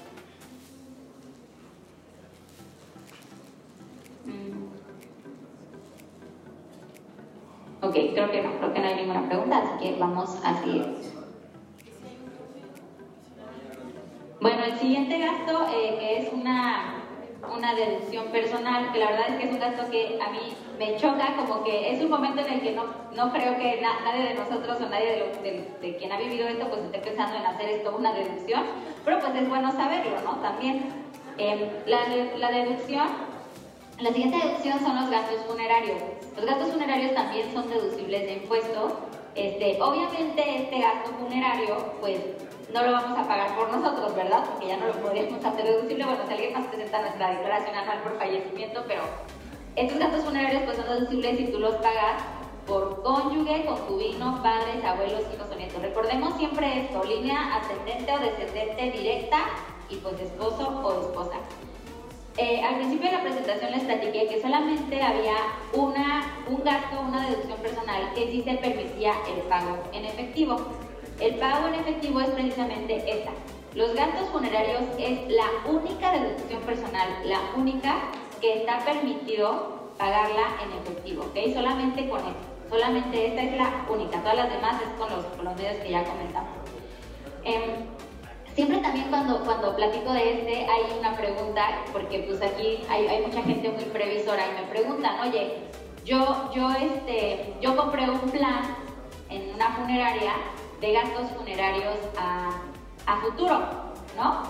Ok, 7.83 7.93
creo 8.13 8.31
que 8.31 8.41
no, 8.41 8.57
creo 8.57 8.73
que 8.73 8.79
no 8.79 8.87
hay 8.87 8.95
ninguna 8.95 9.27
pregunta, 9.27 9.57
así 9.57 9.85
que 9.85 9.99
vamos 9.99 10.29
a 10.43 10.61
seguir. 10.61 10.85
Bueno, 14.41 14.63
el 14.63 14.79
siguiente 14.79 15.19
gasto, 15.19 15.67
eh, 15.73 15.97
que 15.99 16.17
es 16.19 16.33
una 16.33 17.03
una 17.51 17.75
deducción 17.75 18.27
personal, 18.27 18.91
que 18.91 18.99
la 18.99 19.11
verdad 19.11 19.29
es 19.29 19.35
que 19.37 19.45
es 19.45 19.51
un 19.51 19.59
gasto 19.59 19.89
que 19.91 20.19
a 20.21 20.29
mí 20.31 20.53
me 20.79 20.95
choca, 20.97 21.35
como 21.35 21.63
que 21.63 21.91
es 21.91 22.01
un 22.01 22.09
momento 22.09 22.41
en 22.41 22.53
el 22.53 22.61
que 22.61 22.71
no, 22.71 22.85
no 23.15 23.31
creo 23.31 23.57
que 23.57 23.81
nadie 23.81 24.29
de 24.29 24.33
nosotros 24.35 24.79
o 24.81 24.89
nadie 24.89 25.33
de, 25.81 25.97
quien 25.97 26.11
ha 26.11 26.17
vivido 26.17 26.47
esto 26.47 26.67
pues 26.69 26.81
esté 26.83 26.99
pensando 26.99 27.35
en 27.35 27.45
hacer 27.45 27.69
esto 27.69 27.95
una 27.97 28.13
deducción, 28.13 28.63
pero 29.03 29.19
pues 29.19 29.35
es 29.35 29.49
bueno 29.49 29.71
saberlo, 29.71 30.21
¿no? 30.23 30.35
También 30.37 30.89
em, 31.37 31.59
la, 31.85 31.99
la 32.37 32.51
deducción, 32.51 33.07
la 33.99 34.11
siguiente 34.11 34.37
deducción 34.37 34.79
son 34.79 34.95
los 34.95 35.09
gastos 35.09 35.45
funerarios. 35.47 36.01
Los 36.35 36.45
gastos 36.45 36.69
funerarios 36.71 37.13
también 37.13 37.53
son 37.53 37.69
deducibles 37.69 38.21
de 38.21 38.33
impuestos. 38.33 38.93
Este, 39.35 39.81
obviamente 39.81 40.63
este 40.63 40.79
gasto 40.79 41.11
funerario 41.19 41.93
pues 41.99 42.19
no 42.73 42.83
lo 42.83 42.91
vamos 42.91 43.17
a 43.17 43.27
pagar 43.27 43.55
por 43.55 43.71
nosotros, 43.71 44.15
¿verdad? 44.15 44.43
Porque 44.45 44.67
ya 44.67 44.77
no 44.77 44.87
lo 44.87 44.93
podríamos 44.93 45.43
hacer 45.43 45.63
deducible. 45.63 46.05
Bueno, 46.05 46.21
si 46.27 46.33
alguien 46.33 46.53
más 46.53 46.67
presenta 46.67 47.01
nuestra 47.01 47.31
declaración 47.31 47.75
anual 47.75 48.01
por 48.01 48.17
fallecimiento, 48.17 48.83
pero 48.87 49.03
estos 49.75 49.99
gastos 49.99 50.23
funerarios 50.23 50.63
pues 50.63 50.77
son 50.77 50.87
deducibles 50.87 51.37
si 51.37 51.45
tú 51.47 51.59
los 51.59 51.75
pagas 51.75 52.23
por 52.67 53.03
cónyuge, 53.03 53.65
concubino, 53.65 54.41
padres, 54.41 54.83
abuelos, 54.83 55.21
hijos 55.33 55.47
o 55.51 55.55
nietos. 55.55 55.81
Recordemos 55.81 56.35
siempre 56.37 56.85
esto, 56.85 57.03
línea 57.03 57.55
ascendente 57.55 58.11
o 58.11 58.19
descendente 58.19 58.97
directa 58.97 59.37
y 59.89 59.97
pues 59.97 60.19
esposo 60.19 60.81
o 60.83 61.01
esposa. 61.01 61.37
Eh, 62.37 62.61
al 62.63 62.77
principio 62.77 63.11
de 63.11 63.17
la 63.17 63.21
presentación 63.21 63.71
les 63.71 63.83
platiqué 63.83 64.27
que 64.27 64.41
solamente 64.41 65.01
había 65.01 65.35
una, 65.73 66.43
un 66.49 66.63
gasto, 66.63 67.01
una 67.01 67.29
deducción 67.29 67.59
personal 67.59 68.11
que 68.15 68.31
sí 68.31 68.41
se 68.41 68.55
permitía 68.55 69.13
el 69.27 69.43
pago 69.43 69.77
en 69.93 70.05
efectivo. 70.05 70.57
El 71.19 71.35
pago 71.35 71.67
en 71.67 71.75
efectivo 71.75 72.21
es 72.21 72.29
precisamente 72.29 73.03
esta. 73.07 73.31
Los 73.75 73.93
gastos 73.93 74.29
funerarios 74.29 74.81
es 74.97 75.19
la 75.29 75.71
única 75.71 76.11
deducción 76.11 76.61
personal, 76.61 77.07
la 77.25 77.39
única 77.55 77.95
que 78.41 78.61
está 78.61 78.79
permitido 78.79 79.91
pagarla 79.99 80.57
en 80.63 80.71
efectivo, 80.79 81.25
¿ok? 81.25 81.53
Solamente 81.53 82.09
con 82.09 82.19
esto. 82.19 82.53
Solamente 82.69 83.27
esta 83.27 83.43
es 83.43 83.57
la 83.57 83.85
única. 83.87 84.19
Todas 84.21 84.37
las 84.37 84.51
demás 84.51 84.81
es 84.81 84.89
con 84.99 85.09
los, 85.11 85.25
con 85.25 85.45
los 85.45 85.55
medios 85.55 85.77
que 85.77 85.91
ya 85.91 86.03
comentamos. 86.03 86.51
Em, 87.43 87.85
siempre 88.55 88.77
también 88.79 89.07
cuando, 89.09 89.39
cuando 89.43 89.75
platico 89.75 90.13
de 90.13 90.33
este 90.33 90.67
hay 90.69 90.97
una 90.99 91.15
pregunta, 91.15 91.83
porque 91.91 92.19
pues 92.19 92.41
aquí 92.41 92.79
hay, 92.89 93.07
hay 93.07 93.25
mucha 93.25 93.41
gente 93.41 93.69
muy 93.69 93.83
previsora 93.85 94.43
y 94.47 94.61
me 94.61 94.67
preguntan, 94.67 95.19
oye, 95.21 95.53
yo, 96.05 96.51
yo, 96.53 96.69
este, 96.71 97.53
yo 97.61 97.75
compré 97.75 98.09
un 98.09 98.29
plan 98.29 98.75
en 99.29 99.53
una 99.55 99.69
funeraria 99.69 100.33
de 100.81 100.91
gastos 100.91 101.31
funerarios 101.37 101.95
a, 102.17 102.51
futuro, 103.21 103.59
¿no? 104.17 104.43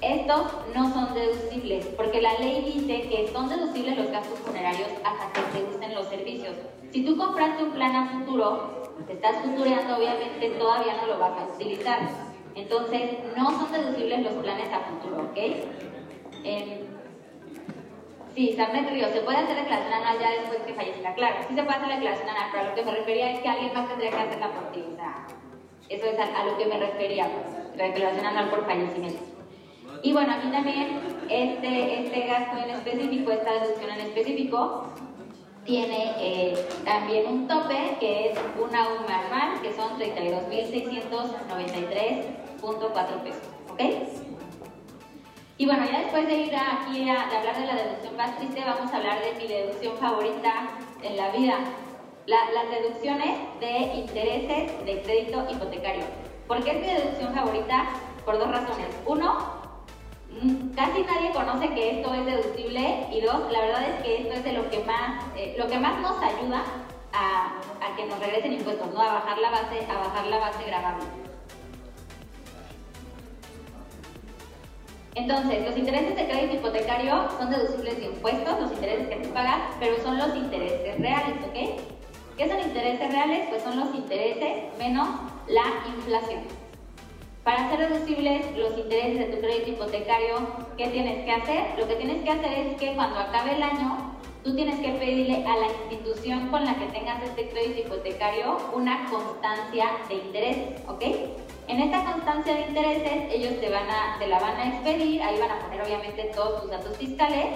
Estos 0.00 0.52
no 0.74 0.92
son 0.92 1.14
deducibles, 1.14 1.86
porque 1.96 2.20
la 2.20 2.32
ley 2.34 2.72
dice 2.74 3.08
que 3.08 3.28
son 3.32 3.48
deducibles 3.48 3.96
los 3.96 4.10
gastos 4.10 4.38
funerarios 4.40 4.88
hasta 5.04 5.32
que 5.32 5.58
se 5.58 5.76
usen 5.76 5.94
los 5.94 6.08
servicios. 6.08 6.54
Si 6.90 7.04
tú 7.04 7.16
compraste 7.16 7.62
un 7.62 7.70
plan 7.70 7.94
a 7.94 8.08
futuro, 8.08 8.94
te 9.06 9.12
estás 9.12 9.36
futureando, 9.42 9.98
obviamente 9.98 10.50
todavía 10.58 10.96
no 11.00 11.06
lo 11.06 11.18
vas 11.18 11.38
a 11.38 11.54
utilizar. 11.54 12.29
Entonces, 12.54 13.18
no 13.36 13.50
son 13.50 13.72
deducibles 13.72 14.22
los 14.22 14.34
planes 14.34 14.72
a 14.72 14.80
futuro, 14.80 15.30
¿ok? 15.30 15.38
Sí, 18.34 18.54
Sarnet 18.56 18.88
Río, 18.90 19.08
se 19.12 19.20
puede 19.20 19.38
hacer 19.38 19.56
declaración 19.56 19.92
anual 19.92 20.18
ya 20.20 20.30
después 20.30 20.60
que 20.60 20.72
fallezca. 20.72 21.14
Claro, 21.14 21.36
sí 21.48 21.54
se 21.54 21.62
puede 21.62 21.76
hacer 21.76 21.88
la 21.88 21.94
declaración 21.96 22.28
anual, 22.28 22.48
pero 22.52 22.64
a 22.64 22.68
lo 22.68 22.74
que 22.74 22.84
me 22.84 22.92
refería 22.92 23.32
es 23.32 23.40
que 23.40 23.48
alguien 23.48 23.74
más 23.74 23.88
tendría 23.88 24.10
que 24.10 24.16
hacerla 24.16 24.52
por 24.52 24.72
ti. 24.72 24.84
O 24.92 24.96
sea, 24.96 25.26
eso 25.88 26.06
es 26.06 26.18
a, 26.18 26.44
lo 26.44 26.56
que 26.56 26.66
me 26.66 26.78
refería, 26.78 27.28
pues, 27.28 27.76
la 27.76 27.84
declaración 27.84 28.26
anual 28.26 28.50
por 28.50 28.66
fallecimiento. 28.66 29.20
Y 30.02 30.12
bueno, 30.12 30.32
aquí 30.32 30.48
también 30.48 31.00
este, 31.28 32.00
este 32.00 32.20
gasto 32.26 32.56
en 32.56 32.70
específico, 32.70 33.32
esta 33.32 33.52
deducción 33.52 33.90
en 33.90 34.00
específico, 34.00 34.84
tiene 35.66 36.14
eh, 36.18 36.68
también 36.84 37.26
un 37.26 37.46
tope 37.46 37.96
que 38.00 38.30
es 38.30 38.38
una 38.58 38.88
UMA 38.88 39.26
anual, 39.26 39.60
que 39.60 39.72
son 39.74 39.98
32.693.4 42.60 43.22
pesos. 43.22 43.42
¿Ok? 43.70 43.80
Y 45.60 45.66
bueno, 45.66 45.84
ya 45.84 46.00
después 46.00 46.26
de 46.26 46.36
ir 46.36 46.56
aquí 46.56 47.06
a 47.10 47.20
hablar 47.20 47.54
de 47.54 47.66
la 47.66 47.74
deducción 47.74 48.16
más 48.16 48.34
triste, 48.38 48.62
vamos 48.64 48.90
a 48.90 48.96
hablar 48.96 49.20
de 49.20 49.34
mi 49.34 49.46
deducción 49.46 49.94
favorita 49.98 50.70
en 51.02 51.16
la 51.18 51.28
vida. 51.30 51.58
las 52.26 52.70
deducciones 52.70 53.36
de 53.60 53.94
intereses 53.94 54.84
de 54.86 55.02
crédito 55.02 55.46
hipotecario. 55.50 56.04
¿Por 56.46 56.64
qué 56.64 56.70
es 56.70 56.80
mi 56.80 56.86
deducción 56.86 57.34
favorita? 57.34 57.90
Por 58.24 58.38
dos 58.38 58.48
razones. 58.50 58.86
Uno, 59.04 59.38
mm, 60.30 60.70
casi 60.74 61.02
nadie 61.02 61.30
conoce 61.32 61.68
que 61.74 61.98
esto 61.98 62.14
es 62.14 62.24
deducible 62.24 63.08
y 63.12 63.20
dos, 63.20 63.52
la 63.52 63.60
verdad 63.60 63.82
es 63.82 64.02
que 64.02 64.22
esto 64.22 64.34
es 64.34 64.44
de 64.44 64.52
lo 64.52 64.70
que 64.70 64.78
más, 64.84 65.24
eh, 65.36 65.56
lo 65.58 65.66
que 65.66 65.78
más 65.78 66.00
nos 66.00 66.22
ayuda 66.22 66.62
a, 67.12 67.60
a, 67.84 67.96
que 67.96 68.06
nos 68.06 68.18
regresen 68.18 68.54
impuestos, 68.54 68.94
¿no? 68.94 69.02
A 69.02 69.12
bajar 69.12 69.38
la 69.38 69.50
base, 69.50 69.86
a 69.90 69.98
bajar 69.98 70.26
la 70.26 70.38
base 70.38 70.64
gravable. 70.64 71.29
Entonces, 75.14 75.66
los 75.66 75.76
intereses 75.76 76.14
de 76.14 76.26
crédito 76.26 76.54
hipotecario 76.54 77.28
son 77.38 77.50
deducibles 77.50 77.98
de 77.98 78.06
impuestos, 78.06 78.60
los 78.60 78.72
intereses 78.72 79.08
que 79.08 79.16
tú 79.16 79.30
pagas, 79.30 79.60
pero 79.80 80.00
son 80.02 80.18
los 80.18 80.34
intereses 80.36 80.98
reales, 80.98 81.34
¿ok? 81.48 81.80
¿Qué 82.36 82.48
son 82.48 82.60
intereses 82.60 83.12
reales? 83.12 83.48
Pues 83.50 83.62
son 83.62 83.78
los 83.78 83.94
intereses 83.94 84.78
menos 84.78 85.08
la 85.48 85.64
inflación. 85.94 86.42
Para 87.42 87.66
hacer 87.66 87.88
deducibles 87.88 88.56
los 88.56 88.78
intereses 88.78 89.18
de 89.18 89.36
tu 89.36 89.40
crédito 89.40 89.70
hipotecario, 89.70 90.36
¿qué 90.76 90.88
tienes 90.88 91.24
que 91.24 91.32
hacer? 91.32 91.78
Lo 91.78 91.88
que 91.88 91.96
tienes 91.96 92.22
que 92.22 92.30
hacer 92.30 92.52
es 92.52 92.76
que 92.80 92.94
cuando 92.94 93.18
acabe 93.18 93.56
el 93.56 93.62
año, 93.62 94.14
tú 94.44 94.54
tienes 94.54 94.78
que 94.78 94.92
pedirle 94.92 95.44
a 95.44 95.56
la 95.56 95.66
institución 95.66 96.48
con 96.48 96.64
la 96.64 96.74
que 96.76 96.86
tengas 96.86 97.22
este 97.22 97.48
crédito 97.48 97.80
hipotecario 97.80 98.56
una 98.74 99.06
constancia 99.10 99.86
de 100.08 100.14
intereses, 100.14 100.80
¿ok? 100.86 101.02
En 101.70 101.78
esta 101.78 102.04
constancia 102.04 102.52
de 102.52 102.62
intereses, 102.62 103.32
ellos 103.32 103.60
te, 103.60 103.70
van 103.70 103.88
a, 103.88 104.16
te 104.18 104.26
la 104.26 104.40
van 104.40 104.56
a 104.56 104.66
expedir, 104.70 105.22
ahí 105.22 105.38
van 105.38 105.52
a 105.52 105.60
poner 105.60 105.80
obviamente 105.80 106.24
todos 106.34 106.62
tus 106.62 106.70
datos 106.72 106.96
fiscales, 106.96 107.46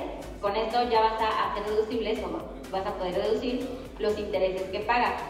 con 0.41 0.55
esto 0.55 0.89
ya 0.89 1.01
vas 1.01 1.21
a 1.21 1.51
hacer 1.51 1.65
deducibles 1.65 2.21
o 2.23 2.29
vas 2.71 2.87
a 2.87 2.95
poder 2.95 3.21
deducir 3.21 3.69
los 3.99 4.17
intereses 4.17 4.71
que 4.71 4.79
pagas. 4.79 5.21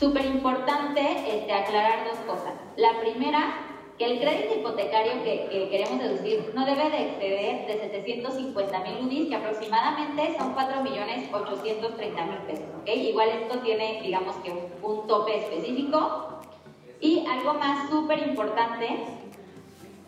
Súper 0.00 0.24
importante 0.24 1.02
este, 1.28 1.52
aclarar 1.52 2.06
dos 2.06 2.16
cosas. 2.20 2.54
La 2.78 2.98
primera, 3.00 3.66
que 3.98 4.06
el 4.06 4.18
crédito 4.18 4.60
hipotecario 4.60 5.22
que, 5.22 5.68
queremos 5.70 5.98
deducir 5.98 6.52
no 6.54 6.64
debe 6.64 6.88
de 6.88 7.10
exceder 7.10 7.66
de 7.66 7.80
750 7.80 8.78
mil 8.80 9.08
UDIs, 9.08 9.28
que 9.28 9.36
aproximadamente 9.36 10.38
son 10.38 10.56
4.830.000 10.56 12.46
pesos. 12.46 12.64
¿okay? 12.80 13.08
Igual 13.10 13.28
esto 13.42 13.58
tiene, 13.58 14.00
digamos 14.00 14.36
que 14.36 14.52
un 14.80 15.06
tope 15.06 15.36
específico 15.36 16.32
y 17.02 17.26
algo 17.26 17.54
más 17.54 17.90
súper 17.90 18.20
importante 18.28 18.88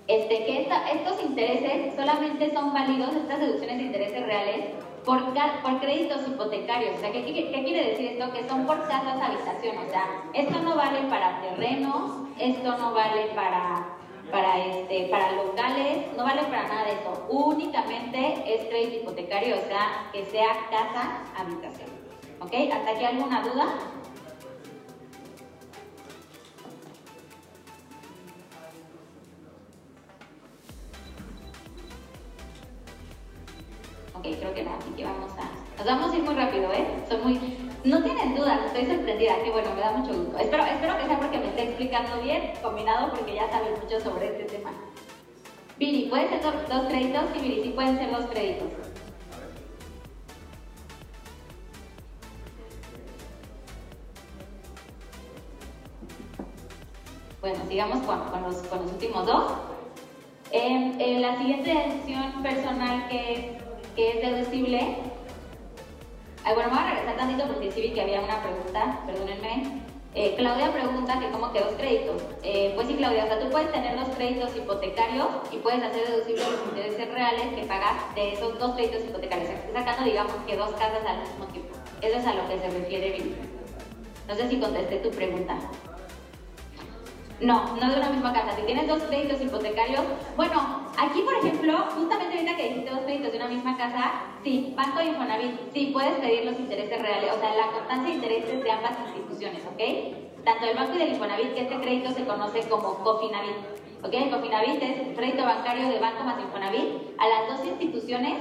este, 0.06 0.44
que 0.44 0.68
estos 0.92 1.22
intereses 1.22 1.94
solamente 1.96 2.52
son 2.54 2.72
válidos, 2.72 3.14
estas 3.14 3.40
deducciones 3.40 3.78
de 3.78 3.84
intereses 3.84 4.24
reales, 4.24 4.66
por, 5.04 5.20
por 5.62 5.80
créditos 5.80 6.26
hipotecarios. 6.26 6.96
O 6.96 7.00
sea, 7.00 7.12
¿qué, 7.12 7.24
¿qué, 7.24 7.64
quiere 7.64 7.90
decir 7.90 8.12
esto? 8.12 8.32
Que 8.32 8.48
son 8.48 8.64
por 8.64 8.80
casas 8.86 9.20
habitación. 9.20 9.76
O 9.78 9.90
sea, 9.90 10.24
esto 10.32 10.58
no 10.60 10.76
vale 10.76 11.00
para 11.10 11.40
terrenos, 11.42 12.12
esto 12.38 12.78
no 12.78 12.92
vale 12.92 13.26
para, 13.34 13.86
para, 14.30 14.64
este, 14.64 15.08
para 15.10 15.32
locales, 15.32 16.06
no 16.16 16.24
vale 16.24 16.42
para 16.44 16.68
nada 16.68 16.84
de 16.84 16.92
esto. 16.92 17.26
Únicamente 17.28 18.44
es 18.46 18.64
crédito 18.66 19.02
hipotecario, 19.02 19.56
o 19.56 19.68
sea, 19.68 20.10
que 20.12 20.24
sea 20.26 20.52
casa 20.70 21.22
habitación. 21.36 21.88
¿Ok? 22.40 22.52
¿Hasta 22.72 22.90
aquí 22.90 23.04
alguna 23.04 23.42
duda? 23.42 23.66
Creo 34.32 34.54
que 34.54 34.62
así 34.62 34.90
que 34.96 35.04
vamos 35.04 35.32
a... 35.32 35.76
Nos 35.76 35.86
vamos 35.86 36.12
a 36.12 36.16
ir 36.16 36.22
muy 36.22 36.34
rápido, 36.34 36.72
¿eh? 36.72 36.86
Soy 37.08 37.18
muy... 37.18 37.70
No 37.84 38.02
tienen 38.02 38.34
dudas, 38.34 38.60
estoy 38.66 38.86
sorprendida, 38.86 39.42
que 39.42 39.50
bueno, 39.50 39.74
me 39.74 39.80
da 39.80 39.92
mucho 39.92 40.14
gusto. 40.14 40.38
Espero, 40.38 40.64
espero 40.64 40.96
que 40.96 41.06
sea 41.06 41.18
porque 41.18 41.38
me 41.38 41.48
esté 41.48 41.64
explicando 41.64 42.22
bien, 42.22 42.54
combinado 42.62 43.10
porque 43.10 43.34
ya 43.34 43.50
sabes 43.50 43.78
mucho 43.82 44.00
sobre 44.00 44.28
este 44.28 44.44
tema. 44.44 44.70
Viri, 45.78 46.06
¿pueden 46.08 46.28
ser 46.30 46.40
dos, 46.42 46.86
créditos? 46.88 47.24
Sí, 47.34 47.40
Viri, 47.40 47.62
sí 47.62 47.68
pueden 47.70 47.98
ser 47.98 48.10
dos 48.10 48.24
créditos. 48.26 48.68
Bueno, 57.42 57.58
sigamos 57.68 57.98
con, 58.06 58.20
con, 58.30 58.42
los, 58.44 58.56
con 58.62 58.82
los, 58.82 58.92
últimos 58.92 59.26
dos. 59.26 59.52
Eh, 60.52 61.18
la 61.20 61.36
siguiente 61.36 61.74
decisión 61.74 62.42
personal 62.42 63.08
que 63.08 63.58
que 63.94 64.10
es 64.10 64.22
deducible. 64.22 64.96
Ay, 66.44 66.54
bueno, 66.54 66.70
me 66.70 66.76
voy 66.76 66.84
a 66.84 66.90
regresar 66.90 67.16
tantito 67.16 67.46
porque 67.46 67.72
sí 67.72 67.80
vi 67.80 67.90
que 67.90 68.02
había 68.02 68.20
una 68.20 68.42
pregunta, 68.42 69.00
perdónenme. 69.06 69.82
Eh, 70.16 70.34
Claudia 70.36 70.72
pregunta 70.72 71.18
que 71.18 71.30
cómo 71.30 71.52
que 71.52 71.60
dos 71.60 71.74
créditos. 71.76 72.22
Eh, 72.44 72.72
pues 72.76 72.86
sí, 72.86 72.94
Claudia, 72.94 73.24
o 73.24 73.26
sea, 73.26 73.40
tú 73.40 73.50
puedes 73.50 73.72
tener 73.72 73.98
dos 73.98 74.08
créditos 74.14 74.54
hipotecarios 74.56 75.26
y 75.50 75.56
puedes 75.56 75.82
hacer 75.82 76.06
deducibles 76.06 76.50
los 76.52 76.60
intereses 76.66 77.12
reales 77.12 77.46
que 77.54 77.66
pagas 77.66 78.14
de 78.14 78.32
esos 78.34 78.58
dos 78.58 78.74
créditos 78.76 79.02
hipotecarios. 79.04 79.50
O 79.50 79.72
sea, 79.72 79.80
sacando, 79.80 80.04
digamos, 80.04 80.34
que 80.46 80.56
dos 80.56 80.70
casas 80.72 81.02
al 81.04 81.20
mismo 81.20 81.46
tiempo. 81.46 81.74
Eso 82.00 82.18
es 82.18 82.26
a 82.26 82.34
lo 82.34 82.46
que 82.46 82.58
se 82.58 82.70
refiere 82.70 83.10
bien. 83.10 83.34
No 84.28 84.34
sé 84.34 84.48
si 84.48 84.60
contesté 84.60 84.98
tu 84.98 85.10
pregunta. 85.10 85.56
No, 87.40 87.74
no 87.76 87.90
de 87.90 87.96
una 87.96 88.10
misma 88.10 88.32
casa. 88.32 88.54
Si 88.54 88.62
tienes 88.62 88.86
dos 88.86 89.02
créditos 89.02 89.40
hipotecarios, 89.40 90.02
bueno, 90.36 90.83
aquí 90.98 91.22
por 91.22 91.34
ejemplo, 91.34 91.78
justamente 91.94 92.34
ahorita 92.34 92.56
que 92.56 92.68
dijiste 92.68 92.90
dos 92.90 93.00
créditos 93.00 93.32
de 93.32 93.38
una 93.38 93.48
misma 93.48 93.76
casa, 93.76 94.12
sí, 94.42 94.72
Banco 94.76 95.02
y 95.02 95.08
Infonavit, 95.08 95.72
sí, 95.72 95.90
puedes 95.92 96.14
pedir 96.14 96.44
los 96.44 96.58
intereses 96.58 97.00
reales, 97.00 97.30
o 97.36 97.40
sea, 97.40 97.54
la 97.54 97.72
constancia 97.72 98.08
de 98.08 98.14
intereses 98.14 98.62
de 98.62 98.70
ambas 98.70 98.92
instituciones, 99.06 99.62
¿ok? 99.66 100.44
Tanto 100.44 100.66
del 100.66 100.76
Banco 100.76 100.94
y 100.94 100.98
del 100.98 101.12
Infonavit, 101.14 101.54
que 101.54 101.62
este 101.62 101.76
crédito 101.80 102.10
se 102.10 102.24
conoce 102.24 102.60
como 102.68 102.94
Cofinavit, 103.02 103.56
¿ok? 104.02 104.30
Cofinavit 104.30 104.82
es 104.82 105.16
crédito 105.16 105.44
bancario 105.44 105.88
de 105.88 105.98
Banco 105.98 106.24
más 106.24 106.38
Infonavit. 106.38 107.14
A 107.18 107.28
las 107.28 107.48
dos 107.48 107.66
instituciones, 107.66 108.34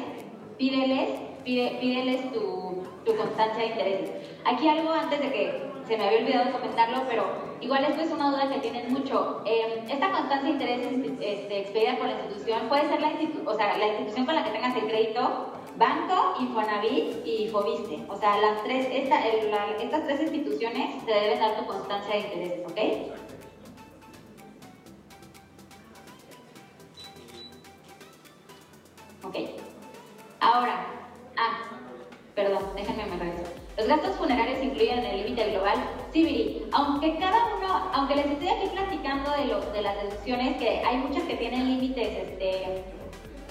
pídeles, 0.58 1.10
pídeles 1.44 2.32
tu, 2.34 2.84
tu 3.06 3.16
constancia 3.16 3.64
de 3.64 3.68
intereses. 3.68 4.12
Aquí 4.46 4.68
algo 4.68 4.92
antes 4.92 5.20
de 5.20 5.32
que 5.32 5.73
se 5.88 5.98
me 5.98 6.06
había 6.06 6.20
olvidado 6.20 6.52
comentarlo, 6.52 7.04
pero 7.08 7.26
igual 7.62 7.84
esto 7.86 8.02
es 8.02 8.12
una 8.12 8.32
duda 8.32 8.50
que 8.50 8.60
tienen 8.60 8.92
mucho. 8.94 9.42
Em, 9.46 9.90
esta 9.90 10.12
constancia 10.12 10.54
de 10.54 11.16
este, 11.20 11.60
expedida 11.62 11.98
por 11.98 12.08
la 12.08 12.14
institución 12.14 12.68
puede 12.70 12.88
ser 12.90 13.02
la, 13.02 13.12
o 13.46 13.56
sea, 13.56 13.78
la 13.78 13.88
institución 13.88 14.26
con 14.26 14.36
la 14.36 14.44
que 14.44 14.52
tengas 14.52 14.76
el 14.76 14.88
crédito, 14.88 15.54
banco, 15.76 16.36
Infonavit 16.40 17.26
y 17.26 17.48
Fobiste. 17.50 18.06
O 18.08 18.18
sea, 18.18 18.38
las 18.38 18.64
tres, 18.64 18.88
estas 18.92 20.06
tres 20.06 20.22
instituciones 20.22 21.06
te 21.06 21.14
deben 21.14 21.40
dar 21.40 21.58
tu 21.58 21.66
constancia 21.66 22.16
de 22.16 22.22
intereses, 22.22 22.66
¿ok? 22.66 22.80
Ok. 29.26 29.36
Ahora, 30.40 30.86
ah, 31.38 31.70
perdón, 32.36 32.64
déjenme 32.76 33.06
me 33.06 33.18
regreso. 33.18 33.63
Los 33.78 33.88
gastos 33.88 34.16
funerarios 34.18 34.62
incluyen 34.62 35.00
en 35.00 35.06
el 35.06 35.24
límite 35.24 35.50
global. 35.50 35.76
Sí, 36.12 36.64
aunque 36.72 37.18
cada 37.18 37.56
uno, 37.58 37.90
aunque 37.94 38.16
les 38.16 38.28
estoy 38.28 38.50
aquí 38.50 38.68
platicando 38.68 39.32
de, 39.32 39.46
los, 39.46 39.74
de 39.74 39.82
las 39.82 39.96
deducciones, 40.04 40.58
que 40.58 40.80
hay 40.86 40.98
muchas 40.98 41.24
que 41.24 41.36
tienen 41.36 41.68
límites, 41.68 42.08
este, 42.08 42.84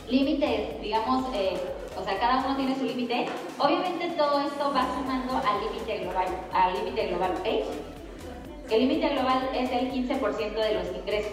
límites, 0.09 0.81
digamos, 0.81 1.27
eh, 1.35 1.59
o 1.99 2.05
sea, 2.05 2.19
cada 2.21 2.45
uno 2.47 2.57
tiene 2.57 2.77
su 2.77 2.85
límite, 2.85 3.27
obviamente 3.59 4.11
todo 4.11 4.41
esto 4.41 4.73
va 4.73 4.87
sumando 4.95 5.37
al 5.37 5.61
límite 5.65 5.99
global, 6.05 6.27
al 6.53 6.75
límite 6.75 7.07
global, 7.09 7.35
¿ok? 7.41 7.47
El 8.71 8.81
límite 8.89 9.09
global 9.09 9.51
es 9.55 9.71
el 9.73 9.93
15% 9.93 10.55
de 10.55 10.75
los 10.75 10.87
ingresos. 10.97 11.33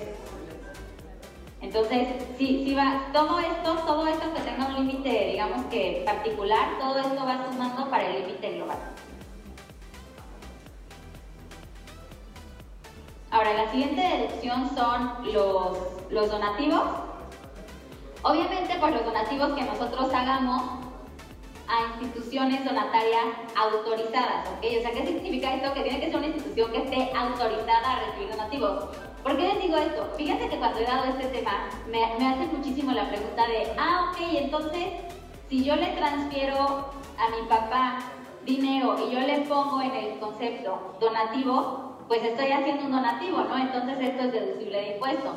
Entonces, 1.62 2.08
si 2.38 2.74
va, 2.74 3.08
todo 3.12 3.40
esto, 3.40 3.76
todo 3.86 4.08
esto 4.08 4.34
que 4.34 4.42
tenga 4.42 4.68
un 4.68 4.76
límite, 4.76 5.32
digamos 5.32 5.66
que 5.66 6.04
particular, 6.06 6.80
todo 6.80 6.98
esto 7.00 7.26
va 7.26 7.48
sumando 7.52 7.90
para 7.90 8.08
el 8.08 8.22
límite 8.22 8.56
global. 8.56 8.78
Ahora, 13.32 13.54
la 13.54 13.72
siguiente 13.72 14.02
deducción 14.02 14.70
son 14.76 15.34
los, 15.34 15.78
los 16.10 16.32
donativos. 16.32 16.84
Obviamente, 18.24 18.76
pues 18.80 18.94
los 18.94 19.06
donativos 19.06 19.54
que 19.54 19.62
nosotros 19.64 20.14
hagamos 20.14 20.62
a 21.68 22.02
instituciones 22.02 22.66
donatarias 22.66 23.26
autorizadas, 23.56 24.48
¿ok? 24.48 24.66
O 24.80 24.82
sea, 24.82 24.92
¿qué 24.92 25.06
significa 25.06 25.54
esto? 25.54 25.74
Que 25.74 25.84
tiene 25.84 26.00
que 26.00 26.08
ser 26.08 26.18
una 26.18 26.28
institución 26.28 26.72
que 26.72 26.78
esté 26.80 27.12
autorizada 27.16 27.92
a 27.92 28.06
recibir 28.06 28.32
donativos. 28.32 28.86
¿Por 29.24 29.38
qué 29.38 29.48
les 29.48 29.62
digo 29.62 29.78
esto? 29.78 30.14
Fíjense 30.18 30.50
que 30.50 30.58
cuando 30.58 30.80
he 30.80 30.86
dado 30.86 31.06
este 31.06 31.28
tema, 31.28 31.70
me, 31.90 32.00
me 32.18 32.28
hace 32.28 32.46
muchísimo 32.48 32.92
la 32.92 33.10
pregunta 33.10 33.48
de, 33.48 33.74
ah, 33.78 34.12
ok, 34.12 34.18
entonces, 34.34 34.86
si 35.50 35.64
yo 35.64 35.76
le 35.76 35.88
transfiero 35.88 36.90
a 37.18 37.30
mi 37.30 37.48
papá 37.48 38.00
dinero 38.46 38.96
y 39.06 39.14
yo 39.14 39.20
le 39.20 39.42
pongo 39.42 39.82
en 39.82 39.92
el 39.92 40.20
concepto 40.20 40.96
donativo, 41.00 41.90
pues 42.08 42.24
estoy 42.24 42.52
haciendo 42.52 42.86
un 42.86 42.92
donativo, 42.92 43.42
¿no? 43.42 43.58
Entonces 43.58 43.98
esto 44.00 44.24
es 44.24 44.32
deducible 44.32 44.82
de 44.82 44.94
impuesto. 44.94 45.34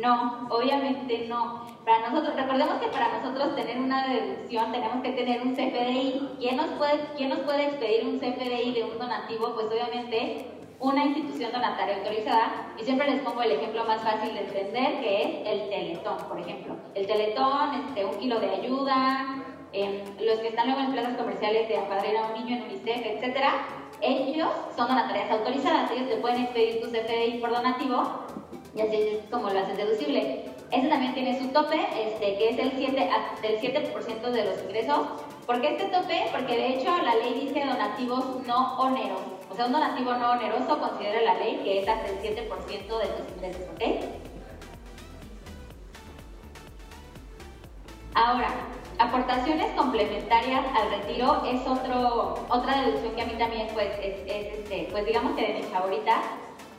No, 0.00 0.48
obviamente 0.50 1.26
no. 1.28 1.62
Para 1.84 2.08
nosotros, 2.08 2.34
recordemos 2.34 2.80
que 2.80 2.88
para 2.88 3.18
nosotros 3.18 3.54
tener 3.54 3.78
una 3.78 4.08
deducción 4.08 4.72
tenemos 4.72 5.02
que 5.02 5.10
tener 5.10 5.42
un 5.42 5.54
CFDI. 5.54 6.36
¿Quién 6.38 6.56
nos 6.56 6.70
puede, 6.78 7.00
quién 7.16 7.28
nos 7.28 7.40
puede 7.40 7.66
expedir 7.66 8.06
un 8.06 8.18
CFDI 8.18 8.72
de 8.72 8.84
un 8.84 8.98
donativo? 8.98 9.54
Pues 9.54 9.66
obviamente 9.66 10.53
una 10.84 11.06
institución 11.06 11.50
donataria 11.50 11.96
autorizada 11.96 12.74
y 12.78 12.84
siempre 12.84 13.10
les 13.10 13.22
pongo 13.22 13.40
el 13.42 13.52
ejemplo 13.52 13.84
más 13.84 14.02
fácil 14.02 14.34
de 14.34 14.40
entender 14.40 15.00
que 15.00 15.22
es 15.22 15.28
el 15.46 15.70
teletón, 15.70 16.18
por 16.28 16.38
ejemplo. 16.38 16.76
El 16.94 17.06
teletón, 17.06 17.86
este, 17.88 18.04
un 18.04 18.18
kilo 18.18 18.38
de 18.38 18.50
ayuda, 18.50 19.42
los 20.20 20.38
que 20.40 20.48
están 20.48 20.66
luego 20.66 20.82
en 20.82 20.92
plazas 20.92 21.16
comerciales 21.16 21.68
de 21.68 21.78
apadrina 21.78 22.20
a 22.20 22.26
un 22.28 22.44
niño 22.44 22.56
en 22.56 22.62
UNICEF, 22.64 23.06
etcétera, 23.06 23.66
ellos 24.02 24.50
son 24.76 24.88
donatarias 24.88 25.30
autorizadas, 25.30 25.90
ellos 25.90 26.08
te 26.08 26.16
pueden 26.16 26.42
expedir 26.42 26.82
tu 26.82 26.88
CFDI 26.88 27.38
por 27.40 27.50
donativo 27.50 28.02
y 28.76 28.80
así 28.82 28.96
es 28.96 29.30
como 29.30 29.48
lo 29.48 29.58
haces 29.58 29.78
deducible. 29.78 30.44
Ese 30.70 30.88
también 30.88 31.14
tiene 31.14 31.38
su 31.38 31.48
tope, 31.48 31.80
este, 31.96 32.36
que 32.36 32.50
es 32.50 32.58
el 32.58 32.72
7, 32.76 33.10
del 33.42 33.60
7% 33.60 34.30
de 34.30 34.44
los 34.44 34.62
ingresos. 34.62 34.98
¿Por 35.46 35.60
qué 35.60 35.68
este 35.68 35.84
tope? 35.84 36.24
Porque 36.30 36.56
de 36.56 36.74
hecho 36.74 36.90
la 37.02 37.14
ley 37.14 37.46
dice 37.46 37.64
donativos 37.64 38.46
no 38.46 38.78
onerosos. 38.78 39.33
O 39.54 39.56
sea, 39.56 39.66
un 39.66 39.72
donativo 39.72 40.12
no 40.14 40.32
oneroso 40.32 40.80
considera 40.80 41.20
la 41.20 41.34
ley 41.34 41.60
que 41.62 41.80
es 41.80 41.88
hasta 41.88 42.08
el 42.08 42.18
7% 42.18 42.58
de 42.98 43.06
tus 43.06 43.36
ingresos, 43.36 43.62
¿ok? 43.72 43.82
Ahora, 48.16 48.48
aportaciones 48.98 49.70
complementarias 49.76 50.64
al 50.74 50.90
retiro 50.90 51.44
es 51.44 51.64
otro, 51.68 52.34
otra 52.48 52.80
deducción 52.80 53.14
que 53.14 53.22
a 53.22 53.26
mí 53.26 53.34
también 53.34 53.68
pues, 53.74 53.90
es, 54.02 54.16
este, 54.26 54.88
pues 54.90 55.06
digamos 55.06 55.36
que 55.36 55.46
de 55.46 55.54
mis 55.60 55.66
favoritas, 55.66 56.18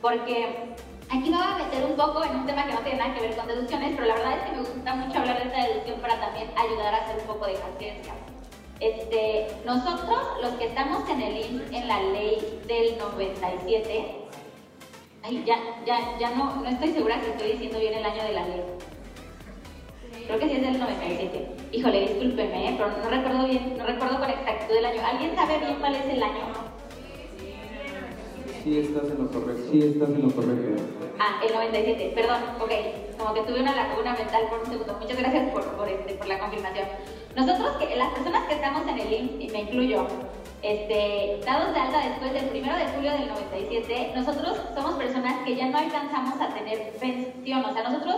porque 0.02 0.74
aquí 1.08 1.30
me 1.30 1.36
voy 1.38 1.46
a 1.46 1.64
meter 1.64 1.82
un 1.82 1.96
poco 1.96 2.24
en 2.24 2.36
un 2.36 2.44
tema 2.44 2.66
que 2.66 2.74
no 2.74 2.80
tiene 2.80 2.98
nada 2.98 3.14
que 3.14 3.22
ver 3.22 3.36
con 3.36 3.46
deducciones, 3.46 3.94
pero 3.96 4.06
la 4.06 4.14
verdad 4.16 4.36
es 4.36 4.42
que 4.44 4.52
me 4.52 4.58
gusta 4.58 4.94
mucho 4.94 5.18
hablar 5.18 5.38
de 5.38 5.48
esta 5.48 5.66
deducción 5.66 6.00
para 6.00 6.20
también 6.20 6.50
ayudar 6.54 6.94
a 6.94 6.98
hacer 6.98 7.20
un 7.20 7.26
poco 7.26 7.46
de 7.46 7.54
conciencia. 7.54 8.12
Este, 8.80 9.46
nosotros, 9.64 10.18
los 10.42 10.52
que 10.54 10.66
estamos 10.66 11.08
en 11.08 11.22
el 11.22 11.36
IMSS, 11.38 11.72
en 11.72 11.88
la 11.88 12.02
ley 12.02 12.60
del 12.66 12.98
97, 12.98 14.04
ay, 15.22 15.44
ya, 15.46 15.56
ya, 15.86 16.18
ya 16.18 16.30
no, 16.34 16.56
no 16.56 16.68
estoy 16.68 16.90
segura 16.90 17.18
que 17.20 17.30
estoy 17.30 17.52
diciendo 17.52 17.78
bien 17.78 17.94
el 17.94 18.04
año 18.04 18.22
de 18.22 18.32
la 18.32 18.46
ley. 18.46 18.62
Creo 20.26 20.38
que 20.38 20.48
sí 20.48 20.56
es 20.56 20.62
del 20.62 20.78
97. 20.78 21.50
Híjole, 21.72 22.00
discúlpeme, 22.00 22.68
¿eh? 22.68 22.74
pero 22.76 22.90
no 22.90 23.08
recuerdo 23.08 23.46
bien, 23.46 23.78
no 23.78 23.86
recuerdo 23.86 24.18
con 24.18 24.28
exactitud 24.28 24.76
el 24.76 24.84
año. 24.84 25.00
¿Alguien 25.06 25.36
sabe 25.36 25.58
bien 25.58 25.76
cuál 25.80 25.94
es 25.94 26.04
el 26.04 26.22
año? 26.22 26.44
Sí, 28.62 28.80
estás 28.80 29.04
en 29.04 29.24
lo 29.24 29.30
correcto. 29.30 29.70
Sí, 29.70 29.82
estás 29.82 30.08
en 30.10 30.22
lo 30.22 30.30
correcto. 30.34 30.82
Ah, 31.18 31.40
el 31.46 31.54
97, 31.54 32.12
perdón, 32.14 32.42
ok, 32.60 32.72
como 33.16 33.32
que 33.32 33.40
tuve 33.42 33.60
una 33.60 33.74
laguna 33.74 34.12
mental 34.12 34.42
por 34.50 34.58
un 34.58 34.66
segundo. 34.66 34.98
Muchas 35.00 35.16
gracias 35.16 35.50
por, 35.50 35.64
por, 35.76 35.88
este, 35.88 36.14
por 36.14 36.26
la 36.26 36.38
confirmación. 36.40 36.86
Nosotros, 37.36 37.76
las 37.96 38.12
personas 38.14 38.48
que 38.48 38.54
estamos 38.54 38.88
en 38.88 38.98
el 38.98 39.12
IMSS, 39.12 39.40
y 39.40 39.48
me 39.52 39.60
incluyo, 39.60 40.06
este, 40.62 41.38
dados 41.44 41.74
de 41.74 41.80
alta 41.80 41.98
después 41.98 42.32
del 42.32 42.62
1 42.62 42.76
de 42.78 42.86
julio 42.94 43.12
del 43.12 43.28
97, 43.28 44.12
nosotros 44.16 44.58
somos 44.74 44.94
personas 44.94 45.44
que 45.44 45.54
ya 45.54 45.66
no 45.66 45.76
alcanzamos 45.76 46.40
a 46.40 46.48
tener 46.54 46.92
pensión, 46.98 47.62
o 47.62 47.74
sea, 47.74 47.90
nosotros 47.90 48.16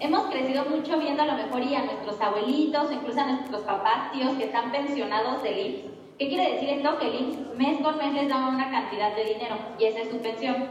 hemos 0.00 0.26
crecido 0.30 0.64
mucho 0.64 0.98
viendo 0.98 1.22
a 1.22 1.26
lo 1.26 1.34
mejor 1.34 1.62
y 1.62 1.76
a 1.76 1.84
nuestros 1.84 2.20
abuelitos 2.20 2.90
incluso 2.90 3.20
a 3.20 3.26
nuestros 3.26 3.62
papás, 3.62 4.10
tíos 4.10 4.32
que 4.32 4.46
están 4.46 4.72
pensionados 4.72 5.44
del 5.44 5.58
IMSS. 5.58 5.84
¿Qué 6.18 6.28
quiere 6.28 6.54
decir 6.54 6.70
esto? 6.70 6.98
Que 6.98 7.06
el 7.06 7.14
IMSS 7.14 7.56
mes 7.56 7.80
con 7.82 7.98
mes 7.98 8.12
les 8.14 8.28
da 8.28 8.48
una 8.48 8.68
cantidad 8.68 9.14
de 9.14 9.26
dinero 9.26 9.56
y 9.78 9.84
esa 9.84 10.00
es 10.00 10.10
su 10.10 10.18
pensión. 10.18 10.66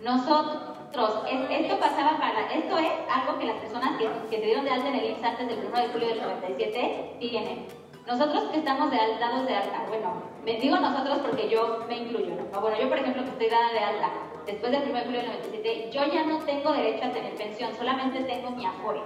Nosotros, 0.00 0.75
esto 0.92 1.78
pasaba 1.78 2.18
para, 2.18 2.52
esto 2.52 2.78
es 2.78 2.92
algo 3.10 3.38
que 3.38 3.46
las 3.46 3.56
personas 3.56 3.98
que, 3.98 4.08
se 4.30 4.42
dieron 4.42 4.64
de 4.64 4.70
alta 4.70 4.88
en 4.88 4.94
el 4.94 5.10
IMSS 5.10 5.24
antes 5.24 5.48
del 5.48 5.66
1 5.66 5.80
de 5.80 5.88
julio 5.88 6.08
del 6.08 6.22
97 6.22 7.16
tienen. 7.18 7.66
Nosotros 8.06 8.44
estamos 8.54 8.90
de 8.90 8.98
alta, 8.98 9.28
dados 9.28 9.46
de 9.46 9.54
alta, 9.54 9.84
bueno, 9.88 10.22
me 10.44 10.54
digo 10.60 10.76
nosotros 10.76 11.18
porque 11.18 11.48
yo 11.48 11.84
me 11.88 11.96
incluyo, 11.98 12.36
¿no? 12.52 12.60
Bueno, 12.60 12.78
yo 12.78 12.88
por 12.88 12.98
ejemplo 12.98 13.24
que 13.24 13.30
estoy 13.30 13.48
dada 13.48 13.72
de 13.72 13.78
alta 13.80 14.10
después 14.46 14.70
del 14.70 14.82
1 14.82 14.92
de 14.92 15.04
julio 15.04 15.20
del 15.20 15.28
97, 15.28 15.90
yo 15.92 16.04
ya 16.06 16.24
no 16.24 16.38
tengo 16.38 16.72
derecho 16.72 17.04
a 17.04 17.10
tener 17.10 17.34
pensión, 17.34 17.74
solamente 17.76 18.20
tengo 18.20 18.50
mi 18.50 18.64
apoyo. 18.64 19.02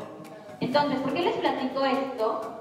Entonces, 0.60 1.00
¿por 1.00 1.14
qué 1.14 1.22
les 1.22 1.36
platico 1.36 1.84
esto? 1.84 2.60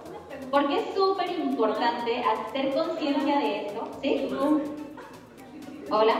Porque 0.49 0.77
es 0.77 0.95
súper 0.95 1.29
importante 1.29 2.23
hacer 2.23 2.73
conciencia 2.73 3.37
de 3.37 3.67
esto, 3.67 3.87
¿sí? 4.01 4.29
Hola. 5.91 6.15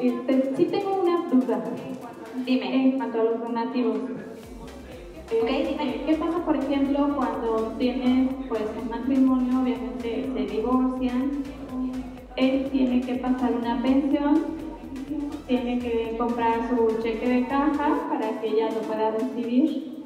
Este, 0.00 0.02
sí, 0.02 0.24
tengo, 0.26 0.40
este, 0.40 0.56
sí 0.56 0.64
tengo 0.66 1.02
una 1.02 1.28
duda. 1.28 1.64
Dime. 2.44 2.74
En 2.74 2.92
cuanto 2.92 3.20
a 3.20 3.24
los 3.24 3.40
donativos. 3.40 3.98
¿Qué 5.30 6.16
pasa, 6.18 6.44
por 6.44 6.56
ejemplo, 6.56 7.14
cuando 7.16 7.72
tienes 7.78 8.34
pues, 8.48 8.62
un 8.82 8.90
matrimonio, 8.90 9.60
obviamente 9.62 10.28
se 10.34 10.46
divorcian, 10.46 11.42
él 12.36 12.68
tiene 12.70 13.00
que 13.00 13.14
pasar 13.14 13.54
una 13.54 13.80
pensión, 13.80 14.44
tiene 15.46 15.78
que 15.78 16.16
comprar 16.18 16.68
su 16.68 17.02
cheque 17.02 17.26
de 17.26 17.46
caja 17.46 18.08
para 18.10 18.40
que 18.40 18.48
ella 18.48 18.70
lo 18.70 18.80
pueda 18.80 19.10
recibir? 19.12 20.04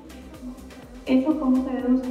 ¿Eso 1.06 1.40
cómo 1.40 1.64
se 1.64 1.70
deduce? 1.70 2.08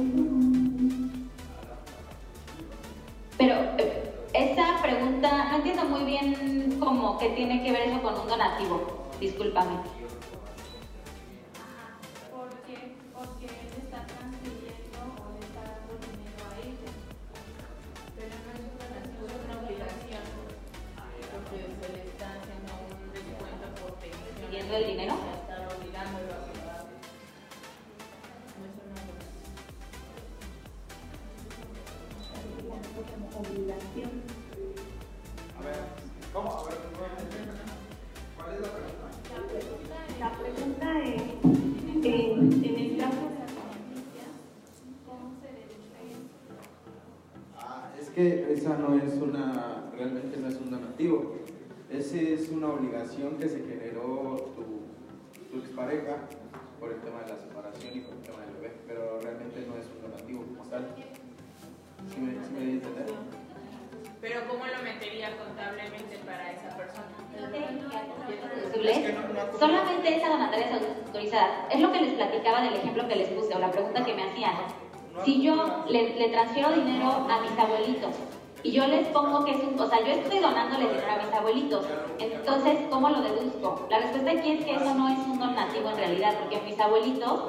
Pero 3.38 3.54
eh, 3.78 4.10
esa 4.36 4.80
pregunta, 4.82 5.48
no 5.50 5.56
entiendo 5.56 5.84
muy 5.84 6.04
bien 6.04 6.78
cómo 6.78 7.18
que 7.18 7.30
tiene 7.30 7.62
que 7.62 7.72
ver 7.72 7.88
eso 7.88 8.02
con 8.02 8.20
un 8.20 8.28
donativo, 8.28 9.08
discúlpame. 9.20 9.95
Pero 64.26 64.40
¿cómo 64.48 64.66
lo 64.66 64.82
metería 64.82 65.30
contablemente 65.36 66.18
para 66.26 66.50
esa 66.50 66.76
persona? 66.76 67.06
Solamente 69.56 70.16
esa 70.16 70.28
donataria 70.30 70.66
es 70.66 71.06
autorizada. 71.06 71.68
Es 71.70 71.80
lo 71.80 71.92
que 71.92 72.00
les 72.00 72.14
platicaba 72.14 72.60
del 72.62 72.74
ejemplo 72.74 73.06
que 73.06 73.14
les 73.14 73.28
puse 73.28 73.54
o 73.54 73.60
la 73.60 73.70
pregunta 73.70 74.04
que 74.04 74.14
me 74.14 74.24
hacían. 74.24 74.54
Si 75.24 75.42
yo 75.42 75.84
le, 75.88 76.16
le 76.18 76.28
transfiero 76.30 76.72
dinero 76.72 77.08
a 77.30 77.40
mis 77.40 77.56
abuelitos 77.56 78.16
y 78.64 78.72
yo 78.72 78.88
les 78.88 79.06
pongo 79.08 79.44
que 79.44 79.52
es 79.52 79.62
un, 79.62 79.78
o 79.78 79.86
sea, 79.86 80.00
yo 80.00 80.10
estoy 80.10 80.40
donándole 80.40 80.88
dinero 80.88 81.12
a 81.12 81.24
mis 81.24 81.32
abuelitos, 81.32 81.86
entonces, 82.18 82.80
¿cómo 82.90 83.08
lo 83.08 83.20
deduzco? 83.20 83.86
La 83.88 84.00
respuesta 84.00 84.32
aquí 84.32 84.50
es 84.58 84.64
que 84.64 84.74
eso 84.74 84.92
no 84.92 85.08
es 85.08 85.18
un 85.20 85.38
donativo 85.38 85.88
en 85.90 85.96
realidad, 85.98 86.34
porque 86.40 86.60
mis 86.62 86.80
abuelitos 86.80 87.44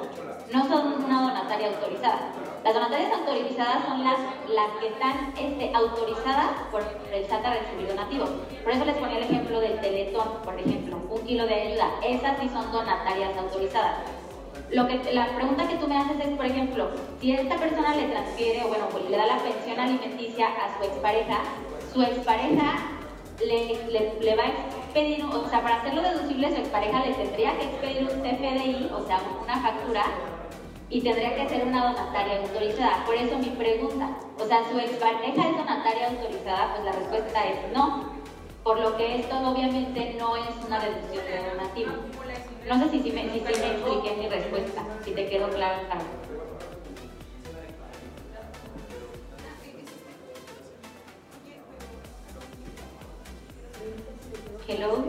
no 0.52 0.68
son 0.68 1.04
una 1.04 1.22
donataria 1.22 1.66
autorizada. 1.66 2.30
Las 2.64 2.74
donatarias 2.74 3.12
autorizadas 3.12 3.84
son 3.86 4.04
las, 4.04 4.18
las 4.48 4.70
que 4.80 4.88
están 4.88 5.32
este, 5.38 5.72
autorizadas 5.74 6.50
por 6.70 6.82
el 7.12 7.26
SAT 7.26 7.44
a 7.44 7.54
recibir 7.54 7.88
donativos. 7.88 8.30
Por 8.62 8.72
eso 8.72 8.84
les 8.84 8.96
ponía 8.96 9.18
el 9.18 9.24
ejemplo 9.24 9.60
del 9.60 9.80
Teletón, 9.80 10.28
por 10.44 10.58
ejemplo, 10.58 10.98
un 11.08 11.20
kilo 11.22 11.46
de 11.46 11.54
ayuda. 11.54 11.88
Esas 12.04 12.38
sí 12.40 12.48
son 12.48 12.70
donatarias 12.72 13.36
autorizadas. 13.36 13.96
Lo 14.70 14.86
que, 14.86 15.00
la 15.14 15.34
pregunta 15.34 15.66
que 15.66 15.76
tú 15.76 15.88
me 15.88 15.96
haces 15.96 16.20
es, 16.20 16.36
por 16.36 16.44
ejemplo, 16.44 16.90
si 17.20 17.32
esta 17.32 17.56
persona 17.56 17.94
le 17.94 18.08
transfiere, 18.08 18.62
o 18.64 18.68
bueno, 18.68 18.86
pues 18.90 19.08
le 19.08 19.16
da 19.16 19.24
la 19.24 19.38
pensión 19.38 19.80
alimenticia 19.80 20.48
a 20.48 20.76
su 20.76 20.84
expareja, 20.84 21.38
su 21.94 22.02
expareja 22.02 22.76
le, 23.40 23.78
le, 24.20 24.36
va 24.36 24.42
a 24.42 24.48
expedir, 24.48 25.24
o 25.24 25.48
sea, 25.48 25.62
para 25.62 25.76
hacerlo 25.76 26.02
deducible, 26.02 26.50
su 26.50 26.56
expareja 26.56 27.04
le 27.04 27.14
tendría 27.14 27.56
que 27.56 27.64
expedir 27.64 28.02
un 28.02 28.20
CFDI, 28.20 28.90
o 28.92 29.06
sea, 29.06 29.20
una 29.42 29.56
factura, 29.58 30.04
y 30.90 31.02
tendría 31.02 31.34
que 31.36 31.48
ser 31.48 31.66
una 31.66 31.92
donataria 31.92 32.40
autorizada. 32.40 33.04
Por 33.04 33.14
eso 33.14 33.38
mi 33.38 33.50
pregunta, 33.50 34.08
o 34.38 34.46
sea, 34.46 34.62
¿su 34.70 34.78
expareja 34.78 35.48
es 35.48 35.56
donataria 35.56 36.08
autorizada? 36.08 36.74
Pues 36.74 36.84
la 36.84 36.92
respuesta 36.92 37.44
es 37.44 37.72
no. 37.74 38.16
Por 38.62 38.80
lo 38.80 38.96
que 38.96 39.20
esto 39.20 39.36
obviamente 39.38 40.16
no 40.18 40.36
es 40.36 40.64
una 40.66 40.80
deducción 40.80 41.24
de 41.24 41.48
donativo. 41.50 41.92
No 42.66 42.78
sé 42.78 42.90
si, 42.90 43.02
si, 43.02 43.12
me, 43.12 43.22
si, 43.30 43.40
me 43.40 43.50
expliqué 43.50 44.16
mi 44.18 44.28
respuesta, 44.28 44.82
si 45.04 45.12
te 45.12 45.28
quedó 45.28 45.48
claro. 45.48 45.78
Hello. 54.66 55.04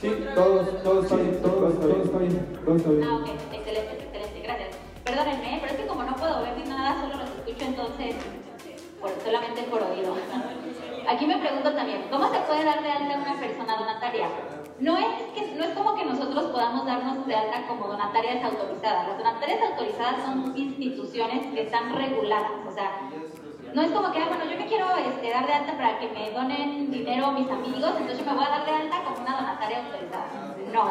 Sí, 0.00 0.10
todos, 0.34 0.82
todos 0.82 1.04
está 1.04 1.16
bien, 1.16 1.42
todo, 1.42 1.52
todo 1.52 2.02
está 2.02 2.18
bien, 2.18 2.58
todo 2.64 2.76
está 2.76 2.90
bien. 2.90 3.04
Ah, 3.04 3.16
ok, 3.16 3.28
excelente. 3.52 4.01
Perdónenme, 5.04 5.58
pero 5.60 5.72
es 5.72 5.80
que 5.80 5.86
como 5.86 6.04
no 6.04 6.14
puedo 6.14 6.42
ver 6.42 6.56
ni 6.56 6.64
nada, 6.64 7.00
solo 7.00 7.16
los 7.16 7.30
escucho 7.30 7.64
entonces, 7.64 8.14
por, 9.00 9.10
solamente 9.24 9.62
por 9.64 9.82
oído. 9.82 10.14
Aquí 11.08 11.26
me 11.26 11.38
pregunto 11.38 11.72
también, 11.72 12.06
¿cómo 12.10 12.32
se 12.32 12.38
puede 12.40 12.64
dar 12.64 12.82
de 12.82 12.90
alta 12.90 13.18
una 13.18 13.40
persona 13.40 13.76
donataria? 13.76 14.28
No 14.78 14.96
es, 14.96 15.06
que, 15.34 15.54
no 15.56 15.64
es 15.64 15.70
como 15.70 15.94
que 15.96 16.04
nosotros 16.04 16.44
podamos 16.46 16.86
darnos 16.86 17.26
de 17.26 17.34
alta 17.34 17.66
como 17.66 17.88
donatarias 17.88 18.44
autorizadas. 18.44 19.08
Las 19.08 19.18
donatarias 19.18 19.60
autorizadas 19.70 20.24
son 20.24 20.56
instituciones 20.56 21.46
que 21.52 21.62
están 21.62 21.94
reguladas. 21.94 22.52
O 22.66 22.70
sea, 22.70 23.10
no 23.74 23.82
es 23.82 23.90
como 23.90 24.12
que, 24.12 24.18
ah, 24.18 24.28
bueno, 24.28 24.44
yo 24.44 24.56
me 24.56 24.66
quiero 24.66 24.86
este, 24.96 25.30
dar 25.30 25.46
de 25.46 25.52
alta 25.52 25.76
para 25.76 25.98
que 25.98 26.08
me 26.08 26.30
donen 26.30 26.90
dinero 26.90 27.32
mis 27.32 27.50
amigos, 27.50 27.90
entonces 27.96 28.18
yo 28.18 28.24
me 28.24 28.36
voy 28.36 28.44
a 28.44 28.50
dar 28.50 28.64
de 28.64 28.70
alta 28.70 29.04
como 29.04 29.20
una 29.20 29.36
donataria 29.36 29.78
autorizada. 29.78 30.51
No, 30.72 30.90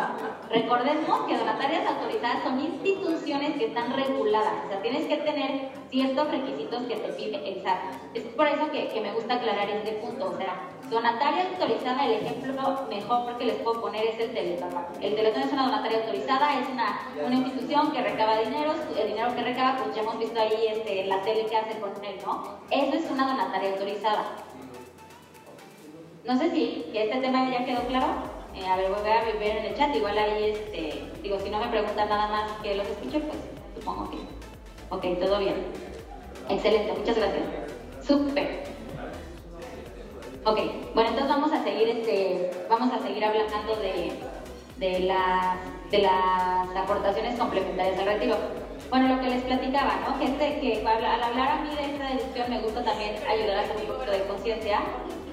recordemos 0.49 1.25
que 1.27 1.37
donatarias 1.37 1.87
autorizadas 1.87 2.43
son 2.43 2.59
instituciones 2.59 3.57
que 3.57 3.65
están 3.65 3.91
reguladas, 3.93 4.53
o 4.65 4.69
sea, 4.69 4.81
tienes 4.81 5.07
que 5.07 5.17
tener 5.17 5.69
ciertos 5.89 6.29
requisitos 6.29 6.83
que 6.83 6.95
te 6.97 7.13
pide 7.13 7.49
el 7.49 7.63
SAT. 7.63 7.79
Es 8.13 8.23
por 8.23 8.47
eso 8.47 8.69
que, 8.71 8.89
que 8.89 9.01
me 9.01 9.11
gusta 9.11 9.35
aclarar 9.35 9.69
este 9.69 9.93
punto, 9.93 10.29
o 10.29 10.37
sea, 10.37 10.69
donataria 10.91 11.47
autorizada, 11.49 12.05
el 12.05 12.25
ejemplo 12.25 12.85
mejor 12.89 13.37
que 13.37 13.45
les 13.45 13.55
puedo 13.55 13.81
poner 13.81 14.05
es 14.05 14.19
el 14.19 14.33
Teletón. 14.33 14.69
El 15.01 15.15
Teletón 15.15 15.41
es 15.43 15.53
una 15.53 15.63
donataria 15.63 15.99
autorizada, 15.99 16.59
es 16.59 16.67
una, 16.69 16.99
una 17.25 17.35
institución 17.35 17.91
que 17.91 18.01
recaba 18.01 18.37
dinero, 18.39 18.73
el 18.99 19.07
dinero 19.07 19.33
que 19.33 19.41
recaba, 19.41 19.77
pues 19.77 19.95
ya 19.95 20.01
hemos 20.01 20.19
visto 20.19 20.39
ahí 20.39 20.67
este, 20.67 21.05
la 21.05 21.21
tele 21.21 21.45
que 21.47 21.57
hace 21.57 21.79
con 21.79 21.91
él, 22.03 22.17
¿no? 22.25 22.59
Eso 22.69 22.97
es 22.97 23.09
una 23.09 23.25
donataria 23.25 23.71
autorizada. 23.71 24.25
No 26.25 26.37
sé 26.37 26.51
si 26.51 26.85
este 26.93 27.17
tema 27.19 27.49
ya 27.49 27.65
quedó 27.65 27.81
claro. 27.87 28.30
A 28.53 28.77
ver, 28.77 28.89
voy 28.89 29.09
a 29.09 29.23
ver 29.39 29.57
en 29.57 29.65
el 29.65 29.75
chat, 29.75 29.95
igual 29.95 30.17
ahí, 30.17 30.51
este, 30.51 31.11
digo, 31.21 31.39
si 31.39 31.49
no 31.49 31.59
me 31.59 31.67
preguntan 31.67 32.07
nada 32.09 32.27
más 32.27 32.51
que 32.61 32.75
lo 32.75 32.83
que 32.83 32.91
escuche, 32.91 33.19
pues 33.19 33.37
supongo 33.75 34.09
que. 34.09 34.17
Ok, 34.89 35.19
todo 35.19 35.39
bien. 35.39 35.55
Excelente, 36.49 36.93
muchas 36.93 37.15
gracias. 37.17 37.43
Súper. 38.05 38.63
Ok, 40.43 40.59
bueno, 40.93 41.09
entonces 41.09 41.29
vamos 41.29 41.51
a 41.53 41.63
seguir, 41.63 41.89
este, 41.89 42.51
vamos 42.69 42.91
a 42.93 42.99
seguir 42.99 43.23
hablando 43.23 43.75
de, 43.75 44.13
de, 44.77 44.99
las, 45.01 45.57
de 45.91 45.99
las 45.99 46.75
aportaciones 46.75 47.39
complementarias 47.39 47.99
al 47.99 48.05
retiro. 48.05 48.37
Bueno, 48.89 49.15
lo 49.15 49.21
que 49.21 49.29
les 49.29 49.43
platicaba, 49.43 49.99
¿no? 50.07 50.19
Que, 50.19 50.25
este, 50.25 50.59
que 50.59 50.85
al, 50.85 51.05
al 51.05 51.23
hablar 51.23 51.51
a 51.51 51.61
mí 51.61 51.75
de 51.75 51.93
esta 51.93 52.07
deducción 52.09 52.49
me 52.49 52.59
gusta 52.59 52.83
también 52.83 53.15
ayudar 53.27 53.57
a 53.57 53.61
hacer 53.61 53.77
un 53.77 53.85
poquito 53.85 54.11
de 54.11 54.23
conciencia. 54.23 54.81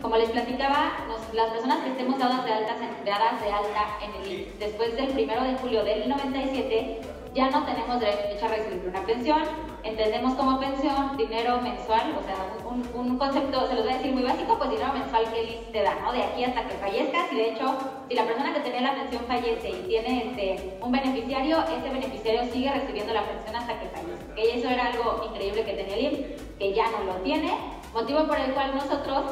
Como 0.03 0.17
les 0.17 0.31
platicaba, 0.31 0.93
nos- 1.09 1.35
las 1.35 1.51
personas 1.51 1.79
que 1.81 1.91
estemos 1.91 2.19
dadas 2.19 2.45
de, 2.45 2.53
altas, 2.53 2.77
dadas 3.05 3.41
de 3.43 3.53
alta 3.53 3.99
en 4.03 4.15
el 4.23 4.33
IMSS 4.33 4.59
después 4.59 4.97
del 4.97 5.11
1 5.11 5.45
de 5.45 5.55
julio 5.59 5.85
del 5.85 6.09
97, 6.09 7.01
ya 7.35 7.51
no 7.51 7.65
tenemos 7.65 8.01
derecho 8.01 8.45
a 8.47 8.49
recibir 8.49 8.85
una 8.89 9.03
pensión. 9.03 9.43
Entendemos 9.83 10.35
como 10.35 10.59
pensión 10.59 11.17
dinero 11.17 11.61
mensual, 11.61 12.15
o 12.19 12.23
sea, 12.25 12.37
un, 12.69 12.89
un 12.95 13.19
concepto, 13.19 13.67
se 13.69 13.75
los 13.75 13.85
voy 13.85 13.93
a 13.93 13.97
decir 13.97 14.13
muy 14.13 14.23
básico, 14.23 14.57
pues 14.59 14.71
dinero 14.71 14.93
mensual 14.93 15.25
que 15.33 15.41
el 15.41 15.49
IMSS 15.51 15.73
te 15.73 15.83
da, 15.83 15.95
¿no? 16.03 16.13
De 16.13 16.23
aquí 16.23 16.45
hasta 16.45 16.63
que 16.67 16.75
fallezcas 16.75 17.33
y 17.33 17.37
de 17.37 17.51
hecho, 17.51 17.79
si 18.09 18.15
la 18.15 18.25
persona 18.25 18.55
que 18.55 18.61
tenía 18.61 18.81
la 18.81 18.95
pensión 18.95 19.23
fallece 19.27 19.71
y 19.71 19.83
tiene 19.89 20.29
este, 20.31 20.79
un 20.81 20.93
beneficiario, 20.93 21.59
ese 21.65 21.91
beneficiario 21.91 22.53
sigue 22.53 22.71
recibiendo 22.71 23.13
la 23.15 23.23
pensión 23.25 23.57
hasta 23.57 23.79
que 23.81 23.87
fallezca. 23.89 24.33
¿ok? 24.33 24.39
Y 24.39 24.59
eso 24.59 24.69
era 24.69 24.87
algo 24.87 25.25
increíble 25.29 25.65
que 25.65 25.73
tenía 25.75 25.95
el 25.97 26.05
IMSS, 26.05 26.43
que 26.59 26.73
ya 26.73 26.87
no 26.91 27.05
lo 27.05 27.15
tiene, 27.23 27.53
motivo 27.95 28.27
por 28.27 28.39
el 28.39 28.53
cual 28.53 28.75
nosotros 28.75 29.23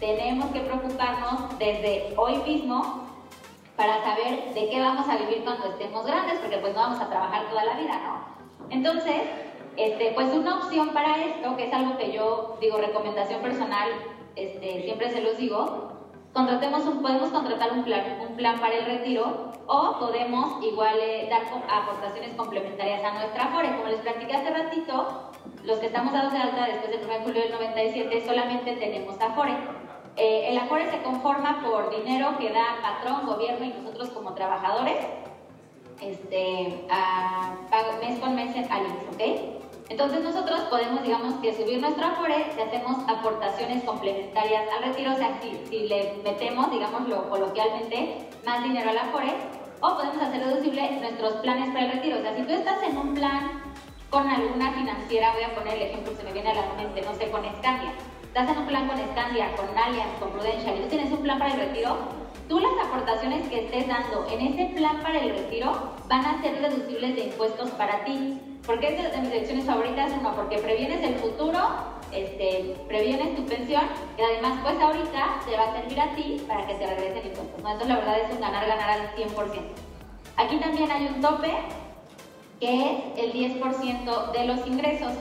tenemos 0.00 0.46
que 0.52 0.60
preocuparnos 0.60 1.58
desde 1.58 2.14
hoy 2.16 2.36
mismo 2.38 3.08
para 3.76 4.02
saber 4.04 4.54
de 4.54 4.68
qué 4.68 4.80
vamos 4.80 5.08
a 5.08 5.16
vivir 5.16 5.42
cuando 5.44 5.66
estemos 5.70 6.06
grandes, 6.06 6.38
porque 6.38 6.58
pues 6.58 6.74
no 6.74 6.80
vamos 6.80 7.00
a 7.00 7.08
trabajar 7.08 7.48
toda 7.48 7.64
la 7.64 7.74
vida, 7.74 8.00
¿no? 8.04 8.34
Entonces, 8.70 9.22
este, 9.76 10.12
pues 10.14 10.32
una 10.32 10.58
opción 10.58 10.90
para 10.90 11.16
esto, 11.24 11.56
que 11.56 11.66
es 11.66 11.72
algo 11.72 11.96
que 11.98 12.12
yo 12.12 12.56
digo, 12.60 12.78
recomendación 12.78 13.40
personal, 13.42 13.90
este, 14.36 14.82
siempre 14.82 15.10
se 15.10 15.20
los 15.20 15.36
digo, 15.36 15.92
contratemos 16.32 16.84
un, 16.86 17.02
podemos 17.02 17.30
contratar 17.30 17.72
un 17.72 17.84
plan, 17.84 18.18
un 18.28 18.36
plan 18.36 18.60
para 18.60 18.74
el 18.74 18.84
retiro 18.84 19.52
o 19.66 19.98
podemos 19.98 20.62
igual 20.62 20.96
eh, 21.00 21.28
dar 21.30 21.42
aportaciones 21.70 22.34
complementarias 22.34 23.02
a 23.02 23.14
nuestra 23.14 23.44
Afore. 23.44 23.76
Como 23.76 23.88
les 23.88 24.00
platiqué 24.00 24.34
hace 24.34 24.50
ratito, 24.50 25.30
los 25.64 25.78
que 25.78 25.86
estamos 25.86 26.12
dados 26.12 26.32
de 26.32 26.38
alta 26.38 26.66
después 26.66 26.90
del 26.90 27.04
1 27.04 27.12
de 27.12 27.20
julio 27.20 27.42
del 27.42 27.52
97 27.52 28.26
solamente 28.26 28.72
tenemos 28.76 29.20
Afore. 29.20 29.83
Eh, 30.16 30.50
el 30.50 30.58
Afore 30.58 30.90
se 30.90 31.02
conforma 31.02 31.62
por 31.62 31.90
dinero 31.90 32.38
que 32.38 32.50
da 32.50 32.78
patrón, 32.82 33.26
gobierno 33.26 33.64
y 33.64 33.70
nosotros 33.70 34.10
como 34.10 34.34
trabajadores 34.34 34.96
este, 36.00 36.86
a 36.90 37.56
pago 37.70 37.98
mes 38.00 38.18
con 38.20 38.34
mes 38.34 38.54
al 38.70 38.86
IMSS, 38.86 39.14
¿ok? 39.14 39.64
Entonces 39.90 40.22
nosotros 40.22 40.60
podemos, 40.70 41.02
digamos, 41.02 41.34
que 41.42 41.54
subir 41.54 41.80
nuestro 41.80 42.06
Afore 42.06 42.46
si 42.54 42.62
hacemos 42.62 42.98
aportaciones 43.08 43.84
complementarias 43.84 44.64
al 44.76 44.84
retiro, 44.84 45.12
o 45.12 45.16
sea, 45.16 45.38
si, 45.42 45.60
si 45.68 45.88
le 45.88 46.14
metemos, 46.24 46.70
digámoslo 46.70 47.28
coloquialmente, 47.28 48.28
más 48.46 48.62
dinero 48.62 48.90
al 48.90 48.98
Afore, 48.98 49.34
o 49.80 49.94
podemos 49.94 50.22
hacer 50.22 50.44
deducible 50.44 50.90
nuestros 51.00 51.34
planes 51.34 51.68
para 51.70 51.86
el 51.86 51.92
retiro. 51.92 52.18
O 52.18 52.22
sea, 52.22 52.34
si 52.34 52.42
tú 52.42 52.52
estás 52.52 52.82
en 52.82 52.96
un 52.96 53.14
plan 53.14 53.62
con 54.08 54.26
alguna 54.26 54.72
financiera, 54.72 55.32
voy 55.34 55.42
a 55.42 55.54
poner 55.54 55.74
el 55.74 55.82
ejemplo 55.82 56.14
se 56.16 56.22
me 56.22 56.32
viene 56.32 56.50
a 56.50 56.54
la 56.54 56.74
mente, 56.76 57.02
no 57.02 57.14
sé, 57.14 57.30
con 57.30 57.42
Scandia. 57.58 57.92
En 58.36 58.58
un 58.58 58.66
plan 58.66 58.88
con 58.88 58.98
Scandia, 58.98 59.54
con 59.54 59.78
Allianz, 59.78 60.18
con 60.18 60.30
Prudential, 60.30 60.76
y 60.76 60.82
tú 60.82 60.88
tienes 60.88 61.12
un 61.12 61.22
plan 61.22 61.38
para 61.38 61.52
el 61.52 61.60
retiro, 61.60 61.96
tú 62.48 62.58
las 62.58 62.72
aportaciones 62.84 63.48
que 63.48 63.66
estés 63.66 63.86
dando 63.86 64.26
en 64.28 64.40
ese 64.40 64.74
plan 64.74 65.00
para 65.02 65.20
el 65.20 65.30
retiro 65.30 65.92
van 66.08 66.26
a 66.26 66.42
ser 66.42 66.60
deducibles 66.60 67.14
de 67.14 67.26
impuestos 67.26 67.70
para 67.70 68.04
ti. 68.04 68.40
¿Por 68.66 68.80
qué 68.80 68.88
es 68.88 69.12
de 69.12 69.20
mis 69.20 69.30
deducciones 69.30 69.64
favoritas? 69.66 70.10
Uno, 70.18 70.34
porque 70.34 70.58
previenes 70.58 71.04
el 71.04 71.14
futuro, 71.14 71.60
este, 72.10 72.74
previenes 72.88 73.36
tu 73.36 73.44
pensión 73.46 73.84
y 74.18 74.22
además 74.22 74.58
pues 74.64 74.80
ahorita 74.80 75.40
te 75.46 75.56
va 75.56 75.70
a 75.70 75.80
servir 75.80 76.00
a 76.00 76.14
ti 76.16 76.44
para 76.48 76.66
que 76.66 76.74
te 76.74 76.86
regresen 76.88 77.26
impuestos. 77.28 77.56
Entonces 77.56 77.88
la 77.88 77.96
verdad 77.98 78.18
es 78.18 78.34
un 78.34 78.40
ganar-ganar 78.40 78.90
al 78.90 79.14
100%. 79.14 79.60
Aquí 80.38 80.56
también 80.56 80.90
hay 80.90 81.06
un 81.06 81.20
tope 81.20 81.52
que 82.58 83.14
es 83.16 83.24
el 83.24 83.32
10% 83.32 84.32
de 84.32 84.44
los 84.44 84.66
ingresos. 84.66 85.12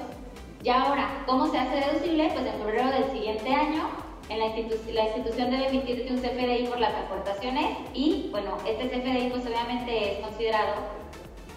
Y 0.64 0.69
ahora, 0.69 1.24
¿cómo 1.25 1.48
se 1.51 1.58
hace 1.59 1.75
deducible? 1.75 2.30
Pues 2.33 2.45
en 2.45 2.58
febrero 2.59 2.90
del 2.90 3.11
siguiente 3.11 3.53
año, 3.53 3.90
en 4.30 4.40
la, 4.40 4.45
institu- 4.45 4.92
la 4.93 5.03
institución 5.03 5.51
debe 5.51 5.67
emitirte 5.67 6.14
un 6.14 6.19
CFDI 6.19 6.67
por 6.67 6.80
las 6.80 6.93
aportaciones 6.95 7.77
y, 7.93 8.30
bueno, 8.32 8.56
este 8.66 8.88
CFDI 8.88 9.30
pues 9.30 9.45
obviamente 9.45 10.14
es 10.14 10.19
considerado 10.19 10.75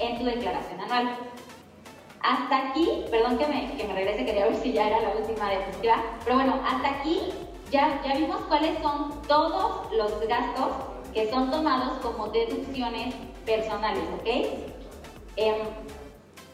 en 0.00 0.18
tu 0.18 0.24
declaración 0.24 0.80
anual. 0.80 1.16
Hasta 2.20 2.56
aquí, 2.70 3.04
perdón 3.08 3.38
que 3.38 3.46
me, 3.46 3.94
regrese, 3.94 4.24
quería 4.26 4.46
ver 4.46 4.56
si 4.56 4.72
ya 4.72 4.88
era 4.88 5.00
la 5.00 5.10
última 5.10 5.48
diapositiva, 5.50 6.02
pero 6.24 6.36
bueno, 6.36 6.60
hasta 6.66 6.88
aquí 6.88 7.20
ya, 7.70 8.02
ya 8.04 8.14
vimos 8.14 8.40
cuáles 8.48 8.76
son 8.82 9.22
todos 9.28 9.92
los 9.92 10.18
gastos 10.26 10.68
que 11.14 11.30
son 11.30 11.52
tomados 11.52 11.98
como 11.98 12.26
deducciones 12.28 13.14
personales, 13.44 14.02
¿ok? 14.20 14.26
Em, 15.36 15.54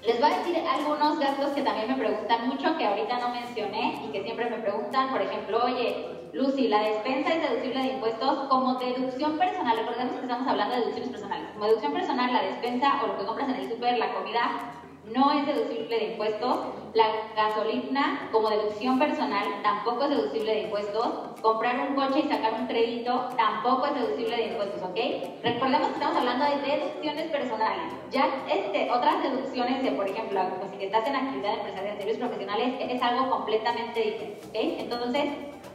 les 0.04 0.20
voy 0.20 0.32
a 0.32 0.38
decir 0.38 0.56
algunos 0.66 1.18
gastos 1.18 1.50
que 1.52 1.62
también 1.62 1.88
me 1.88 1.94
preguntan 1.94 2.48
mucho, 2.48 2.76
que 2.76 2.84
ahorita 2.84 3.18
no 3.18 3.28
mencioné 3.28 4.02
y 4.04 4.10
que 4.10 4.22
siempre 4.24 4.50
me 4.50 4.58
preguntan, 4.58 5.10
por 5.10 5.22
ejemplo, 5.22 5.64
oye, 5.64 6.28
Lucy, 6.32 6.66
la 6.66 6.80
despensa 6.82 7.34
es 7.34 7.42
deducible 7.42 7.82
de 7.82 7.92
impuestos 7.94 8.48
como 8.48 8.74
deducción 8.80 9.38
personal. 9.38 9.76
Recordemos 9.76 10.14
que 10.14 10.22
estamos 10.22 10.48
hablando 10.48 10.74
de 10.74 10.80
deducciones 10.80 11.10
personales. 11.10 11.50
Como 11.52 11.66
deducción 11.66 11.92
personal, 11.92 12.32
la 12.32 12.42
despensa 12.42 13.00
o 13.04 13.06
lo 13.08 13.18
que 13.18 13.26
compras 13.26 13.48
en 13.50 13.56
el 13.56 13.70
súper, 13.70 13.98
la 13.98 14.12
comida, 14.12 14.81
no 15.14 15.32
es 15.32 15.46
deducible 15.46 15.98
de 15.98 16.12
impuestos. 16.12 16.58
La 16.94 17.06
gasolina, 17.34 18.28
como 18.30 18.50
deducción 18.50 18.98
personal, 18.98 19.44
tampoco 19.62 20.04
es 20.04 20.10
deducible 20.10 20.52
de 20.52 20.60
impuestos. 20.62 21.06
Comprar 21.40 21.88
un 21.88 21.94
coche 21.94 22.20
y 22.20 22.28
sacar 22.28 22.52
un 22.54 22.66
crédito 22.66 23.28
tampoco 23.36 23.86
es 23.86 23.94
deducible 23.94 24.36
de 24.36 24.46
impuestos, 24.48 24.82
¿ok? 24.82 24.98
Recordemos 25.42 25.88
que 25.88 25.94
estamos 25.94 26.16
hablando 26.16 26.44
de 26.44 26.76
deducciones 26.76 27.30
personales. 27.30 27.92
Ya 28.10 28.28
este, 28.50 28.90
otras 28.90 29.22
deducciones 29.22 29.82
de, 29.82 29.92
por 29.92 30.06
ejemplo, 30.06 30.40
pues, 30.58 30.70
si 30.78 30.84
estás 30.84 31.06
en 31.06 31.16
actividad 31.16 31.54
empresarial, 31.54 31.96
servicios 31.96 32.28
profesionales, 32.28 32.74
es 32.78 33.02
algo 33.02 33.30
completamente 33.30 34.00
diferente, 34.00 34.46
¿ok? 34.48 34.80
Entonces, 34.80 35.24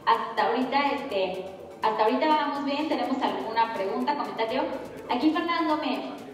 hasta 0.06 0.48
ahorita, 0.48 0.92
este, 0.92 1.46
hasta 1.82 2.04
ahorita 2.04 2.28
vamos 2.28 2.66
bien. 2.66 2.88
¿Tenemos 2.88 3.22
alguna 3.22 3.74
pregunta, 3.74 4.16
comentario? 4.16 4.64
Aquí 5.10 5.32
Fernando 5.32 5.78
me 5.78 6.27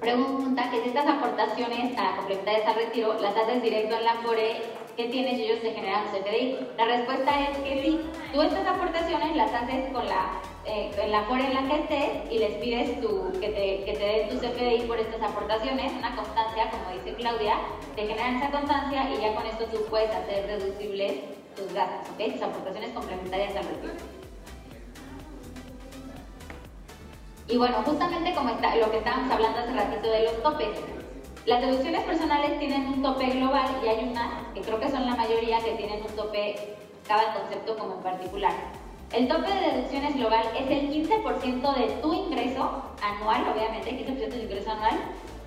pregunta 0.00 0.70
que 0.70 0.82
si 0.82 0.88
estas 0.88 1.06
aportaciones 1.06 1.96
a 1.96 2.16
complementarias 2.16 2.66
al 2.66 2.74
retiro 2.74 3.14
las 3.20 3.36
haces 3.36 3.62
directo 3.62 3.96
en 3.96 4.04
la 4.04 4.14
FORE, 4.14 4.62
¿qué 4.96 5.04
tienes 5.08 5.38
y 5.38 5.44
ellos 5.44 5.60
te 5.60 5.72
generan 5.72 6.06
un 6.06 6.12
CFDI? 6.12 6.58
La 6.78 6.84
respuesta 6.86 7.48
es 7.48 7.58
que 7.58 7.82
sí. 7.82 8.00
Tú 8.32 8.40
estas 8.40 8.66
aportaciones 8.66 9.36
las 9.36 9.52
haces 9.52 9.92
con 9.92 10.06
la, 10.06 10.40
eh, 10.64 10.90
en 11.00 11.12
la 11.12 11.22
FORE 11.24 11.44
en 11.44 11.54
la 11.54 11.68
que 11.68 11.80
estés 11.82 12.32
y 12.32 12.38
les 12.38 12.54
pides 12.54 13.00
tu, 13.00 13.30
que, 13.40 13.48
te, 13.48 13.84
que 13.84 13.92
te 13.92 14.04
den 14.04 14.28
tu 14.30 14.36
CFDI 14.38 14.86
por 14.88 14.98
estas 14.98 15.22
aportaciones, 15.22 15.92
una 15.92 16.16
constancia, 16.16 16.70
como 16.70 16.96
dice 16.96 17.16
Claudia, 17.16 17.56
te 17.94 18.06
generan 18.06 18.36
esa 18.36 18.50
constancia 18.50 19.08
y 19.10 19.20
ya 19.20 19.34
con 19.34 19.46
esto 19.46 19.64
tú 19.66 19.84
puedes 19.90 20.10
hacer 20.10 20.46
deducibles 20.46 21.20
tus 21.56 21.72
gastos, 21.74 22.14
¿ok? 22.14 22.32
Tus 22.32 22.42
aportaciones 22.42 22.90
complementarias 22.92 23.54
al 23.54 23.64
retiro. 23.64 24.29
Y 27.50 27.56
bueno, 27.56 27.82
justamente 27.84 28.32
como 28.32 28.50
está, 28.50 28.76
lo 28.76 28.88
que 28.92 28.98
estábamos 28.98 29.32
hablando 29.32 29.58
hace 29.58 29.72
ratito 29.72 30.08
de 30.08 30.22
los 30.22 30.40
topes, 30.40 30.68
las 31.46 31.60
deducciones 31.60 32.04
personales 32.04 32.60
tienen 32.60 32.86
un 32.86 33.02
tope 33.02 33.26
global 33.26 33.66
y 33.84 33.88
hay 33.88 34.08
unas 34.08 34.46
que 34.54 34.60
creo 34.60 34.78
que 34.78 34.88
son 34.88 35.04
la 35.04 35.16
mayoría 35.16 35.58
que 35.58 35.72
tienen 35.72 36.00
un 36.02 36.14
tope 36.14 36.76
cada 37.08 37.34
concepto 37.34 37.76
como 37.76 37.94
en 37.94 38.02
particular. 38.02 38.52
El 39.12 39.26
tope 39.26 39.52
de 39.52 39.72
deducciones 39.72 40.14
global 40.14 40.44
es 40.56 40.70
el 40.70 40.90
15% 40.90 41.74
de 41.74 41.88
tu 42.00 42.12
ingreso 42.12 42.84
anual, 43.02 43.44
obviamente, 43.52 43.90
15% 43.90 44.16
de 44.16 44.28
tu 44.28 44.36
ingreso 44.36 44.70
anual, 44.70 45.00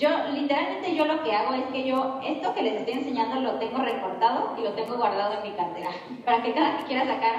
Yo, 0.00 0.08
literalmente, 0.32 0.96
yo 0.96 1.04
lo 1.04 1.22
que 1.22 1.36
hago 1.36 1.52
es 1.52 1.64
que 1.66 1.86
yo, 1.86 2.20
esto 2.24 2.54
que 2.54 2.62
les 2.62 2.72
estoy 2.76 2.94
enseñando 2.94 3.38
lo 3.42 3.58
tengo 3.58 3.82
recortado 3.82 4.56
y 4.58 4.62
lo 4.62 4.72
tengo 4.72 4.96
guardado 4.96 5.34
en 5.34 5.42
mi 5.42 5.54
cartera. 5.54 5.90
Para 6.24 6.42
que 6.42 6.54
cada 6.54 6.78
que 6.78 6.84
quiera 6.84 7.04
sacar 7.04 7.34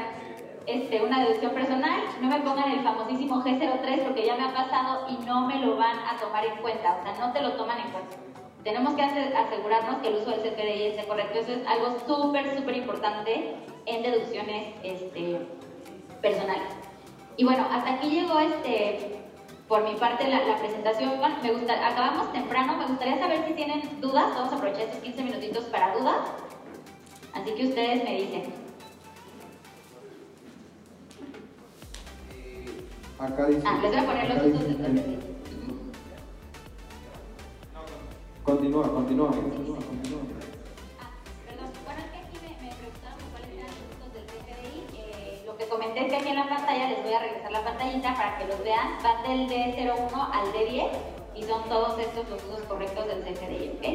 este, 0.67 1.01
una 1.01 1.21
deducción 1.21 1.53
personal, 1.53 2.01
no 2.21 2.27
me 2.27 2.39
pongan 2.41 2.71
el 2.71 2.81
famosísimo 2.81 3.43
G03 3.43 4.03
porque 4.03 4.27
ya 4.27 4.35
me 4.35 4.43
ha 4.43 4.53
pasado 4.53 5.07
y 5.09 5.25
no 5.25 5.47
me 5.47 5.55
lo 5.55 5.75
van 5.75 5.97
a 6.05 6.17
tomar 6.21 6.45
en 6.45 6.55
cuenta. 6.57 6.99
O 7.01 7.03
sea, 7.03 7.25
no 7.25 7.33
te 7.33 7.41
lo 7.41 7.53
toman 7.53 7.79
en 7.79 7.91
cuenta. 7.93 8.15
tenemos 8.63 8.93
que 8.93 9.01
asegurarnos 9.01 9.95
que 10.03 10.09
el 10.09 10.15
uso 10.17 10.29
del 10.29 10.41
CFDI 10.41 10.83
esté 10.83 11.07
correcto. 11.07 11.39
Eso 11.39 11.53
es 11.53 11.65
algo 11.65 11.97
súper, 12.05 12.55
súper 12.55 12.77
importante 12.77 13.55
en 13.87 14.03
deducciones 14.03 14.75
este, 14.83 15.41
personales. 16.21 16.69
Y 17.37 17.43
bueno, 17.43 17.65
hasta 17.71 17.95
aquí 17.95 18.11
llegó 18.11 18.37
este, 18.37 19.20
por 19.71 19.85
mi 19.85 19.95
parte 19.95 20.27
la, 20.27 20.57
presentación. 20.57 21.13
Me 21.41 21.53
gusta, 21.53 21.87
acabamos 21.87 22.33
temprano, 22.33 22.75
me 22.75 22.87
gustaría 22.87 23.17
saber 23.17 23.47
si 23.47 23.53
tienen 23.53 24.01
dudas. 24.01 24.25
Vamos 24.35 24.51
a 24.51 24.57
aprovechar 24.57 24.81
estos 24.81 24.99
15 24.99 25.23
minutitos 25.23 25.63
para 25.65 25.95
dudas. 25.97 26.17
Así 27.33 27.51
que 27.55 27.67
ustedes 27.67 28.03
me 28.03 28.21
dicen. 28.21 28.53
Acá 33.17 33.45
dice. 33.45 33.63
Ah, 33.65 33.79
les 33.81 33.91
voy 33.91 33.99
a 34.01 34.05
poner 34.05 34.27
los 34.27 34.61
CFDI. 34.61 35.19
Continúa, 38.43 38.91
continúa, 38.91 39.27
continúa, 39.27 39.77
continúa. 39.77 40.40
Que 45.61 45.67
comenté 45.67 46.07
que 46.07 46.15
aquí 46.15 46.29
en 46.29 46.37
la 46.37 46.49
pantalla, 46.49 46.89
les 46.89 47.03
voy 47.03 47.13
a 47.13 47.19
regresar 47.19 47.51
la 47.51 47.63
pantallita 47.63 48.15
para 48.15 48.35
que 48.39 48.47
los 48.47 48.63
vean. 48.63 48.97
Van 49.03 49.21
del 49.21 49.47
D01 49.47 50.11
al 50.11 50.51
D10 50.53 50.89
y 51.35 51.43
son 51.43 51.69
todos 51.69 51.99
estos 51.99 52.27
los 52.29 52.43
usos 52.45 52.61
correctos 52.63 53.05
del 53.05 53.21
CFDI, 53.21 53.77
¿ok? 53.77 53.85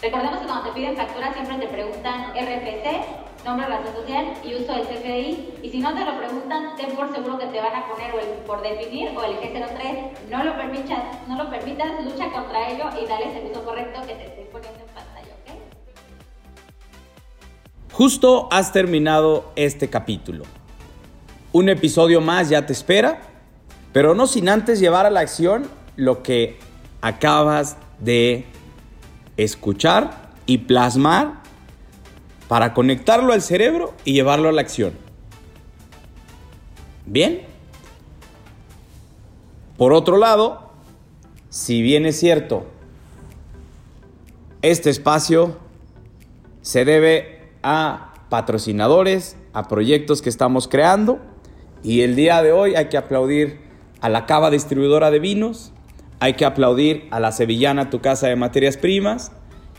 Recordemos 0.00 0.40
que 0.40 0.46
cuando 0.46 0.64
te 0.64 0.72
piden 0.72 0.96
factura 0.96 1.34
siempre 1.34 1.58
te 1.58 1.66
preguntan 1.66 2.30
RFC, 2.32 3.44
nombre, 3.44 3.66
razón 3.66 3.94
social 3.94 4.32
y 4.42 4.54
uso 4.54 4.72
del 4.72 4.86
CFDI. 4.86 5.58
Y 5.62 5.68
si 5.68 5.80
no 5.80 5.92
te 5.92 6.02
lo 6.02 6.16
preguntan, 6.16 6.74
ten 6.76 6.96
por 6.96 7.14
seguro 7.14 7.36
que 7.36 7.46
te 7.48 7.60
van 7.60 7.74
a 7.74 7.86
poner 7.86 8.14
o 8.14 8.18
el 8.18 8.28
por 8.46 8.62
definir 8.62 9.10
o 9.14 9.22
el 9.22 9.38
G03. 9.38 10.30
No 10.30 10.44
lo 10.44 10.56
permitas, 10.56 11.28
no 11.28 11.36
lo 11.36 11.50
permitas, 11.50 12.02
lucha 12.02 12.32
contra 12.32 12.70
ello 12.70 12.84
y 12.98 13.06
dale 13.06 13.38
el 13.38 13.50
uso 13.50 13.62
correcto 13.66 14.00
que 14.06 14.14
te 14.14 14.24
estoy 14.28 14.44
poniendo 14.44 14.80
en 14.80 14.86
pantalla, 14.94 15.34
¿ok? 15.44 15.50
Justo 17.92 18.48
has 18.50 18.72
terminado 18.72 19.52
este 19.56 19.90
capítulo. 19.90 20.44
Un 21.52 21.68
episodio 21.68 22.20
más 22.20 22.48
ya 22.48 22.64
te 22.64 22.72
espera, 22.72 23.22
pero 23.92 24.14
no 24.14 24.28
sin 24.28 24.48
antes 24.48 24.78
llevar 24.78 25.06
a 25.06 25.10
la 25.10 25.20
acción 25.20 25.68
lo 25.96 26.22
que 26.22 26.58
acabas 27.00 27.76
de 27.98 28.44
escuchar 29.36 30.30
y 30.46 30.58
plasmar 30.58 31.40
para 32.46 32.72
conectarlo 32.72 33.32
al 33.32 33.42
cerebro 33.42 33.94
y 34.04 34.12
llevarlo 34.12 34.48
a 34.48 34.52
la 34.52 34.60
acción. 34.60 34.92
Bien. 37.06 37.42
Por 39.76 39.92
otro 39.92 40.18
lado, 40.18 40.70
si 41.48 41.82
bien 41.82 42.06
es 42.06 42.18
cierto, 42.20 42.66
este 44.62 44.90
espacio 44.90 45.56
se 46.62 46.84
debe 46.84 47.50
a 47.62 48.14
patrocinadores, 48.28 49.36
a 49.52 49.66
proyectos 49.66 50.22
que 50.22 50.28
estamos 50.28 50.68
creando 50.68 51.29
y 51.82 52.02
el 52.02 52.16
día 52.16 52.42
de 52.42 52.52
hoy 52.52 52.74
hay 52.74 52.86
que 52.86 52.96
aplaudir 52.96 53.60
a 54.00 54.08
la 54.08 54.26
Cava 54.26 54.50
Distribuidora 54.50 55.10
de 55.10 55.18
Vinos, 55.18 55.72
hay 56.20 56.34
que 56.34 56.44
aplaudir 56.44 57.06
a 57.10 57.20
la 57.20 57.32
Sevillana 57.32 57.90
Tu 57.90 58.00
Casa 58.00 58.28
de 58.28 58.36
Materias 58.36 58.76
Primas 58.76 59.32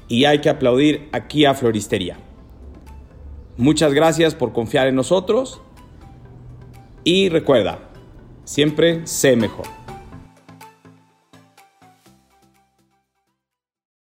y 0.08 0.26
hay 0.26 0.40
que 0.40 0.50
aplaudir 0.50 1.10
aquí 1.12 1.46
a 1.46 1.54
Floristería. 1.54 2.18
Muchas 3.58 3.94
gracias 3.94 4.34
por 4.34 4.54
confiar 4.54 4.88
en 4.88 4.96
nosotros 4.96 5.62
y 7.04 7.30
recuerda, 7.30 7.80
siempre 8.44 9.06
sé 9.06 9.36
mejor. 9.36 9.81